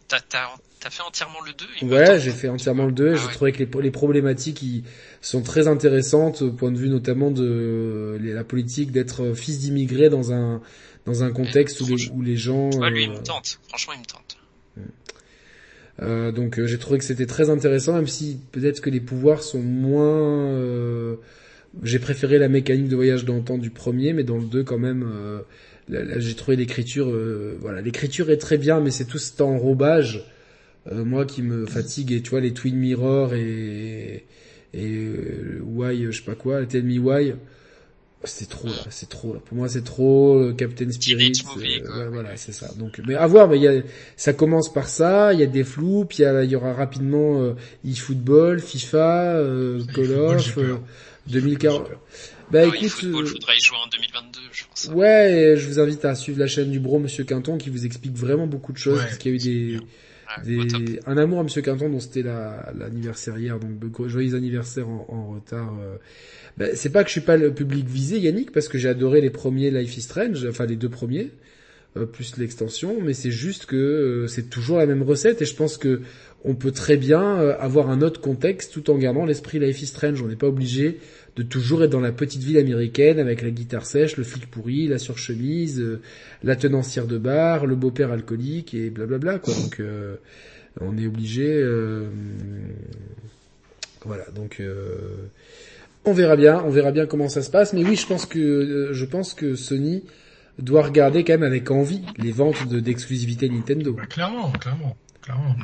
T'as, 0.06 0.20
T'as 0.80 0.90
fait 0.90 1.02
entièrement 1.02 1.40
le 1.44 1.52
2 1.86 1.92
Ouais, 1.92 2.20
j'ai 2.20 2.30
fait 2.30 2.48
entièrement 2.48 2.86
le 2.86 2.92
2 2.92 3.08
et 3.08 3.10
ah 3.10 3.16
j'ai 3.16 3.32
trouvé 3.34 3.52
que 3.52 3.58
les, 3.58 3.82
les 3.82 3.90
problématiques 3.90 4.64
sont 5.20 5.42
très 5.42 5.66
intéressantes 5.66 6.42
au 6.42 6.52
point 6.52 6.70
de 6.70 6.78
vue 6.78 6.88
notamment 6.88 7.30
de 7.30 8.18
la 8.20 8.44
politique 8.44 8.92
d'être 8.92 9.34
fils 9.34 9.58
d'immigrés 9.58 10.08
dans 10.08 10.32
un 10.32 10.60
dans 11.08 11.22
un 11.22 11.32
contexte 11.32 11.80
où 11.80 11.86
les, 11.86 12.10
où 12.10 12.22
les, 12.22 12.36
gens... 12.36 12.70
Ouais, 12.70 12.90
lui, 12.90 13.04
il 13.04 13.10
me 13.10 13.16
euh, 13.16 13.22
tente. 13.22 13.58
Franchement, 13.68 13.94
il 13.94 14.00
me 14.00 14.04
tente. 14.04 14.36
Euh, 16.00 16.30
donc 16.30 16.58
euh, 16.58 16.66
j'ai 16.66 16.78
trouvé 16.78 16.98
que 16.98 17.04
c'était 17.04 17.26
très 17.26 17.50
intéressant, 17.50 17.94
même 17.94 18.06
si 18.06 18.38
peut-être 18.52 18.80
que 18.80 18.90
les 18.90 19.00
pouvoirs 19.00 19.42
sont 19.42 19.62
moins... 19.62 20.46
Euh, 20.52 21.16
j'ai 21.82 21.98
préféré 21.98 22.38
la 22.38 22.48
mécanique 22.48 22.88
de 22.88 22.94
voyage 22.94 23.24
dans 23.24 23.36
le 23.36 23.42
temps 23.42 23.58
du 23.58 23.70
premier, 23.70 24.12
mais 24.12 24.22
dans 24.22 24.36
le 24.36 24.44
2 24.44 24.64
quand 24.64 24.78
même... 24.78 25.04
Là, 25.88 26.18
j'ai 26.18 26.34
trouvé 26.34 26.56
l'écriture... 26.56 27.10
voilà, 27.60 27.80
l'écriture 27.80 28.30
est 28.30 28.36
très 28.36 28.58
bien, 28.58 28.80
mais 28.80 28.90
c'est 28.90 29.06
tout 29.06 29.18
cet 29.18 29.40
enrobage 29.40 30.24
euh, 30.90 31.04
moi 31.04 31.24
qui 31.24 31.42
me 31.42 31.66
fatigue 31.66 32.12
et 32.12 32.22
tu 32.22 32.30
vois 32.30 32.40
les 32.40 32.52
Twin 32.52 32.76
Mirror 32.76 33.34
et 33.34 34.24
et 34.74 34.84
euh, 34.84 35.60
Why 35.64 36.06
je 36.10 36.18
sais 36.18 36.24
pas 36.24 36.34
quoi, 36.34 36.64
Tell 36.66 36.84
Me 36.84 36.98
Why 36.98 37.34
c'est 38.24 38.48
trop 38.48 38.66
là, 38.66 38.74
c'est 38.90 39.08
trop 39.08 39.34
là. 39.34 39.40
Pour 39.44 39.56
moi, 39.56 39.68
c'est 39.68 39.84
trop 39.84 40.38
euh, 40.38 40.52
Captain 40.52 40.90
Spirit. 40.90 41.32
Euh, 41.56 42.08
voilà, 42.10 42.36
c'est 42.36 42.52
ça. 42.52 42.68
Donc, 42.76 43.00
mais 43.06 43.14
à 43.14 43.26
voir. 43.28 43.48
Mais 43.48 43.58
il 43.58 43.62
y 43.62 43.68
a, 43.68 43.80
ça 44.16 44.32
commence 44.32 44.72
par 44.72 44.88
ça. 44.88 45.32
Il 45.32 45.40
y 45.40 45.42
a 45.44 45.46
des 45.46 45.62
flous, 45.62 46.04
puis 46.04 46.24
il 46.24 46.50
y, 46.50 46.56
aura 46.56 46.72
rapidement 46.72 47.40
euh, 47.40 47.54
eFootball, 47.86 48.60
FIFA, 48.60 49.36
euh, 49.36 49.80
Call 49.94 50.12
of, 50.12 50.58
2040. 51.28 51.88
Bah 52.50 52.64
écoute, 52.64 52.82
eFootball, 52.82 53.26
faudrait 53.26 53.56
y 53.56 53.60
jouer 53.60 53.76
en 53.84 53.88
2022, 53.88 54.40
je 54.50 54.64
pense. 54.64 54.94
Ouais, 54.94 55.54
je 55.56 55.68
vous 55.68 55.78
invite 55.78 56.04
à 56.04 56.14
suivre 56.14 56.40
la 56.40 56.46
chaîne 56.46 56.70
du 56.70 56.80
Bro, 56.80 56.98
Monsieur 56.98 57.22
Quinton, 57.22 57.56
qui 57.56 57.70
vous 57.70 57.86
explique 57.86 58.16
vraiment 58.16 58.46
beaucoup 58.46 58.72
de 58.72 58.78
choses, 58.78 58.98
parce 58.98 59.18
qu'il 59.18 59.30
y 59.30 59.34
a 59.34 59.36
eu 59.36 59.38
des 59.38 59.80
des, 60.44 61.00
un 61.06 61.16
amour 61.16 61.40
à 61.40 61.42
Monsieur 61.42 61.62
Quinton 61.62 61.88
dont 61.88 62.00
c'était 62.00 62.22
l'anniversaire 62.22 63.38
hier, 63.38 63.58
donc 63.58 64.08
joyeux 64.08 64.34
anniversaire 64.34 64.88
en, 64.88 65.06
en 65.08 65.34
retard. 65.34 65.78
Euh. 65.80 65.96
Ben, 66.56 66.70
c'est 66.74 66.90
pas 66.90 67.02
que 67.02 67.08
je 67.08 67.12
suis 67.12 67.20
pas 67.20 67.36
le 67.36 67.52
public 67.52 67.86
visé, 67.86 68.18
Yannick, 68.18 68.52
parce 68.52 68.68
que 68.68 68.78
j'ai 68.78 68.88
adoré 68.88 69.20
les 69.20 69.30
premiers 69.30 69.70
Life 69.70 69.96
is 69.96 70.02
Strange, 70.02 70.46
enfin 70.48 70.66
les 70.66 70.76
deux 70.76 70.88
premiers, 70.88 71.30
euh, 71.96 72.04
plus 72.04 72.36
l'extension, 72.36 72.98
mais 73.00 73.14
c'est 73.14 73.30
juste 73.30 73.66
que 73.66 73.76
euh, 73.76 74.26
c'est 74.26 74.50
toujours 74.50 74.78
la 74.78 74.86
même 74.86 75.02
recette 75.02 75.40
et 75.40 75.44
je 75.44 75.54
pense 75.54 75.78
que 75.78 76.02
on 76.44 76.54
peut 76.54 76.70
très 76.70 76.96
bien 76.96 77.36
avoir 77.58 77.90
un 77.90 78.00
autre 78.00 78.20
contexte 78.20 78.72
tout 78.72 78.90
en 78.90 78.98
gardant 78.98 79.24
l'esprit 79.24 79.58
Life 79.58 79.82
is 79.82 79.86
Strange. 79.86 80.22
On 80.22 80.28
n'est 80.28 80.36
pas 80.36 80.46
obligé 80.46 80.98
de 81.38 81.44
toujours 81.44 81.84
être 81.84 81.90
dans 81.90 82.00
la 82.00 82.10
petite 82.10 82.42
ville 82.42 82.58
américaine 82.58 83.20
avec 83.20 83.42
la 83.42 83.50
guitare 83.50 83.86
sèche, 83.86 84.16
le 84.16 84.24
flic 84.24 84.50
pourri, 84.50 84.88
la 84.88 84.98
surchemise, 84.98 85.80
euh, 85.80 86.02
la 86.42 86.56
tenancière 86.56 87.06
de 87.06 87.16
bar, 87.16 87.64
le 87.64 87.76
beau-père 87.76 88.10
alcoolique 88.10 88.74
et 88.74 88.90
blablabla 88.90 89.38
quoi. 89.38 89.54
Donc 89.54 89.78
euh, 89.78 90.16
on 90.80 90.98
est 90.98 91.06
obligé. 91.06 91.46
Euh, 91.48 92.08
voilà, 94.04 94.24
donc 94.34 94.62
on 96.04 96.12
verra 96.12 96.36
bien, 96.36 96.62
on 96.64 96.70
verra 96.70 96.90
bien 96.90 97.06
comment 97.06 97.28
ça 97.28 97.42
se 97.42 97.50
passe. 97.50 97.72
Mais 97.72 97.84
oui, 97.84 97.94
je 97.94 98.06
pense 98.06 98.26
que 98.26 98.90
je 98.92 99.04
pense 99.04 99.34
que 99.34 99.54
Sony 99.54 100.04
doit 100.58 100.82
regarder 100.82 101.22
quand 101.22 101.34
même 101.34 101.42
avec 101.44 101.70
envie 101.70 102.02
les 102.16 102.32
ventes 102.32 102.68
d'exclusivité 102.68 103.48
Nintendo. 103.48 103.96
clairement, 104.08 104.50
clairement, 104.52 104.96
clairement. 105.20 105.54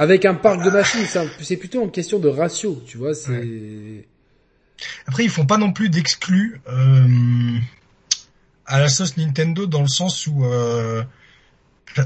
Avec 0.00 0.24
un 0.24 0.32
parc 0.32 0.64
de 0.64 0.70
machines, 0.70 1.04
c'est 1.42 1.58
plutôt 1.58 1.84
une 1.84 1.90
question 1.90 2.18
de 2.18 2.28
ratio, 2.28 2.82
tu 2.86 2.96
vois. 2.96 3.14
C'est. 3.14 4.06
Après, 5.06 5.24
ils 5.24 5.30
font 5.30 5.44
pas 5.44 5.58
non 5.58 5.74
plus 5.74 5.90
d'exclus 5.90 6.58
euh, 6.70 7.58
à 8.64 8.80
la 8.80 8.88
sauce 8.88 9.18
Nintendo 9.18 9.66
dans 9.66 9.82
le 9.82 9.88
sens 9.88 10.26
où 10.26 10.46
euh, 10.46 11.04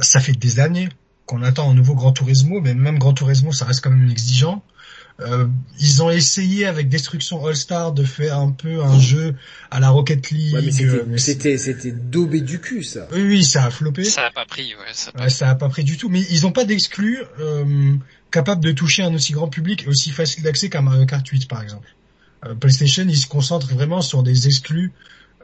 ça 0.01 0.19
fait 0.19 0.33
des 0.33 0.59
années 0.59 0.89
qu'on 1.25 1.45
attend 1.45 1.71
un 1.71 1.75
nouveau 1.75 1.95
Gran 1.95 2.11
Turismo, 2.11 2.61
mais 2.61 2.75
même 2.75 2.99
Gran 2.99 3.15
Turismo, 3.15 3.53
ça 3.53 3.65
reste 3.65 3.81
quand 3.81 3.91
même 3.91 4.11
exigeant. 4.11 4.65
Euh, 5.21 5.47
ils 5.79 6.03
ont 6.03 6.11
essayé 6.11 6.67
avec 6.67 6.89
Destruction 6.89 7.47
All 7.47 7.55
Star 7.55 7.93
de 7.93 8.03
faire 8.03 8.37
un 8.37 8.51
peu 8.51 8.83
un 8.83 8.99
jeu 8.99 9.37
à 9.71 9.79
la 9.79 9.91
Rocket 9.91 10.31
League. 10.31 10.55
Ouais, 10.55 11.19
c'était 11.19 11.57
c'était 11.57 11.93
daubé 11.93 12.41
du 12.41 12.61
cul 12.61 12.83
ça. 12.83 13.07
Oui 13.13 13.23
oui 13.23 13.45
ça 13.45 13.65
a 13.65 13.71
floppé. 13.71 14.03
Ça 14.03 14.27
a 14.27 14.31
pas 14.33 14.45
pris 14.45 14.75
ouais. 14.75 14.93
Ça 14.93 15.11
a 15.15 15.19
pas, 15.19 15.29
ça 15.29 15.51
a 15.51 15.55
pas 15.55 15.69
pris 15.69 15.85
du 15.85 15.97
tout. 15.97 16.09
Mais 16.09 16.23
ils 16.31 16.47
ont 16.47 16.53
pas 16.53 16.65
d'exclus 16.65 17.21
euh, 17.39 17.95
capables 18.33 18.65
de 18.65 18.73
toucher 18.73 19.05
un 19.05 19.15
aussi 19.15 19.33
grand 19.33 19.47
public 19.47 19.85
et 19.85 19.89
aussi 19.89 20.11
facile 20.11 20.43
d'accès 20.43 20.69
qu'un 20.69 20.83
Mario 20.83 21.07
Kart 21.07 21.27
8 21.27 21.47
par 21.49 21.63
exemple. 21.63 21.95
Euh, 22.45 22.55
PlayStation 22.57 23.05
ils 23.09 23.17
se 23.17 23.29
concentrent 23.29 23.73
vraiment 23.73 24.01
sur 24.01 24.25
des 24.25 24.49
exclus 24.49 24.91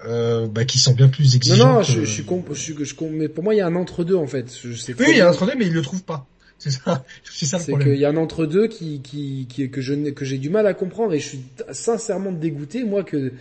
euh, 0.04 0.48
bah, 0.48 0.64
qui 0.64 0.80
sont 0.80 0.94
bien 0.94 1.06
plus 1.06 1.36
exigeants. 1.36 1.68
Non 1.68 1.74
non 1.74 1.82
je, 1.82 2.00
je, 2.00 2.10
suis 2.10 2.24
con, 2.24 2.44
je, 2.50 2.58
suis, 2.58 2.74
je, 2.84 2.94
mais 3.04 3.28
pour 3.28 3.44
moi 3.44 3.54
il 3.54 3.58
y 3.58 3.60
a 3.60 3.68
un 3.68 3.76
entre 3.76 4.02
deux 4.02 4.16
en 4.16 4.26
fait. 4.26 4.52
Je, 4.52 4.70
oui 4.98 5.06
il 5.10 5.16
y 5.16 5.20
a 5.20 5.28
un 5.28 5.30
entre 5.30 5.46
deux 5.46 5.54
mais 5.56 5.66
ils 5.66 5.72
le 5.72 5.82
trouvent 5.82 6.02
pas. 6.02 6.26
C'est 6.60 6.70
ça, 6.70 7.04
c'est 7.24 7.46
ça 7.46 7.58
le 7.58 7.64
problème. 7.64 7.88
C'est 7.88 7.94
qu'il 7.94 8.00
y 8.00 8.04
a 8.04 8.10
un 8.10 8.16
entre 8.16 8.46
deux 8.46 8.68
qui, 8.68 9.00
qui, 9.00 9.46
qui 9.48 9.68
que 9.70 9.80
je 9.80 10.10
que 10.10 10.24
j'ai 10.24 10.38
du 10.38 10.50
mal 10.50 10.66
à 10.66 10.74
comprendre 10.74 11.14
et 11.14 11.18
je 11.18 11.28
suis 11.28 11.42
sincèrement 11.72 12.30
dégoûté 12.30 12.84
moi 12.84 13.02
que 13.02 13.32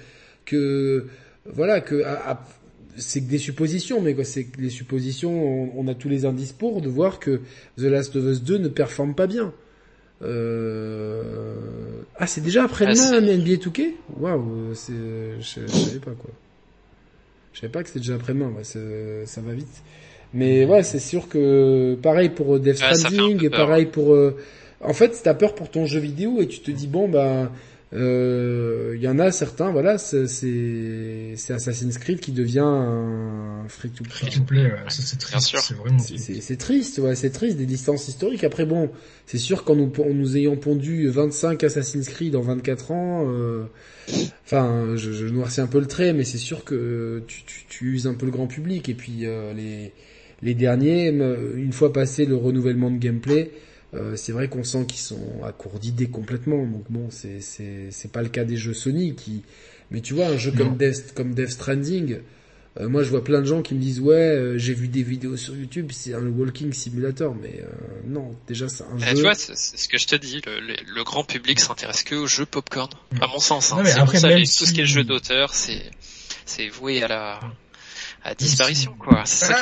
que 0.45 1.05
voilà 1.45 1.81
que 1.81 2.01
c'est 2.97 3.21
que 3.21 3.29
des 3.29 3.37
suppositions, 3.37 4.01
mais 4.01 4.13
quoi, 4.13 4.23
c'est 4.23 4.45
que 4.45 4.59
les 4.59 4.69
suppositions, 4.69 5.71
on, 5.77 5.87
a 5.87 5.95
tous 5.95 6.09
les 6.09 6.25
indices 6.25 6.51
pour 6.51 6.81
de 6.81 6.89
voir 6.89 7.19
que 7.19 7.41
The 7.77 7.83
Last 7.83 8.15
of 8.15 8.25
Us 8.25 8.43
2 8.43 8.57
ne 8.57 8.67
performe 8.67 9.15
pas 9.15 9.27
bien. 9.27 9.53
Euh... 10.21 11.53
Ah, 12.17 12.27
c'est 12.27 12.41
déjà 12.41 12.65
après-demain 12.65 13.11
ah, 13.13 13.21
NBA 13.21 13.55
2K 13.55 13.93
Waouh, 14.17 14.73
c'est, 14.73 14.91
je, 15.39 15.67
savais 15.67 15.99
pas 15.99 16.11
quoi. 16.11 16.31
Je 17.53 17.61
savais 17.61 17.71
pas 17.71 17.83
que 17.83 17.87
c'était 17.87 17.99
déjà 17.99 18.15
après-demain, 18.15 18.51
ouais, 18.51 18.63
ça 18.63 19.41
va 19.41 19.53
vite. 19.53 19.83
Mais 20.33 20.65
ouais, 20.65 20.83
c'est 20.83 20.99
sûr 20.99 21.27
que 21.27 21.95
pareil 21.95 22.29
pour 22.29 22.55
euh, 22.55 22.59
Death 22.59 22.77
Stranding, 22.77 23.49
pareil 23.49 23.85
pour. 23.85 24.13
Euh, 24.13 24.37
en 24.81 24.93
fait, 24.93 25.19
t'as 25.23 25.33
peur 25.33 25.55
pour 25.55 25.69
ton 25.69 25.85
jeu 25.85 25.99
vidéo 25.99 26.41
et 26.41 26.47
tu 26.47 26.59
te 26.59 26.71
dis 26.71 26.87
bon 26.87 27.09
bah 27.09 27.51
il 27.91 28.99
y 29.01 29.07
en 29.07 29.17
a 29.17 29.31
certains, 29.31 29.71
voilà, 29.71 29.97
c'est 29.97 30.27
c'est 30.27 31.53
Assassin's 31.53 31.97
Creed 31.97 32.19
qui 32.19 32.31
devient 32.31 32.59
un 32.59 33.65
free 33.67 33.89
to 33.89 34.03
play. 34.03 34.13
Free 34.13 34.29
to 34.29 34.43
play, 34.43 34.65
ouais, 34.65 34.83
c'est 34.89 35.17
triste. 35.17 35.55
C'est 35.59 35.73
vraiment 35.73 35.97
c'est 35.97 36.57
triste, 36.57 36.99
ouais, 36.99 37.15
c'est 37.15 37.31
triste 37.31 37.57
des 37.57 37.65
distances 37.65 38.07
historiques. 38.07 38.43
Après 38.43 38.65
bon, 38.65 38.91
c'est 39.25 39.39
sûr 39.39 39.63
qu'en 39.63 39.75
nous 39.75 39.91
en 39.99 40.13
nous 40.13 40.37
ayant 40.37 40.55
pondu 40.55 41.09
25 41.09 41.63
Assassin's 41.63 42.07
Creed 42.07 42.35
en 42.35 42.41
24 42.41 42.91
ans. 42.91 43.25
Euh, 43.27 43.63
Enfin, 44.45 44.95
je, 44.95 45.11
je, 45.11 45.27
noircis 45.27 45.61
un 45.61 45.67
peu 45.67 45.79
le 45.79 45.85
trait, 45.85 46.13
mais 46.13 46.23
c'est 46.23 46.37
sûr 46.37 46.63
que 46.63 47.23
tu, 47.27 47.43
tu, 47.45 47.65
tu, 47.69 47.93
uses 47.93 48.07
un 48.07 48.15
peu 48.15 48.25
le 48.25 48.31
grand 48.31 48.47
public. 48.47 48.89
Et 48.89 48.95
puis 48.95 49.25
euh, 49.25 49.53
les, 49.53 49.93
les 50.41 50.53
derniers, 50.53 51.07
une 51.09 51.73
fois 51.73 51.91
passé 51.91 52.25
le 52.25 52.35
renouvellement 52.35 52.91
de 52.91 52.97
gameplay, 52.97 53.51
euh, 53.95 54.15
c'est 54.15 54.31
vrai 54.31 54.47
qu'on 54.47 54.63
sent 54.63 54.85
qu'ils 54.87 54.99
sont 54.99 55.43
à 55.43 55.51
court 55.51 55.79
d'idées 55.79 56.09
complètement. 56.09 56.63
Donc 56.65 56.85
bon, 56.89 57.07
c'est 57.09 57.41
c'est 57.41 57.87
c'est 57.91 58.11
pas 58.11 58.21
le 58.21 58.29
cas 58.29 58.43
des 58.43 58.57
jeux 58.57 58.73
Sony 58.73 59.15
qui. 59.15 59.43
Mais 59.91 60.01
tu 60.01 60.13
vois, 60.13 60.27
un 60.27 60.37
jeu 60.37 60.51
comme 60.51 60.77
Death 60.77 61.13
comme 61.15 61.33
Death 61.33 61.49
Stranding, 61.49 62.19
euh, 62.79 62.87
moi 62.87 63.01
je 63.01 63.09
vois 63.09 63.23
plein 63.23 63.39
de 63.39 63.45
gens 63.45 63.63
qui 63.63 63.73
me 63.73 63.79
disent 63.79 63.99
ouais, 63.99 64.13
euh, 64.13 64.57
j'ai 64.59 64.75
vu 64.75 64.87
des 64.87 65.01
vidéos 65.01 65.35
sur 65.35 65.55
YouTube, 65.55 65.89
c'est 65.91 66.13
un 66.13 66.27
walking 66.27 66.71
simulator, 66.71 67.33
mais 67.33 67.63
non, 68.05 68.35
déjà 68.47 68.69
c'est 68.69 68.83
un 68.83 68.97
eh, 68.97 69.05
jeu. 69.05 69.15
Tu 69.15 69.21
vois, 69.21 69.33
c'est 69.33 69.55
ce 69.55 69.87
que 69.87 69.97
je 69.97 70.05
te 70.05 70.15
dis, 70.15 70.39
le, 70.45 70.59
le, 70.59 71.03
grand 71.03 71.23
public 71.23 71.59
s'intéresse 71.59 72.03
que 72.03 72.13
aux 72.13 72.27
jeux 72.27 72.45
popcorn, 72.45 72.91
à 73.19 73.25
mon 73.25 73.39
sens. 73.39 73.73
Hein. 73.73 73.83
après, 73.97 74.19
tout 74.19 74.45
ce 74.45 74.71
qui 74.71 74.81
est 74.81 74.83
le 74.83 74.87
jeu 74.87 75.03
d'auteur, 75.03 75.55
c'est 75.55 75.81
c'est 76.45 76.67
voué 76.67 77.01
à 77.01 77.07
la 77.07 77.39
à 78.23 78.35
disparition, 78.35 78.93
quoi. 78.99 79.23
Ça 79.25 79.61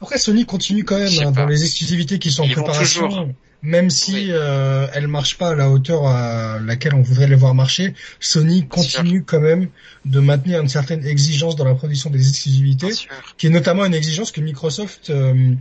Après, 0.00 0.18
Sony 0.18 0.46
continue 0.46 0.84
quand 0.84 0.98
même 0.98 1.12
hein, 1.26 1.32
dans 1.32 1.46
les 1.46 1.64
exclusivités 1.64 2.18
qui 2.18 2.30
sont 2.30 2.44
en 2.44 2.48
préparation. 2.48 3.34
Même 3.60 3.90
si 3.90 4.28
euh, 4.30 4.86
elles 4.94 5.08
marchent 5.08 5.36
pas 5.36 5.48
à 5.48 5.54
la 5.56 5.68
hauteur 5.68 6.06
à 6.06 6.60
laquelle 6.60 6.94
on 6.94 7.02
voudrait 7.02 7.26
les 7.26 7.34
voir 7.34 7.54
marcher, 7.56 7.92
Sony 8.20 8.68
continue 8.68 9.24
quand 9.24 9.40
même 9.40 9.68
de 10.04 10.20
maintenir 10.20 10.60
une 10.60 10.68
certaine 10.68 11.04
exigence 11.04 11.56
dans 11.56 11.64
la 11.64 11.74
production 11.74 12.08
des 12.08 12.28
exclusivités, 12.28 12.92
qui 13.36 13.48
est 13.48 13.50
notamment 13.50 13.84
une 13.84 13.94
exigence 13.94 14.30
que 14.30 14.40
Microsoft 14.40 15.10
euh, 15.10 15.54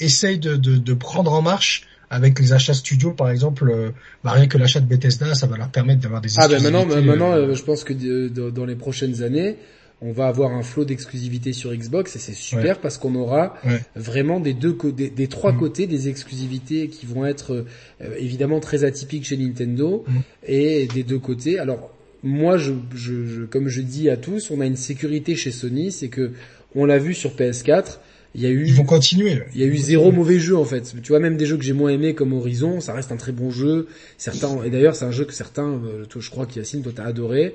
essaye 0.00 0.40
de, 0.40 0.56
de, 0.56 0.76
de, 0.76 0.94
prendre 0.94 1.32
en 1.32 1.40
marche 1.40 1.86
avec 2.10 2.38
les 2.40 2.52
achats 2.52 2.74
studio 2.74 3.12
par 3.12 3.30
exemple 3.30 3.70
euh, 3.70 3.90
bah, 4.22 4.32
rien 4.32 4.46
que 4.46 4.58
l'achat 4.58 4.80
de 4.80 4.86
Bethesda 4.86 5.34
ça 5.34 5.46
va 5.46 5.56
leur 5.56 5.68
permettre 5.68 6.00
d'avoir 6.00 6.20
des 6.20 6.28
exclusivités. 6.28 6.66
ah 6.66 6.70
ben 6.70 6.86
maintenant 6.86 7.02
maintenant 7.02 7.32
euh, 7.32 7.54
je 7.54 7.62
pense 7.62 7.82
que 7.82 8.28
dans 8.50 8.64
les 8.64 8.76
prochaines 8.76 9.22
années 9.22 9.56
on 10.02 10.12
va 10.12 10.26
avoir 10.26 10.52
un 10.52 10.62
flot 10.62 10.84
d'exclusivité 10.84 11.52
sur 11.52 11.74
Xbox 11.74 12.16
et 12.16 12.18
c'est 12.18 12.34
super 12.34 12.80
parce 12.80 12.98
qu'on 12.98 13.14
aura 13.14 13.54
vraiment 13.94 14.40
des 14.40 14.52
deux 14.52 14.76
des, 14.92 15.28
trois 15.28 15.52
mm. 15.52 15.58
côtés 15.58 15.86
des 15.86 16.08
exclusivités 16.08 16.88
qui 16.88 17.06
vont 17.06 17.24
être 17.24 17.64
euh, 18.02 18.14
évidemment 18.18 18.60
très 18.60 18.84
atypiques 18.84 19.24
chez 19.24 19.38
Nintendo 19.38 20.04
mm. 20.06 20.12
et 20.46 20.86
des 20.92 21.02
deux 21.02 21.18
côtés. 21.18 21.58
Alors 21.58 21.90
moi, 22.22 22.58
je, 22.58 22.72
je, 22.94 23.44
comme 23.44 23.68
je 23.68 23.80
dis 23.80 24.10
à 24.10 24.16
tous, 24.16 24.50
on 24.50 24.60
a 24.60 24.66
une 24.66 24.76
sécurité 24.76 25.34
chez 25.34 25.50
Sony, 25.50 25.92
c'est 25.92 26.08
que 26.08 26.32
on 26.74 26.84
l'a 26.84 26.98
vu 26.98 27.14
sur 27.14 27.34
PS4. 27.34 27.98
Il 28.34 28.42
y 28.42 28.46
a 28.46 28.50
eu, 28.50 28.66
ils 28.66 28.74
vont 28.74 28.84
continuer. 28.84 29.44
Il 29.54 29.60
y 29.60 29.64
a 29.64 29.66
eu 29.66 29.78
zéro 29.78 30.12
mauvais 30.12 30.38
jeu 30.38 30.58
en 30.58 30.64
fait. 30.64 30.94
Tu 31.02 31.08
vois, 31.08 31.20
même 31.20 31.38
des 31.38 31.46
jeux 31.46 31.56
que 31.56 31.64
j'ai 31.64 31.72
moins 31.72 31.90
aimés 31.90 32.14
comme 32.14 32.34
Horizon, 32.34 32.80
ça 32.82 32.92
reste 32.92 33.12
un 33.12 33.16
très 33.16 33.32
bon 33.32 33.50
jeu. 33.50 33.88
Certains, 34.18 34.62
et 34.62 34.68
d'ailleurs, 34.68 34.94
c'est 34.94 35.06
un 35.06 35.10
jeu 35.10 35.24
que 35.24 35.32
certains, 35.32 35.70
euh, 35.70 36.04
je 36.14 36.30
crois 36.30 36.44
qu'Yacine, 36.44 36.82
toi, 36.82 36.92
t'as 36.94 37.04
adoré. 37.04 37.54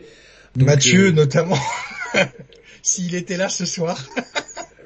Mathieu 0.56 1.08
euh, 1.08 1.12
notamment. 1.12 1.58
S'il 2.82 3.16
était 3.16 3.38
là 3.38 3.50
ce 3.50 3.66
soir. 3.66 4.04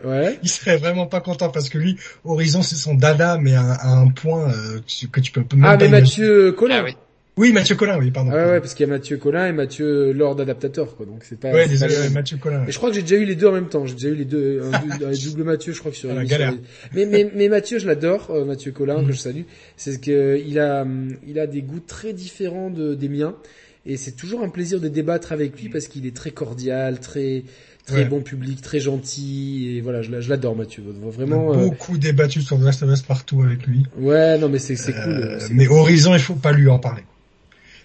Ouais. 0.03 0.37
Il 0.43 0.49
serait 0.49 0.77
vraiment 0.77 1.07
pas 1.07 1.21
content 1.21 1.49
parce 1.49 1.69
que 1.69 1.77
lui, 1.77 1.97
Horizon, 2.23 2.61
c'est 2.61 2.75
son 2.75 2.93
dada, 2.93 3.37
mais 3.41 3.55
à, 3.55 3.87
un 3.87 4.09
point 4.09 4.51
euh, 4.51 4.79
que 5.11 5.19
tu 5.19 5.31
peux 5.31 5.41
même 5.55 5.65
Ah, 5.65 5.77
mais 5.77 5.87
Mathieu 5.87 6.51
Collin. 6.51 6.81
Ah, 6.81 6.83
oui. 6.83 6.95
oui. 7.37 7.53
Mathieu 7.53 7.75
Collin, 7.75 7.97
oui, 7.97 8.11
pardon. 8.11 8.31
Ouais, 8.31 8.45
ouais, 8.45 8.59
parce 8.59 8.75
qu'il 8.75 8.85
y 8.85 8.89
a 8.89 8.93
Mathieu 8.93 9.17
Collin 9.17 9.47
et 9.47 9.51
Mathieu 9.51 10.11
Lord 10.11 10.39
Adaptateur, 10.39 10.95
quoi. 10.95 11.07
Donc 11.07 11.23
c'est 11.23 11.39
pas. 11.39 11.51
Ouais, 11.51 11.67
désolé, 11.67 11.95
Mathieu 12.13 12.37
Collin. 12.37 12.63
Mais 12.65 12.71
je 12.71 12.77
crois 12.77 12.89
que 12.89 12.95
j'ai 12.95 13.01
déjà 13.01 13.15
eu 13.15 13.25
les 13.25 13.35
deux 13.35 13.47
en 13.47 13.53
même 13.53 13.69
temps. 13.69 13.87
J'ai 13.87 13.95
déjà 13.95 14.09
eu 14.09 14.15
les 14.15 14.25
deux, 14.25 14.61
un, 14.71 15.11
double 15.11 15.43
Mathieu, 15.43 15.73
je 15.73 15.79
crois 15.79 15.91
que 15.91 15.97
sur. 15.97 16.11
Ah, 16.11 16.15
la 16.15 16.25
galère. 16.25 16.53
Mais, 16.93 17.05
mais, 17.05 17.31
mais 17.33 17.49
Mathieu, 17.49 17.79
je 17.79 17.87
l'adore, 17.87 18.29
euh, 18.29 18.45
Mathieu 18.45 18.71
Collin, 18.71 19.03
que 19.03 19.09
mm. 19.09 19.13
je 19.13 19.17
salue. 19.17 19.43
C'est 19.75 19.99
que 19.99 20.39
il 20.45 20.59
a, 20.59 20.85
il 21.27 21.39
a 21.39 21.47
des 21.47 21.63
goûts 21.63 21.79
très 21.79 22.13
différents 22.13 22.69
de, 22.69 22.93
des 22.93 23.09
miens 23.09 23.35
et 23.85 23.97
c'est 23.97 24.13
toujours 24.13 24.43
un 24.43 24.49
plaisir 24.49 24.79
de 24.79 24.87
débattre 24.87 25.31
avec 25.31 25.59
lui 25.61 25.69
parce 25.69 25.87
qu'il 25.87 26.05
est 26.05 26.15
très 26.15 26.31
cordial, 26.31 26.99
très 26.99 27.43
très 27.85 28.05
bon 28.05 28.21
public, 28.21 28.61
très 28.61 28.79
gentil 28.79 29.75
et 29.75 29.81
voilà, 29.81 30.01
je, 30.01 30.11
l'adore 30.29 30.55
Mathieu. 30.55 30.83
Vraiment 31.01 31.53
euh, 31.53 31.57
beaucoup 31.57 31.97
débattu 31.97 32.41
sur 32.41 32.57
The 32.59 32.63
Last 32.63 32.83
of 32.83 32.91
Us 32.91 33.01
partout 33.03 33.43
avec 33.43 33.67
lui. 33.67 33.85
Ouais, 33.97 34.37
non 34.37 34.49
mais 34.49 34.59
c'est 34.59 34.75
c'est 34.75 34.93
cool. 34.93 35.13
Euh, 35.13 35.39
mais 35.51 35.67
Horizon, 35.67 36.13
il 36.13 36.19
faut 36.19 36.35
pas 36.35 36.51
lui 36.51 36.67
en 36.67 36.79
parler. 36.79 37.03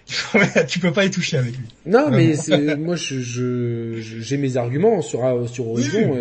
tu 0.67 0.79
peux 0.79 0.91
pas 0.91 1.05
y 1.05 1.11
toucher 1.11 1.37
avec 1.37 1.55
lui. 1.55 1.67
Non, 1.85 2.09
mais 2.09 2.35
moi, 2.77 2.95
je, 2.95 3.99
j'ai 3.99 4.37
mes 4.37 4.57
arguments 4.57 5.01
sur 5.01 5.21
sur 5.49 5.67
Horizon 5.69 6.17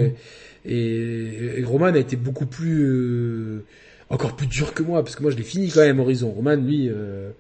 et, 0.65 1.59
et, 1.59 1.65
Roman 1.65 1.87
a 1.87 1.99
été 1.99 2.17
beaucoup 2.17 2.47
plus 2.47 2.85
euh, 2.85 3.65
encore 4.11 4.37
plus 4.37 4.47
dur 4.47 4.75
que 4.75 4.83
moi 4.83 5.03
parce 5.03 5.17
que 5.17 5.23
moi 5.23 5.31
je 5.31 5.37
l'ai 5.37 5.43
fini 5.43 5.71
quand 5.71 5.81
même 5.81 6.01
Horizon. 6.01 6.31
Roman 6.31 6.57
lui. 6.57 6.89
Euh, 6.89 7.31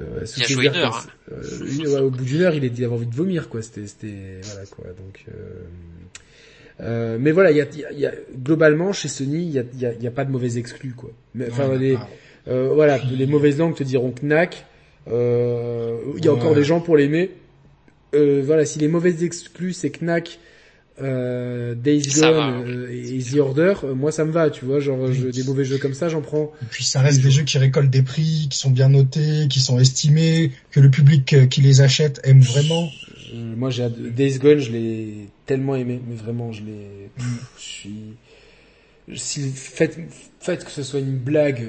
euh, 0.00 0.24
il 0.36 0.42
a 0.42 0.46
joué 0.46 0.66
une 0.66 0.76
heure. 0.76 1.06
Euh, 1.32 2.00
au 2.00 2.10
bout 2.10 2.24
d'une 2.24 2.42
heure, 2.42 2.54
il, 2.54 2.64
avait 2.64 2.86
envie 2.86 3.06
de 3.06 3.14
vomir, 3.14 3.48
quoi. 3.48 3.62
C'était, 3.62 3.86
c'était, 3.86 4.40
voilà, 4.42 4.66
quoi. 4.66 4.84
Donc, 4.86 5.24
euh, 5.28 5.64
euh, 6.80 7.18
mais 7.20 7.32
voilà, 7.32 7.50
il 7.50 7.56
y 7.56 7.60
a, 7.60 7.66
y 7.92 8.06
a, 8.06 8.12
globalement 8.36 8.92
chez 8.92 9.08
Sony, 9.08 9.44
il 9.44 9.50
y 9.50 9.58
a, 9.58 9.64
y, 9.78 9.86
a, 9.86 9.92
y 9.94 10.06
a, 10.06 10.10
pas 10.10 10.24
de 10.24 10.30
mauvais 10.30 10.58
exclus, 10.58 10.92
quoi. 10.92 11.10
Mais, 11.34 11.48
enfin, 11.50 11.74
les, 11.74 11.96
euh, 12.48 12.70
voilà, 12.72 12.98
les 12.98 13.26
mauvaises 13.26 13.58
langues 13.58 13.74
te 13.74 13.82
diront 13.82 14.12
knack. 14.22 14.66
Euh, 15.08 15.98
il 16.16 16.24
y 16.24 16.28
a 16.28 16.32
encore 16.32 16.54
des 16.54 16.64
gens 16.64 16.80
pour 16.80 16.96
l'aimer. 16.96 17.30
Euh, 18.14 18.42
voilà, 18.44 18.64
si 18.64 18.78
les 18.78 18.88
mauvaises 18.88 19.24
exclus 19.24 19.72
c'est 19.72 19.90
knack, 20.00 20.38
euh, 21.00 21.74
Days 21.74 22.08
Gone 22.14 22.64
euh, 22.66 22.88
et 22.90 23.22
The 23.22 23.36
Order, 23.36 23.74
euh, 23.84 23.94
moi 23.94 24.12
ça 24.12 24.24
me 24.24 24.32
va, 24.32 24.50
tu 24.50 24.64
vois, 24.64 24.80
genre 24.80 25.08
des 25.08 25.42
mauvais 25.44 25.64
jeux 25.64 25.78
comme 25.78 25.94
ça, 25.94 26.08
j'en 26.08 26.22
prends. 26.22 26.52
Et 26.62 26.66
puis 26.70 26.84
ça 26.84 27.00
reste 27.00 27.22
des 27.22 27.30
jeux 27.30 27.42
qui 27.42 27.58
récoltent 27.58 27.90
des 27.90 28.02
prix, 28.02 28.48
qui 28.50 28.58
sont 28.58 28.70
bien 28.70 28.88
notés, 28.88 29.46
qui 29.48 29.60
sont 29.60 29.78
estimés, 29.78 30.52
que 30.70 30.80
le 30.80 30.90
public 30.90 31.32
euh, 31.34 31.46
qui 31.46 31.60
les 31.60 31.80
achète 31.80 32.20
aime 32.24 32.40
vraiment. 32.40 32.88
moi 33.34 33.70
j'ai 33.70 33.88
Days 33.90 34.38
Gone, 34.38 34.58
je 34.58 34.72
l'ai 34.72 35.28
tellement 35.44 35.76
aimé, 35.76 36.00
mais 36.08 36.16
vraiment 36.16 36.52
je 36.52 36.62
l'ai, 36.62 37.10
mm. 37.18 37.22
je 37.58 37.62
suis 37.62 37.90
si 39.14 39.50
faites, 39.50 39.98
faites 40.40 40.64
que 40.64 40.70
ce 40.70 40.82
soit 40.82 41.00
une 41.00 41.18
blague, 41.18 41.62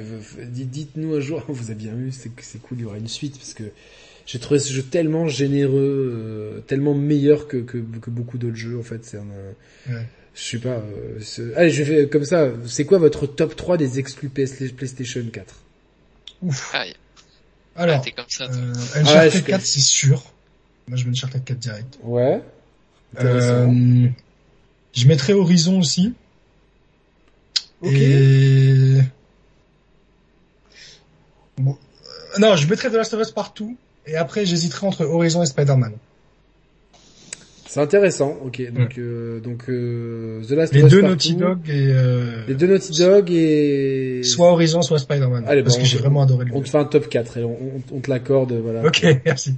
dites-nous 0.49 1.15
un 1.15 1.19
jour, 1.19 1.43
vous 1.49 1.69
avez 1.69 1.75
bien 1.75 1.93
vu, 1.93 2.11
c'est 2.11 2.31
c'est 2.41 2.61
cool, 2.61 2.79
il 2.79 2.83
y 2.83 2.85
aura 2.85 2.97
une 2.97 3.07
suite 3.07 3.37
parce 3.37 3.53
que 3.53 3.63
j'ai 4.27 4.39
trouvé 4.39 4.59
ce 4.59 4.73
jeu 4.73 4.83
tellement 4.83 5.29
généreux, 5.29 6.11
euh, 6.13 6.59
tellement 6.67 6.93
meilleur 6.93 7.47
que, 7.47 7.57
que, 7.57 7.77
que 7.77 8.09
beaucoup 8.09 8.37
d'autres 8.37 8.57
jeux 8.57 8.77
en 8.77 8.83
fait. 8.83 9.05
C'est 9.05 9.17
un, 9.17 9.93
ouais. 9.93 10.05
je 10.35 10.43
sais 10.43 10.57
pas. 10.59 10.83
Euh, 11.39 11.53
allez, 11.55 11.71
je 11.71 11.81
vais 11.81 12.09
comme 12.09 12.25
ça. 12.25 12.49
C'est 12.67 12.85
quoi 12.85 12.97
votre 12.97 13.25
top 13.25 13.55
3 13.55 13.77
des 13.77 13.99
exclus 13.99 14.29
PlayStation 14.29 15.23
4 15.31 15.55
Ouf. 16.41 16.75
Aïe. 16.75 16.93
Alors, 17.77 18.03
ah, 18.05 18.11
comme 18.15 18.25
ça, 18.27 18.43
euh, 18.43 18.73
Uncharted 18.95 19.43
ah, 19.45 19.47
4 19.51 19.61
c'est 19.65 19.79
sûr. 19.79 20.21
Moi 20.89 20.97
je 20.97 21.05
mets 21.05 21.11
Uncharted 21.11 21.45
4 21.45 21.57
direct. 21.57 21.99
Ouais. 22.03 22.41
Euh, 23.21 24.07
je 24.93 25.07
mettrais 25.07 25.31
Horizon 25.31 25.79
aussi. 25.79 26.13
Ok. 27.81 27.93
Et... 27.93 28.97
Bon. 31.57 31.77
Non, 32.39 32.57
je 32.57 32.67
mettrais 32.67 32.89
The 32.89 32.95
Last 32.95 33.13
of 33.13 33.21
Us 33.21 33.31
partout. 33.31 33.77
Et 34.07 34.15
après, 34.15 34.45
j'hésiterai 34.45 34.87
entre 34.87 35.05
Horizon 35.05 35.43
et 35.43 35.45
Spider-Man. 35.45 35.93
C'est 37.67 37.81
intéressant, 37.81 38.37
ok. 38.43 38.71
Donc, 38.71 38.97
euh, 38.97 39.39
donc 39.41 39.69
euh, 39.69 40.41
The 40.47 40.51
Last 40.51 40.73
Les 40.73 40.83
deux 40.83 41.01
Naughty 41.01 41.35
Dog 41.35 41.59
et 41.69 41.87
euh... 41.91 42.45
les 42.47 42.55
deux 42.55 42.65
Naughty 42.65 42.97
Dog 42.97 43.29
et 43.29 44.21
soit 44.23 44.51
Horizon, 44.51 44.81
soit 44.81 44.99
Spider-Man. 44.99 45.43
Allez, 45.47 45.63
parce 45.63 45.77
que 45.77 45.83
j'ai 45.83 45.97
vraiment 45.97 46.23
adoré 46.23 46.45
le 46.45 46.55
On 46.55 46.61
te 46.61 46.69
fait 46.69 46.77
un 46.77 46.85
top 46.85 47.09
4 47.09 47.37
et 47.37 47.43
on, 47.43 47.51
on, 47.51 47.81
on 47.91 47.99
te 47.99 48.09
l'accorde, 48.09 48.53
voilà. 48.53 48.83
Ok, 48.85 49.05
merci. 49.25 49.53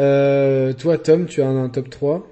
Euh, 0.00 0.72
toi, 0.72 0.98
Tom, 0.98 1.26
tu 1.26 1.40
as 1.40 1.46
un, 1.46 1.64
un, 1.64 1.68
top 1.68 1.88
3 1.88 2.28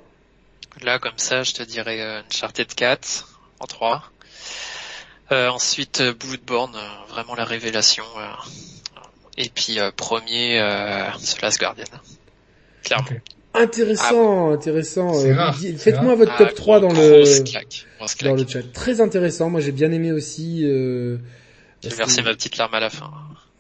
Là, 0.82 0.98
comme 0.98 1.16
ça, 1.16 1.44
je 1.44 1.52
te 1.52 1.62
dirais 1.62 2.00
euh, 2.00 2.20
Uncharted 2.28 2.74
4 2.74 3.40
en 3.60 3.66
3. 3.66 4.02
Euh, 5.30 5.48
ensuite, 5.48 6.02
Bloodborne, 6.20 6.76
vraiment 7.08 7.36
la 7.36 7.44
révélation. 7.44 8.04
Et 9.38 9.50
puis 9.54 9.80
euh, 9.80 9.90
premier, 9.90 10.60
euh, 10.60 11.06
The 11.18 11.42
Last 11.42 11.60
Guardian. 11.60 11.84
Clairement. 12.84 13.06
Okay. 13.06 13.20
Intéressant, 13.54 14.48
ah, 14.48 14.54
intéressant. 14.54 15.12
Faites-moi 15.76 16.14
votre 16.14 16.36
top 16.38 16.48
ah, 16.50 16.56
3 16.56 16.80
dans 16.80 16.92
le 16.92 17.44
claque, 17.44 17.86
dans 18.22 18.34
le 18.34 18.46
chat. 18.46 18.62
Très 18.72 19.02
intéressant. 19.02 19.50
Moi, 19.50 19.60
j'ai 19.60 19.72
bien 19.72 19.92
aimé 19.92 20.10
aussi. 20.10 20.62
Euh, 20.64 21.18
j'ai 21.82 21.90
versé 21.90 22.22
ma 22.22 22.32
petite 22.32 22.56
larme 22.56 22.74
à 22.74 22.80
la 22.80 22.88
fin. 22.88 23.10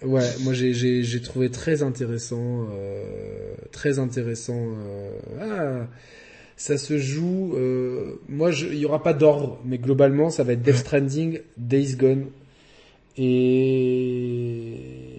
Ouais, 0.02 0.28
moi 0.40 0.52
j'ai 0.52 0.74
j'ai 0.74 1.04
j'ai 1.04 1.22
trouvé 1.22 1.48
très 1.48 1.84
intéressant, 1.84 2.66
euh, 2.72 3.54
très 3.70 4.00
intéressant. 4.00 4.58
Euh, 4.58 5.10
ah, 5.40 5.86
ça 6.56 6.78
se 6.78 6.98
joue. 6.98 7.54
Euh, 7.56 8.20
moi, 8.28 8.50
il 8.52 8.78
y 8.78 8.84
aura 8.84 9.02
pas 9.02 9.12
d'ordre, 9.12 9.60
mais 9.64 9.78
globalement, 9.78 10.30
ça 10.30 10.42
va 10.42 10.54
être 10.54 10.62
Death 10.62 10.76
Stranding, 10.76 11.40
Days 11.56 11.96
Gone 11.96 12.26
et 13.16 15.18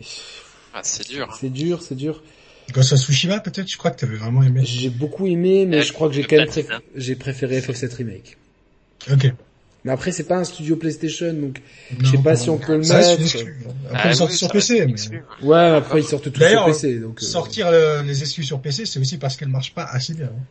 ah, 0.74 0.82
c'est 0.84 1.08
dur. 1.08 1.28
Hein. 1.30 1.36
C'est 1.40 1.50
dur, 1.50 1.82
c'est 1.82 1.96
dur. 1.96 2.24
Ghost 2.72 2.94
of 2.94 3.00
Tsushima, 3.00 3.40
peut-être, 3.40 3.70
je 3.70 3.78
crois 3.78 3.92
que 3.92 4.00
t'avais 4.00 4.16
vraiment 4.16 4.42
aimé. 4.42 4.62
J'ai 4.64 4.90
beaucoup 4.90 5.28
aimé, 5.28 5.66
mais 5.66 5.82
je 5.82 5.94
crois 5.94 6.08
que 6.08 6.16
j'ai 6.16 6.24
quand 6.24 6.38
même 6.38 6.48
préféré, 6.48 6.80
j'ai 6.96 7.16
préféré 7.16 7.60
FF7 7.60 7.96
Remake. 7.96 8.38
Ok. 9.12 9.34
Mais 9.84 9.92
après, 9.92 10.14
c'est 10.14 10.24
pas 10.24 10.38
un 10.38 10.46
studio 10.46 10.78
PlayStation, 10.78 11.34
donc 11.34 11.62
je 12.00 12.12
sais 12.12 12.18
pas 12.18 12.38
si 12.38 12.50
on 12.50 12.58
peut 12.58 12.78
le 12.78 12.80
mettre. 12.80 13.20
Après, 13.92 14.12
ils 14.12 14.16
sortent 14.16 14.32
sur 14.32 14.50
PC. 14.50 14.86
Mais... 14.86 15.46
Ouais, 15.46 15.58
après, 15.58 16.00
ils 16.00 16.06
sortent 16.06 16.32
tous 16.32 16.40
sur 16.40 16.66
PC. 16.66 17.00
Donc, 17.00 17.22
euh, 17.22 17.26
sortir 17.26 17.68
euh... 17.68 18.02
les 18.02 18.22
exclus 18.22 18.46
sur 18.46 18.62
PC, 18.62 18.86
c'est 18.86 19.00
aussi 19.00 19.18
parce 19.18 19.36
qu'elles 19.36 19.50
marchent 19.50 19.74
pas 19.74 19.84
assez 19.84 20.14
bien. 20.14 20.28
Hein. 20.28 20.44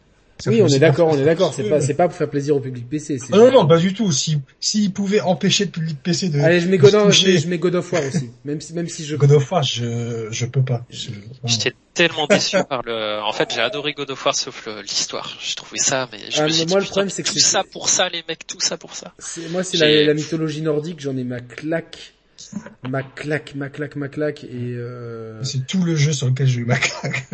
Oui, 0.47 0.61
on 0.63 0.69
est 0.69 0.79
d'accord, 0.79 1.09
on 1.09 1.19
est 1.19 1.25
d'accord. 1.25 1.55
C'est 1.55 1.69
pas, 1.69 1.81
c'est 1.81 1.95
pas 1.95 2.09
pour 2.09 2.17
faire 2.17 2.29
plaisir 2.29 2.57
au 2.57 2.61
public 2.61 2.89
PC. 2.89 3.19
Ah 3.33 3.37
non, 3.37 3.53
non, 3.53 3.67
pas 3.67 3.79
du 3.79 3.95
tout. 3.95 4.11
Si, 4.11 4.39
s'ils 4.61 4.93
pouvaient 4.93 5.21
empêcher 5.21 5.67
le 5.67 5.71
public 5.71 5.99
PC 6.03 6.31
de. 6.31 6.41
Allez, 6.41 6.61
je 6.61 6.69
mets 6.69 6.79
God, 6.79 6.95
of, 6.95 7.13
je, 7.13 7.47
mets 7.47 7.59
God 7.59 7.77
of 7.77 7.93
War 7.93 8.03
aussi. 8.07 8.31
Même 8.45 8.61
si, 8.61 8.75
même 8.75 8.89
si 8.89 9.05
je. 9.05 9.17
God 9.17 9.33
of 9.33 9.51
War, 9.51 9.63
je, 9.63 10.29
je 10.31 10.47
peux 10.47 10.63
pas. 10.63 10.85
J'étais 11.45 11.73
tellement 11.95 12.27
déçu 12.27 12.57
par 12.69 12.83
le. 12.83 13.21
En 13.23 13.33
fait, 13.33 13.53
j'ai 13.55 13.61
adoré 13.61 13.93
God 13.93 14.11
of 14.11 14.25
War 14.25 14.35
sauf 14.35 14.69
l'histoire. 14.83 15.37
J'ai 15.41 15.55
trouvé 15.55 15.79
ça, 15.79 16.09
mais 16.11 16.19
je 16.31 16.41
ah, 16.41 16.45
me 16.45 16.49
suis 16.49 16.67
moi, 16.67 16.81
dit, 16.81 16.87
le 16.87 16.91
problème, 16.91 17.11
c'est 17.11 17.23
que 17.23 17.31
tout 17.31 17.39
ça 17.39 17.63
pour 17.71 17.89
ça, 17.89 18.09
les 18.09 18.23
mecs, 18.29 18.47
tout 18.47 18.61
ça 18.61 18.77
pour 18.77 18.95
ça. 18.95 19.13
Moi, 19.51 19.63
c'est 19.63 19.77
la, 19.77 20.07
la 20.07 20.15
mythologie 20.15 20.63
nordique. 20.63 21.01
J'en 21.01 21.17
ai 21.17 21.25
ma 21.25 21.41
claque 21.41 22.15
ma 22.89 23.03
claque, 23.03 23.55
ma 23.55 23.69
claque, 23.69 23.97
ma 23.97 24.09
claque 24.09 24.45
et 24.45 24.75
euh... 24.75 25.43
c'est 25.43 25.67
tout 25.67 25.85
le 25.85 25.97
jeu 25.97 26.13
sur 26.13 26.27
lequel 26.27 26.47
j'ai 26.47 26.61
eu 26.61 26.65
ma 26.65 26.77
claque. 26.79 27.27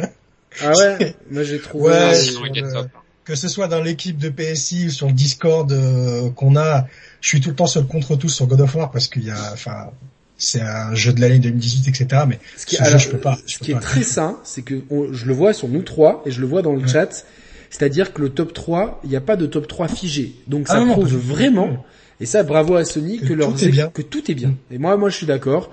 Ah 0.63 0.73
ouais, 0.77 1.15
moi 1.31 1.43
j'ai 1.43 1.61
trouvé. 1.61 1.91
Ouais, 1.91 2.63
euh, 2.63 2.85
que 3.25 3.35
ce 3.35 3.49
soit 3.49 3.69
dans 3.69 3.83
l'équipe 3.83 4.17
de 4.17 4.31
PSI 4.31 4.87
ou 4.87 4.91
sur 4.91 5.07
le 5.07 5.13
Discord 5.13 5.71
euh, 5.71 6.31
qu'on 6.31 6.57
a, 6.57 6.87
je 7.21 7.29
suis 7.29 7.41
tout 7.41 7.51
le 7.51 7.57
temps 7.57 7.67
seul 7.67 7.87
contre 7.87 8.17
tous 8.17 8.31
sur 8.31 8.47
God 8.47 8.63
of 8.63 8.75
War 8.75 8.91
parce 8.91 9.07
qu'il 9.07 9.25
y 9.25 9.31
a, 9.31 9.53
enfin, 9.53 9.91
c'est 10.39 10.63
un 10.63 10.95
jeu 10.95 11.13
de 11.13 11.21
l'année 11.21 11.39
2018, 11.39 11.89
etc. 11.89 12.23
Mais 12.27 12.39
ce 12.57 12.65
qui, 12.65 12.77
ce 12.77 12.83
alors, 12.83 12.99
jeu, 12.99 13.07
je 13.07 13.11
peux 13.11 13.19
pas. 13.19 13.39
Je 13.47 13.55
ce 13.55 13.59
qui 13.59 13.73
est 13.73 13.81
très 13.81 14.03
sain, 14.03 14.39
c'est 14.45 14.63
que 14.63 14.83
on, 14.91 15.13
je 15.13 15.27
le 15.27 15.35
vois 15.35 15.53
sur 15.53 15.69
nous 15.69 15.83
trois 15.83 16.23
et 16.25 16.31
je 16.31 16.41
le 16.41 16.47
vois 16.47 16.63
dans 16.63 16.73
le 16.73 16.81
ouais. 16.81 16.89
chat. 16.89 17.25
C'est-à-dire 17.71 18.13
que 18.13 18.23
le 18.23 18.31
top 18.31 18.55
3, 18.55 19.01
il 19.05 19.11
n'y 19.11 19.17
a 19.17 19.21
pas 19.21 19.37
de 19.37 19.47
top 19.47 19.69
3 19.69 19.89
figé. 19.89 20.35
Donc 20.47 20.69
ça 20.69 20.77
ah 20.77 20.85
non, 20.85 20.93
prouve 20.93 21.13
non, 21.13 21.19
vraiment, 21.19 21.85
et 22.21 22.27
ça 22.27 22.43
bravo 22.43 22.77
à 22.77 22.85
Sony, 22.85 23.19
que, 23.19 23.27
que, 23.27 23.33
leur 23.35 23.53
tout 23.53 23.65
est 23.65 23.69
bien. 23.69 23.89
que 23.89 24.03
tout 24.03 24.31
est 24.31 24.35
bien. 24.35 24.55
Et 24.71 24.79
moi, 24.79 24.97
moi 24.97 25.11
je 25.11 25.17
suis 25.17 25.27
d'accord. 25.27 25.71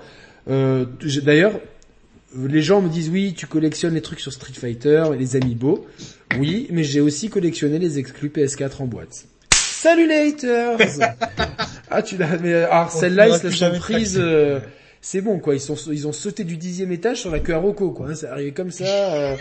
Euh, 0.48 0.84
D'ailleurs, 1.24 1.52
les 2.36 2.62
gens 2.62 2.80
me 2.80 2.88
disent 2.88 3.08
oui, 3.08 3.34
tu 3.36 3.46
collectionnes 3.46 3.94
les 3.94 4.02
trucs 4.02 4.20
sur 4.20 4.32
Street 4.32 4.52
Fighter 4.52 5.04
et 5.14 5.16
les 5.16 5.36
amiibo. 5.36 5.86
Oui, 6.38 6.68
mais 6.70 6.84
j'ai 6.84 7.00
aussi 7.00 7.28
collectionné 7.30 7.78
les 7.78 7.98
exclus 7.98 8.28
PS4 8.28 8.82
en 8.82 8.86
boîte. 8.86 9.26
Salut 9.54 10.08
les 10.08 10.28
haters 10.30 10.78
Ah 11.90 12.02
tu 12.02 12.16
l'as 12.16 12.38
mais 12.38 12.54
alors 12.54 12.90
celle-là 12.90 13.28
ils 13.28 13.36
se 13.36 13.46
la 13.46 13.52
sont 13.52 13.78
prise 13.78 14.18
euh, 14.20 14.58
c'est 15.08 15.20
bon 15.20 15.38
quoi, 15.38 15.54
ils 15.54 15.60
sont 15.60 15.76
ils 15.92 16.08
ont 16.08 16.12
sauté 16.12 16.42
du 16.42 16.56
dixième 16.56 16.90
étage 16.90 17.20
sur 17.20 17.30
la 17.30 17.38
queue 17.38 17.54
à 17.54 17.58
Rocco 17.58 17.92
quoi, 17.92 18.12
c'est 18.16 18.26
arrivé 18.26 18.50
comme 18.50 18.72
ça 18.72 18.84
euh, 18.84 19.36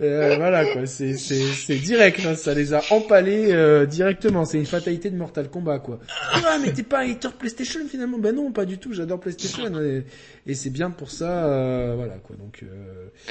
euh, 0.00 0.36
voilà 0.36 0.64
quoi, 0.64 0.86
c'est 0.86 1.18
c'est 1.18 1.34
c'est 1.34 1.76
direct 1.76 2.20
hein, 2.24 2.34
ça 2.34 2.54
les 2.54 2.72
a 2.72 2.80
empalés 2.88 3.52
euh, 3.52 3.84
directement, 3.84 4.46
c'est 4.46 4.56
une 4.56 4.64
fatalité 4.64 5.10
de 5.10 5.16
Mortal 5.16 5.50
Kombat 5.50 5.80
quoi. 5.80 6.00
Ah 6.32 6.56
mais 6.64 6.72
t'es 6.72 6.82
pas 6.82 7.00
un 7.00 7.10
hater 7.10 7.28
PlayStation 7.38 7.80
finalement. 7.90 8.16
Ben 8.16 8.34
non, 8.34 8.52
pas 8.52 8.64
du 8.64 8.78
tout, 8.78 8.94
j'adore 8.94 9.20
PlayStation 9.20 9.66
et, 9.82 10.04
et 10.46 10.54
c'est 10.54 10.70
bien 10.70 10.88
pour 10.90 11.10
ça 11.10 11.44
euh, 11.44 11.92
voilà 11.94 12.14
quoi. 12.14 12.34
Donc 12.36 12.64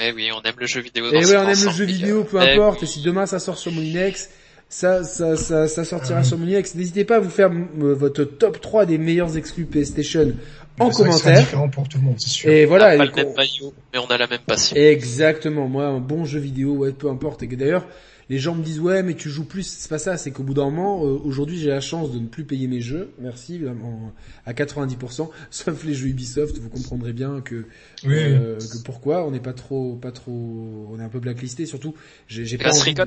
Eh 0.00 0.12
oui, 0.12 0.30
on 0.32 0.40
aime 0.48 0.54
le 0.60 0.66
jeu 0.66 0.82
vidéo 0.82 1.06
Et 1.06 1.16
oui, 1.26 1.34
on 1.36 1.48
aime 1.48 1.64
le 1.64 1.70
jeu 1.72 1.84
vidéo 1.84 2.22
peu 2.22 2.38
importe, 2.38 2.84
et 2.84 2.86
si 2.86 3.02
demain 3.02 3.26
ça 3.26 3.40
sort 3.40 3.58
sur 3.58 3.72
Molinex 3.72 4.30
ça, 4.68 5.04
ça, 5.04 5.36
ça, 5.36 5.68
ça 5.68 5.84
sortira 5.84 6.24
sur 6.24 6.38
Molinex. 6.38 6.74
N'hésitez 6.76 7.04
pas 7.04 7.16
à 7.16 7.20
vous 7.20 7.28
faire 7.28 7.50
votre 7.74 8.24
top 8.24 8.58
3 8.58 8.86
des 8.86 8.96
meilleurs 8.96 9.36
exclus 9.36 9.66
PlayStation 9.66 10.32
en 10.78 10.90
ça 10.90 11.04
commentaire. 11.04 11.40
différent 11.40 11.68
pour 11.68 11.88
tout 11.88 11.98
le 11.98 12.04
monde, 12.04 12.16
c'est 12.18 12.28
sûr. 12.30 12.50
Et 12.50 12.64
voilà. 12.64 12.96
On 12.96 13.00
a 13.00 13.06
pas 13.06 13.06
le 13.06 13.12
même 13.26 13.34
maillot, 13.36 13.74
mais 13.92 13.98
on 13.98 14.06
a 14.06 14.18
la 14.18 14.26
même 14.26 14.40
passion. 14.46 14.76
Exactement. 14.76 15.68
Moi, 15.68 15.86
un 15.86 16.00
bon 16.00 16.24
jeu 16.24 16.40
vidéo, 16.40 16.74
ouais, 16.74 16.92
peu 16.92 17.08
importe. 17.10 17.42
Et 17.42 17.46
d'ailleurs, 17.46 17.86
les 18.30 18.38
gens 18.38 18.54
me 18.54 18.62
disent 18.62 18.80
ouais, 18.80 19.02
mais 19.02 19.14
tu 19.14 19.28
joues 19.28 19.44
plus. 19.44 19.66
C'est 19.66 19.88
pas 19.88 19.98
ça. 19.98 20.16
C'est 20.16 20.30
qu'au 20.30 20.42
bout 20.42 20.54
d'un 20.54 20.64
moment, 20.64 21.04
euh, 21.04 21.18
aujourd'hui, 21.24 21.58
j'ai 21.58 21.68
la 21.68 21.80
chance 21.80 22.12
de 22.12 22.18
ne 22.18 22.26
plus 22.26 22.44
payer 22.44 22.66
mes 22.66 22.80
jeux. 22.80 23.12
Merci, 23.20 23.60
en, 23.66 24.12
à 24.46 24.52
90%. 24.52 25.30
Sauf 25.50 25.84
les 25.84 25.94
jeux 25.94 26.08
Ubisoft, 26.08 26.58
vous 26.58 26.70
comprendrez 26.70 27.12
bien 27.12 27.40
que, 27.40 27.66
oui. 28.04 28.14
euh, 28.14 28.58
que 28.58 28.82
pourquoi 28.84 29.26
on 29.26 29.30
n'est 29.30 29.40
pas 29.40 29.52
trop, 29.52 29.96
pas 29.96 30.12
trop, 30.12 30.88
on 30.90 30.98
est 30.98 31.04
un 31.04 31.08
peu 31.08 31.20
blacklisté. 31.20 31.66
Surtout, 31.66 31.94
j'ai 32.28 32.58
pas 32.58 32.70
envie. 32.70 32.94
De... 32.94 33.06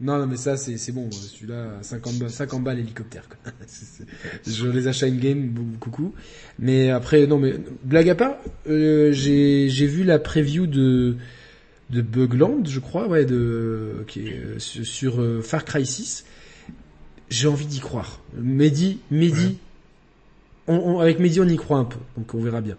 Non, 0.00 0.18
non, 0.18 0.26
mais 0.26 0.36
ça, 0.36 0.56
c'est, 0.56 0.76
c'est 0.76 0.92
bon. 0.92 1.10
Celui-là, 1.10 1.78
50, 1.82 2.28
50 2.28 2.62
balles 2.62 2.76
l'hélicoptère. 2.76 3.24
Je 4.46 4.66
les 4.68 4.86
achète 4.86 5.12
in-game, 5.12 5.54
coucou. 5.80 6.14
Mais 6.58 6.90
après, 6.90 7.26
non, 7.26 7.38
mais 7.38 7.54
blague 7.82 8.08
à 8.08 8.14
part, 8.14 8.36
euh, 8.68 9.12
j'ai, 9.12 9.68
j'ai 9.68 9.86
vu 9.86 10.04
la 10.04 10.18
preview 10.18 10.66
de 10.66 11.16
de 11.90 12.02
Bugland, 12.02 12.64
je 12.66 12.80
crois, 12.80 13.08
ouais, 13.08 13.24
de 13.24 14.04
qui 14.06 14.30
euh, 14.30 14.58
sur, 14.58 15.20
euh, 15.20 15.40
Far 15.40 15.64
Cry 15.64 15.86
6. 15.86 16.24
J'ai 17.30 17.48
envie 17.48 17.66
d'y 17.66 17.80
croire. 17.80 18.20
Mehdi, 18.36 19.00
Mehdi, 19.10 19.58
on, 20.66 20.98
avec 20.98 21.18
Mehdi, 21.18 21.40
on 21.40 21.48
y 21.48 21.56
croit 21.56 21.78
un 21.78 21.84
peu, 21.84 21.98
donc 22.16 22.34
on 22.34 22.40
verra 22.40 22.60
bien. 22.60 22.76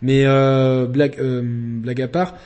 Mais 0.00 0.24
euh, 0.26 0.86
blague, 0.86 1.18
euh, 1.18 1.42
blague 1.44 2.02
à 2.02 2.08
part, 2.08 2.36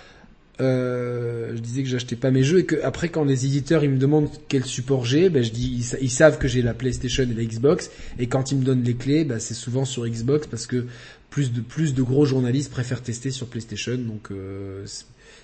euh, 0.59 1.55
je 1.55 1.61
disais 1.61 1.83
que 1.83 1.89
j'achetais 1.89 2.17
pas 2.17 2.31
mes 2.31 2.43
jeux 2.43 2.61
et 2.61 2.65
que 2.65 2.77
après 2.83 3.11
quand 3.11 3.25
les 3.25 3.45
éditeurs 3.45 3.85
ils 3.85 3.91
me 3.91 3.99
demandent 3.99 4.31
quel 4.49 4.65
support 4.65 5.05
j'ai, 5.05 5.29
ben 5.29 5.43
je 5.45 5.51
dis 5.51 5.85
ils, 6.01 6.11
savent 6.11 6.39
que 6.39 6.49
j'ai 6.49 6.63
la 6.63 6.73
PlayStation 6.73 7.25
et 7.25 7.35
la 7.35 7.45
Xbox. 7.45 7.91
Et 8.19 8.27
quand 8.27 8.53
ils 8.53 8.59
me 8.59 8.65
donnent 8.65 8.83
les 8.83 8.95
clés, 8.95 9.25
ben 9.25 9.39
c'est 9.39 9.55
souvent 9.55 9.85
sur 9.85 10.07
Xbox 10.07 10.47
parce 10.47 10.67
que 10.67 10.87
plus 11.29 11.53
de 11.53 11.61
plus 11.61 11.93
de 11.95 12.03
gros 12.03 12.25
journalistes 12.25 12.71
préfèrent 12.71 13.03
tester 13.03 13.31
sur 13.31 13.49
PlayStation. 13.49 13.97
Donc 13.97 14.31
euh, 14.31 14.87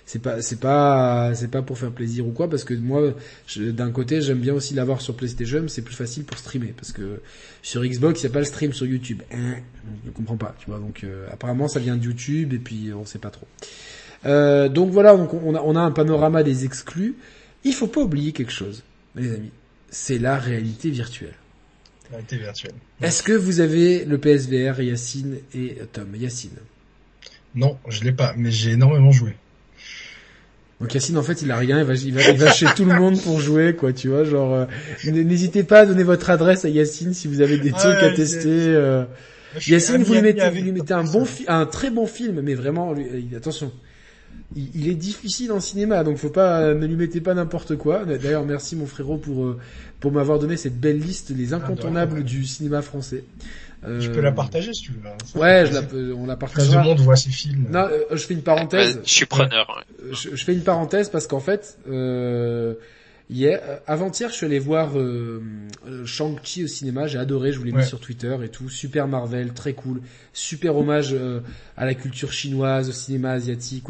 c'est 0.07 0.23
pas 0.23 0.41
c'est 0.41 0.61
pas 0.61 1.35
c'est 1.35 1.51
pas 1.51 1.61
pour 1.61 1.77
faire 1.79 1.93
plaisir 1.93 2.27
ou 2.27 2.31
quoi 2.31 2.49
parce 2.49 2.65
que 2.65 2.73
moi 2.73 3.15
d'un 3.57 3.91
côté 3.91 4.23
j'aime 4.23 4.41
bien 4.41 4.55
aussi 4.55 4.73
l'avoir 4.73 5.03
sur 5.03 5.15
PlayStation 5.15 5.69
c'est 5.69 5.83
plus 5.83 5.95
facile 5.95 6.25
pour 6.25 6.39
streamer 6.39 6.73
parce 6.75 6.93
que 6.93 7.21
sur 7.61 7.85
Xbox 7.85 8.21
il 8.21 8.25
y 8.25 8.27
a 8.27 8.33
pas 8.33 8.39
le 8.39 8.47
stream 8.47 8.73
sur 8.73 8.87
YouTube. 8.87 9.21
Hein, 9.31 9.57
je 10.07 10.11
comprends 10.11 10.39
pas 10.39 10.55
tu 10.59 10.71
vois. 10.71 10.79
Donc 10.79 11.05
euh, 11.05 11.27
apparemment 11.31 11.69
ça 11.69 11.81
vient 11.81 11.97
de 11.97 12.05
YouTube 12.05 12.55
et 12.55 12.59
puis 12.59 12.93
on 12.95 13.05
sait 13.05 13.19
pas 13.19 13.31
trop 13.31 13.47
euh, 14.27 14.69
donc 14.69 14.91
voilà, 14.91 15.17
donc 15.17 15.35
on 15.35 15.55
a, 15.55 15.61
on 15.61 15.77
a 15.77 15.81
un 15.81 15.91
panorama 15.91 16.43
des 16.43 16.65
exclus. 16.65 17.17
Il 17.65 17.73
faut 17.73 17.87
pas 17.87 18.01
oublier 18.01 18.33
quelque 18.33 18.53
chose, 18.53 18.83
mes 19.15 19.33
amis. 19.33 19.51
C'est 19.91 20.19
la 20.19 20.39
réalité 20.39 20.91
virtuelle. 20.91 21.35
Réalité 22.11 22.37
virtuelle. 22.37 22.75
Est-ce 23.01 23.23
que 23.23 23.33
vous 23.33 23.61
avez 23.61 24.05
le 24.05 24.19
PSVR, 24.19 24.81
Yacine 24.81 25.39
et 25.55 25.79
Tom? 25.93 26.15
Yacine 26.15 26.51
Non, 27.55 27.79
je 27.89 28.05
l'ai 28.05 28.13
pas, 28.13 28.35
mais 28.37 28.51
j'ai 28.51 28.73
énormément 28.73 29.11
joué. 29.11 29.35
Donc 30.81 30.95
Yacine, 30.95 31.17
en 31.17 31.23
fait, 31.23 31.43
il 31.43 31.51
a 31.51 31.57
rien, 31.57 31.79
il 31.79 31.85
va, 31.85 31.95
il 31.95 32.13
va, 32.13 32.29
il 32.29 32.37
va 32.37 32.53
chez 32.53 32.67
tout 32.75 32.85
le 32.85 32.99
monde 32.99 33.21
pour 33.23 33.39
jouer, 33.39 33.77
quoi, 33.77 33.93
tu 33.93 34.09
vois, 34.09 34.25
genre, 34.25 34.53
euh, 34.53 34.67
n'hésitez 35.05 35.63
pas 35.63 35.81
à 35.81 35.87
donner 35.87 36.03
votre 36.03 36.29
adresse 36.29 36.65
à 36.65 36.69
Yacine 36.69 37.15
si 37.15 37.29
vous 37.29 37.41
avez 37.41 37.59
des 37.59 37.71
trucs 37.71 38.03
à 38.03 38.11
tester. 38.11 38.49
Euh. 38.49 39.05
Yacine, 39.67 40.03
vous 40.03 40.15
lui 40.15 40.23
mettez, 40.23 40.49
vous 40.49 40.63
lui 40.63 40.73
mettez 40.73 40.95
un 40.95 41.05
bon, 41.05 41.25
un 41.47 41.67
très 41.67 41.91
bon 41.91 42.07
film, 42.07 42.41
mais 42.41 42.55
vraiment, 42.55 42.95
attention, 43.37 43.71
il, 44.57 44.89
est 44.89 44.95
difficile 44.95 45.53
en 45.53 45.61
cinéma, 45.61 46.05
donc 46.05 46.17
faut 46.17 46.31
pas, 46.31 46.75
ne 46.75 46.87
lui 46.87 46.97
mettez 46.97 47.21
pas 47.21 47.35
n'importe 47.35 47.77
quoi. 47.77 48.05
D'ailleurs, 48.05 48.45
merci 48.45 48.77
mon 48.77 48.87
frérot 48.87 49.17
pour 49.17 49.45
euh, 49.45 49.59
pour 50.01 50.13
m'avoir 50.13 50.39
donné 50.39 50.57
cette 50.57 50.79
belle 50.79 50.99
liste, 50.99 51.31
les 51.31 51.53
ah, 51.53 51.57
incontournables 51.57 52.25
du 52.25 52.45
cinéma 52.45 52.83
français. 52.83 53.25
Euh... 53.85 54.01
Je 54.01 54.11
peux 54.11 54.21
la 54.21 54.33
partager 54.33 54.73
si 54.75 54.83
tu 54.83 54.93
veux. 54.93 55.09
Hein. 55.09 55.39
Ouais, 55.39 55.67
je 55.67 55.73
la, 55.73 56.15
on 56.17 56.27
la 56.27 56.37
partagera. 56.37 56.81
Plus 56.81 56.83
de 56.83 56.89
monde 56.89 57.01
voit 57.01 57.17
ces 57.17 57.31
films. 57.31 57.67
Non, 57.71 57.81
euh, 57.81 58.03
je 58.13 58.25
fais 58.25 58.35
une 58.35 58.43
parenthèse. 58.43 59.01
je 59.05 59.13
suis 59.13 59.27
preneur. 59.27 59.85
Je, 60.11 60.31
je, 60.35 60.45
fais 60.45 60.53
une 60.53 60.63
parenthèse 60.63 61.09
parce 61.09 61.27
qu'en 61.27 61.41
fait, 61.41 61.79
euh, 63.33 63.35
Hier, 63.35 63.61
euh, 63.67 63.79
avant-hier, 63.87 64.29
je 64.29 64.35
suis 64.35 64.47
allé 64.47 64.59
voir 64.59 64.99
euh, 64.99 65.43
euh, 65.89 66.05
Shang-Chi 66.05 66.65
au 66.65 66.67
cinéma. 66.67 67.07
J'ai 67.07 67.19
adoré, 67.19 67.53
je 67.53 67.59
vous 67.59 67.65
l'ai 67.65 67.73
mis 67.73 67.85
sur 67.85 67.99
Twitter 67.99 68.37
et 68.45 68.49
tout. 68.49 68.69
Super 68.69 69.09
Marvel, 69.09 69.53
très 69.55 69.73
cool. 69.73 70.03
Super 70.35 70.77
hommage 70.77 71.17
à 71.77 71.85
la 71.87 71.95
culture 71.95 72.33
chinoise, 72.33 72.89
au 72.89 72.93
cinéma 72.93 73.33
asiatique 73.33 73.87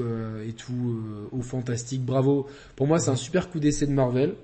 et 0.47 0.53
tout, 0.53 1.03
au 1.31 1.41
fantastique. 1.41 2.05
Bravo. 2.05 2.47
Pour 2.77 2.87
moi, 2.87 2.99
c'est 2.99 3.11
un 3.11 3.17
super 3.17 3.49
coup 3.49 3.61
d'essai 3.61 3.87
de 3.87 3.93
Marvel. 3.93 4.35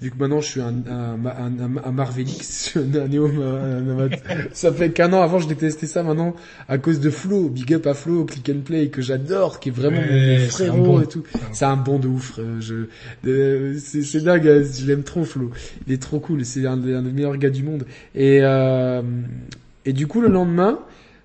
Vu 0.00 0.10
que 0.10 0.16
maintenant, 0.16 0.40
je 0.40 0.48
suis 0.48 0.60
un, 0.60 0.74
un, 0.88 1.24
un, 1.24 1.76
un 1.84 1.92
Marvelix, 1.92 2.74
ça 4.52 4.72
fait 4.72 4.90
qu'un 4.90 5.12
an 5.12 5.22
avant, 5.22 5.38
je 5.38 5.48
détestais 5.48 5.86
ça. 5.86 6.02
Maintenant, 6.02 6.34
à 6.68 6.78
cause 6.78 7.00
de 7.00 7.10
Flo, 7.10 7.48
big 7.48 7.72
up 7.74 7.86
à 7.86 7.94
Flo, 7.94 8.24
Click 8.24 8.50
and 8.50 8.60
Play, 8.64 8.88
que 8.88 9.00
j'adore, 9.02 9.60
qui 9.60 9.70
est 9.70 9.72
vraiment 9.72 10.00
mon 10.00 10.48
frérot 10.48 11.02
et 11.02 11.06
tout. 11.06 11.22
C'est 11.52 11.64
un 11.64 11.76
bon 11.76 11.98
de 11.98 12.08
ouf. 12.08 12.38
Je, 12.60 12.86
c'est 13.78 14.22
dingue 14.22 14.45
je 14.46 14.86
l'aime 14.86 15.02
trop 15.02 15.24
Flo. 15.24 15.50
Il 15.86 15.92
est 15.92 16.02
trop 16.02 16.20
cool, 16.20 16.44
c'est 16.44 16.66
un, 16.66 16.76
des 16.76 17.00
meilleurs 17.00 17.36
gars 17.36 17.50
du 17.50 17.62
monde. 17.62 17.84
Et 18.14 18.40
euh, 18.42 19.02
et 19.84 19.92
du 19.92 20.06
coup 20.06 20.20
le 20.20 20.28
lendemain, 20.28 20.80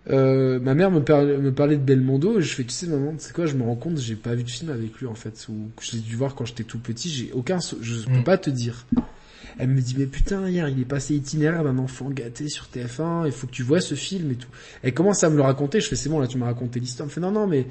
euh, 0.09 0.59
ma 0.59 0.73
mère 0.73 0.89
me, 0.89 0.99
me 0.99 1.51
parlait 1.51 1.77
de 1.77 1.83
Belmondo 1.83 2.39
et 2.39 2.41
je 2.41 2.55
fais 2.55 2.63
tu 2.63 2.71
sais 2.71 2.87
maman 2.87 3.13
c'est 3.19 3.33
quoi 3.33 3.45
je 3.45 3.55
me 3.55 3.61
rends 3.61 3.75
compte 3.75 3.99
j'ai 3.99 4.15
pas 4.15 4.33
vu 4.33 4.43
de 4.43 4.49
film 4.49 4.71
avec 4.71 4.97
lui 4.97 5.05
en 5.05 5.13
fait 5.13 5.45
ou 5.47 5.69
je 5.79 5.91
l'ai 5.91 5.99
dû 5.99 6.15
voir 6.15 6.33
quand 6.33 6.43
j'étais 6.43 6.63
tout 6.63 6.79
petit 6.79 7.07
j'ai 7.09 7.31
aucun 7.33 7.59
je 7.59 8.05
peux 8.05 8.19
mm. 8.19 8.23
pas 8.23 8.39
te 8.39 8.49
dire 8.49 8.87
elle 9.59 9.69
me 9.69 9.79
dit 9.79 9.95
mais 9.95 10.07
putain 10.07 10.49
hier 10.49 10.67
il 10.69 10.79
est 10.79 10.85
passé 10.85 11.13
itinéraire 11.13 11.63
d'un 11.63 11.77
enfant 11.77 12.09
gâté 12.09 12.49
sur 12.49 12.67
TF1 12.73 13.27
il 13.27 13.31
faut 13.31 13.45
que 13.45 13.51
tu 13.51 13.61
vois 13.61 13.79
ce 13.79 13.93
film 13.93 14.31
et 14.31 14.35
tout 14.35 14.49
elle 14.81 14.95
commence 14.95 15.23
à 15.23 15.29
me 15.29 15.35
le 15.35 15.43
raconter 15.43 15.79
je 15.79 15.87
fais 15.87 15.95
c'est 15.95 16.09
bon 16.09 16.19
là 16.19 16.25
tu 16.25 16.39
m'as 16.39 16.47
raconté 16.47 16.79
l'histoire 16.79 17.05
elle 17.05 17.09
me 17.11 17.13
fait 17.13 17.21
non 17.21 17.31
non 17.31 17.45
mais 17.45 17.67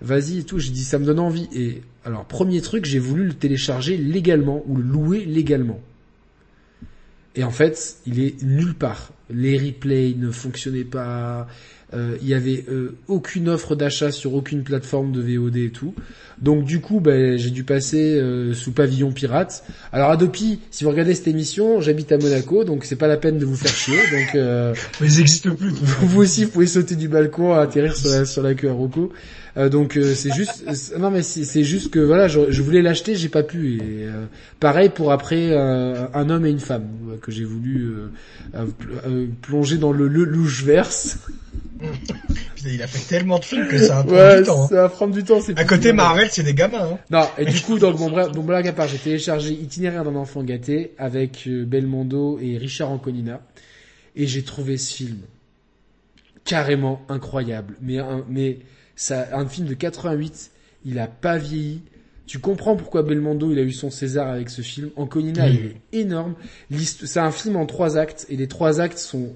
vas-y 0.00 0.38
et 0.38 0.42
tout. 0.44 0.58
J'ai 0.58 0.70
dit 0.70 0.84
ça 0.84 0.98
me 0.98 1.04
donne 1.04 1.20
envie. 1.20 1.48
Et 1.54 1.82
alors 2.04 2.24
premier 2.24 2.60
truc, 2.60 2.84
j'ai 2.84 2.98
voulu 2.98 3.24
le 3.24 3.34
télécharger 3.34 3.96
légalement 3.96 4.62
ou 4.66 4.76
le 4.76 4.82
louer 4.82 5.24
légalement. 5.24 5.80
Et 7.36 7.42
en 7.42 7.50
fait, 7.50 7.96
il 8.06 8.20
est 8.20 8.42
nulle 8.42 8.74
part. 8.74 9.12
Les 9.28 9.58
replays 9.58 10.14
ne 10.16 10.30
fonctionnaient 10.30 10.84
pas. 10.84 11.48
Euh, 11.92 12.16
il 12.22 12.28
y 12.28 12.34
avait 12.34 12.64
euh, 12.68 12.96
aucune 13.08 13.48
offre 13.48 13.74
d'achat 13.74 14.12
sur 14.12 14.34
aucune 14.34 14.62
plateforme 14.62 15.12
de 15.12 15.20
VOD 15.20 15.56
et 15.56 15.70
tout. 15.70 15.94
Donc 16.40 16.64
du 16.64 16.80
coup, 16.80 17.00
ben, 17.00 17.38
j'ai 17.38 17.50
dû 17.50 17.64
passer 17.64 18.18
euh, 18.18 18.54
sous 18.54 18.72
pavillon 18.72 19.12
pirate. 19.12 19.64
Alors 19.92 20.10
Adopi, 20.10 20.60
si 20.70 20.84
vous 20.84 20.90
regardez 20.90 21.14
cette 21.14 21.28
émission, 21.28 21.80
j'habite 21.80 22.10
à 22.12 22.18
Monaco, 22.18 22.64
donc 22.64 22.84
c'est 22.84 22.96
pas 22.96 23.06
la 23.06 23.16
peine 23.16 23.38
de 23.38 23.44
vous 23.44 23.56
faire 23.56 23.74
chier. 23.74 23.96
Donc 23.96 24.34
euh, 24.34 24.74
ils 25.00 25.20
existent 25.20 25.54
plus. 25.54 25.70
Vous 25.70 26.20
aussi, 26.20 26.44
vous 26.44 26.50
pouvez 26.50 26.66
sauter 26.66 26.96
du 26.96 27.08
balcon, 27.08 27.54
atterrir 27.54 27.96
sur 27.96 28.10
la, 28.10 28.24
sur 28.24 28.42
la 28.42 28.54
queue 28.54 28.68
à 28.68 28.72
Rocco. 28.72 29.12
Euh, 29.56 29.68
donc 29.68 29.96
euh, 29.96 30.14
c'est 30.14 30.32
juste, 30.32 30.64
non 30.98 31.10
mais 31.10 31.22
c'est 31.22 31.62
juste 31.62 31.90
que 31.90 32.00
voilà, 32.00 32.26
je, 32.26 32.50
je 32.50 32.62
voulais 32.62 32.82
l'acheter, 32.82 33.14
j'ai 33.14 33.28
pas 33.28 33.44
pu. 33.44 33.76
Et 33.76 34.04
euh, 34.04 34.24
pareil 34.58 34.88
pour 34.88 35.12
après 35.12 35.54
un 35.54 36.30
homme 36.30 36.46
et 36.46 36.50
une 36.50 36.60
femme 36.60 36.88
que 37.22 37.30
j'ai 37.30 37.44
voulu 37.44 37.94
plonger 39.42 39.76
dans 39.78 39.92
le, 39.92 40.08
le 40.08 40.24
louche 40.24 40.64
verse. 40.64 41.18
il 42.66 42.82
a 42.82 42.86
fait 42.86 43.16
tellement 43.16 43.38
de 43.38 43.44
films 43.44 43.68
que 43.68 43.78
ça 43.78 44.02
va 44.02 44.04
prendre 44.04 44.36
du 44.38 44.44
temps. 44.44 44.64
Hein. 44.64 44.68
Ça 44.68 44.74
va 44.74 44.88
prendre 44.88 45.14
du 45.14 45.24
temps. 45.24 45.38
À 45.56 45.64
côté 45.64 45.92
Marvel, 45.92 46.28
c'est 46.30 46.42
des 46.42 46.54
gamins. 46.54 46.92
Hein. 46.94 46.98
Non, 47.10 47.26
et 47.36 47.44
du 47.44 47.60
coup, 47.60 47.78
donc 47.78 47.98
mon, 47.98 48.10
mon 48.10 48.42
blague 48.42 48.66
à 48.66 48.72
part, 48.72 48.88
j'ai 48.88 48.98
téléchargé 48.98 49.50
Itinéraire 49.52 50.04
d'un 50.04 50.16
enfant 50.16 50.42
gâté 50.42 50.92
avec 50.98 51.46
Belmondo 51.48 52.38
et 52.40 52.56
Richard 52.56 52.90
Anconina, 52.90 53.40
et 54.16 54.26
j'ai 54.26 54.42
trouvé 54.42 54.78
ce 54.78 54.94
film 54.94 55.18
carrément 56.44 57.02
incroyable. 57.08 57.76
Mais 57.82 57.98
mais 58.28 58.58
ça, 58.96 59.28
un 59.32 59.46
film 59.46 59.66
de 59.66 59.74
88, 59.74 60.50
il 60.84 60.98
a 60.98 61.06
pas 61.06 61.38
vieilli. 61.38 61.82
Tu 62.26 62.38
comprends 62.38 62.76
pourquoi 62.76 63.02
Belmondo 63.02 63.52
il 63.52 63.58
a 63.58 63.62
eu 63.62 63.72
son 63.72 63.90
César 63.90 64.28
avec 64.28 64.48
ce 64.48 64.62
film. 64.62 64.90
Anconina, 64.96 65.48
il 65.48 65.66
est 65.66 65.76
énorme. 65.92 66.34
C'est 66.72 67.20
un 67.20 67.30
film 67.30 67.56
en 67.56 67.66
trois 67.66 67.98
actes 67.98 68.26
et 68.30 68.36
les 68.36 68.48
trois 68.48 68.80
actes 68.80 68.98
sont 68.98 69.34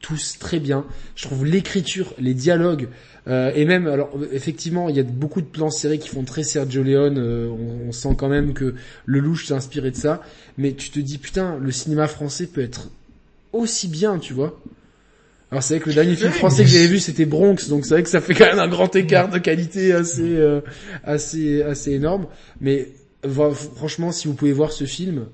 tous 0.00 0.38
très 0.38 0.58
bien. 0.58 0.84
Je 1.14 1.24
trouve 1.24 1.44
l'écriture, 1.44 2.14
les 2.18 2.34
dialogues 2.34 2.88
euh, 3.28 3.52
et 3.54 3.64
même 3.64 3.86
alors 3.86 4.10
effectivement 4.32 4.88
il 4.88 4.96
y 4.96 5.00
a 5.00 5.04
beaucoup 5.04 5.40
de 5.40 5.46
plans 5.46 5.70
serrés 5.70 6.00
qui 6.00 6.08
font 6.08 6.24
très 6.24 6.42
Sergio 6.42 6.82
Leone. 6.82 7.18
Euh, 7.18 7.48
on, 7.48 7.88
on, 7.88 7.92
sent 7.92 8.16
quand 8.18 8.28
même 8.28 8.52
que 8.52 8.74
le 9.06 9.20
louche 9.20 9.46
s'est 9.46 9.54
inspiré 9.54 9.90
de 9.90 9.96
ça. 9.96 10.22
Mais 10.58 10.72
tu 10.72 10.90
te 10.90 10.98
dis 10.98 11.18
putain 11.18 11.58
le 11.58 11.70
cinéma 11.70 12.08
français 12.08 12.46
peut 12.46 12.62
être 12.62 12.90
aussi 13.52 13.88
bien, 13.88 14.18
tu 14.18 14.32
vois. 14.32 14.58
Alors 15.52 15.62
c'est 15.62 15.74
vrai 15.74 15.84
que 15.84 15.90
le 15.90 15.94
dernier 15.94 16.16
film 16.16 16.32
français 16.32 16.64
que 16.64 16.70
j'avais 16.70 16.86
vu 16.86 16.98
c'était 16.98 17.26
Bronx, 17.26 17.68
donc 17.68 17.84
c'est 17.84 17.92
vrai 17.92 18.02
que 18.02 18.08
ça 18.08 18.22
fait 18.22 18.32
quand 18.34 18.46
même 18.46 18.58
un 18.58 18.68
grand 18.68 18.96
écart 18.96 19.28
de 19.28 19.38
qualité 19.38 19.92
assez 19.92 20.36
euh, 20.36 20.62
assez 21.04 21.62
assez 21.62 21.92
énorme. 21.92 22.26
Mais 22.60 22.88
franchement, 23.76 24.12
si 24.12 24.28
vous 24.28 24.34
pouvez 24.34 24.52
voir 24.52 24.72
ce 24.72 24.84
film, 24.84 25.26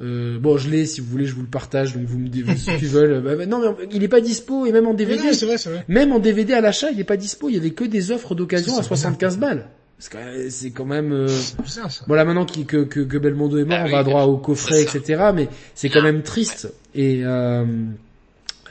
euh, 0.00 0.38
bon, 0.38 0.56
je 0.56 0.70
l'ai, 0.70 0.86
si 0.86 1.02
vous 1.02 1.08
voulez, 1.08 1.26
je 1.26 1.34
vous 1.34 1.42
le 1.42 1.46
partage, 1.46 1.94
donc 1.94 2.04
vous 2.06 2.18
me 2.18 2.28
dites 2.28 2.46
ce 2.56 2.78
qu'ils 2.78 2.88
veulent. 2.88 3.20
Bah, 3.22 3.36
bah, 3.36 3.44
non, 3.44 3.76
mais 3.78 3.86
il 3.92 4.02
est 4.02 4.08
pas 4.08 4.22
dispo, 4.22 4.64
et 4.64 4.72
même 4.72 4.86
en 4.86 4.94
DVD. 4.94 5.34
c'est 5.34 5.44
vrai, 5.44 5.56
vrai. 5.56 5.84
Même 5.88 6.10
en 6.10 6.20
DVD 6.20 6.54
à 6.54 6.62
l'achat, 6.62 6.90
il 6.90 6.98
est 6.98 7.04
pas 7.04 7.18
dispo. 7.18 7.50
Il 7.50 7.54
y 7.56 7.58
avait 7.58 7.70
que 7.70 7.84
des 7.84 8.10
offres 8.10 8.34
d'occasion 8.34 8.78
à 8.78 8.82
75 8.82 9.36
balles. 9.36 9.68
C'est 9.98 10.70
quand 10.70 10.84
même. 10.84 11.12
Euh... 11.12 11.28
ça. 11.66 11.88
Bon 12.06 12.14
là 12.14 12.24
maintenant 12.24 12.44
que, 12.44 12.84
que, 12.84 13.00
que 13.00 13.18
Belmondo 13.18 13.58
est 13.58 13.64
mort, 13.64 13.78
ah 13.80 13.84
on 13.86 13.92
va 13.92 14.02
droit 14.04 14.24
au 14.24 14.36
coffret, 14.36 14.82
etc. 14.82 15.30
Mais 15.34 15.48
c'est 15.74 15.88
quand 15.88 16.02
même 16.02 16.22
triste. 16.22 16.72
Et 16.94 17.22
euh, 17.24 17.64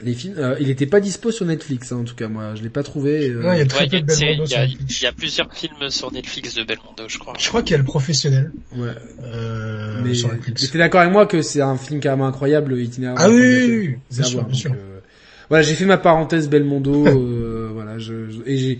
les 0.02 0.14
films, 0.14 0.34
euh, 0.38 0.56
il 0.60 0.70
était 0.70 0.86
pas 0.86 1.00
dispo 1.00 1.30
sur 1.30 1.46
Netflix, 1.46 1.92
hein, 1.92 1.98
en 1.98 2.04
tout 2.04 2.14
cas 2.14 2.28
moi, 2.28 2.54
je 2.54 2.62
l'ai 2.62 2.68
pas 2.68 2.82
trouvé. 2.82 3.30
Euh... 3.30 3.54
il 3.54 3.58
y 3.58 3.62
a 3.62 3.66
très 3.66 3.86
peu 3.86 4.00
de 4.00 4.04
Belmondo 4.04 4.44
Il 4.44 5.02
y, 5.02 5.06
a 5.06 5.12
plusieurs 5.12 5.52
films 5.52 5.90
sur 5.90 6.12
Netflix 6.12 6.54
de 6.54 6.64
Belmondo, 6.64 7.04
je 7.08 7.18
crois. 7.18 7.34
Je 7.38 7.48
crois 7.48 7.62
qu'il 7.62 7.72
y 7.72 7.74
a 7.74 7.78
le 7.78 7.84
professionnel. 7.84 8.52
Ouais. 8.76 8.88
Euh, 9.24 10.00
mais 10.04 10.14
sur 10.14 10.30
t'es 10.70 10.78
d'accord 10.78 11.00
avec 11.00 11.12
moi 11.12 11.26
que 11.26 11.42
c'est 11.42 11.62
un 11.62 11.76
film 11.76 12.00
carrément 12.00 12.26
incroyable, 12.26 12.78
itinéraire. 12.78 13.16
Ah 13.18 13.30
oui, 13.30 13.36
oui, 13.36 13.68
oui, 13.68 13.96
bien 14.10 14.24
sûr, 14.24 14.44
bien 14.44 14.54
sûr. 14.54 14.72
Euh, 14.72 15.00
voilà, 15.48 15.62
j'ai 15.62 15.74
fait 15.74 15.86
ma 15.86 15.98
parenthèse 15.98 16.48
Belmondo. 16.48 17.06
euh, 17.06 17.70
voilà, 17.72 17.98
je, 17.98 18.14
et 18.44 18.56
j'ai. 18.56 18.78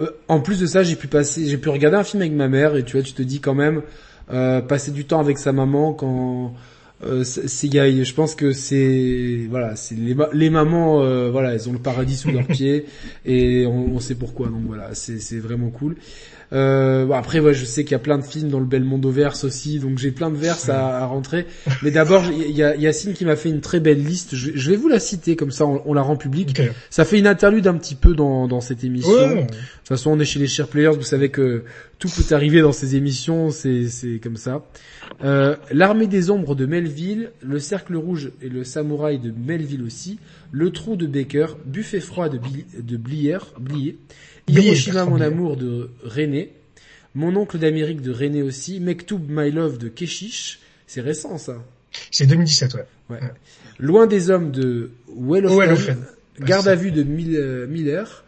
Euh, 0.00 0.10
en 0.28 0.40
plus 0.40 0.60
de 0.60 0.66
ça, 0.66 0.82
j'ai 0.82 0.96
pu 0.96 1.06
passer, 1.06 1.46
j'ai 1.46 1.58
pu 1.58 1.68
regarder 1.68 1.96
un 1.96 2.04
film 2.04 2.22
avec 2.22 2.32
ma 2.32 2.48
mère 2.48 2.76
et 2.76 2.84
tu 2.84 2.96
vois, 2.96 3.02
tu 3.02 3.12
te 3.12 3.22
dis 3.22 3.40
quand 3.40 3.54
même 3.54 3.82
passer 4.28 4.90
du 4.92 5.04
temps 5.04 5.20
avec 5.20 5.38
sa 5.38 5.52
maman 5.52 5.92
quand 5.92 6.54
euh, 7.04 7.24
c'est, 7.24 7.70
je 7.70 8.14
pense 8.14 8.34
que 8.34 8.52
c'est 8.52 9.46
voilà, 9.50 9.76
c'est 9.76 9.96
les, 9.96 10.14
les 10.32 10.50
mamans, 10.50 11.02
euh, 11.02 11.30
voilà, 11.30 11.54
elles 11.54 11.68
ont 11.68 11.72
le 11.72 11.78
paradis 11.78 12.16
sous 12.16 12.30
leurs 12.30 12.46
pieds 12.48 12.86
et 13.24 13.66
on, 13.66 13.94
on, 13.94 14.00
sait 14.00 14.14
pourquoi. 14.14 14.48
Donc 14.48 14.62
voilà, 14.66 14.94
c'est, 14.94 15.18
c'est 15.18 15.38
vraiment 15.38 15.70
cool. 15.70 15.96
Euh, 16.52 17.06
bon, 17.06 17.14
après, 17.14 17.40
ouais, 17.40 17.54
je 17.54 17.64
sais 17.64 17.84
qu'il 17.84 17.92
y 17.92 17.96
a 17.96 18.00
plein 18.00 18.18
de 18.18 18.24
films 18.24 18.48
dans 18.48 18.60
le 18.60 18.66
Belmondo 18.66 19.10
verse 19.10 19.44
aussi, 19.44 19.78
donc 19.78 19.98
j'ai 19.98 20.10
plein 20.10 20.30
de 20.30 20.36
verses 20.36 20.68
à, 20.68 20.98
à, 20.98 21.06
rentrer. 21.06 21.46
Mais 21.82 21.90
d'abord, 21.90 22.24
il 22.30 22.54
y 22.54 22.62
a 22.62 22.76
Yacine 22.76 23.14
qui 23.14 23.24
m'a 23.24 23.36
fait 23.36 23.48
une 23.48 23.60
très 23.60 23.80
belle 23.80 24.04
liste. 24.04 24.34
Je, 24.34 24.50
je, 24.54 24.70
vais 24.70 24.76
vous 24.76 24.88
la 24.88 25.00
citer 25.00 25.36
comme 25.36 25.50
ça, 25.50 25.66
on, 25.66 25.94
la 25.94 26.02
rend 26.02 26.16
publique. 26.16 26.60
Ça 26.90 27.04
fait 27.04 27.18
une 27.18 27.26
interlude 27.26 27.66
un 27.66 27.74
petit 27.74 27.94
peu 27.94 28.14
dans, 28.14 28.48
dans 28.48 28.60
cette 28.60 28.84
émission. 28.84 29.12
De 29.12 29.40
toute 29.42 29.88
façon, 29.88 30.10
on 30.10 30.20
est 30.20 30.24
chez 30.24 30.40
les 30.40 30.46
chers 30.46 30.68
players. 30.68 30.90
Vous 30.90 31.02
savez 31.02 31.30
que 31.30 31.64
tout 31.98 32.08
peut 32.08 32.34
arriver 32.34 32.60
dans 32.60 32.72
ces 32.72 32.96
émissions, 32.96 33.50
c'est 33.50 33.88
c'est 33.88 34.18
comme 34.18 34.36
ça. 34.36 34.64
Euh, 35.22 35.56
L'armée 35.70 36.08
des 36.08 36.30
ombres 36.30 36.54
de 36.54 36.66
Melville, 36.66 37.30
le 37.42 37.60
cercle 37.60 37.94
rouge 37.94 38.32
et 38.42 38.48
le 38.48 38.64
samouraï 38.64 39.18
de 39.18 39.30
Melville 39.30 39.82
aussi, 39.82 40.18
le 40.50 40.70
trou 40.70 40.96
de 40.96 41.06
Baker, 41.06 41.46
buffet 41.64 42.00
froid 42.00 42.28
de, 42.28 42.40
de 42.80 42.96
Blier, 42.96 43.38
Blier 43.60 43.98
Hiroshima 44.48 45.04
mon 45.04 45.20
amour 45.20 45.56
de 45.56 45.90
René, 46.02 46.52
Mon 47.14 47.34
oncle 47.36 47.58
d'Amérique 47.58 48.02
de 48.02 48.12
René 48.12 48.42
aussi, 48.42 48.80
Mektoub 48.80 49.20
My 49.28 49.50
Love 49.50 49.78
de 49.78 49.88
Keshish, 49.88 50.60
c'est 50.86 51.00
récent 51.00 51.38
ça. 51.38 51.62
C'est 52.10 52.26
2017 52.26 52.74
ouais. 52.74 52.86
ouais. 53.10 53.20
Loin 53.78 54.06
des 54.06 54.30
hommes 54.30 54.50
de 54.50 54.90
Wellofen, 55.16 56.06
Garde 56.40 56.68
à 56.68 56.74
vue 56.74 56.90
de 56.90 57.02
euh, 57.02 57.66
Miller, 57.66 58.24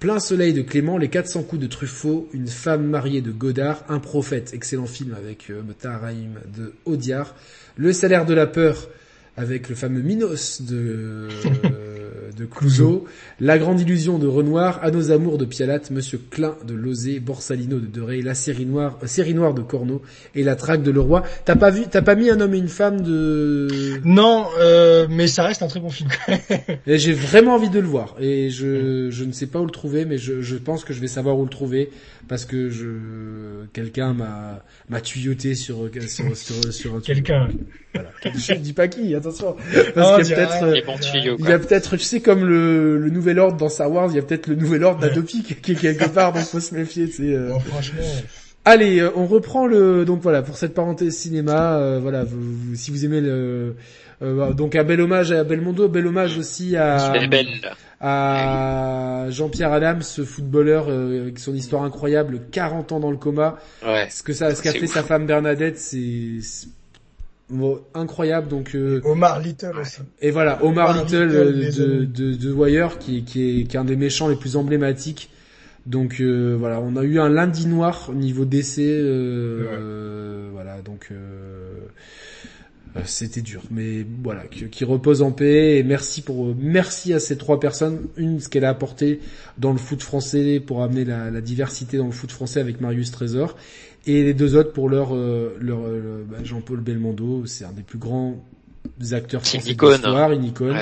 Plein 0.00 0.18
soleil 0.18 0.52
de 0.52 0.62
Clément, 0.62 0.98
Les 0.98 1.08
400 1.08 1.44
coups 1.44 1.62
de 1.62 1.66
Truffaut, 1.66 2.28
Une 2.32 2.48
femme 2.48 2.86
mariée 2.86 3.22
de 3.22 3.30
Godard, 3.30 3.84
Un 3.88 3.98
prophète, 3.98 4.52
excellent 4.52 4.86
film 4.86 5.14
avec 5.14 5.50
euh, 5.50 5.62
de 5.62 6.74
Audiard, 6.84 7.34
Le 7.76 7.92
salaire 7.92 8.26
de 8.26 8.34
la 8.34 8.46
peur 8.46 8.88
avec 9.36 9.68
le 9.68 9.74
fameux 9.74 10.02
Minos 10.02 10.62
de 10.62 11.28
de 12.36 12.44
Clouseau, 12.44 13.06
La 13.40 13.58
Grande 13.58 13.80
Illusion 13.80 14.18
de 14.18 14.26
Renoir, 14.26 14.80
À 14.82 14.90
nos 14.90 15.10
amours 15.10 15.38
de 15.38 15.44
Pialat, 15.44 15.80
Monsieur 15.90 16.20
Klein 16.30 16.56
de 16.66 16.74
Lozé, 16.74 17.18
Borsalino 17.18 17.78
de 17.78 17.86
Derey, 17.86 18.20
La 18.20 18.34
série 18.34 18.66
noire, 18.66 18.98
euh, 19.02 19.06
série 19.06 19.34
noire 19.34 19.54
de 19.54 19.62
Corneau 19.62 20.02
et 20.34 20.42
La 20.42 20.54
Traque 20.54 20.82
de 20.82 20.90
Leroy. 20.90 21.22
T'as 21.44 21.56
pas 21.56 21.70
vu, 21.70 21.84
t'as 21.90 22.02
pas 22.02 22.14
mis 22.14 22.30
un 22.30 22.40
homme 22.40 22.54
et 22.54 22.58
une 22.58 22.68
femme 22.68 23.00
de 23.00 24.00
Non, 24.04 24.46
euh, 24.58 25.06
mais 25.08 25.26
ça 25.26 25.44
reste 25.44 25.62
un 25.62 25.68
très 25.68 25.80
bon 25.80 25.90
film. 25.90 26.10
et 26.86 26.98
j'ai 26.98 27.12
vraiment 27.12 27.54
envie 27.54 27.70
de 27.70 27.80
le 27.80 27.86
voir 27.86 28.16
et 28.20 28.50
je 28.50 29.10
je 29.10 29.24
ne 29.24 29.32
sais 29.32 29.46
pas 29.46 29.60
où 29.60 29.64
le 29.64 29.70
trouver, 29.70 30.04
mais 30.04 30.18
je 30.18 30.42
je 30.42 30.56
pense 30.56 30.84
que 30.84 30.92
je 30.92 31.00
vais 31.00 31.08
savoir 31.08 31.38
où 31.38 31.44
le 31.44 31.50
trouver 31.50 31.90
parce 32.28 32.44
que 32.44 32.68
je 32.68 33.66
quelqu'un 33.72 34.12
m'a 34.12 34.62
m'a 34.88 35.00
tuyauté 35.00 35.54
sur 35.54 35.88
sur 36.06 36.36
sur, 36.36 36.72
sur, 36.72 37.02
quelqu'un. 37.02 37.48
Voilà. 37.96 38.36
Je 38.36 38.54
dis 38.54 38.72
pas 38.72 38.88
qui, 38.88 39.14
attention. 39.14 39.56
Parce 39.94 40.22
qu'il 40.22 40.36
y 40.36 40.40
a 40.40 40.46
peut-être 40.46 40.88
il 41.14 41.48
y 41.48 41.52
a 41.52 41.58
peut-être 41.58 41.96
tu 41.96 42.04
sais 42.04 42.20
comme 42.20 42.44
le, 42.44 42.98
le 42.98 43.10
nouvel 43.10 43.38
ordre 43.38 43.56
dans 43.56 43.68
Star 43.68 43.90
Wars, 43.90 44.08
il 44.10 44.16
y 44.16 44.18
a 44.18 44.22
peut-être 44.22 44.46
le 44.46 44.54
nouvel 44.54 44.84
ordre 44.84 45.00
d'Adopi 45.00 45.42
qui 45.42 45.72
est 45.72 45.74
quelque 45.74 46.08
part 46.08 46.32
donc 46.32 46.42
faut 46.44 46.60
se 46.60 46.74
méfier, 46.74 47.08
tu 47.08 47.34
euh... 47.34 47.58
franchement 47.58 48.02
Allez, 48.64 48.98
euh, 48.98 49.10
on 49.14 49.26
reprend 49.26 49.66
le 49.66 50.04
donc 50.04 50.20
voilà 50.20 50.42
pour 50.42 50.56
cette 50.56 50.74
parenthèse 50.74 51.16
cinéma, 51.16 51.78
euh, 51.78 52.00
voilà 52.02 52.24
si 52.74 52.90
vous 52.90 53.04
aimez 53.04 53.20
le 53.20 53.76
euh, 54.22 54.52
donc 54.54 54.74
un 54.74 54.84
bel 54.84 55.00
hommage 55.00 55.30
à 55.32 55.44
Belmondo, 55.44 55.88
bel 55.88 56.06
hommage 56.06 56.38
aussi 56.38 56.76
à 56.76 57.12
à 58.00 59.26
Jean-Pierre 59.30 59.72
Adams, 59.72 60.02
ce 60.02 60.24
footballeur 60.24 60.86
euh, 60.88 61.22
avec 61.22 61.38
son 61.38 61.54
histoire 61.54 61.82
incroyable, 61.82 62.40
40 62.52 62.92
ans 62.92 63.00
dans 63.00 63.10
le 63.10 63.16
coma. 63.16 63.58
Ouais. 63.84 64.08
Ce 64.10 64.22
que 64.22 64.32
ça, 64.32 64.54
ce 64.54 64.62
qu'a 64.62 64.72
fait 64.72 64.86
sa 64.86 65.02
femme 65.02 65.26
Bernadette, 65.26 65.78
c'est 65.78 66.40
incroyable. 67.94 68.48
Donc 68.48 68.74
euh, 68.74 69.00
Omar 69.04 69.40
Little 69.40 69.78
aussi. 69.80 70.00
Et 70.20 70.30
voilà, 70.30 70.62
Omar, 70.64 71.04
Little, 71.04 71.28
de, 71.28 72.04
de, 72.04 72.34
de, 72.34 72.52
Wire, 72.52 72.98
qui, 72.98 73.24
qui, 73.24 73.60
est, 73.60 73.64
qui 73.64 73.76
est 73.76 73.80
un 73.80 73.84
des 73.84 73.96
méchants 73.96 74.28
les 74.28 74.36
plus 74.36 74.56
emblématiques. 74.56 75.30
Donc 75.86 76.20
euh, 76.20 76.56
voilà, 76.58 76.80
on 76.80 76.96
a 76.96 77.04
eu 77.04 77.20
un 77.20 77.28
lundi 77.28 77.66
noir 77.66 78.08
au 78.10 78.14
niveau 78.14 78.44
décès. 78.44 78.82
Euh, 78.86 80.50
Voilà, 80.52 80.82
donc 80.82 81.08
euh, 81.12 81.78
c'était 83.04 83.40
dur, 83.40 83.62
mais 83.70 84.04
voilà, 84.22 84.44
qui, 84.46 84.84
repose 84.84 85.22
en 85.22 85.30
paix. 85.30 85.78
Et 85.78 85.82
merci 85.84 86.22
pour 86.22 86.54
merci 86.58 87.12
à 87.12 87.20
ces 87.20 87.36
trois 87.36 87.60
personnes. 87.60 88.08
Une, 88.16 88.40
ce 88.40 88.48
qu'elle 88.48 88.64
a 88.64 88.70
apporté 88.70 89.20
dans 89.58 89.72
le 89.72 89.78
foot 89.78 90.02
français 90.02 90.60
pour 90.60 90.82
amener 90.82 91.04
la, 91.04 91.40
diversité 91.40 91.98
dans 91.98 92.06
le 92.06 92.12
foot 92.12 92.32
français 92.32 92.58
avec 92.58 92.80
Marius 92.80 93.12
Trésor, 93.12 93.56
et 94.06 94.22
les 94.22 94.34
deux 94.34 94.56
autres 94.56 94.72
pour 94.72 94.88
leur 94.88 95.14
euh, 95.14 95.56
leur 95.60 95.80
euh, 95.84 96.24
bah, 96.28 96.38
Jean-Paul 96.42 96.80
Belmondo. 96.80 97.44
C'est 97.46 97.64
un 97.64 97.72
des 97.72 97.82
plus 97.82 97.98
grands 97.98 98.42
acteurs 99.12 99.42
français 99.42 99.74
de 99.74 99.82
l'histoire, 99.82 100.32
une 100.32 100.44
icône, 100.44 100.76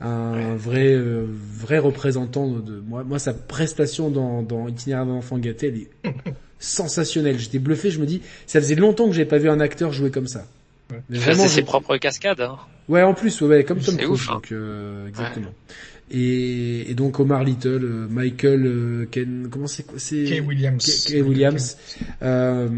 un 0.00 0.54
vrai 0.56 0.96
vrai 0.96 1.78
représentant 1.78 2.48
de, 2.48 2.80
moi. 2.86 3.04
Moi, 3.04 3.18
sa 3.18 3.34
prestation 3.34 4.10
dans, 4.10 4.42
dans 4.42 4.68
Itinéraire 4.68 5.06
d'un 5.06 5.12
enfant 5.12 5.38
gâté, 5.38 5.68
elle 5.68 5.76
est 5.76 6.14
sensationnelle. 6.58 7.38
J'étais 7.38 7.58
bluffé. 7.58 7.90
Je 7.90 8.00
me 8.00 8.06
dis, 8.06 8.22
ça 8.46 8.60
faisait 8.60 8.76
longtemps 8.76 9.06
que 9.06 9.12
j'avais 9.12 9.28
pas 9.28 9.38
vu 9.38 9.50
un 9.50 9.60
acteur 9.60 9.92
jouer 9.92 10.10
comme 10.10 10.28
ça. 10.28 10.46
Il 11.10 11.20
faisait 11.20 11.48
ses 11.48 11.62
propres 11.62 11.96
cascades. 11.96 12.40
Hein. 12.40 12.56
Ouais, 12.88 13.02
en 13.02 13.14
plus, 13.14 13.40
ouais, 13.40 13.64
comme 13.64 13.80
Tom 13.80 13.96
Cruise. 13.96 14.26
Hein. 14.28 14.34
Donc, 14.34 14.52
euh, 14.52 15.06
exactement. 15.06 15.52
Et, 16.12 16.90
et, 16.90 16.94
donc 16.94 17.20
Omar 17.20 17.44
Little, 17.44 17.84
euh, 17.84 18.06
Michael, 18.10 18.66
euh, 18.66 19.06
Ken, 19.10 19.46
comment 19.48 19.68
c'est 19.68 19.84
quoi 19.84 19.98
c'est 19.98 20.24
Kay 20.24 20.40
Williams. 20.40 21.04
Kay, 21.06 21.22
Williams, 21.22 21.76
euh, 22.22 22.68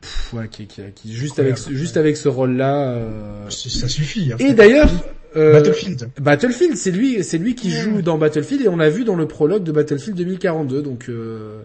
pff, 0.00 0.32
ouais, 0.34 0.48
qui, 0.48 0.66
qui, 0.66 0.82
qui, 0.94 1.12
juste 1.12 1.40
avec 1.40 1.56
juste 1.68 1.96
avec 1.96 2.16
ce 2.16 2.28
rôle-là. 2.28 2.90
Euh... 2.90 3.50
Ça 3.50 3.88
suffit. 3.88 4.32
Hein, 4.32 4.36
et 4.38 4.54
d'ailleurs, 4.54 4.88
euh, 5.36 5.52
Battlefield. 5.52 6.10
Battlefield, 6.20 6.76
c'est 6.76 6.90
lui, 6.90 7.22
c'est 7.22 7.38
lui 7.38 7.54
qui 7.54 7.70
joue 7.70 8.02
dans 8.02 8.18
Battlefield 8.18 8.62
et 8.64 8.68
on 8.68 8.76
l'a 8.76 8.90
vu 8.90 9.04
dans 9.04 9.16
le 9.16 9.26
prologue 9.26 9.62
de 9.62 9.72
Battlefield 9.72 10.16
2042. 10.16 10.82
Donc 10.82 11.08
euh, 11.08 11.62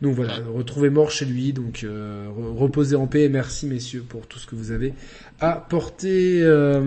donc 0.00 0.14
voilà, 0.14 0.34
retrouver 0.54 0.90
mort 0.90 1.10
chez 1.10 1.24
lui, 1.24 1.52
donc 1.52 1.84
euh, 1.84 2.26
reposer 2.56 2.96
en 2.96 3.06
paix 3.06 3.22
et 3.22 3.28
merci 3.28 3.66
messieurs 3.66 4.04
pour 4.06 4.26
tout 4.26 4.38
ce 4.38 4.46
que 4.46 4.54
vous 4.54 4.72
avez 4.72 4.94
apporté. 5.40 6.40
Euh... 6.42 6.82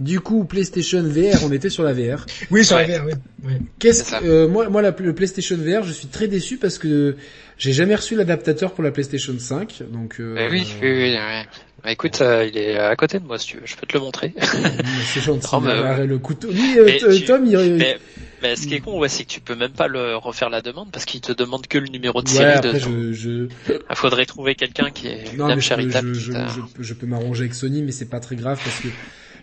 Du 0.00 0.20
coup, 0.20 0.44
PlayStation 0.44 1.02
VR, 1.02 1.44
on 1.44 1.52
était 1.52 1.68
sur 1.68 1.84
la 1.84 1.92
VR. 1.92 2.24
Oui, 2.50 2.64
sur 2.64 2.76
la 2.76 2.84
VR, 2.84 3.04
oui. 3.06 3.12
oui. 3.44 3.52
Qu'est-ce 3.78 4.14
euh, 4.24 4.48
moi, 4.48 4.68
moi, 4.70 4.80
la, 4.80 4.94
le 4.98 5.14
PlayStation 5.14 5.56
VR, 5.56 5.84
je 5.84 5.92
suis 5.92 6.08
très 6.08 6.26
déçu 6.26 6.56
parce 6.56 6.78
que 6.78 7.16
j'ai 7.58 7.72
jamais 7.72 7.94
reçu 7.94 8.16
l'adaptateur 8.16 8.72
pour 8.72 8.82
la 8.82 8.90
PlayStation 8.90 9.34
5, 9.38 9.82
donc. 9.92 10.16
Euh, 10.18 10.36
eh 10.38 10.50
oui, 10.50 10.66
oui, 10.80 10.90
oui, 10.90 11.14
oui. 11.14 11.42
Bah, 11.84 11.92
écoute, 11.92 12.20
euh, 12.22 12.48
il 12.50 12.56
est 12.56 12.78
à 12.78 12.96
côté 12.96 13.18
de 13.18 13.24
moi, 13.24 13.38
si 13.38 13.48
tu 13.48 13.56
veux. 13.58 13.62
Je 13.66 13.76
peux 13.76 13.86
te 13.86 13.92
le 13.92 14.00
montrer. 14.00 14.34
C'est 15.12 15.20
gentil. 15.20 15.46
le 15.52 16.16
couteau. 16.16 16.48
Oui, 16.50 16.76
euh, 16.78 17.18
Tom, 17.26 17.44
il. 17.44 17.96
Mais 18.42 18.56
ce 18.56 18.66
qui 18.66 18.74
est 18.74 18.80
con, 18.80 18.98
ouais, 18.98 19.10
c'est 19.10 19.24
que 19.24 19.28
tu 19.28 19.42
peux 19.42 19.54
même 19.54 19.72
pas 19.72 19.86
le 19.86 20.16
refaire 20.16 20.48
la 20.48 20.62
demande 20.62 20.90
parce 20.90 21.04
qu'il 21.04 21.20
te 21.20 21.32
demande 21.32 21.66
que 21.66 21.76
le 21.76 21.88
numéro 21.88 22.22
de 22.22 22.28
série. 22.28 22.46
Ouais, 22.46 22.56
après, 22.56 22.80
je, 22.80 23.12
je... 23.12 23.48
Il 23.68 23.96
faudrait 23.96 24.24
trouver 24.24 24.54
quelqu'un 24.54 24.90
qui 24.90 25.08
est 25.08 25.36
non, 25.36 25.54
mais 25.54 25.60
charitable. 25.60 26.14
Je, 26.14 26.32
je, 26.32 26.50
je, 26.78 26.94
peux 26.94 27.06
m'arranger 27.06 27.42
avec 27.42 27.54
Sony, 27.54 27.82
mais 27.82 27.92
c'est 27.92 28.08
pas 28.08 28.20
très 28.20 28.36
grave 28.36 28.58
parce 28.64 28.80
que 28.80 28.88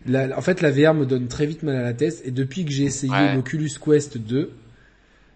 la, 0.06 0.38
en 0.38 0.42
fait, 0.42 0.62
la 0.62 0.72
VR 0.72 0.94
me 0.94 1.06
donne 1.06 1.28
très 1.28 1.46
vite 1.46 1.64
mal 1.64 1.76
à 1.76 1.82
la 1.82 1.94
tête 1.94 2.22
et 2.26 2.32
depuis 2.32 2.66
que 2.66 2.72
j'ai 2.72 2.84
essayé 2.84 3.14
l'Oculus 3.34 3.72
Quest 3.84 4.18
2, 4.18 4.52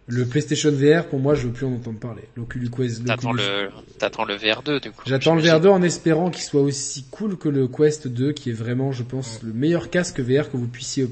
le 0.08 0.26
PlayStation 0.26 0.72
VR, 0.72 1.06
pour 1.06 1.20
moi, 1.20 1.36
je 1.36 1.48
veux 1.48 1.54
plus 1.54 1.66
en 1.66 1.74
entendre 1.74 2.00
parler. 2.00 2.24
L'Oculus 2.36 2.70
Quest. 2.70 3.06
T'attends 3.06 3.32
le, 3.32 3.70
t'attends 3.98 4.26
le 4.26 4.36
VR 4.36 4.62
2, 4.64 4.80
du 4.80 4.92
coup. 4.92 5.04
J'attends 5.06 5.36
le 5.36 5.42
VR 5.42 5.62
2 5.62 5.70
en 5.70 5.82
espérant 5.82 6.30
qu'il 6.30 6.44
soit 6.44 6.62
aussi 6.62 7.06
cool 7.12 7.38
que 7.38 7.50
le 7.50 7.68
Quest 7.68 8.08
2, 8.08 8.34
qui 8.34 8.50
est 8.50 8.54
vraiment, 8.54 8.92
je 8.92 9.04
pense, 9.04 9.42
le 9.44 9.54
meilleur 9.54 9.90
casque 9.90 10.20
VR 10.20 10.52
que 10.52 10.58
vous 10.58 10.68
puissiez 10.68 11.08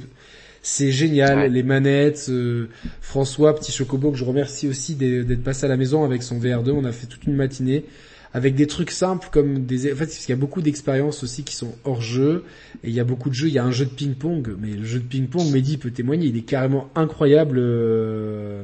c'est 0.62 0.92
génial, 0.92 1.52
les 1.52 1.64
manettes. 1.64 2.28
Euh, 2.30 2.68
François, 3.02 3.56
petit 3.56 3.72
chocobo 3.72 4.12
que 4.12 4.18
je 4.18 4.26
remercie 4.26 4.68
aussi 4.68 4.96
d'être 4.96 5.44
passé 5.44 5.66
à 5.66 5.70
la 5.70 5.78
maison 5.78 6.04
avec 6.04 6.24
son 6.24 6.38
VR2. 6.40 6.72
On 6.72 6.86
a 6.86 6.92
fait 6.92 7.08
toute 7.08 7.24
une 7.26 7.36
matinée 7.36 7.86
avec 8.34 8.56
des 8.56 8.68
trucs 8.68 8.92
simples 8.92 9.28
comme 9.32 9.66
des. 9.66 9.92
En 9.92 9.96
fait, 9.96 10.06
parce 10.06 10.18
qu'il 10.18 10.30
y 10.30 10.38
a 10.38 10.42
beaucoup 10.42 10.62
d'expériences 10.62 11.24
aussi 11.24 11.44
qui 11.44 11.56
sont 11.56 11.76
hors 11.84 12.02
jeu 12.02 12.46
et 12.84 12.90
il 12.90 12.94
y 12.94 13.00
a 13.00 13.04
beaucoup 13.04 13.30
de 13.30 13.36
jeux. 13.36 13.48
Il 13.48 13.54
y 13.54 13.60
a 13.60 13.66
un 13.66 13.72
jeu 13.72 13.86
de 13.86 13.92
ping-pong, 13.92 14.56
mais 14.60 14.72
le 14.72 14.86
jeu 14.86 15.00
de 15.00 15.06
ping-pong, 15.06 15.52
Mehdi 15.52 15.78
peut 15.78 15.92
témoigner, 15.92 16.28
il 16.28 16.38
est 16.38 16.42
carrément 16.42 16.90
incroyable. 16.96 17.58
Euh... 17.60 18.64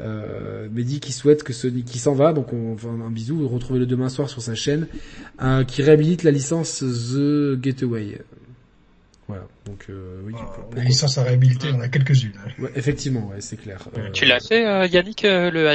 Euh, 0.00 0.68
Mehdi 0.72 0.98
qui 0.98 1.12
souhaite 1.12 1.44
que 1.44 1.52
Sony 1.52 1.84
qui 1.84 1.98
s'en 1.98 2.14
va, 2.14 2.32
donc 2.32 2.52
on, 2.52 2.76
un 3.06 3.10
bisou, 3.10 3.46
retrouvez-le 3.46 3.86
demain 3.86 4.08
soir 4.08 4.28
sur 4.28 4.42
sa 4.42 4.54
chaîne, 4.54 4.88
euh, 5.40 5.62
qui 5.62 5.82
réhabilite 5.82 6.24
la 6.24 6.32
licence 6.32 6.80
The 6.80 7.62
Getaway. 7.62 8.18
Voilà. 9.28 9.46
Donc 9.64 9.86
euh, 9.88 10.20
oui. 10.26 10.32
Ah, 10.36 10.76
les 10.76 10.82
licences 10.82 11.18
à 11.18 11.22
réhabiliter, 11.22 11.68
on 11.72 11.80
a 11.80 11.88
quelques-unes. 11.88 12.32
Ouais, 12.58 12.70
effectivement, 12.74 13.28
ouais, 13.28 13.40
c'est 13.40 13.56
clair. 13.56 13.88
Euh, 13.96 14.10
tu 14.12 14.24
l'as 14.24 14.40
fait, 14.40 14.66
euh, 14.66 14.86
Yannick, 14.86 15.24
euh, 15.24 15.50
le 15.50 15.68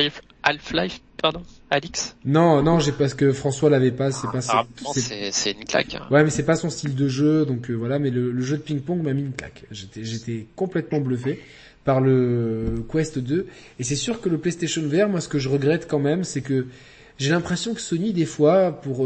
Half-Life, 0.47 1.01
pardon, 1.21 1.41
Alix 1.69 2.15
Non, 2.23 2.61
non, 2.61 2.79
j'ai 2.79 2.93
parce 2.93 3.13
que 3.13 3.33
François 3.33 3.69
l'avait 3.69 3.91
pas. 3.91 4.11
C'est 4.11 4.31
pas. 4.31 4.39
Ah, 4.47 4.65
c'est 4.93 5.31
c'est 5.31 5.51
une 5.51 5.65
claque. 5.65 5.95
Hein. 5.95 6.07
Ouais, 6.09 6.23
mais 6.23 6.29
c'est 6.29 6.45
pas 6.45 6.55
son 6.55 6.69
style 6.69 6.95
de 6.95 7.07
jeu, 7.09 7.45
donc 7.45 7.69
voilà. 7.69 7.99
Mais 7.99 8.11
le, 8.11 8.31
le 8.31 8.41
jeu 8.41 8.55
de 8.55 8.61
ping-pong 8.61 9.01
m'a 9.01 9.13
mis 9.13 9.23
une 9.23 9.33
claque. 9.33 9.65
J'étais, 9.71 10.05
j'étais 10.05 10.47
complètement 10.55 11.01
bluffé 11.01 11.43
par 11.83 11.99
le 11.99 12.85
Quest 12.89 13.19
2. 13.19 13.47
Et 13.79 13.83
c'est 13.83 13.97
sûr 13.97 14.21
que 14.21 14.29
le 14.29 14.37
PlayStation 14.37 14.81
VR, 14.83 15.09
moi, 15.09 15.19
ce 15.19 15.27
que 15.27 15.37
je 15.37 15.49
regrette 15.49 15.87
quand 15.87 15.99
même, 15.99 16.23
c'est 16.23 16.41
que 16.41 16.67
j'ai 17.17 17.29
l'impression 17.29 17.73
que 17.73 17.81
Sony, 17.81 18.13
des 18.13 18.25
fois, 18.25 18.71
pour 18.71 19.05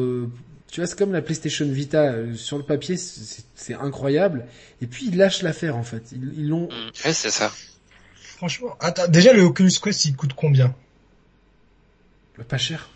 Tu 0.69 0.79
vois, 0.79 0.87
c'est 0.87 0.97
comme 0.97 1.13
la 1.13 1.23
PlayStation 1.23 1.65
Vita 1.65 2.03
euh, 2.03 2.35
sur 2.35 2.57
le 2.57 2.63
papier, 2.63 2.97
c'est 2.97 3.73
incroyable. 3.73 4.45
Et 4.81 4.85
puis 4.85 5.07
ils 5.07 5.17
lâchent 5.17 5.41
l'affaire 5.41 5.75
en 5.75 5.83
fait. 5.83 6.03
Ils 6.11 6.47
l'ont. 6.47 6.67
Mm. 6.67 7.05
Ouais, 7.05 7.13
c'est 7.13 7.31
ça. 7.31 7.51
Franchement, 8.15 8.75
attends, 8.79 9.07
déjà 9.07 9.33
le 9.33 9.41
Oculus 9.41 9.71
Quest, 9.81 10.05
il 10.05 10.15
coûte 10.15 10.33
combien? 10.35 10.73
Pas 12.47 12.57
cher. 12.57 12.89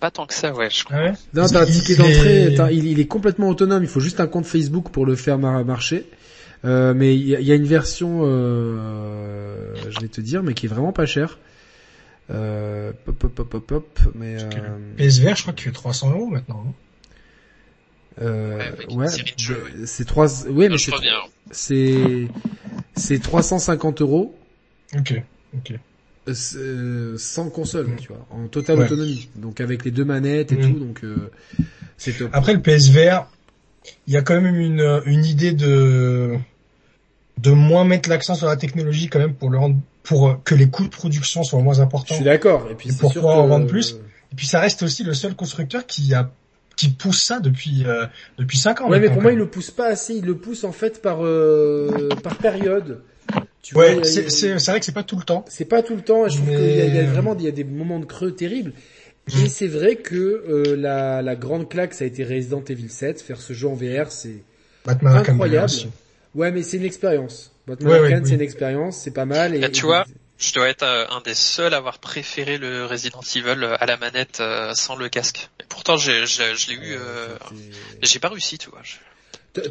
Pas 0.00 0.10
tant 0.10 0.26
que 0.26 0.34
ça, 0.34 0.52
ouais, 0.52 0.70
je 0.70 0.84
crois. 0.84 0.98
Ah 0.98 1.12
non, 1.34 1.46
t'as 1.46 1.62
un 1.62 1.66
ticket 1.66 1.96
d'entrée, 1.96 2.54
il, 2.72 3.00
est 3.00 3.06
complètement 3.06 3.48
autonome. 3.48 3.82
Il 3.82 3.88
faut 3.88 4.00
juste 4.00 4.20
un 4.20 4.26
compte 4.26 4.46
Facebook 4.46 4.90
pour 4.90 5.06
le 5.06 5.16
faire 5.16 5.38
marcher. 5.38 6.06
Euh, 6.64 6.92
mais 6.94 7.16
il 7.16 7.26
y, 7.28 7.52
a 7.52 7.54
une 7.54 7.64
version, 7.64 8.20
euh, 8.22 9.74
je 9.90 10.00
vais 10.00 10.08
te 10.08 10.20
dire, 10.20 10.42
mais 10.42 10.54
qui 10.54 10.66
est 10.66 10.68
vraiment 10.68 10.92
pas 10.92 11.06
chère. 11.06 11.38
Euh, 12.30 12.92
pop, 13.04 13.16
pop, 13.16 13.34
pop, 13.34 13.48
pop, 13.48 13.66
pop, 13.66 14.00
mais 14.14 14.36
euh... 14.42 14.78
PSVR, 14.96 15.34
je 15.34 15.42
crois 15.42 15.54
qu'il 15.54 15.64
fait 15.64 15.72
300 15.72 16.10
euros 16.10 16.26
maintenant. 16.26 16.74
Euh, 18.20 18.72
ouais, 18.90 19.06
c'est 19.86 20.04
trois, 20.04 20.48
ouais, 20.48 20.68
mais 20.68 20.78
c'est, 20.78 20.92
c'est, 21.52 22.28
c'est 22.96 23.22
350 23.22 24.02
euros. 24.02 24.36
Ok, 24.96 25.14
ok. 25.56 25.74
Euh, 26.56 27.14
sans 27.16 27.50
console, 27.50 27.96
tu 28.00 28.08
vois, 28.08 28.26
en 28.30 28.48
totale 28.48 28.80
autonomie. 28.80 29.28
Donc 29.36 29.60
avec 29.60 29.84
les 29.84 29.90
deux 29.90 30.04
manettes 30.04 30.52
et 30.52 30.56
mm. 30.56 30.60
tout, 30.60 30.78
donc 30.78 31.04
euh, 31.04 31.30
c'est 31.96 32.12
top. 32.12 32.30
Après 32.32 32.52
le 32.52 32.60
PSVR, 32.60 33.26
il 34.06 34.14
y 34.14 34.16
a 34.16 34.22
quand 34.22 34.40
même 34.40 34.54
une, 34.54 35.02
une 35.06 35.24
idée 35.24 35.52
de 35.52 36.36
de 37.38 37.50
moins 37.52 37.84
mettre 37.84 38.08
l'accent 38.08 38.34
sur 38.34 38.46
la 38.48 38.56
technologie 38.56 39.08
quand 39.08 39.20
même 39.20 39.34
pour 39.34 39.48
le 39.48 39.58
rendre, 39.58 39.76
pour 40.02 40.42
que 40.42 40.54
les 40.54 40.68
coûts 40.68 40.84
de 40.84 40.88
production 40.88 41.44
soient 41.44 41.60
moins 41.60 41.80
importants. 41.80 42.14
Je 42.14 42.14
suis 42.14 42.24
d'accord. 42.24 42.68
Et 42.70 42.74
puis 42.74 42.90
pour 42.92 43.12
pouvoir 43.12 43.38
en 43.38 43.46
vendre 43.46 43.66
plus. 43.66 43.96
Et 44.32 44.34
puis 44.34 44.46
ça 44.46 44.60
reste 44.60 44.82
aussi 44.82 45.04
le 45.04 45.14
seul 45.14 45.34
constructeur 45.34 45.86
qui 45.86 46.14
a 46.14 46.30
qui 46.76 46.90
pousse 46.90 47.22
ça 47.22 47.40
depuis 47.40 47.84
euh, 47.86 48.06
depuis 48.38 48.56
cinq 48.56 48.80
ans. 48.80 48.88
Ouais, 48.88 49.00
mais 49.00 49.10
pour 49.10 49.20
moi, 49.20 49.32
il 49.32 49.38
le 49.38 49.48
pousse 49.48 49.70
pas 49.70 49.88
assez. 49.88 50.14
Il 50.14 50.24
le 50.24 50.36
pousse 50.36 50.64
en 50.64 50.72
fait 50.72 51.02
par 51.02 51.24
euh, 51.24 52.08
par 52.22 52.36
période. 52.36 53.02
Tu 53.62 53.76
ouais, 53.76 54.02
c'est 54.04 54.54
vrai 54.54 54.78
que 54.78 54.86
c'est 54.86 54.92
pas 54.92 55.02
tout 55.02 55.16
le 55.16 55.24
temps. 55.24 55.44
C'est 55.48 55.64
pas 55.64 55.82
tout 55.82 55.96
le 55.96 56.02
temps. 56.02 56.28
Je 56.28 56.36
trouve 56.36 56.48
qu'il 56.50 56.70
y, 56.70 56.94
y, 56.94 56.98
a 56.98 57.04
vraiment 57.04 57.36
il 57.36 57.44
y 57.44 57.48
a 57.48 57.52
des 57.52 57.64
moments 57.64 57.98
de 57.98 58.04
creux 58.04 58.32
terribles. 58.32 58.72
Et 59.28 59.44
mm. 59.44 59.48
c'est 59.48 59.66
vrai 59.66 59.96
que 59.96 60.14
euh, 60.14 60.76
la, 60.76 61.22
la 61.22 61.36
grande 61.36 61.68
claque, 61.68 61.92
ça 61.92 62.04
a 62.04 62.06
été 62.06 62.24
Resident 62.24 62.62
Evil 62.68 62.88
7. 62.88 63.20
Faire 63.20 63.40
ce 63.40 63.52
jeu 63.52 63.68
en 63.68 63.74
VR, 63.74 64.10
c'est 64.10 64.42
incroyable. 64.86 65.70
Ouais, 66.34 66.52
mais 66.52 66.62
c'est 66.62 66.76
une 66.76 66.84
expérience. 66.84 67.52
Batman 67.66 68.00
ouais, 68.00 68.20
c'est 68.24 68.34
une 68.34 68.40
expérience, 68.40 68.96
c'est 68.96 69.10
pas 69.10 69.26
mal. 69.26 69.54
Et, 69.54 69.58
bah, 69.58 69.68
tu 69.68 69.84
vois, 69.84 70.06
je 70.38 70.52
dois 70.52 70.68
être 70.68 70.84
euh, 70.84 71.06
un 71.10 71.20
des 71.20 71.34
seuls 71.34 71.74
à 71.74 71.78
avoir 71.78 71.98
préféré 71.98 72.58
le 72.58 72.86
Resident 72.86 73.20
Evil 73.34 73.62
euh, 73.62 73.76
à 73.78 73.86
la 73.86 73.96
manette 73.96 74.38
euh, 74.40 74.72
sans 74.74 74.96
le 74.96 75.08
casque. 75.08 75.50
Et 75.60 75.64
pourtant, 75.68 75.96
j'ai, 75.96 76.26
je 76.26 76.68
l'ai 76.68 76.74
eu, 76.74 76.96
euh, 76.96 77.36
j'ai 78.02 78.18
pas 78.18 78.28
réussi, 78.28 78.56
tu 78.56 78.70
vois. 78.70 78.82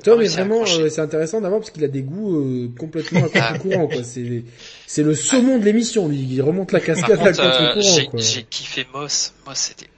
Tom 0.04 0.22
est 0.22 0.28
vraiment, 0.28 0.66
c'est 0.66 0.99
intéressant 0.99 1.40
d'abord 1.40 1.60
parce 1.60 1.72
qu'il 1.72 1.84
a 1.84 1.88
des 1.88 2.02
goûts 2.02 2.70
complètement 2.78 3.22
à 3.22 3.30
ah. 3.36 3.54
contre-courant, 3.54 3.88
quoi. 3.88 4.04
C'est, 4.04 4.44
c'est 4.86 5.04
le 5.04 5.16
saumon 5.16 5.60
de 5.60 5.66
l'émission, 5.66 6.08
lui. 6.08 6.28
Il 6.30 6.41
remonte 6.41 6.72
la 6.72 6.80
cascade 6.80 7.22
à 7.22 7.32
contre-courant, 7.32 8.10
quoi. 8.10 8.20
J'ai 8.20 8.44
kiffé 8.44 8.86
Moss. 8.94 9.34
Moss, 9.45 9.58
c'était 9.58 9.90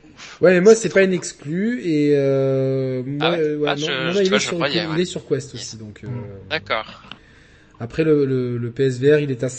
Ouais, 0.42 0.54
mais 0.54 0.62
moi 0.62 0.76
c'est 0.76 0.90
pas 0.90 1.04
une 1.04 1.14
exclu 1.14 1.82
et 1.84 2.14
euh, 2.16 3.04
moi, 3.06 3.28
ah 3.28 3.32
ouais, 3.32 3.68
ah, 3.68 3.76
non, 3.76 4.14
non, 4.14 4.22
il, 4.22 4.34
est 4.34 4.40
sur, 4.40 4.68
il 4.68 5.00
est 5.00 5.06
sur 5.06 5.28
Quest 5.28 5.54
aussi 5.54 5.76
donc. 5.76 6.02
Euh, 6.04 6.08
D'accord. 6.50 7.04
Après 7.82 8.04
le, 8.04 8.26
le, 8.26 8.58
le, 8.58 8.72
PSVR, 8.72 9.20
il 9.20 9.32
est 9.32 9.44
à 9.44 9.50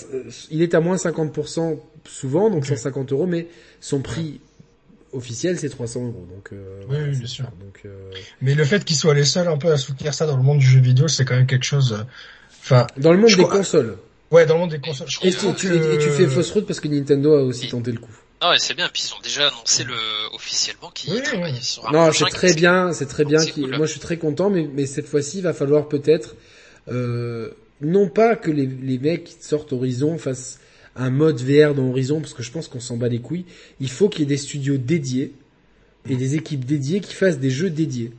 il 0.51 0.63
est 0.63 0.75
à 0.75 0.81
moins 0.81 0.97
50% 0.97 1.79
souvent, 2.07 2.51
donc 2.51 2.67
150 2.67 3.13
euros, 3.13 3.27
mais 3.27 3.47
son 3.81 4.01
prix 4.01 4.41
officiel 5.13 5.59
c'est 5.59 5.69
300 5.69 6.01
euros. 6.07 6.27
Donc 6.31 6.51
euh, 6.53 6.83
oui, 6.89 6.97
oui 7.03 7.17
bien 7.17 7.27
sûr. 7.27 7.45
Donc, 7.61 7.81
euh... 7.85 8.11
Mais 8.41 8.55
le 8.55 8.65
fait 8.65 8.85
qu'ils 8.85 8.97
soient 8.97 9.15
les 9.15 9.25
seuls 9.25 9.49
un 9.49 9.59
peu 9.59 9.73
à 9.73 9.77
soutenir 9.77 10.15
ça 10.15 10.27
dans 10.27 10.37
le 10.37 10.43
monde 10.43 10.59
du 10.59 10.67
jeu 10.67 10.81
vidéo, 10.81 11.09
c'est 11.09 11.25
quand 11.25 11.37
même 11.37 11.47
quelque 11.47 11.65
chose. 11.65 11.93
Euh, 11.93 12.05
enfin. 12.63 12.87
Dans 12.97 13.13
le 13.13 13.19
monde 13.19 13.35
des 13.35 13.45
consoles. 13.45 13.99
Ouais, 14.31 14.47
dans 14.47 14.55
le 14.55 14.61
monde 14.61 14.71
des 14.71 14.81
consoles. 14.81 15.09
Je 15.09 15.19
et, 15.23 15.33
tu, 15.33 15.69
que... 15.69 15.95
et, 15.95 15.99
tu, 15.99 16.09
fais 16.11 16.27
fausse 16.27 16.53
route 16.53 16.67
parce 16.67 16.79
que 16.79 16.89
Nintendo 16.89 17.35
a 17.35 17.43
aussi 17.43 17.69
tenté 17.69 17.91
le 17.91 17.99
coup. 17.99 18.17
Non, 18.41 18.53
c'est 18.59 18.75
bien. 18.75 18.89
Puis 18.93 19.03
ils 19.07 19.15
ont 19.15 19.21
déjà 19.23 19.49
annoncé 19.49 19.85
le 19.85 19.95
officiellement 20.35 20.91
qu'ils 20.95 21.13
oui, 21.15 21.55
sur 21.61 21.89
un 21.89 21.93
Non, 21.93 22.13
c'est 22.13 22.25
très 22.27 22.55
bien, 22.55 22.93
c'est 22.93 23.07
très 23.07 23.25
bien. 23.25 23.41
Moi, 23.77 23.87
je 23.87 23.91
suis 23.91 24.01
très 24.01 24.17
content, 24.17 24.49
mais, 24.49 24.69
mais 24.73 24.87
cette 24.87 25.07
fois-ci, 25.07 25.39
il 25.39 25.43
va 25.43 25.53
falloir 25.53 25.89
peut-être 25.89 26.37
euh, 26.89 27.51
non 27.81 28.09
pas 28.09 28.37
que 28.37 28.51
les, 28.51 28.67
les 28.67 28.99
mecs 28.99 29.25
qui 29.25 29.37
sortent 29.41 29.73
Horizon 29.73 30.17
fassent 30.17 30.61
un 31.01 31.11
mode 31.11 31.41
VR 31.41 31.75
dans 31.75 31.89
Horizon, 31.89 32.21
parce 32.21 32.35
que 32.35 32.43
je 32.43 32.51
pense 32.51 32.69
qu'on 32.69 32.81
s'en 32.81 32.97
bat 32.97 33.09
les 33.09 33.21
couilles. 33.21 33.47
Il 33.81 33.91
faut 33.91 34.09
qu'il 34.09 34.21
y 34.21 34.23
ait 34.25 34.27
des 34.27 34.37
studios 34.37 34.77
dédiés 34.77 35.33
et 36.09 36.17
des 36.17 36.35
équipes 36.35 36.65
dédiées 36.65 37.01
qui 37.01 37.15
fassent 37.15 37.39
des 37.39 37.51
jeux 37.51 37.71
dédiés. 37.71 38.13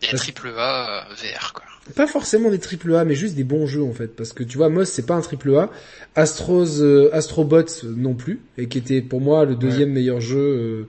Des 0.00 0.16
triple 0.16 0.48
A 0.56 1.06
VR, 1.10 1.52
quoi. 1.52 1.64
pas 1.94 2.06
forcément 2.06 2.50
des 2.50 2.58
triple 2.58 2.94
A, 2.94 3.04
mais 3.04 3.14
juste 3.14 3.34
des 3.34 3.44
bons 3.44 3.66
jeux 3.66 3.82
en 3.82 3.92
fait, 3.92 4.08
parce 4.08 4.32
que 4.32 4.42
tu 4.42 4.58
vois, 4.58 4.68
Moss 4.68 4.90
c'est 4.90 5.06
pas 5.06 5.14
un 5.14 5.20
triple 5.22 5.54
A, 5.56 5.70
Astros, 6.14 6.80
euh, 6.80 7.08
Astrobots 7.12 7.84
non 7.84 8.14
plus, 8.14 8.40
et 8.58 8.68
qui 8.68 8.78
était 8.78 9.00
pour 9.00 9.20
moi 9.20 9.44
le 9.44 9.54
deuxième 9.54 9.90
meilleur 9.90 10.20
jeu, 10.20 10.38
euh, 10.38 10.88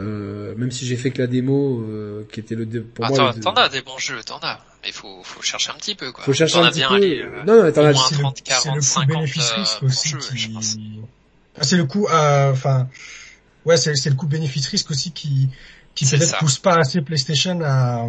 euh, 0.00 0.54
même 0.56 0.70
si 0.70 0.86
j'ai 0.86 0.96
fait 0.96 1.10
que 1.10 1.20
la 1.20 1.26
démo, 1.26 1.80
euh, 1.82 2.22
qui 2.32 2.40
était 2.40 2.54
le 2.54 2.66
pour 2.66 3.04
Attends, 3.04 3.32
t'en 3.34 3.54
as 3.54 3.68
des 3.68 3.82
bons 3.82 3.98
jeux, 3.98 4.20
t'en 4.24 4.38
as, 4.38 4.60
mais 4.82 4.92
faut 4.92 5.22
faut 5.22 5.42
chercher 5.42 5.70
un 5.70 5.74
petit 5.74 5.94
peu 5.94 6.12
quoi. 6.12 6.24
Faut 6.24 6.32
chercher 6.32 6.58
un 6.58 6.70
petit 6.70 6.80
peu. 6.80 6.94
Aller, 6.94 7.24
non, 7.46 7.62
non, 7.62 7.72
t'en 7.72 7.84
as 7.84 7.92
30, 7.94 8.42
40, 8.42 8.82
50 8.82 9.24
risque 9.24 9.82
aussi. 9.82 10.14
Ah, 11.58 11.64
c'est 11.64 11.76
le 11.76 11.84
coup, 11.84 12.06
enfin, 12.08 12.88
ouais, 13.64 13.76
c'est 13.76 13.94
c'est 13.96 14.10
le 14.10 14.16
coup 14.16 14.26
bénéfice 14.26 14.66
risque 14.68 14.90
aussi 14.90 15.12
qui 15.12 15.48
qui 15.94 16.06
peut-être 16.06 16.38
pousse 16.38 16.58
pas 16.58 16.76
assez 16.76 17.00
PlayStation 17.02 17.60
à 17.62 18.06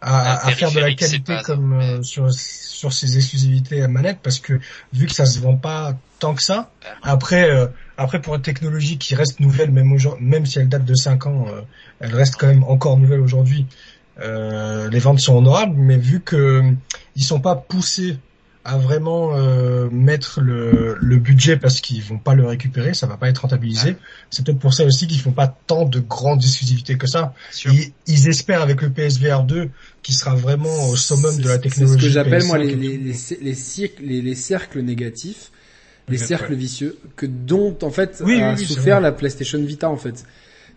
à, 0.00 0.46
à 0.46 0.50
faire 0.52 0.72
de 0.72 0.80
la 0.80 0.94
qualité 0.94 1.36
comme 1.44 1.74
euh, 1.74 2.02
sur 2.02 2.32
sur 2.32 2.92
ces 2.92 3.16
exclusivités 3.16 3.82
à 3.82 3.88
manette 3.88 4.18
parce 4.22 4.38
que 4.38 4.58
vu 4.92 5.06
que 5.06 5.12
ça 5.12 5.26
se 5.26 5.40
vend 5.40 5.56
pas 5.56 5.94
tant 6.18 6.34
que 6.34 6.42
ça 6.42 6.70
après 7.02 7.50
euh, 7.50 7.66
après 7.98 8.20
pour 8.20 8.34
une 8.34 8.42
technologie 8.42 8.96
qui 8.96 9.14
reste 9.14 9.40
nouvelle 9.40 9.70
même 9.70 9.92
aujourd'hui 9.92 10.24
même 10.24 10.46
si 10.46 10.58
elle 10.58 10.68
date 10.68 10.84
de 10.84 10.94
5 10.94 11.26
ans 11.26 11.46
euh, 11.48 11.60
elle 12.00 12.14
reste 12.14 12.36
quand 12.36 12.46
même 12.46 12.64
encore 12.64 12.96
nouvelle 12.96 13.20
aujourd'hui 13.20 13.66
les 14.20 14.98
ventes 14.98 15.20
sont 15.20 15.36
honorables 15.36 15.76
mais 15.76 15.96
vu 15.96 16.20
que 16.20 16.62
ils 17.16 17.24
sont 17.24 17.40
pas 17.40 17.56
poussés 17.56 18.18
à 18.64 18.76
vraiment 18.76 19.36
euh, 19.36 19.88
mettre 19.90 20.40
le, 20.40 20.96
le, 21.00 21.16
budget 21.16 21.56
parce 21.56 21.80
qu'ils 21.80 22.02
vont 22.02 22.18
pas 22.18 22.34
le 22.34 22.46
récupérer, 22.46 22.92
ça 22.92 23.06
va 23.06 23.16
pas 23.16 23.28
être 23.28 23.38
rentabilisé. 23.38 23.96
C'est 24.28 24.44
peut-être 24.44 24.58
pour 24.58 24.74
ça 24.74 24.84
aussi 24.84 25.06
qu'ils 25.06 25.20
font 25.20 25.32
pas 25.32 25.48
tant 25.66 25.86
de 25.86 25.98
grandes 25.98 26.42
exclusivités 26.42 26.98
que 26.98 27.06
ça. 27.06 27.32
Ils, 27.64 27.92
ils, 28.06 28.28
espèrent 28.28 28.60
avec 28.60 28.82
le 28.82 28.90
PSVR 28.90 29.44
2 29.44 29.70
qui 30.02 30.12
sera 30.12 30.34
vraiment 30.34 30.88
au 30.88 30.96
summum 30.96 31.38
de 31.38 31.48
la 31.48 31.58
technologie. 31.58 31.94
C'est 31.94 32.00
ce 32.00 32.06
que 32.06 32.12
j'appelle 32.12 32.44
moi 32.44 32.58
les, 32.58 32.74
les, 32.74 32.98
les, 32.98 33.14
les, 33.40 34.22
les, 34.22 34.34
cercles 34.34 34.80
négatifs, 34.82 35.52
les 36.08 36.18
cercles 36.18 36.54
vicieux 36.54 36.98
que 37.16 37.24
dont 37.24 37.76
en 37.80 37.90
fait 37.90 38.22
a 38.22 38.56
souffert 38.58 39.00
la 39.00 39.12
PlayStation 39.12 39.62
Vita 39.62 39.88
en 39.88 39.96
fait. 39.96 40.24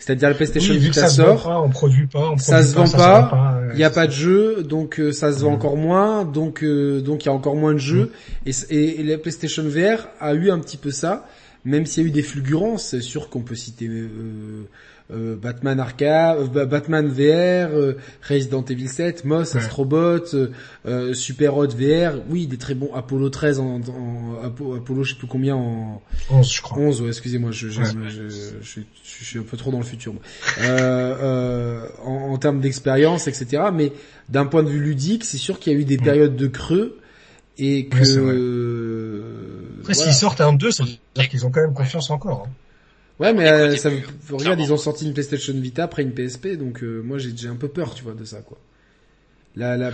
C'est-à-dire 0.06 0.28
la 0.28 0.36
PlayStation 0.36 0.74
Vita 0.74 1.08
sort, 1.08 1.64
on 1.66 1.70
produit 1.70 2.08
pas, 2.08 2.36
ça 2.38 2.62
se 2.62 2.76
vend 2.76 2.90
pas, 2.90 3.62
il 3.72 3.78
n'y 3.78 3.86
a 3.86 3.90
pas 3.90 4.06
de 4.06 4.12
jeu, 4.12 4.62
donc 4.62 5.00
euh, 5.00 5.14
ça 5.14 5.32
se 5.32 5.40
vend 5.40 5.54
encore 5.54 5.78
moins, 5.78 6.26
donc 6.26 6.62
euh, 6.62 7.00
donc 7.00 7.24
il 7.24 7.28
y 7.28 7.30
a 7.30 7.34
encore 7.34 7.56
moins 7.56 7.72
de 7.72 7.78
jeux. 7.78 8.12
Et, 8.46 8.52
et, 8.70 9.04
la 9.04 9.18
PlayStation 9.18 9.64
VR 9.64 10.10
a 10.20 10.34
eu 10.34 10.52
un 10.52 10.60
petit 10.60 10.76
peu 10.76 10.92
ça, 10.92 11.26
même 11.64 11.86
s'il 11.86 12.04
y 12.04 12.06
a 12.06 12.10
eu 12.10 12.12
des 12.12 12.22
fulgurances. 12.22 12.88
C'est 12.88 13.00
sûr 13.00 13.30
qu'on 13.30 13.44
peut 13.44 13.56
citer 13.56 13.88
euh, 13.88 14.68
euh, 15.12 15.36
Batman 15.36 15.80
Arkham, 15.80 16.50
euh, 16.56 16.66
Batman 16.66 17.08
VR, 17.08 17.76
euh, 17.76 17.98
Resident 18.28 18.64
Evil 18.64 18.88
7, 18.88 19.26
Moss, 19.26 19.56
Astrobot, 19.56 20.26
Super 21.14 21.58
Hot 21.58 21.68
VR, 21.68 22.22
oui, 22.30 22.48
des 22.48 22.58
très 22.58 22.74
bons 22.74 22.94
Apollo 22.94 23.30
13 23.30 23.60
en, 23.60 23.82
Apollo, 24.44 25.04
je 25.04 25.12
sais 25.12 25.18
plus 25.18 25.28
combien 25.28 25.56
en 25.56 26.02
11, 26.30 26.54
je 26.54 26.62
crois. 26.62 26.78
11, 26.78 27.02
ouais, 27.02 27.08
excusez-moi, 27.10 27.52
je, 27.52 27.68
je, 27.68 27.82
je, 27.84 28.24
je, 28.62 29.26
suis 29.26 29.40
un 29.40 29.44
peu 29.44 29.58
trop 29.58 29.72
dans 29.72 29.80
le 29.80 29.84
futur. 29.84 30.14
en, 30.62 31.88
en 32.06 32.38
termes 32.38 32.62
d'expérience, 32.62 33.28
etc. 33.28 33.64
Mais 33.74 33.92
d'un 34.30 34.46
point 34.46 34.64
de 34.64 34.70
vue 34.70 34.80
ludique, 34.80 35.26
c'est 35.26 35.38
sûr 35.38 35.60
qu'il 35.60 35.74
y 35.74 35.76
a 35.76 35.80
eu 35.80 35.86
des 35.86 35.98
périodes 35.98 36.38
de 36.38 36.48
creux 36.48 36.98
et 37.58 37.88
que. 37.88 39.74
Après, 39.82 39.94
s'ils 39.94 40.14
sortent 40.14 40.42
un 40.42 40.54
2, 40.54 40.72
ça 40.72 40.84
veut 40.84 40.92
dire 41.16 41.30
qu'ils 41.30 41.46
ont 41.46 41.52
quand 41.52 41.62
même 41.62 41.74
confiance 41.74 42.10
encore. 42.10 42.46
Hein. 42.48 42.52
Ouais, 43.20 43.34
mais 43.34 43.48
euh, 43.50 43.76
ça, 43.76 43.90
regarde, 44.32 44.60
ils 44.60 44.74
ont 44.74 44.78
sorti 44.78 45.06
une 45.06 45.14
PlayStation 45.14 45.54
Vita 45.54 45.84
après 45.84 46.02
une 46.02 46.14
PSP, 46.14 46.58
donc 46.58 46.84
euh, 46.84 47.02
moi 47.02 47.18
j'ai 47.20 47.48
un 47.48 47.56
peu 47.56 47.68
peur, 47.68 47.94
tu 47.94 48.04
vois, 48.04 48.14
de 48.14 48.26
ça, 48.26 48.42
quoi. 48.42 48.58
La, 49.56 49.78
la, 49.78 49.92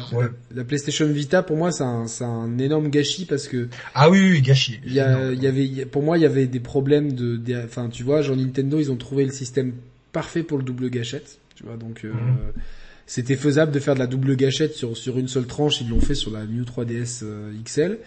la, 0.56 0.64
PlayStation 0.64 1.06
Vita, 1.06 1.44
pour 1.44 1.58
moi, 1.58 1.74
c'est 1.74 1.84
un, 1.84 2.06
un 2.22 2.58
énorme 2.60 2.88
gâchis 2.90 3.26
parce 3.26 3.50
que. 3.50 3.68
Ah 3.94 4.10
oui, 4.10 4.32
oui, 4.32 4.41
gâchis. 4.41 4.80
Il 4.86 4.94
y, 4.94 5.02
a, 5.02 5.34
y 5.34 5.48
avait, 5.48 5.86
pour 5.86 6.02
moi, 6.02 6.18
il 6.18 6.22
y 6.22 6.26
avait 6.26 6.48
des 6.48 6.62
problèmes 6.62 7.12
de, 7.12 7.41
enfin, 7.66 7.90
tu 7.90 8.04
vois, 8.04 8.22
genre 8.22 8.38
Nintendo, 8.38 8.80
ils 8.80 8.90
ont 8.90 8.96
trouvé 8.96 9.26
le 9.26 9.34
système 9.34 9.74
parfait 10.14 10.44
pour 10.44 10.58
le 10.58 10.64
double 10.64 10.90
gâchette, 10.90 11.40
tu 11.56 11.64
vois, 11.64 11.76
donc. 11.76 12.06
Euh, 12.06 12.14
mhm 12.14 12.54
c'était 13.10 13.38
faisable 13.38 13.72
de 13.72 13.80
faire 13.80 13.96
de 13.96 14.00
la 14.00 14.06
double 14.06 14.36
gâchette 14.36 14.76
sur 14.76 14.96
sur 14.96 15.18
une 15.18 15.28
seule 15.28 15.48
tranche. 15.48 15.82
Ils 15.82 15.90
l'ont 15.90 16.00
fait 16.00 16.14
sur 16.14 16.30
la 16.30 16.46
New 16.46 16.64
3DS 16.64 17.24
XL. 17.66 17.98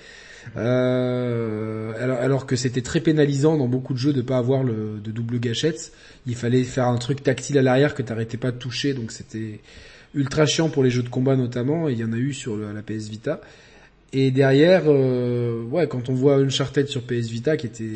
Euh, 0.57 1.93
alors, 2.01 2.19
alors, 2.19 2.47
que 2.47 2.57
c'était 2.57 2.83
très 2.83 3.01
pénalisant 3.01 3.57
dans 3.57 3.69
beaucoup 3.69 3.93
de 3.93 3.99
jeux 3.99 4.13
de 4.13 4.23
pas 4.23 4.39
avoir 4.39 4.65
le, 4.65 5.01
de 5.03 5.11
double 5.11 5.39
gâchette. 5.39 5.93
Il 6.27 6.35
fallait 6.35 6.65
faire 6.65 6.87
un 6.87 6.99
truc 6.99 7.23
tactile 7.23 7.59
à 7.59 7.63
l'arrière 7.63 7.95
que 7.95 8.03
t'arrêtais 8.03 8.37
pas 8.37 8.51
de 8.51 8.59
toucher, 8.59 8.95
donc 8.95 9.13
c'était 9.13 9.61
ultra 10.15 10.47
chiant 10.47 10.69
pour 10.69 10.83
les 10.83 10.91
jeux 10.91 11.03
de 11.03 11.09
combat 11.09 11.37
notamment. 11.37 11.89
Et 11.89 11.93
il 11.93 11.99
y 11.99 12.05
en 12.05 12.13
a 12.13 12.17
eu 12.17 12.33
sur 12.33 12.57
la 12.57 12.83
PS 12.83 13.09
Vita. 13.09 13.41
Et 14.15 14.31
derrière, 14.31 14.83
euh, 14.87 15.63
ouais, 15.65 15.89
quand 15.89 16.11
on 16.11 16.15
voit 16.15 16.37
Uncharted 16.37 16.87
sur 16.87 17.03
PS 17.03 17.29
Vita 17.29 17.57
qui 17.57 17.67
était, 17.67 17.95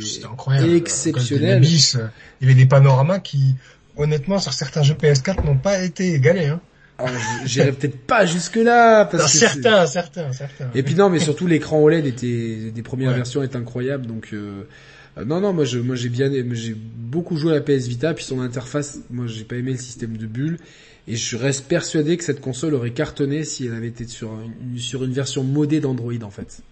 exceptionnel. 0.74 1.62
il 1.62 1.98
y 2.40 2.44
avait 2.44 2.54
des 2.54 2.66
panoramas 2.66 3.18
qui, 3.18 3.54
honnêtement, 3.96 4.38
sur 4.38 4.54
certains 4.54 4.82
jeux 4.82 4.94
PS4 4.94 5.44
n'ont 5.44 5.58
pas 5.58 5.82
été 5.82 6.14
égalés. 6.14 6.46
Hein. 6.46 6.60
Ah, 6.98 7.06
j'irais 7.44 7.72
peut-être 7.72 7.98
pas 7.98 8.24
jusque 8.24 8.56
là 8.56 9.04
parce 9.04 9.32
que 9.32 9.38
certains, 9.38 9.86
certains, 9.86 10.32
certains. 10.32 10.70
Et 10.74 10.82
puis 10.82 10.94
non, 10.94 11.10
mais 11.10 11.18
surtout 11.18 11.46
l'écran 11.46 11.78
OLED 11.82 12.06
était 12.06 12.70
des 12.70 12.82
premières 12.82 13.12
versions 13.12 13.42
est 13.42 13.54
incroyable 13.54 14.06
donc 14.06 14.30
euh, 14.32 14.62
non 15.24 15.40
non 15.40 15.52
moi 15.52 15.64
je 15.64 15.78
moi 15.78 15.94
j'ai 15.94 16.08
bien 16.08 16.30
j'ai 16.52 16.74
beaucoup 16.74 17.36
joué 17.36 17.52
à 17.52 17.56
la 17.56 17.60
PS 17.60 17.86
Vita 17.86 18.14
puis 18.14 18.24
son 18.24 18.40
interface 18.40 19.00
moi 19.10 19.26
j'ai 19.26 19.44
pas 19.44 19.56
aimé 19.56 19.72
le 19.72 19.78
système 19.78 20.16
de 20.16 20.26
bulles 20.26 20.58
et 21.06 21.16
je 21.16 21.36
reste 21.36 21.68
persuadé 21.68 22.16
que 22.16 22.24
cette 22.24 22.40
console 22.40 22.74
aurait 22.74 22.90
cartonné 22.90 23.44
si 23.44 23.66
elle 23.66 23.74
avait 23.74 23.88
été 23.88 24.06
sur 24.06 24.30
une, 24.32 24.78
sur 24.78 25.04
une 25.04 25.12
version 25.12 25.44
modée 25.44 25.80
d'Android 25.80 26.22
en 26.22 26.30
fait 26.30 26.62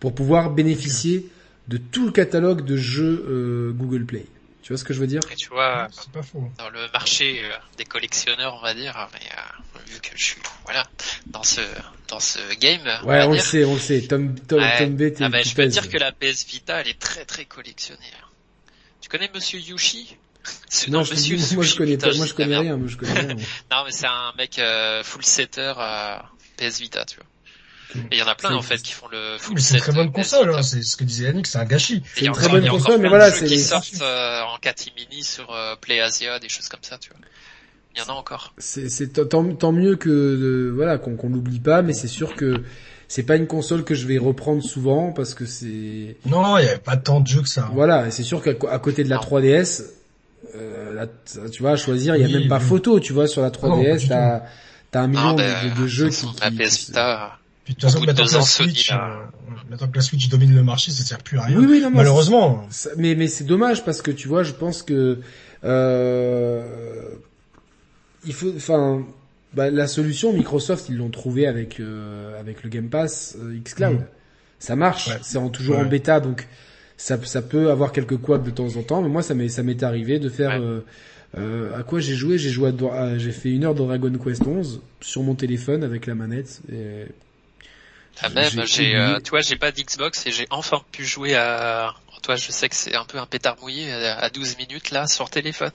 pour 0.00 0.12
pouvoir 0.12 0.50
bénéficier 0.50 1.30
de 1.68 1.76
tout 1.76 2.06
le 2.06 2.10
catalogue 2.10 2.64
de 2.64 2.76
jeux 2.76 3.24
euh, 3.28 3.72
Google 3.72 4.04
Play. 4.04 4.26
Tu 4.62 4.72
vois 4.72 4.78
ce 4.78 4.84
que 4.84 4.92
je 4.94 5.00
veux 5.00 5.06
dire? 5.06 5.20
Et 5.32 5.36
tu 5.36 5.48
vois, 5.48 5.88
pas 6.12 6.22
faux. 6.22 6.50
dans 6.58 6.70
le 6.70 6.90
marché 6.92 7.40
euh, 7.44 7.56
des 7.76 7.84
collectionneurs, 7.84 8.56
on 8.58 8.62
va 8.62 8.74
dire, 8.74 9.08
mais 9.12 9.26
euh, 9.26 9.51
vu 9.92 10.00
que 10.00 10.16
je 10.16 10.24
suis 10.24 10.42
voilà 10.64 10.84
dans 11.26 11.42
ce 11.42 11.60
dans 12.08 12.20
ce 12.20 12.38
game, 12.58 12.82
ouais, 13.04 13.22
on, 13.24 13.32
le 13.32 13.38
sait, 13.38 13.64
on 13.64 13.74
le 13.74 13.80
sait. 13.80 14.02
Tom 14.02 14.34
Tom, 14.40 14.62
Tom 14.78 14.96
B, 14.96 15.14
ah 15.20 15.28
ben, 15.28 15.44
je 15.44 15.54
peux 15.54 15.66
dire 15.66 15.88
que 15.88 15.96
la 15.96 16.12
PS 16.12 16.46
Vita, 16.46 16.80
elle 16.80 16.88
est 16.88 16.98
très 16.98 17.24
très 17.24 17.44
collectionnée. 17.44 18.00
Tu 19.00 19.08
connais 19.08 19.30
Monsieur 19.34 19.58
Yushi 19.58 20.16
non, 20.88 20.98
non 20.98 21.10
Monsieur 21.10 21.38
moi, 21.54 21.64
je 21.64 21.76
connais 21.76 21.96
pas, 21.96 22.12
moi 22.14 22.26
je 22.26 22.34
connais 22.34 22.58
rien, 22.58 22.76
moi 22.76 22.88
je 22.88 22.96
connais 22.96 23.18
rien. 23.18 23.36
non, 23.70 23.84
mais 23.84 23.92
c'est 23.92 24.06
un 24.06 24.32
mec 24.36 24.58
euh, 24.58 25.02
full 25.02 25.24
setter 25.24 25.72
PS 26.56 26.80
Vita, 26.80 27.04
tu 27.04 27.16
vois. 27.16 27.26
Et 27.94 28.16
il 28.16 28.18
y 28.18 28.22
en 28.22 28.26
a 28.26 28.34
plein 28.34 28.54
en 28.54 28.62
fait 28.62 28.80
qui 28.80 28.92
font 28.92 29.08
le 29.08 29.36
full 29.38 29.54
Mais 29.54 29.60
c'est 29.60 29.74
une 29.74 29.80
très 29.80 29.92
bonne 29.92 30.12
console, 30.12 30.54
hein, 30.54 30.62
c'est 30.62 30.82
ce 30.82 30.96
que 30.96 31.04
disait 31.04 31.24
Yannick, 31.24 31.46
c'est 31.46 31.58
un 31.58 31.64
gâchis. 31.64 32.02
C'est 32.14 32.24
une 32.24 32.32
très 32.32 32.48
bonne 32.48 32.68
console, 32.68 33.00
mais 33.00 33.08
voilà, 33.08 33.30
c'est 33.30 33.46
qui 33.46 33.58
sortent 33.58 34.00
euh, 34.00 34.42
en 34.42 34.58
catimini 34.58 35.22
sur 35.22 35.52
euh, 35.52 35.76
PlayAsia, 35.76 36.38
des 36.38 36.48
choses 36.48 36.68
comme 36.68 36.82
ça, 36.82 36.98
tu 36.98 37.10
vois. 37.10 37.18
Il 37.94 38.00
y 38.00 38.02
en 38.02 38.14
a 38.14 38.16
encore. 38.16 38.54
C'est 38.58 39.28
tant, 39.28 39.54
tant 39.54 39.72
mieux 39.72 39.96
que 39.96 40.72
voilà 40.74 40.98
qu'on 40.98 41.16
qu'on 41.16 41.28
l'oublie 41.28 41.60
pas, 41.60 41.82
mais 41.82 41.92
c'est 41.92 42.08
sûr 42.08 42.34
que 42.34 42.62
c'est 43.08 43.24
pas 43.24 43.36
une 43.36 43.46
console 43.46 43.84
que 43.84 43.94
je 43.94 44.06
vais 44.06 44.16
reprendre 44.16 44.62
souvent 44.62 45.12
parce 45.12 45.34
que 45.34 45.44
c'est. 45.44 46.16
Non, 46.24 46.56
il 46.58 46.64
y 46.64 46.68
a 46.68 46.78
pas 46.78 46.96
tant 46.96 47.20
de 47.20 47.26
jeux 47.26 47.42
que 47.42 47.48
ça. 47.48 47.66
Hein. 47.66 47.72
Voilà, 47.74 48.10
c'est 48.10 48.22
sûr 48.22 48.42
qu'à 48.42 48.54
côté 48.78 49.04
de 49.04 49.10
la 49.10 49.18
3DS, 49.18 49.84
euh, 50.54 51.06
tu 51.52 51.62
vois, 51.62 51.72
à 51.72 51.76
choisir, 51.76 52.16
il 52.16 52.22
y 52.22 52.24
a 52.24 52.38
même 52.38 52.48
pas 52.48 52.60
photo, 52.60 53.00
tu 53.00 53.12
vois, 53.12 53.26
sur 53.26 53.42
la 53.42 53.50
3DS, 53.50 54.08
t'as 54.08 54.42
t'as 54.90 55.02
un 55.02 55.08
million 55.08 55.34
de, 55.34 55.80
de, 55.82 55.86
jeux 55.86 56.08
qui. 56.08 56.26
La 56.40 56.50
PS 56.50 56.86
Vita 56.86 57.38
puis 57.64 57.74
de 57.74 57.80
toute 57.80 57.90
façon, 57.90 58.04
maintenant 58.04 58.26
que, 58.26 58.34
la 58.34 58.42
Switch, 58.42 58.90
euh, 58.90 58.96
maintenant 59.70 59.86
que 59.86 59.96
la 59.96 60.02
Switch 60.02 60.28
domine 60.28 60.54
le 60.54 60.64
marché, 60.64 60.90
ça 60.90 61.04
sert 61.04 61.18
plus 61.18 61.38
à 61.38 61.42
rien. 61.42 61.58
Oui, 61.58 61.66
oui, 61.68 61.80
non, 61.80 61.90
Malheureusement. 61.90 62.66
mais 62.96 63.14
mais 63.14 63.28
c'est 63.28 63.44
dommage 63.44 63.84
parce 63.84 64.02
que 64.02 64.10
tu 64.10 64.26
vois, 64.26 64.42
je 64.42 64.52
pense 64.52 64.82
que 64.82 65.20
euh, 65.62 66.64
il 68.24 68.32
faut, 68.32 68.52
enfin, 68.54 69.04
bah, 69.54 69.70
la 69.70 69.86
solution 69.86 70.32
Microsoft, 70.32 70.88
ils 70.88 70.96
l'ont 70.96 71.10
trouvé 71.10 71.46
avec 71.46 71.80
euh, 71.80 72.38
avec 72.38 72.62
le 72.62 72.70
Game 72.70 72.88
Pass 72.88 73.36
euh, 73.40 73.58
xCloud. 73.58 74.00
Mm. 74.00 74.06
Ça 74.58 74.76
marche, 74.76 75.10
c'est 75.22 75.38
en, 75.38 75.48
toujours 75.48 75.78
en 75.78 75.84
bêta, 75.84 76.20
donc 76.20 76.46
ça 76.96 77.18
ça 77.24 77.42
peut 77.42 77.70
avoir 77.70 77.92
quelques 77.92 78.16
couacs 78.16 78.44
de 78.44 78.50
temps 78.50 78.76
en 78.76 78.82
temps. 78.82 79.02
Mais 79.02 79.08
moi, 79.08 79.22
ça 79.22 79.34
m'est 79.34 79.48
ça 79.48 79.62
m'est 79.62 79.82
arrivé 79.82 80.18
de 80.18 80.28
faire. 80.28 80.60
Euh, 81.38 81.78
à 81.78 81.82
quoi 81.82 82.00
j'ai 82.00 82.14
joué? 82.14 82.36
J'ai 82.38 82.50
joué, 82.50 82.72
j'ai 83.16 83.32
fait 83.32 83.50
une 83.50 83.64
heure 83.64 83.74
de 83.74 83.82
Dragon 83.82 84.12
Quest 84.18 84.46
11 84.46 84.82
sur 85.00 85.22
mon 85.22 85.34
téléphone 85.34 85.82
avec 85.82 86.06
la 86.06 86.14
manette. 86.14 86.60
Et 86.70 87.06
ah 88.20 88.28
même, 88.28 88.66
j'ai, 88.66 88.94
euh, 88.94 89.18
tu 89.20 89.30
vois, 89.30 89.40
j'ai 89.40 89.56
pas 89.56 89.72
d'Xbox 89.72 90.26
et 90.26 90.30
j'ai 90.30 90.46
enfin 90.50 90.82
pu 90.92 91.04
jouer 91.04 91.34
à, 91.34 91.94
toi, 92.22 92.36
je 92.36 92.52
sais 92.52 92.68
que 92.68 92.76
c'est 92.76 92.94
un 92.94 93.04
peu 93.04 93.18
un 93.18 93.26
pétard 93.26 93.56
mouillé 93.62 93.90
à 93.90 94.28
12 94.28 94.58
minutes 94.58 94.90
là 94.90 95.06
sur 95.06 95.30
téléphone. 95.30 95.72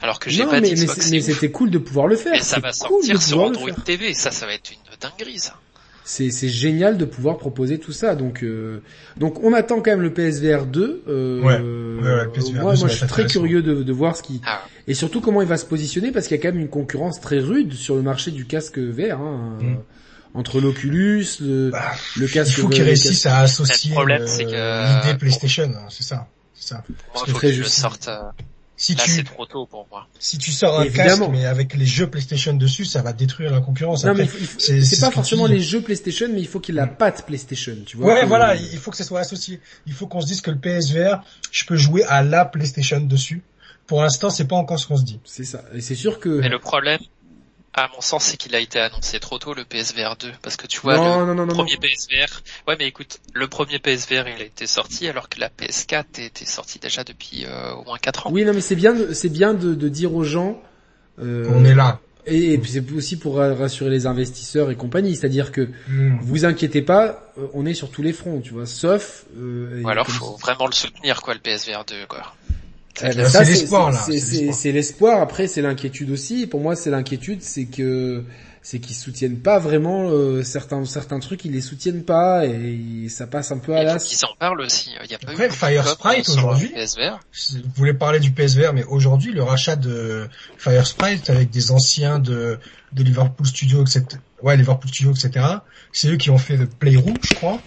Alors 0.00 0.18
que 0.18 0.30
j'ai 0.30 0.44
pas 0.44 0.60
d'Xbox. 0.60 1.10
Mais, 1.10 1.20
c'était 1.20 1.50
cool 1.50 1.70
de 1.70 1.78
pouvoir 1.78 2.06
le 2.06 2.16
faire. 2.16 2.34
Et 2.34 2.42
ça 2.42 2.60
va 2.60 2.72
sortir 2.72 3.20
sur 3.20 3.40
Android 3.40 3.70
TV, 3.84 4.14
ça, 4.14 4.30
ça 4.30 4.46
va 4.46 4.54
être 4.54 4.70
une 4.70 4.78
dinguerie 5.00 5.38
ça. 5.38 5.54
C'est, 6.04 6.30
c'est 6.30 6.48
génial 6.48 6.96
de 6.96 7.04
pouvoir 7.04 7.36
proposer 7.36 7.78
tout 7.78 7.92
ça. 7.92 8.14
Donc, 8.14 8.42
euh, 8.42 8.82
donc 9.18 9.44
on 9.44 9.52
attend 9.52 9.82
quand 9.82 9.90
même 9.90 10.00
le 10.00 10.14
PSVR 10.14 10.64
2. 10.64 11.02
Euh, 11.06 11.42
ouais. 11.42 11.58
ouais, 11.58 12.14
ouais 12.16 12.28
PSVR 12.32 12.62
moi, 12.62 12.72
2, 12.74 12.78
moi, 12.80 12.88
je 12.88 12.94
suis 12.94 13.06
très 13.06 13.26
curieux 13.26 13.60
de, 13.60 13.82
de 13.82 13.92
voir 13.92 14.16
ce 14.16 14.22
qui 14.22 14.40
ah. 14.46 14.62
et 14.86 14.94
surtout 14.94 15.20
comment 15.20 15.42
il 15.42 15.48
va 15.48 15.58
se 15.58 15.66
positionner 15.66 16.10
parce 16.10 16.26
qu'il 16.26 16.36
y 16.36 16.40
a 16.40 16.42
quand 16.42 16.52
même 16.52 16.62
une 16.62 16.70
concurrence 16.70 17.20
très 17.20 17.38
rude 17.38 17.74
sur 17.74 17.94
le 17.94 18.00
marché 18.00 18.30
du 18.30 18.46
casque 18.46 18.78
VR. 18.78 19.20
Hein. 19.20 19.58
Mm 19.60 19.76
entre 20.34 20.60
l'Oculus, 20.60 21.26
le, 21.40 21.70
bah, 21.70 21.92
le 22.16 22.26
casque. 22.26 22.56
Il 22.56 22.60
faut 22.60 22.68
qu'ils 22.68 22.84
réussissent 22.84 23.26
à 23.26 23.40
associer 23.40 23.94
euh, 23.96 25.00
l'idée 25.02 25.18
PlayStation, 25.18 25.72
c'est 25.90 26.02
ça. 26.02 26.28
C'est 26.54 26.68
ça. 26.68 26.84
Moi, 27.14 27.24
faut 27.26 27.38
que 27.38 27.52
je 27.52 27.62
sorte. 27.64 28.10
Si 28.80 28.94
Là, 28.94 29.02
tu 29.04 29.10
c'est 29.10 29.24
trop 29.24 29.44
tôt 29.44 29.66
pour 29.66 29.88
moi. 29.90 30.06
Si 30.20 30.38
tu 30.38 30.52
sors 30.52 30.78
un 30.78 30.84
Évidemment. 30.84 31.26
casque 31.26 31.30
mais 31.32 31.44
avec 31.44 31.74
les 31.74 31.84
jeux 31.84 32.08
PlayStation 32.08 32.54
dessus, 32.54 32.84
ça 32.84 33.02
va 33.02 33.12
détruire 33.12 33.50
la 33.50 33.60
concurrence. 33.60 34.04
Non 34.04 34.14
mais 34.14 34.28
c'est 34.58 35.00
pas 35.00 35.10
forcément 35.10 35.46
les 35.46 35.60
jeux 35.60 35.82
PlayStation, 35.82 36.28
mais 36.32 36.40
il 36.40 36.46
faut 36.46 36.60
qu'il 36.60 36.76
ait 36.76 36.80
la 36.80 36.86
patte 36.86 37.26
PlayStation, 37.26 37.76
tu 37.84 37.96
vois. 37.96 38.14
Ouais, 38.14 38.24
voilà, 38.24 38.54
il 38.54 38.78
faut 38.78 38.92
que 38.92 38.96
ça 38.96 39.02
soit 39.04 39.18
associé. 39.20 39.60
Il 39.86 39.92
faut 39.92 40.06
qu'on 40.06 40.20
se 40.20 40.26
dise 40.28 40.40
que 40.40 40.52
le 40.52 40.58
PSVR, 40.58 41.22
je 41.50 41.64
peux 41.64 41.76
jouer 41.76 42.04
à 42.04 42.22
la 42.22 42.44
PlayStation 42.44 43.00
dessus. 43.00 43.42
Pour 43.88 44.00
l'instant, 44.02 44.30
c'est 44.30 44.46
pas 44.46 44.56
encore 44.56 44.78
ce 44.78 44.86
qu'on 44.86 44.96
se 44.96 45.04
dit. 45.04 45.18
C'est 45.24 45.44
ça. 45.44 45.64
Et 45.74 45.80
c'est 45.80 45.94
sûr 45.96 46.20
que. 46.20 46.28
Mais 46.28 46.48
le 46.48 46.60
problème, 46.60 47.00
à 47.84 47.90
mon 47.94 48.00
sens, 48.00 48.24
c'est 48.24 48.36
qu'il 48.36 48.54
a 48.54 48.60
été 48.60 48.78
annoncé 48.78 49.20
trop 49.20 49.38
tôt 49.38 49.54
le 49.54 49.64
PSVR 49.64 50.16
2 50.16 50.32
parce 50.42 50.56
que 50.56 50.66
tu 50.66 50.80
vois 50.80 50.94
le 50.94 51.46
premier 51.46 51.76
PSVR. 51.76 52.42
Ouais, 52.66 52.76
mais 52.78 52.86
écoute, 52.86 53.18
le 53.32 53.48
premier 53.48 53.78
PSVR 53.78 54.28
il 54.28 54.42
a 54.42 54.44
été 54.44 54.66
sorti 54.66 55.08
alors 55.08 55.28
que 55.28 55.40
la 55.40 55.48
PS4 55.48 56.20
était 56.20 56.44
sortie 56.44 56.78
déjà 56.78 57.04
depuis 57.04 57.44
euh, 57.46 57.72
au 57.74 57.84
moins 57.84 57.98
4 57.98 58.26
ans. 58.26 58.30
Oui, 58.32 58.44
non, 58.44 58.52
mais 58.52 58.60
c'est 58.60 58.76
bien, 58.76 58.94
c'est 59.12 59.28
bien 59.28 59.54
de, 59.54 59.74
de, 59.74 59.88
dire 59.88 60.14
aux 60.14 60.24
gens. 60.24 60.60
Euh, 61.20 61.50
On 61.54 61.64
est 61.64 61.74
là. 61.74 62.00
Et, 62.30 62.58
puis 62.58 62.70
c'est 62.70 62.92
aussi 62.92 63.18
pour 63.18 63.36
rassurer 63.36 63.90
les 63.90 64.06
investisseurs 64.06 64.70
et 64.70 64.76
compagnie, 64.76 65.16
c'est-à-dire 65.16 65.50
que 65.50 65.68
hmm. 65.88 66.18
vous 66.20 66.44
inquiétez 66.44 66.82
pas, 66.82 67.32
euh, 67.38 67.46
on 67.54 67.64
est 67.64 67.74
sur 67.74 67.90
tous 67.90 68.02
les 68.02 68.12
fronts, 68.12 68.40
tu 68.40 68.52
vois, 68.52 68.66
sauf. 68.66 69.24
Euh, 69.38 69.82
Ou 69.82 69.88
alors 69.88 70.06
faut 70.06 70.36
vraiment 70.36 70.66
le 70.66 70.72
soutenir 70.72 71.22
quoi, 71.22 71.34
le 71.34 71.40
PSVR 71.40 71.84
2 71.86 72.06
quoi. 72.06 72.34
Eh 73.02 73.14
ben, 73.14 73.28
c'est 73.28 73.44
l'espoir 73.44 73.90
là. 73.90 74.06
C'est 74.52 74.72
l'espoir. 74.72 75.20
Après, 75.20 75.46
c'est 75.46 75.62
l'inquiétude 75.62 76.10
aussi. 76.10 76.46
Pour 76.46 76.60
moi, 76.60 76.76
c'est 76.76 76.90
l'inquiétude, 76.90 77.42
c'est 77.42 77.66
que 77.66 78.24
c'est 78.60 78.80
qu'ils 78.80 78.96
soutiennent 78.96 79.38
pas 79.38 79.58
vraiment 79.58 80.10
euh, 80.10 80.42
certains 80.42 80.84
certains 80.84 81.20
trucs, 81.20 81.44
ils 81.44 81.52
les 81.52 81.60
soutiennent 81.60 82.04
pas 82.04 82.44
et 82.44 83.08
ça 83.08 83.26
passe 83.26 83.50
un 83.50 83.58
peu 83.58 83.74
à 83.74 83.82
l'as. 83.82 84.12
Ils 84.12 84.24
en 84.26 84.34
parlent 84.38 84.60
aussi. 84.60 84.90
Il 85.04 85.10
y 85.10 85.14
a 85.14 85.18
pas 85.18 85.30
Après, 85.30 85.48
Fire 85.48 85.88
Sprite 85.88 86.28
aujourd'hui. 86.28 86.74
Vous 86.74 87.70
voulez 87.76 87.94
parler 87.94 88.20
du 88.20 88.30
PSVR, 88.30 88.72
mais 88.74 88.84
aujourd'hui, 88.84 89.32
le 89.32 89.42
rachat 89.42 89.76
de 89.76 90.28
Fire 90.58 90.86
Sprite 90.86 91.30
avec 91.30 91.50
des 91.50 91.70
anciens 91.70 92.18
de 92.18 92.58
de 92.92 93.02
Liverpool 93.02 93.46
Studio, 93.46 93.82
etc. 93.82 94.04
Ouais, 94.42 94.56
Liverpool 94.56 94.90
Studio, 94.90 95.12
etc. 95.12 95.44
C'est 95.92 96.08
eux 96.08 96.16
qui 96.16 96.30
ont 96.30 96.38
fait 96.38 96.56
le 96.56 96.66
Playroom, 96.66 97.16
je 97.22 97.34
crois. 97.34 97.60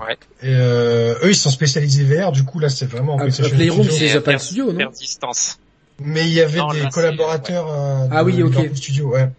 Ouais. 0.00 0.16
Et 0.42 0.54
euh, 0.54 1.14
eux, 1.22 1.30
ils 1.30 1.36
sont 1.36 1.50
spécialisés 1.50 2.04
VR. 2.04 2.32
Du 2.32 2.44
coup, 2.44 2.58
là, 2.58 2.68
c'est 2.68 2.86
vraiment. 2.86 3.16
Ah, 3.20 3.26
Playroom, 3.50 3.88
c'est 3.90 4.08
Japan 4.08 4.38
Studio, 4.38 4.72
non 4.72 4.90
distance. 4.90 5.58
Mais 6.00 6.28
il 6.28 6.32
y 6.32 6.40
avait 6.40 6.60
des 6.72 6.88
collaborateurs 6.90 7.66
euh, 7.68 8.06
ah 8.10 8.22
oui. 8.22 8.40
Studio, 8.74 9.08
ouais. 9.10 9.30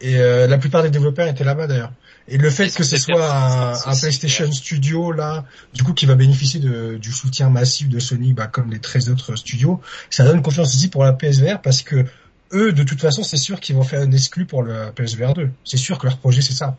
Et 0.00 0.16
euh, 0.18 0.46
la 0.46 0.58
plupart 0.58 0.84
des 0.84 0.90
développeurs 0.90 1.26
étaient 1.26 1.44
là-bas 1.44 1.66
d'ailleurs. 1.66 1.92
Et 2.28 2.36
le 2.36 2.50
fait 2.50 2.72
que 2.72 2.84
ce 2.84 2.96
soit 2.98 3.32
un, 3.32 3.72
un, 3.72 3.96
PlayStation 3.96 4.52
Studio 4.52 5.12
là, 5.12 5.44
du 5.72 5.82
coup 5.82 5.94
qui 5.94 6.06
va 6.06 6.14
bénéficier 6.14 6.60
de, 6.60 6.96
du 6.96 7.10
soutien 7.10 7.48
massif 7.48 7.88
de 7.88 7.98
Sony, 7.98 8.34
bah, 8.34 8.46
comme 8.46 8.70
les 8.70 8.80
13 8.80 9.08
autres 9.08 9.34
studios, 9.34 9.80
ça 10.10 10.24
donne 10.24 10.42
confiance 10.42 10.68
aussi 10.68 10.88
pour 10.88 11.02
la 11.02 11.14
PSVR 11.14 11.60
parce 11.62 11.82
que 11.82 12.04
eux, 12.52 12.72
de 12.72 12.82
toute 12.82 13.00
façon, 13.00 13.22
c'est 13.22 13.38
sûr 13.38 13.60
qu'ils 13.60 13.76
vont 13.76 13.82
faire 13.82 14.02
un 14.02 14.12
exclu 14.12 14.44
pour 14.44 14.62
le 14.62 14.92
PSVR 14.94 15.34
2. 15.34 15.50
C'est 15.64 15.78
sûr 15.78 15.98
que 15.98 16.06
leur 16.06 16.18
projet 16.18 16.42
c'est 16.42 16.52
ça. 16.52 16.76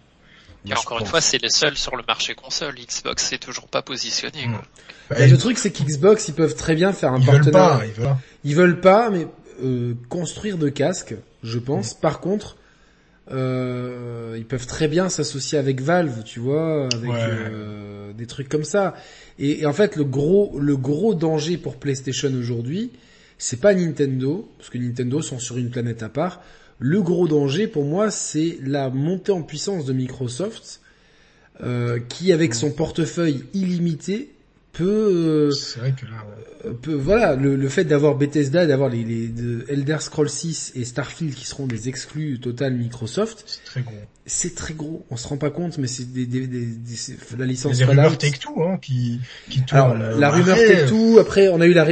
Et 0.66 0.74
encore 0.74 1.00
une 1.00 1.06
fois, 1.06 1.22
c'est 1.22 1.42
les 1.42 1.50
seuls 1.50 1.78
sur 1.78 1.96
le 1.96 2.04
marché 2.08 2.36
console. 2.36 2.76
Xbox 2.76 3.24
c'est 3.24 3.38
toujours 3.38 3.68
pas 3.68 3.82
positionné. 3.82 4.46
Quoi. 4.46 4.64
Bah, 5.10 5.26
le 5.26 5.38
truc, 5.38 5.58
c'est 5.58 5.72
qu'Xbox, 5.72 6.28
ils 6.28 6.34
peuvent 6.34 6.56
très 6.56 6.76
bien 6.76 6.94
faire 6.94 7.14
un 7.14 7.22
partenariat. 7.22 7.86
ils, 7.86 7.94
veulent 7.94 8.06
pas, 8.06 8.20
ils 8.44 8.56
veulent 8.56 8.82
pas, 8.82 9.10
mais 9.10 9.28
euh, 9.64 9.94
construire 10.10 10.58
de 10.58 10.70
casques, 10.70 11.16
je 11.44 11.60
pense. 11.60 11.96
Mm. 11.96 12.00
Par 12.02 12.20
contre, 12.20 12.58
euh, 13.32 14.36
ils 14.38 14.46
peuvent 14.46 14.68
très 14.68 14.88
bien 14.88 15.10
s'associer 15.10 15.58
avec 15.58 15.82
Valve, 15.82 16.24
tu 16.24 16.40
vois, 16.40 16.88
avec 16.94 17.12
euh, 17.12 18.12
des 18.14 18.28
trucs 18.28 18.50
comme 18.50 18.64
ça. 18.64 18.96
Et, 19.38 19.62
et, 19.62 19.66
en 19.66 19.74
fait, 19.74 19.96
le 19.96 20.04
gros, 20.04 20.60
le 20.60 20.76
gros 20.76 21.14
danger 21.14 21.58
pour 21.58 21.78
PlayStation 21.78 22.32
aujourd'hui, 22.34 22.92
c'est 23.38 23.62
pas 23.62 23.74
Nintendo, 23.74 24.52
parce 24.58 24.70
que 24.70 24.78
Nintendo 24.78 25.22
sont 25.22 25.40
sur 25.40 25.58
une 25.58 25.70
planète 25.70 26.04
à 26.04 26.10
part. 26.10 26.42
Le 26.80 27.02
gros 27.02 27.28
danger 27.28 27.68
pour 27.68 27.84
moi, 27.84 28.10
c'est 28.10 28.58
la 28.64 28.90
montée 28.90 29.34
en 29.34 29.44
puissance 29.44 29.86
de 29.86 29.92
Microsoft, 29.92 30.82
euh, 31.62 32.00
qui 32.00 32.32
avec 32.32 32.54
son 32.54 32.72
portefeuille 32.72 33.44
illimité 33.54 34.32
peut, 34.74 35.52
c'est 35.52 35.80
vrai 35.80 35.94
que 36.00 36.06
là, 36.06 36.24
euh, 36.66 36.74
peut 36.74 36.94
voilà 36.94 37.36
le, 37.36 37.56
le 37.56 37.70
fait 37.70 37.84
d'avoir 37.86 38.16
Bethesda, 38.16 38.66
d'avoir 38.66 38.90
les, 38.90 39.04
les 39.04 39.28
de 39.28 39.66
Elder 39.68 39.98
Scrolls 40.00 40.30
6 40.30 40.74
et 40.76 40.86
Starfield 40.86 41.34
qui 41.34 41.46
seront 41.48 41.66
des 41.68 41.90
exclus 41.90 42.40
total 42.40 42.74
Microsoft, 42.76 43.44
c'est 43.48 43.64
très 43.66 43.82
gros. 43.82 43.94
c'est 44.26 44.56
très 44.56 44.74
gros. 44.74 45.06
On 45.10 45.18
se 45.18 45.28
rend 45.28 45.38
pas 45.38 45.50
compte, 45.50 45.78
mais 45.80 45.88
c'est 45.88 46.12
des, 46.14 46.26
des, 46.26 46.48
des, 46.48 46.76
la 47.38 47.46
licence 47.46 47.78
des 47.78 47.84
rumeurs 47.86 48.18
Take 48.18 48.38
Two 48.40 48.62
hein, 48.64 48.78
qui 48.82 49.20
qui 49.50 49.62
Alors, 49.72 49.90
tournent. 49.90 50.02
euh, 50.02 50.20
la 50.20 50.30
rumeur 50.30 50.56
Take 50.56 50.86
Two, 50.88 51.18
après 51.20 51.48
on 51.50 51.62
a 51.62 51.66
eu 51.66 51.74
la 51.74 51.88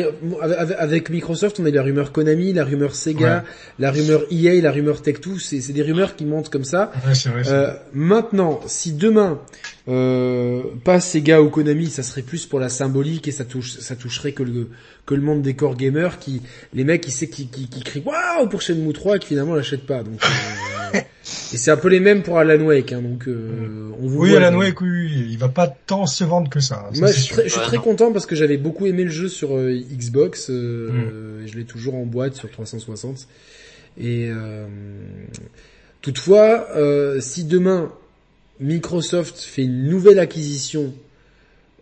avec, 0.80 1.10
Microsoft, 1.10 1.60
on 1.60 1.66
a 1.66 1.70
eu 1.70 1.74
la 1.74 1.84
rumeur 1.84 2.12
Konami, 2.12 2.54
la 2.54 2.64
rumeur 2.64 2.96
Sega, 2.96 3.44
la 3.80 3.92
rumeur 3.92 4.24
EA, 4.32 4.62
la 4.62 4.72
rumeur 4.72 5.02
Take 5.02 5.20
Two, 5.20 5.40
c'est 5.40 5.62
c'est 5.62 5.74
des 5.74 5.84
rumeurs 5.84 6.16
qui 6.16 6.26
montent 6.26 6.50
comme 6.50 6.64
ça. 6.66 6.92
Ouais, 7.06 7.14
vrai. 7.32 7.42
Euh, 7.48 7.74
maintenant, 7.94 8.60
si 8.68 8.94
demain 8.94 9.40
euh, 9.88 10.64
pas 10.84 11.00
Sega 11.00 11.42
ou 11.42 11.50
Konami, 11.50 11.88
ça 11.90 12.04
serait 12.04 12.22
plus 12.22 12.46
pour 12.46 12.60
la 12.60 12.70
symbolique 12.70 13.28
et 13.28 13.32
ça 13.32 13.46
touche, 13.46 13.78
ça 13.80 13.96
toucherait 13.96 14.34
que 14.34 14.44
le 14.44 14.70
que 15.06 15.16
le 15.16 15.22
monde 15.22 15.42
des 15.42 15.56
core 15.56 15.78
gamers, 15.78 16.20
qui 16.20 16.42
les 16.74 16.84
mecs 16.84 17.02
qui 17.02 17.12
sait 17.12 17.30
qui, 17.30 17.48
qui, 17.48 17.68
qui 17.70 17.82
crient 17.84 18.04
waouh 18.06 18.50
pour 18.50 18.62
Shenmue 18.62 18.92
3 18.94 19.16
et 19.16 19.20
qui 19.20 19.28
finalement 19.28 19.56
l'achètent 19.56 19.86
pas. 19.86 20.04
Donc 20.04 20.20
euh, 20.94 21.00
et 21.54 21.58
c'est 21.58 21.72
un 21.72 21.78
peu 21.78 21.88
les 21.88 22.02
mêmes 22.02 22.24
pour 22.24 22.38
Alan 22.38 22.62
Wake, 22.66 22.92
hein, 22.92 23.02
donc 23.02 23.28
euh, 23.30 23.90
on 24.02 24.08
vous 24.08 24.20
Oui, 24.24 24.30
voit, 24.32 24.40
Alan 24.40 24.52
donc. 24.52 24.60
Wake, 24.62 24.82
oui, 24.82 25.28
il 25.30 25.38
va 25.38 25.48
pas 25.48 25.68
tant 25.68 26.06
se 26.06 26.24
vendre 26.26 26.50
que 26.50 26.60
ça. 26.60 26.86
hein, 26.90 26.94
ça, 26.94 27.00
Moi, 27.00 27.08
c'est 27.10 27.14
je 27.16 27.20
suis 27.22 27.34
très, 27.34 27.44
je 27.46 27.50
suis 27.50 27.60
Ouais, 27.60 27.66
très 27.68 27.78
non. 27.78 27.84
content 27.84 28.12
parce 28.12 28.26
que 28.26 28.36
j'avais 28.36 28.58
beaucoup 28.58 28.86
aimé 28.88 29.06
le 29.06 29.10
jeu 29.12 29.30
sur 29.30 29.56
euh, 29.56 29.72
Xbox. 29.74 30.50
euh, 30.50 30.90
Mm. 30.92 31.10
euh, 31.14 31.48
je 31.48 31.56
l'ai 31.58 31.64
toujours 31.66 31.96
en 31.96 32.06
boîte 32.06 32.36
sur 32.36 32.52
360. 32.52 33.28
Et 34.00 34.28
euh, 34.30 34.66
toutefois, 36.02 36.68
euh, 36.76 37.20
si 37.20 37.46
demain 37.46 37.92
Microsoft 38.60 39.40
fait 39.40 39.64
une 39.64 39.88
nouvelle 39.88 40.20
acquisition 40.20 40.94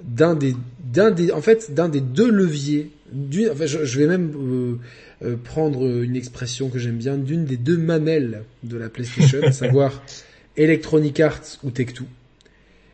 d'un 0.04 0.36
des, 0.36 0.56
d'un 0.84 1.12
des, 1.12 1.32
en 1.32 1.42
fait, 1.42 1.74
d'un 1.74 1.90
des 1.90 2.02
deux 2.02 2.30
leviers, 2.30 2.92
d'une, 3.12 3.50
enfin, 3.50 3.66
je, 3.66 3.86
je 3.86 4.00
vais 4.00 4.08
même 4.08 4.34
euh, 4.36 4.80
euh, 5.26 5.36
prendre 5.42 5.86
une 5.86 6.16
expression 6.16 6.70
que 6.70 6.80
j'aime 6.80 6.98
bien, 6.98 7.18
d'une 7.18 7.46
des 7.46 7.58
deux 7.58 7.78
mamelles 7.78 8.44
de 8.64 8.78
la 8.78 8.90
PlayStation, 8.90 9.42
à 9.44 9.52
savoir 9.52 10.04
Electronic 10.58 11.20
Arts 11.20 11.58
ou 11.64 11.70
Tech2. 11.70 12.02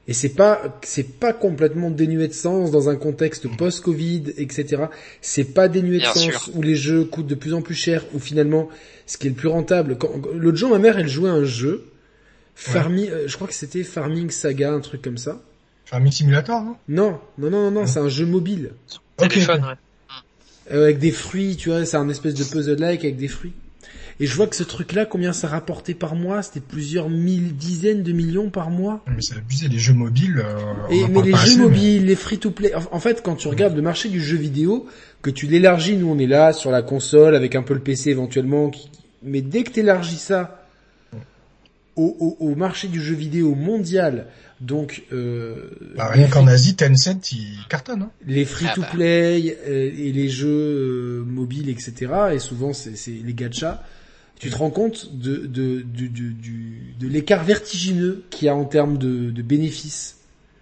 Et 0.07 0.13
c'est 0.13 0.29
pas, 0.29 0.79
c'est 0.83 1.19
pas 1.19 1.31
complètement 1.31 1.91
dénué 1.91 2.27
de 2.27 2.33
sens 2.33 2.71
dans 2.71 2.89
un 2.89 2.95
contexte 2.95 3.47
post-Covid, 3.47 4.33
etc. 4.37 4.85
C'est 5.21 5.53
pas 5.53 5.67
dénué 5.67 5.97
de 5.97 6.01
Bien 6.01 6.13
sens 6.13 6.23
sûr. 6.23 6.49
où 6.55 6.61
les 6.61 6.75
jeux 6.75 7.05
coûtent 7.05 7.27
de 7.27 7.35
plus 7.35 7.53
en 7.53 7.61
plus 7.61 7.75
cher, 7.75 8.03
où 8.13 8.19
finalement, 8.19 8.69
ce 9.05 9.17
qui 9.17 9.27
est 9.27 9.29
le 9.29 9.35
plus 9.35 9.47
rentable, 9.47 9.97
quand, 9.97 10.11
l'autre 10.35 10.57
jour, 10.57 10.71
ma 10.71 10.79
mère, 10.79 10.97
elle 10.97 11.07
jouait 11.07 11.29
à 11.29 11.33
un 11.33 11.43
jeu, 11.43 11.85
Farming, 12.55 13.09
euh, 13.09 13.27
je 13.27 13.35
crois 13.35 13.47
que 13.47 13.53
c'était 13.53 13.83
Farming 13.83 14.29
Saga, 14.29 14.71
un 14.73 14.79
truc 14.81 15.01
comme 15.01 15.17
ça. 15.17 15.39
Farming 15.85 16.11
Simulator, 16.11 16.61
Non, 16.61 16.77
non, 16.87 17.19
non, 17.37 17.49
non, 17.49 17.71
non, 17.71 17.81
Non. 17.81 17.87
c'est 17.87 17.99
un 17.99 18.09
jeu 18.09 18.25
mobile. 18.25 18.71
Ok. 19.17 19.29
Téléphone, 19.29 19.61
ouais. 19.65 19.75
Euh, 20.71 20.83
avec 20.83 20.99
des 20.99 21.11
fruits, 21.11 21.55
tu 21.57 21.69
vois, 21.69 21.85
c'est 21.85 21.97
un 21.97 22.07
espèce 22.09 22.33
de 22.33 22.43
puzzle-like 22.43 23.03
avec 23.03 23.17
des 23.17 23.27
fruits. 23.27 23.53
Et 24.19 24.27
je 24.27 24.35
vois 24.35 24.45
que 24.45 24.55
ce 24.55 24.63
truc-là, 24.63 25.05
combien 25.05 25.33
ça 25.33 25.47
rapportait 25.47 25.95
par 25.95 26.13
mois 26.15 26.43
C'était 26.43 26.59
plusieurs 26.59 27.09
mille, 27.09 27.55
dizaines 27.55 28.03
de 28.03 28.11
millions 28.11 28.51
par 28.51 28.69
mois. 28.69 29.03
Mais 29.07 29.15
c'est 29.21 29.35
abusé, 29.35 29.67
les 29.67 29.79
jeux 29.79 29.93
mobiles. 29.95 30.37
euh, 30.45 30.59
on 30.87 30.91
Et, 30.91 31.07
mais 31.07 31.21
les 31.23 31.31
jeux 31.31 31.35
assez, 31.37 31.55
mais- 31.57 31.63
mobiles, 31.63 32.05
les 32.05 32.15
free-to-play, 32.15 32.75
en, 32.75 32.83
en 32.91 32.99
fait, 32.99 33.23
quand 33.23 33.35
tu 33.35 33.47
regardes 33.47 33.75
le 33.75 33.81
marché 33.81 34.09
du 34.09 34.21
jeu 34.21 34.37
vidéo, 34.37 34.85
que 35.23 35.31
tu 35.31 35.47
l'élargis, 35.47 35.97
nous 35.97 36.07
on 36.07 36.19
est 36.19 36.27
là 36.27 36.53
sur 36.53 36.69
la 36.69 36.83
console 36.83 37.35
avec 37.35 37.55
un 37.55 37.63
peu 37.63 37.73
le 37.73 37.79
PC 37.79 38.11
éventuellement, 38.11 38.69
qui- 38.69 38.89
mais 39.23 39.41
dès 39.41 39.63
que 39.63 39.71
tu 39.71 39.79
élargis 39.79 40.17
ça 40.17 40.60
au, 41.95 42.15
au, 42.39 42.45
au 42.45 42.55
marché 42.55 42.87
du 42.87 43.01
jeu 43.01 43.15
vidéo 43.15 43.53
mondial, 43.55 44.27
donc 44.61 45.03
euh, 45.11 45.69
Bah, 45.97 46.07
rien 46.09 46.27
qu'en 46.27 46.47
Asie, 46.47 46.75
Tencent, 46.75 47.31
il 47.33 47.57
cartonne. 47.69 48.03
Hein. 48.03 48.11
les 48.25 48.45
free-to-play 48.45 49.57
euh, 49.67 49.91
et 49.97 50.11
les 50.11 50.29
jeux 50.29 50.47
euh, 50.49 51.23
mobiles, 51.25 51.69
etc. 51.69 52.11
Et 52.33 52.39
souvent 52.39 52.73
c'est 52.73 52.95
c'est 52.95 53.11
les 53.11 53.33
gachas. 53.33 53.81
Tu 54.39 54.49
te 54.49 54.55
rends 54.57 54.71
compte 54.71 55.15
de 55.15 55.45
de 55.45 55.81
du- 55.81 56.95
de 56.99 57.07
l'écart 57.07 57.43
vertigineux 57.43 58.23
qu'il 58.31 58.47
y 58.47 58.49
a 58.49 58.55
en 58.55 58.65
termes 58.65 58.97
de, 58.97 59.29
de 59.29 59.41
bénéfices? 59.41 60.17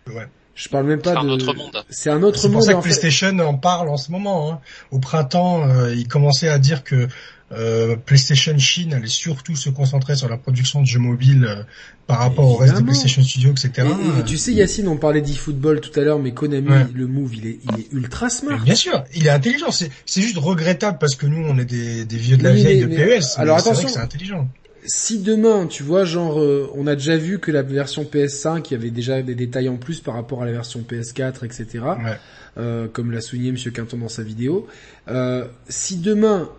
Ouais. 0.07 0.27
Je 0.56 0.68
parle 0.68 0.88
même 0.88 1.01
pas 1.01 1.11
C'est 1.14 1.18
un 1.19 1.23
de. 1.23 1.30
autre 1.30 1.53
monde. 1.53 1.84
C'est 1.89 2.10
un 2.10 2.22
autre 2.22 2.38
C'est 2.39 2.47
monde. 2.49 2.56
pour 2.56 2.64
ça 2.64 2.73
que 2.73 2.77
en 2.77 2.81
fait. 2.81 2.89
PlayStation 2.89 3.39
en 3.39 3.53
parle 3.53 3.88
en 3.88 3.95
ce 3.95 4.11
moment. 4.11 4.51
Hein. 4.51 4.60
Au 4.91 4.99
printemps, 4.99 5.65
euh, 5.69 5.95
il 5.95 6.07
commençait 6.10 6.49
à 6.49 6.60
dire 6.60 6.84
que 6.84 7.07
euh, 7.51 7.95
PlayStation 7.95 8.57
Chine 8.57 8.93
allait 8.93 9.07
surtout 9.07 9.55
se 9.55 9.69
concentrer 9.69 10.15
sur 10.15 10.30
la 10.30 10.38
production 10.38 10.81
de 10.81 10.85
jeux 10.85 10.99
mobiles 10.99 11.45
euh, 11.45 11.63
par 12.07 12.19
rapport 12.19 12.45
au 12.47 12.55
reste 12.55 12.77
des. 12.77 12.84
PlayStation 12.84 13.21
Studios, 13.23 13.51
etc. 13.51 13.88
Et, 14.17 14.19
et 14.19 14.23
tu 14.23 14.38
sais, 14.38 14.53
Yacine, 14.53 14.88
on 14.88 14.97
parlait 14.97 15.21
d'e-football 15.21 15.81
tout 15.81 15.97
à 15.99 16.03
l'heure, 16.03 16.19
mais 16.19 16.31
Konami, 16.34 16.69
Ouais. 16.69 16.85
le 16.93 17.07
move, 17.07 17.35
il 17.35 17.47
est, 17.47 17.59
il 17.63 17.80
est 17.80 17.88
ultra 17.91 18.27
Mais 18.27 18.31
smart. 18.31 18.63
bien 18.63 18.76
sûr, 18.76 19.03
il 19.15 19.26
est 19.26 19.31
intelligent. 19.31 19.71
C'est 19.71 19.89
c'est 20.05 20.21
juste 20.21 20.38
regrettable 20.38 20.97
parce 20.99 21.15
que 21.15 21.26
nous, 21.26 21.43
on 21.47 21.57
est 21.57 21.65
des, 21.65 22.05
des 22.05 22.17
vieux 22.17 22.38
de 22.38 22.43
la 22.43 22.51
vieille 22.53 22.85
mais- 22.85 22.95
de 22.97 23.17
PES. 23.19 23.38
alors 23.38 23.57
mais 23.57 23.61
c'est 23.63 23.69
vrai 23.69 23.71
attention. 23.71 23.85
que 23.88 23.91
c'est 23.93 23.99
intelligent. 23.99 24.47
Si 24.85 25.19
demain, 25.19 25.67
tu 25.67 25.84
vois, 25.84 26.05
genre, 26.05 26.39
euh, 26.39 26.71
on 26.73 26.88
a 26.88 26.95
déjà 26.95 27.17
vu 27.17 27.38
que 27.39 27.51
la 27.51 27.61
version 27.63 28.03
PS5, 28.05 28.63
il 28.69 28.73
y 28.73 28.76
avait 28.76 28.89
déjà 28.91 29.21
des 29.21 29.35
détails 29.35 29.67
en 29.69 29.76
plus 29.76 29.99
par 29.99 30.13
rapport 30.13 30.41
à 30.41 30.45
la 30.45 30.51
version 30.53 30.80
PS4, 30.88 31.43
etc. 31.45 31.67
Ouais. 31.84 32.17
euh, 32.57 32.88
comme 32.88 33.11
l'a 33.11 33.21
souligné 33.21 33.51
Monsieur 33.51 33.71
Quinton 33.71 33.97
dans 33.97 34.07
sa 34.09 34.23
vidéo. 34.23 34.67
Euh, 35.09 35.45
si 35.67 35.97
demain 35.97 36.49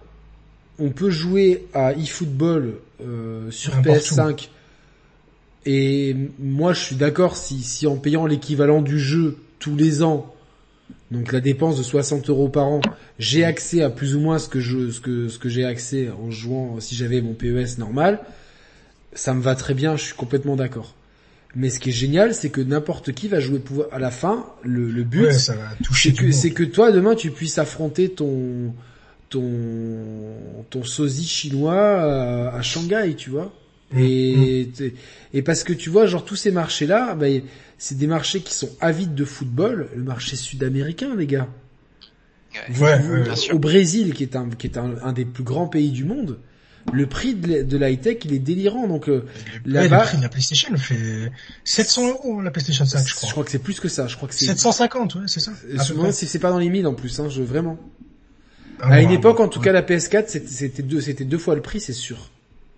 on 0.80 0.90
peut 0.90 1.10
jouer 1.10 1.66
à 1.74 1.92
eFootball 1.92 2.74
euh, 3.02 3.50
sur 3.50 3.76
N'importe 3.76 3.98
PS5 3.98 4.48
et 5.66 6.16
moi 6.38 6.72
je 6.72 6.80
suis 6.80 6.96
d'accord 6.96 7.36
si, 7.36 7.62
si 7.62 7.86
en 7.86 7.96
payant 7.96 8.26
l'équivalent 8.26 8.80
du 8.80 8.98
jeu 8.98 9.36
tous 9.58 9.76
les 9.76 10.02
ans, 10.02 10.34
donc 11.10 11.32
la 11.32 11.40
dépense 11.40 11.76
de 11.76 11.82
60 11.82 12.30
euros 12.30 12.48
par 12.48 12.66
an, 12.66 12.80
j'ai 13.18 13.44
accès 13.44 13.82
à 13.82 13.90
plus 13.90 14.16
ou 14.16 14.20
moins 14.20 14.38
ce 14.38 14.48
que 14.48 14.60
je 14.60 14.90
ce 14.90 15.00
que 15.00 15.28
ce 15.28 15.38
que 15.38 15.50
j'ai 15.50 15.64
accès 15.64 16.08
en 16.10 16.30
jouant 16.30 16.80
si 16.80 16.94
j'avais 16.94 17.20
mon 17.20 17.34
PES 17.34 17.78
normal, 17.78 18.20
ça 19.12 19.34
me 19.34 19.42
va 19.42 19.54
très 19.54 19.74
bien, 19.74 19.96
je 19.96 20.04
suis 20.04 20.14
complètement 20.14 20.56
d'accord. 20.56 20.94
Mais 21.56 21.68
ce 21.68 21.80
qui 21.80 21.88
est 21.88 21.92
génial, 21.92 22.32
c'est 22.32 22.50
que 22.50 22.60
n'importe 22.60 23.12
qui 23.12 23.26
va 23.26 23.40
jouer 23.40 23.58
pouvoir 23.58 23.88
à 23.90 23.98
la 23.98 24.12
fin. 24.12 24.46
Le, 24.62 24.88
le 24.88 25.02
but, 25.02 25.24
Ouais, 25.24 25.32
c'est 25.32 26.12
que 26.12 26.30
c'est 26.30 26.52
que 26.52 26.62
toi 26.62 26.92
demain 26.92 27.16
tu 27.16 27.32
puisses 27.32 27.58
affronter 27.58 28.08
ton 28.08 28.72
ton 29.30 30.64
ton 30.70 30.84
sosie 30.84 31.26
chinois 31.26 31.74
à, 32.50 32.54
à 32.56 32.62
Shanghai, 32.62 33.14
tu 33.16 33.30
vois. 33.30 33.52
Et 33.96 34.70
t'es- 34.76 34.94
et 35.34 35.42
parce 35.42 35.64
que 35.64 35.72
tu 35.72 35.90
vois 35.90 36.06
genre 36.06 36.24
tous 36.24 36.36
ces 36.36 36.52
marchés 36.52 36.86
là, 36.86 37.14
ben 37.14 37.42
c'est 37.78 37.98
des 37.98 38.06
marchés 38.06 38.40
qui 38.40 38.54
sont 38.54 38.70
avides 38.80 39.14
de 39.14 39.24
football, 39.24 39.88
le 39.96 40.02
marché 40.04 40.36
sud-américain 40.36 41.14
les 41.16 41.26
gars. 41.26 41.48
Ouais, 42.80 42.98
vous- 42.98 43.12
ouais, 43.14 43.22
bien 43.22 43.36
sûr. 43.36 43.54
au 43.54 43.58
Brésil 43.58 44.12
qui 44.14 44.22
est 44.24 44.36
un 44.36 44.48
qui 44.50 44.66
est 44.66 44.76
un, 44.78 44.94
un 45.02 45.12
des 45.12 45.24
plus 45.24 45.44
grands 45.44 45.66
pays 45.68 45.90
du 45.90 46.04
monde, 46.04 46.38
le 46.92 47.06
prix 47.06 47.34
de, 47.34 47.48
la- 47.48 47.62
de 47.62 47.76
l'high 47.76 48.00
tech 48.00 48.18
il 48.24 48.32
est 48.32 48.38
délirant 48.40 48.86
donc 48.88 49.08
euh, 49.08 49.20
Ouais, 49.66 49.72
là-bas- 49.72 49.98
le 50.02 50.04
prix 50.06 50.16
de 50.18 50.22
la 50.22 50.28
PlayStation 50.28 50.76
fait 50.76 51.32
700 51.64 52.08
euros 52.10 52.40
la 52.42 52.50
PlayStation 52.52 52.84
5, 52.84 53.06
je 53.06 53.14
crois. 53.14 53.44
que 53.44 53.50
c'est 53.50 53.58
plus 53.60 53.80
que 53.80 53.88
ça, 53.88 54.06
je 54.08 54.16
crois 54.16 54.28
que 54.28 54.34
c'est 54.34 54.46
750, 54.46 55.14
ouais, 55.16 55.20
c'est 55.26 55.40
ça. 55.40 55.52
Euh, 55.68 56.12
c'est 56.12 56.26
c'est 56.26 56.38
pas 56.38 56.50
dans 56.50 56.58
les 56.58 56.70
mille 56.70 56.86
en 56.86 56.94
plus, 56.94 57.18
hein, 57.20 57.28
je 57.28 57.42
vraiment. 57.42 57.78
Ah, 58.82 58.94
À 58.94 59.00
une 59.00 59.10
époque, 59.10 59.40
en 59.40 59.48
tout 59.48 59.58
ouais. 59.58 59.64
cas, 59.66 59.72
la 59.72 59.82
PS4, 59.82 60.28
c'était 60.46 60.82
deux, 60.82 61.00
c'était 61.00 61.24
deux 61.24 61.38
fois 61.38 61.54
le 61.54 61.60
prix, 61.62 61.80
c'est 61.80 61.92
sûr. 61.92 62.16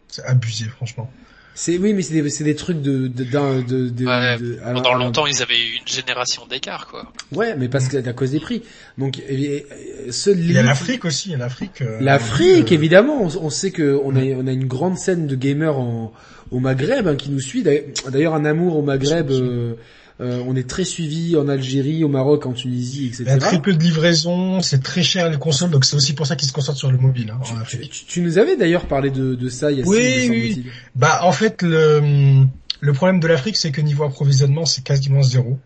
C'est 0.09 0.25
abusé, 0.25 0.65
franchement. 0.67 1.11
C'est 1.55 1.77
oui, 1.77 1.93
mais 1.93 2.01
c'est 2.01 2.45
des, 2.45 2.55
trucs 2.55 2.81
de 2.81 3.09
de 3.09 3.25
d'un- 3.25 3.61
de, 3.61 3.91
de, 3.91 4.07
Ouais, 4.07 4.39
de- 4.39 4.59
alors- 4.65 4.83
Pendant 4.83 4.95
alors- 4.95 5.05
longtemps, 5.05 5.27
ils 5.27 5.43
avaient 5.43 5.59
eu 5.61 5.77
une 5.81 5.87
génération 5.87 6.47
d'écart, 6.47 6.87
quoi. 6.87 7.13
Ouais, 7.31 7.55
mais 7.57 7.69
parce 7.69 7.89
que 7.89 7.99
à 8.09 8.13
cause 8.15 8.31
des 8.31 8.41
prix. 8.41 8.63
Donc, 8.97 9.19
et- 9.19 9.67
et- 10.07 10.13
seul 10.13 10.39
Il 10.41 10.51
y 10.53 10.57
a 10.59 10.63
l'Afrique 10.63 11.05
aussi, 11.05 11.29
il 11.29 11.33
y 11.33 11.35
a 11.35 11.39
l'Afrique. 11.39 11.83
euh, 11.83 11.99
L'Afrique, 12.01 12.73
euh, 12.73 12.75
évidemment. 12.75 13.23
On, 13.23 13.27
on 13.45 13.51
sait 13.51 13.71
que 13.71 14.01
on 14.03 14.17
a 14.17 14.21
on 14.23 14.47
a 14.47 14.53
une 14.53 14.67
grande 14.67 14.97
scène 14.97 15.27
de 15.27 15.37
gamers 15.37 15.79
en, 15.79 16.13
au 16.51 16.59
Maghreb 16.59 17.07
hein, 17.07 17.17
qui 17.17 17.29
nous 17.31 17.41
suit. 17.41 17.63
D'ailleurs, 17.63 18.35
un 18.35 18.47
amour 18.47 18.77
au 18.79 18.83
Maghreb. 18.83 19.31
euh, 19.31 19.75
euh, 20.23 20.43
on 20.47 20.55
est 20.57 20.69
très 20.69 20.85
suivi 20.85 21.37
en 21.37 21.49
Algérie, 21.49 22.05
au 22.05 22.09
Maroc, 22.09 22.47
en 22.47 22.53
Tunisie, 22.53 23.07
etc. 23.09 23.25
Il 23.27 23.31
y 23.31 23.33
a 23.33 23.39
très 23.39 23.61
peu 23.61 23.75
de 23.75 23.83
livraison, 23.83 24.61
c'est 24.63 24.83
très 24.83 25.03
cher 25.03 25.29
les 25.29 25.37
consoles, 25.39 25.71
donc 25.71 25.85
c'est 25.85 25.97
aussi 25.97 26.15
pour 26.15 26.27
ça 26.27 26.37
qu'ils 26.37 26.49
se 26.49 26.53
concentrent 26.53 26.79
sur 26.79 26.91
le 26.93 26.99
mobile. 26.99 27.35
Hein, 27.35 27.63
Tu, 27.69 27.79
tu- 27.89 28.05
tu 28.07 28.21
nous 28.23 28.39
avais 28.39 28.57
d'ailleurs 28.57 28.87
parlé 28.87 29.11
de, 29.11 29.35
de 29.35 29.49
ça, 29.49 29.71
Yacine, 29.73 29.91
Oui, 29.91 29.99
me 29.99 30.31
oui, 30.33 30.53
semble-t-il. 30.55 30.73
Bah 30.95 31.21
en 31.25 31.33
fait 31.33 31.61
le 31.63 32.45
le 32.81 32.93
problème 32.93 33.21
de 33.21 33.27
l'Afrique 33.27 33.57
c'est 33.57 33.71
que 33.73 33.81
niveau 33.81 34.05
approvisionnement 34.05 34.65
c'est 34.65 34.83
quasiment 34.85 35.23
zéro. 35.23 35.59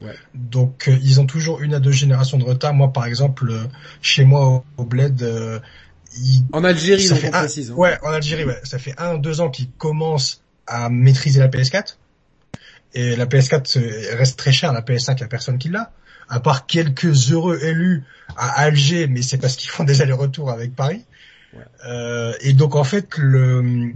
Ouais. 0.00 0.14
Donc 0.34 0.86
euh, 0.88 0.96
ils 1.02 1.18
ont 1.20 1.26
toujours 1.26 1.60
une 1.60 1.74
à 1.74 1.80
deux 1.80 1.90
générations 1.90 2.38
de 2.38 2.44
retard. 2.44 2.72
Moi 2.74 2.92
par 2.92 3.04
exemple 3.06 3.50
euh, 3.50 3.64
chez 4.00 4.24
moi 4.24 4.46
au, 4.46 4.64
au 4.82 4.84
bled, 4.84 5.22
euh, 5.22 5.58
ils- 6.16 6.44
En 6.52 6.62
Algérie, 6.62 7.02
ça 7.02 7.14
donc 7.14 7.22
fait 7.22 7.30
on 7.30 7.34
un, 7.34 7.40
précise. 7.40 7.70
hein. 7.72 7.74
ouais 7.74 7.98
en 8.04 8.10
Algérie 8.12 8.44
ouais, 8.44 8.60
ça 8.64 8.78
fait 8.78 8.94
un 8.98 9.18
deux 9.18 9.40
ans 9.40 9.50
qu'ils 9.50 9.70
commencent 9.76 10.40
à 10.68 10.88
maîtriser 10.88 11.40
la 11.40 11.48
PS4 11.48 11.96
et 12.94 13.16
la 13.16 13.26
PS4 13.26 13.78
euh, 13.78 14.16
reste 14.16 14.38
très 14.38 14.52
chère. 14.52 14.72
La 14.72 14.82
PS5 14.82 15.14
il 15.16 15.20
y 15.20 15.24
a 15.24 15.28
personne 15.28 15.58
qui 15.58 15.68
l'a. 15.68 15.92
À 16.28 16.40
part 16.40 16.66
quelques 16.66 17.32
heureux 17.32 17.58
élus 17.62 18.04
à 18.36 18.60
Alger, 18.60 19.06
mais 19.06 19.22
c'est 19.22 19.38
parce 19.38 19.56
qu'ils 19.56 19.70
font 19.70 19.84
des 19.84 20.02
allers-retours 20.02 20.50
avec 20.50 20.76
Paris. 20.76 21.04
Euh, 21.86 22.34
et 22.42 22.52
donc 22.52 22.76
en 22.76 22.84
fait, 22.84 23.16
le, 23.16 23.92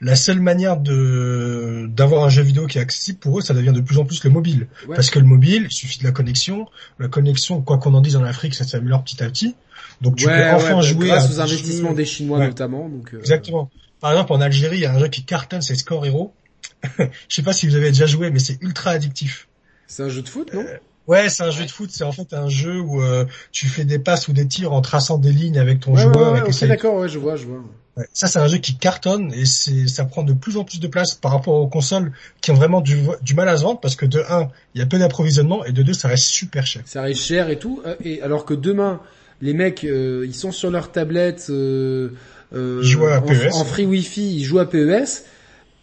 la 0.00 0.16
seule 0.16 0.40
manière 0.40 0.76
de 0.76 1.86
d'avoir 1.88 2.24
un 2.24 2.28
jeu 2.28 2.42
vidéo 2.42 2.66
qui 2.66 2.78
est 2.78 2.80
accessible 2.80 3.18
pour 3.18 3.38
eux, 3.38 3.42
ça 3.42 3.54
devient 3.54 3.72
de 3.72 3.80
plus 3.80 3.98
en 3.98 4.04
plus 4.04 4.24
le 4.24 4.30
mobile. 4.30 4.66
Parce 4.94 5.10
que 5.10 5.18
le 5.18 5.26
mobile, 5.26 5.68
il 5.70 5.72
suffit 5.72 5.98
de 6.00 6.04
la 6.04 6.12
connexion. 6.12 6.66
La 6.98 7.08
connexion, 7.08 7.62
quoi 7.62 7.78
qu'on 7.78 7.94
en 7.94 8.00
dise 8.00 8.16
en 8.16 8.24
Afrique, 8.24 8.54
ça 8.54 8.64
s'améliore 8.64 9.04
petit 9.04 9.22
à 9.22 9.28
petit. 9.28 9.54
Donc 10.00 10.16
tu 10.16 10.26
peux 10.26 10.32
enfin 10.32 10.76
bah, 10.76 10.80
jouer 10.80 11.08
grâce 11.08 11.30
aux 11.30 11.40
investissements 11.40 11.92
des 11.92 12.04
Chinois 12.04 12.38
notamment. 12.38 12.88
Donc, 12.88 13.14
euh, 13.14 13.20
Exactement. 13.20 13.70
Par 14.00 14.12
exemple, 14.12 14.32
en 14.32 14.40
Algérie, 14.40 14.78
il 14.78 14.82
y 14.82 14.86
a 14.86 14.94
un 14.94 14.98
jeu 14.98 15.08
qui 15.08 15.24
cartonne, 15.24 15.60
c'est 15.60 15.74
Score 15.74 16.06
Hero. 16.06 16.32
Je 16.98 17.34
sais 17.34 17.42
pas 17.42 17.52
si 17.52 17.68
vous 17.68 17.76
avez 17.76 17.88
déjà 17.88 18.06
joué, 18.06 18.30
mais 18.30 18.38
c'est 18.38 18.58
ultra 18.62 18.90
addictif. 18.90 19.48
C'est 19.86 20.02
un 20.02 20.08
jeu 20.08 20.22
de 20.22 20.28
foot, 20.28 20.52
non? 20.54 20.60
Euh, 20.60 20.78
Ouais, 21.10 21.28
c'est 21.28 21.42
un 21.42 21.50
jeu 21.50 21.64
de 21.64 21.70
foot. 21.70 21.90
C'est 21.92 22.04
en 22.04 22.12
fait 22.12 22.32
un 22.34 22.48
jeu 22.48 22.78
où 22.78 23.02
euh, 23.02 23.24
tu 23.50 23.66
fais 23.66 23.84
des 23.84 23.98
passes 23.98 24.28
ou 24.28 24.32
des 24.32 24.46
tirs 24.46 24.72
en 24.72 24.80
traçant 24.80 25.18
des 25.18 25.32
lignes 25.32 25.58
avec 25.58 25.80
ton 25.80 25.96
joueur. 25.96 26.16
Ouais, 26.16 26.40
ouais, 26.40 26.68
d'accord, 26.68 26.94
ouais, 26.96 27.08
je 27.08 27.18
vois, 27.18 27.34
je 27.34 27.46
vois. 27.46 27.64
ça, 28.12 28.28
c'est 28.28 28.38
un 28.38 28.46
jeu 28.46 28.58
qui 28.58 28.76
cartonne 28.76 29.32
et 29.34 29.44
c'est, 29.44 29.88
ça 29.88 30.04
prend 30.04 30.22
de 30.22 30.34
plus 30.34 30.56
en 30.56 30.62
plus 30.62 30.78
de 30.78 30.86
place 30.86 31.14
par 31.14 31.32
rapport 31.32 31.54
aux 31.54 31.66
consoles 31.66 32.12
qui 32.40 32.52
ont 32.52 32.54
vraiment 32.54 32.80
du, 32.80 32.96
du 33.22 33.34
mal 33.34 33.48
à 33.48 33.56
se 33.56 33.64
vendre 33.64 33.80
parce 33.80 33.96
que 33.96 34.06
de 34.06 34.22
un, 34.28 34.50
il 34.76 34.78
y 34.78 34.82
a 34.82 34.86
peu 34.86 35.00
d'approvisionnement 35.00 35.64
et 35.64 35.72
de 35.72 35.82
deux, 35.82 35.94
ça 35.94 36.06
reste 36.06 36.26
super 36.26 36.64
cher. 36.64 36.82
Ça 36.84 37.02
reste 37.02 37.22
cher 37.22 37.50
et 37.50 37.58
tout. 37.58 37.82
Euh, 37.86 37.96
et 38.04 38.22
alors 38.22 38.44
que 38.44 38.54
demain, 38.54 39.00
les 39.40 39.52
mecs, 39.52 39.82
euh, 39.82 40.24
ils 40.24 40.34
sont 40.34 40.52
sur 40.52 40.70
leur 40.70 40.92
tablette, 40.92 41.46
euh, 41.50 42.10
ils 42.52 42.84
jouent 42.84 43.06
à 43.06 43.20
PES. 43.20 43.52
En, 43.54 43.64
free 43.64 43.86
Wi-Fi, 43.86 44.36
ils 44.36 44.44
jouent 44.44 44.60
à 44.60 44.70
PES. 44.70 45.24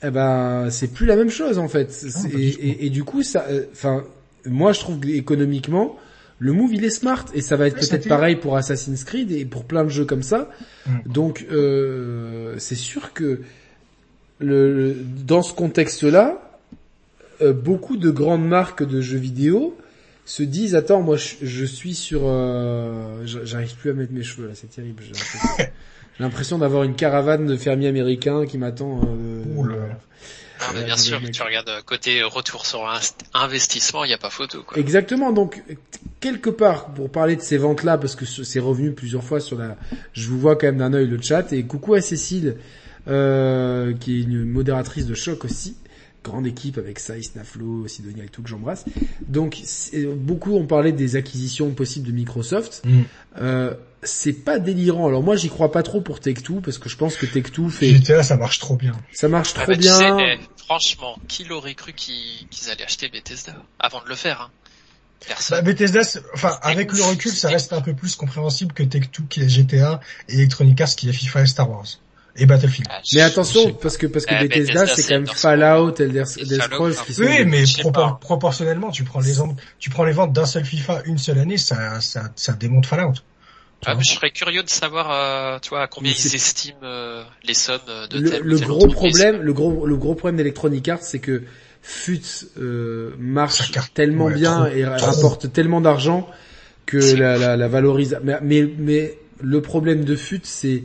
Eh 0.04 0.12
ben, 0.12 0.70
c'est 0.70 0.94
plus 0.94 1.06
la 1.06 1.16
même 1.16 1.30
chose 1.30 1.58
en 1.58 1.68
fait. 1.68 2.06
Ah, 2.16 2.28
et, 2.34 2.48
et, 2.48 2.86
et, 2.86 2.90
du 2.90 3.04
coup, 3.04 3.24
ça, 3.24 3.46
enfin, 3.72 4.04
moi 4.46 4.72
je 4.72 4.80
trouve 4.80 5.04
économiquement, 5.10 5.98
le 6.40 6.54
move 6.54 6.74
il 6.74 6.84
est 6.84 6.90
smart 6.90 7.26
et 7.34 7.42
ça 7.42 7.56
va 7.56 7.68
être 7.68 7.80
peut-être 7.80 8.08
pareil 8.08 8.36
pour 8.36 8.58
Assassin's 8.58 9.04
Creed 9.04 9.32
et 9.32 9.46
pour 9.46 9.66
plein 9.66 9.84
de 9.84 9.90
jeux 9.90 10.06
comme 10.06 10.24
ça. 10.24 10.50
Mm. 10.86 10.92
Donc 11.08 11.46
euh, 11.52 12.56
c'est 12.60 12.76
sûr 12.76 13.14
que 13.14 13.42
le, 14.40 14.96
dans 15.26 15.42
ce 15.42 15.54
contexte-là, 15.54 16.60
euh, 17.42 17.54
beaucoup 17.54 17.98
de 17.98 18.12
grandes 18.12 18.48
marques 18.48 18.84
de 18.84 19.02
jeux 19.02 19.18
vidéo 19.18 19.76
se 20.26 20.44
disent 20.44 20.76
attends 20.76 21.02
moi 21.02 21.16
je, 21.16 21.66
suis 21.66 21.96
sur 21.96 22.22
euh, 22.26 23.26
j'arrive 23.26 23.76
plus 23.76 23.92
à 23.92 23.94
mettre 23.94 24.12
mes 24.12 24.24
cheveux 24.24 24.48
là 24.48 24.54
c'est 24.56 24.70
terrible 24.70 25.04
l'impression 26.20 26.58
d'avoir 26.58 26.84
une 26.84 26.96
caravane 26.96 27.46
de 27.46 27.56
fermiers 27.56 27.88
américains 27.88 28.46
qui 28.46 28.58
m'attend 28.58 29.02
euh, 29.04 29.44
ah, 30.60 30.72
mais 30.74 30.84
bien 30.84 30.98
sûr, 30.98 31.22
tu 31.32 31.42
regardes 31.44 31.70
euh, 31.70 31.82
côté 31.86 32.24
retour 32.24 32.66
sur 32.66 32.90
investissement, 33.34 34.04
il 34.04 34.08
n'y 34.08 34.14
a 34.14 34.18
pas 34.18 34.30
photo. 34.30 34.64
Quoi. 34.64 34.80
Exactement. 34.80 35.32
Donc 35.32 35.64
quelque 36.20 36.50
part, 36.50 36.88
pour 36.94 37.12
parler 37.12 37.36
de 37.36 37.42
ces 37.42 37.58
ventes-là, 37.58 37.98
parce 37.98 38.16
que 38.16 38.26
c'est 38.26 38.60
revenu 38.60 38.92
plusieurs 38.92 39.24
fois 39.24 39.40
sur 39.40 39.58
la, 39.58 39.78
je 40.14 40.28
vous 40.28 40.40
vois 40.40 40.56
quand 40.56 40.68
même 40.68 40.78
d'un 40.78 40.94
œil 40.94 41.08
le 41.08 41.22
chat. 41.22 41.54
Et 41.54 41.64
coucou 41.64 41.94
à 41.94 42.02
Cécile, 42.02 42.58
euh, 43.08 43.94
qui 43.94 44.18
est 44.18 44.24
une 44.24 44.46
modératrice 44.46 45.06
de 45.06 45.14
choc 45.14 45.46
aussi 45.46 45.78
grande 46.24 46.48
équipe 46.48 46.78
avec 46.78 47.00
Saïs, 47.00 47.36
Naflo, 47.36 47.88
Sidonia 47.88 48.26
et 48.26 48.28
tout 48.28 48.42
que 48.42 48.50
j'embrasse. 48.50 48.86
Donc 49.28 49.58
beaucoup 50.16 50.56
ont 50.56 50.66
parlé 50.66 50.92
des 50.92 51.16
acquisitions 51.16 51.72
possibles 51.72 52.08
de 52.08 52.12
Microsoft. 52.12 52.82
Mm. 52.86 53.02
Euh, 53.40 53.74
c'est 54.04 54.34
pas 54.34 54.60
délirant. 54.60 55.08
Alors 55.08 55.24
moi 55.24 55.36
j'y 55.36 55.50
crois 55.50 55.72
pas 55.72 55.84
trop 55.84 56.02
pour 56.02 56.20
Take-Two 56.20 56.62
parce 56.62 56.78
que 56.78 56.90
je 56.90 56.98
pense 56.98 57.16
que 57.16 57.26
Take-Two 57.26 57.70
fait 57.70 57.90
GTA 57.90 58.24
ça 58.24 58.38
marche 58.38 58.60
trop 58.60 58.76
bien. 58.76 58.94
Ça 59.12 59.28
marche 59.28 59.54
ah 59.56 59.64
trop 59.64 59.72
bah, 59.72 59.78
bien. 59.78 60.18
Eh, 60.20 60.40
franchement, 60.58 61.18
qui 61.28 61.44
l'aurait 61.44 61.76
cru 61.76 61.94
qu'ils 61.94 62.48
allaient 62.72 62.84
acheter 62.84 63.10
Bethesda 63.10 63.56
avant 63.80 64.02
de 64.04 64.10
le 64.10 64.16
faire 64.16 64.42
hein? 64.42 64.52
Personne. 65.26 65.58
Bah, 65.58 65.62
Bethesda, 65.64 66.02
enfin 66.34 66.60
avec 66.62 66.94
le 66.94 67.02
recul, 67.04 67.32
ça 67.32 67.50
reste 67.50 67.74
un 67.74 67.82
peu 67.82 67.94
plus 67.94 68.16
compréhensible 68.16 68.74
que 68.74 68.84
Take-Two 68.84 69.24
qui 69.30 69.42
est 69.42 69.50
GTA 69.50 70.00
et 70.30 70.36
Electronic 70.36 70.80
Arts 70.80 70.96
qui 70.96 71.10
est 71.10 71.14
FIFA 71.14 71.42
et 71.42 71.48
Star 71.48 71.70
Wars 71.70 71.88
et 72.38 72.46
Battlefield. 72.46 72.88
Ah, 72.92 73.02
mais 73.14 73.22
attention, 73.22 73.74
parce 73.74 73.98
que 73.98 74.06
parce 74.06 74.26
que 74.26 74.36
ah, 74.36 74.44
Bethesda, 74.44 74.86
c'est 74.86 75.04
quand 75.04 75.16
même 75.16 75.28
Fallout, 75.28 75.96
Elder, 75.96 76.26
Scrolls 76.26 76.96
qui 77.06 77.14
sont. 77.14 77.24
Oui, 77.24 77.46
mais 77.46 77.64
proportionnellement, 78.22 78.92
tu 78.92 79.04
prends 79.04 79.22
les 79.22 79.34
tu 79.80 79.90
prends 79.90 80.04
les 80.04 80.14
ventes 80.14 80.34
d'un 80.34 80.46
seul 80.46 80.64
FIFA 80.64 81.02
une 81.06 81.18
seule 81.18 81.40
année, 81.40 81.58
ça 81.58 82.00
ça 82.00 82.30
ça 82.36 82.54
démonte 82.54 82.86
Fallout. 82.86 83.16
Ah, 83.86 83.96
je 84.00 84.12
serais 84.14 84.32
curieux 84.32 84.64
de 84.64 84.70
savoir, 84.70 85.12
euh, 85.12 85.60
toi, 85.60 85.84
à 85.84 85.88
combien 85.88 86.12
ils 86.12 86.36
estiment 86.36 86.78
euh, 86.84 87.24
les 87.44 87.54
sommes 87.54 87.80
de 88.10 88.20
le, 88.20 88.40
le 88.40 88.60
gros 88.60 88.88
problème, 88.88 89.42
le 89.42 89.54
gros, 89.54 89.86
le 89.86 89.96
gros 89.96 90.16
problème 90.16 90.38
d'Electronic 90.38 90.88
Arts, 90.90 91.04
c'est 91.04 91.20
que 91.20 91.44
FUT 91.82 92.22
euh, 92.60 93.12
marche 93.20 93.72
tellement 93.94 94.30
bien 94.30 94.66
et 94.66 94.84
rapporte 94.84 95.54
tellement 95.54 95.80
d'argent 95.80 96.28
que 96.86 96.98
la, 97.16 97.38
la, 97.38 97.56
la 97.56 97.68
valorise. 97.68 98.20
Mais, 98.24 98.38
mais, 98.42 98.68
mais 98.78 99.18
le 99.42 99.62
problème 99.62 100.04
de 100.04 100.16
FUT, 100.16 100.42
c'est 100.44 100.84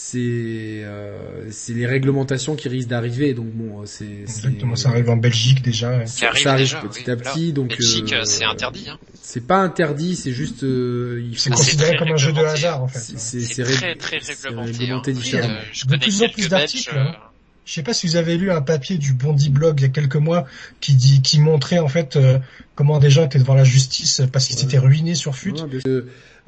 c'est 0.00 0.18
euh, 0.22 1.50
c'est 1.50 1.74
les 1.74 1.84
réglementations 1.84 2.54
qui 2.54 2.68
risquent 2.68 2.88
d'arriver 2.88 3.34
donc 3.34 3.48
bon 3.48 3.84
c'est 3.84 4.20
exactement 4.20 4.76
ça 4.76 4.90
arrive 4.90 5.10
en 5.10 5.16
Belgique 5.16 5.60
déjà 5.60 6.06
ça 6.06 6.28
arrive, 6.52 6.78
petit 6.88 7.10
à 7.10 7.16
petit 7.16 7.52
donc 7.52 7.70
Belgique 7.70 8.12
euh, 8.12 8.22
c'est 8.24 8.44
interdit 8.44 8.88
hein. 8.88 8.96
c'est 9.20 9.44
pas 9.44 9.58
interdit 9.58 10.14
c'est 10.14 10.30
juste 10.30 10.62
euh, 10.62 11.26
il 11.28 11.36
c'est 11.36 11.50
considéré 11.50 11.96
comme 11.96 12.12
un 12.12 12.16
jeu 12.16 12.32
de 12.32 12.38
hasard 12.38 12.84
en 12.84 12.88
fait 12.88 13.00
c'est 13.00 13.64
très 13.64 13.96
très 13.96 14.18
réglementé, 14.18 15.10
hein. 15.10 15.14
différemment 15.14 15.54
euh, 15.54 15.72
je 15.72 15.86
de 15.86 15.96
plus 15.96 16.22
en 16.22 16.28
plus 16.28 16.48
d'articles 16.48 16.96
hein. 16.96 17.14
euh, 17.14 17.24
je 17.64 17.72
sais 17.72 17.82
pas 17.82 17.92
si 17.92 18.06
vous 18.06 18.16
avez 18.16 18.38
lu 18.38 18.52
un 18.52 18.62
papier 18.62 18.98
du 18.98 19.14
Bondi 19.14 19.50
Blog 19.50 19.80
il 19.80 19.82
y 19.82 19.86
a 19.86 19.90
quelques 19.90 20.16
mois 20.16 20.46
qui 20.80 20.94
dit 20.94 21.22
qui 21.22 21.40
montrait 21.40 21.80
en 21.80 21.88
fait 21.88 22.18
comment 22.76 22.98
des 22.98 23.10
gens 23.10 23.24
étaient 23.24 23.40
devant 23.40 23.54
la 23.54 23.64
justice 23.64 24.22
parce 24.32 24.46
qu'ils 24.46 24.56
s'étaient 24.56 24.78
ruinés 24.78 25.14
sur 25.14 25.36
FUT. 25.36 25.54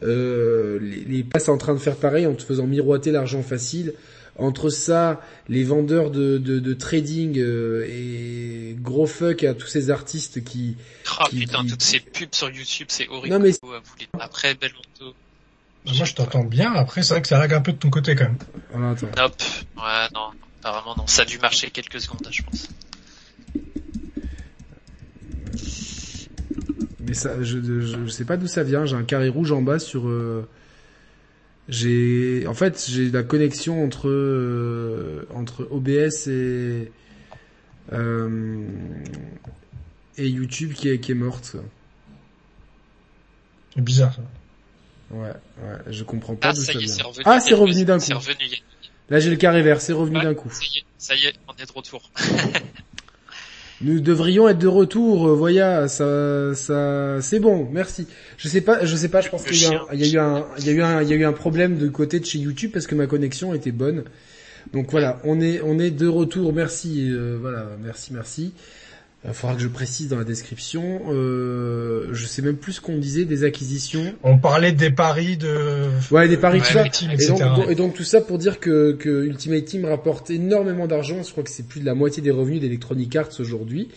Euh, 0.02 0.78
les, 0.80 1.04
les 1.04 1.22
passes 1.22 1.48
en 1.48 1.58
train 1.58 1.74
de 1.74 1.78
faire 1.78 1.96
pareil 1.96 2.26
en 2.26 2.34
te 2.34 2.42
faisant 2.42 2.66
miroiter 2.66 3.10
l'argent 3.10 3.42
facile. 3.42 3.94
Entre 4.38 4.70
ça, 4.70 5.20
les 5.48 5.64
vendeurs 5.64 6.10
de, 6.10 6.38
de, 6.38 6.60
de 6.60 6.72
trading 6.72 7.38
euh, 7.38 7.84
et 7.90 8.74
gros 8.80 9.06
fuck 9.06 9.44
à 9.44 9.52
tous 9.52 9.66
ces 9.66 9.90
artistes 9.90 10.42
qui... 10.44 10.76
Oh 11.20 11.24
putain, 11.28 11.66
toutes 11.66 11.82
ces 11.82 12.00
pubs 12.00 12.34
sur 12.34 12.48
YouTube, 12.48 12.86
c'est 12.88 13.06
horrible. 13.08 13.34
Non 13.36 13.40
mais... 13.40 13.50
Après, 14.18 14.54
belle 14.54 14.72
moto. 14.72 15.14
Moi 15.84 16.04
je 16.04 16.14
t'entends 16.14 16.44
bien, 16.44 16.72
après 16.72 17.02
c'est 17.02 17.14
vrai 17.14 17.22
que 17.22 17.28
ça 17.28 17.38
lag 17.38 17.52
un 17.52 17.60
peu 17.60 17.72
de 17.72 17.78
ton 17.78 17.90
côté 17.90 18.14
quand 18.14 18.24
même. 18.24 18.38
Voilà, 18.72 18.94
Nope. 19.18 19.42
Ouais, 19.76 20.08
non, 20.14 20.30
apparemment 20.60 20.94
non. 20.96 21.06
Ça 21.06 21.22
a 21.22 21.24
dû 21.26 21.38
marcher 21.38 21.70
quelques 21.70 22.00
secondes, 22.00 22.26
je 22.30 22.42
pense. 22.42 22.68
Mais 27.10 27.14
ça, 27.14 27.42
je, 27.42 27.58
je, 27.58 28.06
sais 28.06 28.24
pas 28.24 28.36
d'où 28.36 28.46
ça 28.46 28.62
vient. 28.62 28.86
J'ai 28.86 28.94
un 28.94 29.02
carré 29.02 29.28
rouge 29.28 29.50
en 29.50 29.62
bas 29.62 29.80
sur. 29.80 30.06
Euh, 30.06 30.48
j'ai, 31.68 32.46
en 32.46 32.54
fait, 32.54 32.86
j'ai 32.88 33.10
la 33.10 33.24
connexion 33.24 33.84
entre 33.84 34.08
euh, 34.08 35.26
entre 35.34 35.66
OBS 35.72 36.28
et 36.28 36.92
euh, 37.92 38.64
et 40.18 40.28
YouTube 40.28 40.72
qui 40.72 40.88
est 40.88 41.00
qui 41.00 41.10
est 41.10 41.16
morte. 41.16 41.56
C'est 43.74 43.82
bizarre 43.82 44.14
ça. 44.14 44.22
Ouais, 45.10 45.30
ouais, 45.30 45.92
je 45.92 46.04
comprends 46.04 46.36
pas 46.36 46.50
ah, 46.50 46.52
d'où 46.52 46.60
ça, 46.60 46.78
vient. 46.78 46.94
ah, 47.24 47.40
c'est 47.40 47.54
revenu 47.54 47.84
d'un 47.84 47.98
coup. 47.98 48.12
Là, 49.08 49.18
j'ai 49.18 49.30
le 49.30 49.36
carré 49.36 49.62
vert, 49.62 49.80
c'est 49.80 49.92
revenu 49.92 50.20
d'un 50.20 50.34
coup. 50.34 50.50
Ça 50.50 50.62
y, 50.62 50.78
est, 50.78 50.84
ça 50.96 51.16
y 51.16 51.26
est, 51.26 51.34
on 51.48 51.60
est 51.60 51.66
de 51.66 51.72
retour. 51.72 52.08
Nous 53.82 54.00
devrions 54.00 54.46
être 54.46 54.58
de 54.58 54.66
retour, 54.66 55.28
euh, 55.28 55.34
Voya, 55.34 55.88
ça, 55.88 56.54
ça, 56.54 57.22
c'est 57.22 57.40
bon, 57.40 57.66
merci. 57.72 58.06
Je 58.36 58.46
sais 58.46 58.60
pas, 58.60 58.84
je 58.84 58.94
sais 58.94 59.08
pas, 59.08 59.22
je 59.22 59.30
pense 59.30 59.42
qu'il 59.42 59.56
y, 59.56 59.64
a 59.64 59.72
eu 59.72 59.76
un, 59.76 59.86
il 59.94 60.00
y 60.00 60.70
a 60.70 60.72
eu 60.72 60.82
un, 60.82 61.02
il 61.02 61.08
y 61.08 61.12
a 61.14 61.16
eu 61.16 61.24
un 61.24 61.32
problème 61.32 61.78
de 61.78 61.88
côté 61.88 62.20
de 62.20 62.26
chez 62.26 62.38
YouTube 62.38 62.72
parce 62.74 62.86
que 62.86 62.94
ma 62.94 63.06
connexion 63.06 63.54
était 63.54 63.72
bonne. 63.72 64.04
Donc 64.74 64.90
voilà, 64.90 65.18
on 65.24 65.40
est, 65.40 65.62
on 65.62 65.78
est 65.78 65.90
de 65.90 66.06
retour, 66.06 66.52
merci, 66.52 67.10
euh, 67.10 67.38
voilà, 67.40 67.66
merci, 67.82 68.12
merci. 68.12 68.52
Il 69.24 69.34
faudra 69.34 69.54
que 69.54 69.60
je 69.60 69.68
précise 69.68 70.08
dans 70.08 70.16
la 70.16 70.24
description. 70.24 71.02
Euh, 71.08 72.08
je 72.12 72.26
sais 72.26 72.40
même 72.40 72.56
plus 72.56 72.74
ce 72.74 72.80
qu'on 72.80 72.96
disait 72.96 73.26
des 73.26 73.44
acquisitions. 73.44 74.14
On 74.22 74.38
parlait 74.38 74.72
des 74.72 74.90
paris 74.90 75.36
de. 75.36 75.88
Ouais, 76.10 76.26
des 76.26 76.38
paris 76.38 76.60
tout 76.60 76.72
ça. 76.72 76.84
Et 76.86 77.26
donc, 77.26 77.70
et 77.70 77.74
donc, 77.74 77.94
tout 77.94 78.02
ça 78.02 78.22
pour 78.22 78.38
dire 78.38 78.60
que, 78.60 78.92
que 78.92 79.26
Ultimate 79.26 79.64
Team 79.66 79.84
rapporte 79.84 80.30
énormément 80.30 80.86
d'argent. 80.86 81.22
Je 81.22 81.30
crois 81.30 81.44
que 81.44 81.50
c'est 81.50 81.66
plus 81.66 81.80
de 81.80 81.86
la 81.86 81.94
moitié 81.94 82.22
des 82.22 82.30
revenus 82.30 82.62
d'Electronic 82.62 83.14
Arts 83.14 83.40
aujourd'hui. 83.40 83.88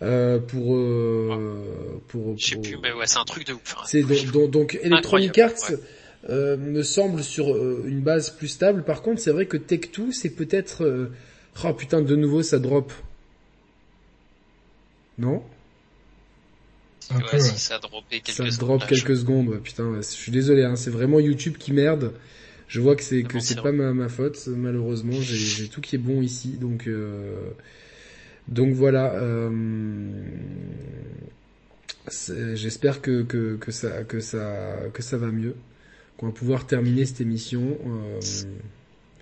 Euh, 0.00 0.38
pour, 0.38 0.74
euh, 0.74 2.00
pour, 2.08 2.36
Je 2.38 2.46
sais 2.46 2.56
plus, 2.56 2.76
mais 2.82 2.92
ouais, 2.92 3.06
c'est 3.06 3.18
un 3.18 3.24
truc 3.24 3.46
de 3.46 3.52
ouf. 3.52 3.76
Hein. 3.76 3.82
C'est 3.86 4.02
donc, 4.02 4.50
donc, 4.50 4.78
Electronic 4.82 5.38
Arts 5.38 5.70
euh, 6.30 6.56
me 6.56 6.82
semble 6.82 7.22
sur 7.22 7.52
euh, 7.52 7.84
une 7.86 8.00
base 8.00 8.30
plus 8.30 8.48
stable. 8.48 8.84
Par 8.84 9.02
contre, 9.02 9.20
c'est 9.20 9.32
vrai 9.32 9.46
que 9.46 9.56
Tech2, 9.56 10.12
c'est 10.12 10.30
peut-être. 10.30 10.84
Euh, 10.84 11.10
oh 11.64 11.72
putain, 11.72 12.00
de 12.00 12.16
nouveau, 12.16 12.42
ça 12.42 12.58
drop. 12.58 12.92
Non 15.18 15.42
ouais, 17.10 17.40
si 17.40 17.58
ça 17.58 17.78
quelques 18.10 18.28
ça 18.28 18.50
secondes. 18.50 18.78
drop 18.78 18.86
quelques 18.86 19.16
secondes, 19.16 19.60
putain, 19.62 19.96
je 19.96 20.02
suis 20.02 20.32
désolé, 20.32 20.64
hein, 20.64 20.76
c'est 20.76 20.90
vraiment 20.90 21.20
YouTube 21.20 21.56
qui 21.58 21.72
merde. 21.72 22.12
Je 22.68 22.80
vois 22.80 22.96
que 22.96 23.02
c'est 23.02 23.22
que 23.22 23.38
c'est 23.38 23.60
pas 23.60 23.72
ma, 23.72 23.92
ma, 23.92 24.08
faute, 24.08 24.46
malheureusement, 24.46 25.20
j'ai 25.20 25.68
tout 25.68 25.80
qui 25.80 25.96
est 25.96 25.98
bon 25.98 26.22
ici, 26.22 26.56
donc 26.58 26.86
euh, 26.86 27.50
donc 28.48 28.72
voilà. 28.72 29.12
Euh, 29.14 29.50
J'espère 32.54 33.00
que, 33.00 33.22
que 33.22 33.56
que 33.56 33.70
ça 33.70 34.02
que 34.04 34.20
ça 34.20 34.88
que 34.92 35.02
ça 35.02 35.18
va 35.18 35.28
mieux. 35.28 35.54
qu'on 36.16 36.26
va 36.26 36.32
pouvoir 36.32 36.66
terminer 36.66 37.04
cette 37.04 37.20
émission. 37.20 37.78
Euh... 37.86 38.20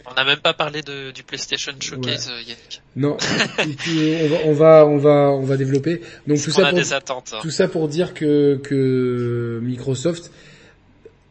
On 0.07 0.15
n'a 0.15 0.25
même 0.25 0.41
pas 0.41 0.55
parlé 0.55 0.83
de, 0.83 1.11
du 1.11 1.23
PlayStation 1.23 1.73
Showcase, 1.79 2.29
ouais. 2.29 2.43
Yannick. 2.43 2.83
Non, 2.97 3.17
on, 4.47 4.53
va, 4.53 4.87
on 4.87 4.97
va, 4.97 5.31
on 5.31 5.45
va, 5.45 5.57
développer. 5.57 6.01
Donc 6.27 6.43
tout 6.43 6.51
ça, 6.51 6.71
pour, 6.71 6.93
attentes, 6.93 7.31
hein. 7.35 7.39
tout 7.43 7.51
ça 7.51 7.69
pour 7.69 7.89
dire 7.89 8.15
que, 8.15 8.61
que 8.63 9.61
Microsoft, 9.63 10.31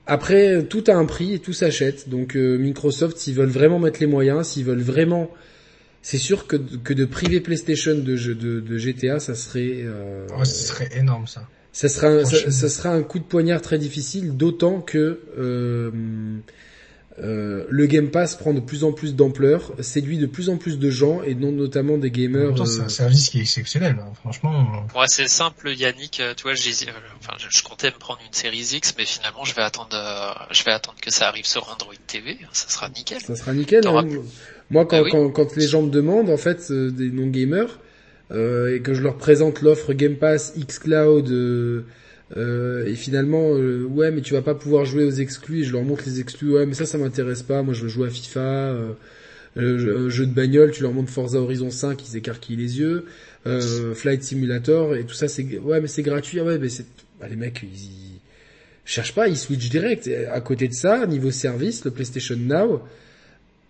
après, 0.10 0.64
tout 0.64 0.84
a 0.88 0.94
un 0.94 1.06
prix 1.06 1.34
et 1.34 1.40
tout 1.40 1.54
s'achète. 1.54 2.10
Donc 2.10 2.36
euh, 2.36 2.58
Microsoft, 2.58 3.18
s'ils 3.18 3.36
veulent 3.36 3.50
vraiment 3.50 3.80
mettre 3.80 4.00
les 4.00 4.08
moyens, 4.08 4.48
s'ils 4.48 4.66
veulent 4.66 4.82
vraiment, 4.82 5.30
c'est 6.02 6.18
sûr 6.18 6.48
que, 6.48 6.56
que 6.56 6.94
de 6.94 7.06
priver 7.06 7.42
PlayStation 7.42 7.94
de, 7.94 8.16
de, 8.16 8.60
de 8.60 8.78
GTA, 8.78 9.20
ça 9.20 9.36
serait. 9.36 9.82
Euh, 9.84 10.28
ouais, 10.38 10.46
ce 10.46 10.68
serait 10.68 10.90
énorme 10.98 11.28
ça. 11.28 11.48
Ça 11.72 11.88
sera, 11.88 12.08
un, 12.08 12.26
ça, 12.26 12.50
ça, 12.50 12.70
sera 12.70 12.90
un 12.90 13.04
coup 13.04 13.20
de 13.20 13.24
poignard 13.24 13.62
très 13.62 13.78
difficile, 13.78 14.36
d'autant 14.36 14.82
que 14.82 15.20
euh, 15.38 15.92
euh, 17.22 17.66
le 17.70 17.86
Game 17.86 18.10
Pass 18.10 18.36
prend 18.36 18.54
de 18.54 18.60
plus 18.60 18.84
en 18.84 18.92
plus 18.92 19.16
d'ampleur, 19.16 19.74
séduit 19.80 20.18
de 20.18 20.26
plus 20.26 20.50
en 20.50 20.58
plus 20.58 20.80
de 20.80 20.90
gens 20.90 21.22
et 21.24 21.36
non 21.36 21.52
notamment 21.52 21.98
des 21.98 22.12
gamers. 22.12 22.56
C'est 22.68 22.82
un 22.82 22.90
service 22.90 23.30
qui 23.30 23.40
est 23.40 23.42
exceptionnel, 23.42 23.98
hein, 24.00 24.12
franchement. 24.22 24.86
Ouais, 24.96 25.06
c'est 25.08 25.28
simple, 25.28 25.70
Yannick. 25.70 26.22
Tu 26.36 26.44
vois, 26.44 26.54
enfin, 26.54 27.34
je 27.38 27.64
comptais 27.64 27.88
me 27.88 27.98
prendre 27.98 28.20
une 28.26 28.34
série 28.34 28.60
X, 28.74 28.94
mais 28.98 29.06
finalement, 29.06 29.44
je 29.44 29.54
vais 29.54 29.62
attendre, 29.62 29.96
je 30.52 30.64
vais 30.64 30.72
attendre 30.72 30.98
que 31.02 31.12
ça 31.12 31.28
arrive 31.28 31.46
sur 31.46 31.70
Android 31.70 31.94
TV. 32.08 32.38
Ça 32.54 32.70
sera 32.70 32.90
nickel. 32.90 33.22
Ça 33.22 33.36
sera 33.36 33.54
nickel. 33.54 33.86
Hein. 33.88 34.06
Moi, 34.72 34.86
quand, 34.86 35.02
bah 35.02 35.10
quand, 35.12 35.30
quand, 35.32 35.56
les 35.56 35.68
gens 35.68 35.82
me 35.82 35.90
demandent, 35.90 36.30
en 36.30 36.38
fait, 36.38 36.70
euh, 36.70 36.92
des 36.92 37.10
non 37.10 37.28
gamers, 37.28 37.80
euh, 38.32 38.76
et 38.76 38.82
que 38.82 38.94
je 38.94 39.02
leur 39.02 39.18
présente 39.18 39.62
l'offre 39.62 39.94
Game 39.94 40.16
Pass, 40.16 40.54
xCloud. 40.56 41.30
Euh, 41.30 41.86
euh, 42.38 42.86
et 42.86 42.96
finalement, 42.96 43.54
euh, 43.56 43.84
ouais, 43.86 44.12
mais 44.12 44.22
tu 44.22 44.34
vas 44.34 44.42
pas 44.42 44.56
pouvoir 44.56 44.86
jouer 44.86 45.04
aux 45.04 45.12
exclus. 45.12 45.62
Et 45.62 45.64
je 45.64 45.74
leur 45.74 45.84
montre 45.84 46.04
les 46.06 46.20
exclus. 46.20 46.54
Ouais, 46.54 46.66
mais 46.66 46.74
ça, 46.74 46.86
ça 46.86 46.98
m'intéresse 46.98 47.44
pas. 47.44 47.64
Moi, 47.64 47.74
je 47.74 47.84
veux 47.84 47.88
jouer 47.88 48.08
à 48.08 48.12
FIFA, 48.12 48.40
euh, 48.40 48.94
euh 49.58 50.10
jeu 50.10 50.26
de 50.26 50.34
bagnole. 50.34 50.72
Tu 50.72 50.84
leur 50.84 50.94
montres 50.94 51.12
Forza 51.12 51.40
Horizon 51.40 51.72
5, 51.72 52.08
ils 52.08 52.18
écarquillent 52.18 52.56
les 52.56 52.80
yeux. 52.80 53.06
Flight 53.96 54.24
Simulator 54.24 54.96
et 54.96 55.06
tout 55.06 55.16
ça, 55.16 55.28
c'est 55.28 55.58
ouais, 55.60 55.82
mais 55.82 55.88
c'est 55.88 56.04
gratuit. 56.04 56.40
Ouais, 56.40 56.60
mais 56.60 56.70
c'est 56.70 56.86
bah, 57.20 57.28
les 57.28 57.36
mecs, 57.36 57.62
ils, 57.64 57.70
ils 57.70 58.20
cherchent 58.86 59.16
pas, 59.16 59.28
ils 59.28 59.38
switchent 59.38 59.70
direct. 59.70 60.10
À 60.32 60.42
côté 60.42 60.68
de 60.68 60.74
ça, 60.74 61.06
niveau 61.08 61.32
service, 61.32 61.84
le 61.86 61.92
PlayStation 61.92 62.36
Now 62.36 62.84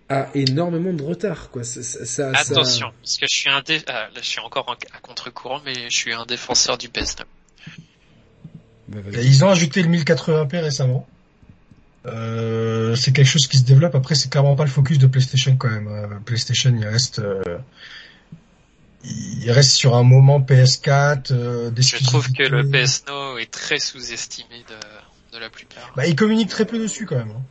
a 0.09 0.27
énormément 0.33 0.91
de 0.91 1.03
retard, 1.03 1.51
quoi. 1.51 1.63
Ça, 1.63 1.83
ça, 1.83 2.31
Attention, 2.31 2.91
parce 3.01 3.17
que 3.17 3.25
je 3.29 3.35
suis 3.35 3.49
un 3.49 3.61
dé... 3.61 3.79
là, 3.87 4.09
je 4.15 4.27
suis 4.27 4.39
encore 4.39 4.75
à 4.91 4.99
contre-courant, 5.01 5.61
mais 5.63 5.75
je 5.89 5.95
suis 5.95 6.13
un 6.13 6.25
défenseur 6.25 6.77
du 6.79 6.89
PS 6.89 7.19
Now. 7.19 7.25
Bah, 8.89 9.21
ils 9.21 9.45
ont 9.45 9.49
ajouté 9.49 9.83
le 9.83 9.89
1080p 9.89 10.61
récemment. 10.61 11.07
Euh, 12.05 12.95
c'est 12.95 13.11
quelque 13.11 13.27
chose 13.27 13.47
qui 13.47 13.57
se 13.57 13.63
développe. 13.63 13.95
Après, 13.95 14.15
c'est 14.15 14.29
clairement 14.29 14.55
pas 14.55 14.63
le 14.63 14.69
focus 14.69 14.97
de 14.97 15.07
PlayStation 15.07 15.55
quand 15.57 15.69
même. 15.69 15.87
Euh, 15.87 16.07
PlayStation, 16.25 16.73
il 16.75 16.85
reste, 16.87 17.19
euh, 17.19 17.41
il 19.03 19.51
reste 19.51 19.71
sur 19.71 19.95
un 19.95 20.03
moment 20.03 20.39
PS4. 20.39 21.31
Euh, 21.31 21.71
Je 21.77 22.03
trouve 22.03 22.31
que 22.31 22.43
le 22.43 22.67
PS 22.67 23.03
Now 23.07 23.37
est 23.37 23.51
très 23.51 23.79
sous-estimé 23.79 24.63
de, 24.69 25.35
de 25.37 25.41
la 25.41 25.49
plupart. 25.49 25.93
Bah, 25.95 26.07
il 26.07 26.15
communique 26.15 26.49
très 26.49 26.65
peu 26.65 26.79
dessus 26.79 27.05
quand 27.05 27.17
même. 27.17 27.31
Hein. 27.31 27.43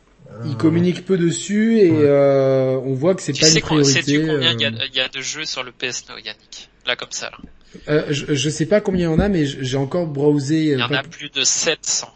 Il 0.45 0.57
communique 0.57 1.05
peu 1.05 1.17
dessus 1.17 1.79
et 1.79 1.91
euh, 1.91 2.79
on 2.85 2.95
voit 2.95 3.15
que 3.15 3.23
c'est 3.23 3.39
pas 3.39 3.49
une 3.49 3.61
priorité. 3.61 4.03
Sais-tu 4.03 4.27
combien 4.27 4.53
il 4.53 4.61
y, 4.61 4.65
a, 4.67 4.69
il 4.69 4.95
y, 4.95 5.01
a, 5.01 5.09
de 5.09 5.21
jeux 5.21 5.45
sur 5.45 5.63
le 5.63 5.73
PS 5.73 6.05
Now, 6.09 6.17
Yannick? 6.17 6.69
Là 6.89 6.97
comme 6.97 7.13
ça. 7.13 7.31
Là. 7.31 7.39
Euh, 7.89 8.07
je, 8.09 8.35
je 8.35 8.49
sais 8.49 8.67
pas 8.67 8.81
combien 8.81 9.09
il 9.09 9.13
y 9.13 9.15
en 9.15 9.21
a, 9.21 9.29
mais 9.29 9.45
j'ai 9.45 9.77
encore 9.77 10.07
browsé. 10.07 10.73
Il 10.73 10.79
y 10.79 10.83
en 10.83 10.91
a 10.91 11.03
plus 11.03 11.29
de 11.29 11.43
700. 11.43 12.09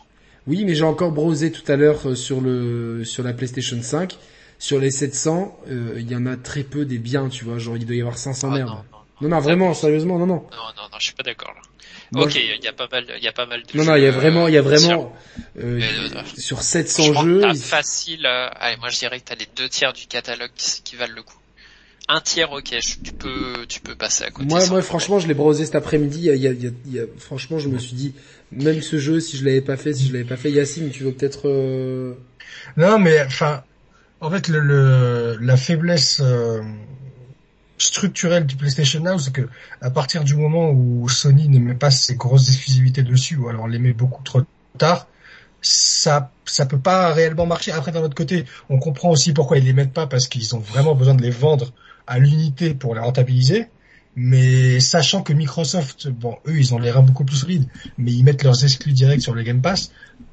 Oui, 0.46 0.64
mais 0.64 0.74
j'ai 0.74 0.84
encore 0.84 1.12
browsé 1.12 1.52
tout 1.52 1.70
à 1.70 1.76
l'heure 1.76 2.08
euh, 2.08 2.14
sur 2.14 2.40
le 2.40 3.04
sur 3.04 3.22
la 3.22 3.34
PlayStation 3.34 3.80
5. 3.80 4.16
Sur 4.58 4.78
les 4.78 4.90
700, 4.90 5.60
euh, 5.68 5.94
il 5.98 6.10
y 6.10 6.16
en 6.16 6.24
a 6.24 6.36
très 6.36 6.62
peu 6.62 6.84
des 6.84 6.98
biens, 6.98 7.28
tu 7.28 7.44
vois. 7.44 7.58
Genre, 7.58 7.76
il 7.76 7.84
doit 7.84 7.96
y 7.96 8.00
avoir 8.00 8.16
500 8.16 8.48
ah, 8.50 8.54
merdes. 8.54 8.68
Non, 8.70 8.82
non, 9.20 9.28
non, 9.28 9.40
vraiment, 9.40 9.74
sérieusement, 9.74 10.18
non, 10.18 10.26
non. 10.26 10.34
Non, 10.34 10.58
non, 10.76 10.88
non, 10.90 10.98
je 10.98 11.04
suis 11.04 11.14
pas 11.14 11.22
d'accord 11.22 11.52
là. 11.54 12.22
ok, 12.22 12.34
il 12.34 12.64
y 12.64 12.68
a 12.68 12.72
pas 12.72 12.88
mal, 12.90 13.04
il 13.18 13.22
y 13.22 13.28
a 13.28 13.32
pas 13.32 13.46
mal 13.46 13.62
de. 13.62 13.76
Non, 13.76 13.84
jeux, 13.84 13.90
non, 13.90 13.96
il 13.96 14.02
y 14.04 14.06
a 14.06 14.10
vraiment, 14.10 14.48
il 14.48 14.54
y 14.54 14.56
a 14.56 14.62
vraiment 14.62 15.14
euh, 15.58 15.80
sur 16.38 16.62
700 16.62 17.22
jeux. 17.22 17.42
Il... 17.52 17.56
facile. 17.56 18.24
allez, 18.24 18.76
moi 18.78 18.88
je 18.88 18.98
dirais 18.98 19.20
que 19.20 19.26
t'as 19.26 19.34
les 19.34 19.48
deux 19.54 19.68
tiers 19.68 19.92
du 19.92 20.06
catalogue 20.06 20.50
qui, 20.56 20.82
qui 20.82 20.96
valent 20.96 21.14
le 21.14 21.22
coup 21.22 21.36
un 22.08 22.20
tiers, 22.20 22.52
ok, 22.52 22.74
tu 23.02 23.12
peux, 23.12 23.66
tu 23.68 23.80
peux 23.80 23.94
passer 23.94 24.24
à 24.24 24.30
côté. 24.30 24.48
Moi, 24.48 24.66
moi, 24.68 24.82
franchement, 24.82 25.18
je 25.18 25.28
l'ai 25.28 25.34
brosé 25.34 25.64
cet 25.64 25.74
après-midi. 25.74 26.18
Il 26.18 26.40
y 26.40 26.46
a, 26.46 26.52
il 26.52 26.92
y 26.92 26.98
a, 26.98 27.04
franchement, 27.18 27.58
je 27.58 27.68
me 27.68 27.78
suis 27.78 27.94
dit, 27.94 28.14
même 28.50 28.82
ce 28.82 28.98
jeu, 28.98 29.20
si 29.20 29.36
je 29.36 29.44
l'avais 29.44 29.60
pas 29.60 29.76
fait, 29.76 29.94
si 29.94 30.08
je 30.08 30.12
l'avais 30.12 30.24
pas 30.24 30.36
fait, 30.36 30.50
Yacine, 30.50 30.90
tu 30.90 31.04
veux 31.04 31.12
peut-être. 31.12 31.48
Euh... 31.48 32.14
Non, 32.76 32.98
mais 32.98 33.22
enfin, 33.22 33.62
en 34.20 34.30
fait, 34.30 34.48
le, 34.48 34.60
le 34.60 35.36
la 35.40 35.56
faiblesse 35.56 36.20
euh, 36.22 36.60
structurelle 37.78 38.46
du 38.46 38.56
PlayStation 38.56 39.00
Now, 39.00 39.18
c'est 39.18 39.32
que 39.32 39.48
à 39.80 39.90
partir 39.90 40.24
du 40.24 40.34
moment 40.34 40.70
où 40.70 41.08
Sony 41.08 41.48
ne 41.48 41.58
met 41.58 41.74
pas 41.74 41.90
ses 41.90 42.16
grosses 42.16 42.48
exclusivités 42.48 43.02
dessus, 43.02 43.36
ou 43.36 43.48
alors 43.48 43.68
les 43.68 43.78
met 43.78 43.92
beaucoup 43.92 44.22
trop 44.22 44.42
tard, 44.76 45.06
ça 45.60 46.30
ça 46.44 46.66
peut 46.66 46.78
pas 46.78 47.12
réellement 47.12 47.46
marcher. 47.46 47.72
Après, 47.72 47.92
d'un 47.92 48.02
autre 48.02 48.16
côté, 48.16 48.44
on 48.68 48.78
comprend 48.78 49.10
aussi 49.10 49.32
pourquoi 49.32 49.58
ils 49.58 49.64
les 49.64 49.72
mettent 49.72 49.92
pas 49.92 50.06
parce 50.06 50.26
qu'ils 50.28 50.54
ont 50.54 50.58
vraiment 50.58 50.94
besoin 50.94 51.14
de 51.14 51.22
les 51.22 51.30
vendre 51.30 51.72
à 52.06 52.18
l'unité 52.18 52.74
pour 52.74 52.94
les 52.94 53.00
rentabiliser. 53.00 53.68
Mais 54.14 54.78
sachant 54.80 55.22
que 55.22 55.32
Microsoft, 55.32 56.08
bon, 56.08 56.36
eux, 56.46 56.58
ils 56.58 56.74
ont 56.74 56.78
les 56.78 56.90
reins 56.90 57.02
beaucoup 57.02 57.24
plus 57.24 57.36
solides, 57.36 57.66
mais 57.96 58.12
ils 58.12 58.22
mettent 58.22 58.42
leurs 58.42 58.62
exclus 58.62 58.92
directs 58.92 59.22
sur 59.22 59.34
le 59.34 59.42
Game 59.42 59.62
Pass. 59.62 59.90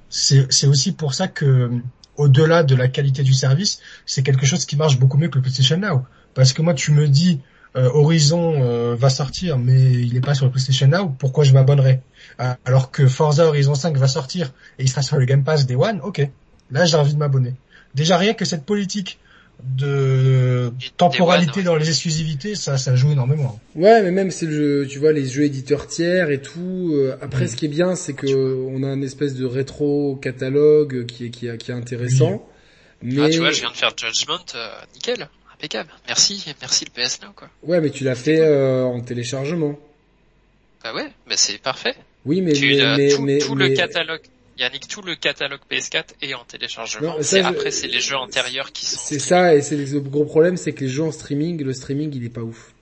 C'est 0.09 0.67
aussi 0.67 0.91
pour 0.91 1.13
ça 1.13 1.27
que, 1.27 1.71
au-delà 2.17 2.63
de 2.63 2.75
la 2.75 2.87
qualité 2.89 3.23
du 3.23 3.33
service, 3.33 3.79
c'est 4.05 4.23
quelque 4.23 4.45
chose 4.45 4.65
qui 4.65 4.75
marche 4.75 4.99
beaucoup 4.99 5.17
mieux 5.17 5.29
que 5.29 5.37
le 5.37 5.43
PlayStation 5.43 5.77
Now. 5.77 6.03
Parce 6.33 6.51
que 6.51 6.61
moi, 6.61 6.73
tu 6.73 6.91
me 6.91 7.07
dis, 7.07 7.39
euh, 7.75 7.89
Horizon 7.93 8.61
euh, 8.63 8.95
va 8.95 9.09
sortir, 9.09 9.59
mais 9.59 9.79
il 9.79 10.13
n'est 10.13 10.21
pas 10.21 10.33
sur 10.33 10.45
le 10.45 10.51
PlayStation 10.51 10.87
Now, 10.87 11.09
pourquoi 11.17 11.43
je 11.43 11.53
m'abonnerais 11.53 12.01
Alors 12.65 12.89
que 12.89 13.07
Forza 13.07 13.45
Horizon 13.45 13.75
5 13.75 13.95
va 13.97 14.07
sortir 14.07 14.51
et 14.79 14.83
il 14.83 14.89
sera 14.89 15.03
sur 15.03 15.17
le 15.17 15.25
Game 15.25 15.43
Pass 15.43 15.67
Day 15.67 15.75
One, 15.75 16.01
ok, 16.01 16.27
là 16.71 16.85
j'ai 16.85 16.97
envie 16.97 17.13
de 17.13 17.19
m'abonner. 17.19 17.53
Déjà 17.93 18.17
rien 18.17 18.33
que 18.33 18.43
cette 18.43 18.65
politique 18.65 19.19
de 19.63 20.71
temporalité 20.97 21.63
dans 21.63 21.75
les 21.75 21.89
exclusivités, 21.89 22.55
ça, 22.55 22.77
ça 22.77 22.95
joue 22.95 23.11
énormément. 23.11 23.59
Ouais, 23.75 24.01
mais 24.01 24.11
même 24.11 24.31
c'est 24.31 24.45
le 24.45 24.51
jeu, 24.51 24.87
tu 24.87 24.99
vois, 24.99 25.11
les 25.11 25.25
jeux 25.25 25.43
éditeurs 25.43 25.87
tiers 25.87 26.29
et 26.29 26.41
tout. 26.41 26.91
Euh, 26.93 27.17
après, 27.21 27.47
ce 27.47 27.55
qui 27.55 27.65
est 27.65 27.69
bien, 27.69 27.95
c'est 27.95 28.13
que 28.13 28.67
on 28.69 28.83
a 28.83 28.87
une 28.87 29.03
espèce 29.03 29.35
de 29.35 29.45
rétro 29.45 30.17
catalogue 30.21 31.05
qui 31.05 31.25
est 31.25 31.29
qui 31.29 31.47
est, 31.47 31.57
qui 31.57 31.71
est 31.71 31.73
intéressant. 31.73 32.47
Mais... 33.01 33.21
Ah, 33.21 33.29
tu 33.29 33.39
vois, 33.39 33.51
je 33.51 33.61
viens 33.61 33.71
de 33.71 33.77
faire 33.77 33.93
Judgment, 33.95 34.39
euh, 34.55 34.69
nickel, 34.93 35.27
impeccable. 35.53 35.89
Merci, 36.07 36.43
merci 36.61 36.85
le 36.85 36.91
PS 36.91 37.21
Now, 37.21 37.29
quoi. 37.35 37.49
Ouais, 37.63 37.81
mais 37.81 37.89
tu 37.89 38.03
l'as 38.03 38.15
fait 38.15 38.39
euh, 38.39 38.83
en 38.83 39.01
téléchargement. 39.01 39.77
Bah 40.83 40.93
ouais, 40.93 41.07
mais 41.27 41.35
c'est 41.35 41.57
parfait. 41.57 41.95
Oui, 42.25 42.41
mais, 42.41 42.53
mais, 42.53 43.09
tout, 43.09 43.21
mais, 43.21 43.39
tout 43.39 43.55
le 43.55 43.69
catalogue 43.69 44.21
Yannick, 44.59 44.87
tout 44.87 45.01
le 45.01 45.15
catalogue 45.15 45.61
PS4 45.71 46.03
est 46.21 46.33
en 46.33 46.43
téléchargement. 46.43 47.15
après, 47.43 47.71
c'est 47.71 47.87
les 47.87 48.01
jeux 48.01 48.17
antérieurs 48.17 48.71
qui 48.71 48.85
sont. 48.85 48.99
C'est 49.01 49.19
ça, 49.19 49.55
et 49.55 49.61
c'est 49.61 49.77
le 49.77 49.99
gros 50.01 50.25
problème, 50.25 50.57
c'est 50.57 50.73
que 50.73 50.81
les 50.83 50.89
jeux 50.89 51.03
en 51.03 51.11
streaming, 51.11 51.63
le 51.63 51.73
streaming, 51.73 52.11
il 52.13 52.25
est 52.25 52.29
pas 52.29 52.41
ouf. 52.41 52.73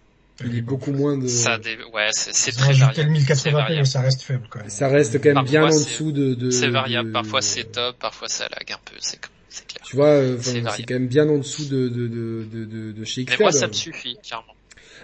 Il 0.46 0.56
est 0.56 0.62
beaucoup 0.62 0.92
moins 0.92 1.18
de. 1.18 1.28
Ça, 1.28 1.58
ouais, 1.94 2.10
c'est 2.12 2.52
très 2.52 2.74
variable. 2.74 3.12
1080p, 3.12 3.78
mais 3.78 3.86
ça 3.86 4.02
reste 4.02 4.22
faible 4.22 4.48
quand 4.50 4.60
même. 4.60 4.70
Ça 4.70 4.88
reste 4.88 5.22
quand 5.22 5.34
même 5.34 5.46
bien 5.46 5.64
en 5.64 5.68
dessous 5.68 6.12
de. 6.12 6.36
de 6.36 6.52
c'est 6.52 6.70
variable. 6.70 7.12
Parfois 7.12 7.42
c'est 7.42 7.72
top, 7.72 7.98
parfois 7.98 8.28
ça 8.28 8.48
lag 8.48 8.72
un 8.72 8.80
peu. 8.86 8.96
C'est 9.00 9.20
clair. 9.20 9.84
Tu 9.84 9.96
vois, 9.96 10.10
euh, 10.10 10.38
c'est 10.40 10.84
quand 10.84 10.94
même 10.94 11.08
bien 11.08 11.28
en 11.28 11.38
dessous 11.38 11.66
de 11.66 11.88
de 11.88 12.08
de 12.08 12.46
de, 12.66 12.92
de 12.92 13.04
chez 13.04 13.26
Mais 13.28 13.38
moi, 13.40 13.52
ça 13.52 13.68
me 13.68 13.74
suffit, 13.74 14.18
clairement. 14.22 14.54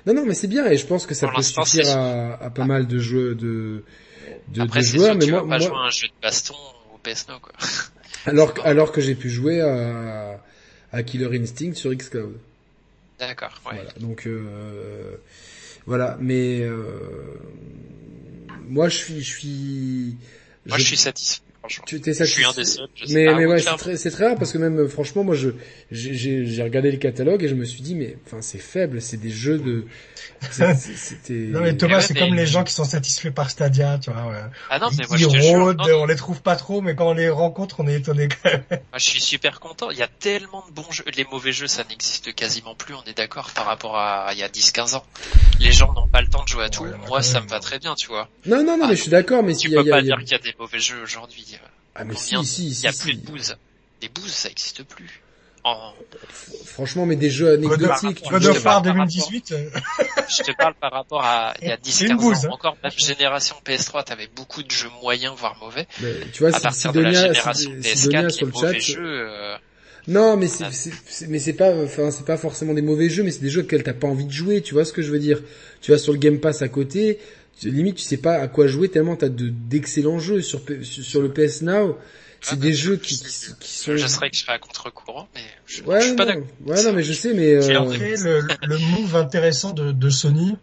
Non, 0.06 0.14
non, 0.14 0.26
mais 0.26 0.34
c'est 0.34 0.48
bien, 0.48 0.66
et 0.66 0.78
je 0.78 0.86
pense 0.86 1.06
que 1.06 1.14
ça 1.16 1.28
peut 1.34 1.42
suffire 1.42 1.98
à, 1.98 2.34
à, 2.44 2.50
pas 2.50 2.66
mal 2.66 2.88
de 2.88 3.00
jeux 3.00 3.36
de 3.36 3.84
de, 4.50 4.62
Après, 4.62 4.82
de 4.82 4.86
joueurs, 4.86 5.16
mais 5.16 5.26
moi, 5.28 5.42
pas 5.42 5.46
moi... 5.46 5.60
jouer 5.60 5.76
à 5.76 5.80
un 5.80 5.90
jeu 5.90 6.08
de 6.08 6.14
baston 6.22 6.56
au 6.94 6.98
PS 6.98 7.28
Now, 7.28 7.40
quoi. 7.40 7.54
alors, 8.26 8.54
alors 8.64 8.92
que 8.92 9.02
j'ai 9.02 9.16
pu 9.16 9.30
jouer 9.30 9.62
à, 9.62 10.40
à 10.92 11.04
Killer 11.04 11.40
Instinct 11.40 11.74
sur 11.74 11.94
Xcloud. 11.94 12.38
D'accord, 13.20 13.62
ouais. 13.66 13.76
Voilà, 13.76 13.92
donc 14.00 14.28
euh, 14.28 15.16
voilà, 15.86 16.18
mais 16.20 16.62
euh, 16.62 17.40
moi 18.68 18.90
je 18.90 18.98
suis, 18.98 19.22
je 19.22 19.30
suis. 19.30 20.18
Moi 20.66 20.78
je, 20.78 20.84
je 20.84 20.88
suis 20.88 20.98
satisfait. 20.98 21.42
Tu 21.68 22.02
t'es 22.02 22.14
satisfait. 22.14 22.26
Je 22.26 22.32
suis 22.34 22.46
un 22.46 22.54
des 22.54 22.66
seuls. 22.66 22.88
mais 23.10 23.34
mais 23.36 23.46
ouais, 23.46 23.60
c'est 23.60 23.76
très, 23.78 23.96
c'est 23.98 24.12
très 24.12 24.28
rare 24.28 24.36
parce 24.38 24.52
que 24.52 24.58
même 24.58 24.88
franchement, 24.90 25.24
moi 25.24 25.34
je 25.34 25.50
j'ai 25.92 26.46
j'ai 26.46 26.64
regardé 26.64 26.92
le 26.92 26.98
catalogue 26.98 27.42
et 27.44 27.48
je 27.48 27.56
me 27.56 27.64
suis 27.64 27.82
dit 27.82 27.96
mais 27.96 28.18
enfin 28.26 28.42
c'est 28.42 28.58
faible, 28.60 29.02
c'est 29.02 29.16
des 29.18 29.30
jeux 29.30 29.58
de 29.60 29.86
c'était. 30.52 31.34
Non 31.34 31.62
mais 31.62 31.76
Thomas, 31.78 32.02
c'est 32.02 32.14
comme 32.18 32.34
les 32.34 32.46
gens 32.46 32.64
qui 32.64 32.74
sont 32.74 32.84
satisfaits 32.84 33.30
par 33.32 33.50
Stadia, 33.50 33.98
tu 34.02 34.12
vois. 34.12 34.28
Ouais. 34.28 34.42
Ah 34.70 34.80
non, 34.80 34.90
mais 34.98 35.06
moi 35.08 35.18
Ils 35.18 35.24
je 35.24 35.28
te 35.30 35.38
jure, 35.38 35.60
rôdent, 35.64 35.78
non, 35.88 36.02
on 36.02 36.06
les 36.06 36.16
trouve 36.16 36.42
pas 36.42 36.56
trop, 36.56 36.82
mais 36.82 36.96
quand 36.96 37.10
on 37.10 37.14
les 37.14 37.30
rencontre, 37.30 37.80
on 37.80 37.88
est 37.88 37.96
étonné 37.96 38.28
quand 38.28 38.50
même. 38.52 38.64
Moi, 38.70 38.80
je 38.98 39.06
suis 39.06 39.22
super 39.22 39.60
content. 39.60 39.90
Il 39.92 39.98
y 39.98 40.04
a 40.04 40.08
tellement 40.08 40.64
de 40.68 40.74
bons 40.74 40.92
jeux. 40.92 41.04
Les 41.16 41.26
mauvais 41.32 41.52
jeux, 41.52 41.68
ça 41.68 41.84
n'existe 41.90 42.34
quasiment 42.36 42.76
plus. 42.76 42.94
On 42.94 43.04
est 43.10 43.18
d'accord 43.18 43.52
par 43.52 43.66
rapport 43.66 43.98
à 43.98 44.30
il 44.34 44.40
y 44.40 44.44
a 44.44 44.50
10-15 44.50 44.96
ans. 44.96 45.04
Les 45.60 45.72
gens 45.72 45.94
n'ont 45.94 46.08
pas 46.08 46.22
le 46.22 46.28
temps 46.28 46.44
de 46.44 46.48
jouer 46.50 46.66
à 46.66 46.70
tout. 46.70 46.84
Ouais, 46.84 46.90
moi, 47.08 47.22
ça 47.22 47.40
me 47.42 47.48
va 47.48 47.60
très 47.60 47.80
bien, 47.80 47.96
tu 47.96 48.08
vois. 48.08 48.30
Non 48.46 48.58
non 48.64 48.78
non, 48.78 48.84
Ah, 48.86 48.88
mais 48.90 48.96
je 48.96 49.02
suis 49.04 49.12
d'accord, 49.12 49.44
mais 49.44 49.56
Tu 49.56 49.68
il 49.68 49.72
y 49.74 49.78
a, 49.78 49.80
peux 49.82 49.86
il 49.86 49.88
y 49.88 49.92
a- 49.92 49.96
pas 49.96 49.98
y 50.02 50.12
a- 50.12 50.16
dire 50.16 50.18
qu'il 50.20 50.32
y 50.32 50.36
a 50.36 50.40
des 50.40 50.54
mauvais 50.60 50.80
jeux 50.80 51.02
aujourd'hui. 51.02 51.53
Ah 51.96 52.04
mais 52.04 52.16
Combien 52.16 52.44
si 52.44 52.74
si 52.74 52.82
Il 52.82 52.84
y 52.84 52.88
a 52.88 52.92
si, 52.92 53.02
plus 53.02 53.12
si. 53.12 53.18
de 53.18 53.26
booze. 53.26 53.56
les 54.02 54.10
boosts, 54.10 54.30
ça 54.30 54.50
existe 54.50 54.84
plus. 54.84 55.22
Franchement, 56.66 57.06
mais 57.06 57.16
des 57.16 57.30
jeux 57.30 57.54
anecdotiques. 57.54 58.24
God 58.30 58.46
of 58.46 58.66
War 58.66 58.82
2018. 58.82 59.56
je 60.30 60.44
te 60.44 60.52
parle 60.58 60.74
par 60.76 60.92
rapport 60.92 61.24
à 61.24 61.54
il 61.62 61.70
y 61.70 61.72
a 61.72 61.78
10-15 61.84 62.14
ans. 62.14 62.32
Hein. 62.32 62.50
Encore 62.52 62.78
même 62.84 62.92
génération 62.98 63.56
PS3, 63.66 64.04
t'avais 64.04 64.28
beaucoup 64.36 64.62
de 64.64 64.72
jeux 64.72 64.90
moyens, 65.02 65.34
voire 65.38 65.58
mauvais. 65.62 65.88
Mais, 66.02 66.14
tu 66.34 66.44
vois, 66.44 66.56
à 66.56 66.60
partir 66.60 66.92
de 66.92 67.00
la 67.00 67.14
génération 67.14 67.72
PS4, 67.72 68.30
sur 68.30 68.46
le 68.48 68.52
chat, 68.54 68.80
jeux, 68.80 69.30
euh... 69.30 69.56
Non, 70.08 70.36
mais 70.36 70.48
c'est, 70.48 70.92
mais 71.30 71.40
c'est 71.40 71.54
pas, 71.54 71.74
enfin, 71.74 72.12
c'est 72.12 72.26
pas 72.26 72.36
forcément 72.36 72.74
des 72.74 72.82
mauvais 72.82 73.10
jeux, 73.10 73.24
mais 73.24 73.32
c'est 73.32 73.40
des 73.42 73.50
jeux 73.50 73.62
auxquels 73.62 73.84
t'as 73.84 73.94
pas 73.94 74.08
envie 74.08 74.26
de 74.26 74.34
jouer. 74.34 74.62
Tu 74.62 74.74
vois 74.74 74.84
ce 74.84 74.92
que 74.92 75.02
je 75.02 75.10
veux 75.12 75.20
dire 75.20 75.40
Tu 75.82 75.92
vas 75.92 75.98
sur 75.98 76.12
le 76.12 76.20
Game 76.20 76.40
Pass 76.40 76.62
à 76.62 76.68
côté, 76.68 77.20
limite 77.64 77.96
tu 77.96 78.04
sais 78.04 78.18
pas 78.18 78.36
à 78.36 78.48
quoi 78.48 78.68
jouer 78.68 78.90
tellement 78.90 79.16
t'as 79.16 79.30
de 79.30 79.50
d'excellents 79.50 80.20
jeux 80.20 80.42
sur 80.42 80.62
sur 80.82 81.22
le 81.22 81.32
PS 81.32 81.62
Now. 81.62 81.98
C'est 82.42 82.60
des 82.60 82.74
jeux 82.74 82.98
qui, 82.98 83.18
qui, 83.18 83.72
sont. 83.72 83.96
Je 83.96 84.06
serais 84.06 84.30
que 84.30 84.36
je 84.36 84.42
serais 84.42 84.56
à 84.56 84.60
contre-courant, 84.60 85.30
mais 85.34 85.42
je, 85.66 85.82
ouais, 85.84 86.02
je 86.02 86.08
suis 86.08 86.16
pas 86.18 86.26
d'accord. 86.26 86.44
Ouais, 86.66 86.84
non, 86.84 86.92
mais 86.92 87.02
je 87.02 87.14
sais, 87.14 87.34
mais. 87.34 87.54
Euh... 87.54 87.80
Après, 87.82 88.16
le, 88.18 88.42
le 88.68 88.78
move 88.78 89.16
intéressant 89.16 89.72
de, 89.72 89.94
de 89.94 90.10
Sony, 90.10 90.58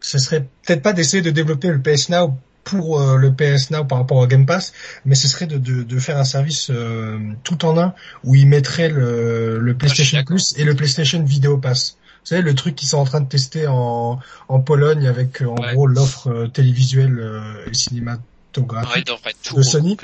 ce 0.00 0.18
serait 0.18 0.40
peut-être 0.66 0.82
pas 0.82 0.92
d'essayer 0.92 1.22
de 1.22 1.30
développer 1.30 1.68
le 1.68 1.80
PS 1.80 2.08
Now 2.08 2.34
pour 2.64 3.00
euh, 3.00 3.16
le 3.16 3.32
PS 3.32 3.70
Now 3.70 3.84
par 3.84 3.98
rapport 3.98 4.18
au 4.18 4.26
Game 4.26 4.46
Pass, 4.46 4.72
mais 5.04 5.14
ce 5.14 5.28
serait 5.28 5.46
de, 5.46 5.58
de, 5.58 5.82
de 5.82 5.98
faire 5.98 6.18
un 6.18 6.24
service 6.24 6.70
euh, 6.70 7.18
tout 7.44 7.64
en 7.64 7.78
un 7.78 7.94
où 8.24 8.34
ils 8.34 8.46
mettraient 8.46 8.88
le, 8.88 9.58
le 9.58 9.74
PlayStation 9.74 10.22
Plus 10.24 10.54
et 10.56 10.64
le 10.64 10.74
PlayStation 10.74 11.22
Video 11.22 11.56
Pass. 11.58 11.96
Vous 12.22 12.28
savez, 12.28 12.42
le 12.42 12.54
truc 12.54 12.76
qu'ils 12.76 12.88
sont 12.88 12.98
en 12.98 13.04
train 13.04 13.20
de 13.20 13.28
tester 13.28 13.66
en, 13.66 14.20
en 14.48 14.60
Pologne 14.60 15.06
avec 15.08 15.42
en 15.42 15.54
gros 15.54 15.86
l'offre 15.86 16.46
télévisuelle 16.52 17.20
et 17.68 17.74
cinématographique 17.74 19.08
de 19.54 19.62
Sony. 19.62 19.96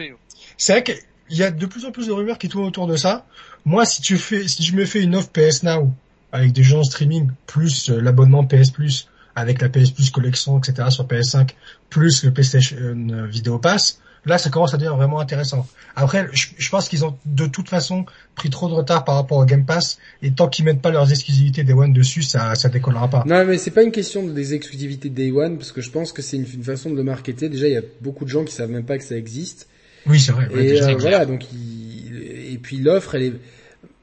C'est 0.57 0.73
vrai 0.73 0.83
qu'il 0.83 1.37
y 1.37 1.45
a 1.45 1.51
de 1.51 1.67
plus 1.67 1.85
en 1.85 1.93
plus 1.93 2.09
de 2.09 2.13
rumeurs 2.13 2.39
qui 2.39 2.49
tournent 2.49 2.67
autour 2.67 2.89
de 2.89 2.97
ça. 2.97 3.25
Moi, 3.65 3.85
si 3.85 4.03
tu 4.03 4.19
fais, 4.19 4.49
si 4.49 4.65
je 4.65 4.75
me 4.75 4.85
fais 4.85 5.03
une 5.03 5.15
offre 5.15 5.31
PS 5.31 5.63
Now 5.63 5.93
avec 6.33 6.53
des 6.53 6.63
jeux 6.63 6.79
en 6.79 6.85
streaming 6.85 7.31
plus 7.47 7.91
euh, 7.91 8.01
l'abonnement 8.01 8.45
PS 8.45 8.71
Plus 8.71 9.09
avec 9.35 9.63
la 9.63 9.69
PS 9.69 9.91
Plus 9.91 10.11
collection, 10.11 10.59
etc. 10.59 10.91
sur 10.91 11.07
PS5 11.07 11.51
plus 11.91 12.25
le 12.25 12.33
PlayStation 12.33 12.77
euh, 12.81 13.27
Video 13.27 13.59
Pass, 13.59 14.01
là, 14.29 14.39
ça 14.39 14.51
commence 14.51 14.75
à 14.75 14.77
devenir 14.77 14.97
vraiment 14.97 15.21
intéressant. 15.21 15.67
Après, 15.97 16.27
je, 16.33 16.69
pense 16.69 16.89
qu'ils 16.89 17.05
ont 17.05 17.17
de 17.25 17.47
toute 17.47 17.69
façon 17.69 18.07
pris 18.35 18.51
trop 18.51 18.69
de 18.69 18.75
retard 18.75 19.05
par 19.05 19.17
rapport 19.17 19.39
au 19.39 19.45
Game 19.45 19.65
Pass, 19.65 19.99
et 20.23 20.31
tant 20.31 20.49
qu'ils 20.49 20.65
mettent 20.65 20.83
pas 20.83 20.91
leurs 20.91 21.11
exclusivités 21.11 21.65
Day 21.65 21.73
One 21.73 21.93
dessus, 21.93 22.23
ça, 22.23 22.55
ça 22.55 22.69
décollera 22.69 23.09
pas. 23.09 23.25
Non, 23.27 23.45
mais 23.45 23.59
c'est 23.59 23.71
pas 23.71 23.83
une 23.83 23.93
question 23.93 24.27
des 24.27 24.55
exclusivités 24.55 25.09
Day 25.09 25.33
One, 25.33 25.59
parce 25.59 25.73
que 25.73 25.81
je 25.81 25.91
pense 25.91 26.13
que 26.13 26.23
c'est 26.23 26.37
une, 26.37 26.47
une, 26.55 26.65
façon 26.65 26.91
de 26.91 26.97
le 26.97 27.03
marketer. 27.03 27.49
Déjà, 27.49 27.67
il 27.67 27.75
y 27.75 27.79
a 27.79 27.83
beaucoup 28.01 28.25
de 28.25 28.31
gens 28.31 28.45
qui 28.45 28.55
savent 28.55 28.71
même 28.71 28.85
pas 28.85 28.99
que 28.99 29.05
ça 29.05 29.17
existe. 29.17 29.69
Oui, 30.07 30.21
c'est 30.21 30.33
vrai. 30.33 30.49
et 30.55 30.83
euh, 30.83 30.95
voilà, 30.99 31.27
donc 31.27 31.45
et 31.53 32.59
puis 32.59 32.79
l'offre, 32.79 33.15
elle 33.15 33.23
est. 33.23 33.33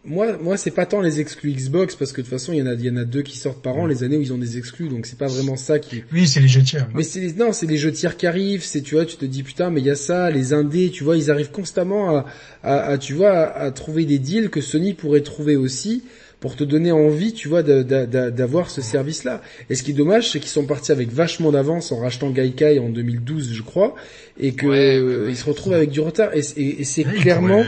Moi, 0.08 0.38
moi, 0.38 0.56
c'est 0.56 0.72
pas 0.72 0.86
tant 0.86 1.02
les 1.02 1.20
exclus 1.20 1.52
Xbox 1.52 1.96
parce 1.96 2.12
que 2.12 2.22
de 2.22 2.28
toute 2.28 2.32
façon, 2.32 2.54
il 2.54 2.60
y 2.60 2.62
en 2.62 2.68
a, 2.68 2.74
il 2.74 2.86
y 2.86 2.90
en 2.90 2.98
a 2.98 3.06
deux 3.06 3.24
qui 3.24 3.38
sortent 3.38 3.62
par 3.62 3.76
an 3.78 3.88
les 3.88 4.04
années 4.04 4.18
où 4.18 4.22
ils 4.22 4.34
ont 4.34 4.38
des 4.38 4.58
exclus, 4.58 4.88
donc 4.88 5.08
c'est 5.08 5.18
pas 5.18 5.28
vraiment 5.28 5.56
ça 5.56 5.80
qui. 5.80 6.04
Oui, 6.14 6.28
c'est 6.28 6.40
les 6.40 6.48
jeux 6.48 6.62
tiers. 6.62 6.88
Mais 6.94 7.04
c'est 7.04 7.36
non, 7.38 7.52
c'est 7.52 7.66
les 7.66 7.78
jeux 7.78 7.92
tiers 7.92 8.16
qui 8.16 8.28
arrivent. 8.28 8.64
C'est 8.64 8.82
tu 8.82 8.96
vois, 8.96 9.06
tu 9.06 9.18
te 9.18 9.26
dis 9.26 9.42
putain, 9.42 9.72
mais 9.72 9.82
il 9.82 9.88
y 9.88 9.90
a 9.90 9.96
ça, 9.96 10.30
les 10.30 10.54
indés, 10.54 10.92
tu 10.92 11.04
vois, 11.04 11.18
ils 11.18 11.32
arrivent 11.32 11.52
constamment 11.52 12.18
à, 12.18 12.26
à, 12.64 12.92
à 12.92 12.98
tu 12.98 13.14
vois, 13.14 13.32
à, 13.32 13.72
trouver 13.72 14.06
des 14.06 14.20
deals 14.20 14.50
que 14.50 14.62
Sony 14.62 14.94
pourrait 14.94 15.22
trouver 15.22 15.56
aussi 15.56 16.04
pour 16.40 16.56
te 16.56 16.64
donner 16.64 16.92
envie, 16.92 17.34
tu 17.34 17.48
vois, 17.48 17.64
d'avoir 17.64 18.70
ce 18.70 18.82
service-là. 18.82 19.42
Et 19.72 19.76
ce 19.76 19.82
qui 19.82 19.92
est 19.92 19.96
dommage, 19.96 20.30
c'est 20.30 20.40
qu'ils 20.40 20.50
sont 20.50 20.66
partis 20.66 20.92
avec 20.92 21.12
vachement 21.12 21.52
d'avance 21.52 21.92
en 21.92 21.98
rachetant 21.98 22.30
Gaikai 22.30 22.78
en 22.78 22.90
2012, 22.90 23.54
je 23.54 23.62
crois, 23.64 23.96
et 24.40 24.54
que 24.54 25.28
ils 25.28 25.36
se 25.36 25.46
retrouvent 25.46 25.74
avec 25.74 25.90
du 25.90 26.02
retard. 26.02 26.30
Et, 26.36 26.44
c'est 26.84 27.04
clairement. 27.04 27.64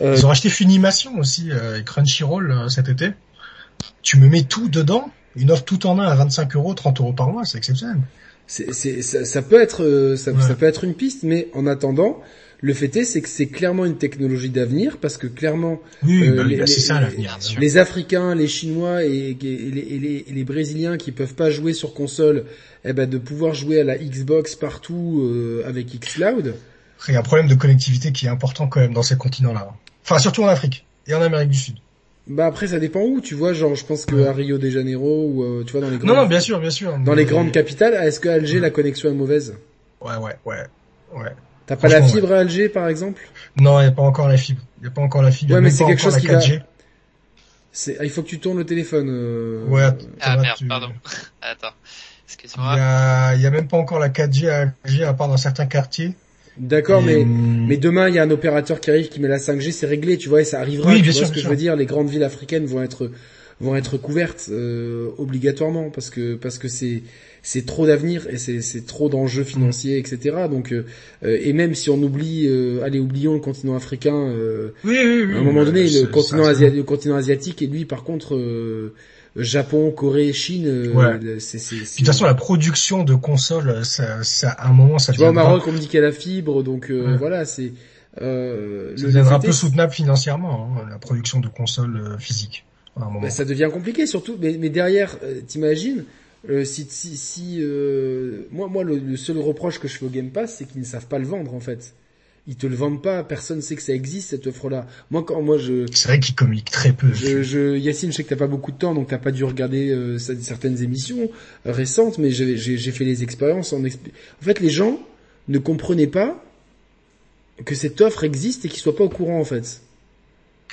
Euh, 0.00 0.14
ils 0.16 0.24
ont 0.24 0.28
racheté 0.28 0.48
Funimation 0.48 1.18
aussi, 1.18 1.50
euh, 1.50 1.82
Crunchyroll 1.82 2.50
euh, 2.50 2.68
cet 2.68 2.88
été. 2.88 3.10
Tu 4.02 4.18
me 4.18 4.28
mets 4.28 4.42
tout 4.42 4.68
dedans, 4.68 5.10
une 5.36 5.50
offre 5.50 5.64
tout 5.64 5.86
en 5.86 5.98
un 5.98 6.06
à 6.06 6.14
25 6.14 6.56
euros, 6.56 6.74
30 6.74 7.00
euros 7.00 7.12
par 7.12 7.28
mois, 7.28 7.44
c'est 7.44 7.58
exceptionnel. 7.58 7.98
C'est, 8.46 9.02
ça, 9.02 9.24
ça, 9.24 9.42
peut 9.42 9.60
être, 9.60 10.16
ça, 10.16 10.32
ça 10.40 10.54
peut 10.54 10.66
être 10.66 10.82
une 10.82 10.94
piste, 10.94 11.22
mais 11.22 11.48
en 11.54 11.68
attendant, 11.68 12.20
le 12.62 12.74
fait 12.74 12.94
est, 12.96 13.04
c'est 13.04 13.22
que 13.22 13.28
c'est 13.28 13.46
clairement 13.46 13.86
une 13.86 13.96
technologie 13.96 14.50
d'avenir 14.50 14.98
parce 14.98 15.16
que 15.16 15.26
clairement 15.26 15.80
euh, 16.04 16.44
les, 16.44 16.56
les, 17.58 17.78
Africains, 17.78 18.34
les 18.34 18.48
Chinois 18.48 19.04
et, 19.04 19.36
les, 19.40 20.24
les, 20.30 20.44
Brésiliens 20.44 20.98
qui 20.98 21.10
peuvent 21.10 21.34
pas 21.34 21.50
jouer 21.50 21.72
sur 21.72 21.94
console, 21.94 22.44
eh 22.84 22.92
ben 22.92 23.08
de 23.08 23.18
pouvoir 23.18 23.54
jouer 23.54 23.80
à 23.80 23.84
la 23.84 23.96
Xbox 23.96 24.56
partout 24.56 25.22
euh, 25.22 25.62
avec 25.66 25.86
xCloud. 25.98 26.54
Il 27.08 27.14
y 27.14 27.16
a 27.16 27.20
un 27.20 27.22
problème 27.22 27.48
de 27.48 27.54
connectivité 27.54 28.12
qui 28.12 28.26
est 28.26 28.30
important 28.30 28.66
quand 28.66 28.80
même 28.80 28.92
dans 28.92 29.02
ces 29.02 29.16
continents-là. 29.16 29.72
Enfin 30.02 30.18
surtout 30.18 30.42
en 30.42 30.48
Afrique 30.48 30.86
et 31.06 31.14
en 31.14 31.22
Amérique 31.22 31.50
du 31.50 31.58
Sud. 31.58 31.76
Bah 32.26 32.46
après 32.46 32.68
ça 32.68 32.78
dépend 32.78 33.00
où, 33.00 33.20
tu 33.20 33.34
vois, 33.34 33.52
genre 33.52 33.74
je 33.74 33.84
pense 33.84 34.06
que 34.06 34.26
à 34.26 34.32
Rio 34.32 34.58
de 34.58 34.70
Janeiro 34.70 35.26
ou 35.26 35.42
euh, 35.42 35.64
tu 35.64 35.72
vois 35.72 35.80
dans 35.80 35.90
les 35.90 35.96
grandes... 35.96 36.08
Non 36.08 36.22
non, 36.22 36.26
bien 36.26 36.40
sûr, 36.40 36.60
bien 36.60 36.70
sûr. 36.70 36.96
Dans 36.98 37.14
les 37.14 37.24
grandes 37.24 37.50
capitales, 37.50 37.94
est-ce 37.94 38.20
que 38.20 38.28
Alger 38.28 38.60
la 38.60 38.70
connexion 38.70 39.10
est 39.10 39.14
mauvaise? 39.14 39.56
Ouais 40.00 40.16
ouais 40.16 40.36
ouais. 40.44 40.66
Ouais. 41.12 41.34
T'as 41.66 41.76
pas 41.76 41.88
la 41.88 42.02
fibre 42.02 42.32
à 42.32 42.38
Alger, 42.38 42.68
par 42.68 42.88
exemple? 42.88 43.22
Non, 43.56 43.80
il 43.80 43.84
n'y 43.84 43.88
a 43.88 43.92
pas 43.92 44.02
encore 44.02 44.28
la 44.28 44.36
fibre. 44.36 44.60
Il 44.78 44.82
n'y 44.82 44.88
a 44.88 44.90
pas 44.90 45.02
encore 45.02 45.22
la 45.22 45.30
fibre. 45.30 45.54
Ouais, 45.54 45.60
mais 45.60 45.70
c'est 45.70 45.84
quelque 45.84 46.02
chose 46.02 46.16
qui 46.18 46.26
va... 46.26 46.40
C'est... 47.72 47.96
Ah, 48.00 48.04
il 48.04 48.10
faut 48.10 48.22
que 48.22 48.28
tu 48.28 48.40
tournes 48.40 48.58
le 48.58 48.66
téléphone. 48.66 49.08
Euh... 49.08 49.64
Ouais. 49.66 49.88
Ah 50.20 50.36
merde, 50.36 50.58
pardon. 50.68 50.88
Attends. 51.42 51.74
Excuse-moi. 52.26 52.74
Il 53.36 53.42
y 53.42 53.46
a... 53.46 53.50
même 53.50 53.68
pas 53.68 53.76
encore 53.76 54.00
la 54.00 54.08
4G 54.08 54.48
à 54.48 54.72
Alger, 54.84 55.04
à 55.04 55.14
part 55.14 55.28
dans 55.28 55.36
certains 55.36 55.66
quartiers. 55.66 56.14
D'accord, 56.60 57.02
mais 57.02 57.22
hum, 57.22 57.66
mais 57.66 57.78
demain 57.78 58.08
il 58.08 58.14
y 58.14 58.18
a 58.18 58.22
un 58.22 58.30
opérateur 58.30 58.80
qui 58.80 58.90
arrive 58.90 59.08
qui 59.08 59.18
met 59.18 59.28
la 59.28 59.38
5G, 59.38 59.72
c'est 59.72 59.86
réglé, 59.86 60.18
tu 60.18 60.28
vois, 60.28 60.42
et 60.42 60.44
ça 60.44 60.60
arrivera. 60.60 60.92
Oui, 60.92 61.00
bien 61.00 61.12
sûr, 61.12 61.26
ce 61.26 61.32
que 61.32 61.40
je 61.40 61.48
veux 61.48 61.56
dire. 61.56 61.74
Les 61.74 61.86
grandes 61.86 62.10
villes 62.10 62.22
africaines 62.22 62.66
vont 62.66 62.82
être 62.82 63.10
vont 63.60 63.76
être 63.76 63.98
couvertes 63.98 64.48
euh, 64.50 65.10
obligatoirement 65.18 65.90
parce 65.90 66.10
que 66.10 66.34
parce 66.34 66.58
que 66.58 66.68
c'est 66.68 67.02
c'est 67.42 67.64
trop 67.64 67.86
d'avenir 67.86 68.26
et 68.28 68.36
c'est 68.36 68.86
trop 68.86 69.08
d'enjeux 69.08 69.44
financiers, 69.44 69.98
etc. 69.98 70.36
Donc 70.50 70.72
euh, 70.72 70.84
et 71.22 71.52
même 71.54 71.74
si 71.74 71.88
on 71.88 72.02
oublie, 72.02 72.46
euh, 72.46 72.82
allez 72.82 72.98
oublions 72.98 73.32
le 73.32 73.40
continent 73.40 73.74
africain. 73.74 74.14
Euh, 74.14 74.72
oui, 74.84 74.98
oui, 75.02 75.24
oui, 75.28 75.34
à 75.34 75.38
un 75.38 75.42
moment 75.42 75.64
donné, 75.64 75.88
le 75.88 76.06
continent, 76.06 76.44
asiatique, 76.44 76.76
le 76.76 76.82
continent 76.82 77.16
asiatique 77.16 77.62
et 77.62 77.66
lui, 77.66 77.84
par 77.84 78.04
contre. 78.04 78.38
Japon, 79.36 79.90
Corée, 79.90 80.32
Chine, 80.32 80.92
c'est 81.38 81.58
c'est. 81.58 81.76
De 81.76 81.96
toute 81.96 82.06
façon, 82.06 82.24
la 82.24 82.34
production 82.34 83.04
de 83.04 83.14
consoles, 83.14 83.84
ça, 83.84 84.22
ça, 84.22 84.50
à 84.50 84.68
un 84.68 84.72
moment, 84.72 84.98
ça. 84.98 85.12
Tu 85.12 85.18
vois, 85.18 85.30
au 85.30 85.32
Maroc, 85.32 85.62
on 85.66 85.72
me 85.72 85.78
dit 85.78 85.86
qu'il 85.86 86.00
y 86.00 86.02
a 86.02 86.06
la 86.06 86.12
fibre, 86.12 86.62
donc 86.62 86.90
voilà, 86.90 87.44
c'est. 87.44 87.72
Euh, 88.20 88.96
ça 88.96 89.06
deviendra 89.06 89.36
un 89.36 89.40
peu 89.40 89.52
soutenable 89.52 89.92
financièrement, 89.92 90.74
hein, 90.76 90.86
la 90.90 90.98
production 90.98 91.38
de 91.38 91.46
consoles 91.46 92.16
physiques. 92.18 92.64
À 92.96 93.04
un 93.04 93.10
moment. 93.10 93.30
ça 93.30 93.44
devient 93.44 93.68
compliqué, 93.72 94.04
surtout. 94.06 94.36
Mais, 94.40 94.56
mais 94.58 94.68
derrière, 94.68 95.16
t'imagines, 95.46 96.04
euh, 96.48 96.64
si, 96.64 96.86
si, 96.88 97.16
si 97.16 97.58
euh, 97.60 98.46
moi, 98.50 98.68
moi, 98.68 98.82
le, 98.82 99.16
seul 99.16 99.38
reproche 99.38 99.78
que 99.78 99.88
je 99.88 99.98
fais 99.98 100.06
au 100.06 100.10
Game 100.10 100.30
Pass, 100.30 100.56
c'est 100.56 100.64
qu'ils 100.64 100.80
ne 100.80 100.86
savent 100.86 101.06
pas 101.06 101.18
le 101.18 101.26
vendre 101.26 101.54
en 101.54 101.60
fait. 101.60 101.94
Ils 102.46 102.56
te 102.56 102.66
le 102.66 102.74
vendent 102.74 103.02
pas, 103.02 103.22
personne 103.22 103.60
sait 103.60 103.76
que 103.76 103.82
ça 103.82 103.92
existe 103.92 104.30
cette 104.30 104.46
offre-là. 104.46 104.86
Moi, 105.10 105.22
quand 105.22 105.40
moi 105.42 105.58
je, 105.58 105.86
c'est 105.92 106.08
vrai 106.08 106.20
qu'ils 106.20 106.34
communiquent 106.34 106.70
très 106.70 106.92
peu. 106.92 107.12
Je, 107.12 107.42
je, 107.42 107.76
Yacine, 107.76 108.10
je 108.10 108.16
sais 108.16 108.24
que 108.24 108.30
t'as 108.30 108.36
pas 108.36 108.46
beaucoup 108.46 108.72
de 108.72 108.78
temps, 108.78 108.94
donc 108.94 109.08
t'as 109.08 109.18
pas 109.18 109.30
dû 109.30 109.44
regarder 109.44 109.90
euh, 109.90 110.18
certaines 110.18 110.82
émissions 110.82 111.30
récentes, 111.64 112.18
mais 112.18 112.30
j'ai 112.30 112.92
fait 112.92 113.04
les 113.04 113.22
expériences 113.22 113.72
en, 113.72 113.84
en 113.84 113.88
fait, 114.40 114.60
les 114.60 114.70
gens 114.70 114.98
ne 115.48 115.58
comprenaient 115.58 116.06
pas 116.06 116.42
que 117.64 117.74
cette 117.74 118.00
offre 118.00 118.24
existe 118.24 118.64
et 118.64 118.68
qu'ils 118.68 118.80
soient 118.80 118.96
pas 118.96 119.04
au 119.04 119.08
courant 119.08 119.38
en 119.38 119.44
fait. 119.44 119.82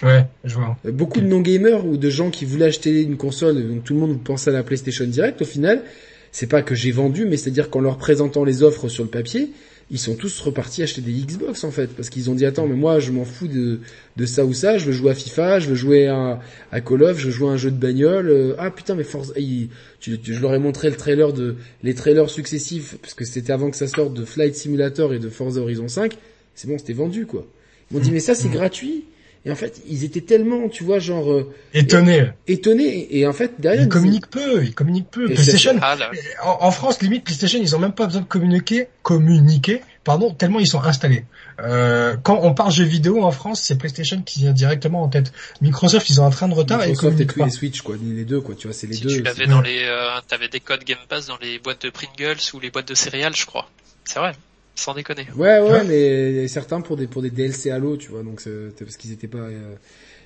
Ouais, 0.04 0.26
je 0.44 0.56
vois. 0.56 0.78
Beaucoup 0.86 1.22
de 1.22 1.26
non-gamers 1.26 1.86
ou 1.86 1.98
de 1.98 2.10
gens 2.10 2.30
qui 2.30 2.46
voulaient 2.46 2.66
acheter 2.66 3.02
une 3.02 3.18
console, 3.18 3.68
donc 3.68 3.84
tout 3.84 3.94
le 3.94 4.00
monde 4.00 4.24
pensait 4.24 4.52
à 4.52 4.54
la 4.54 4.64
PlayStation 4.64 5.06
Direct, 5.06 5.42
au 5.42 5.46
final, 5.46 5.84
c'est 6.32 6.48
pas 6.48 6.62
que 6.62 6.76
j'ai 6.76 6.92
vendu, 6.92 7.26
mais 7.26 7.36
c'est-à-dire 7.36 7.70
qu'en 7.70 7.82
leur 7.82 7.98
présentant 7.98 8.44
les 8.44 8.62
offres 8.62 8.90
sur 8.90 9.04
le 9.04 9.10
papier, 9.10 9.52
ils 9.90 10.00
sont 10.00 10.16
tous 10.16 10.42
repartis 10.42 10.84
acheter 10.84 11.02
des 11.02 11.14
Xbox 11.14 11.64
en 11.64 11.72
fait, 11.72 11.88
parce 11.96 12.10
qu'ils 12.10 12.30
ont 12.30 12.36
dit 12.36 12.46
attends 12.46 12.68
mais 12.68 12.76
moi 12.76 13.00
je 13.00 13.12
m'en 13.12 13.24
fous 13.24 13.48
de, 13.48 13.80
de 14.18 14.26
ça 14.26 14.46
ou 14.46 14.54
ça, 14.54 14.78
je 14.78 14.86
veux 14.86 14.92
jouer 14.92 15.12
à 15.12 15.16
FIFA, 15.16 15.60
je 15.60 15.70
veux 15.70 15.76
jouer 15.76 16.08
à, 16.08 16.40
à 16.72 16.82
Call 16.82 17.04
of, 17.04 17.18
je 17.20 17.28
veux 17.28 17.32
jouer 17.32 17.50
à 17.50 17.52
un 17.54 17.58
jeu 17.58 17.72
de 17.72 17.78
bagnole, 17.78 18.30
euh, 18.30 18.56
ah 18.58 18.70
putain 18.70 18.96
mais 18.96 19.04
force, 19.04 19.34
je 19.36 20.42
leur 20.42 20.54
ai 20.54 20.60
montré 20.60 20.90
le 20.90 20.96
trailer 20.96 21.32
de 21.32 21.56
les 21.84 21.94
trailers 21.94 22.30
successifs 22.30 22.98
parce 23.02 23.14
que 23.14 23.26
c'était 23.26 23.54
avant 23.54 23.70
que 23.72 23.78
ça 23.78 23.88
sorte 23.88 24.14
de 24.14 24.26
Flight 24.26 24.56
Simulator 24.56 25.14
et 25.14 25.20
de 25.20 25.30
Forza 25.30 25.62
Horizon 25.62 25.88
5, 25.88 26.18
c'est 26.54 26.68
bon 26.68 26.78
c'était 26.78 26.94
vendu 26.94 27.26
quoi. 27.26 27.46
Ils 27.90 27.98
m'ont 27.98 28.04
dit 28.04 28.12
mais 28.12 28.20
ça 28.20 28.36
c'est 28.36 28.50
gratuit. 28.50 29.06
Et 29.48 29.52
en 29.52 29.56
fait, 29.56 29.82
ils 29.88 30.04
étaient 30.04 30.20
tellement, 30.20 30.68
tu 30.68 30.84
vois, 30.84 31.00
genre 31.00 31.32
euh, 31.32 31.50
étonnés, 31.74 32.32
étonnés. 32.50 33.08
Et 33.18 33.26
en 33.26 33.32
fait, 33.32 33.54
derrière, 33.60 33.84
ils 33.84 33.88
communiquent 33.88 34.30
peu, 34.30 34.62
ils 34.62 34.76
communiquent 34.76 35.10
peu. 35.10 35.24
PlayStation, 35.24 35.80
ah, 35.82 35.96
en, 36.44 36.70
France, 36.70 37.02
limite, 37.02 37.24
PlayStation, 37.24 37.58
ils 37.62 37.74
ont 37.74 37.80
même 37.80 37.94
pas 37.94 38.08
besoin 38.08 38.24
de 38.24 38.28
communiquer, 38.28 38.90
communiquer, 39.04 39.84
pardon, 40.04 40.34
tellement 40.34 40.60
ils 40.60 40.68
sont 40.68 40.82
installés. 40.82 41.24
Euh, 41.62 42.18
quand 42.24 42.38
on 42.42 42.54
parle 42.54 42.74
jeux 42.74 42.84
vidéo 42.84 43.24
en 43.24 43.32
France, 43.32 43.62
c'est 43.62 43.78
PlayStation 43.78 44.22
qui 44.22 44.40
vient 44.40 44.52
directement 44.52 45.02
en 45.02 45.08
tête. 45.08 45.32
Microsoft, 45.62 46.10
ils 46.10 46.20
ont 46.20 46.26
un 46.26 46.30
train 46.30 46.50
de 46.50 46.54
retard 46.54 46.86
Microsoft 46.86 47.22
et 47.22 47.26
tous 47.26 47.42
les 47.42 47.50
Switch, 47.50 47.82
quoi, 47.84 47.96
les 48.04 48.26
deux, 48.26 48.42
quoi. 48.42 48.54
Tu 48.54 48.68
vois, 48.68 48.74
c'est 48.74 48.88
les 48.88 48.98
deux. 48.98 49.08
Tu 49.08 49.22
l'avais 49.22 49.48
dans 49.48 49.62
les, 49.62 49.86
euh, 49.86 50.20
t'avais 50.28 50.50
des 50.50 50.60
codes 50.60 50.84
Game 50.84 50.98
Pass 51.08 51.28
dans 51.28 51.38
les 51.38 51.58
boîtes 51.60 51.86
de 51.86 51.90
Pringles 51.90 52.42
ou 52.54 52.60
les 52.60 52.70
boîtes 52.70 52.90
de 52.90 52.96
céréales, 52.96 53.36
je 53.38 53.46
crois. 53.46 53.70
C'est 54.04 54.20
vrai. 54.20 54.34
Sans 54.78 54.94
déconner. 54.94 55.28
Ouais, 55.36 55.60
ouais, 55.60 55.84
mais 55.84 56.48
certains 56.48 56.82
pour 56.82 56.96
des 56.98 57.08
pour 57.08 57.22
des 57.22 57.30
DLC 57.30 57.70
Halo, 57.72 57.98
tu 57.98 58.10
vois, 58.10 58.24
donc 58.24 58.40
c'est 58.42 58.52
parce 58.80 58.96
qu'ils 58.98 59.12
étaient 59.12 59.28
pas, 59.28 59.40
euh, 59.40 59.74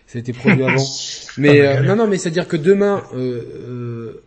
ça 0.08 0.18
a 0.18 0.20
été 0.20 0.34
produit 0.34 0.64
avant. 0.64 0.84
Mais 1.38 1.62
euh, 1.62 1.82
non, 1.84 1.96
non, 1.96 2.08
mais 2.08 2.18
c'est 2.18 2.28
à 2.28 2.32
dire 2.32 2.48
que 2.48 2.58
demain, 2.58 3.04
euh, 3.14 3.42
euh, 3.56 4.24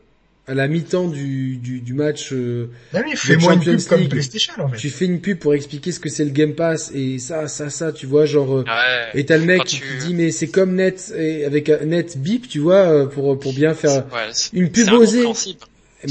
à 0.47 0.55
la 0.55 0.69
mi-temps 0.69 1.09
du, 1.09 1.57
du, 1.57 1.81
du 1.81 1.93
match 1.95 2.31
euh, 2.33 2.69
Ah 2.95 3.01
oui, 3.05 3.13
fais-moi 3.17 3.55
une 3.55 3.61
pub 3.61 3.81
comme 3.87 4.09
PlayStation 4.09 4.53
en 4.59 4.69
fait. 4.71 4.77
tu 4.79 4.91
fais 4.91 5.05
une 5.07 5.21
pub 5.21 5.39
pour 5.39 5.55
expliquer 5.55 5.91
ce 5.93 6.01
que 6.01 6.09
c'est 6.09 6.25
le 6.25 6.31
Game 6.31 6.55
Pass 6.55 6.91
et 6.95 7.19
ça, 7.19 7.49
ça, 7.49 7.69
ça, 7.71 7.93
tu 7.93 8.07
vois, 8.07 8.25
genre. 8.27 8.59
euh, 8.59 8.65
Ouais. 8.65 9.11
et 9.21 9.25
t'as 9.27 9.37
le 9.39 9.45
mec 9.45 9.65
qui 9.65 9.77
tu- 9.81 9.83
te 9.99 10.05
dit 10.07 10.15
mais 10.15 10.31
c'est 10.31 10.49
comme 10.49 10.75
net 10.75 11.13
et 11.17 11.45
avec 11.45 11.69
un 11.69 11.85
net 11.85 12.17
bip, 12.19 12.49
tu 12.49 12.59
vois, 12.61 12.77
euh, 12.89 13.07
pour 13.07 13.39
pour 13.39 13.53
bien 13.53 13.75
faire. 13.75 14.05
Ouais, 14.13 14.29
c'est- 14.33 14.53
une 14.55 14.71
pub 14.71 14.91
osée. 14.93 15.23
Parce 15.25 15.47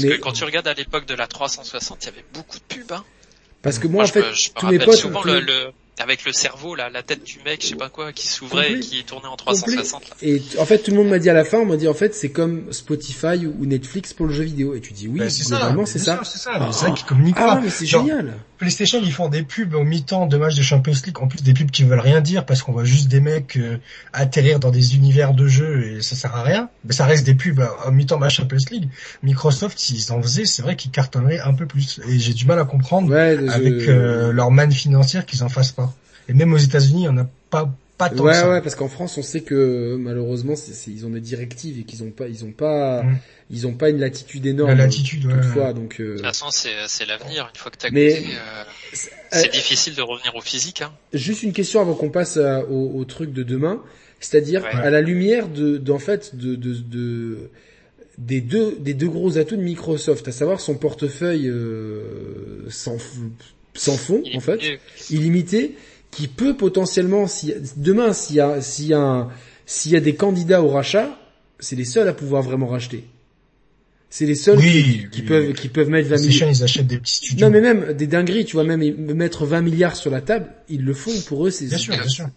Mais 0.02 0.08
que 0.08 0.20
quand 0.20 0.32
tu 0.32 0.42
regardes 0.44 0.66
à 0.68 0.74
l'époque 0.74 1.06
de 1.06 1.14
la 1.14 1.26
360, 1.28 1.98
il 2.02 2.06
y 2.06 2.08
avait 2.08 2.24
beaucoup 2.34 2.58
de 2.58 2.64
pubs. 2.76 2.90
Hein. 2.92 3.04
Parce 3.64 3.78
que 3.80 3.88
moi, 3.88 4.04
en 4.04 4.06
je 4.06 4.12
fait, 4.12 4.20
me, 4.20 4.32
je 4.32 4.50
me 4.50 4.54
tous 4.60 4.66
mes 4.68 4.78
potes, 4.78 4.94
souvent 4.96 5.22
tous 5.22 5.28
le, 5.28 5.40
le- 5.40 5.70
avec 6.00 6.24
le 6.24 6.32
cerveau, 6.32 6.74
là, 6.74 6.90
la 6.90 7.02
tête 7.04 7.22
du 7.24 7.38
mec, 7.44 7.62
je 7.62 7.68
sais 7.68 7.74
pas 7.76 7.88
quoi, 7.88 8.12
qui 8.12 8.26
s'ouvrait 8.26 8.72
et 8.74 8.80
qui 8.80 9.04
tournait 9.04 9.26
en 9.28 9.36
complet. 9.36 9.52
360. 9.54 10.10
là. 10.10 10.16
Et 10.22 10.42
en 10.58 10.64
fait, 10.64 10.78
tout 10.78 10.90
le 10.90 10.96
monde 10.96 11.08
m'a 11.08 11.18
dit 11.20 11.30
à 11.30 11.34
la 11.34 11.44
fin, 11.44 11.58
on 11.58 11.66
m'a 11.66 11.76
dit 11.76 11.86
en 11.88 11.94
fait, 11.94 12.14
c'est 12.16 12.30
comme 12.30 12.72
Spotify 12.72 13.46
ou 13.46 13.64
Netflix 13.64 14.12
pour 14.12 14.26
le 14.26 14.32
jeu 14.32 14.42
vidéo. 14.44 14.74
Et 14.74 14.80
tu 14.80 14.92
dis 14.92 15.06
oui, 15.08 15.20
Ben, 15.20 15.30
c'est 15.30 15.44
ça, 15.44 15.56
globalement, 15.56 15.82
bien 15.84 15.86
c'est 15.86 15.98
ça. 16.00 16.20
C'est 16.24 16.38
ça, 16.38 16.68
c'est 16.72 16.86
vrai 16.86 16.94
qu'ils 16.94 17.06
communiquent 17.06 17.36
Ah 17.38 17.46
pas. 17.56 17.60
mais 17.60 17.70
c'est 17.70 17.86
génial. 17.86 18.34
PlayStation, 18.64 18.98
ils 19.02 19.12
font 19.12 19.28
des 19.28 19.42
pubs 19.42 19.74
au 19.74 19.84
mi-temps 19.84 20.26
de 20.26 20.38
matchs 20.38 20.56
de 20.56 20.62
Champions 20.62 20.94
League, 21.04 21.18
en 21.20 21.28
plus 21.28 21.42
des 21.42 21.52
pubs 21.52 21.70
qui 21.70 21.84
veulent 21.84 22.00
rien 22.00 22.22
dire 22.22 22.46
parce 22.46 22.62
qu'on 22.62 22.72
voit 22.72 22.84
juste 22.84 23.08
des 23.08 23.20
mecs 23.20 23.58
euh, 23.58 23.76
atterrir 24.14 24.58
dans 24.58 24.70
des 24.70 24.96
univers 24.96 25.34
de 25.34 25.46
jeux 25.46 25.84
et 25.86 26.02
ça 26.02 26.16
sert 26.16 26.34
à 26.34 26.42
rien. 26.42 26.70
Mais 26.84 26.94
ça 26.94 27.04
reste 27.04 27.26
des 27.26 27.34
pubs 27.34 27.60
euh, 27.60 27.66
au 27.86 27.90
mi-temps 27.90 28.18
match 28.18 28.36
Champions 28.36 28.56
League. 28.70 28.88
Microsoft, 29.22 29.78
s'ils 29.78 30.12
en 30.12 30.22
faisaient, 30.22 30.46
c'est 30.46 30.62
vrai 30.62 30.76
qu'ils 30.76 30.90
cartonneraient 30.90 31.40
un 31.40 31.52
peu 31.52 31.66
plus. 31.66 32.00
Et 32.08 32.18
j'ai 32.18 32.32
du 32.32 32.46
mal 32.46 32.58
à 32.58 32.64
comprendre 32.64 33.10
Ouais, 33.10 33.36
avec 33.50 33.86
euh, 33.86 34.32
leur 34.32 34.50
manne 34.50 34.72
financière 34.72 35.26
qu'ils 35.26 35.44
en 35.44 35.50
fassent 35.50 35.72
pas. 35.72 35.92
Et 36.28 36.32
même 36.32 36.54
aux 36.54 36.58
États-Unis, 36.58 37.02
il 37.02 37.04
y 37.04 37.08
en 37.08 37.18
a 37.18 37.26
pas 37.50 37.70
pas 37.96 38.08
tant 38.08 38.16
que 38.16 38.20
Ouais, 38.22 38.34
ça. 38.34 38.50
ouais, 38.50 38.60
parce 38.60 38.74
qu'en 38.74 38.88
France, 38.88 39.16
on 39.18 39.22
sait 39.22 39.42
que 39.42 39.96
malheureusement, 39.98 40.56
c'est- 40.56 40.72
c'est- 40.72 40.90
ils 40.90 41.06
ont 41.06 41.10
des 41.10 41.20
directives 41.20 41.78
et 41.78 41.84
qu'ils 41.84 42.02
ont 42.02 42.10
pas, 42.10 42.26
ils 42.28 42.44
ont 42.44 42.50
pas, 42.52 43.02
Mm. 43.04 43.18
ils 43.50 43.66
ont 43.68 43.74
pas 43.74 43.90
une 43.90 43.98
latitude 44.00 44.44
énorme. 44.46 44.70
La 44.70 44.74
latitude, 44.76 45.26
ouais. 45.26 45.34
toutefois, 45.34 45.72
donc. 45.72 46.00
euh, 46.00 46.12
De 46.12 46.16
toute 46.16 46.26
façon, 46.26 46.46
c'est, 46.50 46.72
c'est 46.88 47.06
l'avenir. 47.06 47.50
Une 47.54 47.58
fois 47.60 47.70
que 47.70 47.76
t'as 47.78 47.90
Mais- 47.90 48.08
goûté, 48.14 48.26
euh, 48.34 48.62
euh, 48.62 49.04
c'est 49.32 49.52
difficile 49.52 49.94
de 49.94 50.02
revenir 50.02 50.34
au 50.34 50.40
physique. 50.40 50.82
Hein. 50.82 50.92
Juste 51.12 51.42
une 51.44 51.52
question 51.52 51.80
avant 51.80 51.94
qu'on 51.94 52.10
passe 52.10 52.36
à- 52.36 52.64
au, 52.68 52.98
au 52.98 53.04
truc 53.04 53.32
de 53.32 53.42
demain, 53.44 53.80
c'est-à-dire 54.18 54.62
Ouais. 54.64 54.70
à 54.74 54.90
la 54.90 55.00
lumière 55.00 55.48
de, 55.48 55.76
d'en 55.78 55.98
fait, 56.00 56.34
de, 56.34 56.56
de, 56.56 56.74
de- 56.74 57.50
des 58.18 58.40
deux, 58.40 58.76
des 58.80 58.94
deux 58.94 59.08
gros 59.08 59.38
atouts 59.38 59.56
de 59.56 59.62
Microsoft, 59.62 60.26
à 60.28 60.32
savoir 60.32 60.60
son 60.60 60.74
portefeuille 60.76 61.48
euh, 61.48 62.64
sans, 62.70 62.96
sans 63.74 63.96
fond, 63.96 64.22
est 64.24 64.36
en 64.36 64.40
fait, 64.40 64.60
illimité, 65.10 65.74
qui 66.14 66.28
peut 66.28 66.56
potentiellement, 66.56 67.26
si, 67.26 67.52
demain, 67.76 68.12
s'il 68.12 68.36
y 68.36 68.40
a, 68.40 68.60
s'il 68.60 68.86
y 68.86 68.94
a 68.94 69.00
un- 69.00 69.28
s'il 69.66 69.92
y 69.92 69.96
a 69.96 70.00
des 70.00 70.14
candidats 70.14 70.62
au 70.62 70.68
rachat, 70.68 71.18
c'est 71.58 71.76
les 71.76 71.84
seuls 71.84 72.08
à 72.08 72.12
pouvoir 72.12 72.42
vraiment 72.42 72.66
racheter. 72.66 73.04
C'est 74.10 74.26
les 74.26 74.34
seuls 74.36 74.58
Oui, 74.58 74.70
qui, 74.70 75.10
qui 75.10 75.20
oui. 75.22 75.26
peuvent, 75.26 75.52
qui 75.54 75.68
peuvent 75.68 75.88
mettre 75.90 76.08
20 76.08 76.16
PlayStation, 76.16 76.46
millions. 76.46 76.58
ils 76.60 76.62
achètent 76.62 76.86
des 76.86 76.98
petits 76.98 77.16
studios. 77.16 77.46
Non 77.46 77.52
mais 77.52 77.60
même 77.60 77.94
des 77.94 78.06
dingueries, 78.06 78.44
tu 78.44 78.52
vois, 78.52 78.62
même 78.64 78.80
mettre 79.14 79.44
20 79.44 79.60
milliards 79.62 79.96
sur 79.96 80.10
la 80.12 80.20
table, 80.20 80.46
ils 80.68 80.84
le 80.84 80.94
font 80.94 81.10
pour 81.26 81.46
eux, 81.46 81.50
c'est 81.50 81.66
Bien 81.66 81.78
sûr, 81.78 81.94
bien 81.94 82.08
sûr. 82.08 82.28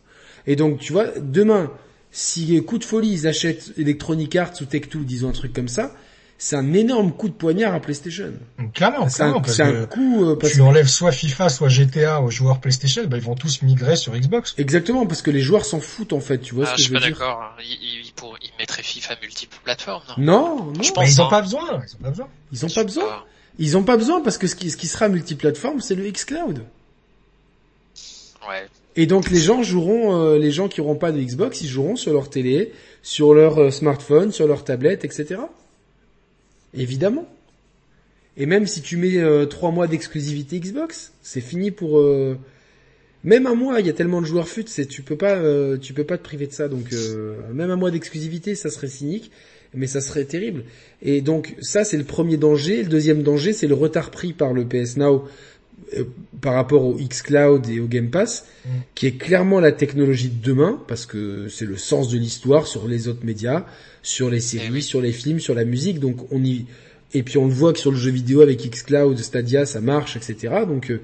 et 0.48 0.56
donc, 0.56 0.80
tu 0.80 0.91
vois, 0.91 1.06
demain, 1.20 1.72
si 2.12 2.64
coup 2.64 2.80
de 2.80 2.84
folie, 2.84 3.12
ils 3.12 3.28
achètent 3.28 3.74
Electronic 3.78 4.36
Arts 4.38 4.54
ou 4.62 4.64
Tech2, 4.64 5.04
disons 5.06 5.30
un 5.30 5.34
truc 5.34 5.54
comme 5.54 5.68
ça, 5.68 5.94
c'est 6.40 6.56
un 6.56 6.74
énorme 6.74 7.12
coup 7.14 7.30
de 7.30 7.34
poignard 7.34 7.74
à 7.74 7.80
PlayStation. 7.80 8.32
Clairement, 8.74 9.10
C'est 9.10 9.24
un, 9.24 9.26
clairement, 9.26 9.42
parce 9.42 9.56
c'est 9.56 9.64
un 9.64 9.72
que 9.72 9.86
coup, 9.86 10.24
euh, 10.26 10.36
parce 10.36 10.54
tu 10.54 10.62
enlèves 10.62 10.88
soit 10.88 11.12
FIFA, 11.12 11.50
soit 11.50 11.68
GTA 11.70 12.22
aux 12.22 12.30
joueurs 12.30 12.60
PlayStation, 12.60 13.06
bah, 13.08 13.18
ils 13.18 13.24
vont 13.24 13.34
tous 13.36 13.62
migrer 13.64 13.96
sur 13.96 14.16
Xbox. 14.16 14.54
exactement, 14.58 15.06
parce 15.08 15.22
que 15.24 15.32
les 15.32 15.42
joueurs 15.42 15.66
s'en 15.66 15.80
foutent, 15.80 16.14
en 16.14 16.20
fait, 16.20 16.38
tu 16.40 16.54
vois 16.54 16.66
Ah, 16.68 16.78
ce 16.78 16.78
je 16.78 16.78
que 16.78 16.82
suis 16.84 16.88
je 16.90 16.94
pas 16.94 17.06
veux 17.06 17.12
dire. 17.12 17.20
d'accord. 17.20 17.42
hein. 17.42 17.62
Ils, 17.64 18.06
ils, 18.06 18.14
pour, 18.14 18.38
ils 18.42 18.52
mettraient 18.60 18.84
FIFA 18.84 19.16
multiples 19.22 19.58
plateformes, 19.64 20.04
non? 20.18 20.24
Non, 20.26 20.66
non, 20.66 20.74
Je 20.84 20.90
Bah, 20.90 20.94
pense 20.96 21.10
ils 21.12 21.22
ont 21.22 21.26
hein. 21.26 21.30
pas 21.30 21.42
besoin, 21.42 21.62
ils 21.72 21.96
ont 21.96 22.04
pas 22.04 22.10
besoin. 22.10 22.28
ils 22.52 22.66
ont 22.66 22.68
Je 22.68 22.76
pas 22.76 22.84
besoin. 22.84 23.24
Ils 23.60 23.76
ont 23.78 23.84
pas 23.84 23.98
besoin 23.98 24.22
parce 24.22 24.38
que 24.38 24.46
ce 24.46 24.56
qui, 24.56 24.70
ce 24.70 24.78
qui 24.78 24.88
sera 24.88 25.10
multiplateforme, 25.10 25.82
c'est 25.82 25.96
le 25.96 26.08
xCloud. 26.12 26.62
Ouais. 28.48 28.68
Et 28.96 29.06
donc 29.08 29.30
les 29.30 29.40
gens 29.40 29.62
joueront, 29.64 30.16
euh, 30.16 30.38
les 30.38 30.52
gens 30.52 30.68
qui 30.68 30.82
auront 30.82 30.96
pas 30.96 31.12
de 31.12 31.20
Xbox, 31.20 31.62
ils 31.62 31.68
joueront 31.68 31.96
sur 31.96 32.14
leur 32.14 32.30
télé, 32.30 32.72
sur 33.04 33.34
leur 33.34 33.58
euh, 33.60 33.72
smartphone, 33.72 34.32
sur 34.32 34.48
leur 34.48 34.64
tablette, 34.64 35.04
etc. 35.06 35.40
Évidemment. 36.73 37.27
Et 38.35 38.45
même 38.45 38.68
si 38.68 38.81
tu 38.81 38.98
mets 38.98 39.18
euh, 39.18 39.45
trois 39.45 39.72
mois 39.72 39.88
d'exclusivité 39.88 40.60
Xbox, 40.60 41.11
c'est 41.23 41.41
fini 41.41 41.72
pour 41.72 41.98
euh, 41.98 42.38
même 43.23 43.48
un 43.48 43.56
mois. 43.56 43.80
Il 43.80 43.88
y 43.88 43.89
a 43.89 43.94
tellement 43.94 44.22
de 44.22 44.26
joueurs 44.26 44.48
fut, 44.48 44.65
c'est 44.68 44.85
tu 44.85 45.02
peux 45.02 45.18
pas, 45.18 45.35
euh, 45.35 45.77
tu 45.77 45.94
peux 45.94 46.03
pas 46.03 46.18
te 46.18 46.23
priver 46.23 46.48
de 46.48 46.53
ça. 46.53 46.68
Donc 46.68 46.94
euh, 46.94 47.35
même 47.53 47.72
un 47.72 47.76
mois 47.76 47.91
d'exclusivité, 47.91 48.56
ça 48.56 48.69
serait 48.69 48.88
cynique, 48.88 49.31
mais 49.73 49.88
ça 49.88 50.02
serait 50.02 50.26
terrible. 50.26 50.64
Et 51.02 51.22
donc 51.22 51.56
ça 51.61 51.84
c'est 51.84 51.98
le 51.98 52.03
premier 52.03 52.38
danger. 52.38 52.84
Le 52.84 52.89
deuxième 52.89 53.23
danger, 53.23 53.53
c'est 53.53 53.68
le 53.68 53.73
retard 53.73 54.11
pris 54.11 54.34
par 54.34 54.53
le 54.53 54.65
PS 54.65 54.98
Now 54.98 55.27
par 56.41 56.54
rapport 56.54 56.84
au 56.84 56.95
xCloud 56.95 57.70
et 57.70 57.80
au 57.80 57.88
Game 57.88 58.10
Pass, 58.10 58.45
Mm. 58.66 58.70
qui 58.95 59.08
est 59.08 59.12
clairement 59.18 59.60
la 59.60 59.72
technologie 59.72 60.30
de 60.30 60.44
demain, 60.44 60.82
parce 60.88 61.06
que 61.06 61.48
c'est 61.49 61.66
le 61.66 61.78
sens 61.78 62.10
de 62.10 62.18
l'histoire 62.18 62.68
sur 62.68 62.88
les 62.88 63.08
autres 63.08 63.24
médias, 63.26 63.66
sur 64.04 64.30
les 64.30 64.40
séries, 64.41 64.68
Eh 64.78 64.82
sur 64.82 65.02
les 65.02 65.12
films, 65.14 65.40
sur 65.40 65.56
la 65.56 65.64
musique. 65.66 65.99
Donc 65.99 66.32
on 66.32 66.44
y 66.44 66.66
et 67.14 67.24
puis 67.24 67.38
on 67.38 67.45
le 67.48 67.54
voit 67.54 67.72
que 67.72 67.80
sur 67.80 67.91
le 67.91 67.98
jeu 67.98 68.12
vidéo 68.12 68.41
avec 68.41 68.60
xCloud, 68.70 69.18
Stadia, 69.20 69.66
ça 69.66 69.80
marche, 69.80 70.18
etc. 70.18 70.56
Donc 70.68 70.91
euh, 70.91 71.02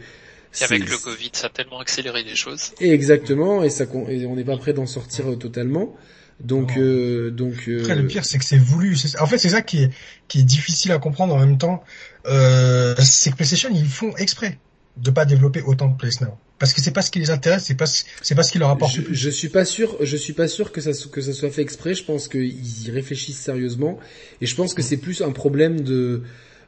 Et 0.60 0.64
avec 0.66 0.90
le 0.90 0.98
Covid, 0.98 1.30
ça 1.34 1.48
a 1.48 1.50
tellement 1.50 1.80
accéléré 1.80 2.24
les 2.24 2.36
choses. 2.36 2.74
et 2.82 2.92
exactement, 2.92 3.64
et 3.64 3.70
ça, 3.70 3.86
et 4.10 4.26
on 4.26 4.36
n'est 4.36 4.44
pas 4.44 4.58
prêt 4.58 4.74
d'en 4.74 4.86
sortir 4.86 5.32
euh, 5.32 5.36
totalement. 5.38 5.96
Donc, 6.42 6.78
euh, 6.78 7.30
donc. 7.32 7.54
euh, 7.70 7.80
Après, 7.82 7.96
le 7.96 8.06
pire, 8.08 8.26
c'est 8.26 8.38
que 8.40 8.44
c'est 8.44 8.58
voulu. 8.58 8.98
En 9.22 9.28
fait, 9.28 9.38
c'est 9.38 9.50
ça 9.50 9.62
qui 9.62 9.84
est, 9.84 9.90
qui 10.28 10.40
est 10.40 10.44
difficile 10.44 10.92
à 10.92 10.98
comprendre 11.00 11.34
en 11.36 11.40
même 11.40 11.58
temps. 11.58 11.84
Euh, 12.26 12.96
c'est 13.00 13.32
que 13.32 13.36
PlayStation, 13.36 13.70
ils 13.74 13.86
font 13.86 14.16
exprès 14.18 14.58
de 14.98 15.12
pas 15.12 15.26
développer 15.26 15.62
autant 15.62 15.88
de 15.88 16.24
Now. 16.24 16.38
Parce 16.60 16.72
que 16.72 16.82
c'est 16.82 16.92
pas 16.92 17.02
ce 17.02 17.12
qui 17.12 17.20
les 17.20 17.32
intéresse, 17.32 17.64
c'est 17.66 17.76
pas, 17.76 17.88
ce- 17.88 18.04
c'est 18.22 18.36
pas 18.36 18.44
ce 18.44 18.52
qui 18.52 18.60
leur 18.60 18.70
apporte 18.70 18.94
je, 18.96 19.02
je 19.12 19.30
suis 19.30 19.50
pas 19.50 19.66
sûr, 19.66 19.98
je 20.02 20.16
suis 20.16 20.34
pas 20.34 20.48
sûr 20.48 20.72
que 20.72 20.80
ça 20.82 20.92
que 21.12 21.20
ça 21.22 21.34
soit 21.34 21.50
fait 21.50 21.62
exprès. 21.62 21.94
Je 21.96 22.04
pense 22.04 22.28
qu'ils 22.28 22.88
y 22.88 22.92
réfléchissent 22.92 23.40
sérieusement, 23.40 24.00
et 24.40 24.46
je 24.46 24.56
pense 24.56 24.74
que 24.74 24.82
c'est 24.82 24.98
plus 24.98 25.22
un 25.22 25.32
problème 25.32 25.82
de 25.82 26.22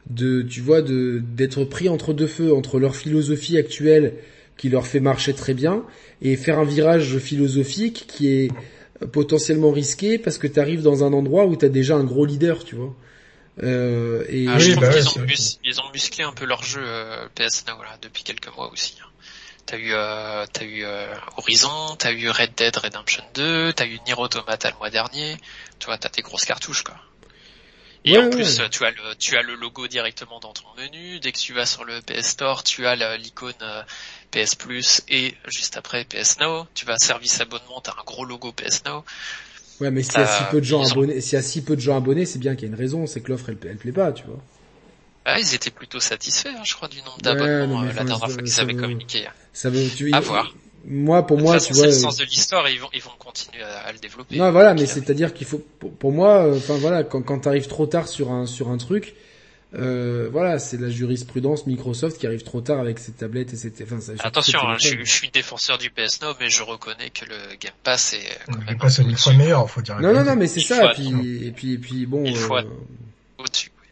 de 0.09 0.41
tu 0.41 0.59
vois 0.61 0.81
de 0.81 1.21
d'être 1.35 1.63
pris 1.63 1.87
entre 1.87 2.13
deux 2.13 2.27
feux 2.27 2.53
entre 2.53 2.79
leur 2.79 2.95
philosophie 2.95 3.57
actuelle 3.57 4.13
qui 4.57 4.69
leur 4.69 4.85
fait 4.87 4.99
marcher 4.99 5.33
très 5.33 5.53
bien 5.53 5.83
et 6.21 6.35
faire 6.35 6.59
un 6.59 6.65
virage 6.65 7.17
philosophique 7.19 8.05
qui 8.07 8.27
est 8.27 8.51
potentiellement 9.11 9.71
risqué 9.71 10.17
parce 10.17 10.37
que 10.37 10.47
tu 10.47 10.59
arrives 10.59 10.81
dans 10.81 11.03
un 11.03 11.13
endroit 11.13 11.45
où 11.45 11.55
tu 11.55 11.65
as 11.65 11.69
déjà 11.69 11.95
un 11.95 12.03
gros 12.03 12.25
leader, 12.25 12.63
tu 12.63 12.75
vois. 12.75 12.95
Euh, 13.63 14.25
et 14.29 14.47
Ah, 14.47 14.55
Oui, 14.57 14.61
je 14.61 14.71
trouve 14.71 14.83
bah 14.83 14.93
qu'ils 14.93 15.07
ont, 15.09 15.19
mus- 15.25 15.59
ils 15.63 15.81
ont 15.81 15.89
musclé 15.91 16.23
un 16.23 16.33
peu 16.33 16.45
leur 16.45 16.63
jeu 16.63 16.81
euh, 16.85 17.27
PS 17.35 17.65
Now 17.67 17.81
là, 17.83 17.97
depuis 18.01 18.23
quelques 18.23 18.53
mois 18.55 18.69
aussi. 18.71 18.97
hein. 19.01 19.07
T'as 19.65 19.77
eu, 19.77 19.93
euh, 19.93 20.45
t'as 20.53 20.63
eu 20.65 20.83
euh, 20.85 21.15
Horizon, 21.37 21.95
t'as 21.97 22.11
eu 22.13 22.29
Red 22.29 22.55
Dead 22.55 22.75
Redemption 22.77 23.23
2, 23.35 23.73
t'as 23.73 23.85
eu 23.85 23.99
Nier 24.05 24.15
Automata 24.17 24.69
le 24.71 24.77
mois 24.77 24.89
dernier. 24.91 25.37
Tu 25.79 25.87
vois, 25.87 25.97
t'as 25.97 26.09
tes 26.09 26.21
grosses 26.21 26.45
cartouches 26.45 26.83
quoi. 26.83 26.95
Et 28.07 28.17
Ouais, 28.17 28.19
en 28.19 28.29
ouais. 28.29 28.29
plus, 28.29 28.61
tu 28.71 28.85
as 28.85 28.91
le, 28.91 29.15
tu 29.15 29.35
as 29.35 29.41
le 29.41 29.55
logo 29.55 29.87
directement 29.87 30.39
dans 30.39 30.53
ton 30.53 30.67
menu. 30.77 31.19
Dès 31.19 31.31
que 31.31 31.39
tu 31.39 31.53
vas 31.53 31.65
sur 31.65 31.83
le 31.85 32.01
PS 32.01 32.27
Store, 32.29 32.63
tu 32.63 32.85
as 32.85 33.17
l'icône 33.17 33.53
PS 34.31 34.55
Plus 34.55 35.01
et 35.09 35.35
juste 35.47 35.75
après 35.77 36.05
PS 36.05 36.39
Now. 36.39 36.67
Tu 36.75 36.85
vas 36.85 36.93
à 36.93 36.97
service 36.99 37.41
abonnement, 37.41 37.81
t'as 37.81 37.93
un 37.93 38.03
gros 38.05 38.25
logo 38.25 38.51
PS 38.51 38.83
Now. 38.85 39.03
Ouais, 39.81 39.91
mais 39.91 40.03
s'il 40.03 40.19
y 40.19 40.23
a 40.23 40.27
si 40.27 40.43
peu 40.51 40.59
de 40.61 40.65
gens 40.65 40.89
abonnés, 40.89 41.19
s'il 41.21 41.33
y 41.33 41.39
a 41.39 41.41
si 41.41 41.61
peu 41.61 41.75
de 41.75 41.81
gens 41.81 41.97
abonnés, 41.97 42.25
c'est 42.25 42.39
bien 42.39 42.55
qu'il 42.55 42.63
y 42.63 42.71
a 42.71 42.73
une 42.73 42.79
raison, 42.79 43.07
c'est 43.07 43.19
que 43.21 43.29
l'offre 43.31 43.49
elle, 43.49 43.57
elle 43.69 43.77
plaît 43.77 43.91
pas, 43.91 44.11
tu 44.13 44.23
vois. 44.25 44.39
Ah, 45.25 45.39
ils 45.39 45.55
étaient 45.55 45.71
plutôt 45.71 45.99
satisfaits, 45.99 46.49
hein, 46.49 46.61
je 46.63 46.75
crois, 46.75 46.87
du 46.87 46.99
nombre 46.99 47.15
Ouais, 47.17 47.21
d'abonnements 47.23 47.67
non, 47.67 47.81
mais 47.81 47.91
euh, 47.91 47.93
la 47.93 48.03
dernière 48.03 48.29
fois 48.31 48.41
qu'ils 48.43 48.59
avaient 48.59 48.73
veut- 48.73 48.81
communiqué. 48.81 49.25
Ça 49.53 49.69
veut, 49.69 49.87
tu 49.95 50.13
À 50.13 50.19
voir. 50.19 50.53
Moi, 50.87 51.25
pour 51.25 51.37
De 51.37 51.41
moi, 51.41 51.57
toute 51.57 51.67
tu 51.67 51.73
façon, 51.73 51.81
vois. 51.81 51.91
c'est 51.91 51.99
le 51.99 52.05
euh, 52.05 52.09
sens 52.11 52.17
de 52.17 52.25
l'histoire 52.25 52.67
et 52.67 52.73
ils 52.73 52.79
vont, 52.79 52.89
ils 52.93 53.01
vont 53.01 53.09
continuer 53.17 53.63
à, 53.63 53.79
à 53.79 53.91
le 53.91 53.97
développer. 53.97 54.37
Non, 54.37 54.51
voilà, 54.51 54.75
mais 54.75 54.81
arrive. 54.81 54.93
c'est-à-dire 54.93 55.33
qu'il 55.33 55.47
faut, 55.47 55.57
pour, 55.79 55.91
pour 55.93 56.11
moi, 56.11 56.45
euh, 56.45 56.57
enfin 56.57 56.77
voilà, 56.77 57.03
quand, 57.03 57.23
quand 57.23 57.39
t'arrives 57.39 57.65
trop 57.67 57.87
tard 57.87 58.07
sur 58.07 58.31
un 58.31 58.45
sur 58.45 58.69
un 58.69 58.77
truc, 58.77 59.15
euh, 59.77 60.29
voilà, 60.31 60.59
c'est 60.59 60.77
la 60.77 60.89
jurisprudence 60.89 61.67
Microsoft 61.67 62.17
qui 62.17 62.27
arrive 62.27 62.43
trop 62.43 62.61
tard 62.61 62.79
avec 62.79 62.99
ses 62.99 63.11
tablettes 63.11 63.53
et 63.53 63.55
ses, 63.57 63.73
enfin, 63.83 63.99
ça, 63.99 64.13
Attention, 64.19 64.59
hein, 64.61 64.77
je, 64.79 65.03
suis 65.03 65.29
défenseur 65.29 65.77
du 65.77 65.89
PS 65.89 66.21
Now, 66.21 66.33
mais 66.39 66.49
je 66.49 66.63
reconnais 66.63 67.09
que 67.09 67.25
le 67.25 67.55
Game 67.59 67.73
Pass 67.83 68.13
est 68.13 68.39
quand 68.45 68.57
Le 68.59 68.65
même 68.65 68.77
pas 68.77 68.89
c'est 68.89 69.01
un 69.01 69.05
mille 69.05 69.17
fois 69.17 69.33
meilleur, 69.33 69.69
faut 69.69 69.81
dire. 69.81 69.99
Non, 69.99 70.13
non, 70.13 70.23
non, 70.23 70.35
mais 70.35 70.47
c'est 70.47 70.61
ça. 70.61 70.91
Et 70.91 70.93
puis, 70.93 71.47
et 71.47 71.51
puis, 71.51 71.73
et 71.73 71.77
puis, 71.77 72.05
bon. 72.05 72.25
Euh, 72.25 72.61
Au-dessus, 73.37 73.71
oui. 73.81 73.87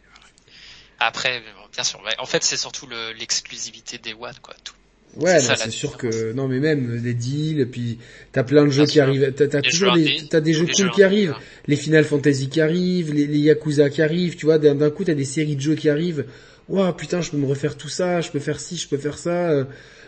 Après, 1.00 1.42
bien 1.72 1.84
sûr, 1.84 2.00
en 2.18 2.26
fait, 2.26 2.42
c'est 2.42 2.56
surtout 2.56 2.86
le- 2.86 3.12
l'exclusivité 3.12 3.98
des 3.98 4.14
One, 4.14 4.34
quoi. 4.40 4.54
Tout. 4.64 4.74
Ouais, 5.16 5.40
C'est 5.40 5.70
sûr 5.70 5.96
que 5.96 6.32
non 6.32 6.48
mais 6.48 6.58
même 6.58 7.00
des 7.00 7.14
deals, 7.14 7.68
puis 7.70 7.98
t'as 8.32 8.42
plein 8.42 8.64
de 8.64 8.70
jeux 8.70 8.86
qui 8.86 9.00
arrivent, 9.00 9.32
t'as, 9.32 9.60
Les 9.60 9.70
toujours 9.70 9.94
des, 9.94 10.16
t'as 10.28 10.40
des 10.40 10.52
jeux 10.52 10.66
les 10.66 10.72
cool 10.72 10.90
qui 10.90 11.02
arrivent, 11.02 11.34
les 11.66 11.76
Final 11.76 12.04
Fantasy 12.04 12.48
qui 12.48 12.60
arrivent, 12.60 13.12
les, 13.12 13.26
les 13.26 13.38
Yakuza 13.38 13.90
qui 13.90 14.02
arrivent, 14.02 14.36
tu 14.36 14.46
vois, 14.46 14.58
d'un, 14.58 14.90
coup 14.90 15.04
t'as 15.04 15.14
des 15.14 15.24
séries 15.24 15.56
de 15.56 15.60
jeux 15.60 15.76
qui 15.76 15.88
arrivent 15.88 16.24
Ouah, 16.68 16.96
putain, 16.96 17.20
je 17.20 17.30
peux 17.30 17.36
me 17.36 17.46
refaire 17.46 17.76
tout 17.76 17.90
ça, 17.90 18.22
je 18.22 18.30
peux 18.30 18.38
faire 18.38 18.58
ci, 18.58 18.76
je 18.76 18.88
peux 18.88 18.96
faire 18.96 19.18
ça. 19.18 19.50
Euh, 19.50 19.64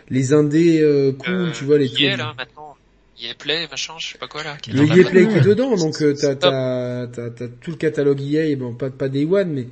les 0.09 0.33
indés 0.33 0.81
euh, 0.81 1.11
cool, 1.11 1.51
tu 1.53 1.65
vois 1.65 1.77
les 1.77 1.87
trucs. 1.87 2.17
là 2.17 2.33
maintenant. 2.35 2.75
EA 3.19 3.33
Play, 3.33 3.67
machin, 3.69 3.93
je 3.99 4.11
sais 4.11 4.17
pas 4.17 4.27
quoi 4.27 4.43
là. 4.43 4.57
le 4.71 4.83
EA 4.83 5.03
Play 5.09 5.27
qui 5.27 5.37
est 5.37 5.41
dedans, 5.41 5.75
donc 5.75 6.01
euh, 6.01 6.13
t'as 6.19 6.35
t'as 6.35 7.07
t'as 7.07 7.47
tout 7.61 7.71
le 7.71 7.77
catalogue 7.77 8.21
EA, 8.21 8.55
bon 8.55 8.73
pas 8.73 8.89
pas 8.89 9.09
Day 9.09 9.25
One, 9.25 9.53
mais 9.53 9.67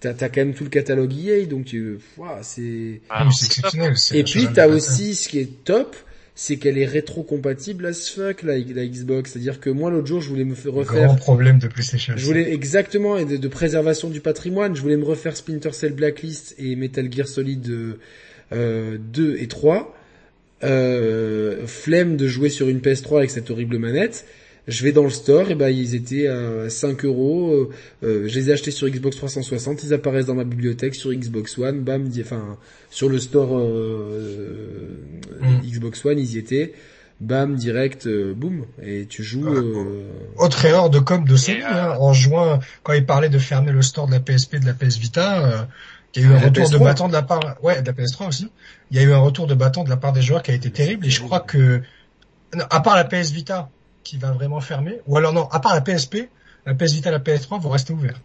t'as 0.00 0.10
as 0.10 0.28
quand 0.28 0.36
même 0.36 0.54
tout 0.54 0.64
le 0.64 0.70
catalogue 0.70 1.12
EA, 1.12 1.46
donc 1.46 1.66
tu, 1.66 1.98
c'est. 2.42 3.00
Ah, 3.10 3.26
c'est 3.32 3.46
exceptionnel. 3.46 3.94
Et 4.12 4.24
puis 4.24 4.48
t'as 4.52 4.68
aussi 4.68 5.14
ce 5.14 5.28
qui 5.28 5.38
est 5.38 5.64
top, 5.64 5.96
c'est 6.34 6.56
qu'elle 6.56 6.78
est 6.78 6.86
rétro-compatible 6.86 7.86
as 7.86 8.10
fuck 8.10 8.42
la, 8.42 8.58
la 8.58 8.86
Xbox. 8.86 9.32
C'est-à-dire 9.32 9.58
que 9.58 9.70
moi 9.70 9.90
l'autre 9.90 10.06
jour 10.06 10.20
je 10.20 10.28
voulais 10.28 10.44
me 10.44 10.54
faire 10.54 10.72
refaire. 10.72 11.06
Grand 11.06 11.16
problème 11.16 11.58
de 11.58 11.68
PlayStation. 11.68 12.14
Je 12.16 12.24
voulais 12.24 12.52
exactement 12.52 13.16
et 13.16 13.24
de, 13.24 13.48
préservation 13.48 14.10
du 14.10 14.20
patrimoine. 14.20 14.76
Je 14.76 14.82
voulais 14.82 14.96
me 14.96 15.04
refaire 15.04 15.36
Splinter 15.36 15.72
Cell 15.72 15.92
Blacklist 15.92 16.54
et 16.58 16.76
Metal 16.76 17.10
Gear 17.12 17.26
Solid 17.26 17.96
euh, 18.52 18.98
2 18.98 19.36
et 19.38 19.48
3. 19.48 19.94
Euh, 20.64 21.66
flemme 21.66 22.16
de 22.16 22.28
jouer 22.28 22.48
sur 22.48 22.68
une 22.68 22.78
PS3 22.78 23.18
avec 23.18 23.30
cette 23.30 23.50
horrible 23.50 23.78
manette. 23.78 24.26
Je 24.68 24.82
vais 24.82 24.90
dans 24.90 25.04
le 25.04 25.10
store, 25.10 25.50
et 25.50 25.54
ben 25.54 25.68
ils 25.68 25.94
étaient 25.94 26.26
à 26.26 26.68
5 26.68 27.04
euros. 27.04 27.52
Euh, 27.52 27.70
euh, 28.02 28.28
je 28.28 28.34
les 28.34 28.50
ai 28.50 28.52
achetés 28.52 28.72
sur 28.72 28.88
Xbox 28.88 29.16
360, 29.16 29.84
ils 29.84 29.94
apparaissent 29.94 30.26
dans 30.26 30.34
ma 30.34 30.44
bibliothèque 30.44 30.96
sur 30.96 31.12
Xbox 31.12 31.56
One, 31.58 31.82
bam, 31.82 32.08
enfin 32.20 32.58
sur 32.90 33.08
le 33.08 33.20
store 33.20 33.56
euh, 33.56 34.98
mm. 35.40 35.60
Xbox 35.66 36.04
One, 36.04 36.18
ils 36.18 36.34
y 36.34 36.38
étaient. 36.38 36.74
Bam, 37.18 37.54
direct, 37.54 38.06
boum, 38.06 38.66
et 38.82 39.06
tu 39.06 39.22
joues. 39.22 39.46
Autre 40.36 40.64
erreur 40.66 40.90
de 40.90 40.98
com 40.98 41.24
de 41.24 41.36
Sony, 41.36 41.62
hein, 41.62 41.96
en 41.98 42.12
juin, 42.12 42.58
quand 42.82 42.92
il 42.92 43.06
parlait 43.06 43.30
de 43.30 43.38
fermer 43.38 43.72
le 43.72 43.80
store 43.80 44.06
de 44.06 44.12
la 44.12 44.20
PSP 44.20 44.56
de 44.56 44.66
la 44.66 44.74
PS 44.74 44.98
Vita, 44.98 45.66
il 46.14 46.22
y 46.22 46.24
a 46.26 46.28
eu 46.28 46.32
un 46.32 46.38
retour 46.38 46.68
de 46.68 46.76
bâton 46.76 47.08
de 47.08 47.12
la 47.12 47.22
part, 47.22 47.56
ouais, 47.62 47.80
de 47.80 47.86
la 47.86 47.92
PS3 47.92 48.28
aussi. 48.28 48.50
Il 48.90 48.98
y 48.98 49.00
a 49.00 49.02
eu 49.02 49.12
un 49.12 49.18
retour 49.18 49.46
de 49.46 49.54
bâton 49.54 49.84
de 49.84 49.88
la 49.88 49.96
part 49.96 50.12
des 50.12 50.22
joueurs 50.22 50.42
qui 50.42 50.50
a 50.50 50.54
été 50.54 50.70
terrible, 50.70 51.06
et 51.06 51.10
je 51.10 51.22
crois 51.22 51.40
que, 51.40 51.80
à 52.70 52.80
part 52.80 52.96
la 52.96 53.04
PS 53.04 53.30
Vita, 53.30 53.70
qui 54.06 54.16
va 54.18 54.30
vraiment 54.30 54.60
fermer. 54.60 55.00
Ou 55.06 55.16
alors 55.16 55.32
non, 55.32 55.48
à 55.50 55.60
part 55.60 55.74
la 55.74 55.80
PSP, 55.80 56.28
la 56.64 56.74
PS 56.74 56.92
Vita, 56.92 57.10
la 57.10 57.18
PS3 57.18 57.60
vont 57.60 57.70
rester 57.70 57.92
ouverts. 57.92 58.20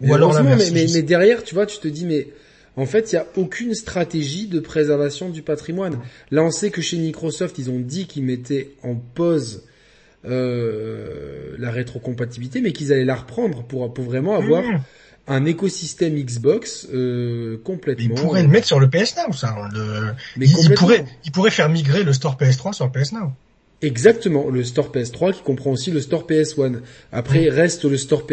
Ou 0.00 0.14
alors 0.14 0.32
mais, 0.42 0.56
mais, 0.56 0.86
mais, 0.92 1.02
derrière, 1.02 1.42
tu 1.42 1.54
vois, 1.54 1.66
tu 1.66 1.78
te 1.78 1.88
dis, 1.88 2.04
mais 2.04 2.28
en 2.76 2.86
fait, 2.86 3.12
il 3.12 3.16
n'y 3.16 3.20
a 3.20 3.26
aucune 3.36 3.74
stratégie 3.74 4.46
de 4.46 4.60
préservation 4.60 5.28
du 5.28 5.42
patrimoine. 5.42 5.98
Là, 6.30 6.44
on 6.44 6.50
sait 6.50 6.70
que 6.70 6.80
chez 6.80 6.98
Microsoft, 6.98 7.58
ils 7.58 7.70
ont 7.70 7.80
dit 7.80 8.06
qu'ils 8.06 8.24
mettaient 8.24 8.70
en 8.84 8.94
pause 8.94 9.64
euh, 10.24 11.56
la 11.58 11.70
rétrocompatibilité, 11.70 12.60
mais 12.60 12.72
qu'ils 12.72 12.92
allaient 12.92 13.04
la 13.04 13.16
reprendre 13.16 13.64
pour, 13.64 13.92
pour 13.92 14.04
vraiment 14.04 14.36
avoir 14.36 14.64
un 15.26 15.44
écosystème 15.44 16.14
Xbox 16.16 16.86
euh, 16.92 17.60
complètement. 17.64 18.14
ils 18.14 18.20
pourraient 18.20 18.42
le 18.42 18.48
mettre 18.48 18.66
sur 18.66 18.80
le 18.80 18.88
PS 18.88 19.16
Now, 19.16 19.32
ça. 19.32 19.54
Le... 19.72 20.12
Mais 20.36 20.46
ils, 20.46 20.74
pourraient, 20.74 21.04
ils 21.24 21.32
pourraient 21.32 21.50
faire 21.50 21.68
migrer 21.68 22.02
le 22.02 22.12
store 22.12 22.36
PS3 22.36 22.72
sur 22.72 22.86
le 22.86 22.92
PS 22.92 23.12
Now. 23.12 23.32
Exactement, 23.80 24.50
le 24.50 24.64
store 24.64 24.90
PS3 24.92 25.34
qui 25.34 25.42
comprend 25.42 25.70
aussi 25.70 25.92
le 25.92 26.00
store 26.00 26.26
PS1. 26.26 26.80
Après 27.12 27.48
reste 27.48 27.84
le 27.84 27.96
store 27.96 28.26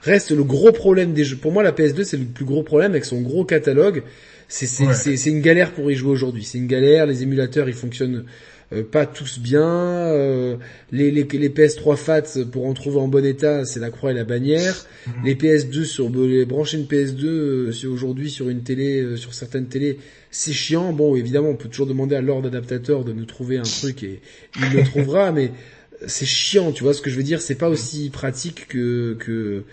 reste 0.00 0.32
le 0.32 0.42
gros 0.42 0.72
problème 0.72 1.12
des 1.12 1.22
jeux. 1.22 1.36
Pour 1.36 1.52
moi 1.52 1.62
la 1.62 1.70
PS2 1.70 2.02
c'est 2.02 2.16
le 2.16 2.24
plus 2.24 2.44
gros 2.44 2.64
problème 2.64 2.90
avec 2.90 3.04
son 3.04 3.20
gros 3.20 3.44
catalogue. 3.44 4.02
C'est 4.48 5.26
une 5.26 5.42
galère 5.42 5.72
pour 5.72 5.90
y 5.92 5.94
jouer 5.94 6.10
aujourd'hui. 6.10 6.42
C'est 6.42 6.58
une 6.58 6.66
galère, 6.66 7.06
les 7.06 7.22
émulateurs 7.22 7.68
ils 7.68 7.74
fonctionnent 7.74 8.24
euh, 8.72 8.82
pas 8.82 9.06
tous 9.06 9.38
bien. 9.38 9.62
Euh, 9.62 10.56
les, 10.92 11.10
les, 11.10 11.24
les, 11.24 11.48
PS3 11.48 11.96
FAT, 11.96 12.44
pour 12.50 12.66
en 12.66 12.74
trouver 12.74 12.98
en 12.98 13.08
bon 13.08 13.24
état, 13.24 13.64
c'est 13.64 13.80
la 13.80 13.90
croix 13.90 14.10
et 14.10 14.14
la 14.14 14.24
bannière. 14.24 14.86
Mhm. 15.06 15.12
Les 15.24 15.34
PS2 15.34 15.84
sur 15.84 16.10
les 16.10 16.44
brancher 16.44 16.78
une 16.78 16.84
PS2 16.84 17.24
euh, 17.24 17.88
aujourd'hui 17.88 18.30
sur 18.30 18.48
une 18.48 18.62
télé, 18.62 19.16
sur 19.16 19.32
certaines 19.32 19.68
télés, 19.68 19.98
c'est 20.30 20.52
chiant. 20.52 20.92
Bon, 20.92 21.16
évidemment, 21.16 21.48
on 21.48 21.56
peut 21.56 21.68
toujours 21.68 21.86
demander 21.86 22.16
à 22.16 22.20
Lord 22.20 22.44
Adaptateur 22.44 23.04
de 23.04 23.12
nous 23.12 23.24
trouver 23.24 23.58
un 23.58 23.62
truc 23.62 24.02
et 24.02 24.20
il 24.56 24.76
le 24.76 24.84
trouvera, 24.84 25.32
mais 25.32 25.50
c'est 26.06 26.26
chiant, 26.26 26.72
tu 26.72 26.84
vois 26.84 26.94
ce 26.94 27.00
que 27.00 27.10
je 27.10 27.16
veux 27.16 27.22
dire? 27.22 27.40
C'est 27.40 27.56
pas 27.56 27.68
aussi 27.68 28.10
pratique 28.10 28.68
que 28.68 29.16
que 29.18 29.64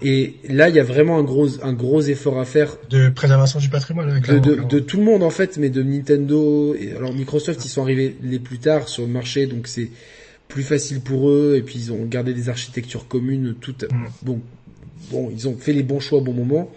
et 0.00 0.34
là, 0.48 0.68
il 0.68 0.76
y 0.76 0.80
a 0.80 0.84
vraiment 0.84 1.18
un 1.18 1.24
gros, 1.24 1.62
un 1.62 1.72
gros 1.72 2.00
effort 2.02 2.38
à 2.38 2.44
faire. 2.44 2.76
De 2.88 3.08
préservation 3.08 3.58
du 3.58 3.68
patrimoine. 3.68 4.20
De, 4.20 4.38
de, 4.38 4.62
de, 4.62 4.78
tout 4.78 4.98
le 4.98 5.02
monde 5.02 5.22
en 5.22 5.30
fait, 5.30 5.56
mais 5.56 5.70
de 5.70 5.82
Nintendo. 5.82 6.74
Et 6.74 6.92
alors 6.92 7.12
Microsoft, 7.12 7.64
ils 7.64 7.68
sont 7.68 7.82
arrivés 7.82 8.16
les 8.22 8.38
plus 8.38 8.58
tard 8.58 8.88
sur 8.88 9.02
le 9.02 9.08
marché, 9.08 9.46
donc 9.46 9.66
c'est 9.66 9.90
plus 10.46 10.62
facile 10.62 11.00
pour 11.00 11.30
eux. 11.30 11.56
Et 11.56 11.62
puis 11.62 11.78
ils 11.78 11.92
ont 11.92 12.04
gardé 12.04 12.32
des 12.32 12.48
architectures 12.48 13.08
communes. 13.08 13.54
Toutes. 13.60 13.84
Mm. 13.84 14.06
Bon, 14.22 14.40
bon, 15.10 15.30
ils 15.34 15.48
ont 15.48 15.56
fait 15.56 15.72
les 15.72 15.82
bons 15.82 16.00
choix 16.00 16.18
au 16.18 16.22
bon 16.22 16.32
moment. 16.32 16.70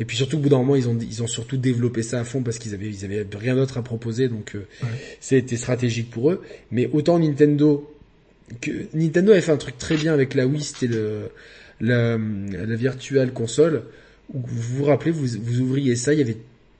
Et 0.00 0.04
puis 0.04 0.16
surtout, 0.16 0.36
au 0.36 0.40
bout 0.40 0.48
d'un 0.48 0.58
moment, 0.58 0.76
ils 0.76 0.88
ont, 0.88 0.96
ils 1.00 1.22
ont 1.22 1.26
surtout 1.26 1.56
développé 1.56 2.02
ça 2.02 2.20
à 2.20 2.24
fond 2.24 2.42
parce 2.42 2.58
qu'ils 2.58 2.74
avaient, 2.74 2.86
ils 2.86 3.04
avaient 3.04 3.26
rien 3.36 3.56
d'autre 3.56 3.78
à 3.78 3.82
proposer. 3.82 4.28
Donc, 4.28 4.54
euh, 4.54 5.36
été 5.36 5.56
stratégique 5.56 6.10
pour 6.10 6.30
eux. 6.30 6.42
Mais 6.70 6.88
autant 6.92 7.18
Nintendo, 7.18 7.92
que 8.60 8.70
Nintendo 8.94 9.32
avait 9.32 9.40
fait 9.40 9.52
un 9.52 9.56
truc 9.56 9.76
très 9.76 9.96
bien 9.96 10.12
avec 10.12 10.34
la 10.34 10.46
Wii, 10.46 10.62
c'était 10.62 10.86
le 10.86 11.30
la, 11.80 12.18
la 12.18 12.76
Virtual 12.76 13.32
Console, 13.32 13.84
où 14.32 14.40
vous 14.46 14.76
vous 14.78 14.84
rappelez, 14.84 15.10
vous, 15.10 15.26
vous 15.40 15.60
ouvriez 15.60 15.96
ça, 15.96 16.12
il 16.12 16.18
y 16.18 16.22
avait 16.22 16.38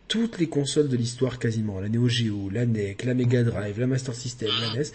toutes 0.09 0.39
les 0.39 0.49
consoles 0.49 0.89
de 0.89 0.97
l'histoire 0.97 1.39
quasiment, 1.39 1.81
la 1.81 1.89
Neo 1.89 2.09
Geo, 2.09 2.49
la 2.51 2.67
NEC, 2.67 3.05
la 3.05 3.15
Mega 3.15 3.43
Drive, 3.43 3.79
la 3.79 3.87
Master 3.87 4.15
System, 4.15 4.49
la 4.61 4.81
NES, 4.81 4.87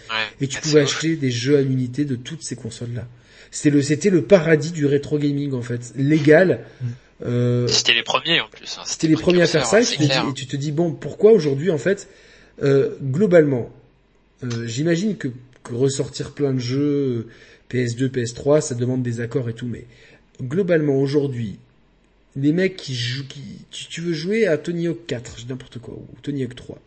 et 0.42 0.48
tu 0.48 0.60
pouvais 0.60 0.82
acheter 0.82 1.16
des 1.16 1.32
jeux 1.32 1.58
à 1.58 1.62
l'unité 1.62 2.04
de 2.04 2.16
toutes 2.16 2.44
ces 2.44 2.56
consoles-là. 2.56 3.08
C'était 3.52 3.70
le, 3.70 3.82
c'était 3.84 4.10
le 4.10 4.24
paradis 4.24 4.72
du 4.72 4.88
rétro 4.88 5.20
gaming 5.20 5.54
en 5.54 5.62
fait, 5.62 5.94
légal. 5.96 6.66
Mm. 6.82 6.88
Euh, 7.26 7.68
c'était 7.68 7.94
les 7.94 8.04
premiers 8.04 8.42
en 8.42 8.48
plus. 8.50 8.78
Hein. 8.78 8.84
C'était 8.86 9.08
les 9.08 9.16
premiers 9.16 9.44
à 9.44 9.48
faire 9.48 9.68
ça, 9.68 9.82
et 9.82 9.86
tu, 9.86 9.98
te 9.98 10.04
dis, 10.04 10.30
et 10.30 10.34
tu, 10.34 10.48
te 10.48 10.56
dis, 10.56 10.72
bon, 10.72 10.92
pourquoi 10.92 11.32
aujourd'hui 11.32 11.70
en 11.70 11.78
fait, 11.78 12.10
euh, 12.64 12.96
globalement, 13.02 13.72
euh, 14.44 14.66
j'imagine 14.66 15.16
que, 15.16 15.28
que 15.64 15.76
ressortir 15.76 16.32
plein 16.32 16.54
de 16.54 16.60
jeux 16.60 17.28
PS2, 17.74 18.10
PS3, 18.10 18.62
ça 18.62 18.76
demande 18.76 19.02
des 19.02 19.20
accords 19.20 19.50
et 19.50 19.54
tout, 19.54 19.68
mais 19.68 19.86
globalement 20.42 20.96
aujourd'hui, 20.96 21.58
les 22.36 22.52
mecs 22.52 22.76
qui 22.76 22.96
jouent, 22.96 23.28
qui, 23.28 23.42
tu, 23.72 24.02
veux 24.02 24.14
jouer 24.14 24.48
à 24.48 24.58
Tony 24.58 24.88
Hawk 24.88 25.06
4, 25.08 25.40
je 25.40 25.48
n'importe 25.48 25.80
quoi, 25.80 25.96
ou 25.96 26.08
Tony 26.22 26.44
Hawk 26.44 26.56
3. 26.56 26.80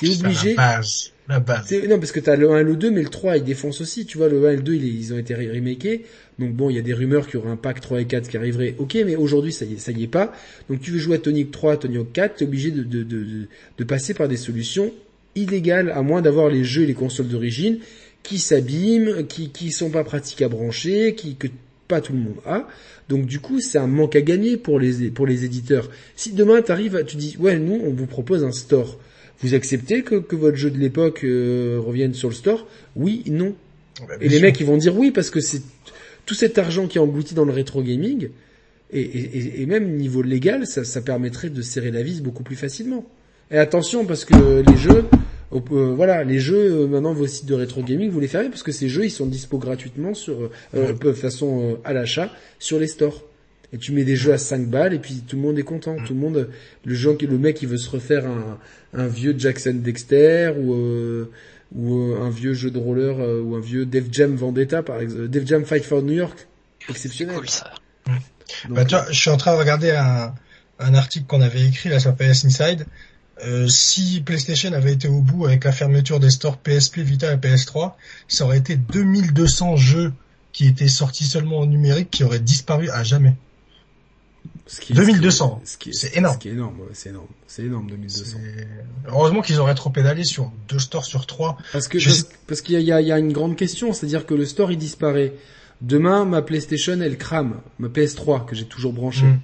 T'es 0.00 0.08
obligé. 0.10 0.54
La 0.54 0.76
base. 0.76 1.12
La 1.28 1.40
base. 1.40 1.72
Non, 1.88 1.98
parce 1.98 2.12
que 2.12 2.20
t'as 2.20 2.36
le 2.36 2.50
1 2.50 2.60
et 2.60 2.64
le 2.64 2.76
2, 2.76 2.90
mais 2.90 3.02
le 3.02 3.08
3, 3.08 3.36
il 3.36 3.44
défonce 3.44 3.80
aussi, 3.80 4.06
tu 4.06 4.18
vois, 4.18 4.28
le 4.28 4.46
1 4.46 4.52
et 4.52 4.56
le 4.56 4.62
2, 4.62 4.74
ils, 4.74 5.12
ont 5.12 5.18
été 5.18 5.34
remakés. 5.34 6.04
Donc 6.38 6.52
bon, 6.52 6.70
il 6.70 6.76
y 6.76 6.78
a 6.78 6.82
des 6.82 6.94
rumeurs 6.94 7.26
qu'il 7.26 7.38
y 7.38 7.42
aurait 7.42 7.52
un 7.52 7.56
pack 7.56 7.80
3 7.80 8.00
et 8.00 8.06
4 8.06 8.28
qui 8.28 8.36
arriverait. 8.36 8.74
Ok, 8.78 8.96
mais 9.04 9.16
aujourd'hui, 9.16 9.52
ça 9.52 9.64
y 9.64 9.74
est, 9.74 9.78
ça 9.78 9.92
y 9.92 10.02
est 10.04 10.08
pas. 10.08 10.32
Donc 10.68 10.80
tu 10.80 10.90
veux 10.90 10.98
jouer 10.98 11.16
à 11.16 11.18
Tony 11.18 11.42
Hawk 11.42 11.50
3, 11.50 11.76
Tony 11.78 11.98
Hawk 11.98 12.12
4, 12.12 12.36
t'es 12.36 12.44
obligé 12.44 12.70
de, 12.70 12.82
de, 12.82 13.02
de, 13.02 13.48
de, 13.78 13.84
passer 13.84 14.14
par 14.14 14.28
des 14.28 14.36
solutions 14.36 14.92
illégales, 15.34 15.90
à 15.90 16.02
moins 16.02 16.22
d'avoir 16.22 16.48
les 16.48 16.64
jeux 16.64 16.82
et 16.82 16.86
les 16.86 16.94
consoles 16.94 17.28
d'origine 17.28 17.78
qui 18.22 18.38
s'abîment, 18.38 19.26
qui 19.26 19.50
qui 19.50 19.72
sont 19.72 19.90
pas 19.90 20.04
pratiques 20.04 20.42
à 20.42 20.48
brancher, 20.48 21.14
qui 21.14 21.36
que 21.36 21.48
pas 21.88 22.00
tout 22.00 22.12
le 22.12 22.20
monde 22.20 22.36
a. 22.46 22.68
Donc 23.08 23.26
du 23.26 23.40
coup, 23.40 23.60
c'est 23.60 23.78
un 23.78 23.86
manque 23.86 24.16
à 24.16 24.20
gagner 24.22 24.56
pour 24.56 24.78
les 24.78 25.10
pour 25.10 25.26
les 25.26 25.44
éditeurs. 25.44 25.90
Si 26.16 26.32
demain 26.32 26.62
t'arrives, 26.62 27.04
tu 27.06 27.16
dis 27.16 27.36
ouais, 27.38 27.58
nous 27.58 27.80
on 27.84 27.90
vous 27.90 28.06
propose 28.06 28.44
un 28.44 28.52
store. 28.52 28.98
Vous 29.40 29.54
acceptez 29.54 30.02
que, 30.02 30.14
que 30.16 30.36
votre 30.36 30.56
jeu 30.56 30.70
de 30.70 30.78
l'époque 30.78 31.24
euh, 31.24 31.80
revienne 31.84 32.14
sur 32.14 32.28
le 32.28 32.34
store? 32.34 32.66
Oui, 32.94 33.24
non. 33.26 33.54
Bah, 34.00 34.14
et 34.20 34.28
les 34.28 34.40
mecs 34.40 34.58
ils 34.60 34.66
vont 34.66 34.76
dire 34.76 34.96
oui 34.96 35.10
parce 35.10 35.30
que 35.30 35.40
c'est 35.40 35.62
tout 36.24 36.34
cet 36.34 36.58
argent 36.58 36.86
qui 36.86 36.98
est 36.98 37.00
englouti 37.00 37.34
dans 37.34 37.44
le 37.44 37.52
rétro 37.52 37.82
gaming 37.82 38.28
et, 38.92 39.00
et, 39.00 39.62
et 39.62 39.66
même 39.66 39.96
niveau 39.96 40.22
légal, 40.22 40.66
ça, 40.66 40.84
ça 40.84 41.00
permettrait 41.02 41.50
de 41.50 41.60
serrer 41.60 41.90
la 41.90 42.02
vis 42.02 42.20
beaucoup 42.20 42.42
plus 42.42 42.56
facilement. 42.56 43.04
Et 43.50 43.58
attention 43.58 44.06
parce 44.06 44.24
que 44.24 44.62
les 44.70 44.76
jeux, 44.76 45.04
euh, 45.54 45.94
voilà, 45.94 46.24
les 46.24 46.38
jeux 46.38 46.82
euh, 46.82 46.86
maintenant 46.86 47.12
vos 47.12 47.26
sites 47.26 47.46
de 47.46 47.54
rétro 47.54 47.82
gaming 47.82 48.10
vous 48.10 48.20
les 48.20 48.28
fermez 48.28 48.48
parce 48.48 48.62
que 48.62 48.72
ces 48.72 48.88
jeux 48.88 49.04
ils 49.04 49.10
sont 49.10 49.26
dispo 49.26 49.58
gratuitement 49.58 50.14
sur 50.14 50.50
euh, 50.74 50.92
de 50.92 51.12
façon 51.12 51.78
à 51.84 51.92
l'achat 51.92 52.30
sur 52.58 52.78
les 52.78 52.86
stores. 52.86 53.22
Et 53.74 53.78
tu 53.78 53.92
mets 53.92 54.04
des 54.04 54.16
jeux 54.16 54.34
à 54.34 54.38
5 54.38 54.66
balles 54.66 54.92
et 54.92 54.98
puis 54.98 55.22
tout 55.26 55.36
le 55.36 55.42
monde 55.42 55.58
est 55.58 55.62
content. 55.62 55.96
Tout 56.04 56.12
le 56.12 56.20
monde, 56.20 56.50
le 56.84 56.94
jeu, 56.94 57.16
le 57.18 57.38
mec 57.38 57.62
il 57.62 57.68
veut 57.68 57.78
se 57.78 57.88
refaire 57.88 58.26
un, 58.26 58.58
un 58.92 59.06
vieux 59.06 59.34
Jackson 59.36 59.80
Dexter 59.82 60.52
ou 60.58 60.74
ou 61.74 62.14
un 62.20 62.28
vieux 62.28 62.52
jeu 62.52 62.70
de 62.70 62.78
roller 62.78 63.16
ou 63.42 63.54
un 63.56 63.60
vieux 63.60 63.86
Def 63.86 64.04
Jam 64.12 64.34
Vendetta 64.34 64.82
par 64.82 65.00
exemple, 65.00 65.28
Def 65.28 65.46
Jam 65.46 65.64
Fight 65.64 65.84
for 65.84 66.02
New 66.02 66.12
York, 66.12 66.46
exceptionnel. 66.90 67.36
Cool, 67.36 67.48
ça. 67.48 67.70
bah, 68.68 68.84
toi, 68.84 69.06
je 69.10 69.18
suis 69.18 69.30
en 69.30 69.38
train 69.38 69.54
de 69.54 69.58
regarder 69.58 69.92
un, 69.92 70.34
un 70.78 70.94
article 70.94 71.24
qu'on 71.26 71.40
avait 71.40 71.66
écrit 71.66 71.88
là 71.88 71.98
sur 71.98 72.14
PS 72.14 72.44
Inside 72.44 72.84
euh, 73.44 73.66
si 73.66 74.22
PlayStation 74.24 74.72
avait 74.72 74.92
été 74.92 75.08
au 75.08 75.20
bout 75.20 75.46
avec 75.46 75.64
la 75.64 75.72
fermeture 75.72 76.20
des 76.20 76.30
stores 76.30 76.58
PSP, 76.58 76.98
Vita 76.98 77.32
et 77.32 77.36
PS3, 77.36 77.92
ça 78.28 78.44
aurait 78.44 78.58
été 78.58 78.76
2200 78.76 79.76
jeux 79.76 80.12
qui 80.52 80.66
étaient 80.66 80.88
sortis 80.88 81.24
seulement 81.24 81.60
en 81.60 81.66
numérique 81.66 82.10
qui 82.10 82.24
auraient 82.24 82.38
disparu 82.38 82.90
à 82.90 83.02
jamais. 83.02 83.34
2200, 84.90 85.62
c'est 85.64 86.16
énorme. 86.16 86.38
C'est 86.40 86.48
énorme, 86.48 86.78
c'est 86.92 87.08
énorme, 87.10 87.26
c'est 87.46 87.62
énorme 87.62 87.90
2200. 87.90 88.38
Heureusement 89.08 89.42
qu'ils 89.42 89.60
auraient 89.60 89.74
trop 89.74 89.90
pédalé 89.90 90.24
sur 90.24 90.50
deux 90.68 90.78
stores 90.78 91.04
sur 91.04 91.26
trois. 91.26 91.58
Parce 91.72 91.88
que 91.88 91.98
parce, 92.46 92.60
qu'il 92.60 92.80
y 92.80 92.92
a, 92.92 93.00
y 93.00 93.12
a 93.12 93.18
une 93.18 93.32
grande 93.32 93.56
question, 93.56 93.92
c'est-à-dire 93.92 94.24
que 94.24 94.34
le 94.34 94.46
store 94.46 94.72
il 94.72 94.78
disparaît. 94.78 95.34
Demain, 95.80 96.24
ma 96.24 96.42
PlayStation 96.42 97.00
elle 97.00 97.18
crame, 97.18 97.60
ma 97.78 97.88
PS3 97.88 98.46
que 98.46 98.54
j'ai 98.54 98.66
toujours 98.66 98.92
branchée. 98.92 99.26
Mm. 99.26 99.40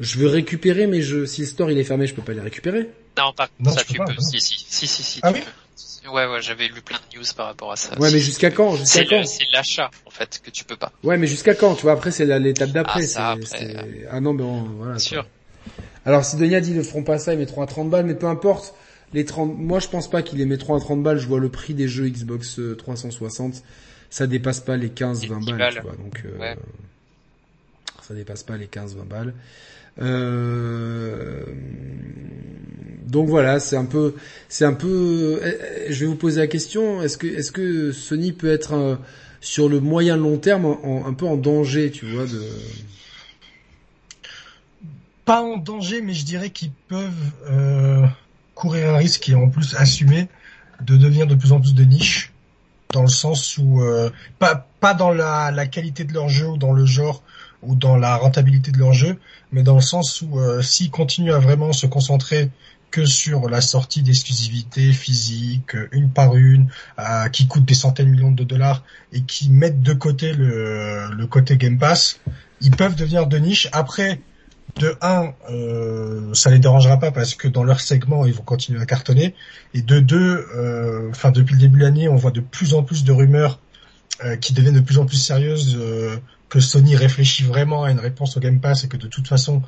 Je 0.00 0.18
veux 0.18 0.28
récupérer, 0.28 0.86
mais 0.86 1.02
je, 1.02 1.26
si 1.26 1.42
le 1.42 1.46
store 1.46 1.70
il 1.70 1.78
est 1.78 1.84
fermé, 1.84 2.06
je 2.06 2.14
peux 2.14 2.22
pas 2.22 2.32
les 2.32 2.40
récupérer. 2.40 2.88
Non, 3.18 3.32
pas 3.32 3.48
non, 3.60 3.72
ça 3.72 3.84
tu, 3.84 3.98
peux. 3.98 4.14
Si, 4.20 4.40
si, 4.40 4.64
si, 4.68 4.86
si, 4.86 5.02
si 5.02 5.20
ah 5.22 5.32
tu 5.32 5.40
peux. 5.40 6.10
Ouais, 6.10 6.26
ouais, 6.26 6.40
j'avais 6.40 6.68
lu 6.68 6.80
plein 6.80 6.96
de 6.96 7.18
news 7.18 7.24
par 7.36 7.46
rapport 7.46 7.72
à 7.72 7.76
ça. 7.76 7.98
Ouais, 7.98 8.10
mais 8.10 8.18
jusqu'à 8.18 8.50
quand 8.50 8.76
Jusqu'à 8.76 9.04
quand 9.04 9.24
C'est 9.26 9.44
l'achat, 9.52 9.90
en 10.06 10.10
fait, 10.10 10.40
que 10.42 10.50
tu 10.50 10.64
peux 10.64 10.76
pas. 10.76 10.92
Ouais, 11.02 11.18
mais 11.18 11.26
jusqu'à 11.26 11.54
quand 11.54 11.74
Tu 11.74 11.82
vois, 11.82 11.92
après 11.92 12.10
c'est 12.10 12.24
l'étape 12.38 12.70
d'après. 12.70 13.04
Ah, 13.16 13.36
ah 14.10 14.20
non, 14.20 14.32
mais 14.32 14.44
voilà. 14.76 14.92
Bien 14.92 14.98
sûr. 14.98 15.26
Alors 16.06 16.24
si 16.24 16.36
Denia 16.36 16.60
dit 16.60 16.70
ils 16.70 16.76
ne 16.76 16.82
feront 16.82 17.02
pas 17.02 17.18
ça, 17.18 17.34
ils 17.34 17.38
mettront 17.38 17.60
à 17.60 17.66
30 17.66 17.90
balles, 17.90 18.06
mais 18.06 18.14
peu 18.14 18.26
importe. 18.26 18.74
Les 19.12 19.24
30, 19.24 19.58
moi 19.58 19.78
je 19.78 19.88
pense 19.88 20.08
pas 20.08 20.22
qu'ils 20.22 20.38
les 20.38 20.46
mettront 20.46 20.74
à 20.74 20.80
30 20.80 21.02
balles. 21.02 21.18
Je 21.18 21.26
vois 21.26 21.40
le 21.40 21.50
prix 21.50 21.74
des 21.74 21.88
jeux 21.88 22.08
Xbox 22.08 22.60
360, 22.78 23.54
euh, 23.54 23.58
ça 24.10 24.26
dépasse 24.26 24.60
pas 24.60 24.76
les 24.76 24.88
15-20 24.88 25.56
balles, 25.56 25.74
tu 25.74 25.80
vois. 25.80 25.96
Donc 25.96 26.22
euh, 26.24 26.54
ça 28.02 28.14
dépasse 28.14 28.42
pas 28.42 28.56
les 28.56 28.66
15-20 28.66 29.04
balles. 29.06 29.34
Euh... 30.00 31.44
Donc 33.08 33.28
voilà, 33.28 33.58
c'est 33.58 33.76
un 33.76 33.86
peu, 33.86 34.14
c'est 34.50 34.66
un 34.66 34.74
peu. 34.74 35.40
Eh, 35.42 35.48
eh, 35.86 35.92
je 35.92 36.00
vais 36.00 36.06
vous 36.06 36.16
poser 36.16 36.40
la 36.40 36.46
question 36.46 37.02
est-ce 37.02 37.16
que, 37.16 37.90
Sony 37.90 38.32
peut 38.32 38.50
être 38.50 38.74
euh, 38.74 38.96
sur 39.40 39.68
le 39.68 39.80
moyen 39.80 40.16
long 40.16 40.36
terme 40.36 40.76
un 41.06 41.14
peu 41.14 41.26
en 41.26 41.36
danger, 41.36 41.90
tu 41.90 42.04
vois, 42.06 42.26
de 42.26 42.42
pas 45.24 45.42
en 45.42 45.56
danger, 45.56 46.02
mais 46.02 46.12
je 46.12 46.24
dirais 46.24 46.50
qu'ils 46.50 46.70
peuvent 46.88 47.32
euh, 47.50 48.06
courir 48.54 48.90
un 48.90 48.96
risque 48.98 49.28
et 49.28 49.34
en 49.34 49.48
plus 49.48 49.74
assumer 49.76 50.28
de 50.82 50.96
devenir 50.96 51.26
de 51.26 51.34
plus 51.34 51.52
en 51.52 51.60
plus 51.60 51.74
de 51.74 51.84
niche, 51.84 52.32
dans 52.92 53.02
le 53.02 53.08
sens 53.08 53.56
où 53.58 53.82
pas 54.38 54.94
dans 54.94 55.10
la 55.10 55.66
qualité 55.66 56.04
de 56.04 56.12
leur 56.12 56.28
jeu 56.28 56.46
ou 56.46 56.56
dans 56.58 56.72
le 56.72 56.84
genre 56.84 57.22
ou 57.62 57.74
dans 57.74 57.96
la 57.96 58.16
rentabilité 58.16 58.70
de 58.70 58.78
leur 58.78 58.92
jeu, 58.92 59.18
mais 59.52 59.62
dans 59.62 59.74
le 59.74 59.80
sens 59.80 60.22
où 60.22 60.38
euh, 60.38 60.62
s'ils 60.62 60.90
continuent 60.90 61.32
à 61.32 61.38
vraiment 61.38 61.72
se 61.72 61.86
concentrer 61.86 62.50
que 62.90 63.04
sur 63.04 63.48
la 63.48 63.60
sortie 63.60 64.02
d'exclusivités 64.02 64.92
physiques, 64.92 65.76
une 65.92 66.10
par 66.10 66.36
une, 66.36 66.68
euh, 66.98 67.28
qui 67.28 67.46
coûtent 67.46 67.66
des 67.66 67.74
centaines 67.74 68.06
de 68.06 68.12
millions 68.12 68.32
de 68.32 68.44
dollars 68.44 68.82
et 69.12 69.22
qui 69.22 69.50
mettent 69.50 69.82
de 69.82 69.92
côté 69.92 70.32
le, 70.32 71.10
le 71.10 71.26
côté 71.26 71.56
Game 71.56 71.78
Pass, 71.78 72.20
ils 72.60 72.70
peuvent 72.70 72.96
devenir 72.96 73.26
de 73.26 73.38
niche. 73.38 73.68
Après, 73.72 74.20
de 74.76 74.96
un, 75.00 75.32
euh, 75.50 76.32
ça 76.34 76.50
les 76.50 76.58
dérangera 76.58 76.98
pas 76.98 77.10
parce 77.10 77.34
que 77.34 77.48
dans 77.48 77.64
leur 77.64 77.80
segment 77.80 78.26
ils 78.26 78.34
vont 78.34 78.42
continuer 78.42 78.80
à 78.80 78.86
cartonner. 78.86 79.34
Et 79.74 79.82
de 79.82 80.00
deux, 80.00 80.46
euh, 80.56 81.10
enfin 81.10 81.30
depuis 81.30 81.54
le 81.54 81.60
début 81.60 81.78
de 81.78 81.84
l'année, 81.84 82.08
on 82.08 82.16
voit 82.16 82.30
de 82.30 82.40
plus 82.40 82.74
en 82.74 82.82
plus 82.82 83.04
de 83.04 83.12
rumeurs 83.12 83.60
euh, 84.24 84.36
qui 84.36 84.52
deviennent 84.52 84.74
de 84.74 84.80
plus 84.80 84.98
en 84.98 85.06
plus 85.06 85.16
sérieuses 85.16 85.76
euh, 85.78 86.16
que 86.48 86.60
Sony 86.60 86.96
réfléchit 86.96 87.44
vraiment 87.44 87.84
à 87.84 87.90
une 87.90 88.00
réponse 88.00 88.36
au 88.36 88.40
Game 88.40 88.60
Pass 88.60 88.84
et 88.84 88.88
que 88.88 88.96
de 88.96 89.06
toute 89.06 89.28
façon, 89.28 89.62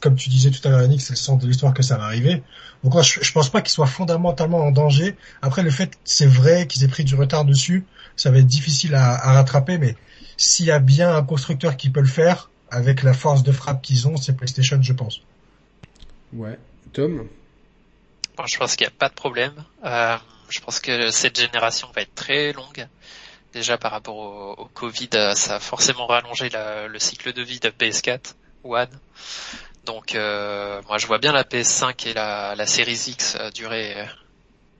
comme 0.00 0.16
tu 0.16 0.28
disais 0.28 0.50
tout 0.50 0.66
à 0.66 0.70
l'heure, 0.70 0.82
Yannick, 0.82 1.00
c'est 1.00 1.12
le 1.12 1.18
centre 1.18 1.42
de 1.42 1.48
l'histoire 1.48 1.74
que 1.74 1.82
ça 1.82 1.98
va 1.98 2.04
arriver. 2.04 2.42
Donc 2.82 3.00
je, 3.02 3.20
je 3.22 3.32
pense 3.32 3.50
pas 3.50 3.60
qu'ils 3.60 3.72
soient 3.72 3.86
fondamentalement 3.86 4.58
en 4.58 4.70
danger. 4.70 5.16
Après, 5.42 5.62
le 5.62 5.70
fait, 5.70 5.98
c'est 6.04 6.26
vrai 6.26 6.66
qu'ils 6.66 6.84
aient 6.84 6.88
pris 6.88 7.04
du 7.04 7.14
retard 7.14 7.44
dessus, 7.44 7.84
ça 8.16 8.30
va 8.30 8.38
être 8.38 8.46
difficile 8.46 8.94
à, 8.94 9.14
à 9.14 9.32
rattraper, 9.34 9.78
mais 9.78 9.96
s'il 10.36 10.66
y 10.66 10.70
a 10.70 10.78
bien 10.78 11.14
un 11.14 11.22
constructeur 11.22 11.76
qui 11.76 11.90
peut 11.90 12.00
le 12.00 12.08
faire, 12.08 12.50
avec 12.70 13.02
la 13.02 13.14
force 13.14 13.42
de 13.42 13.52
frappe 13.52 13.82
qu'ils 13.82 14.08
ont, 14.08 14.16
c'est 14.16 14.36
PlayStation, 14.36 14.80
je 14.82 14.92
pense. 14.92 15.20
Ouais. 16.32 16.58
Tom? 16.92 17.28
Je 18.46 18.56
pense 18.56 18.74
qu'il 18.74 18.84
n'y 18.84 18.88
a 18.92 18.96
pas 18.98 19.08
de 19.08 19.14
problème. 19.14 19.52
Euh, 19.84 20.16
je 20.48 20.60
pense 20.60 20.80
que 20.80 21.10
cette 21.10 21.38
génération 21.38 21.88
va 21.94 22.02
être 22.02 22.14
très 22.14 22.52
longue. 22.52 22.88
Déjà 23.54 23.78
par 23.78 23.92
rapport 23.92 24.16
au, 24.16 24.68
Covid, 24.74 25.10
euh, 25.14 25.34
ça 25.34 25.56
a 25.56 25.60
forcément 25.60 26.06
rallongé 26.06 26.50
le 26.52 26.98
cycle 26.98 27.32
de 27.32 27.42
vie 27.42 27.60
de 27.60 27.70
PS4 27.70 28.34
One. 28.64 28.88
Donc 29.86 30.14
euh, 30.14 30.82
moi 30.88 30.98
je 30.98 31.06
vois 31.06 31.18
bien 31.18 31.32
la 31.32 31.44
PS5 31.44 32.08
et 32.08 32.14
la, 32.14 32.54
la 32.56 32.66
Series 32.66 33.04
X 33.08 33.36
durer 33.54 33.94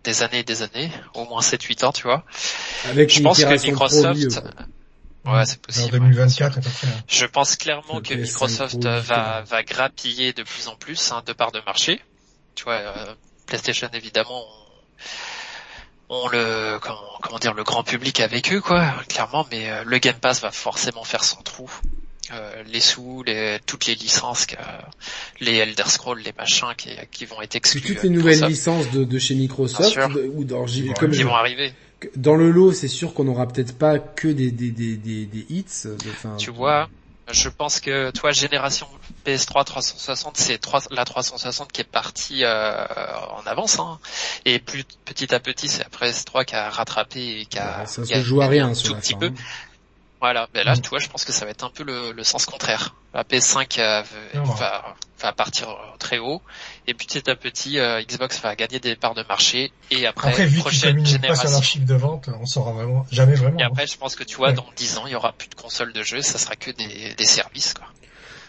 des 0.02 0.22
années 0.22 0.40
et 0.40 0.44
des 0.44 0.62
années, 0.62 0.90
au 1.14 1.24
moins 1.24 1.40
7-8 1.40 1.84
ans, 1.84 1.92
tu 1.92 2.02
vois. 2.02 2.24
Avec 2.86 3.10
je 3.10 3.22
pense 3.22 3.42
que 3.42 3.66
Microsoft, 3.66 4.42
Ouais, 5.24 5.46
c'est 5.46 5.60
possible. 5.60 5.90
2024 5.90 6.58
Je 7.08 7.24
pense 7.24 7.56
clairement 7.56 8.02
que 8.02 8.14
Microsoft 8.14 8.84
va, 8.84 9.40
va 9.40 9.62
grappiller 9.62 10.32
de 10.32 10.42
plus 10.42 10.68
en 10.68 10.76
plus 10.76 11.12
hein, 11.12 11.22
de 11.26 11.32
parts 11.32 11.52
de 11.52 11.60
marché. 11.64 12.00
Tu 12.54 12.64
vois, 12.64 12.74
euh, 12.74 13.14
PlayStation 13.46 13.88
évidemment, 13.92 14.44
le 16.32 16.78
comment, 16.80 17.00
comment, 17.22 17.38
dire 17.38 17.54
le 17.54 17.64
grand 17.64 17.82
public 17.82 18.20
avec 18.20 18.52
eux 18.52 18.60
quoi, 18.60 18.92
clairement, 19.08 19.46
mais 19.50 19.70
euh, 19.70 19.82
le 19.84 19.98
Game 19.98 20.16
Pass 20.20 20.40
va 20.40 20.50
forcément 20.50 21.04
faire 21.04 21.24
son 21.24 21.42
trou. 21.42 21.70
Euh, 22.32 22.62
les 22.66 22.80
sous, 22.80 23.22
les, 23.22 23.58
toutes 23.66 23.84
les 23.86 23.94
licences, 23.94 24.46
les 25.40 25.56
Elder 25.56 25.82
Scrolls, 25.86 26.22
les 26.24 26.32
machins 26.32 26.68
qui, 26.76 26.88
qui 27.10 27.26
vont 27.26 27.42
être 27.42 27.54
exclus. 27.54 27.82
Toutes 27.82 28.02
les 28.02 28.08
nouvelles 28.08 28.44
licences 28.46 28.90
de, 28.92 29.04
de, 29.04 29.18
chez 29.18 29.34
Microsoft 29.34 29.98
ou 30.34 30.44
dans, 30.44 30.64
comme 30.98 31.10
qui 31.10 31.22
vont 31.22 31.34
arriver 31.34 31.74
dans 32.16 32.36
le 32.36 32.50
lot, 32.50 32.72
c'est 32.72 32.88
sûr 32.88 33.14
qu'on 33.14 33.24
n'aura 33.24 33.46
peut-être 33.46 33.76
pas 33.76 33.98
que 33.98 34.28
des, 34.28 34.50
des, 34.50 34.70
des, 34.70 34.96
des, 34.96 35.26
des 35.26 35.46
hits. 35.48 35.64
tu 36.38 36.50
vois, 36.50 36.88
je 37.30 37.48
pense 37.48 37.80
que 37.80 38.10
toi, 38.10 38.32
génération 38.32 38.86
PS3 39.26 39.64
360, 39.64 40.36
c'est 40.36 40.60
la 40.90 41.04
360 41.04 41.72
qui 41.72 41.80
est 41.80 41.84
partie 41.84 42.44
euh, 42.44 42.84
en 43.30 43.46
avance, 43.46 43.78
hein. 43.78 43.98
et 44.44 44.58
plus 44.58 44.84
petit 45.04 45.34
à 45.34 45.40
petit, 45.40 45.68
c'est 45.68 45.84
après 45.84 46.10
PS3 46.10 46.44
qui 46.44 46.54
a 46.54 46.68
rattrapé 46.68 47.40
et 47.40 47.46
qui 47.46 47.58
a, 47.58 47.86
ça 47.86 48.04
se 48.04 48.22
joue 48.22 48.42
à 48.42 48.48
rien, 48.48 48.68
un 48.68 48.74
tout 48.74 48.94
petit 48.96 49.14
peu. 49.14 49.32
Hein. 50.24 50.32
Voilà, 50.34 50.48
ben 50.54 50.64
là, 50.64 50.74
mm. 50.74 50.80
tu 50.80 50.88
vois, 50.88 50.98
je 50.98 51.08
pense 51.08 51.24
que 51.24 51.32
ça 51.32 51.44
va 51.44 51.50
être 51.50 51.64
un 51.64 51.70
peu 51.70 51.84
le, 51.84 52.12
le 52.12 52.24
sens 52.24 52.46
contraire. 52.46 52.94
La 53.12 53.24
PS5 53.24 53.78
euh, 53.78 54.02
va, 54.34 54.96
va 55.20 55.32
partir 55.32 55.76
très 55.98 56.18
haut, 56.18 56.40
et 56.86 56.94
petit 56.94 57.28
à 57.30 57.36
petit, 57.36 57.78
euh, 57.78 58.02
Xbox 58.02 58.40
va 58.40 58.56
gagner 58.56 58.80
des 58.80 58.96
parts 58.96 59.14
de 59.14 59.22
marché, 59.28 59.70
et 59.90 60.06
après, 60.06 60.30
après 60.30 60.46
vu 60.46 60.60
prochaine 60.60 61.04
génération. 61.04 61.44
Pas 61.44 61.54
sur 61.54 61.62
chiffre 61.62 61.86
de 61.86 61.94
vente, 61.94 62.28
on 62.40 62.46
saura 62.46 62.72
vraiment, 62.72 63.06
jamais 63.12 63.34
vraiment. 63.34 63.58
Et 63.58 63.62
après, 63.62 63.86
je 63.86 63.96
pense 63.98 64.16
que 64.16 64.24
tu 64.24 64.36
vois, 64.36 64.52
dans 64.52 64.66
10 64.76 64.98
ans, 64.98 65.06
il 65.06 65.12
y 65.12 65.16
aura 65.16 65.32
plus 65.32 65.48
de 65.48 65.54
consoles 65.54 65.92
de 65.92 66.02
jeux, 66.02 66.22
ça 66.22 66.38
sera 66.38 66.56
que 66.56 66.70
des, 66.70 67.14
des 67.14 67.26
services, 67.26 67.74
quoi. 67.74 67.86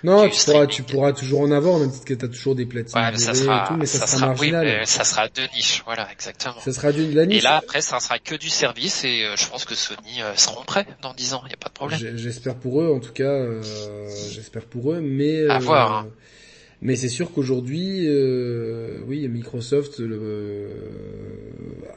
Non, 0.06 0.30
tu 0.30 0.46
pourras, 0.46 0.68
tu 0.68 0.84
pourras 0.84 1.14
toujours 1.14 1.42
en 1.42 1.52
avoir, 1.52 1.80
même 1.80 1.92
si 1.92 2.02
tu 2.06 2.14
as 2.14 2.28
toujours 2.28 2.54
des 2.54 2.68
platines 2.68 2.96
ouais, 2.96 3.12
mais 3.12 3.18
ça 3.18 3.34
sera, 3.34 3.64
et 3.64 3.68
tout, 3.68 3.74
mais 3.74 3.88
ça, 3.88 4.06
sera, 4.06 4.28
marginal. 4.28 4.68
Oui, 4.68 4.86
ça 4.86 5.04
sera 5.04 5.28
deux 5.30 5.48
niches, 5.56 5.82
voilà, 5.84 6.12
exactement. 6.12 6.60
Ça 6.64 6.72
sera 6.72 6.92
de 6.92 7.12
la 7.12 7.26
niche. 7.26 7.40
Et 7.40 7.42
là, 7.42 7.58
après, 7.58 7.82
ça 7.82 8.00
sera 8.00 8.20
que 8.20 8.36
du 8.36 8.50
service, 8.50 9.04
et 9.04 9.24
euh, 9.24 9.36
je 9.36 9.48
pense 9.48 9.66
que 9.66 9.74
Sony 9.74 10.22
euh, 10.22 10.36
seront 10.36 10.64
prêts 10.64 10.86
dans 11.02 11.16
dix 11.16 11.34
ans, 11.34 11.42
il 11.46 11.48
n'y 11.48 11.54
a 11.56 11.58
pas 11.58 11.70
de 11.70 11.74
problème. 11.74 12.00
J'espère 12.18 12.54
pour 12.54 12.82
eux, 12.82 12.94
en 12.94 13.00
tout 13.00 13.14
cas, 13.14 13.24
euh, 13.24 13.64
j'espère 14.30 14.66
pour 14.66 14.94
eux, 14.94 15.02
mais... 15.02 15.48
À 15.48 15.58
voir, 15.58 15.92
hein. 15.92 16.08
Mais 16.82 16.96
c'est 16.96 17.10
sûr 17.10 17.32
qu'aujourd'hui, 17.32 18.08
oui, 19.08 19.28
Microsoft 19.28 20.00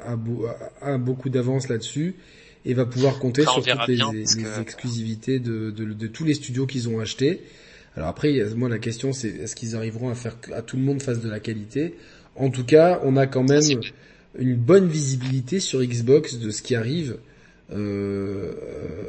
a, 0.03 0.17
a, 0.81 0.99
beaucoup 0.99 1.29
d'avance 1.29 1.69
là-dessus 1.69 2.15
et 2.65 2.73
va 2.73 2.87
pouvoir 2.87 3.19
compter 3.19 3.43
sur 3.43 3.63
toutes 3.63 3.89
les, 3.89 4.61
exclusivités 4.61 5.41
de, 5.41 5.71
de, 5.73 5.85
de, 5.85 6.07
tous 6.07 6.25
les 6.25 6.33
studios 6.33 6.65
qu'ils 6.65 6.89
ont 6.89 7.01
achetés. 7.01 7.43
Alors 7.99 8.11
après, 8.11 8.33
moi 8.55 8.69
la 8.69 8.79
question 8.79 9.13
c'est 9.13 9.27
est-ce 9.27 9.57
qu'ils 9.57 9.75
arriveront 9.75 10.09
à 10.09 10.15
faire 10.15 10.37
à 10.55 10.63
tout 10.63 10.77
le 10.77 10.83
monde 10.85 11.03
fasse 11.03 11.21
de 11.21 11.29
la 11.29 11.41
qualité? 11.41 11.97
En 12.37 12.49
tout 12.49 12.63
cas, 12.63 13.01
on 13.03 13.17
a 13.17 13.27
quand 13.27 13.43
même 13.43 13.81
une 14.39 14.55
bonne 14.55 14.87
visibilité 14.87 15.59
sur 15.59 15.83
Xbox 15.83 16.39
de 16.39 16.51
ce 16.51 16.63
qui 16.63 16.77
arrive 16.77 17.17
euh, 17.73 18.53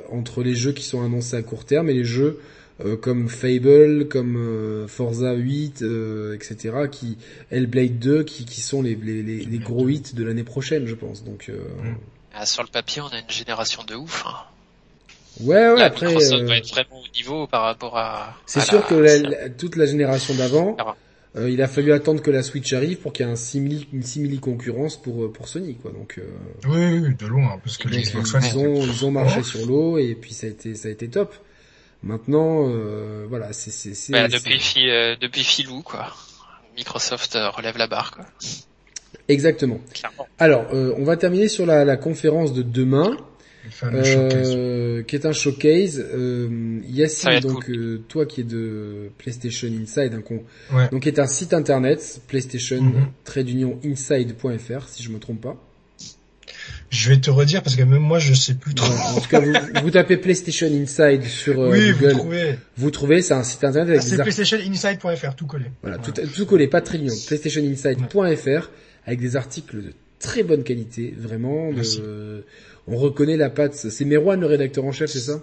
entre 0.09 0.41
les 0.41 0.55
jeux 0.55 0.71
qui 0.71 0.83
sont 0.83 1.03
annoncés 1.03 1.35
à 1.35 1.43
court 1.43 1.65
terme 1.65 1.87
et 1.91 1.93
les 1.93 2.03
jeux 2.03 2.39
euh, 2.83 2.97
comme 2.97 3.29
Fable, 3.29 4.07
comme 4.07 4.37
euh, 4.37 4.87
Forza 4.87 5.33
8, 5.33 5.85
etc. 6.33 6.87
qui 6.91 7.19
Hellblade 7.51 7.99
2, 7.99 8.23
qui, 8.23 8.45
qui 8.45 8.61
sont 8.61 8.81
les, 8.81 8.95
les, 8.95 9.21
les, 9.21 9.59
gros 9.59 9.87
hits 9.87 10.15
de 10.15 10.23
l'année 10.23 10.43
prochaine, 10.43 10.87
je 10.87 10.95
pense. 10.95 11.23
Donc 11.23 11.51
ah, 12.33 12.47
sur 12.47 12.63
le 12.63 12.69
papier, 12.69 13.03
on 13.03 13.09
a 13.09 13.19
une 13.19 13.29
génération 13.29 13.83
de 13.83 13.93
ouf. 13.93 14.25
Hein. 14.25 14.33
Ouais, 15.41 15.71
ouais, 15.71 15.81
après. 15.81 16.07
Microsoft 16.07 16.43
va 16.43 16.57
être 16.57 16.69
vraiment 16.69 16.99
au 16.99 17.17
niveau 17.17 17.47
par 17.47 17.63
rapport 17.63 17.97
à. 17.97 18.35
C'est 18.45 18.61
sûr 18.61 18.85
que 18.85 19.47
toute 19.49 19.75
la 19.75 19.85
génération 19.85 20.33
d'avant, 20.33 20.75
euh, 21.35 21.49
il 21.49 21.61
a 21.61 21.67
fallu 21.67 21.93
attendre 21.93 22.21
que 22.21 22.31
la 22.31 22.41
Switch 22.41 22.73
arrive 22.73 22.97
pour 22.97 23.13
qu'il 23.13 23.25
y 23.25 23.29
ait 23.29 23.31
un 23.31 23.35
simili, 23.35 23.87
une 23.93 24.03
simili 24.03 24.39
concurrence 24.39 24.99
pour 24.99 25.23
euh, 25.23 25.31
pour 25.31 25.47
Sony, 25.47 25.75
quoi. 25.75 25.91
Donc. 25.91 26.17
Euh... 26.17 26.23
Oui, 26.67 26.99
oui, 26.99 27.15
de 27.15 27.27
loin, 27.27 27.59
parce 27.63 27.77
que 27.77 27.87
les 27.87 28.01
Xbox 28.01 28.33
One, 28.33 28.43
ils 28.43 28.57
ont 28.57 28.81
ils 28.83 29.05
ont 29.05 29.11
marché 29.11 29.43
sur 29.43 29.65
l'eau 29.65 29.97
et 29.97 30.15
puis 30.15 30.33
ça 30.33 30.47
a 30.47 30.49
été 30.49 30.75
ça 30.75 30.87
a 30.87 30.91
été 30.91 31.07
top. 31.07 31.35
Maintenant, 32.01 32.67
euh, 32.67 33.25
voilà, 33.29 33.53
c'est 33.53 33.71
c'est 33.71 34.11
bah, 34.11 34.27
depuis 34.27 34.89
euh, 34.89 35.15
depuis 35.21 35.43
Filou, 35.43 35.81
quoi. 35.83 36.13
Microsoft 36.77 37.37
relève 37.55 37.77
la 37.77 37.87
barre, 37.87 38.11
quoi. 38.11 38.25
Exactement. 39.27 39.79
Clairement. 39.93 40.27
Alors, 40.39 40.65
on 40.71 41.03
va 41.03 41.15
terminer 41.15 41.47
sur 41.47 41.65
la, 41.65 41.85
la 41.85 41.97
conférence 41.97 42.53
de 42.53 42.63
demain. 42.63 43.17
Euh, 43.83 45.03
qui 45.03 45.15
est 45.15 45.25
un 45.25 45.33
showcase. 45.33 45.99
Euh, 45.99 46.79
Yassine, 46.88 47.39
donc 47.41 47.69
euh, 47.69 48.01
toi 48.07 48.25
qui 48.25 48.41
es 48.41 48.43
de 48.43 49.11
PlayStation 49.17 49.67
Inside, 49.67 50.13
hein, 50.13 50.88
donc 50.91 51.01
qui 51.01 51.09
est 51.09 51.19
un 51.19 51.27
site 51.27 51.53
internet 51.53 52.21
PlayStation 52.27 52.81
mm 52.81 53.09
-hmm. 53.25 53.91
inside.fr 53.91 54.88
si 54.88 55.03
je 55.03 55.09
me 55.09 55.19
trompe 55.19 55.41
pas. 55.41 55.57
Je 56.89 57.09
vais 57.09 57.19
te 57.19 57.29
redire 57.29 57.61
parce 57.61 57.75
que 57.75 57.83
même 57.83 58.01
moi 58.01 58.19
je 58.19 58.33
sais 58.33 58.55
plus 58.55 58.73
trop. 58.73 58.91
en 58.91 59.21
tout 59.21 59.29
cas, 59.29 59.41
vous, 59.83 59.91
tapez 59.91 60.17
PlayStation 60.17 60.67
Inside 60.67 61.23
sur 61.23 61.61
euh, 61.61 61.71
oui, 61.71 61.91
Google. 61.91 62.13
Vous 62.13 62.17
trouvez. 62.17 62.55
Vous 62.77 62.91
trouvez, 62.91 63.21
c'est 63.21 63.33
un 63.33 63.43
site 63.43 63.63
internet 63.63 63.89
avec 63.89 64.01
ah, 64.01 64.09
C'est 64.09 64.21
PlayStationInside.fr, 64.21 65.35
tout 65.35 65.45
collé. 65.45 65.65
Voilà, 65.83 65.97
tout, 65.99 66.11
tout 66.11 66.45
collé, 66.45 66.67
pas 66.67 66.81
trillion. 66.81 67.13
PlayStationInside.fr 67.27 68.71
avec 69.05 69.19
des 69.19 69.35
articles 69.35 69.77
de 69.77 69.93
très 70.19 70.43
bonne 70.43 70.63
qualité, 70.63 71.13
vraiment. 71.17 71.71
De, 71.71 72.43
on 72.89 72.97
reconnaît 72.97 73.37
la 73.37 73.49
patte. 73.49 73.75
C'est 73.75 74.05
Merwan 74.05 74.39
le 74.39 74.47
rédacteur 74.47 74.85
en 74.85 74.91
chef, 74.91 75.09
c'est 75.09 75.19
ça? 75.19 75.39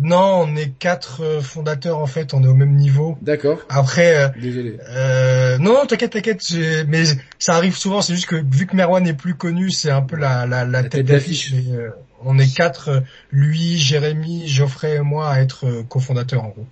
Non, 0.00 0.44
on 0.46 0.56
est 0.56 0.78
quatre 0.78 1.22
euh, 1.22 1.40
fondateurs 1.40 1.98
en 1.98 2.06
fait, 2.06 2.34
on 2.34 2.42
est 2.42 2.46
au 2.46 2.54
même 2.54 2.74
niveau. 2.76 3.16
D'accord. 3.22 3.60
Après, 3.70 4.16
euh, 4.16 4.28
désolé. 4.38 4.76
Euh, 4.90 5.56
non, 5.58 5.86
t'inquiète, 5.86 6.12
t'inquiète. 6.12 6.42
Mais 6.86 7.04
ça 7.38 7.54
arrive 7.54 7.76
souvent. 7.76 8.02
C'est 8.02 8.14
juste 8.14 8.26
que 8.26 8.36
vu 8.36 8.66
que 8.66 8.76
Merwan 8.76 9.06
est 9.06 9.14
plus 9.14 9.34
connu, 9.34 9.70
c'est 9.70 9.90
un 9.90 10.02
peu 10.02 10.16
la 10.16 10.46
la, 10.46 10.66
la, 10.66 10.82
tête, 10.84 11.06
d'affiche. 11.06 11.54
Euh, 11.54 11.90
on 12.22 12.38
est 12.38 12.54
quatre, 12.54 13.02
lui, 13.30 13.78
Jérémy, 13.78 14.46
Geoffrey 14.46 14.96
et 14.96 15.00
moi 15.00 15.30
à 15.30 15.40
être 15.40 15.84
cofondateurs 15.88 16.44
en 16.44 16.48
gros. 16.48 16.66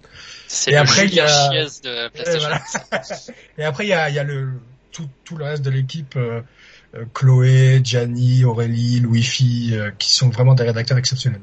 C'est 0.46 0.72
le 0.72 0.78
après 0.78 1.06
il 1.06 1.14
y 1.14 1.20
a 1.20 1.50
de 1.50 2.08
PlayStation. 2.10 2.50
Et, 3.56 3.62
et 3.62 3.64
après 3.64 3.86
il 3.86 3.88
y 3.88 3.94
a, 3.94 4.10
il 4.10 4.16
y 4.16 4.18
a 4.18 4.24
le 4.24 4.48
tout 4.92 5.08
tout 5.24 5.36
le 5.36 5.44
reste 5.44 5.62
de 5.62 5.70
l'équipe. 5.70 6.18
Chloé, 7.12 7.80
Gianni, 7.82 8.44
Aurélie, 8.44 9.00
Louis-Fi, 9.00 9.74
qui 9.98 10.14
sont 10.14 10.28
vraiment 10.28 10.54
des 10.54 10.64
rédacteurs 10.64 10.98
exceptionnels. 10.98 11.40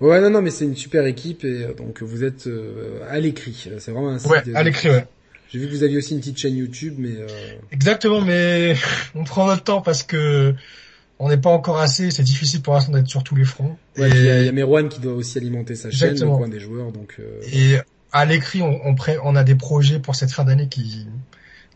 Ouais, 0.00 0.20
non, 0.20 0.30
non, 0.30 0.42
mais 0.42 0.50
c'est 0.50 0.64
une 0.64 0.76
super 0.76 1.06
équipe 1.06 1.44
et 1.44 1.64
euh, 1.64 1.74
donc 1.74 2.02
vous 2.02 2.24
êtes 2.24 2.46
euh, 2.46 3.00
à 3.08 3.20
l'écrit. 3.20 3.68
C'est 3.78 3.90
vraiment 3.90 4.10
un 4.10 4.18
site. 4.18 4.30
Ouais, 4.30 4.42
à 4.54 4.62
l'écrit, 4.62 4.90
ouais. 4.90 5.06
J'ai 5.48 5.58
vu 5.58 5.66
que 5.66 5.72
vous 5.72 5.84
aviez 5.84 5.96
aussi 5.96 6.14
une 6.14 6.20
petite 6.20 6.38
chaîne 6.38 6.56
YouTube, 6.56 6.96
mais. 6.98 7.16
Euh... 7.16 7.26
Exactement, 7.70 8.20
mais 8.20 8.74
on 9.14 9.24
prend 9.24 9.46
notre 9.46 9.62
temps 9.62 9.82
parce 9.82 10.02
que 10.02 10.54
on 11.20 11.28
n'est 11.28 11.38
pas 11.38 11.50
encore 11.50 11.78
assez. 11.78 12.10
C'est 12.10 12.24
difficile 12.24 12.60
pour 12.60 12.74
l'instant 12.74 12.92
d'être 12.92 13.06
sur 13.06 13.22
tous 13.22 13.36
les 13.36 13.44
fronts. 13.44 13.76
Ouais, 13.96 14.10
il 14.10 14.24
y, 14.24 14.28
a, 14.28 14.42
y 14.42 14.48
a 14.48 14.52
Merwan 14.52 14.88
qui 14.88 15.00
doit 15.00 15.14
aussi 15.14 15.38
alimenter 15.38 15.76
sa 15.76 15.90
chaîne, 15.90 16.18
le 16.18 16.26
coin 16.26 16.48
des 16.48 16.60
joueurs, 16.60 16.90
donc. 16.90 17.16
Euh... 17.20 17.40
Et 17.52 17.78
à 18.12 18.24
l'écrit, 18.24 18.62
on, 18.62 18.80
on, 18.84 18.96
on 19.22 19.36
a 19.36 19.44
des 19.44 19.54
projets 19.54 20.00
pour 20.00 20.16
cette 20.16 20.32
fin 20.32 20.44
d'année 20.44 20.68
qui 20.68 21.06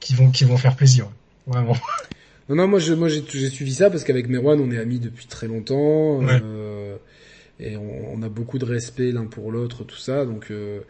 qui 0.01 0.15
vont 0.15 0.31
qui 0.31 0.45
vont 0.45 0.57
faire 0.57 0.75
plaisir, 0.75 1.09
vraiment. 1.47 1.77
Non, 2.49 2.57
non, 2.57 2.68
moi, 2.68 2.78
je, 2.78 2.94
moi, 2.94 3.09
j'ai 3.09 3.51
suivi 3.51 3.75
ça 3.75 3.91
parce 3.91 4.05
qu'avec 4.05 4.28
Merwan, 4.28 4.60
on 4.60 4.70
est 4.70 4.78
amis 4.78 4.99
depuis 4.99 5.27
très 5.27 5.47
longtemps. 5.49 6.20
Ouais. 6.20 6.41
Euh, 6.43 6.97
et 7.60 7.77
on, 7.77 8.15
on, 8.15 8.23
a 8.23 8.28
beaucoup 8.28 8.59
de 8.59 8.65
respect 8.65 9.10
l'un 9.10 9.27
pour 9.27 9.51
l'autre, 9.51 9.85
tout 9.85 9.97
ça. 9.97 10.25
Donc 10.25 10.51
euh, 10.51 10.81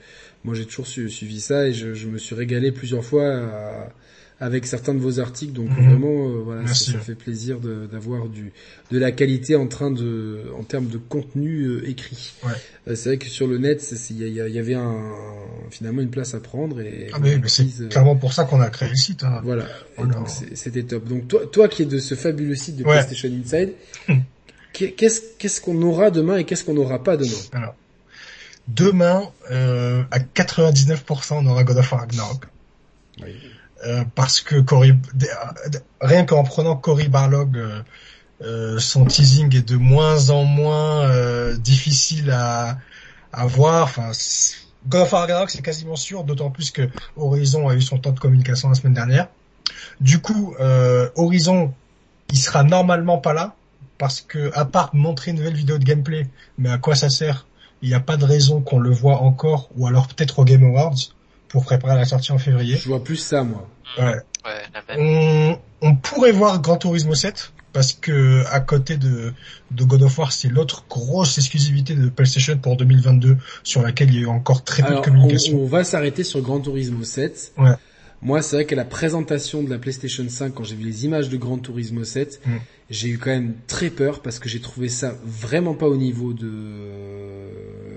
moi 0.45 0.55
j'ai 0.55 0.67
toujours 0.67 0.87
suivi 0.87 1.41
ça 1.41 1.67
et 1.67 1.73
je, 1.73 1.95
je, 1.95 2.09
me 2.09 2.19
suis 2.19 2.35
régalé 2.35 2.73
plusieurs 2.73 3.05
fois 3.05 3.91
avec 4.41 4.67
certains 4.67 4.95
de 4.95 5.01
vos 5.01 5.21
articles. 5.21 5.53
Donc 5.53 5.71
mhm. 5.71 5.89
vraiment, 5.89 6.29
euh, 6.29 6.43
voilà, 6.45 6.67
ça, 6.67 6.99
fait 6.99 7.15
plaisir 7.15 7.59
d'avoir 7.61 8.29
du 8.29 8.53
de 8.91 8.99
la 8.99 9.13
qualité 9.13 9.57
en 9.57 9.67
train 9.67 9.91
de 9.91 10.45
en 10.59 10.63
termes 10.63 10.89
de 10.89 10.99
contenu 10.99 11.65
euh, 11.65 11.89
écrit. 11.89 12.35
Ouais. 12.45 12.95
c'est 12.95 13.11
vrai 13.11 13.19
que 13.19 13.27
sur 13.27 13.47
le 13.47 13.59
net, 13.59 13.95
il 14.11 14.27
y, 14.27 14.33
y, 14.33 14.59
avait 14.59 14.75
un, 14.75 15.03
finalement 15.71 16.03
une 16.03 16.11
place 16.11 16.35
à 16.35 16.41
prendre 16.41 16.81
et 16.81 17.11
ah 17.13 17.19
mais, 17.21 17.41
c'est 17.47 17.89
clairement 17.89 18.17
pour 18.17 18.33
ça 18.33 18.45
qu'on 18.45 18.61
a 18.61 18.71
créé 18.71 18.89
le 18.89 18.97
site. 18.97 19.25
Hein. 19.25 19.41
Voilà, 19.45 19.67
c'était 20.55 20.83
top. 20.83 21.07
Donc 21.07 21.29
toi, 21.29 21.47
toi 21.47 21.69
qui 21.69 21.83
es 21.83 21.87
de 21.87 21.99
ce 21.99 22.15
fabuleux 22.15 22.55
site 22.55 22.77
de 22.77 22.85
PlayStation 22.85 23.29
Inside. 23.29 23.73
qu'est-ce 24.73 25.61
qu'on 25.61 25.81
aura 25.83 26.11
demain 26.11 26.37
et 26.37 26.45
qu'est-ce 26.45 26.65
qu'on 26.65 26.75
n'aura 26.75 27.03
pas 27.03 27.17
demain? 27.17 27.39
Alors, 27.53 27.75
demain, 28.69 29.31
euh, 29.51 30.05
à 30.11 30.19
99%, 30.19 31.35
on 31.35 31.47
aura 31.47 31.65
God 31.65 31.79
of 31.79 31.93
War 31.93 32.03
Ragnarok. 32.03 32.45
Oui. 33.23 33.35
Euh, 33.87 34.05
parce 34.17 34.41
que 34.41 34.57
Cory, 34.61 34.93
rien 36.01 36.25
qu'en 36.25 36.43
prenant 36.43 36.75
Cory 36.75 37.09
Barlog, 37.09 37.57
euh, 37.57 37.83
euh, 38.43 38.79
son 38.81 39.05
teasing 39.05 39.55
est 39.55 39.69
de 39.69 39.77
moins 39.77 40.31
en 40.31 40.45
moins 40.45 41.09
euh, 41.09 41.57
difficile 41.57 42.31
à, 42.33 42.79
à 43.33 43.47
voir. 43.47 43.85
Enfin, 43.85 44.11
God 44.89 45.03
of 45.03 45.13
Ragnarok, 45.13 45.51
c'est 45.51 45.63
quasiment 45.63 45.95
sûr, 45.95 46.25
d'autant 46.25 46.51
plus 46.51 46.73
que 46.73 46.89
Horizon 47.17 47.69
a 47.69 47.75
eu 47.75 47.81
son 47.81 47.99
temps 47.99 48.11
de 48.11 48.19
communication 48.19 48.69
la 48.69 48.75
semaine 48.75 48.95
dernière. 48.95 49.29
Du 50.01 50.21
coup, 50.21 50.57
euh, 50.59 51.09
Horizon, 51.15 51.73
il 52.33 52.39
sera 52.39 52.65
normalement 52.65 53.19
pas 53.19 53.33
là, 53.33 53.55
parce 53.97 54.21
que 54.21 54.51
à 54.55 54.65
part 54.65 54.91
montrer 54.93 55.31
une 55.31 55.37
nouvelle 55.37 55.55
vidéo 55.55 55.79
de 55.79 55.85
gameplay, 55.85 56.27
mais 56.59 56.71
à 56.71 56.79
quoi 56.79 56.97
ça 56.97 57.11
sert? 57.11 57.47
Il 57.81 57.89
n'y 57.89 57.95
a 57.95 58.01
pas 58.01 58.17
de 58.17 58.25
raison 58.25 58.61
qu'on 58.61 58.81
le 58.81 58.91
voit 58.91 59.23
encore, 59.23 59.69
ou 59.77 59.87
alors 59.87 60.09
peut-être 60.09 60.41
au 60.41 60.45
Game 60.45 60.65
Awards 60.65 60.97
pour 61.49 61.65
préparer 61.65 61.97
la 61.97 62.05
sortie 62.05 62.33
en 62.33 62.39
février. 62.39 62.77
Je 62.77 62.89
vois 62.89 63.03
plus 63.03 63.17
ça 63.17 63.43
moi. 63.43 63.69
Ouais. 63.99 64.17
on, 64.97 65.59
on, 65.81 65.97
pourrait 65.97 66.33
voir 66.33 66.61
Gran 66.61 66.77
Turismo 66.77 67.15
7 67.15 67.53
parce 67.73 67.93
que 67.93 68.45
à 68.51 68.61
côté 68.61 68.97
de, 68.97 69.33
de 69.71 69.85
God 69.85 70.03
of 70.03 70.19
War, 70.19 70.33
c'est 70.33 70.49
l'autre 70.49 70.85
grosse 70.89 71.39
exclusivité 71.39 71.95
de 71.95 72.09
PlayStation 72.09 72.57
pour 72.59 72.77
2022 72.77 73.37
sur 73.63 73.83
laquelle 73.83 74.09
il 74.11 74.17
y 74.17 74.19
a 74.19 74.23
eu 74.23 74.27
encore 74.27 74.65
très 74.65 74.83
peu 74.83 74.95
de 74.95 75.01
communication. 75.01 75.59
On, 75.59 75.63
on 75.63 75.67
va 75.67 75.85
s'arrêter 75.85 76.25
sur 76.25 76.41
Gran 76.41 76.61
Turismo 76.61 77.05
7. 77.05 77.53
Ouais. 77.59 77.75
Moi, 78.21 78.43
c'est 78.43 78.57
vrai 78.57 78.65
qu'à 78.67 78.75
la 78.75 78.85
présentation 78.85 79.63
de 79.63 79.71
la 79.71 79.79
PlayStation 79.79 80.25
5, 80.29 80.53
quand 80.53 80.65
j'ai 80.65 80.75
vu 80.75 80.85
les 80.85 81.05
images 81.05 81.29
de 81.29 81.37
Gran 81.37 81.59
Turismo 81.59 82.03
7, 82.03 82.41
mm. 82.45 82.51
j'ai 82.91 83.09
eu 83.09 83.19
quand 83.19 83.31
même 83.31 83.55
très 83.67 83.91
peur 83.91 84.21
parce 84.23 84.39
que 84.39 84.49
j'ai 84.49 84.61
trouvé 84.61 84.89
ça 84.89 85.15
vraiment 85.25 85.75
pas 85.75 85.87
au 85.87 85.97
niveau 85.97 86.33
de... 86.33 86.49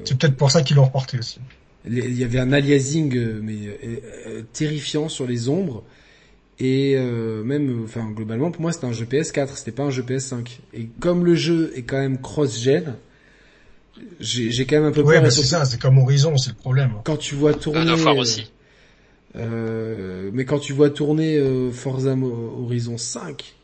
C'est 0.05 0.17
peut-être 0.17 0.37
pour 0.37 0.51
ça 0.51 0.61
qu'ils 0.61 0.75
l'ont 0.75 0.85
reporté 0.85 1.17
aussi. 1.17 1.39
Il 1.85 2.17
y 2.17 2.23
avait 2.23 2.39
un 2.39 2.51
aliasing 2.51 3.15
euh, 3.17 3.39
mais 3.41 3.55
euh, 3.65 3.95
euh, 4.27 4.41
terrifiant 4.53 5.09
sur 5.09 5.25
les 5.25 5.49
ombres 5.49 5.83
et 6.59 6.95
même, 6.95 7.81
enfin 7.85 8.07
globalement 8.11 8.51
pour 8.51 8.61
moi 8.61 8.71
c'était 8.71 8.85
un 8.85 8.91
jeu 8.91 9.05
PS4, 9.05 9.55
c'était 9.55 9.71
pas 9.71 9.81
un 9.81 9.89
jeu 9.89 10.03
PS5. 10.03 10.59
Et 10.75 10.89
comme 10.99 11.25
le 11.25 11.33
jeu 11.33 11.73
est 11.75 11.81
quand 11.81 11.97
même 11.97 12.21
cross-gen, 12.21 12.97
j'ai 14.19 14.65
quand 14.67 14.75
même 14.75 14.85
un 14.85 14.91
peu 14.91 15.03
peur. 15.03 15.23
Ouais, 15.23 15.31
c'est 15.31 15.41
ça, 15.41 15.65
c'est 15.65 15.81
comme 15.81 15.97
Horizon, 15.97 16.37
c'est 16.37 16.51
le 16.51 16.55
problème. 16.55 16.91
Quand 17.03 17.17
tu 17.17 17.33
vois 17.33 17.55
tourner. 17.55 17.91
aussi. 18.15 18.51
Euh, 19.35 20.29
mais 20.33 20.45
quand 20.45 20.59
tu 20.59 20.73
vois 20.73 20.89
tourner 20.89 21.37
euh, 21.37 21.71
Forza 21.71 22.15
Horizon 22.15 22.97
5, 22.97 23.55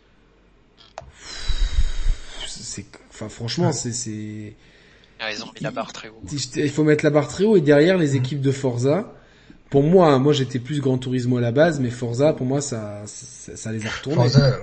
c'est, 2.48 2.86
enfin 3.10 3.30
franchement, 3.30 3.72
c'est, 3.72 3.92
c'est. 3.92 4.54
Ah, 5.20 5.32
ils 5.32 5.44
ont 5.44 5.48
mis 5.48 5.62
la 5.62 5.72
barre 5.72 5.94
très 5.94 6.10
haut. 6.10 6.22
Il 6.56 6.70
faut 6.70 6.84
mettre 6.84 7.04
la 7.04 7.10
barre 7.10 7.28
très 7.28 7.44
haut 7.44 7.58
et 7.58 7.62
derrière 7.62 7.98
les 7.98 8.16
équipes 8.16 8.42
de 8.42 8.52
Forza. 8.52 9.14
Pour 9.70 9.84
moi, 9.84 10.10
hein, 10.10 10.20
moi 10.20 10.32
j'étais 10.32 10.60
plus 10.60 10.80
Grand 10.80 10.98
Turismo 10.98 11.38
à 11.38 11.42
la 11.42 11.52
base, 11.52 11.80
mais 11.80 11.90
Forza 11.90 12.34
pour 12.34 12.46
moi 12.46 12.62
ça, 12.62 13.04
ça, 13.06 13.56
ça 13.56 13.72
les 13.72 13.86
a 13.86 13.90
retournés. 13.90 14.30
Forza, 14.30 14.60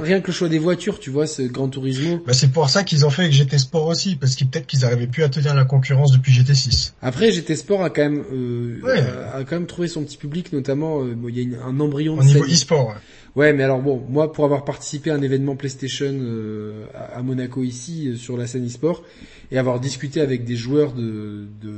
rien, 0.00 0.20
que 0.20 0.28
le 0.28 0.32
choix 0.32 0.48
des 0.48 0.58
voitures, 0.58 0.98
tu 0.98 1.10
vois, 1.10 1.26
ce 1.26 1.42
Grand 1.42 1.68
Turismo. 1.68 2.22
Bah 2.26 2.32
c'est 2.32 2.50
pour 2.50 2.70
ça 2.70 2.84
qu'ils 2.84 3.04
ont 3.04 3.10
fait 3.10 3.22
avec 3.22 3.34
GT 3.34 3.58
Sport 3.58 3.86
aussi, 3.86 4.16
parce 4.16 4.34
qu'ils 4.34 4.48
peut-être 4.48 4.66
qu'ils 4.66 4.84
arrivaient 4.84 5.06
plus 5.06 5.24
à 5.24 5.28
tenir 5.28 5.54
la 5.54 5.64
concurrence 5.64 6.12
depuis 6.12 6.32
GT6. 6.32 6.92
Après, 7.02 7.32
GT 7.32 7.56
Sport 7.56 7.84
a 7.84 7.90
quand 7.90 8.02
même 8.02 8.24
euh, 8.32 9.30
a, 9.34 9.44
quand 9.44 9.56
même 9.56 9.66
trouvé 9.66 9.88
son 9.88 10.04
petit 10.04 10.16
public, 10.16 10.52
notamment 10.52 11.02
euh, 11.02 11.16
il 11.28 11.38
y 11.38 11.54
a 11.54 11.64
un 11.64 11.78
embryon 11.80 12.16
de 12.16 12.20
au 12.20 12.24
niveau 12.24 12.44
e-sport. 12.44 12.88
Ouais. 12.88 12.94
Ouais. 13.36 13.52
mais 13.52 13.62
alors 13.62 13.80
bon, 13.80 14.02
moi 14.08 14.32
pour 14.32 14.44
avoir 14.44 14.64
participé 14.64 15.10
à 15.10 15.14
un 15.14 15.22
événement 15.22 15.56
PlayStation 15.56 16.12
euh, 16.12 16.86
à, 16.94 17.22
Monaco 17.22 17.62
ici 17.62 18.08
euh, 18.08 18.16
sur 18.16 18.36
la 18.36 18.46
scène 18.46 18.66
e-sport 18.66 19.02
et 19.50 19.58
avoir 19.58 19.78
discuté 19.78 20.20
avec 20.20 20.44
des 20.44 20.56
joueurs 20.56 20.92
de, 20.92 21.46
de 21.62 21.74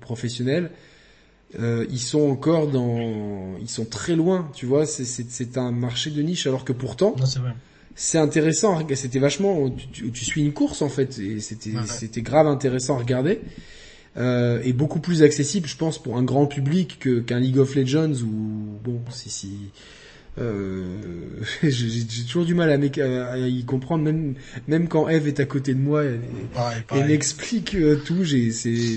professionnels 0.00 0.70
euh, 1.58 1.84
ils 1.90 2.00
sont 2.00 2.30
encore 2.30 2.68
dans, 2.68 3.56
ils 3.60 3.68
sont 3.68 3.84
très 3.84 4.14
loin, 4.14 4.48
tu 4.54 4.66
vois. 4.66 4.86
C'est 4.86 5.56
un 5.58 5.72
marché 5.72 6.10
de 6.10 6.22
niche, 6.22 6.46
alors 6.46 6.64
que 6.64 6.72
pourtant, 6.72 7.16
c'est 7.96 8.18
intéressant. 8.18 8.78
C'était 8.94 9.18
vachement, 9.18 9.68
tu, 9.92 10.10
tu, 10.12 10.24
suis 10.24 10.42
une 10.42 10.52
course 10.52 10.80
en 10.82 10.88
fait, 10.88 11.18
et 11.18 11.40
c'était 11.40 11.72
c'était 11.86 12.22
grave 12.22 12.46
intéressant 12.46 12.96
à 12.96 12.98
regarder. 13.00 13.40
Euh, 14.16 14.60
et 14.64 14.72
beaucoup 14.72 14.98
plus 15.00 15.22
accessible, 15.22 15.68
je 15.68 15.76
pense, 15.76 16.00
pour 16.00 16.16
un 16.16 16.22
grand 16.22 16.46
public 16.46 16.98
qu'un 17.26 17.38
League 17.38 17.58
of 17.58 17.74
Legends 17.74 18.22
ou 18.22 18.78
bon, 18.82 19.00
si 19.10 19.30
si. 19.30 19.50
Euh, 20.38 20.96
j'ai 21.62 22.24
toujours 22.24 22.44
du 22.44 22.54
mal 22.54 22.70
à, 22.70 23.38
y 23.38 23.64
comprendre, 23.64 24.04
même 24.04 24.34
même 24.68 24.88
quand 24.88 25.08
Eve 25.08 25.28
est 25.28 25.40
à 25.40 25.44
côté 25.44 25.74
de 25.74 25.80
moi, 25.80 26.04
elle, 26.04 26.20
elle 26.92 27.06
m'explique 27.06 27.74
euh, 27.74 27.96
tout. 27.96 28.24
J'ai, 28.24 28.50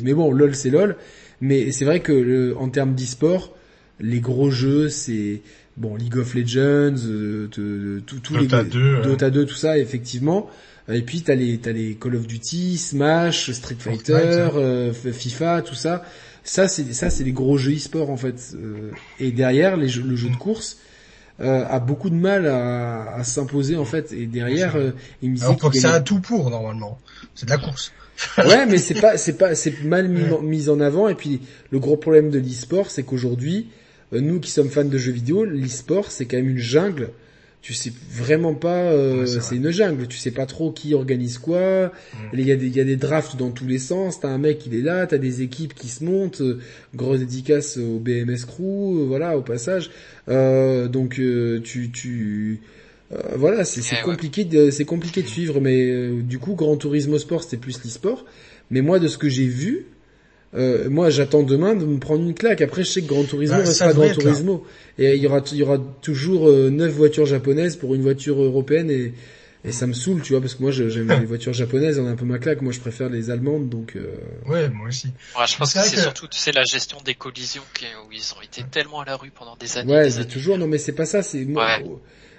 mais 0.04 0.14
bon, 0.14 0.32
lol, 0.32 0.56
c'est 0.56 0.70
lol. 0.70 0.96
Mais 1.42 1.72
c'est 1.72 1.86
vrai 1.86 2.00
que 2.00 2.14
le, 2.14 2.58
en 2.58 2.70
termes 2.70 2.96
d'e-sport, 2.96 3.56
les 4.00 4.22
gros 4.22 4.50
jeux, 4.50 4.90
c'est 4.90 5.42
bon 5.78 5.96
League 5.96 6.18
of 6.18 6.36
Legends, 6.36 6.96
euh, 7.06 7.48
tous 7.48 8.38
les 8.38 8.48
2, 8.48 9.02
Dota 9.02 9.30
2, 9.30 9.46
tout 9.46 9.56
ça, 9.56 9.78
effectivement. 9.78 10.50
Et 10.92 11.02
puis 11.02 11.22
t'as 11.22 11.36
les 11.36 11.58
t'as 11.60 11.72
les 11.72 11.96
Call 11.96 12.16
of 12.16 12.28
Duty, 12.28 12.78
Smash, 12.78 13.52
Street 13.52 13.78
Fighter, 13.80 14.50
euh, 14.56 14.92
FIFA, 14.94 15.62
tout 15.62 15.76
ça. 15.76 16.04
Ça 16.44 16.68
c'est 16.68 16.92
ça 16.94 17.10
c'est 17.10 17.24
les 17.24 17.32
gros 17.32 17.58
jeux 17.58 17.74
e-sport 17.74 18.10
en 18.10 18.18
fait. 18.18 18.54
Euh, 18.56 18.92
et 19.20 19.32
derrière 19.32 19.78
les 19.78 19.88
le 19.88 20.16
jeu 20.16 20.30
de 20.30 20.36
course 20.36 20.80
euh, 21.42 21.66
a 21.68 21.80
beaucoup 21.80 22.10
de 22.10 22.16
mal 22.16 22.46
à, 22.48 23.16
à 23.16 23.24
s'imposer 23.24 23.76
en 23.76 23.86
fait. 23.86 24.12
Et 24.12 24.28
derrière, 24.28 24.76
euh, 24.76 24.92
il 25.22 25.32
me 25.32 25.36
disait 25.36 25.56
que 25.56 25.78
c'est 25.78 25.88
un 25.88 26.02
tout 26.02 26.20
pour 26.20 26.50
normalement. 26.50 27.00
C'est 27.36 27.48
de 27.48 27.52
la 27.52 27.58
course. 27.58 27.92
ouais, 28.38 28.66
mais 28.68 28.78
c'est 28.78 29.00
pas, 29.00 29.18
c'est 29.18 29.38
pas, 29.38 29.56
c'est 29.56 29.84
mal 29.84 30.08
mis, 30.08 30.70
en 30.70 30.80
avant. 30.80 31.08
Et 31.08 31.16
puis 31.16 31.42
le 31.72 31.80
gros 31.80 31.98
problème 31.98 32.30
de 32.30 32.40
l'e-sport, 32.40 32.92
c'est 32.92 33.04
qu'aujourd'hui, 33.04 33.70
euh, 34.14 34.22
nous 34.22 34.40
qui 34.40 34.52
sommes 34.52 34.70
fans 34.70 34.84
de 34.84 34.98
jeux 34.98 35.12
vidéo, 35.12 35.44
l'e-sport 35.44 36.12
c'est 36.12 36.26
quand 36.26 36.38
même 36.38 36.50
une 36.50 36.60
jungle. 36.60 37.10
Tu 37.64 37.74
sais 37.74 37.94
vraiment 38.12 38.54
pas, 38.54 38.92
euh, 38.92 39.26
c'est 39.26 39.56
une 39.56 39.72
jungle, 39.72 40.08
tu 40.08 40.18
sais 40.18 40.32
pas 40.32 40.46
trop 40.46 40.74
qui 40.74 40.94
organise 40.94 41.38
quoi, 41.38 41.88
mm. 41.88 42.18
il 42.34 42.46
y, 42.46 42.52
a 42.52 42.58
des, 42.58 42.68
il 42.68 42.76
y 42.76 42.82
a 42.82 42.84
des 42.84 42.98
drafts 42.98 43.38
dans 43.38 43.52
tous 43.52 43.66
les 43.66 43.80
sens, 43.80 44.20
t'as 44.20 44.28
un 44.28 44.38
mec 44.38 44.66
il 44.68 44.76
est 44.76 44.82
là, 44.82 45.08
t'as 45.08 45.18
des 45.18 45.42
équipes 45.42 45.74
qui 45.74 45.88
se 45.88 46.04
montent, 46.04 46.42
euh, 46.42 46.60
grosse 46.94 47.20
dédicace 47.20 47.78
au 47.78 48.00
BMS 48.00 48.46
Crew, 48.46 48.60
euh, 49.00 49.06
voilà, 49.08 49.38
au 49.38 49.42
passage, 49.42 49.92
euh, 50.28 50.90
donc 50.90 51.22
tu... 51.64 51.90
tu 51.92 52.60
voilà, 53.36 53.64
c'est 53.64 54.02
compliqué, 54.02 54.44
de, 54.44 54.72
c'est 54.72 54.86
compliqué 54.86 55.22
de 55.22 55.28
suivre, 55.28 55.62
mais 55.62 56.10
du 56.24 56.40
coup, 56.40 56.56
Grand 56.56 56.78
Turismo 56.78 57.20
Sport, 57.20 57.44
c'était 57.44 57.58
plus 57.58 57.84
l'e-sport. 57.84 58.26
Mais 58.72 58.82
moi, 58.82 58.98
de 58.98 59.08
ce 59.08 59.20
que 59.20 59.30
j'ai 59.30 59.46
vu, 59.46 59.86
euh, 60.56 60.90
moi, 60.90 61.10
j'attends 61.10 61.44
demain 61.44 61.76
de 61.76 61.86
me 61.86 61.98
prendre 62.00 62.22
une 62.22 62.36
claque. 62.36 62.62
Après, 62.62 62.84
je 62.84 62.90
sais 62.90 63.02
que 63.02 63.08
Grand 63.08 63.24
Turismo 63.24 63.58
ouais, 63.58 63.64
restera 63.64 63.94
Grand 63.94 64.10
Turismo. 64.10 64.66
Et 65.00 65.16
il 65.16 65.22
y 65.22 65.28
aura, 65.28 65.42
il 65.52 65.58
y 65.58 65.64
aura 65.64 65.80
toujours 66.02 66.48
euh, 66.48 66.70
neuf 66.70 66.94
voitures 66.94 67.26
japonaises 67.26 67.76
pour 67.76 67.96
une 67.96 68.04
voiture 68.04 68.40
européenne 68.40 68.92
et, 68.92 69.14
et 69.66 69.72
ça 69.72 69.88
me 69.88 69.94
saoule, 69.94 70.22
tu 70.22 70.34
vois, 70.34 70.42
parce 70.42 70.56
que 70.56 70.62
moi, 70.62 70.72
j'aime 70.72 71.10
les 71.10 71.26
voitures 71.26 71.54
japonaises, 71.54 71.98
on 71.98 72.06
a 72.06 72.12
un 72.12 72.16
peu 72.16 72.26
ma 72.26 72.38
claque. 72.38 72.62
Moi, 72.62 72.72
je 72.72 72.80
préfère 72.80 73.10
les 73.10 73.32
allemandes, 73.32 73.70
donc. 73.70 73.96
Euh... 73.96 74.14
Ouais, 74.46 74.70
moi 74.70 74.90
aussi. 74.90 75.08
Ouais, 75.40 75.48
je 75.48 75.58
pense 75.58 75.74
que 75.74 75.80
c'est 75.80 76.02
surtout, 76.02 76.28
tu 76.28 76.38
sais, 76.38 76.52
la 76.52 76.66
gestion 76.66 76.98
des 77.04 77.16
collisions 77.16 77.64
qui, 77.74 77.86
où 78.08 78.12
ils 78.12 78.34
ont 78.38 78.42
été 78.42 78.64
tellement 78.70 79.00
à 79.00 79.06
la 79.06 79.16
rue 79.16 79.32
pendant 79.32 79.56
des 79.56 79.78
années. 79.78 79.92
Ouais, 79.92 80.10
c'est 80.10 80.28
toujours. 80.28 80.58
Non, 80.58 80.68
mais 80.68 80.78
c'est 80.78 80.92
pas 80.92 81.06
ça. 81.06 81.24
C'est 81.24 81.46
moi. 81.46 81.80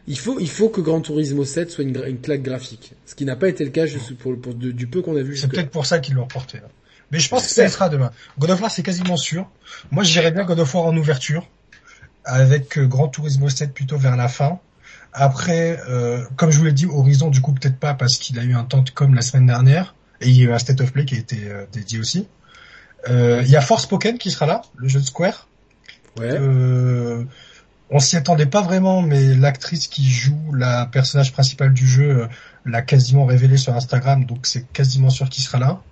Il 0.06 0.18
faut, 0.18 0.38
il 0.38 0.50
faut 0.50 0.68
que 0.68 0.82
Gran 0.82 1.00
Turismo 1.00 1.46
7 1.46 1.70
soit 1.70 1.82
une, 1.82 1.96
une 2.06 2.20
claque 2.20 2.42
graphique, 2.42 2.92
ce 3.06 3.14
qui 3.14 3.24
n'a 3.24 3.36
pas 3.36 3.48
été 3.48 3.64
le 3.64 3.70
cas 3.70 3.86
juste 3.86 4.14
pour, 4.18 4.38
pour, 4.38 4.52
du 4.52 4.86
peu 4.86 5.00
qu'on 5.00 5.16
a 5.16 5.22
vu. 5.22 5.34
C'est 5.34 5.48
peut-être 5.48 5.70
pour 5.70 5.86
ça 5.86 5.98
qu'ils 5.98 6.14
l'ont 6.14 6.24
reporté. 6.24 6.58
Là. 6.58 6.68
Mais 7.10 7.18
je 7.20 7.28
pense 7.28 7.46
que 7.46 7.52
ça 7.52 7.68
sera 7.68 7.88
demain. 7.88 8.10
God 8.38 8.50
of 8.50 8.60
War, 8.60 8.70
c'est 8.70 8.82
quasiment 8.82 9.16
sûr. 9.16 9.48
Moi, 9.90 10.04
j'irais 10.04 10.32
bien 10.32 10.44
God 10.44 10.60
of 10.60 10.74
War 10.74 10.86
en 10.86 10.96
ouverture, 10.96 11.48
avec 12.24 12.78
euh, 12.78 12.86
Grand 12.86 13.08
Turismo 13.08 13.48
7 13.48 13.72
plutôt 13.72 13.98
vers 13.98 14.16
la 14.16 14.28
fin. 14.28 14.58
Après, 15.12 15.80
euh, 15.88 16.24
comme 16.36 16.50
je 16.50 16.58
vous 16.58 16.64
l'ai 16.64 16.72
dit, 16.72 16.86
Horizon, 16.86 17.30
du 17.30 17.40
coup, 17.40 17.52
peut-être 17.52 17.78
pas 17.78 17.94
parce 17.94 18.16
qu'il 18.16 18.38
a 18.38 18.42
eu 18.42 18.54
un 18.54 18.64
temps 18.64 18.82
comme 18.94 19.14
la 19.14 19.22
semaine 19.22 19.46
dernière, 19.46 19.94
et 20.20 20.28
il 20.28 20.36
y 20.36 20.42
a 20.42 20.44
eu 20.50 20.52
un 20.52 20.58
State 20.58 20.80
of 20.80 20.92
Play 20.92 21.04
qui 21.04 21.14
a 21.14 21.18
été 21.18 21.44
euh, 21.44 21.66
dédié 21.72 22.00
aussi. 22.00 22.26
Euh, 23.08 23.42
il 23.44 23.50
y 23.50 23.56
a 23.56 23.60
Force 23.60 23.86
Pokémon 23.86 24.16
qui 24.16 24.30
sera 24.30 24.46
là, 24.46 24.62
le 24.76 24.88
jeu 24.88 25.00
de 25.00 25.04
Square. 25.04 25.46
Ouais. 26.18 26.30
Euh, 26.32 27.24
on 27.90 28.00
s'y 28.00 28.16
attendait 28.16 28.46
pas 28.46 28.62
vraiment, 28.62 29.02
mais 29.02 29.34
l'actrice 29.34 29.86
qui 29.86 30.08
joue 30.08 30.52
la 30.52 30.86
personnage 30.86 31.32
principal 31.32 31.72
du 31.72 31.86
jeu 31.86 32.28
l'a 32.64 32.82
quasiment 32.82 33.26
révélé 33.26 33.56
sur 33.56 33.74
Instagram, 33.74 34.24
donc 34.24 34.46
c'est 34.46 34.66
quasiment 34.72 35.10
sûr 35.10 35.28
qu'il 35.28 35.44
sera 35.44 35.58
là. 35.58 35.82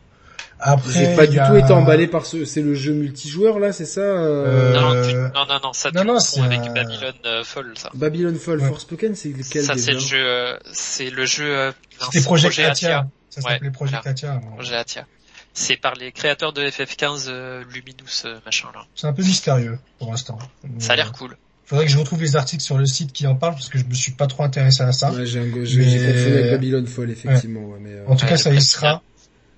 Après, 0.65 0.93
j'ai 0.93 1.17
pas 1.17 1.27
du 1.27 1.39
tout 1.39 1.57
été 1.57 1.73
emballé 1.73 2.07
par 2.07 2.25
ce, 2.25 2.45
c'est 2.45 2.63
le 2.63 2.75
jeu 2.75 2.93
multijoueur 2.93 3.59
là, 3.59 3.73
c'est 3.73 3.85
ça 3.85 4.01
euh... 4.01 4.73
non, 4.73 4.95
non, 4.95 5.47
non, 5.47 5.61
non, 5.63 5.73
ça 5.73 5.91
non, 5.91 6.05
non, 6.05 6.21
c'est 6.21 6.41
avec 6.41 6.61
Babylon 6.73 7.13
euh, 7.27 7.43
Fall, 7.43 7.73
ça. 7.77 7.91
Babylon 7.95 8.35
Fall, 8.37 8.61
ouais. 8.61 8.69
Forspoken, 8.69 9.15
c'est 9.17 9.31
lequel 9.31 9.65
Ça, 9.65 9.77
c'est 9.77 9.93
le 9.93 9.99
jeu, 9.99 10.19
euh, 10.19 10.57
c'est 10.73 11.11
le 11.11 11.27
jeu. 11.27 11.45
Euh, 11.45 11.73
C'était 12.13 12.25
Project 12.25 12.59
Atia. 12.61 13.09
Ça 13.29 13.41
s'appelait 13.41 13.71
Project 13.71 14.07
Atia. 14.07 14.41
Projet 14.55 14.77
Atia. 14.77 15.07
C'est 15.55 15.77
par 15.77 15.95
les 15.97 16.13
créateurs 16.13 16.53
de 16.53 16.63
FF15 16.63 17.25
euh, 17.29 17.65
Luminous 17.75 18.25
machin 18.47 18.69
là. 18.73 18.87
C'est 18.95 19.07
un 19.07 19.13
peu 19.13 19.23
mystérieux 19.23 19.79
pour 19.99 20.11
l'instant. 20.11 20.39
Ça 20.79 20.93
a 20.93 20.97
l'air 20.97 21.13
cool. 21.13 21.37
Faudrait 21.67 21.87
que 21.87 21.93
je 21.93 21.99
retrouve 21.99 22.21
les 22.23 22.37
articles 22.37 22.63
sur 22.63 22.79
le 22.79 22.87
site 22.87 23.13
qui 23.13 23.27
en 23.27 23.35
parlent 23.35 23.55
parce 23.55 23.69
que 23.69 23.79
je 23.79 23.85
me 23.85 23.95
suis 23.95 24.13
pas 24.13 24.27
trop 24.27 24.45
intéressé 24.45 24.83
à 24.83 24.93
ça. 24.93 25.11
Ouais, 25.11 25.27
j'ai 25.27 25.43
j'ai 25.65 26.13
confondu 26.13 26.35
avec 26.35 26.51
Babylon 26.53 26.87
Fall 26.87 27.11
effectivement. 27.11 27.65
Ouais. 27.69 27.79
mais, 27.81 28.07
en 28.07 28.17
tout 28.17 28.27
cas, 28.27 28.37
ça 28.37 28.53
y 28.53 28.61
sera. 28.61 29.03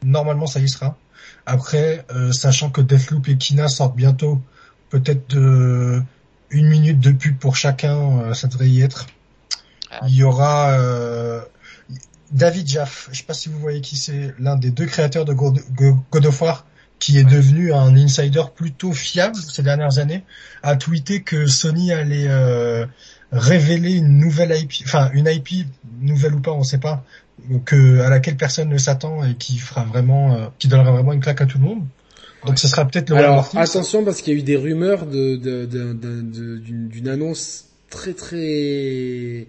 Normalement, 0.04 0.46
ça 0.46 0.60
y 0.60 0.68
sera. 0.68 0.96
Après, 1.46 2.04
euh, 2.14 2.32
sachant 2.32 2.70
que 2.70 2.80
Deathloop 2.80 3.28
et 3.28 3.36
Kina 3.36 3.68
sortent 3.68 3.96
bientôt, 3.96 4.40
peut-être 4.90 5.28
de 5.30 6.02
une 6.50 6.68
minute 6.68 7.00
de 7.00 7.10
pub 7.10 7.36
pour 7.36 7.56
chacun, 7.56 8.20
euh, 8.20 8.34
ça 8.34 8.46
devrait 8.48 8.68
y 8.68 8.82
être. 8.82 9.06
Il 10.06 10.14
y 10.14 10.22
aura 10.22 10.70
euh, 10.72 11.40
David 12.32 12.66
Jaff, 12.66 13.08
je 13.12 13.18
sais 13.18 13.24
pas 13.24 13.34
si 13.34 13.48
vous 13.48 13.58
voyez 13.58 13.80
qui 13.80 13.96
c'est, 13.96 14.34
l'un 14.38 14.56
des 14.56 14.70
deux 14.70 14.86
créateurs 14.86 15.24
de 15.24 15.32
God 15.32 16.26
of 16.26 16.42
War, 16.42 16.66
qui 16.98 17.18
est 17.18 17.24
devenu 17.24 17.72
un 17.72 17.96
insider 17.96 18.42
plutôt 18.54 18.92
fiable 18.92 19.36
ces 19.36 19.62
dernières 19.62 19.98
années, 19.98 20.24
a 20.62 20.74
tweeté 20.76 21.22
que 21.22 21.46
Sony 21.46 21.92
allait 21.92 22.28
révéler 23.30 23.94
une 23.94 24.18
nouvelle 24.18 24.56
IP, 24.56 24.72
enfin 24.84 25.10
une 25.12 25.26
IP 25.26 25.66
nouvelle 26.00 26.34
ou 26.34 26.40
pas, 26.40 26.52
on 26.52 26.62
sait 26.62 26.78
pas, 26.78 27.04
que 27.64 28.00
à 28.00 28.10
laquelle 28.10 28.36
personne 28.36 28.68
ne 28.68 28.78
s'attend 28.78 29.24
et 29.24 29.34
qui 29.34 29.58
fera 29.58 29.84
vraiment, 29.84 30.34
euh, 30.34 30.46
qui 30.58 30.68
donnera 30.68 30.92
vraiment 30.92 31.12
une 31.12 31.20
claque 31.20 31.40
à 31.40 31.46
tout 31.46 31.58
le 31.58 31.64
monde. 31.64 31.84
Donc 32.46 32.58
ce 32.58 32.68
sera 32.68 32.84
peut-être 32.86 33.10
le 33.10 33.16
Alors 33.16 33.50
attention 33.56 34.04
parce 34.04 34.20
qu'il 34.20 34.34
y 34.34 34.36
a 34.36 34.38
eu 34.38 34.42
des 34.42 34.56
rumeurs 34.56 35.06
de, 35.06 35.36
d'une 36.58 37.08
annonce 37.08 37.64
très 37.88 38.12
très 38.12 39.46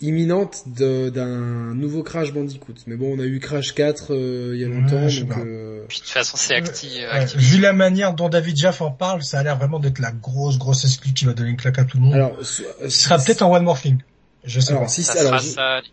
imminente 0.00 0.62
d'un 0.66 1.74
nouveau 1.74 2.02
Crash 2.02 2.32
Bandicoot. 2.32 2.74
Mais 2.86 2.96
bon, 2.96 3.16
on 3.16 3.20
a 3.20 3.24
eu 3.24 3.40
Crash 3.40 3.74
4 3.74 4.14
euh, 4.14 4.52
il 4.54 4.60
y 4.60 4.64
a 4.64 4.68
longtemps. 4.68 5.06
donc, 5.06 5.38
euh... 5.38 5.84
Puis 5.88 5.98
de 5.98 6.04
toute 6.04 6.12
façon, 6.12 6.36
c'est 6.36 6.54
actif. 6.54 6.92
vu 7.36 7.60
la 7.60 7.72
manière 7.72 8.14
dont 8.14 8.28
David 8.28 8.56
Jaff 8.56 8.80
en 8.80 8.90
parle, 8.90 9.22
ça 9.22 9.40
a 9.40 9.42
l'air 9.42 9.58
vraiment 9.58 9.80
d'être 9.80 9.98
la 9.98 10.12
grosse 10.12 10.58
grosse 10.58 10.84
exclue 10.84 11.12
qui 11.12 11.24
va 11.24 11.34
donner 11.34 11.50
une 11.50 11.56
claque 11.56 11.78
à 11.78 11.84
tout 11.84 11.98
le 11.98 12.04
monde. 12.04 12.14
Alors, 12.14 12.36
ce 12.42 12.62
sera 12.88 13.18
peut-être 13.18 13.42
en 13.42 13.52
One 13.52 13.64
More 13.64 13.80
Thing. 13.80 13.98
Je 14.44 14.60
sais 14.60 14.70
alors, 14.70 14.84
pas. 14.84 14.88
Si, 14.88 15.02
ça 15.02 15.20
alors, 15.20 15.40
sera 15.40 15.80
ça, 15.80 15.88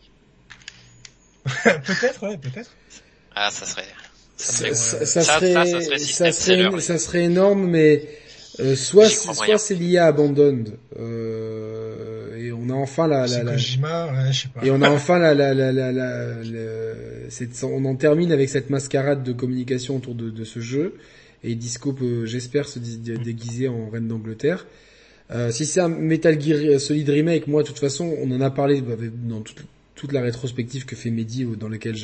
peut-être, 1.64 2.28
ouais, 2.28 2.38
peut-être. 2.38 2.72
Ah, 3.36 3.50
ça 3.52 3.66
serait. 3.66 3.84
Ça, 4.38 4.74
ça, 4.74 5.06
ça, 5.06 5.22
serait, 5.22 5.54
ça, 5.98 6.32
serait, 6.32 6.82
ça 6.82 6.98
serait 6.98 7.24
énorme, 7.24 7.70
mais 7.70 8.04
euh, 8.60 8.76
soit 8.76 9.10
soit 9.10 9.58
c'est 9.58 9.76
lié 9.76 9.98
à 9.98 10.06
Abandoned 10.08 10.78
euh, 10.98 12.38
et 12.38 12.54
on 12.54 12.70
a 12.70 12.74
enfin 12.74 13.06
la, 13.08 13.28
la, 13.28 13.44
la 13.44 13.52
Kojima, 13.54 14.06
ouais, 14.08 14.32
je 14.32 14.44
sais 14.44 14.48
pas. 14.48 14.66
et 14.66 14.72
on 14.72 14.82
a 14.82 14.90
enfin 14.92 15.20
la 15.20 15.34
la 15.34 15.54
la 15.54 15.74
la, 15.74 15.92
la, 15.92 16.34
cette, 17.30 17.52
on 17.64 17.84
en 17.84 17.96
termine 17.96 18.32
avec 18.32 18.50
cette 18.50 18.70
mascarade 18.70 19.24
de 19.24 19.34
communication 19.34 19.98
autour 19.98 20.16
de, 20.16 20.30
de 20.30 20.44
ce 20.46 20.62
jeu 20.62 20.96
et 21.44 21.56
Disco 21.56 21.92
peut 21.92 22.26
j'espère 22.26 22.68
se 22.68 22.80
déguiser 22.80 23.68
en 23.68 23.90
reine 23.90 24.08
d'Angleterre. 24.08 24.68
Euh, 25.32 25.52
si 25.52 25.66
c'est 25.66 25.82
un 25.82 25.90
Metal 25.90 26.40
Gear 26.40 26.80
Solid 26.80 27.10
remake, 27.10 27.48
moi 27.48 27.64
de 27.64 27.68
toute 27.68 27.80
façon 27.80 28.16
on 28.22 28.32
en 28.32 28.40
a 28.40 28.52
parlé 28.52 28.82
dans 29.28 29.42
toute 29.42 29.66
toute 29.96 30.12
la 30.12 30.22
rétrospective 30.22 30.86
que 30.86 30.96
fait 30.96 31.10
Mehdi, 31.10 31.46
dans 31.46 31.70
laquelle 31.70 31.96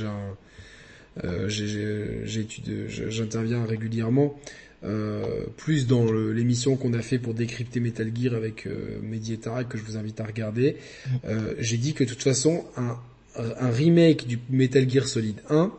euh, 1.23 1.49
j'interviens 1.49 3.65
régulièrement, 3.65 4.39
euh, 4.83 5.45
plus 5.57 5.85
dans 5.85 6.11
l'émission 6.11 6.75
qu'on 6.75 6.93
a 6.93 7.01
fait 7.01 7.19
pour 7.19 7.33
décrypter 7.33 7.79
Metal 7.79 8.11
Gear 8.15 8.33
avec 8.33 8.65
euh, 8.65 8.99
Mehdi 9.03 9.33
et 9.33 9.37
Tarak 9.37 9.69
que 9.69 9.77
je 9.77 9.83
vous 9.83 9.97
invite 9.97 10.19
à 10.19 10.25
regarder. 10.25 10.77
Euh, 11.25 11.53
j'ai 11.59 11.77
dit 11.77 11.93
que 11.93 12.03
de 12.03 12.09
toute 12.09 12.23
façon, 12.23 12.65
un, 12.77 12.97
un 13.35 13.69
remake 13.69 14.27
du 14.27 14.39
Metal 14.49 14.89
Gear 14.89 15.07
Solid 15.07 15.35
1, 15.49 15.71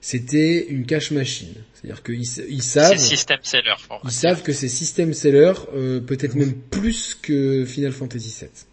c'était 0.00 0.66
une 0.68 0.86
cash 0.86 1.10
machine. 1.10 1.54
C'est-à-dire 1.74 2.02
qu'ils 2.02 2.26
ils 2.48 2.62
savent, 2.62 2.96
system 2.96 3.38
seller, 3.42 3.74
ils 4.04 4.10
savent 4.10 4.42
que 4.42 4.52
c'est 4.52 4.68
system 4.68 5.14
seller, 5.14 5.52
euh, 5.74 6.00
peut-être 6.00 6.34
même 6.34 6.54
plus 6.54 7.14
que 7.14 7.64
Final 7.64 7.92
Fantasy 7.92 8.30
7. 8.30 8.66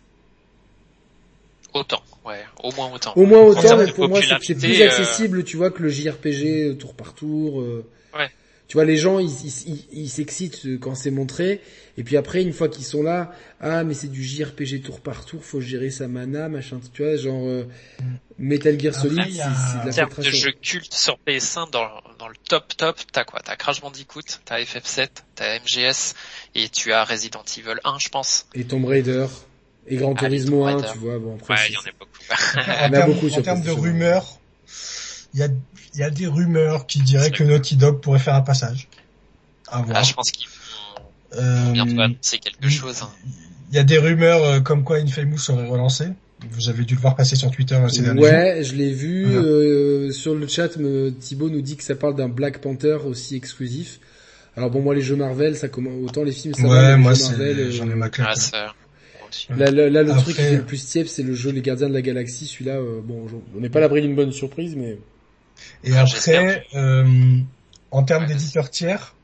Autant. 1.74 2.02
Ouais, 2.28 2.44
au 2.62 2.74
moins 2.74 2.92
autant. 2.94 3.14
Au 3.16 3.26
moins 3.26 3.42
autant, 3.42 3.78
mais 3.78 3.90
pour 3.90 4.10
moi 4.10 4.20
c'est 4.22 4.56
plus 4.56 4.82
euh, 4.82 4.86
accessible, 4.86 5.46
tu 5.46 5.56
vois, 5.56 5.72
que 5.72 5.82
le 5.82 5.88
JRPG 5.88 6.72
euh, 6.72 6.74
tour 6.74 6.94
par 6.94 7.14
tour. 7.14 7.62
Euh. 7.62 7.86
Ouais. 8.14 8.30
Tu 8.68 8.76
vois, 8.76 8.84
les 8.84 8.98
gens, 8.98 9.20
ils 9.20 10.10
s'excitent 10.10 10.78
quand 10.82 10.94
c'est 10.94 11.10
montré, 11.10 11.62
et 11.98 12.04
puis 12.04 12.18
après, 12.18 12.42
une 12.42 12.52
fois 12.52 12.68
qu'ils 12.68 12.84
sont 12.84 13.02
là, 13.02 13.32
ah 13.62 13.86
mais 13.86 13.94
c'est 13.94 14.10
du 14.10 14.26
JRPG 14.26 14.82
tour 14.84 15.00
par 15.00 15.24
tour, 15.24 15.42
faut 15.42 15.62
gérer 15.62 15.90
sa 15.90 16.10
mana, 16.10 16.50
machin, 16.50 16.82
tu 16.94 17.04
vois, 17.04 17.16
genre. 17.16 17.64
Metal 18.38 18.78
Gear 18.78 18.94
Solid, 18.94 19.24
c'est 19.32 19.82
de 19.82 19.86
la 19.88 19.94
termes 19.94 20.12
de 20.18 20.24
jeu 20.24 20.52
culte 20.52 20.94
sur 20.94 21.18
PS1, 21.26 21.72
dans, 21.72 21.90
dans 22.20 22.28
le 22.28 22.36
top 22.50 22.76
top, 22.76 23.00
t'as 23.14 23.24
quoi? 23.24 23.40
T'as 23.40 23.56
Crash 23.56 23.80
Bandicoot, 23.80 24.22
t'as 24.44 24.60
FF7, 24.60 25.08
t'as 25.36 25.60
MGS, 25.60 26.14
et 26.56 26.68
tu 26.68 26.92
as 26.92 27.06
Resident 27.06 27.44
Evil 27.58 27.80
1, 27.86 28.00
je 28.00 28.10
pense. 28.10 28.48
Et 28.54 28.66
Tomb 28.66 28.84
Raider. 28.84 29.28
Et 29.88 29.96
Grand 29.96 30.14
Turismo 30.16 30.66
1, 30.66 30.82
tu 30.82 30.98
vois, 30.98 31.20
bon 31.20 31.36
après. 31.36 31.54
Ouais, 31.54 31.60
il 31.70 31.74
y 31.74 31.78
en 31.78 31.82
a 31.82 31.94
beaucoup. 31.98 32.18
en, 32.60 32.90
termes, 32.90 33.14
beaucoup 33.14 33.30
en 33.30 33.42
termes 33.42 33.62
de 33.62 33.72
rumeurs, 33.72 34.40
il 35.34 35.40
y 35.40 35.44
a, 35.44 35.48
y 35.96 36.04
a 36.04 36.10
des 36.10 36.28
rumeurs 36.28 36.88
qui 36.88 37.00
diraient 37.00 37.32
que 37.32 37.44
Naughty 37.44 37.78
Dog 37.78 38.02
pourrait 38.02 38.20
faire 38.20 38.36
un 38.36 38.42
passage. 38.42 38.90
À 39.70 39.82
voir. 39.82 39.98
Ah, 40.00 40.04
je 40.04 40.14
pense 40.14 40.32
qu'ils 40.32 40.48
euh, 41.36 41.72
bientôt 41.72 42.00
annoncer 42.00 42.38
quelque 42.40 42.70
chose. 42.70 43.02
Hein. 43.02 43.10
Il 43.72 43.76
y 43.76 43.80
a 43.80 43.84
des 43.84 43.98
rumeurs 43.98 44.44
euh, 44.44 44.60
comme 44.60 44.84
quoi 44.84 44.98
Infamous 44.98 45.40
serait 45.40 45.68
relancé. 45.68 46.06
Vous 46.52 46.70
avez 46.70 46.86
dû 46.86 46.96
le 46.96 47.02
voir 47.02 47.16
passer 47.16 47.36
sur 47.36 47.50
Twitter 47.52 47.76
euh, 47.76 47.90
ces 47.90 48.04
derniers 48.04 48.22
Ouais, 48.22 48.64
je 48.64 48.76
l'ai 48.76 48.92
vu. 48.92 49.26
Euh, 49.26 50.12
sur 50.12 50.36
le 50.36 50.48
chat, 50.48 50.78
me, 50.78 51.12
Thibaut 51.12 51.50
nous 51.50 51.62
dit 51.62 51.76
que 51.76 51.84
ça 51.84 51.96
parle 51.96 52.16
d'un 52.16 52.30
Black 52.30 52.60
Panther 52.60 52.98
aussi 53.06 53.36
exclusif. 53.36 54.00
Alors 54.56 54.72
bon, 54.72 54.82
moi 54.82 54.96
les 54.96 55.02
jeux 55.02 55.16
Marvel, 55.16 55.56
ça 55.56 55.68
commence 55.68 55.94
autant 56.04 56.24
les 56.24 56.32
films, 56.32 56.54
ça 56.56 56.64
ouais, 56.64 56.70
va, 56.70 56.98
moi 56.98 57.14
Marvel, 57.14 57.72
j'en 57.72 57.90
ai 57.90 57.94
ma 57.94 58.10
claque. 58.10 58.38
Ah, 59.50 59.56
Là, 59.56 59.72
là, 59.72 60.04
le 60.04 60.22
truc 60.22 60.36
qui 60.36 60.42
est 60.42 60.58
le 60.58 60.64
plus 60.64 60.84
tiep, 60.86 61.08
c'est 61.08 61.24
le 61.24 61.34
jeu 61.34 61.52
Les 61.52 61.62
Gardiens 61.62 61.90
de 61.90 61.94
la 61.94 62.02
Galaxie. 62.02 62.46
Celui-là, 62.46 62.76
euh, 62.76 63.02
bon, 63.04 63.28
on 63.56 63.60
n'est 63.60 63.70
pas 63.70 63.80
l'abri 63.80 64.02
d'une 64.02 64.16
bonne 64.16 64.32
surprise, 64.32 64.76
mais. 64.76 64.98
Et 65.84 65.96
après, 65.96 66.66
euh, 66.76 67.38
en 67.92 68.04
termes 68.04 68.26
d'éditeurs 68.26 68.70
tiers, 68.70 69.16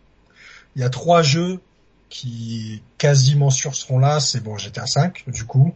il 0.76 0.82
y 0.82 0.86
a 0.86 0.90
trois 0.90 1.22
jeux 1.22 1.60
qui 2.10 2.82
quasiment 2.98 3.50
sûrs 3.50 3.76
seront 3.76 4.00
là. 4.00 4.20
C'est 4.20 4.42
bon, 4.42 4.58
GTA 4.58 4.88
5 4.88 5.26
du 5.28 5.46
coup, 5.46 5.74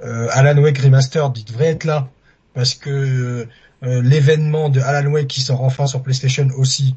Alan 0.00 0.60
Wake 0.60 0.78
Remastered, 0.78 1.36
il 1.36 1.44
devrait 1.44 1.68
être 1.68 1.84
là 1.84 2.08
parce 2.54 2.74
que 2.74 3.46
l'événement 3.82 4.68
de 4.68 4.80
Alan 4.80 5.10
Wake 5.12 5.28
qui 5.28 5.40
sort 5.40 5.62
enfin 5.62 5.86
sur 5.86 6.02
PlayStation 6.02 6.48
aussi, 6.56 6.94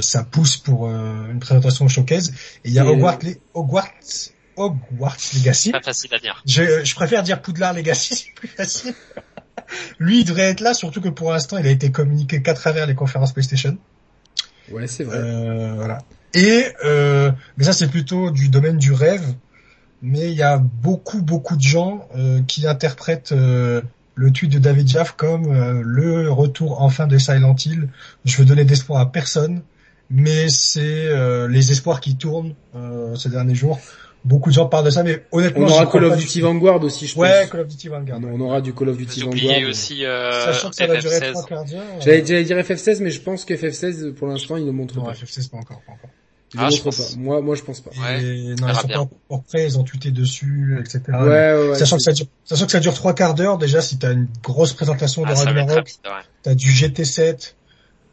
ça 0.00 0.22
pousse 0.22 0.56
pour 0.56 0.88
une 0.88 1.40
présentation 1.40 1.88
showcase. 1.88 2.30
Et 2.64 2.68
il 2.68 2.72
y 2.72 2.78
a 2.78 2.86
Hogwarts, 2.86 3.18
Hogwarts 3.54 4.30
Hogwarts 4.56 5.16
Legacy. 5.34 5.72
Pas 5.72 5.82
facile 5.82 6.14
à 6.14 6.18
dire. 6.18 6.42
Je, 6.46 6.84
je 6.84 6.94
préfère 6.94 7.22
dire 7.22 7.40
Poudlard 7.42 7.72
Legacy, 7.74 8.14
c'est 8.26 8.34
plus 8.34 8.48
facile. 8.48 8.94
Lui, 9.98 10.20
il 10.20 10.24
devrait 10.24 10.42
être 10.42 10.60
là, 10.60 10.74
surtout 10.74 11.00
que 11.00 11.08
pour 11.08 11.32
l'instant, 11.32 11.58
il 11.58 11.66
a 11.66 11.70
été 11.70 11.90
communiqué 11.90 12.42
qu'à 12.42 12.54
travers 12.54 12.86
les 12.86 12.94
conférences 12.94 13.32
PlayStation. 13.32 13.76
Ouais, 14.70 14.86
c'est 14.86 15.04
vrai. 15.04 15.18
Euh, 15.18 15.74
voilà. 15.74 15.98
Et 16.34 16.66
euh, 16.84 17.32
mais 17.56 17.64
ça, 17.64 17.72
c'est 17.72 17.88
plutôt 17.88 18.30
du 18.30 18.48
domaine 18.48 18.78
du 18.78 18.92
rêve. 18.92 19.34
Mais 20.02 20.30
il 20.30 20.36
y 20.36 20.42
a 20.42 20.58
beaucoup, 20.58 21.22
beaucoup 21.22 21.56
de 21.56 21.62
gens 21.62 22.06
euh, 22.16 22.42
qui 22.46 22.66
interprètent 22.66 23.32
euh, 23.32 23.80
le 24.14 24.30
tweet 24.30 24.52
de 24.52 24.58
David 24.58 24.88
Jaff 24.88 25.12
comme 25.12 25.46
euh, 25.52 25.80
le 25.82 26.30
retour 26.30 26.82
enfin 26.82 27.06
de 27.06 27.18
Silent 27.18 27.56
Hill. 27.64 27.88
Je 28.24 28.36
veux 28.36 28.44
donner 28.44 28.64
d'espoir 28.64 29.00
à 29.00 29.10
personne, 29.10 29.62
mais 30.10 30.48
c'est 30.48 31.08
les 31.48 31.72
espoirs 31.72 32.00
qui 32.00 32.16
tournent 32.16 32.54
ces 33.16 33.28
derniers 33.28 33.56
jours 33.56 33.80
beaucoup 34.26 34.50
de 34.50 34.54
gens 34.54 34.66
parlent 34.66 34.84
de 34.84 34.90
ça, 34.90 35.02
mais 35.02 35.24
honnêtement, 35.32 35.66
on 35.66 35.70
aura 35.70 35.86
Call 35.86 36.04
of 36.04 36.18
Duty 36.18 36.40
Vanguard 36.40 36.82
aussi, 36.82 37.06
je 37.06 37.14
pense. 37.14 37.22
Ouais, 37.22 37.48
Call 37.50 37.60
of 37.60 37.68
Duty 37.68 37.88
Vanguard. 37.88 38.20
On 38.22 38.40
aura 38.40 38.60
du 38.60 38.74
Call 38.74 38.88
of 38.90 38.96
Duty 38.96 39.22
Vous 39.22 39.30
Vanguard. 39.30 39.68
aussi 39.68 40.04
euh, 40.04 40.44
Sachant 40.44 40.70
que 40.70 40.76
ça 40.76 40.86
va 40.86 41.00
durer 41.00 41.32
trois 41.32 41.44
quarts 41.44 41.64
d'heure. 41.64 41.82
J'allais 42.00 42.22
dire 42.22 42.56
FF16, 42.58 43.02
mais 43.02 43.10
je 43.10 43.20
pense 43.20 43.44
que 43.44 43.54
FF16 43.54 44.12
pour 44.12 44.28
l'instant 44.28 44.56
il 44.56 44.66
ne 44.66 44.72
montre 44.72 44.96
non, 44.96 45.04
pas. 45.04 45.12
FF16 45.12 45.50
pas 45.50 45.58
encore, 45.58 45.80
pas 45.86 45.92
encore. 45.92 46.10
Ah, 46.56 46.68
ne 46.68 46.70
montre 46.70 46.90
pas. 46.90 47.16
Moi, 47.18 47.40
moi 47.40 47.54
je 47.54 47.62
pense 47.62 47.80
pas. 47.80 47.90
Ouais, 47.90 48.22
Et, 48.22 48.54
non, 48.54 48.68
ils 48.68 48.74
sont 48.74 48.88
pas 48.88 48.98
encore 49.00 49.42
prêts, 49.44 49.64
ils 49.64 49.78
ont 49.78 49.84
tweeté 49.84 50.10
dessus, 50.10 50.76
etc. 50.80 51.02
Ouais, 51.08 51.18
ouais, 51.18 51.68
ouais 51.68 51.74
sachant 51.78 51.96
que 51.96 52.02
ça 52.02 52.12
dure, 52.12 52.26
sachant 52.44 52.66
que 52.66 52.72
ça 52.72 52.80
dure 52.80 52.94
trois 52.94 53.14
quarts 53.14 53.34
d'heure, 53.34 53.58
déjà, 53.58 53.80
si 53.80 53.98
t'as 53.98 54.12
une 54.12 54.28
grosse 54.42 54.72
présentation 54.72 55.22
de 55.22 55.28
ah, 55.30 55.34
Ragnarok, 55.34 55.90
t'as 56.42 56.54
du 56.54 56.68
GT7, 56.68 57.54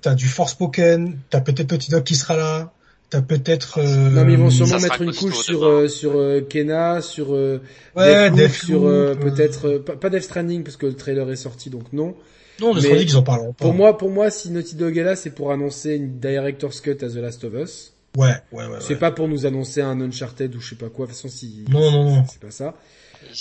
t'as 0.02 0.16
du 0.16 0.28
Forspoken, 0.28 1.18
t'as 1.30 1.42
peut-être 1.42 1.72
Naughty 1.72 1.92
Dog 1.92 2.04
qui 2.04 2.16
sera 2.16 2.36
là, 2.36 2.74
t'as 3.10 3.22
peut-être. 3.22 3.80
Euh... 3.80 4.10
Non 4.10 4.26
mais 4.26 4.34
ils 4.34 4.40
vont 4.40 4.50
sûrement 4.50 4.80
mettre 4.80 5.02
une 5.02 5.14
couche 5.14 5.38
sur 5.38 5.66
euh, 5.66 5.88
sur 5.88 6.18
euh, 6.18 6.42
Kena, 6.42 7.02
sur 7.02 7.34
euh, 7.34 7.62
ouais, 7.96 8.32
Deathloop, 8.32 8.52
sur 8.52 8.88
euh, 8.88 9.16
peut-être 9.16 9.78
pas, 9.80 9.96
pas 9.96 10.10
Death 10.10 10.24
Stranding 10.24 10.64
parce 10.64 10.78
que 10.78 10.86
le 10.86 10.96
trailer 10.96 11.30
est 11.32 11.36
sorti 11.36 11.70
donc 11.70 11.94
non. 11.94 12.16
Non, 12.60 12.74
Death 12.74 12.84
Stranding 12.84 13.08
ils 13.08 13.18
en 13.18 13.24
parleront 13.24 13.54
pas. 13.54 13.66
Pour 13.66 13.74
moi, 13.74 13.98
pour 13.98 14.10
moi, 14.10 14.30
si 14.30 14.52
Naughty 14.52 14.76
Dog 14.76 14.98
est 14.98 15.04
là, 15.04 15.16
c'est 15.16 15.32
pour 15.32 15.52
annoncer 15.52 15.96
une 15.96 16.20
director's 16.20 16.82
cut 16.82 16.98
à 17.02 17.10
The 17.10 17.16
Last 17.16 17.44
of 17.44 17.54
Us. 17.54 17.94
Ouais, 18.16 18.36
ouais, 18.52 18.68
ouais. 18.68 18.78
C'est 18.80 18.98
pas 18.98 19.12
pour 19.12 19.28
nous 19.28 19.46
annoncer 19.46 19.82
un 19.82 20.00
Uncharted 20.00 20.56
ou 20.56 20.60
je 20.60 20.70
sais 20.70 20.76
pas 20.76 20.90
quoi. 20.90 21.08
De 21.08 21.12
toute 21.12 21.22
façon, 21.22 21.36
si. 21.36 21.66
Non, 21.70 21.92
non, 21.92 22.04
non. 22.04 22.26
C'est 22.30 22.40
pas 22.40 22.52
ça. 22.52 22.76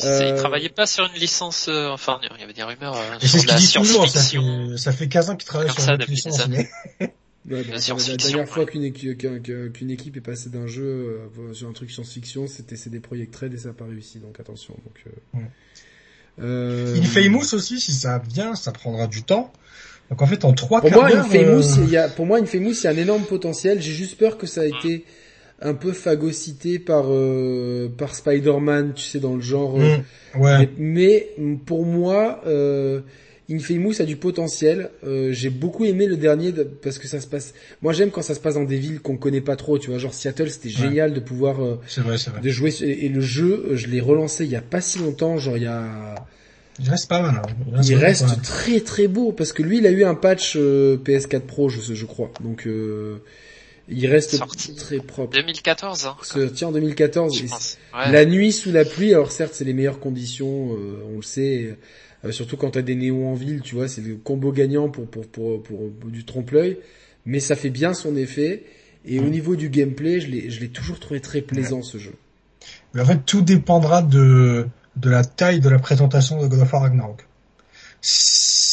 Euh... 0.05 0.31
Ils 0.31 0.35
travaillaient 0.37 0.69
pas 0.69 0.87
sur 0.87 1.05
une 1.05 1.21
licence, 1.21 1.67
euh, 1.69 1.89
enfin, 1.89 2.21
il 2.23 2.41
y 2.41 2.45
avait 2.45 2.53
des 2.53 2.63
rumeurs 2.63 2.97
euh, 2.97 3.27
sur 3.27 3.43
de 3.43 3.49
la 3.49 3.59
science-fiction. 3.59 4.07
Ça, 4.07 4.21
fait, 4.21 4.77
ça 4.79 4.93
fait 4.93 5.09
15 5.09 5.31
ans 5.31 5.37
qu'ils 5.37 5.47
travaillent 5.49 5.71
sur 5.71 5.81
ça, 5.81 5.95
une 5.95 6.01
licence. 6.03 6.47
Mais... 6.49 6.69
Ouais, 7.51 7.65
bon, 7.65 7.73
la 7.73 8.17
dernière 8.17 8.49
fois 8.49 8.67
qu'une 8.67 8.85
équipe, 8.85 9.19
qu'une 9.73 9.91
équipe 9.91 10.17
est 10.17 10.21
passée 10.21 10.49
d'un 10.49 10.67
jeu 10.69 11.29
euh, 11.39 11.53
sur 11.53 11.69
un 11.69 11.73
truc 11.73 11.91
science-fiction, 11.91 12.47
c'était 12.47 12.77
CD 12.77 13.01
Projekt 13.01 13.35
Red 13.35 13.55
et 13.55 13.59
ça 13.59 13.69
n'a 13.69 13.75
pas 13.75 13.85
réussi, 13.85 14.21
donc 14.21 14.39
attention. 14.39 14.75
Donc, 14.85 15.05
euh, 15.07 15.39
ouais. 15.39 15.51
euh... 16.41 16.97
Infamous 17.01 17.55
aussi, 17.55 17.81
si 17.81 17.93
ça 17.93 18.23
vient, 18.29 18.55
ça 18.55 18.71
prendra 18.71 19.09
du 19.09 19.25
temps. 19.25 19.53
Donc 20.11 20.23
en 20.23 20.27
fait, 20.27 20.45
en 20.45 20.53
trois 20.53 20.81
pour 20.81 20.93
moi, 20.93 21.07
Infamous, 21.07 21.83
il 21.83 21.91
y 21.91 21.97
a, 21.97 22.09
pour 22.09 22.27
moi, 22.27 22.39
Infamous, 22.39 22.73
il 22.73 22.85
y 22.85 22.87
a 22.87 22.91
un 22.91 22.97
énorme 22.97 23.25
potentiel. 23.25 23.81
J'ai 23.81 23.93
juste 23.93 24.19
peur 24.19 24.39
que 24.39 24.47
ça 24.47 24.61
a 24.61 24.67
été 24.67 25.05
un 25.63 25.75
peu 25.75 25.93
phagocyté 25.93 26.79
par 26.79 27.07
euh, 27.09 27.89
par 27.97 28.15
Spider-Man, 28.15 28.93
tu 28.95 29.05
sais, 29.05 29.21
dans 29.21 29.35
le 29.35 29.41
genre. 29.41 29.79
Mmh, 29.79 30.39
ouais. 30.39 30.71
mais, 30.77 31.31
mais, 31.39 31.57
pour 31.65 31.87
moi, 31.87 32.43
euh, 32.47 33.01
Infamous 33.51 34.01
a 34.01 34.05
du 34.05 34.17
potentiel. 34.17 34.91
Euh, 35.05 35.33
j'ai 35.33 35.51
beaucoup 35.51 35.85
aimé 35.85 36.07
le 36.07 36.17
dernier 36.17 36.53
parce 36.83 36.99
que 36.99 37.09
ça 37.09 37.21
se 37.21 37.27
passe. 37.27 37.55
Moi, 37.83 37.93
j'aime 37.93 38.11
quand 38.11 38.23
ça 38.23 38.35
se 38.35 38.41
passe 38.41 38.55
dans 38.55 38.65
des 38.65 38.79
villes 38.79 39.01
qu'on 39.01 39.17
connaît 39.17 39.41
pas 39.41 39.57
trop. 39.57 39.79
Tu 39.79 39.91
vois, 39.91 39.99
genre 39.99 40.15
Seattle, 40.15 40.49
c'était 40.51 40.69
ouais. 40.69 40.75
génial 40.75 41.13
de 41.13 41.21
pouvoir 41.21 41.63
euh, 41.63 41.81
vrai, 41.99 42.17
vrai. 42.17 42.41
de 42.41 42.49
jouer. 42.51 42.73
Et 42.83 43.09
le 43.09 43.21
jeu, 43.21 43.71
je 43.73 43.89
l'ai 43.89 44.01
relancé 44.01 44.45
il 44.45 44.51
y 44.51 44.57
a 44.57 44.63
pas 44.63 44.81
si 44.81 44.99
longtemps. 44.99 45.39
Genre 45.39 45.57
il 45.57 45.65
y 45.65 45.67
a. 45.67 46.15
Il 46.79 46.89
reste 46.89 47.09
pas 47.09 47.21
mal. 47.21 47.43
Hein. 47.45 47.55
Il 47.69 47.75
reste, 47.75 47.91
il 47.91 47.97
reste 47.97 48.27
pas 48.27 48.37
très 48.37 48.81
très 48.81 49.09
beau 49.09 49.33
parce 49.33 49.53
que 49.53 49.63
lui, 49.63 49.79
il 49.79 49.87
a 49.87 49.91
eu 49.91 50.05
un 50.05 50.15
patch 50.15 50.55
euh, 50.57 50.97
PS4 50.97 51.41
Pro, 51.41 51.69
je, 51.69 51.95
je 51.95 52.07
crois. 52.07 52.31
Donc 52.41 52.67
euh, 52.67 53.19
il 53.89 54.07
reste 54.07 54.37
Sorti 54.37 54.75
très 54.77 54.99
propre. 54.99 55.33
2014. 55.35 56.07
Hein, 56.07 56.17
Sorti 56.23 56.65
en 56.65 56.73
2014. 56.73 57.43
Ouais. 57.43 58.13
La 58.13 58.25
nuit 58.25 58.53
sous 58.53 58.71
la 58.71 58.85
pluie. 58.85 59.13
Alors 59.13 59.33
certes, 59.33 59.55
c'est 59.55 59.65
les 59.65 59.75
meilleures 59.75 60.01
conditions, 60.01 60.71
on 61.13 61.17
le 61.17 61.23
sait. 61.23 61.77
Euh, 62.25 62.33
surtout 62.33 62.57
quand 62.57 62.71
t'as 62.71 62.83
des 62.83 62.95
néons 62.95 63.31
en 63.31 63.35
ville, 63.35 63.63
tu 63.63 63.75
vois, 63.75 63.89
c'est 63.89 64.01
le 64.01 64.17
combo 64.17 64.53
gagnant 64.53 64.89
pour 64.89 65.07
pour 65.07 65.27
pour, 65.27 65.63
pour, 65.63 65.91
pour 65.93 66.11
du 66.11 66.25
trompe-l'œil, 66.25 66.79
mais 67.27 67.41
ça 67.41 67.57
fait 67.57 67.71
bien 67.71 67.95
son 67.95 68.17
effet. 68.17 68.65
Et 69.05 69.19
mmh. 69.19 69.25
au 69.25 69.29
niveau 69.29 69.57
du 69.57 69.69
gameplay, 69.69 70.21
je 70.21 70.29
l'ai 70.29 70.51
je 70.51 70.61
l'ai 70.61 70.69
toujours 70.69 71.01
trouvé 71.01 71.21
très 71.21 71.41
plaisant 71.41 71.79
ouais. 71.79 71.83
ce 71.83 71.99
jeu. 71.99 72.15
Mais 72.95 73.03
en 73.03 73.07
fait, 73.07 73.25
tout 73.27 73.43
dépendra 73.43 74.03
de 74.03 74.69
de 74.97 75.11
la 75.11 75.25
taille 75.25 75.61
de 75.61 75.69
la 75.69 75.79
présentation 75.79 76.41
de 76.41 76.47
God 76.47 76.61
of 76.61 76.73
War 76.73 76.83
Ragnarok. 76.83 77.27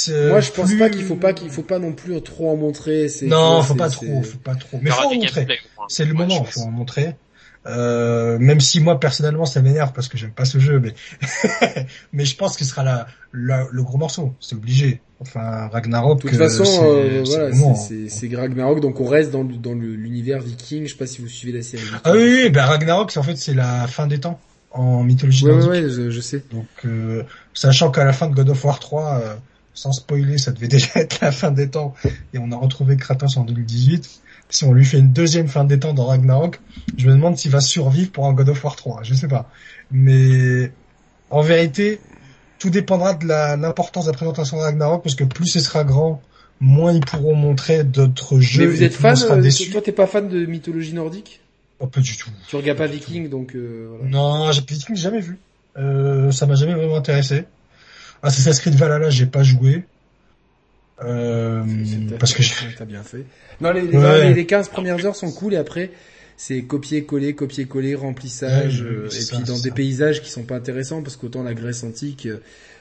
Moi, 0.08 0.40
je 0.40 0.52
pense 0.52 0.74
pas 0.76 0.90
qu'il 0.90 1.04
faut 1.04 1.16
pas 1.16 1.34
qu'il 1.34 1.50
faut 1.50 1.64
pas 1.64 1.80
non 1.80 1.94
plus 1.94 2.22
trop 2.22 2.50
en 2.50 2.56
montrer. 2.56 3.08
Non, 3.24 3.62
faut 3.62 3.76
pas 3.76 3.90
trop, 3.90 4.24
faut 4.24 4.38
pas 4.38 4.56
trop. 4.56 4.80
Mais 4.82 4.90
faut 4.90 5.04
en 5.04 5.14
montrer. 5.14 5.48
C'est 5.88 6.06
le 6.06 6.14
moment, 6.14 6.44
faut 6.44 6.62
en 6.62 6.72
montrer. 6.72 7.16
Euh, 7.66 8.40
même 8.40 8.62
si 8.62 8.80
moi 8.80 9.00
personnellement 9.00 9.46
ça 9.46 9.62
m'énerve 9.62 9.92
parce 9.92 10.08
que 10.08 10.18
j'aime 10.18 10.32
pas 10.32 10.46
ce 10.46 10.60
jeu, 10.60 10.80
mais 10.80 10.94
mais 12.14 12.24
je 12.24 12.36
pense 12.38 12.56
que 12.56 12.64
ce 12.64 12.70
sera 12.70 12.84
la, 12.84 13.08
la, 13.34 13.68
le 13.70 13.84
gros 13.84 13.98
morceau, 13.98 14.34
c'est 14.40 14.56
obligé. 14.56 15.02
Enfin 15.20 15.68
Ragnarok. 15.68 16.24
De 16.24 16.30
toute 16.30 16.38
façon, 16.38 16.64
euh, 16.64 17.22
voilà, 17.26 17.76
c'est 17.76 18.36
Ragnarok, 18.36 18.80
donc 18.80 19.02
on 19.02 19.06
reste 19.06 19.32
dans 19.32 19.44
dans 19.44 19.74
l'univers 19.74 20.40
viking. 20.40 20.86
Je 20.86 20.92
sais 20.92 20.98
pas 20.98 21.06
si 21.06 21.22
vous 21.22 21.28
suivez 21.28 21.58
la 21.58 21.64
série. 21.64 21.84
Ah 22.06 22.14
oui, 22.14 22.44
oui 22.44 22.50
ben 22.50 22.64
Ragnarok, 22.64 23.12
en 23.18 23.24
fait 23.24 23.36
c'est 23.36 23.54
la 23.54 23.88
fin 23.88 24.08
des 24.08 24.22
temps 24.22 24.40
en 24.72 25.04
mythologie 25.04 25.46
ouais, 25.46 25.52
nordique. 25.52 25.70
Ouais, 25.70 25.82
ouais, 25.82 25.90
je, 25.90 26.10
je 26.10 26.22
sais. 26.22 26.44
Donc 26.52 26.68
euh, 26.86 27.24
sachant 27.54 27.92
qu'à 27.92 28.06
la 28.06 28.14
fin 28.14 28.28
de 28.30 28.36
God 28.36 28.50
of 28.50 28.64
War 28.64 28.80
3, 28.80 29.14
euh, 29.22 29.36
sans 29.74 29.92
spoiler, 29.92 30.38
ça 30.38 30.52
devait 30.54 30.68
déjà 30.70 30.88
être 30.96 31.20
la 31.22 31.34
fin 31.34 31.52
des 31.52 31.70
temps 31.70 31.94
et 32.34 32.38
on 32.38 32.52
a 32.54 32.56
retrouvé 32.56 32.96
Kratos 32.96 33.36
en 33.36 33.44
2018 33.44 34.22
si 34.50 34.64
on 34.64 34.74
lui 34.74 34.86
fait 34.86 35.00
une 35.00 35.14
deuxième 35.14 35.48
fin 35.48 35.64
des 35.64 35.80
temps 35.80 35.94
dans 35.94 36.08
Ragnarok, 36.08 36.60
je 36.98 37.08
me 37.08 37.14
demande 37.14 37.38
s'il 37.38 37.52
va 37.52 37.62
survivre 37.62 38.12
pour 38.12 38.26
un 38.26 38.34
God 38.34 38.50
of 38.50 38.64
War 38.64 38.76
3, 38.76 39.04
je 39.04 39.14
sais 39.14 39.28
pas. 39.28 39.50
Mais 39.92 40.72
en 41.30 41.42
vérité, 41.42 42.00
tout 42.58 42.70
dépendra 42.70 43.14
de 43.14 43.28
l'importance 43.28 44.06
de 44.06 44.12
la 44.12 44.18
présentation 44.18 44.58
de 44.58 44.64
Ragnarok, 44.64 45.04
parce 45.04 45.16
que 45.16 45.24
plus 45.24 45.48
ce 45.48 45.60
sera 45.60 45.84
grand, 45.84 46.22
moins 46.60 46.92
ils 46.92 47.06
pourront 47.06 47.36
montrer 47.36 47.84
d'autres 47.84 48.40
jeux. 48.40 48.68
Mais 48.68 48.68
vous 48.68 48.84
êtes 48.84 48.94
fan 48.94 49.16
euh, 49.30 49.50
Toi, 49.72 49.82
t'es 49.82 49.92
pas 49.92 50.08
fan 50.08 50.28
de 50.28 50.46
mythologie 50.46 50.94
nordique? 50.94 51.42
Oh, 51.80 51.88
Pas 51.88 52.02
du 52.02 52.18
tout. 52.18 52.30
Tu 52.48 52.56
regardes 52.56 52.78
pas 52.78 52.88
Viking, 52.88 53.30
donc. 53.30 53.56
Euh, 53.56 53.88
voilà. 53.90 54.10
Non, 54.10 54.52
j'ai 54.52 54.62
Viking 54.68 54.96
jamais 54.96 55.22
vu. 55.22 55.38
Euh, 55.78 56.32
ça 56.32 56.46
m'a 56.46 56.56
jamais 56.56 56.74
vraiment 56.74 56.98
intéressé. 56.98 57.46
Assassin's 58.22 58.60
Creed 58.60 58.76
Valhalla, 58.76 59.10
j'ai 59.10 59.28
pas 59.28 59.44
joué. 59.44 59.86
Euh, 61.04 61.64
parce 62.20 62.34
que 62.34 62.44
t'as 62.78 62.86
bien 62.86 63.04
fait. 63.04 63.26
Non, 63.62 63.72
les, 63.72 63.82
les, 63.82 63.98
ouais. 63.98 64.34
les, 64.34 64.46
15 64.46 64.70
premières 64.70 65.06
heures 65.06 65.16
sont 65.16 65.32
cool 65.32 65.54
et 65.54 65.58
après 65.58 65.92
c'est 66.36 66.62
copier-coller, 66.62 67.36
copier-coller, 67.36 67.96
remplissage, 67.96 68.82
ouais, 68.82 69.08
et 69.08 69.10
ça, 69.10 69.36
puis 69.36 69.46
dans 69.46 69.58
ça. 69.58 69.64
des 69.64 69.72
paysages 69.72 70.22
qui 70.22 70.32
sont 70.32 70.44
pas 70.44 70.56
intéressants 70.56 71.02
parce 71.02 71.18
qu'autant 71.18 71.44
la 71.44 71.54
Grèce 71.54 71.84
antique 71.84 72.30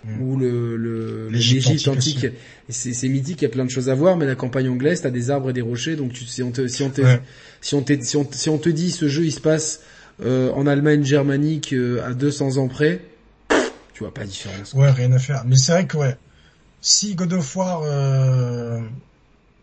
mm. 0.05 0.23
ou 0.23 0.37
le 0.37 1.29
l'Égypte 1.29 1.89
antique, 1.89 2.29
c'est 2.69 3.09
mythique, 3.09 3.43
il 3.43 3.45
y 3.45 3.47
a 3.47 3.51
plein 3.51 3.65
de 3.65 3.71
choses 3.71 3.89
à 3.89 3.97
voir, 3.97 4.17
mais 4.17 4.27
la 4.27 4.37
campagne 4.37 4.69
anglaise, 4.69 5.03
t'as 5.03 5.11
des 5.11 5.31
arbres 5.31 5.51
et 5.51 5.53
des 5.53 5.61
rochers, 5.61 5.97
donc 5.97 6.13
tu, 6.13 6.25
si 6.25 6.41
on 6.45 6.53
te 6.53 6.69
si 6.69 6.85
on 6.85 6.91
te 6.91 7.01
ouais. 7.01 7.21
si 7.61 7.75
on, 7.75 7.85
si 8.01 8.17
on 8.17 8.29
si 8.31 8.49
on 8.49 8.59
te 8.59 8.69
dit 8.69 8.93
ce 8.93 9.09
jeu 9.09 9.25
il 9.25 9.33
se 9.33 9.41
passe 9.41 9.81
euh, 10.25 10.53
en 10.53 10.69
Allemagne 10.69 11.05
germanique 11.05 11.73
euh, 11.73 12.01
à 12.07 12.15
200 12.15 12.59
ans 12.59 12.69
près, 12.69 13.01
tu 13.93 14.05
vois 14.05 14.15
pas 14.15 14.21
la 14.21 14.29
différence. 14.29 14.73
Ouais, 14.75 14.91
rien 14.93 15.11
à 15.11 15.19
faire. 15.19 15.43
Mais 15.47 15.57
c'est 15.57 15.73
vrai 15.73 15.87
que 15.87 15.97
ouais 15.97 16.17
si 16.81 17.15
God 17.15 17.33
of 17.33 17.57
War 17.57 17.83
euh, 17.85 18.81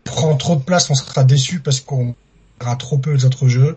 prend 0.04 0.36
trop 0.36 0.56
de 0.56 0.62
place, 0.62 0.90
on 0.90 0.94
sera 0.94 1.24
déçu 1.24 1.60
parce 1.60 1.80
qu'on 1.80 2.14
aura 2.60 2.76
trop 2.76 2.98
peu 2.98 3.14
des 3.14 3.24
autres 3.24 3.48
jeux. 3.48 3.76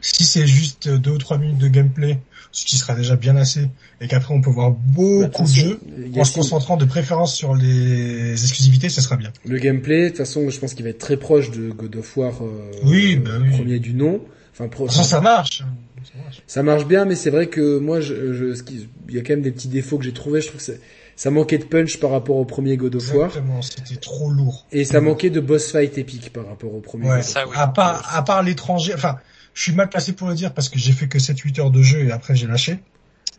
Si 0.00 0.24
c'est 0.24 0.46
juste 0.46 0.88
deux 0.88 1.12
ou 1.12 1.18
trois 1.18 1.38
minutes 1.38 1.58
de 1.58 1.68
gameplay, 1.68 2.18
ce 2.50 2.64
qui 2.64 2.76
sera 2.76 2.94
déjà 2.94 3.14
bien 3.14 3.36
assez, 3.36 3.68
et 4.00 4.08
qu'après 4.08 4.34
on 4.34 4.40
peut 4.40 4.50
voir 4.50 4.72
beaucoup 4.72 5.42
de 5.42 5.48
jeux, 5.48 5.80
en 6.16 6.24
se 6.24 6.34
concentrant 6.34 6.76
de 6.76 6.84
préférence 6.84 7.34
sur 7.34 7.54
les 7.54 8.32
exclusivités, 8.32 8.88
ce 8.88 9.00
sera 9.00 9.16
bien. 9.16 9.32
Le 9.44 9.58
gameplay, 9.58 10.04
de 10.04 10.08
toute 10.08 10.18
façon, 10.18 10.50
je 10.50 10.58
pense 10.58 10.74
qu'il 10.74 10.84
va 10.84 10.90
être 10.90 10.98
très 10.98 11.16
proche 11.16 11.50
de 11.52 11.70
God 11.70 11.96
of 11.96 12.16
War 12.16 12.42
euh, 12.42 12.72
oui, 12.84 13.16
bah 13.16 13.30
oui. 13.40 13.50
premier 13.50 13.78
du 13.78 13.94
nom. 13.94 14.20
Enfin, 14.52 14.68
pro... 14.68 14.88
ça, 14.88 15.04
ça 15.04 15.20
marche. 15.20 15.58
Ça 15.60 16.18
marche. 16.18 16.42
Ça 16.46 16.62
marche 16.62 16.86
bien, 16.86 17.04
mais 17.04 17.14
c'est 17.14 17.30
vrai 17.30 17.46
que 17.46 17.78
moi, 17.78 18.00
je, 18.00 18.34
je, 18.34 18.60
il 19.08 19.14
y 19.14 19.18
a 19.18 19.22
quand 19.22 19.34
même 19.34 19.42
des 19.42 19.52
petits 19.52 19.68
défauts 19.68 19.98
que 19.98 20.04
j'ai 20.04 20.12
trouvés. 20.12 20.40
Je 20.40 20.48
trouve 20.48 20.58
que 20.58 20.64
c'est 20.64 20.80
ça 21.16 21.30
manquait 21.30 21.58
de 21.58 21.64
punch 21.64 21.98
par 22.00 22.10
rapport 22.10 22.36
au 22.36 22.44
premier 22.44 22.76
God 22.76 22.96
of 22.96 23.14
War. 23.14 23.26
Exactement, 23.26 23.62
c'était 23.62 23.96
trop 23.96 24.30
lourd. 24.30 24.66
Et 24.72 24.84
ça 24.84 25.00
manquait 25.00 25.30
de 25.30 25.40
boss 25.40 25.70
fight 25.70 25.96
épique 25.98 26.32
par 26.32 26.46
rapport 26.46 26.74
au 26.74 26.80
premier 26.80 27.08
ouais, 27.08 27.16
God 27.16 27.24
ça, 27.24 27.46
oui. 27.46 27.54
À 27.56 27.68
part, 27.68 28.14
à 28.14 28.22
part 28.24 28.42
l'étranger, 28.42 28.92
enfin, 28.94 29.18
je 29.54 29.62
suis 29.62 29.72
mal 29.72 29.88
placé 29.88 30.12
pour 30.12 30.28
le 30.28 30.34
dire 30.34 30.54
parce 30.54 30.68
que 30.68 30.78
j'ai 30.78 30.92
fait 30.92 31.08
que 31.08 31.18
7-8 31.18 31.60
heures 31.60 31.70
de 31.70 31.82
jeu 31.82 32.06
et 32.06 32.12
après 32.12 32.34
j'ai 32.34 32.46
lâché. 32.46 32.78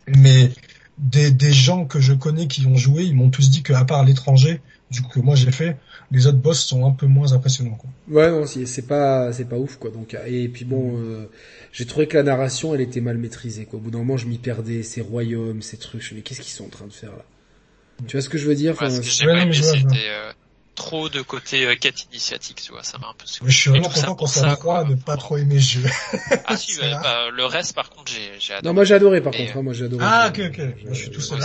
Mais 0.06 0.50
des, 0.98 1.30
des 1.30 1.52
gens 1.52 1.86
que 1.86 1.98
je 2.00 2.12
connais 2.12 2.46
qui 2.46 2.66
ont 2.66 2.76
joué, 2.76 3.04
ils 3.04 3.14
m'ont 3.14 3.30
tous 3.30 3.50
dit 3.50 3.62
qu'à 3.62 3.84
part 3.84 4.04
l'étranger, 4.04 4.60
du 4.90 5.02
coup 5.02 5.18
que 5.18 5.24
moi 5.24 5.34
j'ai 5.34 5.50
fait, 5.50 5.76
les 6.10 6.26
autres 6.26 6.38
boss 6.38 6.64
sont 6.64 6.86
un 6.86 6.92
peu 6.92 7.06
moins 7.06 7.32
impressionnants. 7.32 7.76
Quoi. 7.76 7.90
Ouais, 8.08 8.30
non, 8.30 8.46
c'est 8.46 8.86
pas 8.86 9.32
c'est 9.32 9.48
pas 9.48 9.56
ouf 9.58 9.76
quoi. 9.76 9.90
Donc 9.90 10.16
et 10.26 10.48
puis 10.48 10.64
bon, 10.64 10.96
euh, 10.98 11.26
j'ai 11.72 11.86
trouvé 11.86 12.06
que 12.06 12.16
la 12.16 12.22
narration 12.22 12.74
elle 12.74 12.80
était 12.80 13.00
mal 13.00 13.18
maîtrisée 13.18 13.64
quoi. 13.64 13.78
Au 13.78 13.82
bout 13.82 13.90
d'un 13.90 13.98
moment, 13.98 14.16
je 14.16 14.26
m'y 14.26 14.38
perdais, 14.38 14.82
ces 14.82 15.00
royaumes, 15.00 15.62
ces 15.62 15.76
trucs. 15.76 16.02
Je 16.02 16.12
me 16.12 16.18
mais 16.18 16.22
qu'est-ce 16.22 16.40
qu'ils 16.40 16.52
sont 16.52 16.66
en 16.66 16.68
train 16.68 16.86
de 16.86 16.92
faire 16.92 17.10
là? 17.10 17.24
Tu 18.06 18.16
vois 18.16 18.22
ce 18.22 18.28
que 18.28 18.38
je 18.38 18.46
veux 18.46 18.54
dire 18.54 18.72
enfin, 18.72 18.90
Ce 18.90 19.00
que 19.00 19.06
j'ai 19.06 19.26
pas 19.26 19.52
c'était 19.52 20.08
euh, 20.08 20.32
trop 20.74 21.08
de 21.08 21.20
côté 21.22 21.66
euh, 21.66 21.74
quête 21.80 22.04
initiatique, 22.10 22.60
tu 22.62 22.72
vois. 22.72 22.82
Ça 22.82 22.98
m'a 22.98 23.08
un 23.08 23.14
peu. 23.14 23.24
Je 23.46 23.56
suis 23.56 23.70
vraiment 23.70 23.88
content 23.88 24.14
qu'on 24.14 24.26
soit 24.26 24.56
trois 24.56 24.80
à 24.80 24.84
ne 24.84 24.94
pas 24.94 25.16
trop 25.16 25.36
aimer 25.36 25.54
le 25.54 25.60
jeu. 25.60 25.82
ah 26.46 26.56
si, 26.56 26.78
bah, 26.80 27.30
le 27.30 27.44
reste 27.44 27.74
par 27.74 27.90
contre 27.90 28.12
j'ai 28.12 28.52
adoré. 28.52 28.68
Non, 28.68 28.74
moi 28.74 28.84
j'ai 28.84 28.94
adoré 28.94 29.20
par 29.20 29.32
contre. 29.32 29.56
Hein, 29.56 29.62
moi 29.62 29.72
j'ai 29.72 29.84
adoré. 29.84 30.04
Ah 30.06 30.28
ok 30.28 30.40
ok. 30.48 30.60
Je, 30.84 30.88
je 30.88 30.94
suis 30.94 31.10
tout 31.10 31.20
seul. 31.20 31.40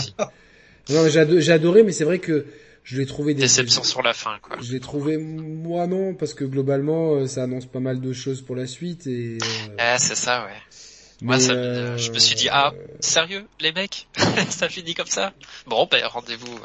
non, 0.89 1.07
j'ai 1.09 1.51
adoré, 1.51 1.83
mais 1.83 1.91
c'est 1.91 2.05
vrai 2.05 2.19
que 2.19 2.45
je 2.89 2.97
l'ai 2.97 3.05
trouvé 3.05 3.35
des 3.35 3.41
déception 3.41 3.83
sur 3.83 4.01
la 4.01 4.13
fin 4.13 4.39
quoi. 4.41 4.57
Je 4.61 4.71
l'ai 4.71 4.79
trouvé 4.79 5.17
moi 5.17 5.85
non 5.85 6.15
parce 6.15 6.33
que 6.33 6.43
globalement 6.43 7.13
euh, 7.13 7.27
ça 7.27 7.43
annonce 7.43 7.67
pas 7.67 7.79
mal 7.79 8.01
de 8.01 8.13
choses 8.13 8.41
pour 8.41 8.55
la 8.55 8.65
suite 8.65 9.05
et 9.05 9.37
euh... 9.41 9.75
Ah, 9.77 9.99
c'est 9.99 10.15
ça 10.15 10.45
ouais. 10.45 10.79
Moi 11.21 11.39
ça 11.39 11.51
euh... 11.51 11.97
je 11.97 12.11
me 12.11 12.19
suis 12.19 12.35
dit 12.35 12.47
ah 12.51 12.73
sérieux 12.99 13.45
les 13.59 13.71
mecs? 13.71 14.07
Ça 14.49 14.69
finit 14.69 14.93
comme 14.93 15.07
ça? 15.07 15.33
Bon 15.67 15.87
ben 15.89 16.05
rendez-vous 16.05 16.59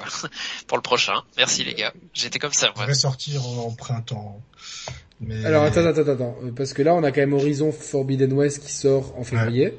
pour 0.66 0.78
le 0.78 0.82
prochain. 0.82 1.22
Merci 1.36 1.64
les 1.64 1.74
gars. 1.74 1.92
J'étais 2.12 2.38
comme 2.38 2.52
ça 2.52 2.72
moi. 2.76 2.84
Je 2.84 2.88
vais 2.88 2.94
sortir 2.94 3.46
en 3.46 3.70
printemps. 3.72 4.40
Mais... 5.20 5.44
Alors 5.44 5.64
attends 5.64 5.84
attends 5.86 6.08
attends 6.08 6.36
parce 6.56 6.72
que 6.72 6.82
là 6.82 6.94
on 6.94 7.02
a 7.02 7.10
quand 7.10 7.20
même 7.20 7.32
Horizon 7.32 7.72
Forbidden 7.72 8.32
West 8.32 8.64
qui 8.64 8.72
sort 8.72 9.14
en 9.18 9.24
février. 9.24 9.74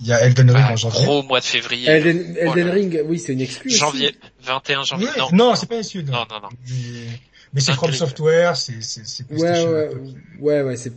Il 0.00 0.06
y 0.06 0.12
a 0.12 0.20
Elden 0.20 0.50
Ring 0.50 0.64
ah, 0.66 0.72
en 0.72 0.76
janvier. 0.76 1.04
Gros 1.04 1.22
mois 1.22 1.40
de 1.40 1.44
février. 1.44 1.88
Elden, 1.88 2.34
Elden 2.38 2.70
Ring, 2.70 3.02
oui, 3.04 3.18
c'est 3.18 3.34
une 3.34 3.42
excuse. 3.42 3.76
Janvier, 3.76 4.14
21 4.42 4.84
janvier. 4.84 5.08
non, 5.18 5.28
non 5.32 5.54
c'est 5.54 5.66
pas 5.66 5.74
une 5.74 5.80
excuse. 5.80 6.04
Non, 6.06 6.24
non, 6.30 6.40
non. 6.42 6.48
Mais, 7.52 7.60
c'est 7.60 7.72
From 7.72 7.92
Software, 7.92 8.56
c'est 8.56 8.80
c'est 8.80 9.30
Ouais, 9.30 9.66
ouais, 9.66 9.90
ouais, 10.38 10.62
ouais, 10.62 10.76
c'est. 10.76 10.92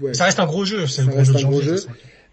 Ouais. 0.00 0.14
Ça 0.14 0.24
reste 0.24 0.40
un 0.40 0.46
gros 0.46 0.64
jeu, 0.64 0.86
c'est 0.86 1.02
un 1.02 1.06
gros 1.06 1.22
jeu. 1.22 1.36
Un 1.36 1.42
gros 1.42 1.60
jeu. 1.60 1.76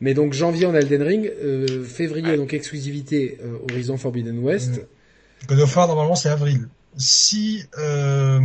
Mais 0.01 0.13
donc 0.13 0.33
janvier 0.33 0.65
en 0.65 0.73
Elden 0.73 1.01
Ring, 1.01 1.31
euh, 1.43 1.83
février 1.83 2.35
donc 2.37 2.53
exclusivité 2.53 3.39
euh, 3.43 3.57
Horizon 3.69 3.97
Forbidden 3.97 4.39
West. 4.39 4.81
Mm. 4.81 5.47
God 5.47 5.59
of 5.59 5.75
War 5.75 5.87
normalement 5.87 6.15
c'est 6.15 6.29
avril. 6.29 6.67
Si 6.97 7.63
euh, 7.77 8.39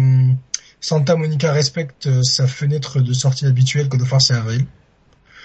Santa 0.81 1.17
Monica 1.17 1.53
respecte 1.53 2.07
euh, 2.07 2.23
sa 2.23 2.47
fenêtre 2.47 3.01
de 3.01 3.13
sortie 3.13 3.47
habituelle, 3.47 3.89
God 3.89 4.03
of 4.03 4.13
War 4.13 4.23
c'est 4.23 4.35
avril. 4.35 4.65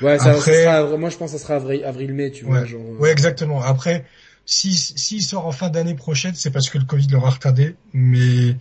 Ouais, 0.01 0.19
ça, 0.19 0.31
Après... 0.31 0.63
ça 0.63 0.81
sera, 0.81 0.97
moi 0.97 1.09
je 1.09 1.17
pense 1.17 1.31
que 1.31 1.37
ça 1.37 1.43
sera 1.43 1.55
avril-mai, 1.55 2.31
tu 2.31 2.45
vois. 2.45 2.61
Ouais, 2.61 2.67
genre, 2.67 2.81
euh. 2.81 2.97
ouais 2.97 3.11
exactement. 3.11 3.61
Après, 3.61 4.05
s'il 4.45 4.75
si, 4.75 5.21
sort 5.21 5.45
en 5.45 5.51
fin 5.51 5.69
d'année 5.69 5.95
prochaine, 5.95 6.33
c'est 6.35 6.51
parce 6.51 6.69
que 6.69 6.77
le 6.77 6.85
Covid 6.85 7.07
l'aura 7.07 7.31
retardé, 7.31 7.75
mais 7.93 8.57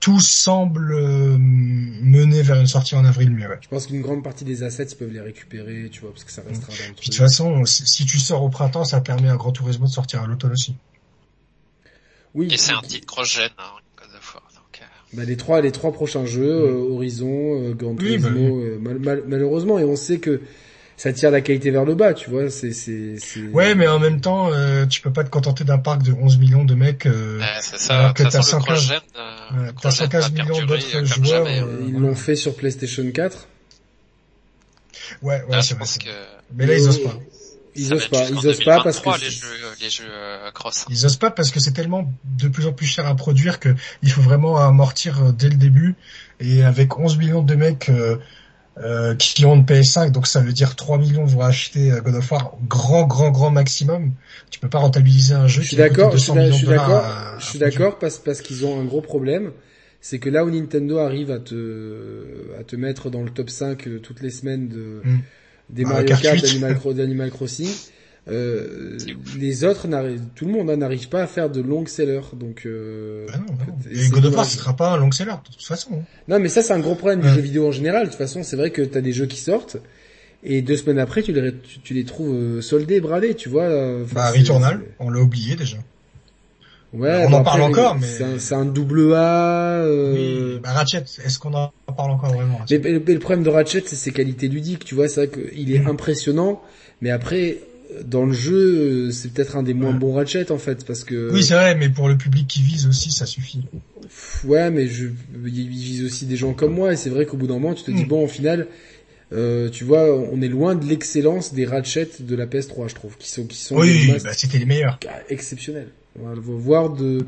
tout 0.00 0.20
semble 0.20 0.92
euh, 0.92 1.36
mener 1.38 2.42
vers 2.42 2.60
une 2.60 2.66
sortie 2.66 2.94
en 2.94 3.04
avril-mai. 3.04 3.46
Ouais. 3.46 3.58
Je 3.60 3.68
pense 3.68 3.86
qu'une 3.86 4.00
grande 4.00 4.22
partie 4.22 4.44
des 4.44 4.62
assets, 4.62 4.86
ils 4.92 4.96
peuvent 4.96 5.12
les 5.12 5.20
récupérer, 5.20 5.88
tu 5.90 6.00
vois, 6.00 6.12
parce 6.12 6.24
que 6.24 6.30
ça 6.30 6.42
restera 6.46 6.72
dans 6.72 6.88
le 6.88 6.94
Puis 6.94 7.10
de 7.10 7.14
toute 7.14 7.14
façon, 7.14 7.64
si 7.64 8.06
tu 8.06 8.18
sors 8.18 8.42
au 8.42 8.48
printemps, 8.48 8.84
ça 8.84 9.00
permet 9.00 9.28
à 9.28 9.36
Grand 9.36 9.52
Turismo 9.52 9.86
de 9.86 9.92
sortir 9.92 10.22
à 10.22 10.26
l'automne 10.26 10.52
aussi. 10.52 10.76
Oui. 12.34 12.48
Et 12.52 12.56
c'est 12.56 12.72
un 12.72 12.82
titre 12.82 13.06
cross-gen, 13.06 13.50
hein, 13.58 13.62
euh. 14.02 14.84
bah, 15.14 15.24
les 15.24 15.36
trois, 15.36 15.60
les 15.60 15.72
trois 15.72 15.92
prochains 15.92 16.26
jeux, 16.26 16.70
mm. 16.70 16.92
Horizon, 16.92 17.70
Grand 17.72 17.96
Turismo, 17.96 18.62
bah, 18.80 18.94
mal, 19.00 19.24
malheureusement, 19.26 19.78
et 19.78 19.84
on 19.84 19.96
sait 19.96 20.18
que 20.18 20.40
ça 20.98 21.12
tire 21.12 21.30
la 21.30 21.40
qualité 21.40 21.70
vers 21.70 21.84
le 21.84 21.94
bas, 21.94 22.12
tu 22.12 22.28
vois. 22.28 22.50
C'est 22.50 22.72
c'est 22.72 23.16
Ouais, 23.52 23.76
mais 23.76 23.86
en 23.86 24.00
même 24.00 24.20
temps, 24.20 24.50
euh, 24.52 24.84
tu 24.84 25.00
peux 25.00 25.12
pas 25.12 25.22
te 25.22 25.30
contenter 25.30 25.62
d'un 25.62 25.78
parc 25.78 26.02
de 26.02 26.12
11 26.12 26.38
millions 26.38 26.64
de 26.64 26.74
mecs. 26.74 27.06
Euh, 27.06 27.40
c'est 27.60 27.78
ça. 27.78 28.12
Que 28.14 28.24
t'as 28.24 28.42
115, 28.42 28.92
euh, 29.16 29.70
as 29.84 29.90
115 29.92 30.32
millions 30.32 30.66
d'autres 30.66 30.96
euh, 30.96 31.04
joueurs. 31.04 31.46
Euh, 31.46 31.86
ils 31.86 31.94
l'ont 31.94 32.16
fait 32.16 32.34
sur 32.34 32.56
PlayStation 32.56 33.08
4. 33.08 33.46
Ouais, 35.22 35.36
ouais, 35.36 35.42
ah, 35.52 35.62
c'est 35.62 35.78
vrai. 35.78 35.86
Que... 35.86 36.10
Mais 36.54 36.66
là, 36.66 36.74
ils 36.74 36.88
osent 36.88 37.04
pas. 37.04 37.16
Ils 37.76 37.94
osent 37.94 38.08
pas, 38.08 38.28
ils 38.28 38.48
osent 38.48 38.64
pas 38.64 38.82
parce 38.82 38.98
que 38.98 39.20
les 39.20 39.30
jeux, 39.30 39.46
les 39.80 39.90
jeux 39.90 40.04
cross. 40.52 40.84
Ils 40.90 41.06
osent 41.06 41.16
pas 41.16 41.30
parce 41.30 41.52
que 41.52 41.60
c'est 41.60 41.70
tellement 41.70 42.12
de 42.24 42.48
plus 42.48 42.66
en 42.66 42.72
plus 42.72 42.86
cher 42.86 43.06
à 43.06 43.14
produire 43.14 43.60
que 43.60 43.68
il 44.02 44.10
faut 44.10 44.22
vraiment 44.22 44.58
amortir 44.58 45.32
dès 45.32 45.48
le 45.48 45.54
début. 45.54 45.94
Et 46.40 46.64
avec 46.64 46.98
11 46.98 47.18
millions 47.18 47.42
de 47.42 47.54
mecs 47.54 47.88
euh, 48.82 49.14
qui 49.16 49.44
ont 49.44 49.54
une 49.54 49.64
PS5, 49.64 50.12
donc 50.12 50.26
ça 50.26 50.40
veut 50.40 50.52
dire 50.52 50.76
3 50.76 50.98
millions 50.98 51.24
vont 51.24 51.40
acheter 51.40 51.90
euh, 51.90 52.00
God 52.00 52.14
of 52.14 52.30
War, 52.30 52.56
grand, 52.68 53.06
grand, 53.06 53.30
grand 53.30 53.50
maximum. 53.50 54.12
Tu 54.50 54.60
peux 54.60 54.68
pas 54.68 54.78
rentabiliser 54.78 55.34
un 55.34 55.48
jeu. 55.48 55.62
Je 55.62 55.68
suis 55.68 55.76
d'accord, 55.76 56.12
je 56.12 56.18
suis 56.18 56.32
d'accord, 56.66 57.04
je 57.38 57.44
suis 57.44 57.58
d'accord 57.58 57.98
parce, 57.98 58.18
parce 58.18 58.40
qu'ils 58.40 58.64
ont 58.66 58.80
un 58.80 58.84
gros 58.84 59.00
problème. 59.00 59.52
C'est 60.00 60.20
que 60.20 60.30
là 60.30 60.44
où 60.44 60.50
Nintendo 60.50 60.98
arrive 60.98 61.32
à 61.32 61.40
te, 61.40 62.24
à 62.58 62.62
te 62.62 62.76
mettre 62.76 63.10
dans 63.10 63.22
le 63.22 63.30
top 63.30 63.50
5 63.50 63.86
euh, 63.88 63.98
toutes 63.98 64.22
les 64.22 64.30
semaines 64.30 64.68
de, 64.68 65.00
mm. 65.02 65.18
des 65.70 65.82
ah, 65.84 65.88
Mario 65.88 66.16
Kart, 66.16 66.94
d'Animal 66.94 67.30
Crossing, 67.30 67.70
euh, 68.30 68.98
les 69.38 69.64
autres 69.64 69.86
tout 70.34 70.44
le 70.44 70.52
monde 70.52 70.70
n'arrive 70.70 71.08
pas 71.08 71.22
à 71.22 71.26
faire 71.26 71.48
de 71.48 71.62
long 71.62 71.86
sellers 71.86 72.20
donc 72.34 72.64
euh, 72.66 73.26
bah 73.26 73.38
et 73.90 74.08
God 74.08 74.26
of 74.26 74.36
War 74.36 74.44
ce 74.44 74.58
sera 74.58 74.76
pas 74.76 74.92
un 74.92 74.96
long 74.98 75.10
seller 75.10 75.32
de 75.32 75.52
toute 75.52 75.64
façon 75.64 75.90
hein. 75.94 76.04
non 76.28 76.38
mais 76.38 76.48
ça 76.48 76.62
c'est 76.62 76.74
un 76.74 76.78
gros 76.78 76.94
problème 76.94 77.20
du 77.20 77.28
jeu 77.28 77.40
vidéo 77.40 77.68
en 77.68 77.72
général 77.72 78.04
de 78.04 78.10
toute 78.10 78.18
façon 78.18 78.42
c'est 78.42 78.56
vrai 78.56 78.70
que 78.70 78.82
t'as 78.82 79.00
des 79.00 79.12
jeux 79.12 79.26
qui 79.26 79.40
sortent 79.40 79.78
et 80.44 80.60
deux 80.60 80.76
semaines 80.76 80.98
après 80.98 81.22
tu 81.22 81.32
les 81.32 81.54
tu, 81.82 81.94
les 81.94 82.04
trouves 82.04 82.34
euh, 82.34 82.60
soldés 82.60 83.00
bradés 83.00 83.34
tu 83.34 83.48
vois 83.48 83.68
bah 84.12 84.30
Returnal 84.30 84.82
on 84.98 85.08
l'a 85.08 85.20
oublié 85.20 85.56
déjà 85.56 85.78
Ouais, 86.94 87.26
on 87.28 87.32
en 87.34 87.42
parle 87.42 87.60
encore, 87.60 87.96
mais 87.96 88.06
c'est 88.38 88.54
un, 88.54 88.64
double 88.64 89.12
A. 89.12 89.82
Euh... 89.82 90.54
Oui, 90.54 90.60
bah 90.62 90.72
Ratchet, 90.72 91.04
est-ce 91.22 91.38
qu'on 91.38 91.52
en 91.52 91.70
parle 91.94 92.12
encore 92.12 92.32
vraiment 92.32 92.60
mais, 92.70 92.78
le 92.78 93.18
problème 93.18 93.44
de 93.44 93.50
Ratchet, 93.50 93.82
c'est 93.84 93.94
ses 93.94 94.10
qualités 94.10 94.48
ludiques. 94.48 94.86
Tu 94.86 94.94
vois, 94.94 95.06
c'est 95.06 95.26
vrai 95.26 95.38
qu'il 95.38 95.70
est 95.70 95.80
mm. 95.80 95.88
impressionnant, 95.88 96.62
mais 97.02 97.10
après, 97.10 97.58
dans 98.04 98.26
le 98.26 98.32
jeu, 98.32 99.10
c'est 99.10 99.32
peut-être 99.32 99.56
un 99.56 99.62
des 99.62 99.74
moins 99.74 99.92
bons 99.92 100.12
Ratchet 100.12 100.50
en 100.52 100.58
fait, 100.58 100.84
parce 100.84 101.04
que. 101.04 101.30
Oui, 101.32 101.42
c'est 101.42 101.54
vrai, 101.54 101.74
mais 101.74 101.88
pour 101.88 102.08
le 102.08 102.16
public 102.16 102.46
qui 102.46 102.62
vise 102.62 102.86
aussi, 102.86 103.10
ça 103.10 103.26
suffit. 103.26 103.62
Ouais, 104.44 104.70
mais 104.70 104.86
je, 104.86 105.06
il 105.46 105.68
vise 105.68 106.04
aussi 106.04 106.26
des 106.26 106.36
gens 106.36 106.52
comme 106.54 106.74
moi, 106.74 106.92
et 106.92 106.96
c'est 106.96 107.10
vrai 107.10 107.26
qu'au 107.26 107.36
bout 107.36 107.46
d'un 107.46 107.54
moment, 107.54 107.74
tu 107.74 107.84
te 107.84 107.90
dis 107.90 108.04
mm. 108.04 108.08
bon, 108.08 108.24
au 108.24 108.28
final, 108.28 108.68
euh, 109.32 109.68
tu 109.68 109.84
vois, 109.84 110.14
on 110.14 110.40
est 110.40 110.48
loin 110.48 110.74
de 110.74 110.86
l'excellence 110.86 111.52
des 111.52 111.66
Ratchet 111.66 112.08
de 112.20 112.36
la 112.36 112.46
PS3, 112.46 112.88
je 112.88 112.94
trouve, 112.94 113.16
qui 113.18 113.30
sont, 113.30 113.46
qui 113.46 113.58
sont. 113.58 113.76
Oui, 113.76 114.12
bah, 114.22 114.32
c'était 114.32 114.58
les 114.58 114.66
meilleurs. 114.66 114.98
Exceptionnels. 115.28 115.88
voir 116.16 116.90
de, 116.90 117.26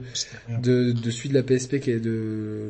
de, 0.62 0.92
de 0.92 1.10
celui 1.10 1.28
de 1.30 1.34
la 1.34 1.42
PSP 1.42 1.80
qui 1.80 1.90
est 1.90 2.00
de, 2.00 2.68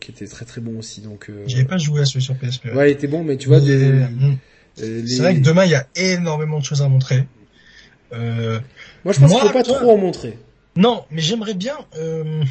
qui 0.00 0.10
était 0.10 0.26
très 0.26 0.44
très 0.44 0.60
bon 0.60 0.78
aussi, 0.78 1.00
donc. 1.00 1.28
Euh... 1.28 1.44
J'avais 1.46 1.64
pas 1.64 1.78
joué 1.78 2.00
à 2.00 2.04
celui 2.04 2.22
sur 2.22 2.34
PSP. 2.34 2.66
Ouais, 2.74 2.90
il 2.90 2.92
était 2.92 3.08
bon, 3.08 3.24
mais 3.24 3.36
tu 3.36 3.48
vois, 3.48 3.60
des, 3.60 3.78
mm. 3.78 4.36
Euh, 4.80 5.02
c'est 5.06 5.18
vrai 5.20 5.34
que 5.34 5.40
demain 5.40 5.64
il 5.64 5.70
y 5.70 5.74
a 5.74 5.86
énormément 5.96 6.58
de 6.58 6.64
choses 6.64 6.82
à 6.82 6.88
montrer. 6.88 7.26
Euh, 8.12 8.60
moi 9.04 9.12
je 9.12 9.20
pense 9.20 9.30
qu'il 9.32 9.40
faut 9.40 9.50
pas 9.50 9.62
trop 9.62 9.90
en 9.90 9.98
montrer. 9.98 10.38
Non, 10.76 11.04
mais 11.10 11.20
j'aimerais 11.20 11.54
bien 11.54 11.76
euh, 11.98 12.42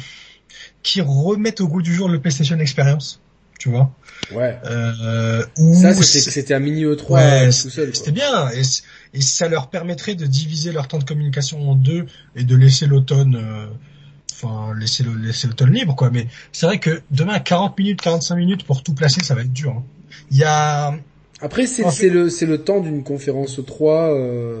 qu'ils 0.82 1.02
remettent 1.02 1.60
au 1.60 1.68
goût 1.68 1.82
du 1.82 1.94
jour 1.94 2.08
le 2.08 2.20
PlayStation 2.20 2.58
Experience, 2.58 3.20
tu 3.58 3.68
vois. 3.68 3.92
Ouais. 4.32 4.58
Euh, 4.64 5.44
ça 5.74 5.94
c'était 5.94 6.54
un 6.54 6.60
mini 6.60 6.84
E3 6.84 7.10
ouais, 7.10 7.46
tout 7.46 7.70
seul. 7.70 7.94
C'était 7.94 8.12
bien 8.12 8.50
et, 8.50 8.62
et, 9.14 9.20
ça 9.20 9.48
leur 9.48 9.68
permettrait 9.70 10.14
de 10.14 10.26
diviser 10.26 10.72
leur 10.72 10.86
temps 10.86 10.98
de 10.98 11.04
communication 11.04 11.70
en 11.70 11.74
deux 11.74 12.06
et 12.36 12.44
de 12.44 12.56
laisser 12.56 12.86
l'automne. 12.86 13.36
Euh, 13.36 13.66
enfin 14.34 14.74
laisser 14.74 15.04
le, 15.04 15.14
laisser 15.14 15.46
l'automne 15.46 15.72
libre 15.72 15.94
quoi 15.94 16.10
mais 16.10 16.26
c'est 16.50 16.66
vrai 16.66 16.78
que 16.78 17.02
demain 17.12 17.38
40 17.38 17.78
minutes 17.78 18.00
45 18.00 18.34
minutes 18.34 18.64
pour 18.64 18.82
tout 18.82 18.92
placer 18.92 19.22
ça 19.22 19.36
va 19.36 19.42
être 19.42 19.52
dur 19.52 19.70
hein. 19.70 19.84
il 20.32 20.38
y 20.38 20.42
a 20.42 20.96
après, 21.42 21.66
c'est 21.66 21.88
c'est 21.90 22.08
le 22.08 22.30
c'est 22.30 22.46
le 22.46 22.58
temps 22.58 22.80
d'une 22.80 23.02
conférence 23.02 23.60
3. 23.64 24.14
Euh... 24.14 24.60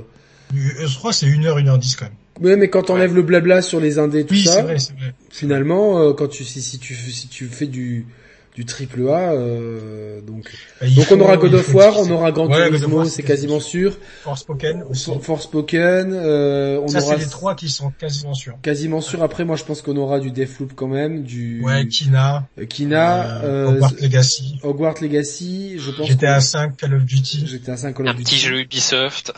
E3, 0.54 1.12
c'est 1.12 1.26
1 1.26 1.44
heure, 1.44 1.56
1 1.56 1.66
heure 1.66 1.78
10 1.78 1.96
quand 1.96 2.04
même. 2.04 2.14
Ouais, 2.40 2.56
mais 2.56 2.68
quand 2.68 2.82
t'enlèves 2.82 3.14
le 3.14 3.22
blabla 3.22 3.62
sur 3.62 3.80
les 3.80 3.98
indés, 3.98 4.24
tout 4.24 4.34
oui, 4.34 4.44
ça, 4.44 4.62
vrai, 4.62 4.74
vrai. 4.74 5.14
finalement, 5.30 6.00
euh, 6.00 6.12
quand 6.12 6.28
tu 6.28 6.44
si, 6.44 6.60
si 6.60 6.78
tu 6.78 6.94
si 6.94 7.28
tu 7.28 7.46
fais 7.46 7.66
du 7.66 8.06
du 8.54 8.66
triple 8.66 9.08
A. 9.08 9.32
Euh, 9.32 10.20
donc, 10.20 10.52
bah, 10.80 10.86
donc 10.94 11.06
on 11.10 11.20
aura 11.20 11.36
God 11.36 11.54
of 11.54 11.74
War, 11.74 11.98
on 11.98 12.10
aura 12.10 12.32
Grand 12.32 12.48
Turismo, 12.48 13.04
c'est 13.04 13.22
quasiment 13.22 13.60
sûr. 13.60 13.96
Forspoken 14.22 14.84
aussi. 14.90 15.10
Forspoken. 15.20 16.12
Euh, 16.12 16.80
on 16.82 16.88
Ça 16.88 17.02
aura 17.02 17.16
c'est 17.16 17.24
les 17.24 17.30
trois 17.30 17.54
qui 17.54 17.68
sont 17.68 17.90
quasiment 17.90 18.34
sûrs. 18.34 18.54
Quasiment 18.62 19.00
sûr. 19.00 19.22
Après, 19.22 19.44
moi, 19.44 19.56
je 19.56 19.64
pense 19.64 19.80
qu'on 19.80 19.96
aura 19.96 20.20
du 20.20 20.30
Deathloop 20.30 20.72
quand 20.74 20.88
même, 20.88 21.22
du. 21.22 21.62
Ouais, 21.62 21.86
Kina. 21.88 22.46
Euh, 22.58 22.66
Kina. 22.66 23.42
Euh, 23.42 23.68
Hogwarts 23.68 23.94
Legacy. 24.00 24.58
Hogwarts 24.62 25.00
Legacy. 25.00 25.78
Je 25.78 25.90
pense. 25.90 26.06
J'étais 26.06 26.26
à 26.26 26.40
5 26.40 26.76
Call 26.76 26.94
of 26.94 27.04
Duty. 27.04 27.46
J'étais 27.46 27.72
à 27.72 27.76
5 27.76 27.96
Call 27.96 28.08
of 28.08 28.16
Duty. 28.16 28.22
Un 28.22 28.24
petit 28.24 28.38
jeu 28.38 28.60
Ubisoft. 28.60 29.32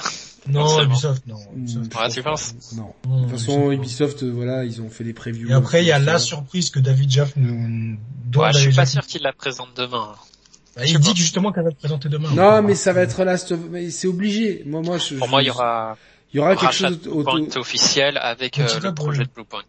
Non, 0.48 0.82
Ubisoft, 0.82 1.26
non. 1.26 1.38
Ubisoft, 1.56 1.94
ouais, 1.94 2.08
tu 2.10 2.22
penses 2.22 2.54
Non. 2.76 2.94
de 3.04 3.22
toute 3.22 3.30
façon, 3.38 3.70
Ubisoft, 3.70 4.22
euh, 4.22 4.30
voilà, 4.30 4.64
ils 4.64 4.82
ont 4.82 4.90
fait 4.90 5.04
des 5.04 5.14
previews. 5.14 5.50
Et 5.50 5.54
après, 5.54 5.82
il 5.82 5.86
y 5.86 5.92
a 5.92 5.98
la 5.98 6.18
surprise 6.18 6.70
que 6.70 6.80
David 6.80 7.10
Jaff 7.10 7.32
nous 7.36 7.96
doit. 8.26 8.46
Ouais, 8.46 8.52
je 8.52 8.58
suis 8.58 8.72
pas 8.74 8.86
sûr 8.86 9.06
qu'il 9.06 9.22
la 9.22 9.32
présente 9.32 9.68
demain. 9.76 10.14
Bah, 10.76 10.82
il 10.84 10.98
dit 10.98 11.14
justement 11.14 11.52
qu'elle 11.52 11.64
va 11.64 11.70
le 11.70 11.76
présenter 11.76 12.08
demain. 12.08 12.30
Non, 12.32 12.62
mais 12.62 12.74
ça 12.74 12.92
va 12.92 13.02
être 13.02 13.22
là, 13.24 13.36
c'est 13.38 14.06
obligé. 14.06 14.62
Moi, 14.66 14.82
moi, 14.82 14.98
je, 14.98 15.14
Pour 15.14 15.28
moi, 15.28 15.42
il 15.42 15.46
y 15.46 15.50
aura, 15.50 15.96
Il 16.32 16.38
y 16.38 16.40
aura 16.40 16.56
quelque 16.56 16.74
chose 16.74 16.98
auto... 17.06 17.60
officiel 17.60 18.18
avec 18.18 18.58
euh, 18.58 18.66
le 18.82 18.92
projet 18.92 19.24
de 19.24 19.30
Bluepoint. 19.32 19.62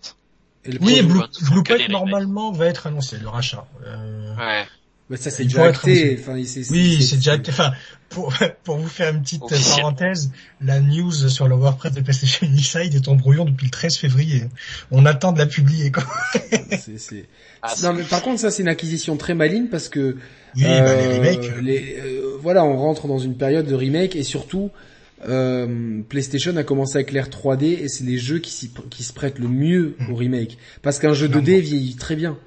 oui, 0.82 1.04
Bluepoint 1.04 1.88
normalement 1.90 2.52
va 2.52 2.66
être 2.66 2.88
annoncé, 2.88 3.18
le 3.18 3.30
rachat. 3.30 3.68
Euh... 3.86 4.36
Ouais. 4.36 4.66
Mais 5.10 5.18
ça 5.18 5.30
c'est 5.30 5.44
déjà 5.44 5.66
acté. 5.66 6.18
Enfin, 6.20 6.34
oui, 6.34 7.04
c'est 7.04 7.18
déjà 7.18 7.34
acté. 7.34 7.52
Enfin, 7.52 7.74
pour, 8.10 8.34
pour 8.64 8.78
vous 8.78 8.88
faire 8.88 9.14
une 9.14 9.22
petite 9.22 9.42
parenthèse, 9.42 10.32
la 10.62 10.80
news 10.80 11.12
sur 11.12 11.48
le 11.48 11.56
WordPress 11.56 11.94
de 11.94 12.02
PlayStation 12.02 12.48
Inside 12.48 12.96
est 12.96 13.08
en 13.08 13.16
brouillon 13.16 13.46
depuis 13.46 13.66
le 13.66 13.72
13 13.72 13.98
février. 13.98 14.44
On 14.90 15.06
attend 15.06 15.32
de 15.32 15.38
la 15.38 15.46
publier. 15.46 15.92
Quoi. 15.92 16.04
c'est, 16.98 17.26
ah, 17.62 17.74
non, 17.84 17.94
mais 17.94 18.04
par 18.04 18.22
contre, 18.22 18.40
ça 18.40 18.50
c'est 18.50 18.64
une 18.64 18.68
acquisition 18.68 19.16
très 19.18 19.36
maligne 19.36 19.68
parce 19.68 19.90
que 19.90 20.18
oui, 20.56 20.64
bah, 20.64 20.70
euh, 20.70 20.96
les 20.96 21.18
remakes. 21.18 21.62
Les, 21.62 21.98
euh, 22.00 22.38
voilà, 22.42 22.66
on 22.66 22.78
rentre 22.78 23.08
dans 23.08 23.20
une 23.20 23.38
période 23.38 23.68
de 23.68 23.76
remake 23.76 24.16
et 24.16 24.24
surtout 24.24 24.72
euh, 25.28 26.02
PlayStation 26.10 26.56
a 26.58 26.64
commencé 26.64 26.96
avec 26.96 27.12
l'ère 27.12 27.30
3D 27.30 27.64
et 27.64 27.88
c'est 27.90 28.04
les 28.04 28.18
jeux 28.18 28.40
qui, 28.40 28.72
qui 28.90 29.04
se 29.04 29.14
prêtent 29.14 29.40
le 29.40 29.48
mieux 29.48 29.96
au 30.10 30.16
remake. 30.16 30.58
Parce 30.82 31.00
qu'un 31.00 31.14
jeu 31.14 31.28
2D 31.28 31.60
vieillit 31.60 31.96
très 31.96 32.16
bien. 32.16 32.38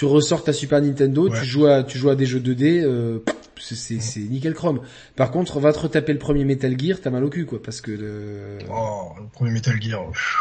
Tu 0.00 0.06
ressors 0.06 0.42
ta 0.42 0.54
Super 0.54 0.80
Nintendo, 0.80 1.28
tu 1.28 1.44
joues 1.44 1.66
à 1.66 1.82
tu 1.82 1.98
joues 1.98 2.08
à 2.08 2.16
des 2.16 2.24
jeux 2.24 2.40
2D, 2.40 2.82
euh, 2.82 3.18
c'est 3.58 4.00
c'est 4.00 4.20
nickel 4.20 4.54
chrome. 4.54 4.80
Par 5.14 5.30
contre, 5.30 5.60
va 5.60 5.74
te 5.74 5.80
retaper 5.80 6.14
le 6.14 6.18
premier 6.18 6.46
Metal 6.46 6.74
Gear, 6.80 7.00
t'as 7.02 7.10
mal 7.10 7.22
au 7.22 7.28
cul 7.28 7.44
quoi, 7.44 7.62
parce 7.62 7.82
que 7.82 7.90
le... 7.90 8.56
Oh, 8.70 9.10
le 9.18 9.26
premier 9.30 9.50
Metal 9.50 9.78
Gear, 9.78 10.00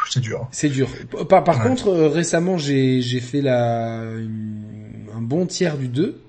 c'est 0.09 0.21
dur. 0.21 0.47
C'est 0.53 0.69
dur. 0.69 0.87
Par, 1.27 1.43
par 1.43 1.61
contre, 1.61 1.89
euh, 1.89 2.07
récemment, 2.07 2.57
j'ai 2.57 3.01
j'ai 3.01 3.19
fait 3.19 3.41
la 3.41 3.99
un 3.99 5.21
bon 5.21 5.45
tiers 5.45 5.77
du 5.77 5.89
2 5.89 6.21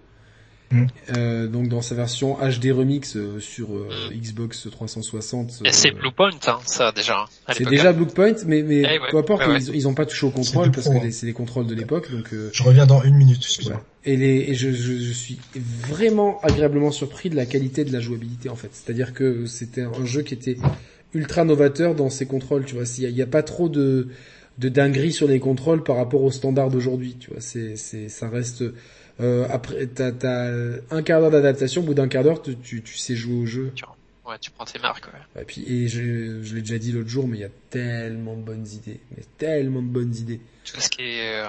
Mm. 0.70 0.86
Euh, 1.16 1.47
donc 1.49 1.68
dans 1.68 1.82
sa 1.82 1.97
version 1.97 2.36
HD 2.36 2.70
remix 2.70 3.16
euh, 3.16 3.40
sur 3.40 3.74
euh, 3.74 3.89
mm. 4.10 4.15
Xbox 4.15 4.68
360. 4.70 5.62
Et 5.65 5.73
c'est 5.73 5.90
Bluepoint, 5.90 6.31
hein, 6.47 6.58
ça 6.65 6.92
déjà. 6.92 7.26
C'est 7.52 7.68
déjà 7.68 7.92
Bluepoint, 7.92 8.34
mais 8.47 8.62
mais 8.62 8.82
eh, 8.82 8.99
peu 9.10 9.18
importe, 9.18 9.42
Ils, 9.49 9.74
ils 9.74 9.89
ont 9.89 9.94
pas 9.94 10.07
touché 10.07 10.26
au 10.26 10.31
contrôle 10.31 10.70
parce 10.70 10.89
que 10.89 11.10
c'est 11.10 11.26
les 11.26 11.32
contrôles 11.32 11.66
de 11.66 11.74
l'époque. 11.74 12.10
Donc 12.10 12.32
je 12.52 12.62
reviens 12.62 12.86
dans 12.86 13.02
une 13.02 13.16
minute. 13.16 13.39
Excuse-moi. 13.39 13.82
Et, 14.05 14.16
les, 14.16 14.47
et 14.49 14.55
je, 14.55 14.70
je, 14.70 14.94
je, 14.99 15.12
suis 15.12 15.39
vraiment 15.89 16.40
agréablement 16.40 16.90
surpris 16.90 17.28
de 17.28 17.36
la 17.36 17.44
qualité 17.44 17.84
de 17.84 17.92
la 17.92 18.00
jouabilité 18.00 18.49
en 18.49 18.57
fait. 18.57 18.70
C'est-à-dire 18.73 19.12
que 19.12 19.44
c'était 19.44 19.82
un 19.82 20.07
jeu 20.07 20.23
qui 20.23 20.32
était 20.32 20.57
ultra 21.12 21.44
novateur 21.44 21.94
dans 21.94 22.08
ses 22.08 22.26
contrôles. 22.26 22.65
Tu 22.65 22.76
vois, 22.76 22.84
il 22.99 23.10
y, 23.10 23.23
a 23.23 23.26
pas 23.26 23.42
trop 23.42 23.68
de 23.68 24.08
de 24.58 24.68
dinguerie 24.68 25.12
sur 25.12 25.26
les 25.26 25.40
contrôles 25.40 25.82
par 25.82 25.97
rapport 25.97 26.23
aux 26.23 26.31
standards 26.31 26.70
d'aujourd'hui. 26.70 27.16
Tu 27.18 27.31
vois, 27.31 27.40
c'est 27.40 27.76
c'est 27.76 28.08
ça 28.08 28.28
reste 28.28 28.65
euh, 29.20 29.47
après, 29.50 29.86
t'as 29.86 30.10
as 30.23 30.50
un 30.90 31.02
quart 31.02 31.20
d'heure 31.20 31.31
d'adaptation, 31.31 31.82
au 31.82 31.84
bout 31.84 31.94
d'un 31.94 32.08
quart 32.08 32.24
d'heure, 32.24 32.42
tu, 32.42 32.57
tu, 32.57 32.97
sais 32.97 33.15
jouer 33.15 33.34
au 33.34 33.47
jeu. 33.47 33.73
Ouais, 34.26 34.39
tu 34.40 34.50
prends 34.50 34.65
tes 34.65 34.78
marques. 34.78 35.07
Ouais. 35.07 35.42
Et 35.42 35.44
puis, 35.44 35.65
et 35.66 35.89
je, 35.89 36.42
je 36.42 36.55
l'ai 36.55 36.60
déjà 36.60 36.78
dit 36.78 36.92
l'autre 36.92 37.08
jour, 37.08 37.26
mais 37.26 37.39
il 37.39 37.40
y 37.40 37.44
a 37.44 37.50
tellement 37.70 38.36
de 38.36 38.42
bonnes 38.42 38.66
idées, 38.66 39.00
mais 39.16 39.24
tellement 39.39 39.82
de 39.82 39.89
bonnes 39.89 40.15
idées. 40.15 40.40
Tout 40.65 40.81
ce 40.81 40.89
qui 40.89 41.02
est 41.02 41.40
euh, 41.40 41.47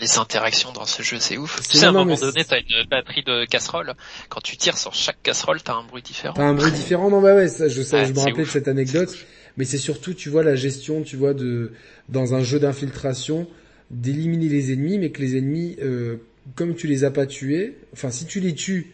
les 0.00 0.18
interactions 0.18 0.72
dans 0.72 0.84
ce 0.84 1.02
jeu, 1.02 1.18
c'est 1.18 1.38
ouf. 1.38 1.62
Tu 1.68 1.78
sais, 1.78 1.86
à 1.86 1.88
un 1.88 1.92
moment 1.92 2.16
donné, 2.16 2.44
t'as 2.44 2.58
une 2.58 2.86
batterie 2.90 3.22
de 3.22 3.46
casserole. 3.46 3.94
Quand 4.28 4.40
tu 4.40 4.56
tires 4.56 4.76
sur 4.76 4.92
chaque 4.92 5.22
casserole, 5.22 5.62
t'as 5.62 5.74
un 5.74 5.84
bruit 5.84 6.02
différent. 6.02 6.34
T'as 6.34 6.44
un 6.44 6.54
bruit 6.54 6.72
différent, 6.72 7.10
non 7.10 7.22
bah 7.22 7.34
ouais, 7.34 7.48
ça, 7.48 7.68
je 7.68 7.80
sais, 7.80 8.04
je 8.04 8.12
me 8.12 8.18
rappelais 8.18 8.44
de 8.44 8.48
cette 8.48 8.68
anecdote. 8.68 9.16
Mais 9.56 9.64
c'est 9.64 9.78
surtout, 9.78 10.14
tu 10.14 10.28
vois, 10.28 10.42
la 10.42 10.56
gestion, 10.56 11.02
tu 11.02 11.16
vois, 11.16 11.32
de 11.32 11.72
dans 12.08 12.34
un 12.34 12.42
jeu 12.42 12.58
d'infiltration, 12.58 13.46
d'éliminer 13.90 14.48
les 14.48 14.72
ennemis, 14.72 14.98
mais 14.98 15.10
que 15.10 15.22
les 15.22 15.38
ennemis 15.38 15.76
euh, 15.80 16.16
comme 16.54 16.74
tu 16.74 16.86
les 16.86 17.04
as 17.04 17.10
pas 17.10 17.26
tués, 17.26 17.74
enfin 17.92 18.10
si 18.10 18.26
tu 18.26 18.40
les 18.40 18.54
tues, 18.54 18.92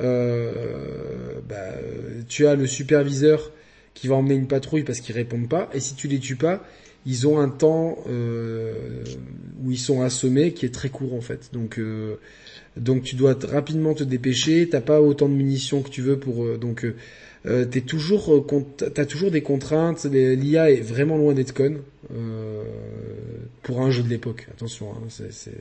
euh, 0.00 1.40
bah, 1.48 1.74
tu 2.28 2.46
as 2.46 2.54
le 2.54 2.66
superviseur 2.66 3.52
qui 3.94 4.08
va 4.08 4.16
emmener 4.16 4.34
une 4.34 4.48
patrouille 4.48 4.82
parce 4.82 5.00
qu'ils 5.00 5.14
répondent 5.14 5.48
pas, 5.48 5.70
et 5.72 5.80
si 5.80 5.94
tu 5.94 6.08
les 6.08 6.18
tues 6.18 6.36
pas, 6.36 6.66
ils 7.06 7.26
ont 7.26 7.38
un 7.38 7.48
temps 7.48 7.98
euh, 8.08 9.04
où 9.62 9.70
ils 9.70 9.78
sont 9.78 10.02
assommés 10.02 10.52
qui 10.52 10.66
est 10.66 10.74
très 10.74 10.88
court 10.88 11.14
en 11.14 11.20
fait. 11.20 11.50
Donc 11.52 11.78
euh, 11.78 12.16
donc 12.76 13.02
tu 13.02 13.14
dois 13.16 13.38
rapidement 13.44 13.94
te 13.94 14.04
dépêcher, 14.04 14.68
t'as 14.68 14.80
pas 14.80 15.00
autant 15.00 15.28
de 15.28 15.34
munitions 15.34 15.82
que 15.82 15.90
tu 15.90 16.02
veux 16.02 16.18
pour 16.18 16.58
donc 16.58 16.84
t'es 17.44 17.80
toujours 17.80 18.44
t'as 18.76 19.06
toujours 19.06 19.30
des 19.30 19.42
contraintes. 19.42 20.04
L'IA 20.04 20.72
est 20.72 20.80
vraiment 20.80 21.16
loin 21.16 21.32
d'être 21.32 21.54
conne 21.54 21.78
pour 23.62 23.80
un 23.80 23.90
jeu 23.90 24.02
de 24.02 24.08
l'époque. 24.08 24.48
Attention, 24.50 24.90
hein, 24.90 25.06
c'est 25.08 25.52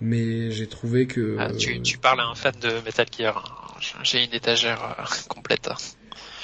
mais 0.00 0.50
j'ai 0.50 0.66
trouvé 0.66 1.06
que... 1.06 1.36
Ah, 1.38 1.52
tu, 1.52 1.80
tu, 1.82 1.98
parles 1.98 2.20
à 2.20 2.26
un 2.26 2.34
fan 2.34 2.54
de 2.60 2.84
Metal 2.84 3.06
Gear, 3.16 3.64
j'ai 4.02 4.24
une 4.24 4.34
étagère 4.34 4.96
euh, 4.98 5.04
complète. 5.28 5.68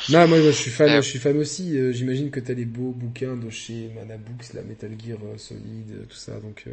Non, 0.09 0.27
moi, 0.29 0.41
je 0.41 0.51
suis 0.51 0.70
fan, 0.70 0.89
euh. 0.89 1.03
je 1.03 1.09
suis 1.09 1.19
fan 1.19 1.37
aussi. 1.37 1.77
Euh, 1.77 1.93
j'imagine 1.93 2.31
que 2.31 2.41
t'as 2.41 2.55
les 2.55 2.65
beaux 2.65 2.93
bouquins 2.93 3.37
de 3.37 3.51
chez 3.51 3.91
Mana 3.95 4.17
Books, 4.17 4.53
la 4.55 4.62
Metal 4.62 4.91
Gear 4.99 5.19
Solid, 5.37 6.07
tout 6.09 6.17
ça, 6.17 6.33
donc 6.41 6.67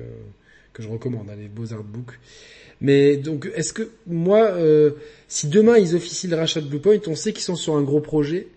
que 0.74 0.84
je 0.84 0.88
recommande, 0.88 1.30
hein, 1.30 1.36
les 1.38 1.48
beaux 1.48 1.74
artbooks. 1.74 2.20
Mais 2.80 3.18
donc, 3.18 3.50
est-ce 3.56 3.74
que 3.74 3.90
moi, 4.06 4.54
si 5.28 5.48
demain 5.48 5.78
ils 5.78 5.96
officient 5.96 6.30
le 6.30 6.38
rachat 6.38 6.62
de 6.62 6.68
Bluepoint, 6.68 7.00
on 7.08 7.16
sait 7.16 7.34
qu'ils 7.34 7.44
sont 7.44 7.56
sur 7.56 7.76
un 7.76 7.82
gros 7.82 8.02
projet. 8.02 8.48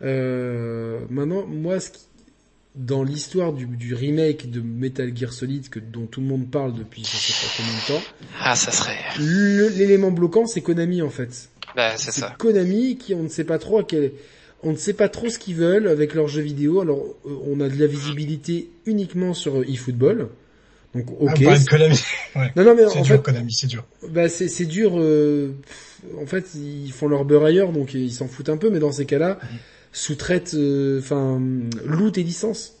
maintenant, 0.00 1.46
moi, 1.46 1.80
ce 1.80 1.90
qui, 1.90 2.07
dans 2.78 3.02
l'histoire 3.02 3.52
du, 3.52 3.66
du, 3.66 3.92
remake 3.92 4.50
de 4.50 4.60
Metal 4.60 5.14
Gear 5.14 5.32
Solid 5.32 5.68
que, 5.68 5.80
dont 5.80 6.06
tout 6.06 6.20
le 6.20 6.26
monde 6.28 6.48
parle 6.48 6.74
depuis 6.74 7.02
je 7.04 7.16
sais 7.16 7.32
pas 7.32 7.52
combien 7.56 7.72
de 7.72 7.86
temps. 7.86 8.08
Ah, 8.40 8.54
ça 8.54 8.70
serait. 8.70 8.96
L'élément 9.18 10.12
bloquant, 10.12 10.46
c'est 10.46 10.60
Konami 10.60 11.02
en 11.02 11.10
fait. 11.10 11.50
Bah, 11.74 11.96
c'est 11.96 12.12
ça. 12.12 12.34
Konami 12.38 12.96
qui 12.96 13.14
on 13.14 13.24
ne 13.24 13.28
sait 13.28 13.44
pas 13.44 13.58
trop 13.58 13.80
à 13.80 13.84
quel, 13.84 14.12
on 14.62 14.70
ne 14.70 14.76
sait 14.76 14.92
pas 14.92 15.08
trop 15.08 15.28
ce 15.28 15.40
qu'ils 15.40 15.56
veulent 15.56 15.88
avec 15.88 16.14
leurs 16.14 16.28
jeux 16.28 16.42
vidéo. 16.42 16.80
Alors, 16.80 17.04
euh, 17.26 17.30
on 17.46 17.60
a 17.60 17.68
de 17.68 17.78
la 17.78 17.86
visibilité 17.86 18.70
uniquement 18.86 19.34
sur 19.34 19.58
euh, 19.58 19.68
eFootball. 19.68 20.28
Donc, 20.94 21.10
ok. 21.20 21.30
Ah, 21.30 21.34
bah, 21.44 21.56
Konami. 21.68 22.00
Ouais. 22.36 22.52
Non, 22.54 22.62
non, 22.62 22.74
mais 22.76 22.84
en 22.84 23.02
dur, 23.02 23.16
fait, 23.16 23.22
Konami, 23.22 23.52
c'est 23.52 23.66
dur. 23.66 23.84
Bah, 24.08 24.28
c'est, 24.28 24.46
c'est 24.48 24.66
dur. 24.66 24.92
Euh, 24.96 25.52
en 26.20 26.26
fait, 26.26 26.54
ils 26.54 26.92
font 26.92 27.08
leur 27.08 27.24
beurre 27.24 27.44
ailleurs, 27.44 27.72
donc 27.72 27.94
ils 27.94 28.12
s'en 28.12 28.28
foutent 28.28 28.50
un 28.50 28.56
peu. 28.56 28.70
Mais 28.70 28.78
dans 28.78 28.92
ces 28.92 29.04
cas-là, 29.04 29.38
mm 29.42 29.56
sous-traite, 29.98 30.54
euh, 30.54 31.00
enfin, 31.00 31.42
loot 31.84 32.16
et 32.18 32.22
licence. 32.22 32.74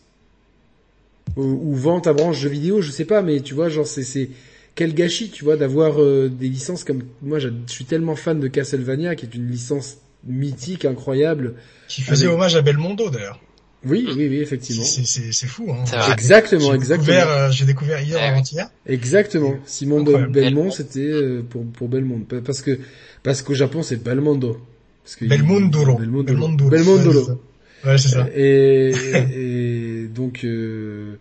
Ou, 1.36 1.74
vente 1.74 2.06
à 2.06 2.12
branche 2.12 2.38
jeux 2.38 2.48
vidéo, 2.48 2.80
je 2.80 2.90
sais 2.90 3.04
pas, 3.04 3.22
mais 3.22 3.40
tu 3.40 3.54
vois, 3.54 3.68
genre 3.68 3.86
c'est 3.86 4.02
c'est 4.02 4.30
quel 4.74 4.94
gâchis, 4.94 5.30
tu 5.30 5.44
vois, 5.44 5.56
d'avoir 5.56 6.00
euh, 6.00 6.28
des 6.28 6.48
licences 6.48 6.84
comme 6.84 7.02
moi. 7.20 7.38
Je 7.38 7.50
suis 7.66 7.84
tellement 7.84 8.16
fan 8.16 8.40
de 8.40 8.48
Castlevania, 8.48 9.14
qui 9.14 9.26
est 9.26 9.34
une 9.34 9.50
licence 9.50 9.98
mythique, 10.24 10.84
incroyable. 10.84 11.54
Qui 11.86 12.00
faisait 12.00 12.28
hommage 12.28 12.56
à 12.56 12.62
Belmondo 12.62 13.10
d'ailleurs. 13.10 13.40
Oui, 13.84 14.08
oui, 14.16 14.28
oui, 14.28 14.38
effectivement. 14.38 14.84
C'est 14.84 15.46
fou, 15.46 15.70
hein. 15.70 15.84
Exactement, 16.12 16.74
exactement. 16.74 17.16
Euh, 17.16 17.50
j'ai 17.50 17.66
découvert 17.66 18.00
hier, 18.00 18.20
avant-hier. 18.22 18.70
Exactement. 18.86 19.54
Simon 19.66 20.02
Belmont, 20.02 20.70
c'était 20.70 21.42
pour 21.50 21.64
pour 21.66 21.88
Belmont, 21.88 22.22
parce 22.44 22.62
que 22.62 22.78
parce 23.22 23.42
qu'au 23.42 23.54
Japon 23.54 23.82
c'est 23.82 24.02
Belmondo. 24.02 24.60
Belmondolo. 25.20 25.96
Belmondolo. 25.96 26.70
Belmondolo. 26.70 27.42
Ouais, 27.84 27.98
c'est 27.98 28.08
ça. 28.08 28.26
Et, 28.34 28.92
et, 29.34 30.08
donc, 30.08 30.44
euh... 30.44 31.16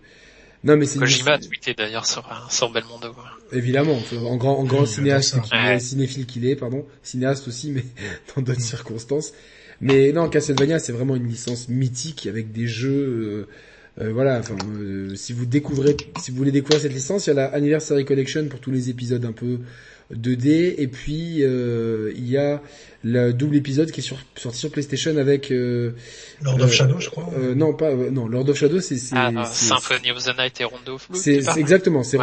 non 0.64 0.76
mais 0.76 0.86
c'est. 0.86 1.00
Kojima 1.00 1.34
a 1.34 1.40
tweeté 1.40 1.74
d'ailleurs 1.74 2.06
sur, 2.06 2.24
sur 2.50 2.72
Belmondo. 2.72 3.14
Évidemment, 3.52 3.98
en 4.26 4.36
grand, 4.38 4.58
en 4.58 4.64
grand 4.64 4.86
cinéaste, 4.86 5.38
cinéphile 5.80 6.26
qu'il 6.26 6.46
est, 6.46 6.56
pardon, 6.56 6.86
cinéaste 7.04 7.48
aussi, 7.48 7.72
mais 7.72 7.84
dans 8.36 8.42
d'autres 8.42 8.62
circonstances. 8.62 9.34
Mais 9.80 10.12
non, 10.12 10.28
Castlevania, 10.28 10.80
c'est 10.80 10.92
vraiment 10.92 11.16
une 11.16 11.28
licence 11.28 11.70
mythique 11.70 12.28
avec 12.28 12.52
des 12.52 12.68
jeux. 12.68 13.48
Euh, 14.00 14.04
euh, 14.04 14.12
voilà, 14.12 14.40
enfin, 14.40 14.56
euh, 14.80 15.16
si 15.16 15.34
vous 15.34 15.46
découvrez, 15.46 15.96
si 16.20 16.32
vous 16.32 16.38
voulez 16.38 16.52
découvrir 16.52 16.82
cette 16.82 16.94
licence, 16.94 17.28
il 17.28 17.30
y 17.30 17.34
a 17.34 17.36
la 17.36 17.46
Anniversary 17.46 18.06
Collection 18.06 18.48
pour 18.48 18.60
tous 18.60 18.72
les 18.72 18.90
épisodes 18.90 19.24
un 19.26 19.32
peu 19.32 19.60
2D, 20.14 20.76
et 20.78 20.88
puis 20.88 21.44
euh, 21.44 22.14
il 22.16 22.30
y 22.30 22.38
a 22.38 22.62
le 23.04 23.34
double 23.34 23.56
épisode 23.56 23.92
qui 23.92 24.00
est 24.00 24.04
sur, 24.04 24.18
sorti 24.36 24.58
sur 24.58 24.72
PlayStation 24.72 25.18
avec 25.18 25.52
euh, 25.52 25.92
Lord 26.42 26.62
of 26.62 26.72
Shadow, 26.72 27.00
je 27.00 27.10
crois. 27.10 27.30
Euh, 27.38 27.56
non, 27.56 27.74
pas 27.74 27.94
non, 27.94 28.28
Lord 28.28 28.50
of 28.50 28.58
Shadow, 28.58 28.80
c'est 28.80 28.98
ah, 29.14 29.46
Symphony 29.46 30.12
of 30.12 30.24
the 30.24 30.38
Night 30.38 30.62
et 30.62 30.64
Rondo 30.64 30.96
of 30.96 31.10
Blood. 31.10 31.22
C'est 31.22 31.60
exactement, 31.60 32.04
c'est 32.04 32.18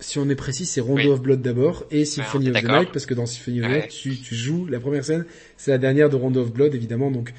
si 0.00 0.18
on 0.18 0.28
est 0.28 0.36
précis, 0.36 0.64
c'est 0.64 0.80
Rondo 0.80 1.12
of 1.12 1.20
Blood 1.20 1.42
d'abord 1.42 1.84
et 1.90 2.04
Symphony 2.04 2.50
of 2.50 2.62
the 2.62 2.68
Night 2.68 2.88
parce 2.92 3.06
que 3.06 3.14
dans 3.14 3.26
Symphony 3.26 3.60
of 3.62 3.66
the 3.66 3.74
Night, 3.74 3.88
tu, 3.88 4.16
tu, 4.16 4.34
joues 4.34 4.66
la 4.66 4.78
première 4.78 5.04
scène, 5.04 5.26
c'est 5.56 5.72
la 5.72 5.78
dernière 5.78 6.08
de 6.08 6.16
Rondo 6.16 6.40
of 6.40 6.52
Blood 6.52 6.74
évidemment. 6.74 7.10
Donc, 7.10 7.34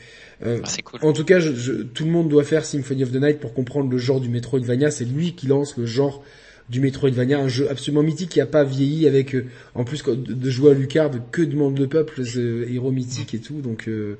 euh, 0.45 0.59
ah, 0.63 0.81
cool. 0.83 0.99
en 1.03 1.13
tout 1.13 1.23
cas, 1.23 1.39
je, 1.39 1.53
je, 1.53 1.73
tout 1.73 2.03
le 2.03 2.11
monde 2.11 2.27
doit 2.27 2.43
faire 2.43 2.65
Symphony 2.65 3.03
of 3.03 3.11
the 3.11 3.21
Night 3.21 3.39
pour 3.39 3.53
comprendre 3.53 3.89
le 3.89 3.97
genre 3.97 4.19
du 4.19 4.29
Metroidvania. 4.29 4.91
C'est 4.91 5.05
lui 5.05 5.35
qui 5.35 5.47
lance 5.47 5.77
le 5.77 5.85
genre 5.85 6.23
du 6.69 6.79
Metroidvania, 6.79 7.39
un 7.39 7.47
jeu 7.47 7.69
absolument 7.69 8.03
mythique 8.03 8.29
qui 8.29 8.41
a 8.41 8.45
pas 8.45 8.63
vieilli 8.63 9.07
avec 9.07 9.35
euh, 9.35 9.45
en 9.75 9.83
plus 9.83 10.03
de 10.03 10.49
jouer 10.49 10.71
à 10.71 10.73
Lucard 10.73 11.11
que 11.31 11.41
de 11.41 11.55
membres 11.55 11.77
de 11.77 11.85
peuple, 11.85 12.21
euh, 12.35 12.71
héros 12.71 12.91
mythiques 12.91 13.33
et 13.33 13.39
tout. 13.39 13.61
Donc 13.61 13.87
euh, 13.87 14.17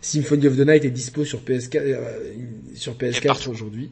Symphony 0.00 0.48
of 0.48 0.56
the 0.56 0.66
Night 0.66 0.84
est 0.84 0.90
dispo 0.90 1.24
sur 1.24 1.40
PS4 1.42 1.96
sur 2.74 2.94
PS4 2.94 3.48
aujourd'hui. 3.48 3.90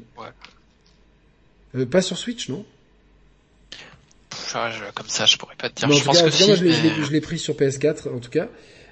Ouais. 1.74 1.86
pas 1.86 2.02
sur 2.02 2.18
Switch, 2.18 2.48
non? 2.48 2.64
Comme 4.94 5.08
ça, 5.08 5.26
je 5.26 5.36
pourrais 5.36 5.56
pas 5.56 5.70
te 5.70 5.86
dire. 5.86 5.92
je 5.92 6.05
pense 6.05 6.22
que 6.22 6.30
je 6.30 7.12
l'ai 7.12 7.20
pris 7.20 7.39
sur 7.39 7.55
PS4 7.55 8.08
en 8.14 8.18
tout 8.18 8.30
cas. 8.30 8.48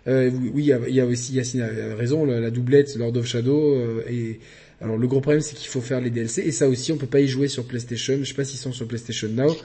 Euh, 0.07 0.31
oui, 0.55 0.71
il 0.89 0.95
y, 0.95 1.01
a, 1.01 1.07
aussi 1.07 1.35
Yacine 1.35 1.63
a 1.63 1.97
raison, 1.97 2.25
la, 2.25 2.51
doublette 2.51 2.97
Lord 2.97 3.17
of 3.17 3.27
Shadow 3.27 3.75
euh, 3.75 4.03
et 4.09 4.41
alors 4.81 4.97
le 4.97 5.07
gros 5.07 5.21
problème 5.21 5.41
c'est 5.43 5.57
qu'il 5.57 5.69
faut 5.69 5.81
faire 5.81 6.01
les 6.01 6.11
DLC 6.11 6.43
et 6.43 6.53
ça 6.53 6.69
aussi 6.69 6.93
on 6.93 6.97
peut 6.97 7.07
pas 7.07 7.21
y 7.21 7.29
jouer 7.29 7.49
sur 7.49 7.65
PlayStation. 7.65 8.19
Je 8.21 8.25
sais 8.25 8.35
pas 8.35 8.45
s'ils 8.45 8.59
sont 8.59 8.73
sur 8.73 8.87
PlayStation 8.87 9.29
Now. 9.29 9.57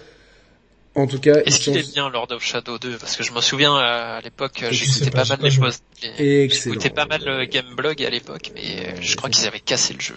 En 0.96 1.08
tout 1.08 1.20
cas, 1.20 1.42
est-ce 1.46 1.60
qu'il 1.60 1.76
est 1.76 1.92
bien 1.92 2.10
Lord 2.12 2.28
of 2.32 2.44
Shadow 2.44 2.78
2 2.78 2.98
Parce 2.98 3.16
que 3.16 3.24
je 3.24 3.32
me 3.32 3.42
souviens 3.42 3.76
à 3.76 4.22
l'époque, 4.22 4.64
j'écoutais 4.70 5.10
pas, 5.10 5.26
mal 5.26 5.40
les 5.42 5.58
posts, 5.58 5.84
j'écoutais 6.20 6.92
pas 6.92 7.08
mal 7.08 7.22
le 7.26 7.46
Gameblog 7.46 8.04
à 8.04 8.12
l'époque, 8.12 8.52
mais 8.54 9.02
je 9.02 9.16
crois 9.16 9.30
qu'ils 9.30 9.48
avaient 9.48 9.60
cassé 9.60 9.96
le 9.96 10.02
jeu. 10.02 10.14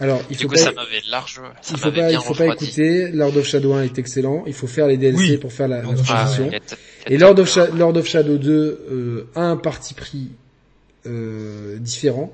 Alors, 0.00 0.20
il 0.28 0.36
faut 0.36 0.48
pas, 0.48 0.56
ça 0.56 0.72
m'avait 0.72 1.02
large, 1.08 1.40
il 1.70 1.76
faut 1.76 1.92
pas, 1.92 2.10
il 2.10 2.18
faut 2.18 2.34
pas 2.34 2.46
écouter. 2.46 3.08
Lord 3.12 3.36
of 3.36 3.46
Shadow 3.46 3.74
1 3.74 3.82
est 3.84 3.98
excellent. 3.98 4.42
Il 4.46 4.54
faut 4.54 4.66
faire 4.66 4.88
les 4.88 4.96
DLC 4.96 5.38
pour 5.38 5.52
faire 5.52 5.68
la, 5.68 5.76
la 5.76 5.82
transition. 5.82 6.50
et 7.06 7.16
Lord 7.16 7.38
of, 7.38 7.56
Lord 7.74 7.96
of 7.96 8.06
Shadow 8.06 8.36
2 8.36 8.50
euh, 8.52 9.30
a 9.36 9.42
un 9.42 9.56
parti 9.56 9.94
pris 9.94 10.30
euh, 11.06 11.78
différent. 11.78 12.32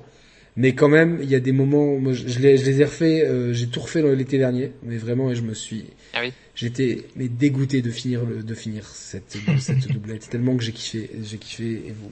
Mais 0.57 0.73
quand 0.75 0.89
même, 0.89 1.19
il 1.21 1.29
y 1.29 1.35
a 1.35 1.39
des 1.39 1.53
moments, 1.53 1.97
moi, 1.97 2.11
je, 2.13 2.39
les, 2.39 2.57
je 2.57 2.65
les 2.65 2.81
ai 2.81 2.85
refaits, 2.85 3.23
euh, 3.23 3.53
j'ai 3.53 3.67
tout 3.67 3.79
refait 3.79 4.01
l'été 4.15 4.37
dernier, 4.37 4.73
mais 4.83 4.97
vraiment, 4.97 5.31
et 5.31 5.35
je 5.35 5.43
me 5.43 5.53
suis, 5.53 5.85
ah 6.13 6.19
oui. 6.21 6.33
j'étais 6.55 7.05
mais 7.15 7.29
dégoûté 7.29 7.81
de 7.81 7.89
finir 7.89 8.25
le, 8.25 8.43
de 8.43 8.53
finir 8.53 8.85
cette, 8.85 9.37
cette 9.59 9.87
doublette, 9.87 10.29
tellement 10.29 10.57
que 10.57 10.63
j'ai 10.63 10.73
kiffé, 10.73 11.09
j'ai 11.23 11.37
kiffé, 11.37 11.71
et 11.87 11.93
vous. 11.97 12.11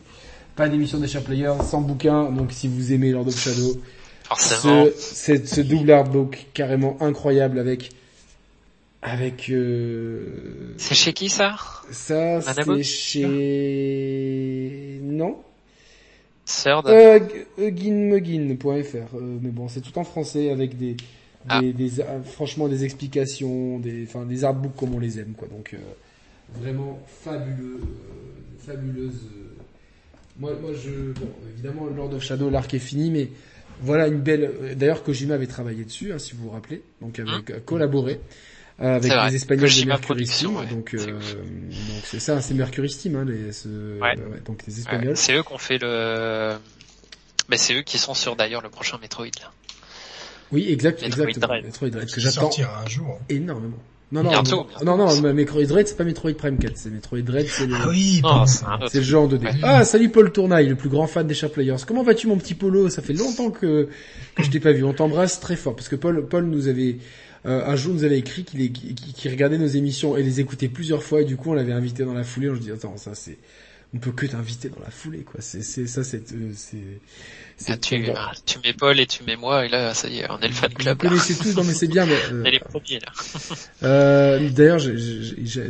Pas 0.55 0.69
d'émission 0.69 0.99
des 0.99 1.07
Share 1.07 1.23
Players, 1.23 1.63
sans 1.69 1.81
bouquin, 1.81 2.31
donc 2.31 2.51
si 2.53 2.69
vous 2.69 2.93
aimez 2.93 3.11
Lord 3.11 3.27
of 3.27 3.37
Shadow, 3.37 3.81
ce, 4.37 4.91
ce 5.45 5.61
double 5.61 5.91
artbook 5.91 6.47
carrément 6.53 6.97
incroyable 7.01 7.59
avec 7.59 7.89
avec 9.01 9.49
euh... 9.49 10.73
c'est 10.77 10.93
chez 10.93 11.13
qui 11.13 11.29
ça? 11.29 11.55
ça 11.89 12.41
c'est 12.41 12.83
chez 12.83 13.25
non? 15.01 15.37
Third. 16.49 16.87
Euh, 16.87 17.19
Eugin.fr 17.59 19.15
euh, 19.15 19.37
mais 19.41 19.49
bon 19.49 19.67
c'est 19.67 19.81
tout 19.81 19.97
en 19.99 20.03
français 20.03 20.49
avec 20.49 20.77
des 20.77 20.97
ah. 21.47 21.61
des, 21.61 21.73
des, 21.73 22.01
ah, 22.01 22.19
franchement 22.23 22.67
des 22.67 22.83
explications 22.83 23.79
des 23.79 24.03
enfin 24.03 24.25
des 24.25 24.43
artbooks 24.43 24.75
comme 24.75 24.95
on 24.95 24.99
les 24.99 25.19
aime 25.19 25.33
quoi 25.37 25.47
donc 25.47 25.73
euh, 25.73 25.77
vraiment 26.59 26.99
fabuleux 27.05 27.81
euh, 27.81 28.65
fabuleuse 28.65 29.29
moi 30.39 30.51
moi 30.59 30.71
je 30.73 31.11
bon 31.13 31.29
évidemment 31.53 31.85
Lord 31.85 32.13
of 32.15 32.23
Shadow 32.23 32.49
l'arc 32.49 32.73
est 32.73 32.79
fini 32.79 33.11
mais 33.11 33.29
voilà 33.81 34.07
une 34.07 34.19
belle. 34.19 34.75
D'ailleurs, 34.75 35.03
Kojima 35.03 35.35
avait 35.35 35.47
travaillé 35.47 35.85
dessus, 35.85 36.11
hein, 36.11 36.19
si 36.19 36.35
vous 36.35 36.43
vous 36.43 36.49
rappelez, 36.49 36.81
donc 37.01 37.17
avec 37.19 37.49
hein 37.49 37.59
collaboré 37.65 38.13
euh, 38.13 38.17
avec 38.79 39.11
les 39.11 39.35
Espagnols 39.35 39.69
de 39.69 39.85
Mercury 39.85 40.27
Steam. 40.27 40.53
Donc, 40.69 40.93
euh, 40.93 41.05
donc 41.05 41.21
c'est 42.03 42.19
ça, 42.19 42.41
c'est 42.41 42.53
Mercury 42.53 42.89
Steam, 42.89 43.15
hein, 43.15 43.25
les, 43.25 43.51
ce, 43.51 43.99
ouais. 43.99 44.15
donc 44.45 44.63
les 44.67 44.79
Espagnols. 44.79 45.17
c'est 45.17 45.33
eux 45.33 45.43
qui 45.43 45.53
ont 45.53 45.57
fait 45.57 45.77
le. 45.79 46.55
Mais 47.49 47.57
c'est 47.57 47.73
eux 47.73 47.81
qui 47.81 47.97
sont 47.97 48.13
sur 48.13 48.35
d'ailleurs 48.35 48.61
le 48.61 48.69
prochain 48.69 48.97
Metroid. 49.01 49.25
Là. 49.41 49.51
Oui, 50.51 50.67
exact, 50.69 51.01
Metroid 51.01 51.27
exactement. 51.27 51.61
Metroid 51.61 51.89
Dread 51.89 52.11
que 52.11 52.21
j'attends 52.21 52.49
un 52.83 52.89
jour. 52.89 53.19
énormément. 53.29 53.77
Non, 54.11 54.23
non, 54.23 54.31
non, 54.83 54.97
non, 54.97 55.33
Metroid 55.33 55.65
Dread, 55.65 55.87
c'est 55.87 55.95
pas 55.95 56.03
Metroid 56.03 56.33
Prime 56.33 56.57
4, 56.57 56.71
c'est 56.75 56.89
Metroid 56.89 57.21
Dread, 57.21 57.47
c'est 57.47 57.67
le... 57.67 57.75
Ah 57.75 57.89
oui, 57.89 58.21
c'est 58.87 58.97
le 58.97 59.03
jeu 59.03 59.19
en 59.19 59.27
2D. 59.27 59.59
Ah, 59.61 59.85
salut 59.85 60.09
Paul 60.09 60.31
Tournaille, 60.31 60.67
le 60.67 60.75
plus 60.75 60.89
grand 60.89 61.05
fan 61.05 61.27
des 61.27 61.35
Sharp 61.35 61.53
Players. 61.53 61.75
Comment 61.85 62.01
vas-tu 62.01 62.25
mon 62.25 62.37
petit 62.37 62.55
Polo? 62.55 62.89
Ça 62.89 63.03
fait 63.03 63.13
longtemps 63.13 63.51
que, 63.51 63.87
que 64.33 64.43
je 64.43 64.49
t'ai 64.49 64.59
pas 64.59 64.71
vu. 64.71 64.83
On 64.83 64.93
t'embrasse 64.93 65.39
très 65.39 65.55
fort, 65.55 65.75
parce 65.75 65.89
que 65.89 65.95
Paul, 65.95 66.27
Paul 66.27 66.45
nous 66.45 66.67
avait, 66.67 66.97
euh, 67.45 67.65
un 67.65 67.75
jour 67.75 67.93
nous 67.93 68.03
avait 68.03 68.19
écrit 68.19 68.43
qu'il 68.43 68.71
qu'il 68.71 69.31
regardait 69.31 69.57
nos 69.57 69.67
émissions 69.67 70.17
et 70.17 70.23
les 70.23 70.39
écoutait 70.39 70.67
plusieurs 70.67 71.03
fois, 71.03 71.21
et 71.21 71.25
du 71.25 71.37
coup 71.37 71.51
on 71.51 71.53
l'avait 71.53 71.73
invité 71.73 72.03
dans 72.03 72.13
la 72.13 72.23
foulée, 72.23 72.49
on 72.49 72.55
se 72.55 72.59
dit, 72.59 72.71
attends, 72.71 72.97
ça 72.97 73.15
c'est, 73.15 73.37
on 73.93 73.97
peut 73.97 74.11
que 74.11 74.25
t'inviter 74.27 74.69
dans 74.69 74.81
la 74.83 74.91
foulée, 74.91 75.23
quoi. 75.23 75.41
C'est, 75.41 75.63
c'est, 75.63 75.87
ça, 75.87 76.03
c'est, 76.03 76.31
euh, 76.33 76.51
c'est, 76.53 77.71
ah, 77.71 77.77
tu, 77.77 78.05
ah, 78.15 78.31
tu 78.45 78.59
mets 78.59 78.73
Paul 78.73 78.99
et 78.99 79.07
tu 79.07 79.23
mets 79.23 79.35
moi, 79.35 79.65
et 79.65 79.69
là, 79.69 79.93
ça 79.93 80.07
y 80.07 80.19
est, 80.19 80.29
on 80.29 80.39
est 80.39 80.47
le 80.47 80.53
fan 80.53 80.71
club. 80.73 81.01
Vous 81.01 81.09
connaissez 81.09 81.35
tous, 81.35 81.55
non 81.55 81.63
mais 81.63 81.73
c'est 81.73 81.87
bien, 81.87 82.05
mais, 82.05 82.17
euh, 82.31 82.43
les 82.51 82.59
premiers, 82.59 82.99
là. 82.99 83.11
euh, 83.83 84.49
d'ailleurs, 84.49 84.79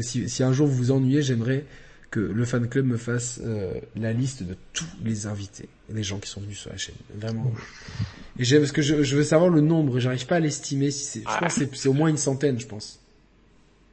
si, 0.01 0.29
si 0.29 0.43
un 0.43 0.51
jour 0.51 0.67
vous 0.67 0.75
vous 0.75 0.91
ennuyez, 0.91 1.21
j'aimerais 1.21 1.63
que 2.11 2.19
le 2.19 2.45
fan 2.45 2.67
club 2.67 2.85
me 2.85 2.97
fasse 2.97 3.39
euh, 3.43 3.73
la 3.95 4.13
liste 4.13 4.43
de 4.43 4.55
tous 4.73 4.85
les 5.03 5.27
invités, 5.27 5.69
les 5.93 6.03
gens 6.03 6.17
qui 6.17 6.29
sont 6.29 6.41
venus 6.41 6.59
sur 6.59 6.71
la 6.71 6.77
chaîne. 6.77 6.95
Vraiment. 7.15 7.51
Et 8.39 8.45
j'aime, 8.45 8.61
parce 8.61 8.71
que 8.71 8.81
je, 8.81 9.03
je 9.03 9.15
veux 9.15 9.23
savoir 9.23 9.49
le 9.49 9.61
nombre, 9.61 9.99
j'arrive 9.99 10.25
pas 10.25 10.37
à 10.37 10.39
l'estimer 10.39 10.91
si 10.91 11.03
c'est, 11.03 11.19
je 11.19 11.39
pense 11.39 11.55
que 11.55 11.75
c'est 11.75 11.89
au 11.89 11.93
moins 11.93 12.09
une 12.09 12.17
centaine, 12.17 12.59
je 12.59 12.67
pense 12.67 12.99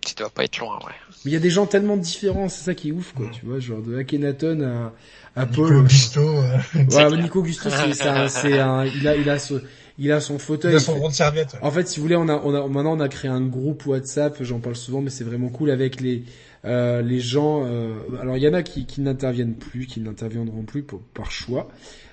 tu 0.06 0.14
dois 0.14 0.30
pas 0.30 0.44
être 0.44 0.58
loin, 0.58 0.76
ouais. 0.86 0.92
Mais 1.24 1.32
il 1.32 1.34
y 1.34 1.36
a 1.36 1.40
des 1.40 1.50
gens 1.50 1.66
tellement 1.66 1.96
différents, 1.96 2.48
c'est 2.48 2.62
ça 2.62 2.74
qui 2.74 2.90
est 2.90 2.92
ouf, 2.92 3.12
quoi, 3.12 3.26
tu 3.32 3.44
vois, 3.44 3.58
genre 3.58 3.82
de 3.82 3.96
Akhenaton 3.98 4.62
à, 4.62 4.92
à 5.34 5.46
Paul. 5.46 5.72
Nico 5.72 5.82
Gusto. 5.82 6.20
Euh... 6.20 6.58
Ouais, 6.76 7.16
Nico 7.22 7.42
Gusto, 7.42 7.68
c'est, 7.70 8.06
un, 8.06 8.28
c'est 8.28 8.58
un, 8.58 8.84
il 8.84 9.08
a, 9.08 9.16
il 9.16 9.28
a 9.28 9.38
ce, 9.38 9.54
il 9.98 10.12
a 10.12 10.20
son 10.20 10.38
fauteuil. 10.38 10.74
Il 10.74 10.76
a 10.76 10.80
son 10.80 10.94
rond 10.94 11.08
de 11.08 11.14
serviette. 11.14 11.56
En 11.60 11.72
fait, 11.72 11.88
si 11.88 11.96
vous 11.96 12.04
voulez, 12.04 12.16
on 12.16 12.28
a, 12.28 12.34
on 12.36 12.54
a, 12.54 12.68
maintenant 12.68 12.96
on 12.96 13.00
a 13.00 13.08
créé 13.08 13.30
un 13.30 13.44
groupe 13.44 13.84
WhatsApp, 13.86 14.42
j'en 14.42 14.60
parle 14.60 14.76
souvent, 14.76 15.00
mais 15.00 15.10
c'est 15.10 15.24
vraiment 15.24 15.48
cool 15.48 15.70
avec 15.70 16.00
les, 16.00 16.22
euh, 16.66 17.02
les 17.02 17.20
gens. 17.20 17.64
Euh, 17.64 17.94
alors 18.20 18.36
il 18.36 18.42
y 18.42 18.48
en 18.48 18.54
a 18.54 18.62
qui, 18.62 18.86
qui 18.86 19.00
n'interviennent 19.00 19.54
plus, 19.54 19.86
qui 19.86 20.00
n'interviendront 20.00 20.64
plus 20.64 20.82
pour, 20.82 21.00
par 21.00 21.30
choix. 21.30 21.68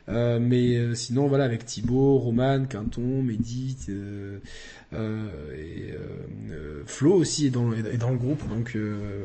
Euh, 0.09 0.37
mais 0.41 0.75
euh, 0.75 0.95
sinon 0.95 1.27
voilà 1.27 1.45
avec 1.45 1.65
Thibaut, 1.65 2.17
Roman, 2.17 2.65
Quinton, 2.65 3.23
Mehdi, 3.23 3.77
euh, 3.87 4.39
euh, 4.93 5.29
et 5.55 5.93
Flo 6.85 7.13
aussi 7.13 7.47
est 7.47 7.49
dans, 7.49 7.71
est 7.73 7.97
dans 7.97 8.11
le 8.11 8.17
groupe, 8.17 8.47
donc 8.49 8.77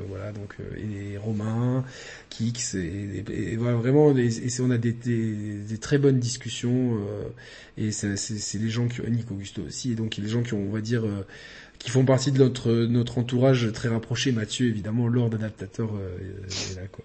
voilà, 0.08 0.30
donc 0.32 0.56
et 0.76 1.18
Romain, 1.18 1.84
Kix, 2.30 2.76
et, 2.76 3.24
et, 3.28 3.56
voilà 3.56 3.76
vraiment, 3.76 4.16
et, 4.16 4.30
on 4.60 4.70
a 4.70 4.78
des, 4.78 4.92
des, 4.92 5.58
des, 5.58 5.78
très 5.78 5.98
bonnes 5.98 6.20
discussions, 6.20 6.96
et 7.76 7.90
c'est 7.90 8.58
les 8.58 8.70
gens 8.70 8.86
qui, 8.86 9.02
Nick 9.10 9.30
Augusto 9.32 9.62
aussi, 9.66 9.92
et 9.92 9.94
donc 9.96 10.16
les 10.16 10.28
gens 10.28 10.42
qui 10.42 10.54
ont, 10.54 10.62
on 10.62 10.70
va 10.70 10.80
dire, 10.80 11.04
qui 11.78 11.90
font 11.90 12.04
partie 12.04 12.32
de 12.32 12.38
notre 12.38 12.72
notre 12.72 13.18
entourage 13.18 13.70
très 13.72 13.88
rapproché. 13.88 14.32
Mathieu, 14.32 14.66
évidemment, 14.66 15.08
Lord 15.08 15.30
Adaptateur 15.34 15.90
est 16.50 16.76
là 16.76 16.82
quoi. 16.90 17.04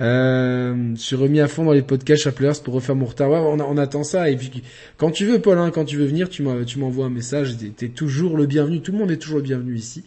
Euh, 0.00 0.94
je 0.94 1.00
suis 1.00 1.16
remis 1.16 1.40
à 1.40 1.48
fond 1.48 1.64
dans 1.64 1.72
les 1.72 1.82
podcasts 1.82 2.22
Chaplers 2.22 2.62
pour 2.62 2.74
refaire 2.74 2.94
mon 2.94 3.06
retard. 3.06 3.30
Ouais, 3.30 3.38
on, 3.38 3.58
on, 3.60 3.76
attend 3.76 4.04
ça. 4.04 4.30
Et 4.30 4.36
puis, 4.36 4.62
quand 4.96 5.10
tu 5.10 5.26
veux, 5.26 5.40
Paul, 5.40 5.58
hein, 5.58 5.72
quand 5.72 5.84
tu 5.84 5.96
veux 5.96 6.06
venir, 6.06 6.28
tu 6.28 6.42
m'envoies 6.42 7.06
un 7.06 7.10
message. 7.10 7.56
T'es 7.76 7.86
es 7.86 7.88
toujours 7.88 8.36
le 8.36 8.46
bienvenu. 8.46 8.80
Tout 8.80 8.92
le 8.92 8.98
monde 8.98 9.10
est 9.10 9.16
toujours 9.16 9.38
le 9.38 9.42
bienvenu 9.42 9.74
ici. 9.74 10.04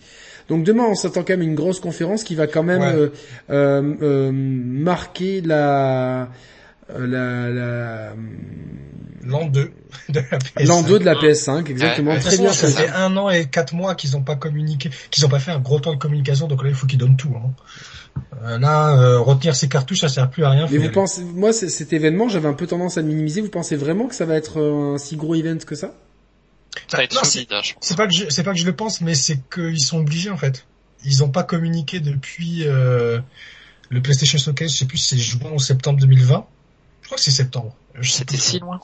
Donc 0.52 0.64
demain, 0.64 0.84
on 0.84 0.96
s'attend 0.96 1.22
quand 1.22 1.34
même 1.38 1.42
une 1.44 1.56
grosse 1.56 1.80
conférence 1.80 2.24
qui 2.24 2.36
va 2.36 2.48
quand 2.48 2.64
même 2.64 2.82
euh, 2.82 3.08
euh, 3.50 3.94
euh, 4.02 4.32
marquer 4.34 5.42
la 5.42 6.30
la, 6.98 7.50
la 7.50 8.14
l'an 9.24 9.46
2 9.48 9.72
de 10.10 10.20
la 10.20 10.38
PS5. 10.38 10.68
L'an 10.68 10.82
2 10.84 11.00
de 11.00 11.06
la 11.06 11.16
PS5, 11.16 11.70
exactement. 11.70 12.18
Très 12.20 12.38
bien. 12.38 12.54
Ça 12.54 12.68
fait 12.68 12.90
un 12.90 13.16
an 13.18 13.30
et 13.30 13.46
quatre 13.46 13.74
mois 13.74 13.96
qu'ils 13.96 14.12
n'ont 14.12 14.24
pas 14.24 14.36
communiqué, 14.36 14.90
qu'ils 15.10 15.24
n'ont 15.24 15.30
pas 15.30 15.40
fait 15.40 15.52
un 15.52 15.60
gros 15.60 15.80
temps 15.80 15.94
de 15.94 16.00
communication, 16.00 16.48
donc 16.48 16.64
là 16.64 16.70
il 16.70 16.76
faut 16.76 16.88
qu'ils 16.88 17.00
donnent 17.00 17.18
tout. 17.18 17.34
Hein. 17.36 17.52
Euh, 18.44 18.58
là, 18.58 18.98
euh, 18.98 19.20
retenir 19.20 19.56
ses 19.56 19.70
cartouches, 19.70 20.00
ça 20.00 20.10
sert 20.10 20.30
plus 20.30 20.44
à 20.44 20.50
rien. 20.50 20.68
Mais 20.70 20.78
vous 20.78 20.92
pensez, 20.92 21.24
moi, 21.24 21.54
cet 21.54 21.94
événement, 21.94 22.30
j'avais 22.30 22.48
un 22.48 22.54
peu 22.54 22.68
tendance 22.68 22.98
à 22.98 23.02
le 23.02 23.08
minimiser. 23.08 23.42
Vous 23.42 23.50
pensez 23.50 23.76
vraiment 23.76 24.08
que 24.08 24.16
ça 24.16 24.26
va 24.26 24.36
être 24.36 24.60
euh, 24.60 24.96
un 24.96 24.98
si 24.98 25.16
gros 25.16 25.36
event 25.36 25.58
que 25.58 25.76
ça? 25.76 25.94
Ça 26.88 26.98
va 26.98 27.04
être 27.04 27.18
hein, 27.18 27.62
C'est 27.82 27.98
pas 27.98 28.08
que 28.08 28.14
je, 28.14 28.26
c'est 28.30 28.44
pas 28.44 28.54
que 28.54 28.60
je 28.60 28.66
le 28.66 28.76
pense, 28.76 29.02
mais 29.02 29.16
c'est 29.16 29.40
qu'ils 29.54 29.82
sont 29.82 30.00
obligés 30.00 30.30
en 30.30 30.38
fait. 30.38 30.66
Ils 31.04 31.20
n'ont 31.20 31.30
pas 31.30 31.44
communiqué 31.44 32.00
depuis 32.00 32.64
euh, 32.66 33.20
le 33.90 34.02
PlayStation 34.02 34.38
Showcase. 34.38 34.72
Je 34.72 34.78
sais 34.78 34.86
plus 34.86 34.98
si 34.98 35.16
c'est 35.16 35.22
juin 35.22 35.52
ou 35.54 35.60
septembre 35.60 36.00
2020. 36.00 36.46
Je 37.12 37.16
crois 37.16 37.18
que 37.18 37.24
c'est 37.24 37.32
septembre. 37.32 37.76
C'était 38.02 38.38
si 38.38 38.60
loin. 38.60 38.80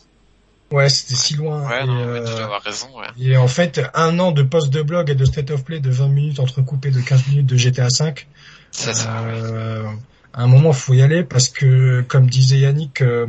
Ouais, 0.70 0.90
c'était 0.90 1.16
si 1.16 1.36
loin. 1.36 1.66
Ouais, 1.66 1.84
et, 1.84 1.88
non, 1.88 1.98
euh, 1.98 2.26
tu 2.26 2.32
dois 2.32 2.44
avoir 2.44 2.62
raison, 2.62 2.88
ouais. 2.98 3.08
Et 3.18 3.38
en 3.38 3.48
fait, 3.48 3.80
un 3.94 4.20
an 4.20 4.34
de 4.34 4.44
post 4.44 4.70
de 4.70 4.82
blog 4.82 5.10
et 5.10 5.16
de 5.16 5.24
state 5.24 5.50
of 5.50 5.64
play 5.64 5.80
de 5.80 5.90
20 5.90 6.10
minutes 6.10 6.40
entrecoupé 6.42 6.92
de 6.92 7.00
15 7.00 7.28
minutes 7.28 7.46
de 7.46 7.56
GTA 7.56 7.90
5 7.90 8.28
c'est 8.72 8.94
ça. 8.94 9.22
Euh, 9.22 9.86
à 10.34 10.44
un 10.44 10.48
moment, 10.48 10.74
faut 10.74 10.94
y 10.94 11.02
aller 11.02 11.24
parce 11.24 11.48
que, 11.48 12.02
comme 12.02 12.30
disait 12.30 12.60
Yannick, 12.60 13.02
euh, 13.02 13.28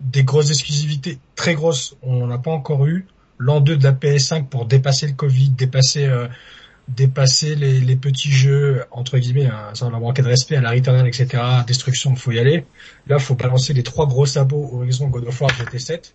des 0.00 0.22
grosses 0.22 0.50
exclusivités 0.50 1.18
très 1.34 1.54
grosses, 1.54 1.96
on 2.02 2.26
n'a 2.26 2.36
pas 2.36 2.50
encore 2.50 2.86
eu. 2.86 3.06
L'an 3.38 3.60
2 3.60 3.78
de 3.78 3.84
la 3.84 3.92
PS5 3.92 4.48
pour 4.48 4.66
dépasser 4.66 5.06
le 5.06 5.14
Covid, 5.14 5.48
dépasser 5.48 6.04
euh, 6.04 6.28
dépasser 6.88 7.56
les, 7.56 7.80
les, 7.80 7.96
petits 7.96 8.30
jeux 8.30 8.84
entre 8.90 9.18
guillemets, 9.18 9.46
hein, 9.46 9.70
sans 9.74 9.90
leur 9.90 10.00
manquer 10.00 10.22
de 10.22 10.28
respect 10.28 10.56
à 10.56 10.60
la 10.60 10.70
Returnal, 10.70 11.06
etc. 11.06 11.42
Destruction, 11.66 12.14
faut 12.14 12.32
y 12.32 12.38
aller. 12.38 12.64
Là, 13.08 13.18
faut 13.18 13.34
balancer 13.34 13.72
les 13.72 13.82
trois 13.82 14.06
gros 14.06 14.26
sabots 14.26 14.70
Horizon, 14.72 15.08
God 15.08 15.26
of 15.26 15.40
War, 15.40 15.50
GT7. 15.50 16.12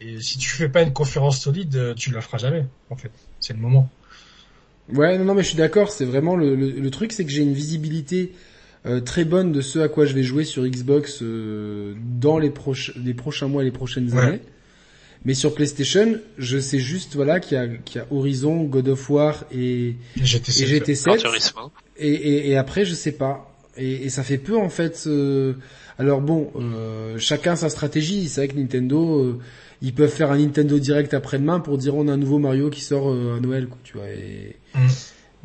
Et 0.00 0.20
si 0.20 0.38
tu 0.38 0.48
fais 0.48 0.68
pas 0.68 0.82
une 0.82 0.92
conférence 0.92 1.40
solide, 1.40 1.94
tu 1.96 2.10
la 2.10 2.20
feras 2.20 2.38
jamais. 2.38 2.66
En 2.90 2.96
fait, 2.96 3.10
c'est 3.40 3.54
le 3.54 3.60
moment. 3.60 3.88
Ouais, 4.92 5.16
non, 5.16 5.24
non, 5.24 5.34
mais 5.34 5.42
je 5.42 5.48
suis 5.48 5.56
d'accord. 5.56 5.90
C'est 5.90 6.04
vraiment 6.04 6.36
le, 6.36 6.54
le, 6.54 6.90
truc, 6.90 7.12
c'est 7.12 7.24
que 7.24 7.30
j'ai 7.30 7.42
une 7.42 7.54
visibilité 7.54 8.32
euh, 8.84 9.00
très 9.00 9.24
bonne 9.24 9.52
de 9.52 9.60
ce 9.60 9.78
à 9.78 9.88
quoi 9.88 10.06
je 10.06 10.14
vais 10.14 10.24
jouer 10.24 10.44
sur 10.44 10.66
Xbox 10.66 11.22
euh, 11.22 11.94
dans 12.20 12.38
les, 12.38 12.50
proches, 12.50 12.92
les 12.96 13.14
prochains 13.14 13.48
mois, 13.48 13.62
les 13.62 13.70
prochaines 13.70 14.16
années. 14.18 14.40
Mais 15.24 15.34
sur 15.34 15.54
PlayStation, 15.54 16.18
je 16.38 16.58
sais 16.58 16.78
juste 16.78 17.14
voilà 17.14 17.38
qu'il 17.38 17.56
y 17.56 17.60
a, 17.60 17.68
qu'il 17.68 18.00
y 18.00 18.04
a 18.04 18.06
Horizon, 18.10 18.64
God 18.64 18.88
of 18.88 19.08
War 19.08 19.44
et, 19.52 19.94
GT7. 20.18 20.62
Et, 20.62 20.80
GT7. 20.80 21.70
Et, 21.96 22.08
et, 22.08 22.50
et, 22.50 22.56
après, 22.56 22.84
je 22.84 22.94
sais 22.94 23.12
pas. 23.12 23.54
et, 23.76 24.04
et, 24.04 24.08
ça 24.08 24.24
fait 24.24 24.38
peu 24.38 24.56
en 24.56 24.68
fait. 24.68 25.08
alors 25.98 26.20
bon, 26.20 26.50
chacun 27.18 27.54
sa 27.54 27.68
stratégie. 27.68 28.28
C'est 28.28 28.46
vrai 28.46 28.48
que 28.48 28.58
Nintendo, 28.58 29.38
ils 29.80 29.94
peuvent 29.94 30.10
faire 30.10 30.32
un 30.32 30.38
Nintendo 30.38 30.78
Direct 30.78 31.14
après-demain 31.14 31.60
pour 31.60 31.78
dire 31.78 31.94
on 31.94 32.08
a 32.08 32.12
un 32.12 32.16
nouveau 32.16 32.38
Mario 32.38 32.68
qui 32.70 32.80
sort 32.80 33.12
à 33.12 33.40
Noël, 33.40 33.68
quoi, 33.68 33.78
tu 33.84 33.96
vois. 33.96 34.08
Et... 34.08 34.56
Mm. 34.74 34.88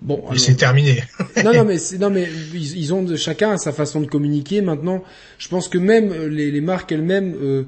Bon, 0.01 0.23
c'est 0.35 0.55
terminé. 0.55 1.03
non, 1.43 1.53
non, 1.53 1.65
mais 1.65 1.77
non, 1.99 2.09
mais 2.09 2.27
ils, 2.53 2.93
ont 2.93 3.01
de 3.01 3.15
chacun 3.15 3.57
sa 3.57 3.71
façon 3.71 3.99
de 4.01 4.05
communiquer. 4.05 4.61
Maintenant, 4.61 5.03
je 5.39 5.47
pense 5.47 5.67
que 5.67 5.77
même 5.77 6.13
les, 6.27 6.51
les 6.51 6.61
marques 6.61 6.91
elles-mêmes 6.91 7.33
euh, 7.33 7.37
euh, 7.47 7.63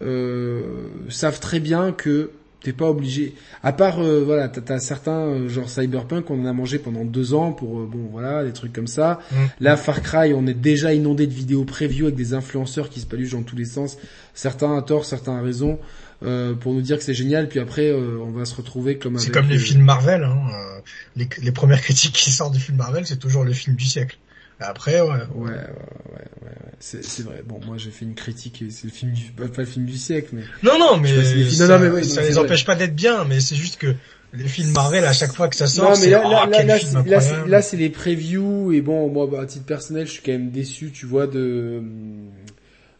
savent 0.00 1.40
très 1.40 1.60
bien 1.60 1.92
que 1.92 2.30
t'es 2.62 2.72
pas 2.72 2.90
obligé. 2.90 3.34
À 3.62 3.72
part, 3.72 4.00
euh, 4.00 4.22
voilà, 4.24 4.48
t'as 4.48 4.74
as 4.74 4.80
certains 4.80 5.20
euh, 5.20 5.48
genre 5.48 5.68
Cyberpunk, 5.68 6.30
on 6.30 6.42
en 6.42 6.46
a 6.46 6.52
mangé 6.52 6.78
pendant 6.78 7.04
deux 7.04 7.34
ans 7.34 7.52
pour 7.52 7.78
euh, 7.78 7.88
bon, 7.90 8.08
voilà, 8.10 8.44
des 8.44 8.52
trucs 8.52 8.72
comme 8.72 8.86
ça. 8.86 9.20
Mm. 9.30 9.36
Là, 9.60 9.76
Far 9.76 10.02
Cry, 10.02 10.34
on 10.34 10.46
est 10.46 10.54
déjà 10.54 10.92
inondé 10.92 11.26
de 11.26 11.32
vidéos 11.32 11.64
preview 11.64 12.06
avec 12.06 12.16
des 12.16 12.34
influenceurs 12.34 12.88
qui 12.88 13.00
se 13.00 13.06
paluchent 13.06 13.32
dans 13.32 13.42
tous 13.42 13.56
les 13.56 13.64
sens. 13.64 13.96
Certains 14.34 14.76
à 14.76 14.82
tort, 14.82 15.04
certains 15.04 15.36
à 15.36 15.42
raison. 15.42 15.78
Euh, 16.24 16.54
pour 16.54 16.74
nous 16.74 16.80
dire 16.80 16.98
que 16.98 17.04
c'est 17.04 17.14
génial, 17.14 17.48
puis 17.48 17.60
après 17.60 17.86
euh, 17.86 18.18
on 18.20 18.32
va 18.32 18.44
se 18.44 18.56
retrouver 18.56 18.98
comme. 18.98 19.18
C'est 19.18 19.30
comme 19.30 19.48
les 19.48 19.58
films 19.58 19.84
Marvel. 19.84 20.24
Hein, 20.24 20.36
euh, 20.52 20.80
les, 21.14 21.28
les, 21.40 21.52
premières 21.52 21.80
critiques 21.82 22.14
qui 22.14 22.32
sortent 22.32 22.54
du 22.54 22.58
film 22.58 22.76
Marvel, 22.76 23.06
c'est 23.06 23.18
toujours 23.18 23.44
le 23.44 23.52
film 23.52 23.76
du 23.76 23.84
siècle. 23.84 24.18
Après, 24.60 25.00
ouais. 25.00 25.08
Ouais, 25.08 25.18
ouais, 25.36 25.50
ouais, 25.52 26.26
ouais, 26.42 26.76
c'est 26.80 27.22
vrai. 27.22 27.42
Bon, 27.46 27.60
moi 27.66 27.76
j'ai 27.76 27.90
fait 27.90 28.04
une 28.04 28.14
critique, 28.14 28.64
c'est 28.70 28.84
le 28.84 28.90
film 28.90 29.12
du, 29.12 29.30
pas, 29.32 29.44
le 29.56 29.64
film 29.64 29.86
du 29.86 29.96
siècle, 29.96 30.30
mais. 30.32 30.42
Non, 30.62 30.78
non, 30.78 30.96
mais, 30.98 31.08
ça, 31.50 31.66
non, 31.68 31.78
mais 31.78 32.02
ça 32.02 32.22
les 32.22 32.38
empêche 32.38 32.64
pas 32.64 32.74
d'être 32.74 32.94
bien, 32.94 33.24
mais 33.24 33.40
c'est 33.40 33.56
juste 33.56 33.78
que 33.78 33.94
les 34.34 34.48
films 34.48 34.72
Marvel 34.72 35.04
à 35.04 35.12
chaque 35.12 35.32
fois 35.32 35.48
que 35.48 35.56
ça 35.56 35.66
sort, 35.66 35.96
c'est 35.96 36.10
là, 36.10 36.22
là, 36.22 36.46
là, 36.46 36.78
là, 37.06 37.46
là 37.46 37.62
c'est 37.62 37.76
les 37.76 37.88
previews 37.88 38.72
et 38.72 38.80
bon, 38.80 39.08
moi 39.08 39.26
bah, 39.26 39.42
à 39.42 39.46
titre 39.46 39.64
personnel, 39.64 40.06
je 40.06 40.12
suis 40.12 40.22
quand 40.22 40.32
même 40.32 40.50
déçu, 40.50 40.90
tu 40.92 41.06
vois, 41.06 41.26
de 41.26 41.82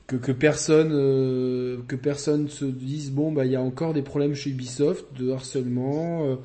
que, 0.06 0.16
que 0.16 0.32
personne 0.32 0.90
euh, 0.92 1.78
que 1.86 1.96
personne 1.96 2.48
se 2.48 2.64
dise 2.64 3.12
bon 3.12 3.30
bah 3.30 3.44
il 3.44 3.52
y 3.52 3.56
a 3.56 3.60
encore 3.60 3.92
des 3.92 4.02
problèmes 4.02 4.34
chez 4.34 4.50
Ubisoft 4.50 5.04
de 5.18 5.30
harcèlement 5.30 6.26
euh, 6.26 6.36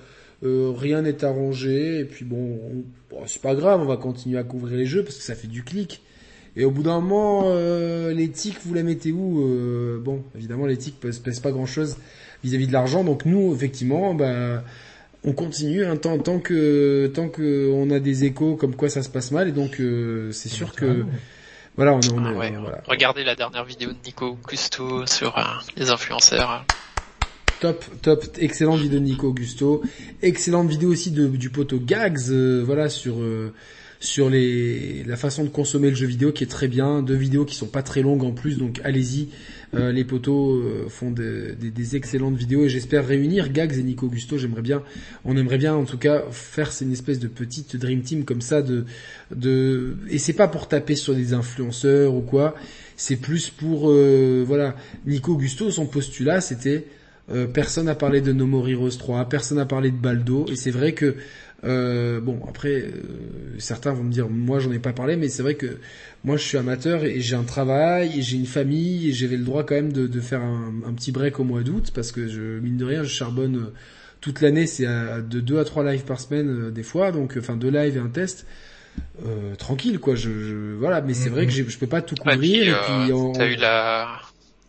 euh 0.43 0.73
rien 0.75 1.01
n'est 1.01 1.23
arrangé 1.23 1.99
et 1.99 2.05
puis 2.05 2.25
bon, 2.25 2.59
c'est 3.25 3.41
pas 3.41 3.55
grave 3.55 3.81
on 3.81 3.85
va 3.85 3.97
continuer 3.97 4.37
à 4.37 4.43
couvrir 4.43 4.77
les 4.77 4.85
jeux 4.85 5.03
parce 5.03 5.17
que 5.17 5.23
ça 5.23 5.35
fait 5.35 5.47
du 5.47 5.63
clic 5.63 6.01
et 6.55 6.65
au 6.65 6.71
bout 6.71 6.83
d'un 6.83 6.99
moment 6.99 7.43
euh, 7.45 8.13
l'éthique 8.13 8.57
vous 8.65 8.73
la 8.73 8.83
mettez 8.83 9.11
où 9.11 9.99
bon 10.03 10.23
évidemment 10.35 10.65
l'éthique 10.65 10.99
pèse, 10.99 11.19
pèse 11.19 11.39
pas 11.39 11.51
grand 11.51 11.65
chose 11.65 11.97
vis-à-vis 12.43 12.67
de 12.67 12.73
l'argent 12.73 13.03
donc 13.03 13.25
nous 13.25 13.53
effectivement 13.53 14.13
bah 14.13 14.63
on 15.23 15.31
continue 15.31 15.85
hein, 15.85 15.95
tant, 15.95 16.17
tant 16.19 16.39
que 16.39 17.07
tant 17.13 17.29
que 17.29 17.71
on 17.73 17.89
a 17.89 17.99
des 17.99 18.25
échos 18.25 18.55
comme 18.55 18.75
quoi 18.75 18.89
ça 18.89 19.01
se 19.03 19.09
passe 19.09 19.31
mal 19.31 19.47
et 19.47 19.53
donc 19.53 19.81
c'est 20.31 20.49
sûr 20.49 20.73
que 20.75 21.05
voilà, 21.75 21.93
on, 21.93 21.99
on, 22.13 22.25
ah 22.25 22.31
voilà. 22.33 22.81
Regardez 22.87 23.23
la 23.23 23.35
dernière 23.35 23.65
vidéo 23.65 23.89
de 23.89 23.97
Nico 24.05 24.27
Augusto 24.27 25.07
sur 25.07 25.37
euh, 25.37 25.41
les 25.75 25.89
influenceurs. 25.89 26.63
Top, 27.63 27.85
top, 28.01 28.25
excellente 28.39 28.81
vidéo 28.81 28.99
de 28.99 29.05
Nico 29.05 29.27
Augusto, 29.29 29.83
excellente 30.21 30.67
vidéo 30.67 30.89
aussi 30.89 31.11
du 31.11 31.49
poteau 31.49 31.79
Gags, 31.79 32.29
euh, 32.29 32.61
voilà 32.61 32.89
sur 32.89 33.21
euh, 33.21 33.53
sur 34.01 34.29
les 34.29 35.05
la 35.05 35.15
façon 35.15 35.45
de 35.45 35.47
consommer 35.47 35.89
le 35.89 35.95
jeu 35.95 36.05
vidéo 36.05 36.33
qui 36.33 36.43
est 36.43 36.47
très 36.47 36.67
bien, 36.67 37.01
deux 37.01 37.15
vidéos 37.15 37.45
qui 37.45 37.55
sont 37.55 37.67
pas 37.67 37.81
très 37.81 38.01
longues 38.01 38.25
en 38.25 38.33
plus, 38.33 38.57
donc 38.57 38.81
allez-y, 38.83 39.29
euh, 39.75 39.93
les 39.93 40.03
potos 40.03 40.57
euh, 40.57 40.89
font 40.89 41.09
des 41.09 41.95
excellentes 41.95 42.35
vidéos 42.35 42.65
et 42.65 42.69
j'espère 42.69 43.07
réunir 43.07 43.49
Gags 43.49 43.77
et 43.77 43.83
Nico 43.83 44.09
Gusto. 44.09 44.37
J'aimerais 44.37 44.61
bien, 44.61 44.83
on 45.23 45.37
aimerait 45.37 45.57
bien 45.57 45.73
en 45.73 45.85
tout 45.85 45.97
cas 45.97 46.23
faire 46.31 46.69
une 46.81 46.91
espèce 46.91 47.19
de 47.19 47.29
petite 47.29 47.77
dream 47.77 48.01
team 48.01 48.25
comme 48.25 48.41
ça 48.41 48.61
de 48.61 48.83
de 49.33 49.95
et 50.09 50.17
c'est 50.17 50.33
pas 50.33 50.49
pour 50.49 50.67
taper 50.67 50.95
sur 50.95 51.15
des 51.15 51.31
influenceurs 51.31 52.13
ou 52.13 52.23
quoi. 52.23 52.55
C'est 52.97 53.15
plus 53.15 53.49
pour 53.49 53.89
voilà 53.89 54.75
Nico 55.05 55.37
Gusto 55.37 55.71
son 55.71 55.85
postulat 55.85 56.41
c'était 56.41 56.87
personne 57.53 57.85
n'a 57.85 57.95
parlé 57.95 58.21
de 58.21 58.33
No 58.33 58.45
More 58.45 58.67
Heroes 58.67 58.97
3, 58.97 59.29
personne 59.29 59.57
n'a 59.57 59.65
parlé 59.65 59.91
de 59.91 59.97
Baldo 59.97 60.45
et 60.49 60.55
c'est 60.55 60.71
vrai 60.71 60.93
que 60.93 61.15
euh, 61.65 62.19
bon, 62.19 62.39
après, 62.47 62.81
euh, 62.81 62.91
certains 63.57 63.93
vont 63.93 64.03
me 64.03 64.11
dire, 64.11 64.29
moi 64.29 64.59
j'en 64.59 64.71
ai 64.71 64.79
pas 64.79 64.91
parlé, 64.91 65.15
mais 65.15 65.29
c'est 65.29 65.43
vrai 65.43 65.55
que 65.55 65.77
moi 66.23 66.35
je 66.35 66.43
suis 66.43 66.57
amateur 66.57 67.03
et 67.05 67.21
j'ai 67.21 67.35
un 67.35 67.43
travail, 67.43 68.19
et 68.19 68.21
j'ai 68.21 68.37
une 68.37 68.45
famille, 68.45 69.09
et 69.09 69.13
j'avais 69.13 69.37
le 69.37 69.45
droit 69.45 69.63
quand 69.63 69.75
même 69.75 69.93
de, 69.93 70.07
de 70.07 70.19
faire 70.19 70.41
un, 70.41 70.73
un, 70.85 70.93
petit 70.93 71.11
break 71.11 71.39
au 71.39 71.43
mois 71.43 71.61
d'août, 71.61 71.91
parce 71.93 72.11
que 72.11 72.27
je, 72.27 72.59
mine 72.59 72.77
de 72.77 72.85
rien, 72.85 73.03
je 73.03 73.09
charbonne 73.09 73.55
euh, 73.55 73.73
toute 74.19 74.41
l'année, 74.41 74.67
c'est 74.67 74.85
de 74.85 75.39
2 75.41 75.59
à 75.59 75.65
3 75.65 75.83
lives 75.91 76.05
par 76.05 76.19
semaine 76.19 76.71
des 76.71 76.83
fois, 76.83 77.11
donc 77.11 77.35
enfin 77.37 77.57
deux 77.57 77.69
lives 77.69 77.97
et 77.97 77.99
un 77.99 78.07
test. 78.07 78.45
Euh, 79.25 79.55
tranquille 79.55 79.99
quoi 79.99 80.13
je, 80.13 80.29
je 80.29 80.75
voilà 80.75 81.01
mais 81.01 81.15
c'est 81.15 81.29
vrai 81.29 81.47
que 81.47 81.51
je 81.51 81.77
peux 81.79 81.87
pas 81.87 82.03
tout 82.03 82.13
couvrir 82.13 82.67
et 82.67 82.79
puis, 83.07 83.33
t'as 83.33 83.47
eu 83.47 83.55
la 83.55 84.21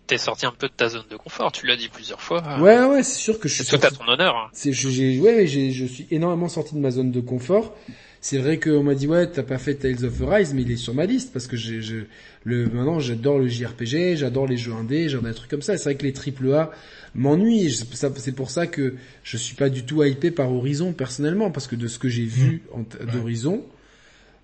t'es 0.07 0.18
sorti 0.18 0.47
un 0.47 0.52
peu 0.52 0.68
de 0.68 0.73
ta 0.73 0.89
zone 0.89 1.05
de 1.10 1.16
confort, 1.16 1.52
tu 1.52 1.66
l'as 1.66 1.76
dit 1.76 1.89
plusieurs 1.89 2.20
fois. 2.20 2.42
Ouais, 2.60 2.84
ouais, 2.84 3.02
c'est 3.02 3.18
sûr 3.18 3.39
que 3.39 3.49
je 3.49 3.55
suis. 3.55 3.65
C'est 3.65 3.78
tout 3.78 3.86
à 3.86 3.91
ton 3.91 4.07
honneur. 4.07 4.36
Hein. 4.36 4.50
C'est, 4.52 4.73
j'ai, 4.73 5.20
ouais, 5.20 5.47
j'ai, 5.47 5.70
je 5.70 5.84
suis 5.86 6.07
énormément 6.10 6.49
sorti 6.49 6.74
de 6.74 6.81
ma 6.81 6.91
zone 6.91 7.10
de 7.10 7.20
confort. 7.20 7.74
C'est 8.20 8.39
vrai 8.39 8.58
qu'on 8.58 8.83
m'a 8.83 8.94
dit 8.94 9.07
ouais, 9.07 9.31
t'as 9.31 9.42
pas 9.42 9.58
fait 9.58 9.74
Tales 9.74 10.02
of 10.05 10.23
Arise, 10.23 10.55
mais 10.55 10.62
il 10.62 10.70
est 10.70 10.76
sur 10.76 10.94
ma 10.94 11.05
liste 11.05 11.33
parce 11.33 11.47
que 11.47 11.57
j'ai, 11.57 11.83
je, 11.83 12.05
le, 12.44 12.66
maintenant 12.66 12.99
j'adore 12.99 13.39
le 13.39 13.49
JRPG, 13.49 14.16
j'adore 14.16 14.47
les 14.47 14.57
jeux 14.57 14.73
indés, 14.73 15.10
j'adore 15.10 15.28
des 15.28 15.34
trucs 15.34 15.50
comme 15.50 15.62
ça. 15.62 15.76
C'est 15.76 15.84
vrai 15.84 15.97
que 15.97 16.05
les 16.05 16.15
triple 16.15 16.52
A 16.55 16.70
m'ennuient. 17.15 17.70
C'est 17.70 18.34
pour 18.34 18.50
ça 18.50 18.66
que 18.66 18.94
je 19.23 19.36
suis 19.36 19.55
pas 19.55 19.68
du 19.68 19.84
tout 19.84 20.02
hypé 20.02 20.31
par 20.31 20.50
Horizon 20.50 20.92
personnellement 20.92 21.50
parce 21.50 21.66
que 21.66 21.76
de 21.76 21.86
ce 21.86 21.99
que 21.99 22.08
j'ai 22.08 22.24
vu 22.24 22.62
mmh. 22.74 23.12
d'Horizon, 23.12 23.62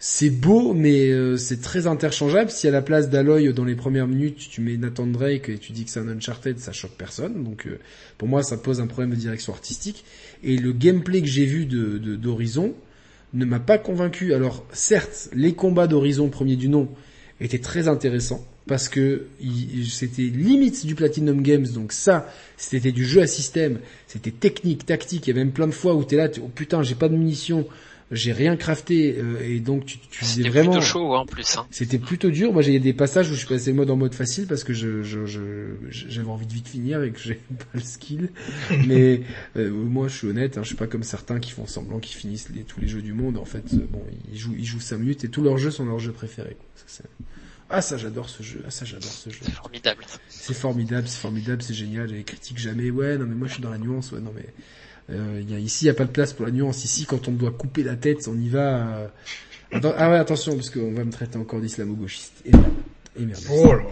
c'est 0.03 0.31
beau, 0.31 0.73
mais 0.73 1.11
euh, 1.11 1.37
c'est 1.37 1.61
très 1.61 1.87
interchangeable. 1.87 2.51
Si 2.51 2.67
à 2.67 2.71
la 2.71 2.81
place 2.81 3.11
d'Aloy 3.11 3.53
dans 3.53 3.67
les 3.67 3.75
premières 3.75 4.07
minutes, 4.07 4.49
tu 4.51 4.63
mets 4.63 4.79
Nathan 4.79 5.07
Drake 5.07 5.51
et 5.51 5.59
tu 5.59 5.73
dis 5.73 5.85
que 5.85 5.91
c'est 5.91 6.01
un 6.01 6.09
Uncharted, 6.09 6.59
ça 6.59 6.73
choque 6.73 6.97
personne. 6.97 7.45
Donc 7.45 7.67
euh, 7.67 7.79
pour 8.17 8.27
moi, 8.27 8.43
ça 8.43 8.57
pose 8.57 8.81
un 8.81 8.87
problème 8.87 9.11
de 9.11 9.17
direction 9.17 9.53
artistique. 9.53 10.07
Et 10.43 10.57
le 10.57 10.73
gameplay 10.73 11.21
que 11.21 11.29
j'ai 11.29 11.45
vu 11.45 11.67
de 11.67 11.99
d'Horizon 12.17 12.73
ne 13.35 13.45
m'a 13.45 13.61
pas 13.61 13.77
convaincu. 13.77 14.33
Alors 14.33 14.65
certes, 14.73 15.29
les 15.35 15.53
combats 15.53 15.87
d'Horizon 15.87 16.31
premier 16.31 16.57
du 16.57 16.71
nom 16.71 16.89
étaient 17.39 17.59
très 17.59 17.87
intéressants 17.87 18.47
parce 18.67 18.89
que 18.89 19.27
c'était 19.89 20.23
limite 20.23 20.87
du 20.87 20.95
Platinum 20.95 21.43
Games, 21.43 21.67
donc 21.75 21.93
ça, 21.93 22.33
c'était 22.57 22.93
du 22.93 23.05
jeu 23.05 23.21
à 23.21 23.27
système, 23.27 23.81
c'était 24.07 24.31
technique, 24.31 24.87
tactique, 24.87 25.27
il 25.27 25.31
y 25.31 25.33
avait 25.33 25.45
même 25.45 25.53
plein 25.53 25.67
de 25.67 25.73
fois 25.73 25.95
où 25.95 26.05
t'es 26.05 26.17
là, 26.17 26.29
oh 26.41 26.49
putain, 26.55 26.83
j'ai 26.83 26.95
pas 26.95 27.09
de 27.09 27.17
munitions, 27.17 27.67
j'ai 28.11 28.33
rien 28.33 28.57
crafté 28.57 29.17
euh, 29.19 29.41
et 29.41 29.61
donc 29.61 29.87
tu, 29.87 29.99
tu 29.99 30.25
disais 30.25 30.49
vraiment. 30.49 30.73
C'était 30.73 30.85
chaud 30.85 31.15
en 31.15 31.27
plus. 31.27 31.57
Hein. 31.57 31.67
C'était 31.71 31.99
plutôt 31.99 32.31
dur. 32.31 32.53
Moi 32.53 32.63
j'ai 32.63 32.79
des 32.81 32.93
passages 32.93 33.31
où 33.31 33.35
je 33.35 33.39
suis 33.39 33.47
passé 33.47 33.73
mode 33.73 33.91
en 33.91 33.97
mode 33.97 34.15
facile 34.15 34.47
parce 34.47 34.65
que 34.65 34.73
je 34.73 35.03
j'avais 35.91 36.29
envie 36.29 36.47
de 36.47 36.53
vite 36.53 36.69
finir 36.69 37.03
et 37.03 37.13
que 37.13 37.21
j'ai 37.21 37.35
pas 37.59 37.65
le 37.75 37.81
skill. 37.81 38.31
Mais 38.87 39.23
euh, 39.57 39.71
moi 39.71 40.09
je 40.09 40.17
suis 40.17 40.27
honnête, 40.27 40.59
hein, 40.59 40.63
je 40.63 40.69
suis 40.69 40.77
pas 40.77 40.89
comme 40.89 41.05
certains 41.05 41.39
qui 41.39 41.53
font 41.53 41.67
semblant 41.67 42.01
qu'ils 42.01 42.17
finissent 42.17 42.49
les, 42.51 42.63
tous 42.63 42.81
les 42.81 42.89
jeux 42.89 43.03
du 43.03 43.13
monde. 43.13 43.39
En 43.39 43.45
fait, 43.45 43.75
euh, 43.75 43.87
bon 43.89 44.03
ils 44.33 44.39
jouent 44.39 44.57
ils 44.59 44.65
jouent 44.65 44.81
5 44.81 44.99
minutes 44.99 45.25
et 45.25 45.29
tous 45.29 45.43
leurs 45.43 45.59
jeux 45.59 45.71
sont 45.71 45.85
leurs 45.85 46.01
jeux 46.01 46.13
préférés. 46.13 46.57
Ça, 46.87 47.05
ah 47.73 47.83
ça 47.83 47.97
j'adore 47.97 48.29
ce 48.29 48.43
jeu, 48.43 48.65
ah 48.67 48.71
ça 48.71 48.85
j'adore 48.85 49.13
ce 49.13 49.31
jeu. 49.31 49.39
C'est 49.43 49.53
formidable. 49.53 50.05
C'est 50.29 50.55
formidable, 50.55 51.07
c'est 51.07 51.21
formidable, 51.21 51.63
c'est 51.63 51.75
génial. 51.75 52.09
Les 52.09 52.25
critiques 52.25 52.59
jamais. 52.59 52.91
Ouais 52.91 53.17
non 53.17 53.27
mais 53.27 53.37
moi 53.37 53.47
je 53.47 53.55
suis 53.55 53.63
dans 53.63 53.71
la 53.71 53.79
nuance. 53.79 54.11
Ouais 54.11 54.19
non 54.21 54.33
mais 54.35 54.47
euh, 55.13 55.43
y 55.49 55.55
a, 55.55 55.59
ici, 55.59 55.85
il 55.85 55.89
n'y 55.89 55.91
a 55.91 55.95
pas 55.95 56.05
de 56.05 56.11
place 56.11 56.33
pour 56.33 56.47
la 56.47 56.53
nuance. 56.53 56.85
Ici, 56.85 57.07
quand 57.07 57.29
on 57.29 57.33
doit 57.33 57.51
couper 57.51 57.83
la 57.83 57.97
tête, 57.97 58.29
on 58.29 58.39
y 58.39 58.49
va. 58.49 59.09
Euh... 59.73 59.81
ah 59.97 60.11
ouais, 60.11 60.19
attention, 60.19 60.55
parce 60.55 60.71
qu'on 60.71 60.93
va 60.93 61.05
me 61.05 61.13
traiter 61.13 61.39
encore 61.39 61.61
d'islamo-gauchiste. 61.61 62.43
Et. 62.47 62.53
Et 63.19 63.25
merde. 63.25 63.41
Oh 63.51 63.73
là 63.73 63.73
là. 63.73 63.83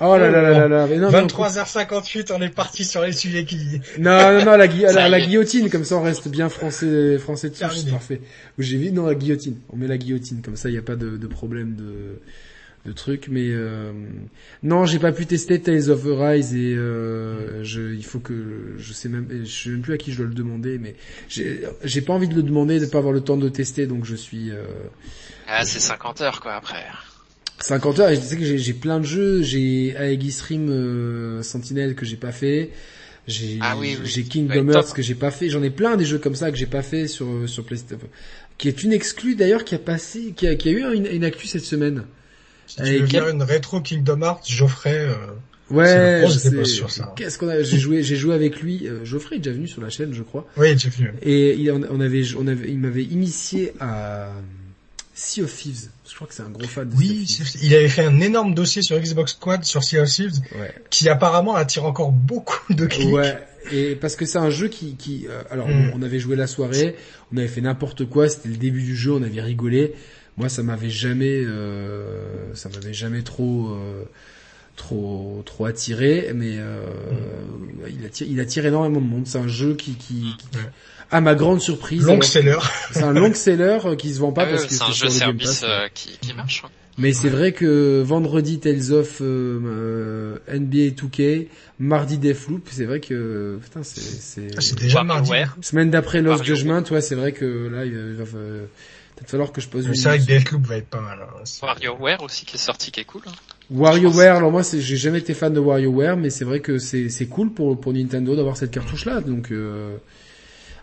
Oh 0.00 0.16
là 0.18 0.30
là 0.30 0.42
là 0.42 0.68
là 0.68 0.86
là. 0.86 0.98
non, 0.98 1.10
23h58, 1.10 2.30
on 2.30 2.42
est 2.42 2.50
parti 2.50 2.84
sur 2.84 3.00
les 3.00 3.12
sujets 3.12 3.46
qui... 3.46 3.80
Non, 3.98 4.34
non, 4.34 4.44
non, 4.44 4.56
la, 4.56 4.66
la, 4.92 5.08
la, 5.08 5.20
guillotine, 5.20 5.70
comme 5.70 5.84
ça 5.84 5.96
on 5.96 6.02
reste 6.02 6.28
bien 6.28 6.50
français, 6.50 7.16
français 7.16 7.48
dessus, 7.48 7.64
c'est 7.74 7.90
parfait. 7.90 8.20
J'ai 8.58 8.76
vu, 8.76 8.92
non, 8.92 9.06
la 9.06 9.14
guillotine. 9.14 9.56
On 9.70 9.76
met 9.76 9.86
la 9.86 9.96
guillotine, 9.96 10.42
comme 10.42 10.56
ça 10.56 10.68
il 10.68 10.72
n'y 10.72 10.78
a 10.78 10.82
pas 10.82 10.94
de, 10.94 11.16
de 11.16 11.26
problème 11.26 11.74
de 11.74 12.20
de 12.86 12.92
trucs 12.92 13.28
mais 13.28 13.48
euh, 13.50 13.92
non 14.62 14.86
j'ai 14.86 14.98
pas 14.98 15.12
pu 15.12 15.26
tester 15.26 15.60
Tales 15.60 15.90
of 15.90 16.06
Arise 16.06 16.54
et 16.54 16.74
euh, 16.74 17.62
je, 17.64 17.94
il 17.94 18.04
faut 18.04 18.20
que 18.20 18.74
je 18.78 18.92
sais 18.92 19.08
même 19.08 19.28
je 19.44 19.50
sais 19.64 19.70
même 19.70 19.82
plus 19.82 19.94
à 19.94 19.98
qui 19.98 20.12
je 20.12 20.18
dois 20.18 20.26
le 20.26 20.34
demander 20.34 20.78
mais 20.78 20.94
j'ai 21.28 22.00
pas 22.00 22.12
envie 22.12 22.28
de 22.28 22.34
le 22.34 22.42
demander 22.42 22.78
de 22.78 22.86
pas 22.86 22.98
avoir 22.98 23.12
le 23.12 23.20
temps 23.20 23.36
de 23.36 23.48
tester 23.48 23.86
donc 23.86 24.04
je 24.04 24.14
suis 24.14 24.50
euh... 24.50 24.62
ah 25.48 25.64
c'est 25.64 25.80
50 25.80 26.20
heures 26.20 26.40
quoi 26.40 26.54
après. 26.54 26.84
50 27.58 27.98
heures 27.98 28.10
et 28.10 28.16
je 28.16 28.20
sais 28.20 28.36
que 28.36 28.44
j'ai 28.44 28.72
plein 28.72 29.00
de 29.00 29.06
jeux 29.06 29.42
j'ai 29.42 29.96
Aegis 29.98 30.38
euh, 30.52 31.42
Sentinel 31.42 31.94
que 31.94 32.04
j'ai 32.04 32.16
pas 32.16 32.32
fait 32.32 32.70
j'ai 33.26 33.58
ah 33.60 33.76
oui, 33.76 33.98
j'ai 34.04 34.22
Kingdom 34.22 34.68
Hearts 34.70 34.92
que 34.94 35.02
j'ai 35.02 35.16
pas 35.16 35.32
fait 35.32 35.48
j'en 35.48 35.62
ai 35.62 35.70
plein 35.70 35.96
des 35.96 36.04
jeux 36.04 36.18
comme 36.18 36.36
ça 36.36 36.52
que 36.52 36.56
j'ai 36.56 36.66
pas 36.66 36.82
fait 36.82 37.08
sur 37.08 37.48
sur 37.48 37.64
PlayStation 37.64 38.08
qui 38.58 38.68
est 38.68 38.82
une 38.84 38.92
exclue 38.92 39.34
d'ailleurs 39.34 39.64
qui 39.64 39.74
a 39.74 39.78
passé 39.78 40.32
qui 40.36 40.46
a, 40.46 40.54
qui 40.54 40.68
a 40.68 40.72
eu 40.72 40.94
une, 40.94 41.06
une 41.06 41.24
actu 41.24 41.48
cette 41.48 41.64
semaine 41.64 42.04
si 42.66 42.76
tu 42.76 42.98
veux 42.98 43.06
faire 43.06 43.28
une 43.28 43.42
rétro 43.42 43.80
Kingdom 43.80 44.22
Hearts, 44.22 44.44
Geoffrey. 44.48 44.94
Euh, 45.08 45.14
ouais, 45.70 46.24
Qu'est-ce 47.16 47.38
qu'on 47.38 47.48
a 47.48 47.62
J'ai 47.62 47.78
joué, 47.78 48.02
j'ai 48.02 48.16
joué 48.16 48.34
avec 48.34 48.60
lui. 48.60 48.86
Euh, 48.88 49.04
Geoffrey 49.04 49.36
est 49.36 49.38
déjà 49.40 49.54
venu 49.54 49.66
sur 49.68 49.82
la 49.82 49.88
chaîne, 49.90 50.12
je 50.12 50.22
crois. 50.22 50.46
Oui, 50.56 50.76
j'ai 50.78 50.88
vu. 50.90 51.12
Et 51.22 51.54
il, 51.54 51.70
on 51.72 52.00
avait, 52.00 52.22
on 52.38 52.46
avait, 52.46 52.68
il 52.70 52.78
m'avait 52.78 53.04
initié 53.04 53.72
à 53.80 54.30
Sea 55.14 55.42
of 55.42 55.54
Thieves. 55.56 55.88
Je 56.08 56.14
crois 56.14 56.26
que 56.28 56.34
c'est 56.34 56.42
un 56.42 56.50
gros 56.50 56.64
fan 56.66 56.88
de 56.88 56.94
Oui, 56.96 57.26
Sea 57.26 57.42
of 57.42 57.50
Thieves. 57.50 57.64
il 57.64 57.74
avait 57.74 57.88
fait 57.88 58.04
un 58.04 58.20
énorme 58.20 58.54
dossier 58.54 58.82
sur 58.82 58.98
Xbox 58.98 59.32
Squad 59.32 59.64
sur 59.64 59.82
Sea 59.82 59.98
of 60.00 60.08
Thieves, 60.10 60.38
Ouais. 60.58 60.72
qui 60.90 61.08
apparemment 61.08 61.54
attire 61.54 61.84
encore 61.84 62.12
beaucoup 62.12 62.72
de 62.72 62.86
clics. 62.86 63.12
Ouais, 63.12 63.36
et 63.72 63.96
parce 63.96 64.14
que 64.14 64.24
c'est 64.26 64.38
un 64.38 64.50
jeu 64.50 64.68
qui, 64.68 64.94
qui 64.96 65.26
euh, 65.28 65.42
alors 65.50 65.68
Mm. 65.68 65.92
on 65.94 66.02
avait 66.02 66.18
joué 66.20 66.36
la 66.36 66.46
soirée, 66.46 66.94
on 67.32 67.36
avait 67.38 67.48
fait 67.48 67.60
n'importe 67.60 68.04
quoi, 68.08 68.28
c'était 68.28 68.48
le 68.50 68.56
début 68.56 68.82
du 68.82 68.94
jeu, 68.94 69.12
on 69.12 69.22
avait 69.22 69.40
rigolé. 69.40 69.94
Moi, 70.36 70.48
ça 70.48 70.62
m'avait 70.62 70.90
jamais, 70.90 71.42
euh, 71.44 72.54
ça 72.54 72.68
m'avait 72.68 72.92
jamais 72.92 73.22
trop, 73.22 73.70
euh, 73.70 74.02
trop, 74.76 75.42
trop 75.46 75.64
attiré, 75.64 76.30
mais 76.34 76.56
euh, 76.58 76.82
il 77.88 78.04
attire, 78.04 78.26
il 78.28 78.38
attire 78.40 78.66
énormément 78.66 79.00
de 79.00 79.06
monde. 79.06 79.26
C'est 79.26 79.38
un 79.38 79.48
jeu 79.48 79.74
qui, 79.74 79.92
qui, 79.94 80.36
qui- 80.38 80.58
Ouais. 80.58 80.62
à 81.10 81.20
ma 81.20 81.34
grande 81.34 81.60
surprise, 81.60 82.04
Long 82.04 82.14
alors, 82.14 82.24
seller. 82.24 82.58
c'est 82.92 83.02
un 83.02 83.12
long 83.12 83.32
seller 83.32 83.78
euh, 83.86 83.96
qui 83.96 84.12
se 84.12 84.18
vend 84.18 84.32
pas 84.32 84.44
parce 84.46 84.66
que 84.66 84.74
c'est 84.74 84.82
un 84.82 84.92
jeu 84.92 85.08
service 85.08 85.60
Pass, 85.60 85.64
euh, 85.64 85.88
qui, 85.94 86.18
qui 86.20 86.34
marche. 86.34 86.62
mais 86.98 87.12
c'est 87.12 87.28
vrai 87.30 87.52
que 87.52 88.02
vendredi 88.02 88.58
Tales 88.58 88.90
of 88.92 89.20
euh, 89.22 89.60
euh, 89.64 90.38
NBA 90.58 90.94
2K, 91.00 91.46
mardi 91.78 92.18
Deathloop, 92.18 92.68
c'est 92.70 92.84
vrai 92.86 93.00
que 93.00 93.58
putain 93.62 93.82
c'est 93.84 94.00
c'est 94.00 94.48
Ah, 94.56 94.60
c'est 94.60 94.78
déjà 94.78 95.02
mardi. 95.04 95.30
Semaine 95.62 95.90
d'après 95.90 96.20
Lost. 96.22 96.44
Judgment, 96.44 96.82
ouais, 96.90 97.00
c'est 97.00 97.14
vrai 97.14 97.32
que 97.32 97.68
là 97.68 97.84
il 97.86 97.92
va, 97.94 98.00
il 98.00 98.14
va 98.14 98.24
euh, 98.38 98.66
peut-être 99.16 99.30
falloir 99.30 99.50
que 99.52 99.60
je 99.60 99.68
pose 99.68 99.86
une 99.86 99.94
C'est 99.94 100.08
vrai 100.08 100.18
que 100.18 100.24
Deathloop 100.24 100.64
va 100.66 100.76
être 100.76 100.88
pas 100.88 101.00
mal. 101.00 101.18
hein. 101.22 101.42
WarioWare 101.62 102.22
aussi 102.22 102.44
qui 102.44 102.56
est 102.56 102.60
sorti, 102.60 102.90
qui 102.92 103.00
est 103.00 103.04
cool. 103.04 103.22
hein. 103.26 103.32
WarioWare, 103.70 104.36
alors 104.36 104.52
moi 104.52 104.62
c'est- 104.62 104.80
j'ai 104.80 104.96
jamais 104.96 105.18
été 105.18 105.34
fan 105.34 105.52
de 105.52 105.58
WarioWare, 105.60 106.16
mais 106.16 106.30
c'est 106.30 106.44
vrai 106.44 106.60
que 106.60 106.78
c'est 106.78 107.08
c'est 107.08 107.26
cool 107.26 107.52
pour 107.52 107.80
pour 107.80 107.92
Nintendo 107.92 108.36
d'avoir 108.36 108.56
cette 108.56 108.70
cartouche 108.70 109.04
là. 109.06 109.20
Donc 109.20 109.50
euh, 109.50 109.96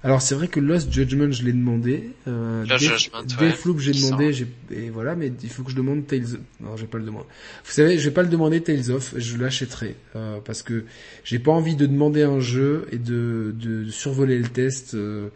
alors 0.03 0.21
c'est 0.21 0.35
vrai 0.35 0.49
que 0.49 0.59
Lost 0.59 0.91
Judgment 0.91 1.31
je 1.31 1.43
l'ai 1.43 1.53
demandé, 1.53 2.09
euh, 2.27 2.65
Death- 2.65 2.79
Judgment, 2.79 3.19
ouais, 3.39 3.51
Deathloop 3.51 3.79
j'ai 3.79 3.91
qui 3.93 4.01
demandé, 4.03 4.33
j'ai 4.33 4.47
et 4.71 4.89
voilà, 4.89 5.15
mais 5.15 5.31
il 5.43 5.49
faut 5.49 5.63
que 5.63 5.71
je 5.71 5.77
demande 5.77 6.05
Tales. 6.05 6.39
Non, 6.59 6.75
je 6.75 6.81
vais 6.81 6.87
pas 6.87 6.97
le 6.97 7.05
demander. 7.05 7.25
Vous 7.63 7.71
savez, 7.71 7.97
je 7.97 8.03
vais 8.09 8.13
pas 8.13 8.23
le 8.23 8.27
demander 8.27 8.61
Tales 8.61 8.91
of, 8.91 9.13
je 9.15 9.37
l'achèterai 9.37 9.95
euh, 10.17 10.39
parce 10.43 10.61
que 10.61 10.83
j'ai 11.23 11.39
pas 11.39 11.51
envie 11.53 11.77
de 11.77 11.85
demander 11.85 12.23
un 12.23 12.41
jeu 12.41 12.85
et 12.91 12.97
de 12.97 13.55
de 13.57 13.89
survoler 13.91 14.37
le 14.39 14.49
test. 14.49 14.93
euh, 14.95 15.29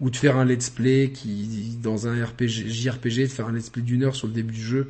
ou 0.00 0.10
de 0.10 0.16
faire 0.16 0.36
un 0.36 0.44
let's 0.44 0.70
play 0.70 1.10
qui 1.14 1.78
dans 1.82 2.08
un 2.08 2.24
RPG 2.24 2.68
JRPG 2.68 3.22
de 3.22 3.26
faire 3.26 3.46
un 3.46 3.52
let's 3.52 3.70
play 3.70 3.82
d'une 3.82 4.02
heure 4.02 4.16
sur 4.16 4.26
le 4.26 4.32
début 4.32 4.52
du 4.54 4.62
jeu 4.62 4.88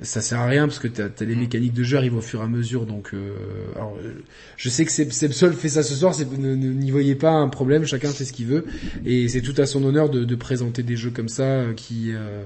ça 0.00 0.22
sert 0.22 0.40
à 0.40 0.46
rien 0.46 0.66
parce 0.66 0.78
que 0.78 0.88
t'as 0.88 1.08
as 1.20 1.24
les 1.24 1.36
mécaniques 1.36 1.74
de 1.74 1.82
jeu 1.82 1.98
arrivent 1.98 2.16
au 2.16 2.22
fur 2.22 2.40
et 2.40 2.44
à 2.44 2.46
mesure 2.46 2.86
donc 2.86 3.10
euh, 3.12 3.34
alors 3.76 3.96
je 4.56 4.68
sais 4.70 4.86
que 4.86 4.90
Seb- 4.90 5.12
Sebsol 5.12 5.52
fait 5.52 5.68
ça 5.68 5.82
ce 5.82 5.94
soir 5.94 6.14
n'y 6.18 6.90
voyez 6.90 7.14
pas 7.14 7.32
un 7.32 7.48
problème 7.48 7.84
chacun 7.84 8.08
fait 8.10 8.24
ce 8.24 8.32
qu'il 8.32 8.46
veut 8.46 8.64
et 9.04 9.28
c'est 9.28 9.42
tout 9.42 9.54
à 9.58 9.66
son 9.66 9.84
honneur 9.84 10.08
de, 10.08 10.24
de 10.24 10.34
présenter 10.34 10.82
des 10.82 10.96
jeux 10.96 11.10
comme 11.10 11.28
ça 11.28 11.42
euh, 11.44 11.74
qui 11.74 12.12
euh, 12.14 12.42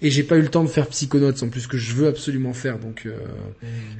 et 0.00 0.10
j'ai 0.10 0.22
pas 0.22 0.36
eu 0.36 0.42
le 0.42 0.48
temps 0.48 0.62
de 0.62 0.68
faire 0.68 0.86
Psychonauts 0.86 1.42
en 1.42 1.48
plus 1.48 1.66
que 1.66 1.76
je 1.76 1.92
veux 1.92 2.06
absolument 2.08 2.52
faire 2.52 2.78
donc 2.78 3.02
euh, 3.06 3.16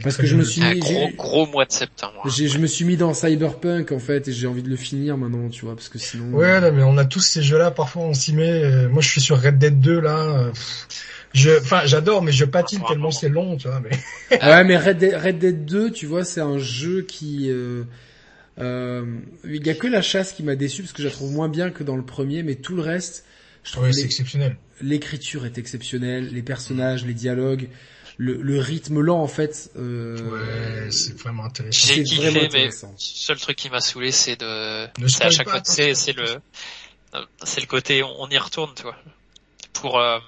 parce 0.02 0.16
que 0.16 0.26
je 0.26 0.36
me 0.36 0.44
suis 0.44 0.62
Un 0.62 0.74
mis 0.74 0.80
gros, 0.80 0.90
j'ai- 0.92 1.12
gros 1.16 1.46
mois 1.46 1.64
de 1.64 1.72
septembre. 1.72 2.14
hein. 2.24 2.28
j'ai- 2.36 2.46
je 2.48 2.58
me 2.58 2.66
suis 2.68 2.84
mis 2.84 2.96
dans 2.96 3.14
Cyberpunk 3.14 3.90
en 3.92 3.98
fait 3.98 4.28
et 4.28 4.32
j'ai 4.32 4.46
envie 4.46 4.62
de 4.62 4.68
le 4.68 4.76
finir 4.76 5.16
maintenant 5.16 5.48
tu 5.48 5.64
vois 5.64 5.74
parce 5.74 5.88
que 5.88 5.98
sinon 5.98 6.32
Ouais, 6.36 6.60
non, 6.60 6.70
mais 6.72 6.82
on 6.84 6.96
a 6.98 7.04
tous 7.04 7.20
ces 7.20 7.42
jeux-là. 7.42 7.70
Parfois, 7.72 8.02
on 8.02 8.14
s'y 8.14 8.32
met. 8.34 8.62
Euh, 8.62 8.88
Moi, 8.88 9.02
je 9.02 9.08
suis 9.08 9.20
sur 9.20 9.40
Red 9.40 9.58
Dead 9.58 9.80
2 9.80 10.00
là. 10.00 10.18
euh, 10.20 10.50
Je, 11.34 11.50
enfin, 11.60 11.82
j'adore, 11.84 12.22
mais 12.22 12.32
je 12.32 12.44
patine 12.44 12.80
Ah, 12.84 12.88
tellement 12.88 13.10
c'est 13.10 13.28
long, 13.28 13.56
tu 13.56 13.68
vois. 13.68 13.80
Mais 13.80 13.90
Ouais, 14.42 14.64
mais 14.64 14.76
Red 14.76 14.98
Dead, 14.98 15.14
Red 15.14 15.38
Dead 15.38 15.64
2, 15.64 15.90
tu 15.90 16.06
vois, 16.06 16.24
c'est 16.24 16.40
un 16.40 16.58
jeu 16.58 17.02
qui... 17.02 17.50
Euh, 17.50 17.82
euh, 18.60 19.04
il 19.44 19.64
y 19.66 19.70
a 19.70 19.74
que 19.74 19.86
la 19.86 20.02
chasse 20.02 20.32
qui 20.32 20.42
m'a 20.42 20.56
déçu 20.56 20.82
parce 20.82 20.92
que 20.92 21.02
je 21.02 21.08
la 21.08 21.12
trouve 21.14 21.32
moins 21.32 21.48
bien 21.48 21.70
que 21.70 21.84
dans 21.84 21.96
le 21.96 22.02
premier, 22.02 22.42
mais 22.42 22.54
tout 22.56 22.74
le 22.74 22.82
reste, 22.82 23.24
je 23.74 23.80
que 23.80 23.92
c'est 23.92 24.02
exceptionnel. 24.02 24.56
l'écriture 24.80 25.44
est 25.46 25.58
exceptionnelle, 25.58 26.28
les 26.32 26.42
personnages, 26.42 27.04
les 27.04 27.14
dialogues, 27.14 27.68
le, 28.16 28.40
le 28.42 28.58
rythme 28.58 29.00
lent 29.00 29.20
en 29.22 29.28
fait. 29.28 29.70
Euh, 29.76 30.18
Ouais, 30.18 30.90
c'est 30.90 31.18
vraiment 31.18 31.44
intéressant. 31.44 31.94
J'ai 31.94 32.02
kiffé, 32.02 32.48
mais 32.52 32.66
le 32.66 32.70
seul 32.96 33.38
truc 33.38 33.56
qui 33.56 33.70
m'a 33.70 33.80
saoulé, 33.80 34.10
c'est 34.10 34.36
de, 34.36 34.86
Ne 35.00 35.08
c'est 35.08 35.24
à 35.24 35.30
chaque 35.30 35.46
pas, 35.46 35.52
fois, 35.52 35.60
c'est, 35.64 35.94
c'est 35.94 36.12
le, 36.12 36.24
c'est 37.44 37.60
le 37.60 37.66
côté, 37.66 38.02
on, 38.02 38.28
y 38.28 38.38
retourne, 38.38 38.72
tu 38.74 38.82
vois. 38.82 38.96
Pour, 39.72 39.98
euh, 40.00 40.18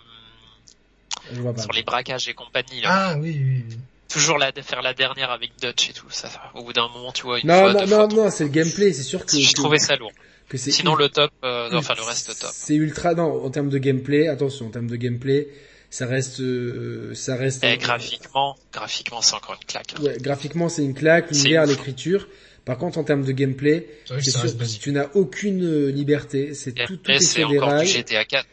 Je 1.32 1.40
vois 1.40 1.52
pas. 1.52 1.62
sur 1.62 1.72
les 1.72 1.82
braquages 1.82 2.28
et 2.28 2.34
compagnie, 2.34 2.80
là. 2.82 2.88
Ah 2.90 3.16
oui, 3.18 3.40
oui. 3.42 3.64
oui. 3.68 3.76
Toujours 4.08 4.38
la, 4.38 4.50
faire 4.52 4.82
la 4.82 4.92
dernière 4.94 5.30
avec 5.30 5.52
Dutch 5.60 5.90
et 5.90 5.92
tout, 5.92 6.10
ça, 6.10 6.28
au 6.54 6.64
bout 6.64 6.72
d'un 6.72 6.88
moment, 6.88 7.12
tu 7.12 7.22
vois, 7.22 7.38
une 7.40 7.46
Non, 7.46 7.60
fois, 7.60 7.72
non, 7.72 7.78
deux 7.80 7.86
non, 7.86 8.08
fois, 8.10 8.24
non, 8.24 8.30
c'est 8.30 8.44
le 8.44 8.50
gameplay, 8.50 8.92
c'est 8.92 9.04
sûr 9.04 9.24
que, 9.24 9.38
Je 9.38 9.52
trouvais 9.52 9.78
ça 9.78 9.96
lourd. 9.96 10.12
Que 10.50 10.58
c'est 10.58 10.70
Sinon, 10.72 10.96
le 10.96 11.08
top, 11.08 11.30
euh, 11.44 11.70
enfin, 11.72 11.94
le 11.96 12.02
reste 12.02 12.38
top. 12.38 12.50
C'est 12.52 12.74
ultra, 12.74 13.14
non, 13.14 13.44
en 13.44 13.50
termes 13.50 13.70
de 13.70 13.78
gameplay, 13.78 14.28
attention, 14.28 14.66
en 14.66 14.70
termes 14.70 14.88
de 14.90 14.96
gameplay, 14.96 15.48
ça 15.90 16.06
reste, 16.06 16.40
euh, 16.40 17.14
ça 17.14 17.36
reste. 17.36 17.64
Et 17.64 17.78
graphiquement, 17.78 18.56
graphiquement, 18.72 19.22
c'est 19.22 19.34
encore 19.36 19.54
une 19.54 19.66
claque. 19.66 19.94
hein. 19.96 20.02
Ouais, 20.02 20.18
graphiquement, 20.20 20.68
c'est 20.68 20.84
une 20.84 20.94
claque, 20.94 21.30
l'univers, 21.30 21.64
l'écriture. 21.66 22.28
Par 22.64 22.76
contre, 22.78 22.98
en 22.98 23.04
termes 23.04 23.24
de 23.24 23.32
gameplay, 23.32 23.86
ça 24.04 24.20
sûr, 24.20 24.50
tu 24.80 24.92
n'as 24.92 25.08
aucune 25.14 25.64
euh, 25.64 25.90
liberté. 25.90 26.52
C'est 26.54 26.72
tout, 26.72 26.98
tout 26.98 27.10
est 27.10 27.18
c'est 27.20 27.42
encore 27.44 27.80
du. 27.80 27.86
GTA 27.86 28.24
4. 28.24 28.46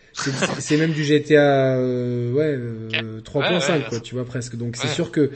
C'est 0.59 0.77
même 0.77 0.93
du 0.93 1.03
GTA, 1.03 1.75
euh, 1.75 2.31
ouais, 2.31 2.45
euh, 2.45 3.21
3.5 3.21 3.49
Ouais, 3.49 3.57
ouais, 3.57 3.85
quoi, 3.89 3.99
tu 3.99 4.15
vois 4.15 4.25
presque. 4.25 4.55
Donc 4.55 4.75
c'est 4.75 4.87
sûr 4.87 5.11
que 5.11 5.31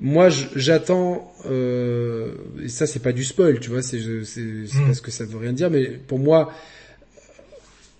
moi, 0.00 0.28
j'attends. 0.54 1.32
Euh, 1.46 2.32
et 2.62 2.68
ça, 2.68 2.86
c'est 2.86 3.00
pas 3.02 3.12
du 3.12 3.24
spoil, 3.24 3.58
tu 3.60 3.70
vois. 3.70 3.82
C'est 3.82 3.98
je- 3.98 4.22
c'est 4.24 4.66
c'est 4.66 4.78
Mm. 4.78 4.86
parce 4.86 5.00
que 5.00 5.10
ça 5.10 5.24
veut 5.24 5.38
rien 5.38 5.52
dire, 5.52 5.70
mais 5.70 5.86
pour 5.86 6.18
moi. 6.18 6.52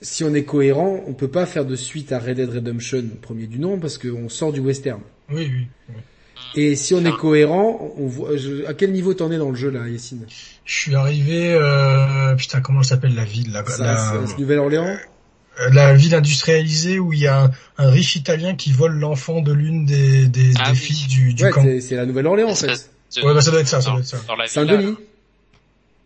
Si 0.02 0.25
on 0.25 0.33
est 0.35 0.44
cohérent, 0.44 1.05
on 1.07 1.12
peut 1.12 1.28
pas 1.28 1.44
faire 1.44 1.67
de 1.67 1.77
suite 1.77 2.10
à 2.12 2.19
Red 2.19 2.36
Dead 2.36 2.49
Redemption, 2.49 3.05
premier 3.20 3.47
du 3.47 3.59
nom, 3.59 3.78
parce 3.78 3.99
qu'on 3.99 4.31
sort 4.31 4.51
du 4.51 4.60
western. 4.60 5.01
Oui, 5.31 5.47
oui. 5.52 5.67
oui. 5.91 5.94
Et 6.55 6.75
si 6.75 6.94
on 6.94 7.05
est 7.05 7.12
cohérent, 7.17 7.93
on 7.99 8.07
voit, 8.07 8.35
je- 8.39 8.65
à 8.65 8.73
quel 8.73 8.93
niveau 8.93 9.12
t'en 9.12 9.31
es 9.31 9.36
dans 9.36 9.51
le 9.51 9.57
jeu 9.57 9.69
là, 9.70 9.86
Yacine? 9.86 10.25
Je 10.65 10.73
suis 10.81 10.94
arrivé, 10.94 11.52
euh, 11.52 12.35
putain, 12.35 12.62
comment 12.62 12.81
elle 12.81 12.86
s'appelle 12.86 13.15
la 13.15 13.25
ville 13.25 13.52
là 13.52 13.62
Ça, 13.67 13.85
la, 13.85 14.36
Nouvelle-Orléans? 14.39 14.97
La 15.73 15.95
ville 15.95 16.15
industrialisée 16.15 16.99
où 16.99 17.13
il 17.13 17.21
y 17.21 17.27
a 17.27 17.45
un, 17.45 17.51
un 17.79 17.91
riche 17.91 18.17
Italien 18.17 18.55
qui 18.57 18.73
vole 18.73 18.95
l'enfant 18.99 19.41
de 19.43 19.53
l'une 19.53 19.85
des, 19.85 20.27
des, 20.27 20.53
Ah 20.59 20.67
des 20.67 20.71
oui. 20.73 20.77
filles 20.77 21.07
du, 21.09 21.35
du 21.35 21.45
Ouais, 21.45 21.51
camp. 21.51 21.65
c'est- 21.81 21.97
la 21.97 22.07
Nouvelle-Orléans 22.07 22.51
en 22.51 22.55
fait. 22.55 22.91
Ouais, 23.23 23.35
bah, 23.35 23.41
ça 23.41 23.51
doit 23.51 23.61
être 23.61 23.69
ça, 23.69 23.81
ça 23.81 23.87
dans- 23.91 23.93
doit 23.97 24.01
être 24.03 24.07
ça. 24.07 24.19
Saint-Denis. 24.47 24.85
là. 24.87 24.97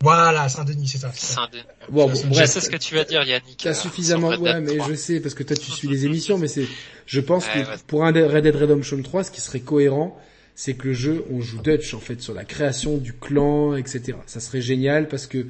Voilà, 0.00 0.48
Saint-Denis, 0.48 0.88
c'est 0.88 0.98
ça. 0.98 1.10
c'est 1.14 1.24
ça. 1.26 1.34
Saint-Denis. 1.34 1.62
Bon, 1.88 2.06
bon, 2.08 2.14
Je 2.14 2.22
Je 2.22 2.26
bref. 2.28 2.50
sais 2.50 2.60
ce 2.60 2.68
que 2.68 2.76
tu 2.76 2.94
vas 2.94 3.04
dire, 3.04 3.22
Yannick. 3.22 3.58
T'as 3.62 3.70
euh, 3.70 3.74
suffisamment, 3.74 4.28
ouais, 4.28 4.60
mais 4.60 4.76
3. 4.76 4.88
je 4.90 4.94
sais 4.94 5.20
parce 5.20 5.34
que 5.34 5.42
toi 5.42 5.56
tu 5.56 5.70
suis 5.70 5.88
les 5.88 6.04
émissions, 6.04 6.36
mais 6.36 6.48
c'est, 6.48 6.66
je 7.06 7.20
pense 7.20 7.46
Ouais, 7.46 7.62
que 7.62 7.68
ouais. 7.70 7.76
pour 7.86 8.04
un 8.04 8.12
Red 8.12 8.42
Dead 8.44 8.54
Redemption 8.56 9.00
3, 9.02 9.24
ce 9.24 9.30
qui 9.30 9.40
serait 9.40 9.60
cohérent, 9.60 10.20
c'est 10.54 10.74
que 10.74 10.88
le 10.88 10.94
jeu, 10.94 11.24
on 11.30 11.40
joue 11.40 11.60
Dutch 11.62 11.94
en 11.94 12.00
fait 12.00 12.20
sur 12.20 12.34
la 12.34 12.44
création 12.44 12.96
du 12.98 13.12
clan, 13.14 13.76
etc. 13.76 14.18
Ça 14.26 14.40
serait 14.40 14.60
génial 14.60 15.08
parce 15.08 15.26
que, 15.26 15.46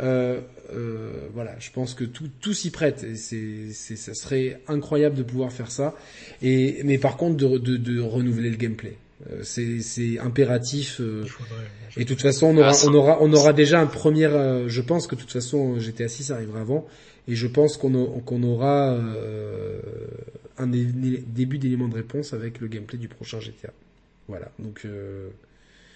euh, 0.00 0.40
euh, 0.74 1.10
voilà, 1.32 1.54
je 1.58 1.70
pense 1.70 1.94
que 1.94 2.04
tout, 2.04 2.28
tout 2.40 2.52
s'y 2.54 2.70
prête. 2.70 3.04
Et 3.04 3.16
c'est, 3.16 3.72
c'est, 3.72 3.96
ça 3.96 4.14
serait 4.14 4.60
incroyable 4.68 5.16
de 5.16 5.22
pouvoir 5.22 5.52
faire 5.52 5.70
ça. 5.70 5.94
Et, 6.42 6.80
mais 6.84 6.98
par 6.98 7.16
contre, 7.16 7.36
de, 7.36 7.58
de, 7.58 7.76
de 7.76 8.00
renouveler 8.00 8.50
le 8.50 8.56
gameplay. 8.56 8.96
Euh, 9.30 9.40
c'est, 9.42 9.80
c'est 9.80 10.18
impératif. 10.18 11.00
euh, 11.00 11.24
et 11.96 12.04
de 12.04 12.08
toute 12.08 12.20
façon, 12.20 12.48
on 12.48 12.56
aura, 12.58 12.72
Ah, 12.74 12.86
on 12.86 12.94
aura, 12.94 13.18
on 13.22 13.32
aura 13.32 13.52
déjà 13.54 13.80
un 13.80 13.86
premier. 13.86 14.26
euh, 14.26 14.68
je 14.68 14.82
pense 14.82 15.06
que 15.06 15.14
de 15.14 15.20
toute 15.20 15.32
façon, 15.32 15.78
GTA 15.80 16.08
6 16.08 16.30
arrivera 16.32 16.60
avant, 16.60 16.86
et 17.26 17.34
je 17.34 17.46
pense 17.46 17.78
qu'on 17.78 17.94
a- 18.04 18.20
qu'on 18.20 18.42
aura 18.42 18.92
euh, 18.92 19.80
un 20.58 20.66
début 20.66 21.56
d'élément 21.58 21.88
de 21.88 21.94
réponse 21.94 22.34
avec 22.34 22.60
le 22.60 22.68
gameplay 22.68 22.98
du 22.98 23.08
prochain 23.08 23.40
GTA. 23.40 23.72
Voilà. 24.28 24.50
Donc 24.58 24.82
euh, 24.84 25.28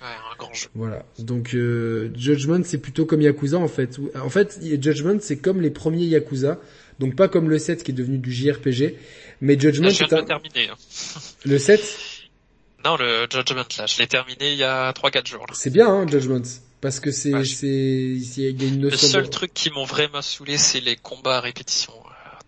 Ouais, 0.00 0.06
un 0.32 0.36
grand 0.38 0.52
jeu. 0.54 0.68
voilà. 0.74 1.04
Donc 1.18 1.54
euh, 1.54 2.10
Judgment, 2.16 2.62
c'est 2.64 2.78
plutôt 2.78 3.04
comme 3.06 3.20
Yakuza 3.20 3.58
en 3.58 3.68
fait. 3.68 3.98
En 4.20 4.30
fait, 4.30 4.58
Judgment, 4.62 5.18
c'est 5.20 5.36
comme 5.38 5.60
les 5.60 5.70
premiers 5.70 6.06
Yakuza. 6.06 6.58
Donc 6.98 7.16
pas 7.16 7.28
comme 7.28 7.48
le 7.50 7.58
7 7.58 7.82
qui 7.82 7.90
est 7.90 7.94
devenu 7.94 8.18
du 8.18 8.32
JRPG, 8.32 8.94
mais 9.40 9.58
Judgment, 9.58 9.86
Là, 9.86 9.90
je 9.90 9.98
viens 9.98 10.06
c'est 10.08 10.08
de 10.08 10.14
un... 10.14 10.20
le 10.20 10.26
terminer. 10.26 10.68
hein. 10.70 10.76
le 11.44 11.58
7, 11.58 11.98
Non, 12.84 12.96
le 12.96 13.26
Judgment, 13.30 13.64
là, 13.78 13.86
je 13.86 13.98
l'ai 13.98 14.06
terminé 14.06 14.52
il 14.52 14.58
y 14.58 14.64
a 14.64 14.92
3-4 14.92 15.26
jours. 15.26 15.46
C'est 15.54 15.70
bien, 15.70 15.88
hein, 15.88 16.06
Judgment, 16.06 16.42
parce 16.80 16.98
que 17.00 17.10
c'est, 17.10 17.34
Ouais. 17.34 17.44
c'est, 17.44 17.66
il 17.66 18.40
y 18.42 18.46
a 18.46 18.68
une 18.68 18.82
Le 18.82 18.90
notion. 18.90 19.08
seul 19.08 19.24
de- 19.24 19.28
truc 19.28 19.52
qui 19.54 19.70
m'ont 19.70 19.84
vraiment 19.84 20.22
saoulé, 20.22 20.56
c'est 20.58 20.80
les 20.80 20.96
combats 20.96 21.36
à 21.38 21.40
répétition. 21.40 21.92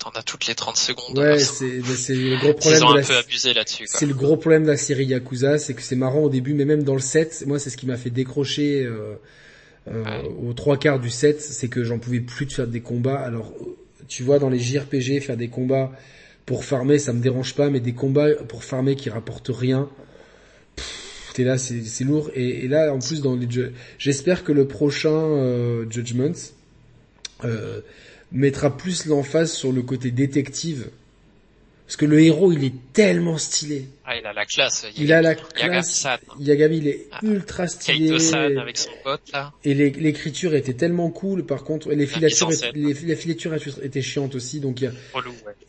T'en 0.03 0.11
as 0.19 0.23
toutes 0.25 0.47
les 0.49 0.55
30 0.57 0.77
secondes. 0.77 1.17
Ouais, 1.17 1.35
Euh, 1.35 1.39
c'est, 1.39 1.81
c'est 1.97 2.15
le 2.15 2.37
gros 2.39 2.55
problème 2.55 2.81
Ils 2.81 2.85
ont 2.85 2.89
de 2.93 2.99
un 2.99 3.01
la 3.03 3.07
peu 3.07 3.17
abusé 3.17 3.55
là-dessus. 3.55 3.85
C'est 3.87 4.07
le 4.07 4.15
gros 4.15 4.37
problème 4.37 4.65
de 4.65 4.69
la 4.69 4.77
série 4.77 5.07
Yakuza, 5.07 5.59
c'est 5.59 5.75
que 5.75 5.83
c'est 5.83 5.95
marrant 5.95 6.21
au 6.23 6.29
début, 6.29 6.55
mais 6.55 6.65
même 6.65 6.83
dans 6.83 6.95
le 6.95 7.01
7, 7.01 7.45
moi 7.47 7.61
c'est 7.61 7.71
ce 7.71 7.77
qui 7.77 7.87
m'a 7.87 7.97
fait 7.97 8.11
décrocher 8.11 8.83
euh, 8.85 9.15
euh, 9.89 10.03
Ouais. 10.05 10.29
aux 10.45 10.53
trois 10.55 10.77
quarts 10.77 10.99
du 10.99 11.11
7, 11.11 11.41
c'est 11.41 11.69
que 11.69 11.85
j'en 11.85 11.99
pouvais 12.01 12.19
plus 12.21 12.47
de 12.47 12.53
faire 12.53 12.67
des 12.67 12.81
combats. 12.81 13.21
Alors, 13.21 13.53
tu 14.09 14.23
vois, 14.25 14.39
dans 14.41 14.49
les 14.49 14.59
JRPG, 14.59 15.21
faire 15.21 15.37
des 15.37 15.49
combats 15.49 15.93
pour 16.47 16.65
farmer, 16.65 16.99
ça 16.99 17.13
me 17.13 17.21
dérange 17.21 17.55
pas, 17.55 17.71
mais 17.71 17.79
des 17.81 17.93
combats 17.95 18.35
pour 18.49 18.65
farmer 18.65 18.97
qui 18.97 19.09
rapportent 19.09 19.51
rien, 19.53 19.89
t'es 21.35 21.45
là, 21.45 21.59
c'est 21.59 21.83
c'est 21.85 22.05
lourd. 22.05 22.31
Et, 22.35 22.65
et 22.65 22.69
là, 22.69 22.93
en 22.93 22.99
plus, 22.99 23.21
dans 23.23 23.37
les 23.37 23.49
jeux, 23.51 23.73
j'espère 23.99 24.43
que 24.45 24.53
le 24.53 24.67
prochain 24.67 25.11
euh, 25.11 25.85
Judgment 25.91 26.33
euh, 27.45 27.81
mettra 28.33 28.77
plus 28.77 29.07
l'emphase 29.07 29.53
sur 29.53 29.73
le 29.73 29.83
côté 29.83 30.11
détective 30.11 30.91
parce 31.93 31.97
que 31.99 32.07
le 32.07 32.23
héros 32.23 32.53
il 32.53 32.65
est 32.65 32.73
tellement 32.95 33.37
stylé. 33.37 33.87
Ah, 34.07 34.17
il 34.17 34.27
a 34.27 34.33
la 34.33 34.47
classe. 34.47 34.87
Il, 34.97 35.13
a 35.13 35.21
la 35.21 35.35
classe. 35.35 36.07
Yagami, 36.39 36.79
il 36.79 36.89
est 36.89 37.07
ah. 37.13 37.19
ultra 37.23 37.67
stylé. 37.67 38.09
Kaito-san 38.09 38.57
avec 38.57 38.79
son 38.79 38.91
pote 39.05 39.21
là. 39.31 39.53
Et 39.63 39.75
l'écriture 39.75 40.55
était 40.55 40.73
tellement 40.73 41.11
cool. 41.11 41.45
Par 41.45 41.65
contre, 41.65 41.91
les 41.91 42.07
filatures, 42.07 42.49
les, 42.73 42.95
les 42.95 43.17
filatures 43.17 43.55
étaient 43.83 44.01
chiantes 44.01 44.35
aussi. 44.35 44.61
Donc 44.61 44.81
il 44.81 44.85
y 44.85 44.87
a. 44.87 44.93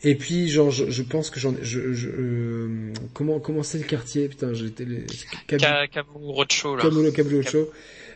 Et 0.02 0.14
puis 0.14 0.48
genre, 0.48 0.70
je, 0.70 0.88
je 0.88 1.02
pense 1.02 1.28
que 1.28 1.38
j'en, 1.40 1.54
je, 1.60 1.92
je 1.92 2.08
euh, 2.08 2.92
comment 3.12 3.38
comment 3.38 3.62
c'est 3.62 3.76
le 3.76 3.84
quartier? 3.84 4.28
Putain, 4.28 4.54
j'étais 4.54 4.86
les. 4.86 5.04
Kamurocho 5.46 6.76
là. 6.76 6.84
Kamurocho. 7.14 7.70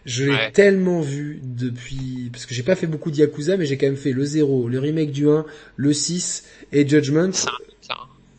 Je 0.08 0.24
l'ai 0.24 0.52
tellement 0.52 1.02
vu 1.02 1.38
depuis, 1.42 2.30
parce 2.32 2.46
que 2.46 2.54
j'ai 2.54 2.62
pas 2.62 2.76
fait 2.76 2.86
beaucoup 2.86 3.10
de 3.10 3.16
Yakuza, 3.16 3.58
mais 3.58 3.66
j'ai 3.66 3.76
quand 3.76 3.86
même 3.86 3.98
fait 3.98 4.12
le 4.12 4.24
0, 4.24 4.68
le 4.68 4.78
remake 4.78 5.12
du 5.12 5.28
1, 5.28 5.44
le 5.76 5.92
6 5.92 6.44
et 6.72 6.88
Judgment. 6.88 7.30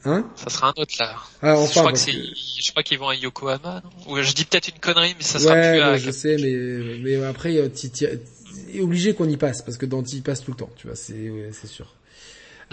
Hein? 0.06 0.26
Ça 0.36 0.50
sera 0.50 0.70
un 0.70 0.82
autre 0.82 0.96
là. 0.98 1.16
Ah, 1.42 1.58
enfin, 1.58 1.74
je 1.74 1.80
crois 1.80 1.92
que, 1.92 2.00
je 2.00 2.72
crois 2.72 2.84
qu'ils 2.84 2.98
vont 2.98 3.10
à 3.10 3.16
Yokohama, 3.16 3.84
non? 3.84 4.12
Ou 4.12 4.22
je 4.22 4.34
dis 4.34 4.46
peut-être 4.46 4.70
une 4.70 4.80
connerie, 4.80 5.14
mais 5.18 5.24
ça 5.24 5.40
sera 5.40 5.54
ouais, 5.54 5.72
plus 5.74 5.82
à... 5.82 5.98
je 5.98 6.10
sais, 6.10 6.38
mais 6.38 7.18
mais 7.20 7.26
après, 7.26 7.54
est 7.54 8.82
obligé 8.82 9.14
qu'on 9.14 9.30
y 9.30 9.38
passe 9.38 9.62
parce 9.62 9.78
que 9.78 9.86
dans 9.86 10.02
y 10.04 10.22
passe 10.22 10.42
tout 10.42 10.52
le 10.52 10.58
temps, 10.58 10.70
tu 10.78 10.88
vois, 10.88 10.96
c'est 10.96 11.52
c'est 11.52 11.68
sûr. 11.68 11.94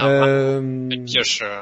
Euh... 0.01 0.61
Une 0.61 1.05
pioche 1.05 1.41
euh, 1.43 1.61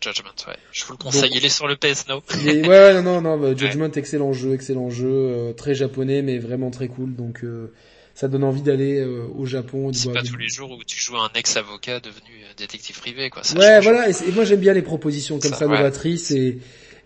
Judgment, 0.00 0.30
ouais. 0.48 0.56
Je 0.72 0.84
vous 0.84 0.92
le 0.92 0.98
conseille, 0.98 1.30
il 1.34 1.44
est 1.44 1.48
sur 1.48 1.66
le 1.66 1.76
PS 1.76 2.06
Now. 2.08 2.22
ouais, 2.44 2.94
non, 2.94 3.02
non, 3.02 3.20
non, 3.20 3.38
bah, 3.38 3.54
Judgment, 3.56 3.90
excellent 3.92 4.32
jeu, 4.32 4.54
excellent 4.54 4.90
jeu, 4.90 5.08
euh, 5.08 5.52
très 5.52 5.74
japonais, 5.74 6.22
mais 6.22 6.38
vraiment 6.38 6.70
très 6.70 6.88
cool, 6.88 7.14
donc 7.14 7.44
euh, 7.44 7.72
ça 8.14 8.28
donne 8.28 8.44
envie 8.44 8.62
d'aller 8.62 9.04
au 9.04 9.46
Japon. 9.46 9.92
C'est 9.92 10.12
pas 10.12 10.22
tous 10.22 10.36
les 10.36 10.48
jours 10.48 10.70
où 10.70 10.82
tu 10.84 10.98
joues 10.98 11.16
un 11.16 11.30
ex-avocat 11.34 12.00
devenu 12.00 12.44
détective 12.56 12.98
privé, 12.98 13.30
quoi. 13.30 13.42
ouais, 13.56 13.80
voilà. 13.80 14.08
Et, 14.08 14.32
moi 14.32 14.44
j'aime 14.44 14.60
bien 14.60 14.72
les 14.72 14.82
propositions 14.82 15.38
comme 15.38 15.52
ça, 15.52 15.66
novatrices 15.66 16.30
et 16.30 16.58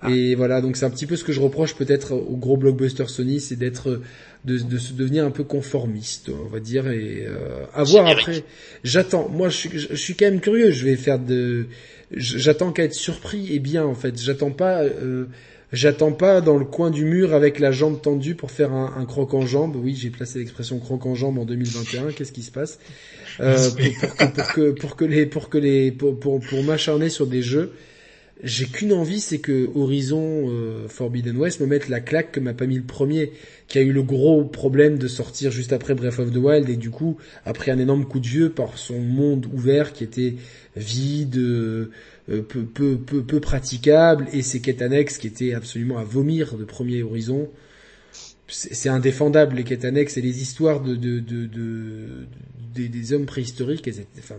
ah. 0.02 0.10
et 0.10 0.34
voilà. 0.34 0.60
Donc 0.60 0.76
c'est 0.76 0.84
un 0.84 0.90
petit 0.90 1.06
peu 1.06 1.16
ce 1.16 1.24
que 1.24 1.32
je 1.32 1.40
reproche 1.40 1.74
peut-être 1.74 2.12
au 2.12 2.36
gros 2.36 2.56
blockbuster 2.56 3.06
Sony, 3.08 3.40
c'est 3.40 3.56
d'être 3.56 4.00
de, 4.44 4.58
de, 4.58 4.78
se 4.78 4.92
devenir 4.92 5.24
un 5.24 5.30
peu 5.30 5.44
conformiste, 5.44 6.30
on 6.30 6.48
va 6.48 6.60
dire, 6.60 6.88
et 6.90 7.26
euh, 7.26 7.64
avoir 7.74 8.06
après. 8.06 8.44
J'attends. 8.84 9.28
Moi, 9.28 9.48
je 9.48 9.56
suis, 9.56 9.78
je 9.78 9.94
suis 9.94 10.14
quand 10.14 10.26
même 10.26 10.40
curieux. 10.40 10.70
Je 10.70 10.84
vais 10.84 10.96
faire 10.96 11.18
de. 11.18 11.66
J'attends 12.12 12.72
qu'à 12.72 12.84
être 12.84 12.94
surpris 12.94 13.54
et 13.54 13.58
bien 13.58 13.84
en 13.84 13.94
fait. 13.94 14.20
J'attends 14.20 14.50
pas. 14.50 14.82
Euh, 14.82 15.26
J'attends 15.72 16.10
pas 16.10 16.40
dans 16.40 16.58
le 16.58 16.64
coin 16.64 16.90
du 16.90 17.04
mur 17.04 17.32
avec 17.32 17.60
la 17.60 17.70
jambe 17.70 18.00
tendue 18.00 18.34
pour 18.34 18.50
faire 18.50 18.72
un, 18.72 18.92
un 18.96 19.04
croc 19.04 19.34
en 19.34 19.46
jambe. 19.46 19.76
Oui, 19.76 19.94
j'ai 19.94 20.10
placé 20.10 20.40
l'expression 20.40 20.80
croc 20.80 21.06
en 21.06 21.14
jambe 21.14 21.38
en 21.38 21.44
2021. 21.44 22.10
Qu'est-ce 22.10 22.32
qui 22.32 22.42
se 22.42 22.50
passe? 22.50 22.80
Euh, 23.38 23.70
pour, 23.70 24.32
pour, 24.32 24.52
que, 24.52 24.70
pour, 24.72 24.96
que, 24.96 25.04
les 25.04 25.26
pour 25.26 25.48
que 25.48 25.58
les 25.58 25.92
pour 25.92 26.18
pour, 26.18 26.40
pour 26.40 26.64
m'acharner 26.64 27.08
sur 27.08 27.28
des 27.28 27.42
jeux, 27.42 27.72
j'ai 28.42 28.66
qu'une 28.66 28.92
envie, 28.92 29.20
c'est 29.20 29.38
que 29.38 29.70
Horizon 29.74 30.48
euh, 30.48 30.88
Forbidden 30.88 31.36
West 31.36 31.60
me 31.60 31.66
mette 31.66 31.88
la 31.88 32.00
claque 32.00 32.32
que 32.32 32.40
m'a 32.40 32.54
pas 32.54 32.66
mis 32.66 32.76
le 32.76 32.84
premier, 32.84 33.32
qui 33.68 33.78
a 33.78 33.82
eu 33.82 33.92
le 33.92 34.02
gros 34.02 34.44
problème 34.44 34.98
de 34.98 35.08
sortir 35.08 35.50
juste 35.50 35.72
après 35.72 35.94
Breath 35.94 36.18
of 36.18 36.32
the 36.32 36.36
Wild 36.36 36.68
et 36.68 36.76
du 36.76 36.90
coup 36.90 37.18
après 37.44 37.70
un 37.70 37.78
énorme 37.78 38.06
coup 38.06 38.20
de 38.20 38.26
vieux 38.26 38.50
par 38.50 38.78
son 38.78 38.98
monde 38.98 39.46
ouvert 39.52 39.92
qui 39.92 40.04
était 40.04 40.34
vide. 40.76 41.36
Euh, 41.36 41.90
peu, 42.42 42.62
peu, 42.62 42.96
peu, 42.96 43.40
praticable 43.40 44.28
et 44.32 44.42
ces 44.42 44.60
quêtes 44.60 44.82
annexes 44.82 45.18
qui 45.18 45.26
étaient 45.26 45.52
absolument 45.52 45.98
à 45.98 46.04
vomir 46.04 46.56
de 46.56 46.64
premier 46.64 47.02
horizon. 47.02 47.50
C'est 48.46 48.88
indéfendable 48.88 49.56
les 49.56 49.64
quêtes 49.64 49.84
annexes 49.84 50.16
et 50.16 50.20
les 50.20 50.40
histoires 50.40 50.80
de, 50.80 50.94
de, 50.94 51.18
de, 51.18 51.46
de 51.46 52.26
des, 52.74 52.88
des, 52.88 53.12
hommes 53.12 53.26
préhistoriques. 53.26 53.86
Elles 53.88 54.00
étaient, 54.00 54.20
enfin, 54.20 54.36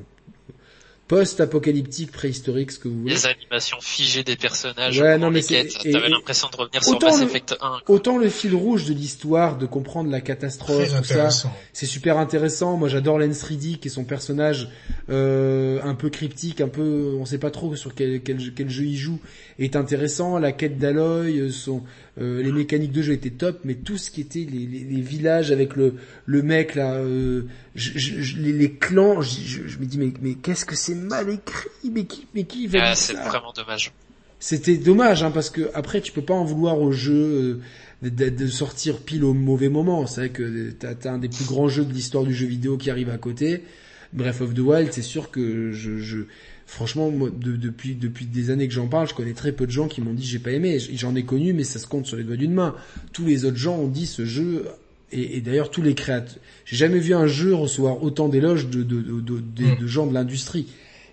post-apocalyptique 1.11 2.09
préhistorique, 2.09 2.71
ce 2.71 2.79
que 2.79 2.87
vous 2.87 3.01
voulez. 3.01 3.15
Les 3.15 3.25
animations 3.25 3.77
figées 3.81 4.23
des 4.23 4.37
personnages. 4.37 4.97
Ouais, 4.97 5.17
non, 5.17 5.29
mais 5.29 5.41
T'avais 5.41 6.07
l'impression 6.07 6.47
de 6.49 6.55
revenir 6.55 6.81
sur 6.81 7.01
Mass 7.01 7.21
Effect 7.21 7.57
1. 7.59 7.81
Autant 7.89 8.17
le 8.17 8.29
fil 8.29 8.55
rouge 8.55 8.85
de 8.85 8.93
l'histoire, 8.93 9.57
de 9.57 9.65
comprendre 9.65 10.09
la 10.09 10.21
catastrophe, 10.21 10.89
tout 10.99 11.03
ça, 11.03 11.27
c'est 11.73 11.85
super 11.85 12.17
intéressant. 12.17 12.77
Moi, 12.77 12.87
j'adore 12.87 13.19
Lance 13.19 13.43
Riddick 13.43 13.85
et 13.85 13.89
son 13.89 14.05
personnage 14.05 14.69
euh, 15.09 15.81
un 15.83 15.95
peu 15.95 16.09
cryptique, 16.09 16.61
un 16.61 16.69
peu, 16.69 17.17
on 17.19 17.25
sait 17.25 17.39
pas 17.39 17.51
trop 17.51 17.75
sur 17.75 17.93
quel, 17.93 18.21
quel, 18.21 18.53
quel 18.53 18.69
jeu 18.69 18.85
il 18.85 18.95
joue, 18.95 19.19
est 19.59 19.75
intéressant. 19.75 20.39
La 20.39 20.53
quête 20.53 20.77
d'Aloy, 20.77 21.39
euh, 21.39 21.51
son, 21.51 21.83
euh, 22.19 22.43
les 22.43 22.51
mécaniques 22.51 22.91
de 22.91 23.01
jeu 23.01 23.13
étaient 23.13 23.29
top, 23.29 23.61
mais 23.63 23.75
tout 23.75 23.97
ce 23.97 24.11
qui 24.11 24.19
était 24.19 24.39
les, 24.39 24.65
les, 24.65 24.83
les 24.83 25.01
villages 25.01 25.51
avec 25.51 25.77
le, 25.77 25.95
le 26.25 26.41
mec 26.41 26.75
là, 26.75 26.95
euh, 26.95 27.43
je, 27.75 27.97
je, 27.97 28.37
les, 28.37 28.51
les, 28.51 28.73
clans, 28.73 29.21
je, 29.21 29.77
me 29.79 29.85
dis 29.85 29.97
mais, 29.97 30.11
mais 30.21 30.33
qu'est-ce 30.33 30.65
que 30.65 30.75
c'est 30.75 30.95
mal 30.95 31.29
écrit, 31.29 31.69
mais 31.89 32.03
qui, 32.03 32.27
mais 32.35 32.43
qui 32.43 32.67
va 32.67 32.79
ah, 32.89 32.95
C'est 32.95 33.13
vraiment 33.13 33.53
dommage. 33.55 33.93
C'était 34.39 34.75
dommage, 34.75 35.23
hein, 35.23 35.31
parce 35.31 35.49
que 35.49 35.69
après 35.73 36.01
tu 36.01 36.11
peux 36.11 36.23
pas 36.23 36.33
en 36.33 36.43
vouloir 36.43 36.81
au 36.81 36.91
jeu 36.91 37.61
euh, 38.03 38.09
de, 38.09 38.29
de, 38.29 38.47
sortir 38.47 38.97
pile 38.97 39.23
au 39.23 39.33
mauvais 39.33 39.69
moment. 39.69 40.05
C'est 40.05 40.21
vrai 40.21 40.29
que 40.31 40.71
t'as 40.71 41.09
as 41.09 41.13
un 41.13 41.17
des 41.17 41.29
plus 41.29 41.45
grands 41.45 41.69
jeux 41.69 41.85
de 41.85 41.93
l'histoire 41.93 42.25
du 42.25 42.33
jeu 42.33 42.47
vidéo 42.47 42.77
qui 42.77 42.89
arrive 42.89 43.09
à 43.09 43.17
côté. 43.17 43.63
Breath 44.11 44.41
of 44.41 44.53
the 44.53 44.59
Wild, 44.59 44.91
c'est 44.91 45.01
sûr 45.01 45.31
que 45.31 45.71
je, 45.71 45.99
je 45.99 46.25
franchement, 46.71 47.11
moi, 47.11 47.29
depuis 47.37 47.95
depuis 47.95 48.25
des 48.25 48.49
années 48.49 48.67
que 48.67 48.73
j'en 48.73 48.87
parle, 48.87 49.07
je 49.07 49.13
connais 49.13 49.33
très 49.33 49.51
peu 49.51 49.65
de 49.67 49.71
gens 49.71 49.89
qui 49.89 49.99
m'ont 49.99 50.13
dit 50.13 50.25
j'ai 50.25 50.39
pas 50.39 50.51
aimé. 50.51 50.79
J'en 50.79 51.15
ai 51.15 51.23
connu, 51.23 51.51
mais 51.51 51.65
ça 51.65 51.79
se 51.79 51.85
compte 51.85 52.05
sur 52.05 52.15
les 52.15 52.23
doigts 52.23 52.37
d'une 52.37 52.53
main. 52.53 52.75
Tous 53.11 53.25
les 53.25 53.43
autres 53.43 53.57
gens 53.57 53.75
ont 53.75 53.89
dit 53.89 54.05
ce 54.07 54.25
jeu 54.25 54.65
et, 55.11 55.37
et 55.37 55.41
d'ailleurs 55.41 55.69
tous 55.69 55.81
les 55.81 55.95
créateurs. 55.95 56.37
J'ai 56.63 56.77
jamais 56.77 56.99
vu 56.99 57.13
un 57.13 57.27
jeu 57.27 57.53
recevoir 57.53 58.01
autant 58.01 58.29
d'éloges 58.29 58.67
de, 58.67 58.83
de, 58.83 59.01
de, 59.01 59.41
de, 59.79 59.87
gens 59.87 60.07
de 60.07 60.13
l'industrie. 60.13 60.67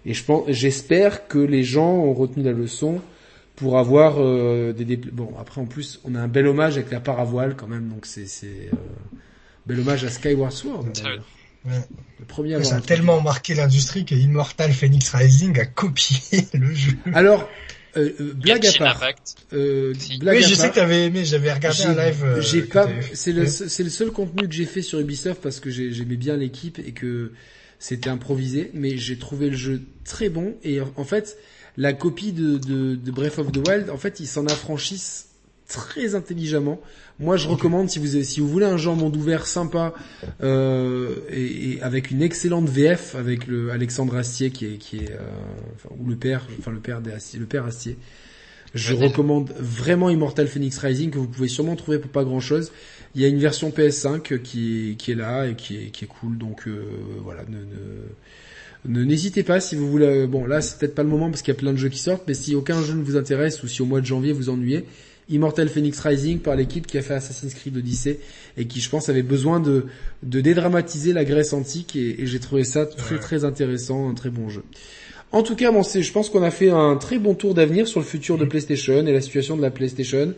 Et 0.06 0.14
je 0.14 0.22
pense, 0.24 0.44
j'espère 0.48 1.26
que 1.26 1.38
les 1.38 1.64
gens 1.64 1.92
ont 1.92 2.14
retenu 2.14 2.44
la 2.44 2.52
leçon 2.52 3.00
pour 3.56 3.78
avoir 3.78 4.18
euh, 4.18 4.72
des, 4.72 4.96
bon 4.96 5.34
après 5.40 5.60
en 5.60 5.66
plus 5.66 6.00
on 6.04 6.14
a 6.14 6.20
un 6.20 6.28
bel 6.28 6.46
hommage 6.46 6.78
avec 6.78 6.92
la 6.92 7.00
paravoile 7.00 7.56
quand 7.56 7.66
même 7.66 7.88
donc 7.88 8.06
c'est 8.06 8.26
c'est 8.26 8.70
euh, 8.72 8.76
bel 9.66 9.80
hommage 9.80 10.04
à 10.04 10.08
Skyward 10.08 10.52
Sword. 10.52 10.92
Le 11.64 12.24
premier 12.26 12.62
ça 12.64 12.76
a 12.76 12.80
tellement 12.80 13.20
marqué 13.20 13.54
l'industrie 13.54 14.04
que 14.04 14.14
Immortal 14.14 14.72
Phoenix 14.72 15.08
Rising 15.10 15.58
a 15.58 15.66
copié 15.66 16.46
le 16.54 16.74
jeu. 16.74 16.96
Alors, 17.14 17.48
euh, 17.96 18.12
euh 18.20 18.32
blague 18.34 18.66
à 18.66 18.72
part. 18.72 19.02
Euh, 19.52 19.92
oui, 20.22 20.42
je 20.42 20.54
sais 20.54 20.70
que 20.70 20.74
t'avais 20.74 21.06
aimé, 21.06 21.24
j'avais 21.24 21.52
regardé 21.52 21.82
un 21.82 21.94
live. 21.94 22.24
Euh, 22.24 22.40
j'ai 22.40 22.62
pas, 22.62 22.88
c'est 23.12 23.32
le, 23.32 23.46
c'est 23.46 23.82
le 23.82 23.90
seul 23.90 24.10
contenu 24.10 24.48
que 24.48 24.54
j'ai 24.54 24.66
fait 24.66 24.82
sur 24.82 25.00
Ubisoft 25.00 25.40
parce 25.42 25.60
que 25.60 25.70
j'aimais 25.70 26.16
bien 26.16 26.36
l'équipe 26.36 26.78
et 26.78 26.92
que 26.92 27.32
c'était 27.78 28.10
improvisé, 28.10 28.70
mais 28.74 28.96
j'ai 28.96 29.18
trouvé 29.18 29.50
le 29.50 29.56
jeu 29.56 29.82
très 30.04 30.28
bon 30.28 30.56
et 30.64 30.80
en 30.80 31.04
fait, 31.04 31.38
la 31.76 31.92
copie 31.92 32.32
de, 32.32 32.58
de, 32.58 32.96
de 32.96 33.10
Breath 33.10 33.38
of 33.38 33.52
the 33.52 33.68
Wild, 33.68 33.90
en 33.90 33.98
fait, 33.98 34.20
ils 34.20 34.26
s'en 34.26 34.46
affranchissent 34.46 35.27
très 35.68 36.14
intelligemment. 36.14 36.80
Moi, 37.20 37.36
je 37.36 37.46
recommande 37.46 37.90
si 37.90 37.98
vous 37.98 38.22
si 38.22 38.40
vous 38.40 38.48
voulez 38.48 38.66
un 38.66 38.78
genre 38.78 38.96
monde 38.96 39.14
ouvert 39.16 39.46
sympa 39.46 39.92
euh, 40.42 41.16
et, 41.30 41.74
et, 41.74 41.82
avec 41.82 42.10
une 42.10 42.22
excellente 42.22 42.68
VF 42.68 43.14
avec 43.14 43.46
le 43.46 43.70
Alexandre 43.70 44.16
Astier 44.16 44.50
qui 44.50 44.64
est 44.66 44.78
qui 44.78 44.96
est 44.96 45.12
euh, 45.12 45.94
ou 45.98 46.08
le 46.08 46.16
père 46.16 46.46
enfin 46.58 46.70
le 46.70 46.80
père 46.80 47.00
des 47.00 47.12
Astier, 47.12 47.38
le 47.38 47.46
père 47.46 47.66
Astier. 47.66 47.96
Je 48.74 48.94
recommande 48.94 49.52
vraiment 49.58 50.10
Immortal 50.10 50.46
Phoenix 50.46 50.76
Rising 50.78 51.10
que 51.10 51.18
vous 51.18 51.26
pouvez 51.26 51.48
sûrement 51.48 51.74
trouver 51.74 51.98
pour 51.98 52.10
pas 52.10 52.24
grand 52.24 52.40
chose. 52.40 52.70
Il 53.14 53.22
y 53.22 53.24
a 53.24 53.28
une 53.28 53.38
version 53.38 53.70
PS5 53.70 54.40
qui 54.42 54.90
est, 54.90 54.94
qui 54.96 55.12
est 55.12 55.14
là 55.14 55.46
et 55.46 55.54
qui 55.54 55.76
est, 55.76 55.90
qui 55.90 56.04
est 56.04 56.08
cool. 56.08 56.36
Donc 56.36 56.66
euh, 56.66 56.84
voilà, 57.24 57.44
ne, 57.48 57.58
ne 58.84 59.04
n'hésitez 59.04 59.42
pas 59.42 59.60
si 59.60 59.74
vous 59.74 59.90
voulez. 59.90 60.26
Bon 60.26 60.46
là 60.46 60.60
c'est 60.60 60.78
peut-être 60.78 60.94
pas 60.94 61.02
le 61.02 61.08
moment 61.08 61.30
parce 61.30 61.42
qu'il 61.42 61.52
y 61.52 61.56
a 61.56 61.60
plein 61.60 61.72
de 61.72 61.78
jeux 61.78 61.88
qui 61.88 61.98
sortent, 61.98 62.24
mais 62.26 62.34
si 62.34 62.54
aucun 62.54 62.82
jeu 62.82 62.94
ne 62.94 63.02
vous 63.02 63.16
intéresse 63.16 63.62
ou 63.62 63.68
si 63.68 63.82
au 63.82 63.86
mois 63.86 64.00
de 64.00 64.06
janvier 64.06 64.32
vous 64.32 64.50
ennuyez, 64.50 64.84
Immortal 65.28 65.68
Phoenix 65.68 66.00
Rising 66.00 66.38
par 66.38 66.56
l'équipe 66.56 66.86
qui 66.86 66.98
a 66.98 67.02
fait 67.02 67.14
Assassin's 67.14 67.54
Creed 67.54 67.76
Odyssey 67.76 68.20
et 68.56 68.66
qui 68.66 68.80
je 68.80 68.88
pense 68.88 69.08
avait 69.08 69.22
besoin 69.22 69.60
de, 69.60 69.86
de 70.22 70.40
dédramatiser 70.40 71.12
la 71.12 71.24
Grèce 71.24 71.52
antique 71.52 71.96
et, 71.96 72.26
j'ai 72.26 72.40
trouvé 72.40 72.64
ça 72.64 72.86
très 72.86 73.18
très 73.18 73.44
intéressant, 73.44 74.08
un 74.08 74.14
très 74.14 74.30
bon 74.30 74.48
jeu. 74.48 74.62
En 75.30 75.42
tout 75.42 75.56
cas, 75.56 75.70
bon, 75.70 75.82
je 75.82 76.12
pense 76.12 76.30
qu'on 76.30 76.42
a 76.42 76.50
fait 76.50 76.70
un 76.70 76.96
très 76.96 77.18
bon 77.18 77.34
tour 77.34 77.52
d'avenir 77.52 77.86
sur 77.86 78.00
le 78.00 78.06
futur 78.06 78.38
de 78.38 78.44
mm. 78.44 78.48
PlayStation 78.48 79.06
et 79.06 79.12
la 79.12 79.20
situation 79.20 79.56
de 79.56 79.62
la 79.62 79.70
PlayStation. 79.70 80.32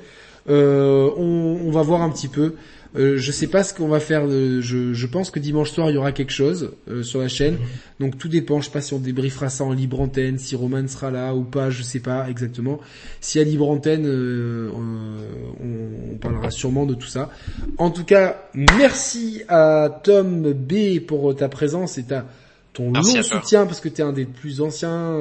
Euh, 0.48 1.10
on, 1.16 1.60
on, 1.64 1.70
va 1.70 1.82
voir 1.82 2.02
un 2.02 2.10
petit 2.10 2.26
peu. 2.26 2.54
Euh, 2.96 3.18
je 3.18 3.30
sais 3.30 3.46
pas 3.46 3.62
ce 3.62 3.72
qu'on 3.72 3.86
va 3.86 4.00
faire. 4.00 4.28
je, 4.28 4.92
je, 4.92 5.06
pense 5.06 5.30
que 5.30 5.38
dimanche 5.38 5.70
soir 5.70 5.90
il 5.90 5.94
y 5.94 5.96
aura 5.96 6.10
quelque 6.10 6.32
chose 6.32 6.72
euh, 6.88 7.02
sur 7.02 7.20
la 7.20 7.28
chaîne. 7.28 7.54
Mhm. 7.54 7.60
Donc 8.00 8.18
tout 8.18 8.28
dépend. 8.28 8.60
Je 8.60 8.66
sais 8.66 8.72
pas 8.72 8.80
si 8.80 8.94
on 8.94 8.98
débriefera 8.98 9.48
ça 9.48 9.64
en 9.64 9.72
libre 9.72 10.00
antenne, 10.00 10.38
si 10.38 10.56
Roman 10.56 10.86
sera 10.88 11.10
là 11.10 11.34
ou 11.34 11.42
pas. 11.42 11.70
Je 11.70 11.82
sais 11.82 12.00
pas 12.00 12.28
exactement. 12.28 12.80
Si 13.20 13.38
à 13.38 13.44
libre 13.44 13.68
antenne, 13.70 14.06
euh, 14.06 14.70
on, 14.74 16.14
on, 16.14 16.16
parlera 16.16 16.50
sûrement 16.50 16.84
de 16.84 16.94
tout 16.94 17.06
ça. 17.06 17.30
En 17.78 17.90
tout 17.90 18.04
cas, 18.04 18.48
merci 18.54 19.42
à 19.48 20.00
Tom 20.02 20.52
B 20.52 20.98
pour 21.06 21.34
ta 21.36 21.48
présence 21.48 21.96
et 21.98 22.04
ta 22.04 22.26
ton 22.72 22.92
long 22.92 23.02
soutien 23.02 23.66
parce 23.66 23.80
que 23.80 23.88
tu 23.88 24.00
es 24.00 24.04
un 24.04 24.12
des 24.12 24.26
plus 24.26 24.60
anciens 24.60 25.16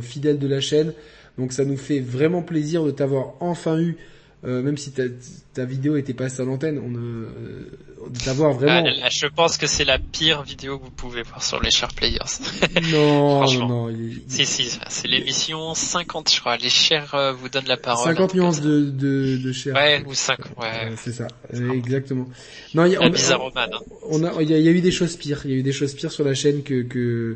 fidèles 0.00 0.38
de 0.38 0.46
la 0.46 0.60
chaîne. 0.60 0.92
Donc 1.38 1.52
ça 1.52 1.64
nous 1.64 1.76
fait 1.76 2.00
vraiment 2.00 2.42
plaisir 2.42 2.84
de 2.84 2.90
t'avoir 2.90 3.34
enfin 3.40 3.78
eu 3.78 3.96
euh, 4.46 4.62
même 4.62 4.76
si 4.76 4.92
ta, 4.92 5.04
ta 5.54 5.64
vidéo 5.64 5.96
était 5.96 6.12
passée 6.12 6.42
à 6.42 6.44
l'antenne, 6.44 6.78
on 6.78 6.94
euh, 6.94 8.10
de 8.10 8.18
t'avoir 8.18 8.52
vraiment. 8.52 8.90
Ah, 9.02 9.08
je 9.08 9.26
pense 9.26 9.56
que 9.56 9.66
c'est 9.66 9.84
la 9.84 9.98
pire 9.98 10.42
vidéo 10.42 10.78
que 10.78 10.84
vous 10.84 10.90
pouvez 10.90 11.22
voir 11.22 11.42
sur 11.42 11.62
les 11.62 11.70
Share 11.70 11.94
Players. 11.94 12.18
non, 12.92 13.46
non, 13.66 13.90
Si, 14.28 14.44
si, 14.44 14.70
c'est 14.88 15.08
l'émission 15.08 15.74
50, 15.74 16.30
je 16.30 16.40
crois. 16.40 16.58
Les 16.58 16.68
Share 16.68 17.14
euh, 17.14 17.32
vous 17.32 17.48
donnent 17.48 17.68
la 17.68 17.78
parole. 17.78 18.14
50 18.14 18.34
nuances 18.34 18.60
de, 18.60 18.82
de, 18.90 19.38
de 19.38 19.52
Cher. 19.52 19.74
Ouais, 19.74 20.02
ou 20.06 20.12
5, 20.12 20.38
ouais. 20.58 20.92
c'est 20.96 21.12
ça, 21.12 21.28
exactement. 21.72 22.28
Non, 22.74 22.84
il 22.84 22.92
y 22.92 22.96
a, 22.96 23.00
on, 23.00 23.06
on, 23.06 23.52
hein. 23.56 23.66
on, 24.10 24.24
a, 24.24 24.42
il 24.42 24.50
y, 24.50 24.54
a, 24.54 24.58
il 24.58 24.64
y 24.64 24.68
a 24.68 24.72
eu 24.72 24.80
des 24.82 24.90
choses 24.90 25.16
pires. 25.16 25.40
Il 25.46 25.50
y 25.52 25.54
a 25.54 25.56
eu 25.56 25.62
des 25.62 25.72
choses 25.72 25.94
pires 25.94 26.12
sur 26.12 26.24
la 26.24 26.34
chaîne 26.34 26.62
que 26.62 26.82
que 26.82 27.34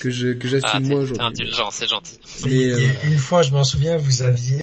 que 0.00 0.10
je 0.10 0.32
que 0.32 0.48
j'assume 0.48 0.70
ah, 0.72 0.80
moi 0.80 1.00
aujourd'hui. 1.00 1.24
indulgent, 1.24 1.70
c'est 1.70 1.88
gentil. 1.88 2.18
Une 2.46 3.18
fois, 3.18 3.42
je 3.42 3.52
m'en 3.52 3.64
souviens, 3.64 3.96
vous 3.96 4.22
aviez 4.22 4.60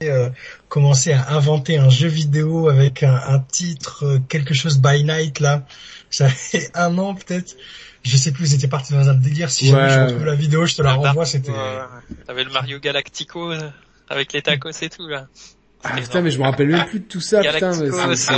commencé 0.69 1.11
à 1.11 1.31
inventer 1.31 1.77
un 1.77 1.89
jeu 1.89 2.07
vidéo 2.07 2.69
avec 2.69 3.03
un, 3.03 3.15
un 3.15 3.39
titre 3.39 4.06
euh, 4.06 4.19
quelque 4.30 4.53
chose 4.53 4.80
by 4.80 5.03
night 5.03 5.39
là. 5.39 5.65
J'avais 6.11 6.69
un 6.73 6.98
an 6.98 7.15
peut-être. 7.15 7.56
Je 8.03 8.15
sais 8.15 8.31
plus, 8.31 8.48
c'était 8.48 8.69
parti 8.69 8.93
dans 8.93 9.09
un 9.09 9.14
délire. 9.14 9.51
Si 9.51 9.67
jamais 9.67 9.89
je 9.89 9.99
retrouve 9.99 10.25
la 10.25 10.35
vidéo, 10.35 10.65
je 10.65 10.75
te 10.75 10.81
la 10.81 10.93
renvoie. 10.93 11.25
C'était. 11.25 11.51
T'avais 12.25 12.45
le 12.45 12.51
Mario 12.51 12.80
Galactico 12.80 13.51
euh, 13.51 13.69
avec 14.07 14.31
les 14.31 14.41
tacos 14.41 14.69
et 14.81 14.89
tout 14.89 15.07
là. 15.07 15.27
Ah 15.81 15.95
putain, 15.95 16.22
mais 16.22 16.30
je 16.30 16.39
me 16.39 16.43
rappelle 16.43 16.67
même 16.67 16.85
plus 16.88 16.99
de 16.99 17.06
tout 17.06 17.22
ça, 17.22 17.41
putain. 17.41 17.72
Mais 18.07 18.15
c'est, 18.15 18.33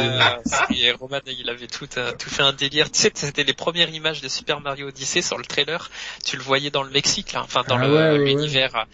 et 0.75 0.91
Roman, 0.91 1.19
il 1.25 1.49
avait 1.49 1.65
tout, 1.65 1.87
euh, 1.97 2.11
tout 2.17 2.29
fait 2.29 2.43
un 2.43 2.53
délire. 2.53 2.91
Tu 2.91 2.99
sais, 2.99 3.11
c'était 3.15 3.43
les 3.43 3.53
premières 3.53 3.89
images 3.89 4.21
de 4.21 4.27
Super 4.27 4.61
Mario 4.61 4.89
Odyssey 4.89 5.23
sur 5.23 5.39
le 5.39 5.45
trailer. 5.45 5.89
Tu 6.23 6.37
le 6.37 6.43
voyais 6.43 6.69
dans 6.69 6.83
le 6.83 6.91
Mexique, 6.91 7.33
là, 7.33 7.41
enfin 7.43 7.63
dans 7.67 7.77
ah 7.77 8.15
l'univers. 8.15 8.85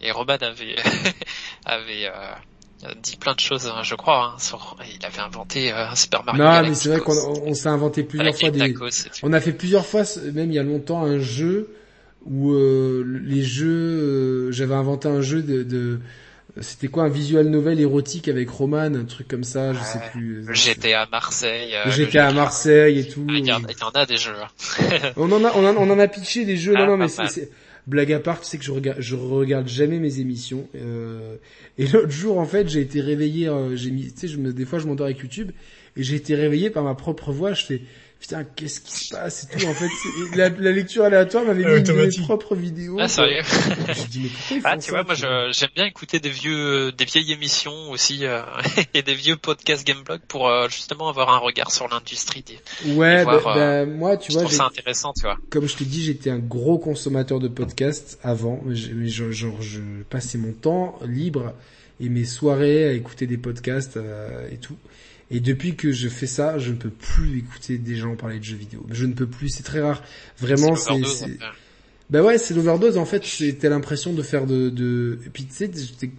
Et 0.00 0.10
Roman 0.10 0.34
avait, 0.34 0.74
avait, 1.64 2.06
euh, 2.06 2.32
dit 3.00 3.16
plein 3.16 3.34
de 3.34 3.40
choses, 3.40 3.66
hein, 3.66 3.82
je 3.82 3.94
crois. 3.94 4.34
Hein, 4.36 4.84
il 4.98 5.04
avait 5.04 5.20
inventé 5.20 5.72
euh, 5.72 5.88
un 5.88 5.94
Super 5.94 6.24
Mario. 6.24 6.42
Non, 6.42 6.68
mais 6.68 6.74
c'est 6.74 6.88
vrai 6.88 7.00
qu'on 7.00 7.54
s'est 7.54 7.68
inventé 7.68 8.02
plusieurs 8.02 8.36
fois 8.36 8.50
des. 8.50 8.74
on 9.22 9.32
a 9.32 9.40
fait 9.40 9.52
plusieurs 9.52 9.86
fois, 9.86 10.02
même 10.32 10.50
il 10.50 10.54
y 10.54 10.58
a 10.58 10.62
longtemps, 10.62 11.02
un 11.02 11.18
jeu 11.18 11.70
où 12.24 12.52
euh, 12.52 13.04
les 13.24 13.42
jeux, 13.42 13.68
euh, 13.68 14.52
j'avais 14.52 14.74
inventé 14.74 15.08
un 15.08 15.22
jeu 15.22 15.42
de, 15.42 15.62
de 15.62 16.00
c'était 16.60 16.88
quoi 16.88 17.04
un 17.04 17.08
visual 17.08 17.46
novel 17.46 17.80
érotique 17.80 18.28
avec 18.28 18.50
Roman, 18.50 18.94
un 18.94 19.04
truc 19.04 19.26
comme 19.26 19.44
ça, 19.44 19.72
je 19.72 19.80
sais 19.80 20.00
plus. 20.12 20.44
J'étais 20.52 20.92
à 20.92 21.08
Marseille. 21.10 21.74
J'étais 21.86 22.18
à 22.18 22.30
Marseille 22.32 22.98
et 22.98 23.08
tout. 23.08 23.26
Ah, 23.28 23.32
il, 23.38 23.46
y 23.46 23.52
en, 23.52 23.62
a 23.94 24.06
des 24.06 24.18
jeux. 24.18 24.34
Hein. 24.38 25.12
on 25.16 25.32
en 25.32 25.44
a, 25.44 25.52
on, 25.56 25.64
on 25.64 25.90
en 25.90 25.98
a 25.98 26.08
pitché 26.08 26.44
des 26.44 26.58
jeux. 26.58 26.74
non, 26.74 26.82
ah, 26.82 26.86
non, 26.86 26.96
mais 26.98 27.08
c'est 27.08 27.50
Blague 27.86 28.12
à 28.12 28.20
part, 28.20 28.40
tu 28.40 28.46
sais 28.46 28.58
que 28.58 28.64
je 28.64 28.70
regarde, 28.70 29.00
je 29.00 29.16
regarde 29.16 29.66
jamais 29.66 29.98
mes 29.98 30.20
émissions. 30.20 30.68
Euh, 30.76 31.36
et 31.78 31.86
l'autre 31.88 32.10
jour, 32.10 32.38
en 32.38 32.44
fait, 32.44 32.68
j'ai 32.68 32.80
été 32.80 33.00
réveillé. 33.00 33.48
Euh, 33.48 33.74
j'ai 33.74 33.90
mis, 33.90 34.12
tu 34.12 34.20
sais, 34.20 34.28
je 34.28 34.38
me, 34.38 34.52
des 34.52 34.64
fois, 34.64 34.78
je 34.78 34.86
m'endors 34.86 35.06
avec 35.06 35.18
YouTube 35.18 35.50
et 35.96 36.02
j'ai 36.04 36.14
été 36.14 36.36
réveillé 36.36 36.70
par 36.70 36.84
ma 36.84 36.94
propre 36.94 37.32
voix. 37.32 37.54
Je 37.54 37.64
fais, 37.64 37.82
putain, 38.22 38.44
qu'est-ce 38.44 38.80
qui 38.80 38.92
se 38.92 39.14
passe 39.14 39.44
et 39.44 39.58
tout. 39.58 39.66
En 39.66 39.74
fait, 39.74 39.90
la, 40.36 40.48
la 40.48 40.70
lecture 40.70 41.02
aléatoire 41.02 41.44
m'avait 41.44 41.64
mis 41.80 41.90
mes 41.90 42.08
propres 42.22 42.54
vidéos. 42.54 42.96
Ah, 43.00 43.08
sérieux 43.08 43.42
Je 43.42 44.06
dis, 44.06 44.20
mais 44.20 44.28
pourquoi 44.28 44.56
ils 44.56 44.60
font 44.60 44.68
Ah, 44.70 44.78
tu 44.78 44.90
vois, 44.90 45.02
moi, 45.02 45.14
j'aime 45.50 45.70
bien 45.74 45.86
écouter 45.86 46.20
des 46.20 46.30
vieux, 46.30 46.92
des 46.92 47.04
vieilles 47.04 47.32
émissions 47.32 47.90
aussi 47.90 48.24
euh, 48.24 48.42
et 48.94 49.02
des 49.02 49.14
vieux 49.14 49.36
podcasts 49.36 49.84
Gameblog 49.84 50.20
pour 50.28 50.48
euh, 50.48 50.68
justement 50.68 51.08
avoir 51.08 51.30
un 51.30 51.38
regard 51.38 51.72
sur 51.72 51.88
l'industrie. 51.88 52.44
Ouais, 52.86 53.24
bah, 53.24 53.40
bah, 53.42 53.56
euh, 53.56 53.86
moi, 53.86 54.16
tu 54.16 54.30
vois, 54.32 54.48
c'est 54.48 54.60
intéressant, 54.60 55.12
tu 55.14 55.22
vois. 55.22 55.38
Comme 55.50 55.66
je 55.66 55.76
t'ai 55.76 55.84
dit, 55.84 56.04
j'étais 56.04 56.30
un 56.30 56.38
gros 56.38 56.78
consommateur 56.78 57.40
de 57.40 57.48
podcasts 57.48 58.20
avant. 58.22 58.62
Mais 58.64 59.08
genre, 59.08 59.60
je 59.60 59.80
passais 60.08 60.38
mon 60.38 60.52
temps 60.52 61.00
libre 61.04 61.54
et 62.00 62.08
mes 62.08 62.24
soirées 62.24 62.84
à 62.84 62.92
écouter 62.92 63.26
des 63.26 63.36
podcasts 63.36 63.98
et 64.50 64.58
tout. 64.58 64.76
Et 65.32 65.40
depuis 65.40 65.74
que 65.74 65.92
je 65.92 66.08
fais 66.08 66.26
ça, 66.26 66.58
je 66.58 66.70
ne 66.70 66.76
peux 66.76 66.90
plus 66.90 67.38
écouter 67.38 67.78
des 67.78 67.96
gens 67.96 68.14
parler 68.16 68.38
de 68.38 68.44
jeux 68.44 68.56
vidéo. 68.56 68.86
Je 68.90 69.06
ne 69.06 69.14
peux 69.14 69.26
plus, 69.26 69.48
c'est 69.48 69.62
très 69.62 69.80
rare. 69.80 70.02
Vraiment, 70.38 70.76
c'est... 70.76 70.92
Bah 72.10 72.22
ouais, 72.22 72.36
c'est 72.36 72.52
l'overdose. 72.52 72.98
En 72.98 73.06
fait, 73.06 73.24
t'as 73.58 73.70
l'impression 73.70 74.12
de 74.12 74.22
faire 74.22 74.46
de, 74.46 74.68
de... 74.68 75.18
Et 75.24 75.30
puis 75.30 75.46
tu 75.46 75.54
sais, 75.54 75.70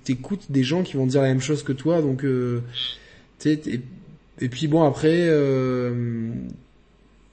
t'écoutes 0.04 0.52
des 0.52 0.64
gens 0.64 0.82
qui 0.82 0.98
vont 0.98 1.06
dire 1.06 1.22
la 1.22 1.28
même 1.28 1.42
chose 1.42 1.62
que 1.62 1.72
toi, 1.72 2.02
donc 2.02 2.26
euh... 2.26 2.62
Et 3.46 4.50
puis 4.50 4.68
bon, 4.68 4.84
après, 4.84 5.28
euh... 5.30 6.32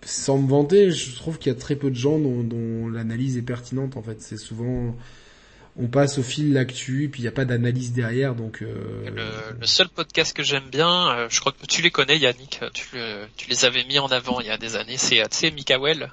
sans 0.03 0.37
me 0.37 0.49
vanter, 0.49 0.91
je 0.91 1.17
trouve 1.17 1.39
qu'il 1.39 1.51
y 1.51 1.55
a 1.55 1.59
très 1.59 1.77
peu 1.77 1.89
de 1.89 1.97
gens 1.97 2.19
dont, 2.19 2.43
dont 2.43 2.89
l'analyse 2.89 3.39
est 3.39 3.43
pertinente. 3.43 3.97
En 3.97 4.03
fait, 4.03 4.21
c'est 4.21 4.37
souvent 4.37 4.95
on 5.77 5.87
passe 5.87 6.19
au 6.19 6.23
fil 6.23 6.53
l'actu, 6.53 7.09
puis 7.11 7.21
il 7.21 7.25
n'y 7.25 7.29
a 7.29 7.33
pas 7.33 7.45
d'analyse 7.45 7.93
derrière, 7.93 8.35
donc. 8.35 8.63
Euh... 8.63 9.55
Le, 9.61 9.67
seul 9.67 9.89
podcast 9.89 10.37
que 10.37 10.43
j'aime 10.43 10.69
bien, 10.71 11.11
euh, 11.11 11.27
je 11.31 11.41
crois 11.41 11.53
que 11.53 11.67
tu 11.67 11.83
les 11.83 11.91
connais, 11.91 12.19
Yannick, 12.19 12.61
tu, 12.75 12.85
tu, 13.37 13.49
les 13.49 13.65
avais 13.65 13.85
mis 13.85 13.99
en 13.99 14.09
avant 14.09 14.41
il 14.41 14.47
y 14.47 14.51
a 14.51 14.59
des 14.59 14.77
années. 14.77 14.97
C'est 14.97 15.17
tu 15.31 15.37
sais 15.37 15.51
Mikael 15.51 16.11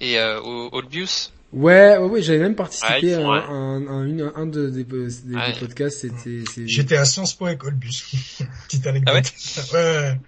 et 0.00 0.18
euh, 0.18 0.40
Olbius. 0.72 1.32
Ouais, 1.52 1.96
ouais, 1.98 2.06
ouais 2.06 2.22
j'avais 2.22 2.38
même 2.38 2.54
participé 2.54 3.14
à, 3.14 3.20
un, 3.20 3.86
un, 3.86 4.32
un, 4.36 4.46
de, 4.46 4.70
des, 4.70 4.84
des, 4.84 5.36
podcasts. 5.58 6.00
C'était. 6.00 6.44
J'étais 6.66 6.96
à 6.96 7.04
Sciences 7.04 7.34
Po 7.34 7.46
avec 7.46 7.64
Olbius. 7.64 8.42
Petite 8.68 8.86
anecdote. 8.86 9.14
Ah 9.14 9.74
ouais. 9.74 9.78
ouais. 9.78 10.18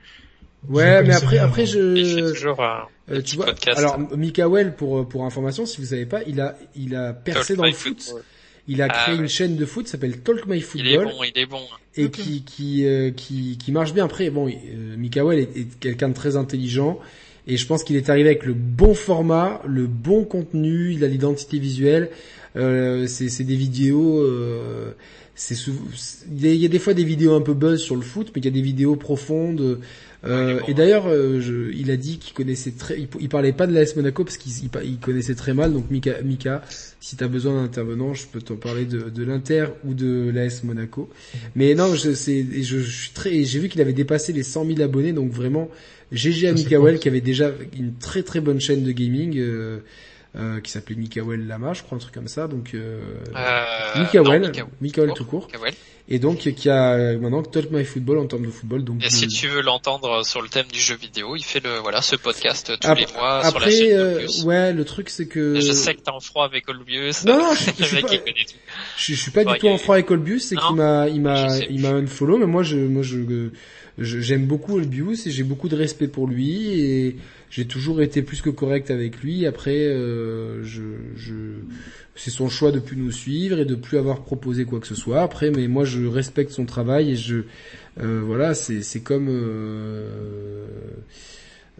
Ouais, 0.69 1.03
mais 1.03 1.15
après, 1.15 1.39
après 1.39 1.67
je. 1.67 2.33
toujours 2.33 2.63
euh, 3.11 3.21
tu 3.21 3.35
vois, 3.35 3.47
podcast. 3.47 3.79
alors 3.79 3.99
Mikael, 4.17 4.77
pour 4.77 5.09
pour 5.09 5.25
information, 5.25 5.67
si 5.67 5.81
vous 5.81 5.89
savez 5.89 6.07
pas, 6.07 6.23
il 6.25 6.41
a 6.41 6.57
il 6.77 6.95
a 6.95 7.13
percé 7.13 7.57
dans 7.57 7.65
le 7.65 7.73
foot. 7.73 8.15
Il 8.69 8.81
a 8.81 8.89
créé 8.89 9.17
ah, 9.19 9.21
une 9.21 9.29
chaîne 9.29 9.57
de 9.57 9.67
foot, 9.67 9.89
s'appelle 9.89 10.19
Talk 10.19 10.47
My 10.47 10.61
Football. 10.61 10.87
Il 10.87 10.95
est 10.95 11.05
bon, 11.05 11.25
il 11.25 11.39
est 11.43 11.47
bon. 11.47 11.63
Et 11.97 12.11
qui 12.11 12.43
qui 12.43 12.87
euh, 12.87 13.11
qui 13.11 13.59
qui 13.59 13.73
marche 13.73 13.93
bien. 13.93 14.05
Après, 14.05 14.31
bon, 14.31 14.49
euh, 14.49 14.97
Mikael 14.97 15.41
est, 15.41 15.57
est 15.57 15.79
quelqu'un 15.81 16.09
de 16.09 16.15
très 16.15 16.37
intelligent. 16.37 16.99
Et 17.47 17.57
je 17.57 17.67
pense 17.67 17.83
qu'il 17.83 17.97
est 17.97 18.09
arrivé 18.09 18.29
avec 18.29 18.45
le 18.45 18.55
bon 18.55 18.95
format, 18.95 19.61
le 19.67 19.87
bon 19.87 20.25
contenu, 20.25 20.93
il 20.93 21.03
a 21.05 21.09
l'identité 21.09 21.59
visuelle. 21.59 22.11
Euh, 22.57 23.07
c'est 23.07 23.45
des 23.45 23.57
vidéos. 23.57 24.21
Euh, 24.21 24.93
c'est 25.35 25.57
il 26.31 26.55
y 26.55 26.65
a 26.65 26.69
des 26.69 26.79
fois 26.79 26.95
des 26.95 27.05
vidéos 27.05 27.35
un 27.35 27.41
peu 27.41 27.55
buzz 27.55 27.81
sur 27.81 27.97
le 27.97 28.03
foot, 28.03 28.31
mais 28.35 28.41
il 28.41 28.45
y 28.45 28.49
a 28.49 28.53
des 28.53 28.61
vidéos 28.61 28.97
profondes. 28.97 29.81
Euh, 30.25 30.61
et 30.69 30.75
d'ailleurs, 30.75 31.09
euh, 31.09 31.73
il 31.75 31.91
a 31.91 31.97
dit 31.97 32.19
qu'il 32.19 32.33
connaissait 32.33 32.71
très, 32.71 32.97
il, 33.21 33.29
parlait 33.29 33.53
pas 33.53 33.67
de 33.67 33.75
l'AS 33.75 33.97
Monaco 33.97 34.25
parce 34.25 34.37
qu'il 34.37 34.53
il, 34.85 34.99
connaissait 34.99 35.35
très 35.35 35.53
mal. 35.53 35.73
Donc 35.73 35.91
Mika, 35.91 36.23
Mika 36.23 36.63
si 37.01 37.17
t'as 37.17 37.27
besoin 37.27 37.55
d'un 37.55 37.65
intervenant, 37.65 38.15
je 38.15 38.27
peux 38.27 38.41
t'en 38.41 38.55
parler 38.55 38.85
de, 38.85 39.11
de 39.11 39.25
l'Inter 39.25 39.67
ou 39.85 39.95
de 39.95 40.31
l'AS 40.33 40.63
Monaco. 40.63 41.11
Mais 41.57 41.75
non, 41.75 41.95
je, 41.95 42.13
c'est, 42.15 42.45
je, 42.63 42.79
je 42.79 42.91
suis 42.91 43.11
très, 43.11 43.43
j'ai 43.43 43.59
vu 43.59 43.69
qu'il 43.69 43.81
avait 43.81 43.93
dépassé 43.93 44.33
les 44.33 44.45
100 44.45 44.67
000 44.67 44.81
abonnés, 44.81 45.13
donc 45.13 45.33
vraiment, 45.33 45.69
GG 46.13 46.49
à 46.49 46.53
Mikael 46.53 46.99
qui 46.99 47.09
avait 47.09 47.21
déjà 47.21 47.51
une 47.77 47.95
très 47.95 48.23
très 48.23 48.41
bonne 48.41 48.61
chaîne 48.61 48.85
de 48.85 48.93
gaming. 48.93 49.39
Euh, 49.39 49.81
euh, 50.35 50.61
qui 50.61 50.71
s'appelait 50.71 50.97
Mikael 50.97 51.47
Lama, 51.47 51.75
je 51.75 51.83
crois, 51.83 51.97
un 51.97 52.01
truc 52.01 52.15
comme 52.15 52.29
ça. 52.29 52.49
Donc 52.49 52.71
euh, 52.75 53.03
euh 53.37 54.01
Mikael, 54.01 54.53
Mikael, 54.81 55.13
tout 55.15 55.27
court. 55.27 55.49
Et 56.09 56.19
donc 56.19 56.39
qui 56.39 56.69
a 56.69 57.17
maintenant 57.19 57.43
Talk 57.43 57.71
My 57.71 57.85
Football 57.85 58.19
en 58.19 58.27
termes 58.27 58.47
de 58.47 58.51
football. 58.51 58.83
Donc 58.83 59.05
et 59.05 59.11
si 59.11 59.29
tu 59.29 59.47
veux 59.49 59.61
l'entendre 59.61 60.25
sur 60.25 60.43
le 60.43 60.49
thème 60.49 60.67
du 60.73 60.81
jeu 60.81 60.97
vidéo, 60.97 61.37
il 61.37 61.45
fait 61.45 61.63
le 61.63 61.79
voilà 61.79 62.03
ce 62.03 62.17
podcast 62.17 62.73
tous 62.81 62.95
les 62.95 63.07
mois 63.15 63.45
sur 63.45 63.61
la 63.61 63.71
chaîne 63.71 63.93
euh, 63.93 64.27
Ouais, 64.45 64.73
le 64.73 64.85
truc 64.85 65.11
c'est 65.11 65.27
que 65.27 65.61
je 65.61 65.73
sais 65.73 65.95
que 65.95 66.01
t'es 66.01 66.11
en 66.11 66.21
froid 66.21 66.45
avec 66.45 66.69
Olbius. 66.69 67.25
Non, 67.25 67.39
non, 67.39 67.55
je, 67.55 67.71
je, 67.79 67.85
suis, 67.85 68.03
pas, 68.03 68.09
je, 68.97 69.15
suis 69.15 69.31
pas 69.31 69.45
du 69.45 69.59
tout 69.59 69.69
en 69.69 69.79
froid 69.79 69.97
avec 69.97 70.11
Olbius, 70.11 70.47
c'est 70.47 70.57
qu'il 70.57 70.77
m'a 70.77 71.09
il 71.09 71.21
m'a 71.21 71.59
il 71.59 71.81
m'a 71.81 71.91
unfollow, 71.91 72.39
mais 72.39 72.47
moi 72.47 72.63
je 72.63 72.79
moi 72.79 73.03
je 73.03 73.51
j'aime 73.99 74.47
beaucoup 74.47 74.77
Olbius 74.77 75.27
et 75.27 75.31
j'ai 75.31 75.43
beaucoup 75.43 75.69
de 75.69 75.77
respect 75.77 76.09
pour 76.09 76.27
lui 76.27 76.81
et 76.81 77.17
j'ai 77.53 77.67
toujours 77.67 78.01
été 78.01 78.23
plus 78.23 78.41
que 78.41 78.49
correct 78.49 78.91
avec 78.91 79.23
lui. 79.23 79.45
Après, 79.45 79.77
euh, 79.77 80.65
je, 80.65 80.83
je 81.15 81.35
c'est 82.15 82.31
son 82.31 82.49
choix 82.49 82.73
de 82.73 82.79
plus 82.79 82.97
nous 82.97 83.13
suivre 83.13 83.59
et 83.59 83.67
de 83.67 83.75
plus 83.75 83.99
avoir 83.99 84.23
proposé 84.23 84.65
quoi 84.65 84.81
que 84.81 84.87
ce 84.87 84.95
soit. 84.95 85.21
Après, 85.21 85.51
mais 85.51 85.69
moi 85.69 85.85
je 85.85 86.07
respecte 86.07 86.51
son 86.51 86.65
travail 86.65 87.11
et 87.11 87.17
je 87.17 87.43
euh, 88.01 88.23
voilà, 88.25 88.55
c'est 88.55 88.81
c'est 88.83 89.01
comme 89.01 89.27
euh, 89.29 90.65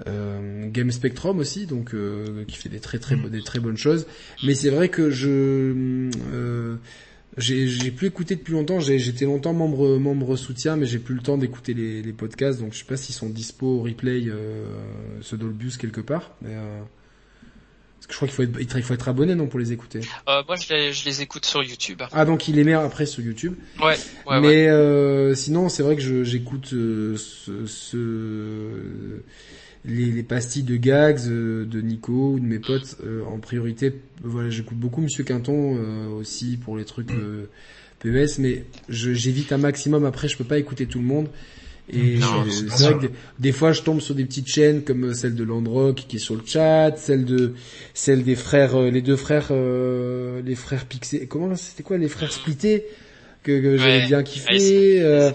euh, 0.07 0.69
Game 0.69 0.91
Spectrum 0.91 1.39
aussi, 1.39 1.65
donc 1.65 1.95
euh, 1.95 2.45
qui 2.47 2.59
fait 2.59 2.69
des 2.69 2.81
très 2.81 2.99
très 2.99 3.17
des 3.17 3.43
très 3.43 3.59
bonnes 3.59 3.79
choses. 3.79 4.07
Mais 4.45 4.55
c'est 4.55 4.71
vrai 4.71 4.91
que 4.91 5.09
je 5.11 6.11
euh, 6.35 6.77
j'ai 7.39 7.91
plus 7.91 8.09
écouté 8.09 8.37
depuis 8.37 8.53
longtemps. 8.53 8.81
J'étais 8.81 9.25
longtemps 9.25 9.53
membre 9.53 9.99
membre 9.99 10.37
soutien, 10.37 10.77
mais 10.77 10.87
j'ai 10.87 10.99
plus 10.99 11.15
le 11.15 11.23
temps 11.23 11.39
d'écouter 11.39 11.75
les, 11.75 12.03
les, 12.03 12.13
podcasts. 12.13 12.61
Donc 12.61 12.73
je 12.73 12.79
sais 12.79 12.85
pas 12.85 12.97
s'ils 12.97 13.15
sont 13.15 13.29
dispo 13.29 13.67
au 13.67 13.83
replay, 13.83 14.25
euh, 14.27 14.67
ce 15.23 15.37
Dolbus 15.37 15.73
quelque 15.79 16.01
part. 16.01 16.33
Mais 16.43 16.55
euh, 16.55 16.81
parce 18.03 18.09
que 18.09 18.13
je 18.13 18.17
crois 18.17 18.29
qu'il 18.29 18.35
faut 18.35 18.61
être 18.61 18.77
il 18.77 18.83
faut 18.83 18.95
être 18.95 19.09
abonné 19.09 19.37
non 19.37 19.47
pour 19.47 19.61
les 19.61 19.73
écouter. 19.73 20.01
Euh, 20.29 20.43
moi 20.49 20.57
je 20.57 20.75
les, 20.75 20.93
je 20.93 21.05
les 21.05 21.23
écoute 21.23 21.47
sur 21.47 21.63
YouTube. 21.63 22.03
Ah 22.11 22.25
donc 22.25 22.49
il 22.49 22.57
les 22.57 22.65
met 22.65 22.73
après 22.73 23.07
sur 23.07 23.23
YouTube. 23.23 23.55
Ouais. 23.81 23.97
ouais 24.27 24.41
mais 24.41 24.69
Euh, 24.69 25.37
sinon 25.37 25.69
c'est 25.69 25.85
vrai 25.85 25.95
que 25.95 26.25
j'écoute 26.25 26.73
euh, 26.73 27.17
ce, 27.17 27.65
ce 27.67 29.23
les, 29.85 30.07
les, 30.07 30.23
pastilles 30.23 30.63
de 30.63 30.77
gags 30.77 31.21
euh, 31.27 31.65
de 31.65 31.81
Nico 31.81 32.33
ou 32.33 32.41
de 32.41 32.45
mes 32.45 32.59
potes 32.59 32.97
euh, 33.05 33.25
en 33.25 33.39
priorité. 33.39 34.01
Voilà, 34.23 34.51
j'écoute 34.51 34.79
beaucoup 34.79 35.01
Monsieur 35.01 35.25
Quinton 35.25 35.77
euh, 35.77 36.09
aussi 36.09 36.57
pour 36.57 36.77
les 36.77 36.85
trucs 36.85 37.13
PES, 38.01 38.39
mais 38.39 38.65
j'évite 38.89 39.53
un 39.53 39.59
maximum. 39.59 40.05
Après, 40.05 40.29
je 40.29 40.37
peux 40.37 40.45
pas 40.45 40.59
écouter 40.59 40.87
tout 40.87 40.99
le 40.99 41.05
monde. 41.05 41.29
Et 41.91 42.19
c'est 42.69 42.85
vrai 42.85 43.09
que 43.09 43.13
des, 43.39 43.53
fois 43.53 43.73
je 43.73 43.83
tombe 43.83 44.01
sur 44.01 44.15
des 44.15 44.25
petites 44.25 44.49
chaînes 44.49 44.83
comme 44.83 45.15
celle 45.15 45.35
de 45.35 45.43
Landrock 45.43 46.05
qui 46.09 46.17
est 46.17 46.21
sur 46.21 46.37
le 46.37 46.43
chat, 46.47 46.97
celle 46.97 47.25
de 47.25 47.55
celle 47.93 48.23
des 48.23 48.37
frères, 48.37 48.77
euh, 48.77 48.91
les 48.91 49.03
deux 49.03 49.17
frères, 49.17 49.49
euh, 49.51 50.41
les 50.43 50.55
frères 50.55 50.87
Pixé. 50.87 51.27
Comment 51.27 51.55
c'était 51.57 51.83
quoi 51.83 51.99
les 51.99 52.09
frères 52.09 52.33
splittés? 52.33 52.85
Que, 53.43 53.61
que 53.61 53.77
j'avais 53.77 54.07
bien 54.07 54.23
kiffé, 54.23 55.01
euh, 55.03 55.31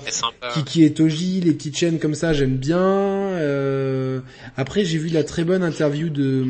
Kiki 0.53 0.83
et 0.83 0.93
Toji, 0.93 1.41
les 1.41 1.53
petites 1.53 1.77
chaînes 1.77 1.99
comme 1.99 2.15
ça 2.15 2.33
j'aime 2.33 2.57
bien. 2.57 2.79
Euh, 2.79 4.21
après 4.55 4.85
j'ai 4.85 4.97
vu 4.97 5.09
la 5.09 5.23
très 5.23 5.43
bonne 5.43 5.63
interview 5.63 6.09
de 6.09 6.43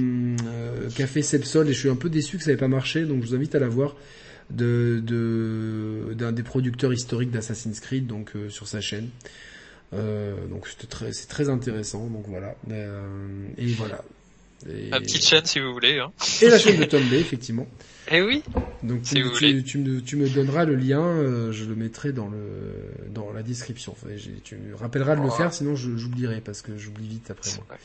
euh, 0.45 0.89
Café 0.95 1.21
Sepsol 1.21 1.69
et 1.69 1.73
je 1.73 1.79
suis 1.79 1.89
un 1.89 1.95
peu 1.95 2.09
déçu 2.09 2.37
que 2.37 2.43
ça 2.43 2.51
n'ait 2.51 2.57
pas 2.57 2.67
marché 2.67 3.03
donc 3.03 3.23
je 3.23 3.29
vous 3.29 3.35
invite 3.35 3.55
à 3.55 3.59
la 3.59 3.69
voir 3.69 3.95
de 4.49 6.13
d'un 6.13 6.31
des 6.31 6.43
producteurs 6.43 6.93
historiques 6.93 7.31
d'Assassin's 7.31 7.79
Creed 7.79 8.07
donc 8.07 8.31
euh, 8.35 8.49
sur 8.49 8.67
sa 8.67 8.81
chaîne. 8.81 9.09
Euh, 9.93 10.35
donc 10.47 10.67
c'est 10.67 10.87
très, 10.87 11.11
très 11.11 11.49
intéressant. 11.49 12.07
Donc 12.07 12.25
voilà. 12.27 12.55
Euh, 12.71 13.47
et 13.57 13.67
voilà. 13.67 14.03
Et... 14.69 14.89
La 14.89 14.99
petite 14.99 15.25
chaîne 15.25 15.45
si 15.45 15.59
vous 15.59 15.73
voulez. 15.73 15.99
Hein. 15.99 16.11
Et 16.41 16.49
la 16.49 16.59
chaîne 16.59 16.79
de 16.79 16.85
Tom 16.85 17.03
Bay 17.09 17.19
effectivement. 17.19 17.67
Eh 18.09 18.21
oui. 18.21 18.43
Donc 18.83 19.01
tu, 19.03 19.15
tu, 19.15 19.63
tu, 19.63 19.77
me, 19.79 20.01
tu, 20.01 20.15
me, 20.15 20.29
donneras 20.29 20.65
le 20.65 20.75
lien, 20.75 21.01
euh, 21.01 21.51
je 21.51 21.65
le 21.65 21.75
mettrai 21.75 22.11
dans 22.13 22.29
le 22.29 22.37
dans 23.09 23.31
la 23.33 23.43
description. 23.43 23.93
Enfin, 23.93 24.13
tu 24.43 24.55
me 24.55 24.75
rappelleras 24.75 25.15
de 25.15 25.21
le 25.21 25.29
faire, 25.29 25.53
sinon 25.53 25.75
j'oublierai 25.75 26.41
parce 26.41 26.61
que 26.61 26.77
j'oublie 26.77 27.07
vite 27.07 27.31
après 27.31 27.51
moi. 27.55 27.77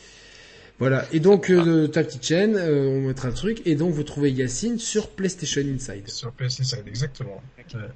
Voilà. 0.79 1.07
Et 1.13 1.21
donc 1.21 1.51
euh, 1.51 1.87
ta 1.87 2.03
petite 2.03 2.27
chaîne, 2.27 2.57
euh, 2.57 2.89
on 2.89 3.09
mettra 3.09 3.29
le 3.29 3.35
truc. 3.35 3.63
Et 3.67 3.75
donc 3.75 3.93
vous 3.93 4.03
trouvez 4.03 4.31
Yacine 4.31 4.79
sur 4.79 5.09
PlayStation 5.11 5.63
Inside. 5.63 6.09
Sur 6.09 6.33
PlayStation 6.33 6.79
Inside, 6.79 6.89
exactement. 6.89 7.43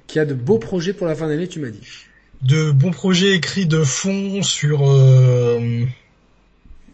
Qui 0.07 0.19
a 0.19 0.25
de 0.25 0.33
beaux 0.33 0.59
projets 0.59 0.93
pour 0.93 1.07
la 1.07 1.15
fin 1.15 1.27
d'année, 1.27 1.47
tu 1.47 1.59
m'as 1.59 1.69
dit 1.69 1.81
de 2.41 2.71
bons 2.71 2.91
projets 2.91 3.33
écrits 3.33 3.65
de 3.65 3.83
fond 3.83 4.43
sur 4.43 4.89
euh, 4.89 5.85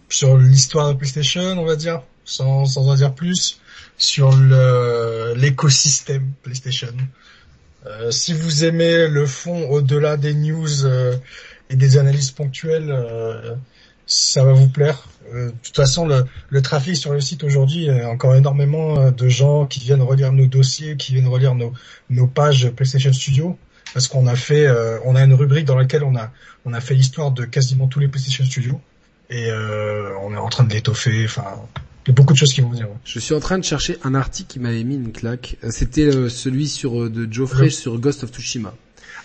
sur 0.10 0.38
l'histoire 0.38 0.94
de 0.94 0.98
PlayStation, 0.98 1.42
on 1.42 1.66
va 1.66 1.76
dire, 1.76 2.02
sans 2.24 2.66
sans 2.66 2.88
en 2.88 2.96
dire 2.96 3.14
plus, 3.14 3.60
sur 4.04 4.32
l'écosystème 5.36 6.32
PlayStation. 6.44 6.94
Euh, 7.86 8.12
si 8.12 8.34
vous 8.34 8.64
aimez 8.64 9.08
le 9.08 9.26
fond 9.26 9.70
au-delà 9.70 10.18
des 10.18 10.34
news 10.34 10.86
euh, 10.86 11.18
et 11.70 11.76
des 11.76 11.98
analyses 11.98 12.32
ponctuelles, 12.32 12.92
euh, 12.92 13.56
ça 14.06 14.44
va 14.44 14.54
vous 14.54 14.70
plaire. 14.70 15.08
Euh, 15.34 15.48
de 15.48 15.56
toute 15.64 15.76
façon, 15.76 16.06
le, 16.06 16.26
le 16.50 16.62
trafic 16.62 16.96
sur 16.96 17.14
le 17.14 17.20
site 17.20 17.44
aujourd'hui, 17.44 17.86
il 17.86 17.98
y 17.98 18.02
a 18.02 18.10
encore 18.10 18.36
énormément 18.36 19.12
de 19.12 19.28
gens 19.28 19.66
qui 19.66 19.80
viennent 19.80 20.02
relire 20.02 20.32
nos 20.32 20.48
dossiers, 20.48 20.96
qui 20.96 21.14
viennent 21.14 21.28
relire 21.28 21.56
nos, 21.56 21.74
nos 22.10 22.28
pages 22.28 22.70
PlayStation 22.70 23.12
Studio 23.12 23.58
parce 23.94 24.08
qu'on 24.08 24.28
a 24.28 24.36
fait, 24.36 24.66
euh, 24.66 25.00
on 25.06 25.16
a 25.16 25.24
une 25.24 25.34
rubrique 25.34 25.66
dans 25.66 25.78
laquelle 25.78 26.04
on 26.04 26.16
a, 26.16 26.32
on 26.66 26.74
a 26.74 26.82
fait 26.82 26.96
l'histoire 26.96 27.32
de 27.32 27.46
quasiment 27.46 27.88
tous 27.88 28.00
les 28.00 28.08
PlayStation 28.08 28.44
Studios 28.44 28.82
et 29.30 29.50
euh, 29.50 30.10
on 30.22 30.34
est 30.34 30.38
en 30.38 30.50
train 30.50 30.64
de 30.64 30.74
l'étoffer. 30.74 31.26
Enfin, 31.26 31.46
il 32.06 32.10
y 32.10 32.12
a 32.12 32.14
beaucoup 32.14 32.34
de 32.34 32.38
choses 32.38 32.54
qui 32.54 32.62
vont 32.62 32.70
venir. 32.70 32.88
Je 33.06 33.20
suis 33.20 33.34
en 33.34 33.40
train 33.40 33.58
de 33.58 33.64
chercher 33.64 33.98
un 34.04 34.16
article 34.16 34.52
qui 34.52 34.60
m'avait 34.60 34.84
mis 34.84 34.96
une 34.96 35.12
claque. 35.12 35.58
Euh, 35.64 35.70
c'était 35.72 36.12
celui 36.30 36.68
sur 36.68 37.10
de 37.10 37.32
Geoffrey 37.32 37.70
sur 37.70 37.98
Ghost 38.00 38.24
of 38.24 38.32
Tsushima. 38.32 38.74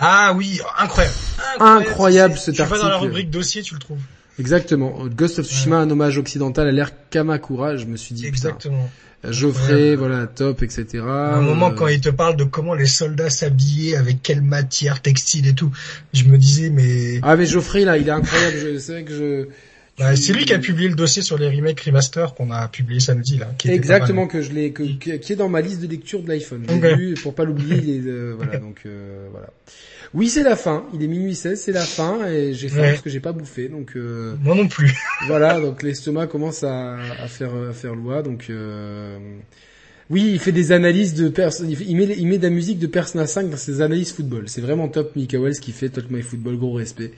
Ah 0.01 0.33
oui, 0.37 0.61
incroyable. 0.79 1.17
Incroyable, 1.59 1.89
incroyable 1.89 2.39
cet 2.39 2.55
tu 2.55 2.61
article. 2.63 2.79
Tu 2.79 2.85
vas 2.85 2.89
dans 2.89 2.95
la 2.95 3.01
rubrique 3.01 3.31
dossier, 3.31 3.63
tu 3.63 3.75
le 3.75 3.81
trouves. 3.81 3.99
Exactement. 4.39 5.07
Ghost 5.07 5.41
of 5.41 5.47
Tsushima, 5.47 5.79
un 5.79 5.91
hommage 5.91 6.19
occidental 6.19 6.69
à 6.69 6.73
l'ère 6.73 6.93
Kamakura. 7.11 7.77
Je 7.77 7.87
me 7.87 7.97
suis 7.97 8.15
dit. 8.15 8.27
Exactement. 8.27 8.89
Geoffrey, 9.25 9.97
voilà, 9.97 10.29
top, 10.29 10.63
etc. 10.63 10.87
À 11.01 11.35
un 11.35 11.41
moment, 11.41 11.73
quand 11.73 11.89
il 11.89 12.01
te 12.01 12.09
parle 12.09 12.37
de 12.37 12.45
comment 12.45 12.75
les 12.75 12.87
soldats 12.87 13.31
s'habillaient, 13.31 13.97
avec 13.97 14.23
quelle 14.23 14.43
matière 14.43 15.03
textile 15.03 15.49
et 15.49 15.55
tout, 15.55 15.73
je 16.13 16.25
me 16.25 16.39
disais, 16.39 16.71
mais... 16.71 17.19
Ah, 17.23 17.35
mais 17.35 17.47
Geoffrey, 17.47 17.85
là, 17.85 17.99
il 17.99 18.07
est 18.07 18.13
incroyable. 18.13 18.81
C'est 18.81 18.93
vrai 18.93 19.05
que 19.05 19.13
je... 19.13 19.49
Bah, 19.99 20.15
c'est 20.15 20.33
lui 20.33 20.45
qui 20.45 20.55
a 20.55 20.59
publié 20.59 20.89
le 20.89 20.95
dossier 20.95 21.23
sur 21.23 21.39
les 21.39 21.49
remakes 21.49 21.81
remaster 21.81 22.35
qu'on 22.35 22.51
a 22.51 22.69
publié 22.69 23.01
samedi 23.01 23.39
là. 23.39 23.53
Qui 23.59 23.71
Exactement 23.71 24.27
que 24.27 24.43
je 24.43 24.53
l'ai, 24.53 24.73
qui 24.73 25.33
est 25.33 25.37
dans 25.37 25.49
ma 25.49 25.61
liste 25.61 25.81
de 25.81 25.89
lecture 25.89 26.23
de 26.23 26.29
l'iPhone. 26.29 26.65
J'ai 26.69 26.95
vu 26.95 27.15
pour 27.15 27.35
pas 27.35 27.45
l'oublier. 27.45 28.01
Euh, 28.07 28.35
voilà 28.39 28.59
donc 28.59 28.81
euh, 28.87 29.27
voilà. 29.31 29.49
Oui, 30.15 30.29
c'est 30.29 30.43
la 30.43 30.57
fin. 30.57 30.85
Il 30.95 31.03
est 31.03 31.07
minuit 31.07 31.35
16, 31.35 31.61
c'est 31.61 31.73
la 31.73 31.85
fin 31.85 32.27
et 32.27 32.55
j'ai 32.55 32.69
faim 32.69 32.83
parce 32.83 33.03
que 33.03 33.11
j'ai 33.11 33.21
pas 33.21 33.33
bouffé. 33.33 33.69
Donc 33.69 33.93
euh, 33.97 34.37
moi 34.41 34.55
non 34.55 34.69
plus. 34.69 34.95
voilà, 35.27 35.61
donc 35.61 35.83
l'estomac 35.83 36.29
commence 36.29 36.63
à, 36.63 36.95
à, 36.95 37.29
faire 37.29 37.55
à 37.55 37.73
faire 37.73 37.95
loi. 37.95 38.23
Donc 38.23 38.47
euh, 38.49 39.19
oui, 40.11 40.31
il 40.33 40.39
fait 40.39 40.53
des 40.53 40.73
analyses 40.73 41.15
de 41.15 41.29
personnes. 41.29 41.71
Il 41.71 41.97
met 41.97 42.15
il 42.17 42.27
met 42.27 42.39
de 42.39 42.45
la 42.45 42.51
musique 42.51 42.79
de 42.79 42.87
Persona 42.87 43.27
5 43.27 43.51
dans 43.51 43.57
ses 43.57 43.83
analyses 43.83 44.13
football. 44.13 44.45
C'est 44.49 44.63
vraiment 44.63 44.89
top. 44.89 45.15
Mika 45.17 45.39
Wells 45.39 45.61
qui 45.61 45.73
fait 45.73 45.91
Talk 45.91 46.11
My 46.11 46.23
Football, 46.23 46.57
gros 46.57 46.73
respect. 46.73 47.13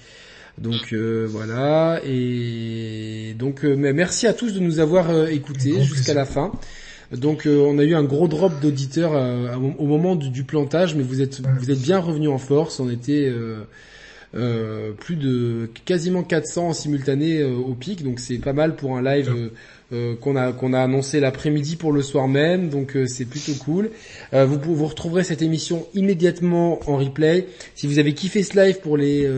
Donc 0.60 0.92
euh, 0.92 1.26
voilà. 1.28 2.00
Et 2.04 3.34
donc 3.38 3.64
euh, 3.64 3.74
merci 3.76 4.26
à 4.26 4.34
tous 4.34 4.52
de 4.52 4.60
nous 4.60 4.78
avoir 4.78 5.28
écoutés 5.28 5.82
jusqu'à 5.82 6.14
la 6.14 6.24
fin. 6.26 6.52
Donc 7.12 7.46
euh, 7.46 7.58
on 7.58 7.78
a 7.78 7.84
eu 7.84 7.94
un 7.94 8.04
gros 8.04 8.28
drop 8.28 8.52
d'auditeurs 8.60 9.14
euh, 9.14 9.56
au 9.56 9.86
moment 9.86 10.14
du, 10.14 10.44
plantage, 10.44 10.94
mais 10.94 11.02
vous 11.02 11.20
êtes 11.20 11.40
vous 11.40 11.70
êtes 11.70 11.80
bien 11.80 11.98
revenu 11.98 12.28
en 12.28 12.38
force. 12.38 12.78
On 12.78 12.88
était 12.88 13.32
euh, 14.34 14.92
plus 14.92 15.16
de 15.16 15.68
quasiment 15.84 16.22
400 16.22 16.68
en 16.68 16.72
simultané 16.72 17.42
au 17.42 17.74
pic, 17.74 18.04
donc 18.04 18.20
c'est 18.20 18.38
pas 18.38 18.52
mal 18.52 18.76
pour 18.76 18.96
un 18.96 19.02
live 19.02 19.50
euh, 19.92 20.14
qu'on 20.14 20.36
a 20.36 20.52
qu'on 20.52 20.72
a 20.72 20.80
annoncé 20.80 21.18
l'après-midi 21.18 21.74
pour 21.74 21.90
le 21.92 22.00
soir 22.00 22.28
même, 22.28 22.68
donc 22.68 22.96
euh, 22.96 23.06
c'est 23.08 23.24
plutôt 23.24 23.54
cool. 23.54 23.90
Euh, 24.32 24.46
vous 24.46 24.60
vous 24.76 24.86
retrouverez 24.86 25.24
cette 25.24 25.42
émission 25.42 25.84
immédiatement 25.94 26.78
en 26.88 26.96
replay. 26.96 27.48
Si 27.74 27.88
vous 27.88 27.98
avez 27.98 28.14
kiffé 28.14 28.44
ce 28.44 28.54
live 28.56 28.78
pour 28.78 28.96
les 28.96 29.28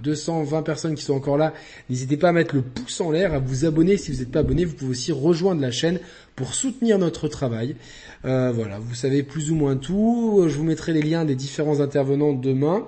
220 0.00 0.62
personnes 0.62 0.94
qui 0.94 1.02
sont 1.02 1.14
encore 1.14 1.36
là, 1.36 1.52
n'hésitez 1.90 2.16
pas 2.16 2.28
à 2.28 2.32
mettre 2.32 2.54
le 2.54 2.62
pouce 2.62 3.00
en 3.00 3.10
l'air, 3.10 3.34
à 3.34 3.40
vous 3.40 3.64
abonner. 3.64 3.96
Si 3.96 4.12
vous 4.12 4.18
n'êtes 4.20 4.30
pas 4.30 4.40
abonné, 4.40 4.64
vous 4.64 4.74
pouvez 4.74 4.92
aussi 4.92 5.10
rejoindre 5.10 5.60
la 5.60 5.72
chaîne 5.72 5.98
pour 6.36 6.54
soutenir 6.54 7.00
notre 7.00 7.26
travail. 7.26 7.74
voilà, 8.22 8.78
vous 8.78 8.94
savez 8.94 9.24
plus 9.24 9.50
ou 9.50 9.56
moins 9.56 9.76
tout. 9.76 10.44
Je 10.46 10.56
vous 10.56 10.64
mettrai 10.64 10.92
les 10.92 11.02
liens 11.02 11.24
des 11.24 11.34
différents 11.34 11.80
intervenants 11.80 12.34
demain. 12.34 12.86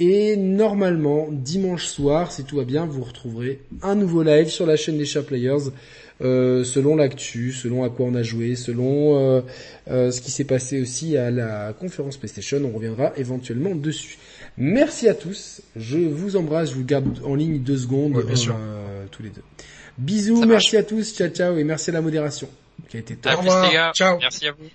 Et 0.00 0.36
normalement, 0.36 1.28
dimanche 1.30 1.86
soir, 1.86 2.32
si 2.32 2.44
tout 2.44 2.56
va 2.56 2.64
bien, 2.64 2.84
vous 2.84 3.04
retrouverez 3.04 3.60
un 3.82 3.94
nouveau 3.94 4.24
live 4.24 4.48
sur 4.48 4.66
la 4.66 4.76
chaîne 4.76 4.98
des 4.98 5.04
Share 5.04 5.24
Players, 5.24 5.70
euh, 6.20 6.64
selon 6.64 6.96
l'actu, 6.96 7.52
selon 7.52 7.84
à 7.84 7.90
quoi 7.90 8.06
on 8.06 8.14
a 8.16 8.22
joué, 8.22 8.56
selon 8.56 9.18
euh, 9.18 9.40
euh, 9.88 10.10
ce 10.10 10.20
qui 10.20 10.32
s'est 10.32 10.44
passé 10.44 10.80
aussi 10.82 11.16
à 11.16 11.30
la 11.30 11.72
conférence 11.72 12.16
PlayStation. 12.16 12.60
On 12.64 12.76
reviendra 12.76 13.12
éventuellement 13.16 13.76
dessus. 13.76 14.18
Merci 14.56 15.08
à 15.08 15.14
tous. 15.14 15.62
Je 15.76 15.98
vous 15.98 16.34
embrasse. 16.34 16.70
Je 16.70 16.74
vous 16.74 16.84
garde 16.84 17.20
en 17.24 17.36
ligne 17.36 17.60
deux 17.60 17.78
secondes, 17.78 18.24
tous 19.12 19.22
les 19.22 19.30
deux. 19.30 19.42
Bisous. 19.96 20.44
merci 20.44 20.76
à 20.76 20.82
tous. 20.82 21.14
Ciao, 21.14 21.28
ciao, 21.28 21.56
et 21.56 21.62
merci 21.62 21.90
à 21.90 21.92
la 21.92 22.00
modération 22.00 22.48
qui 22.88 22.96
a 22.96 23.00
été 23.00 23.14
top. 23.14 23.32
Au 23.32 23.38
revoir. 23.38 23.94
Ciao. 23.94 24.18
Merci 24.18 24.48
à 24.48 24.52
vous. 24.52 24.68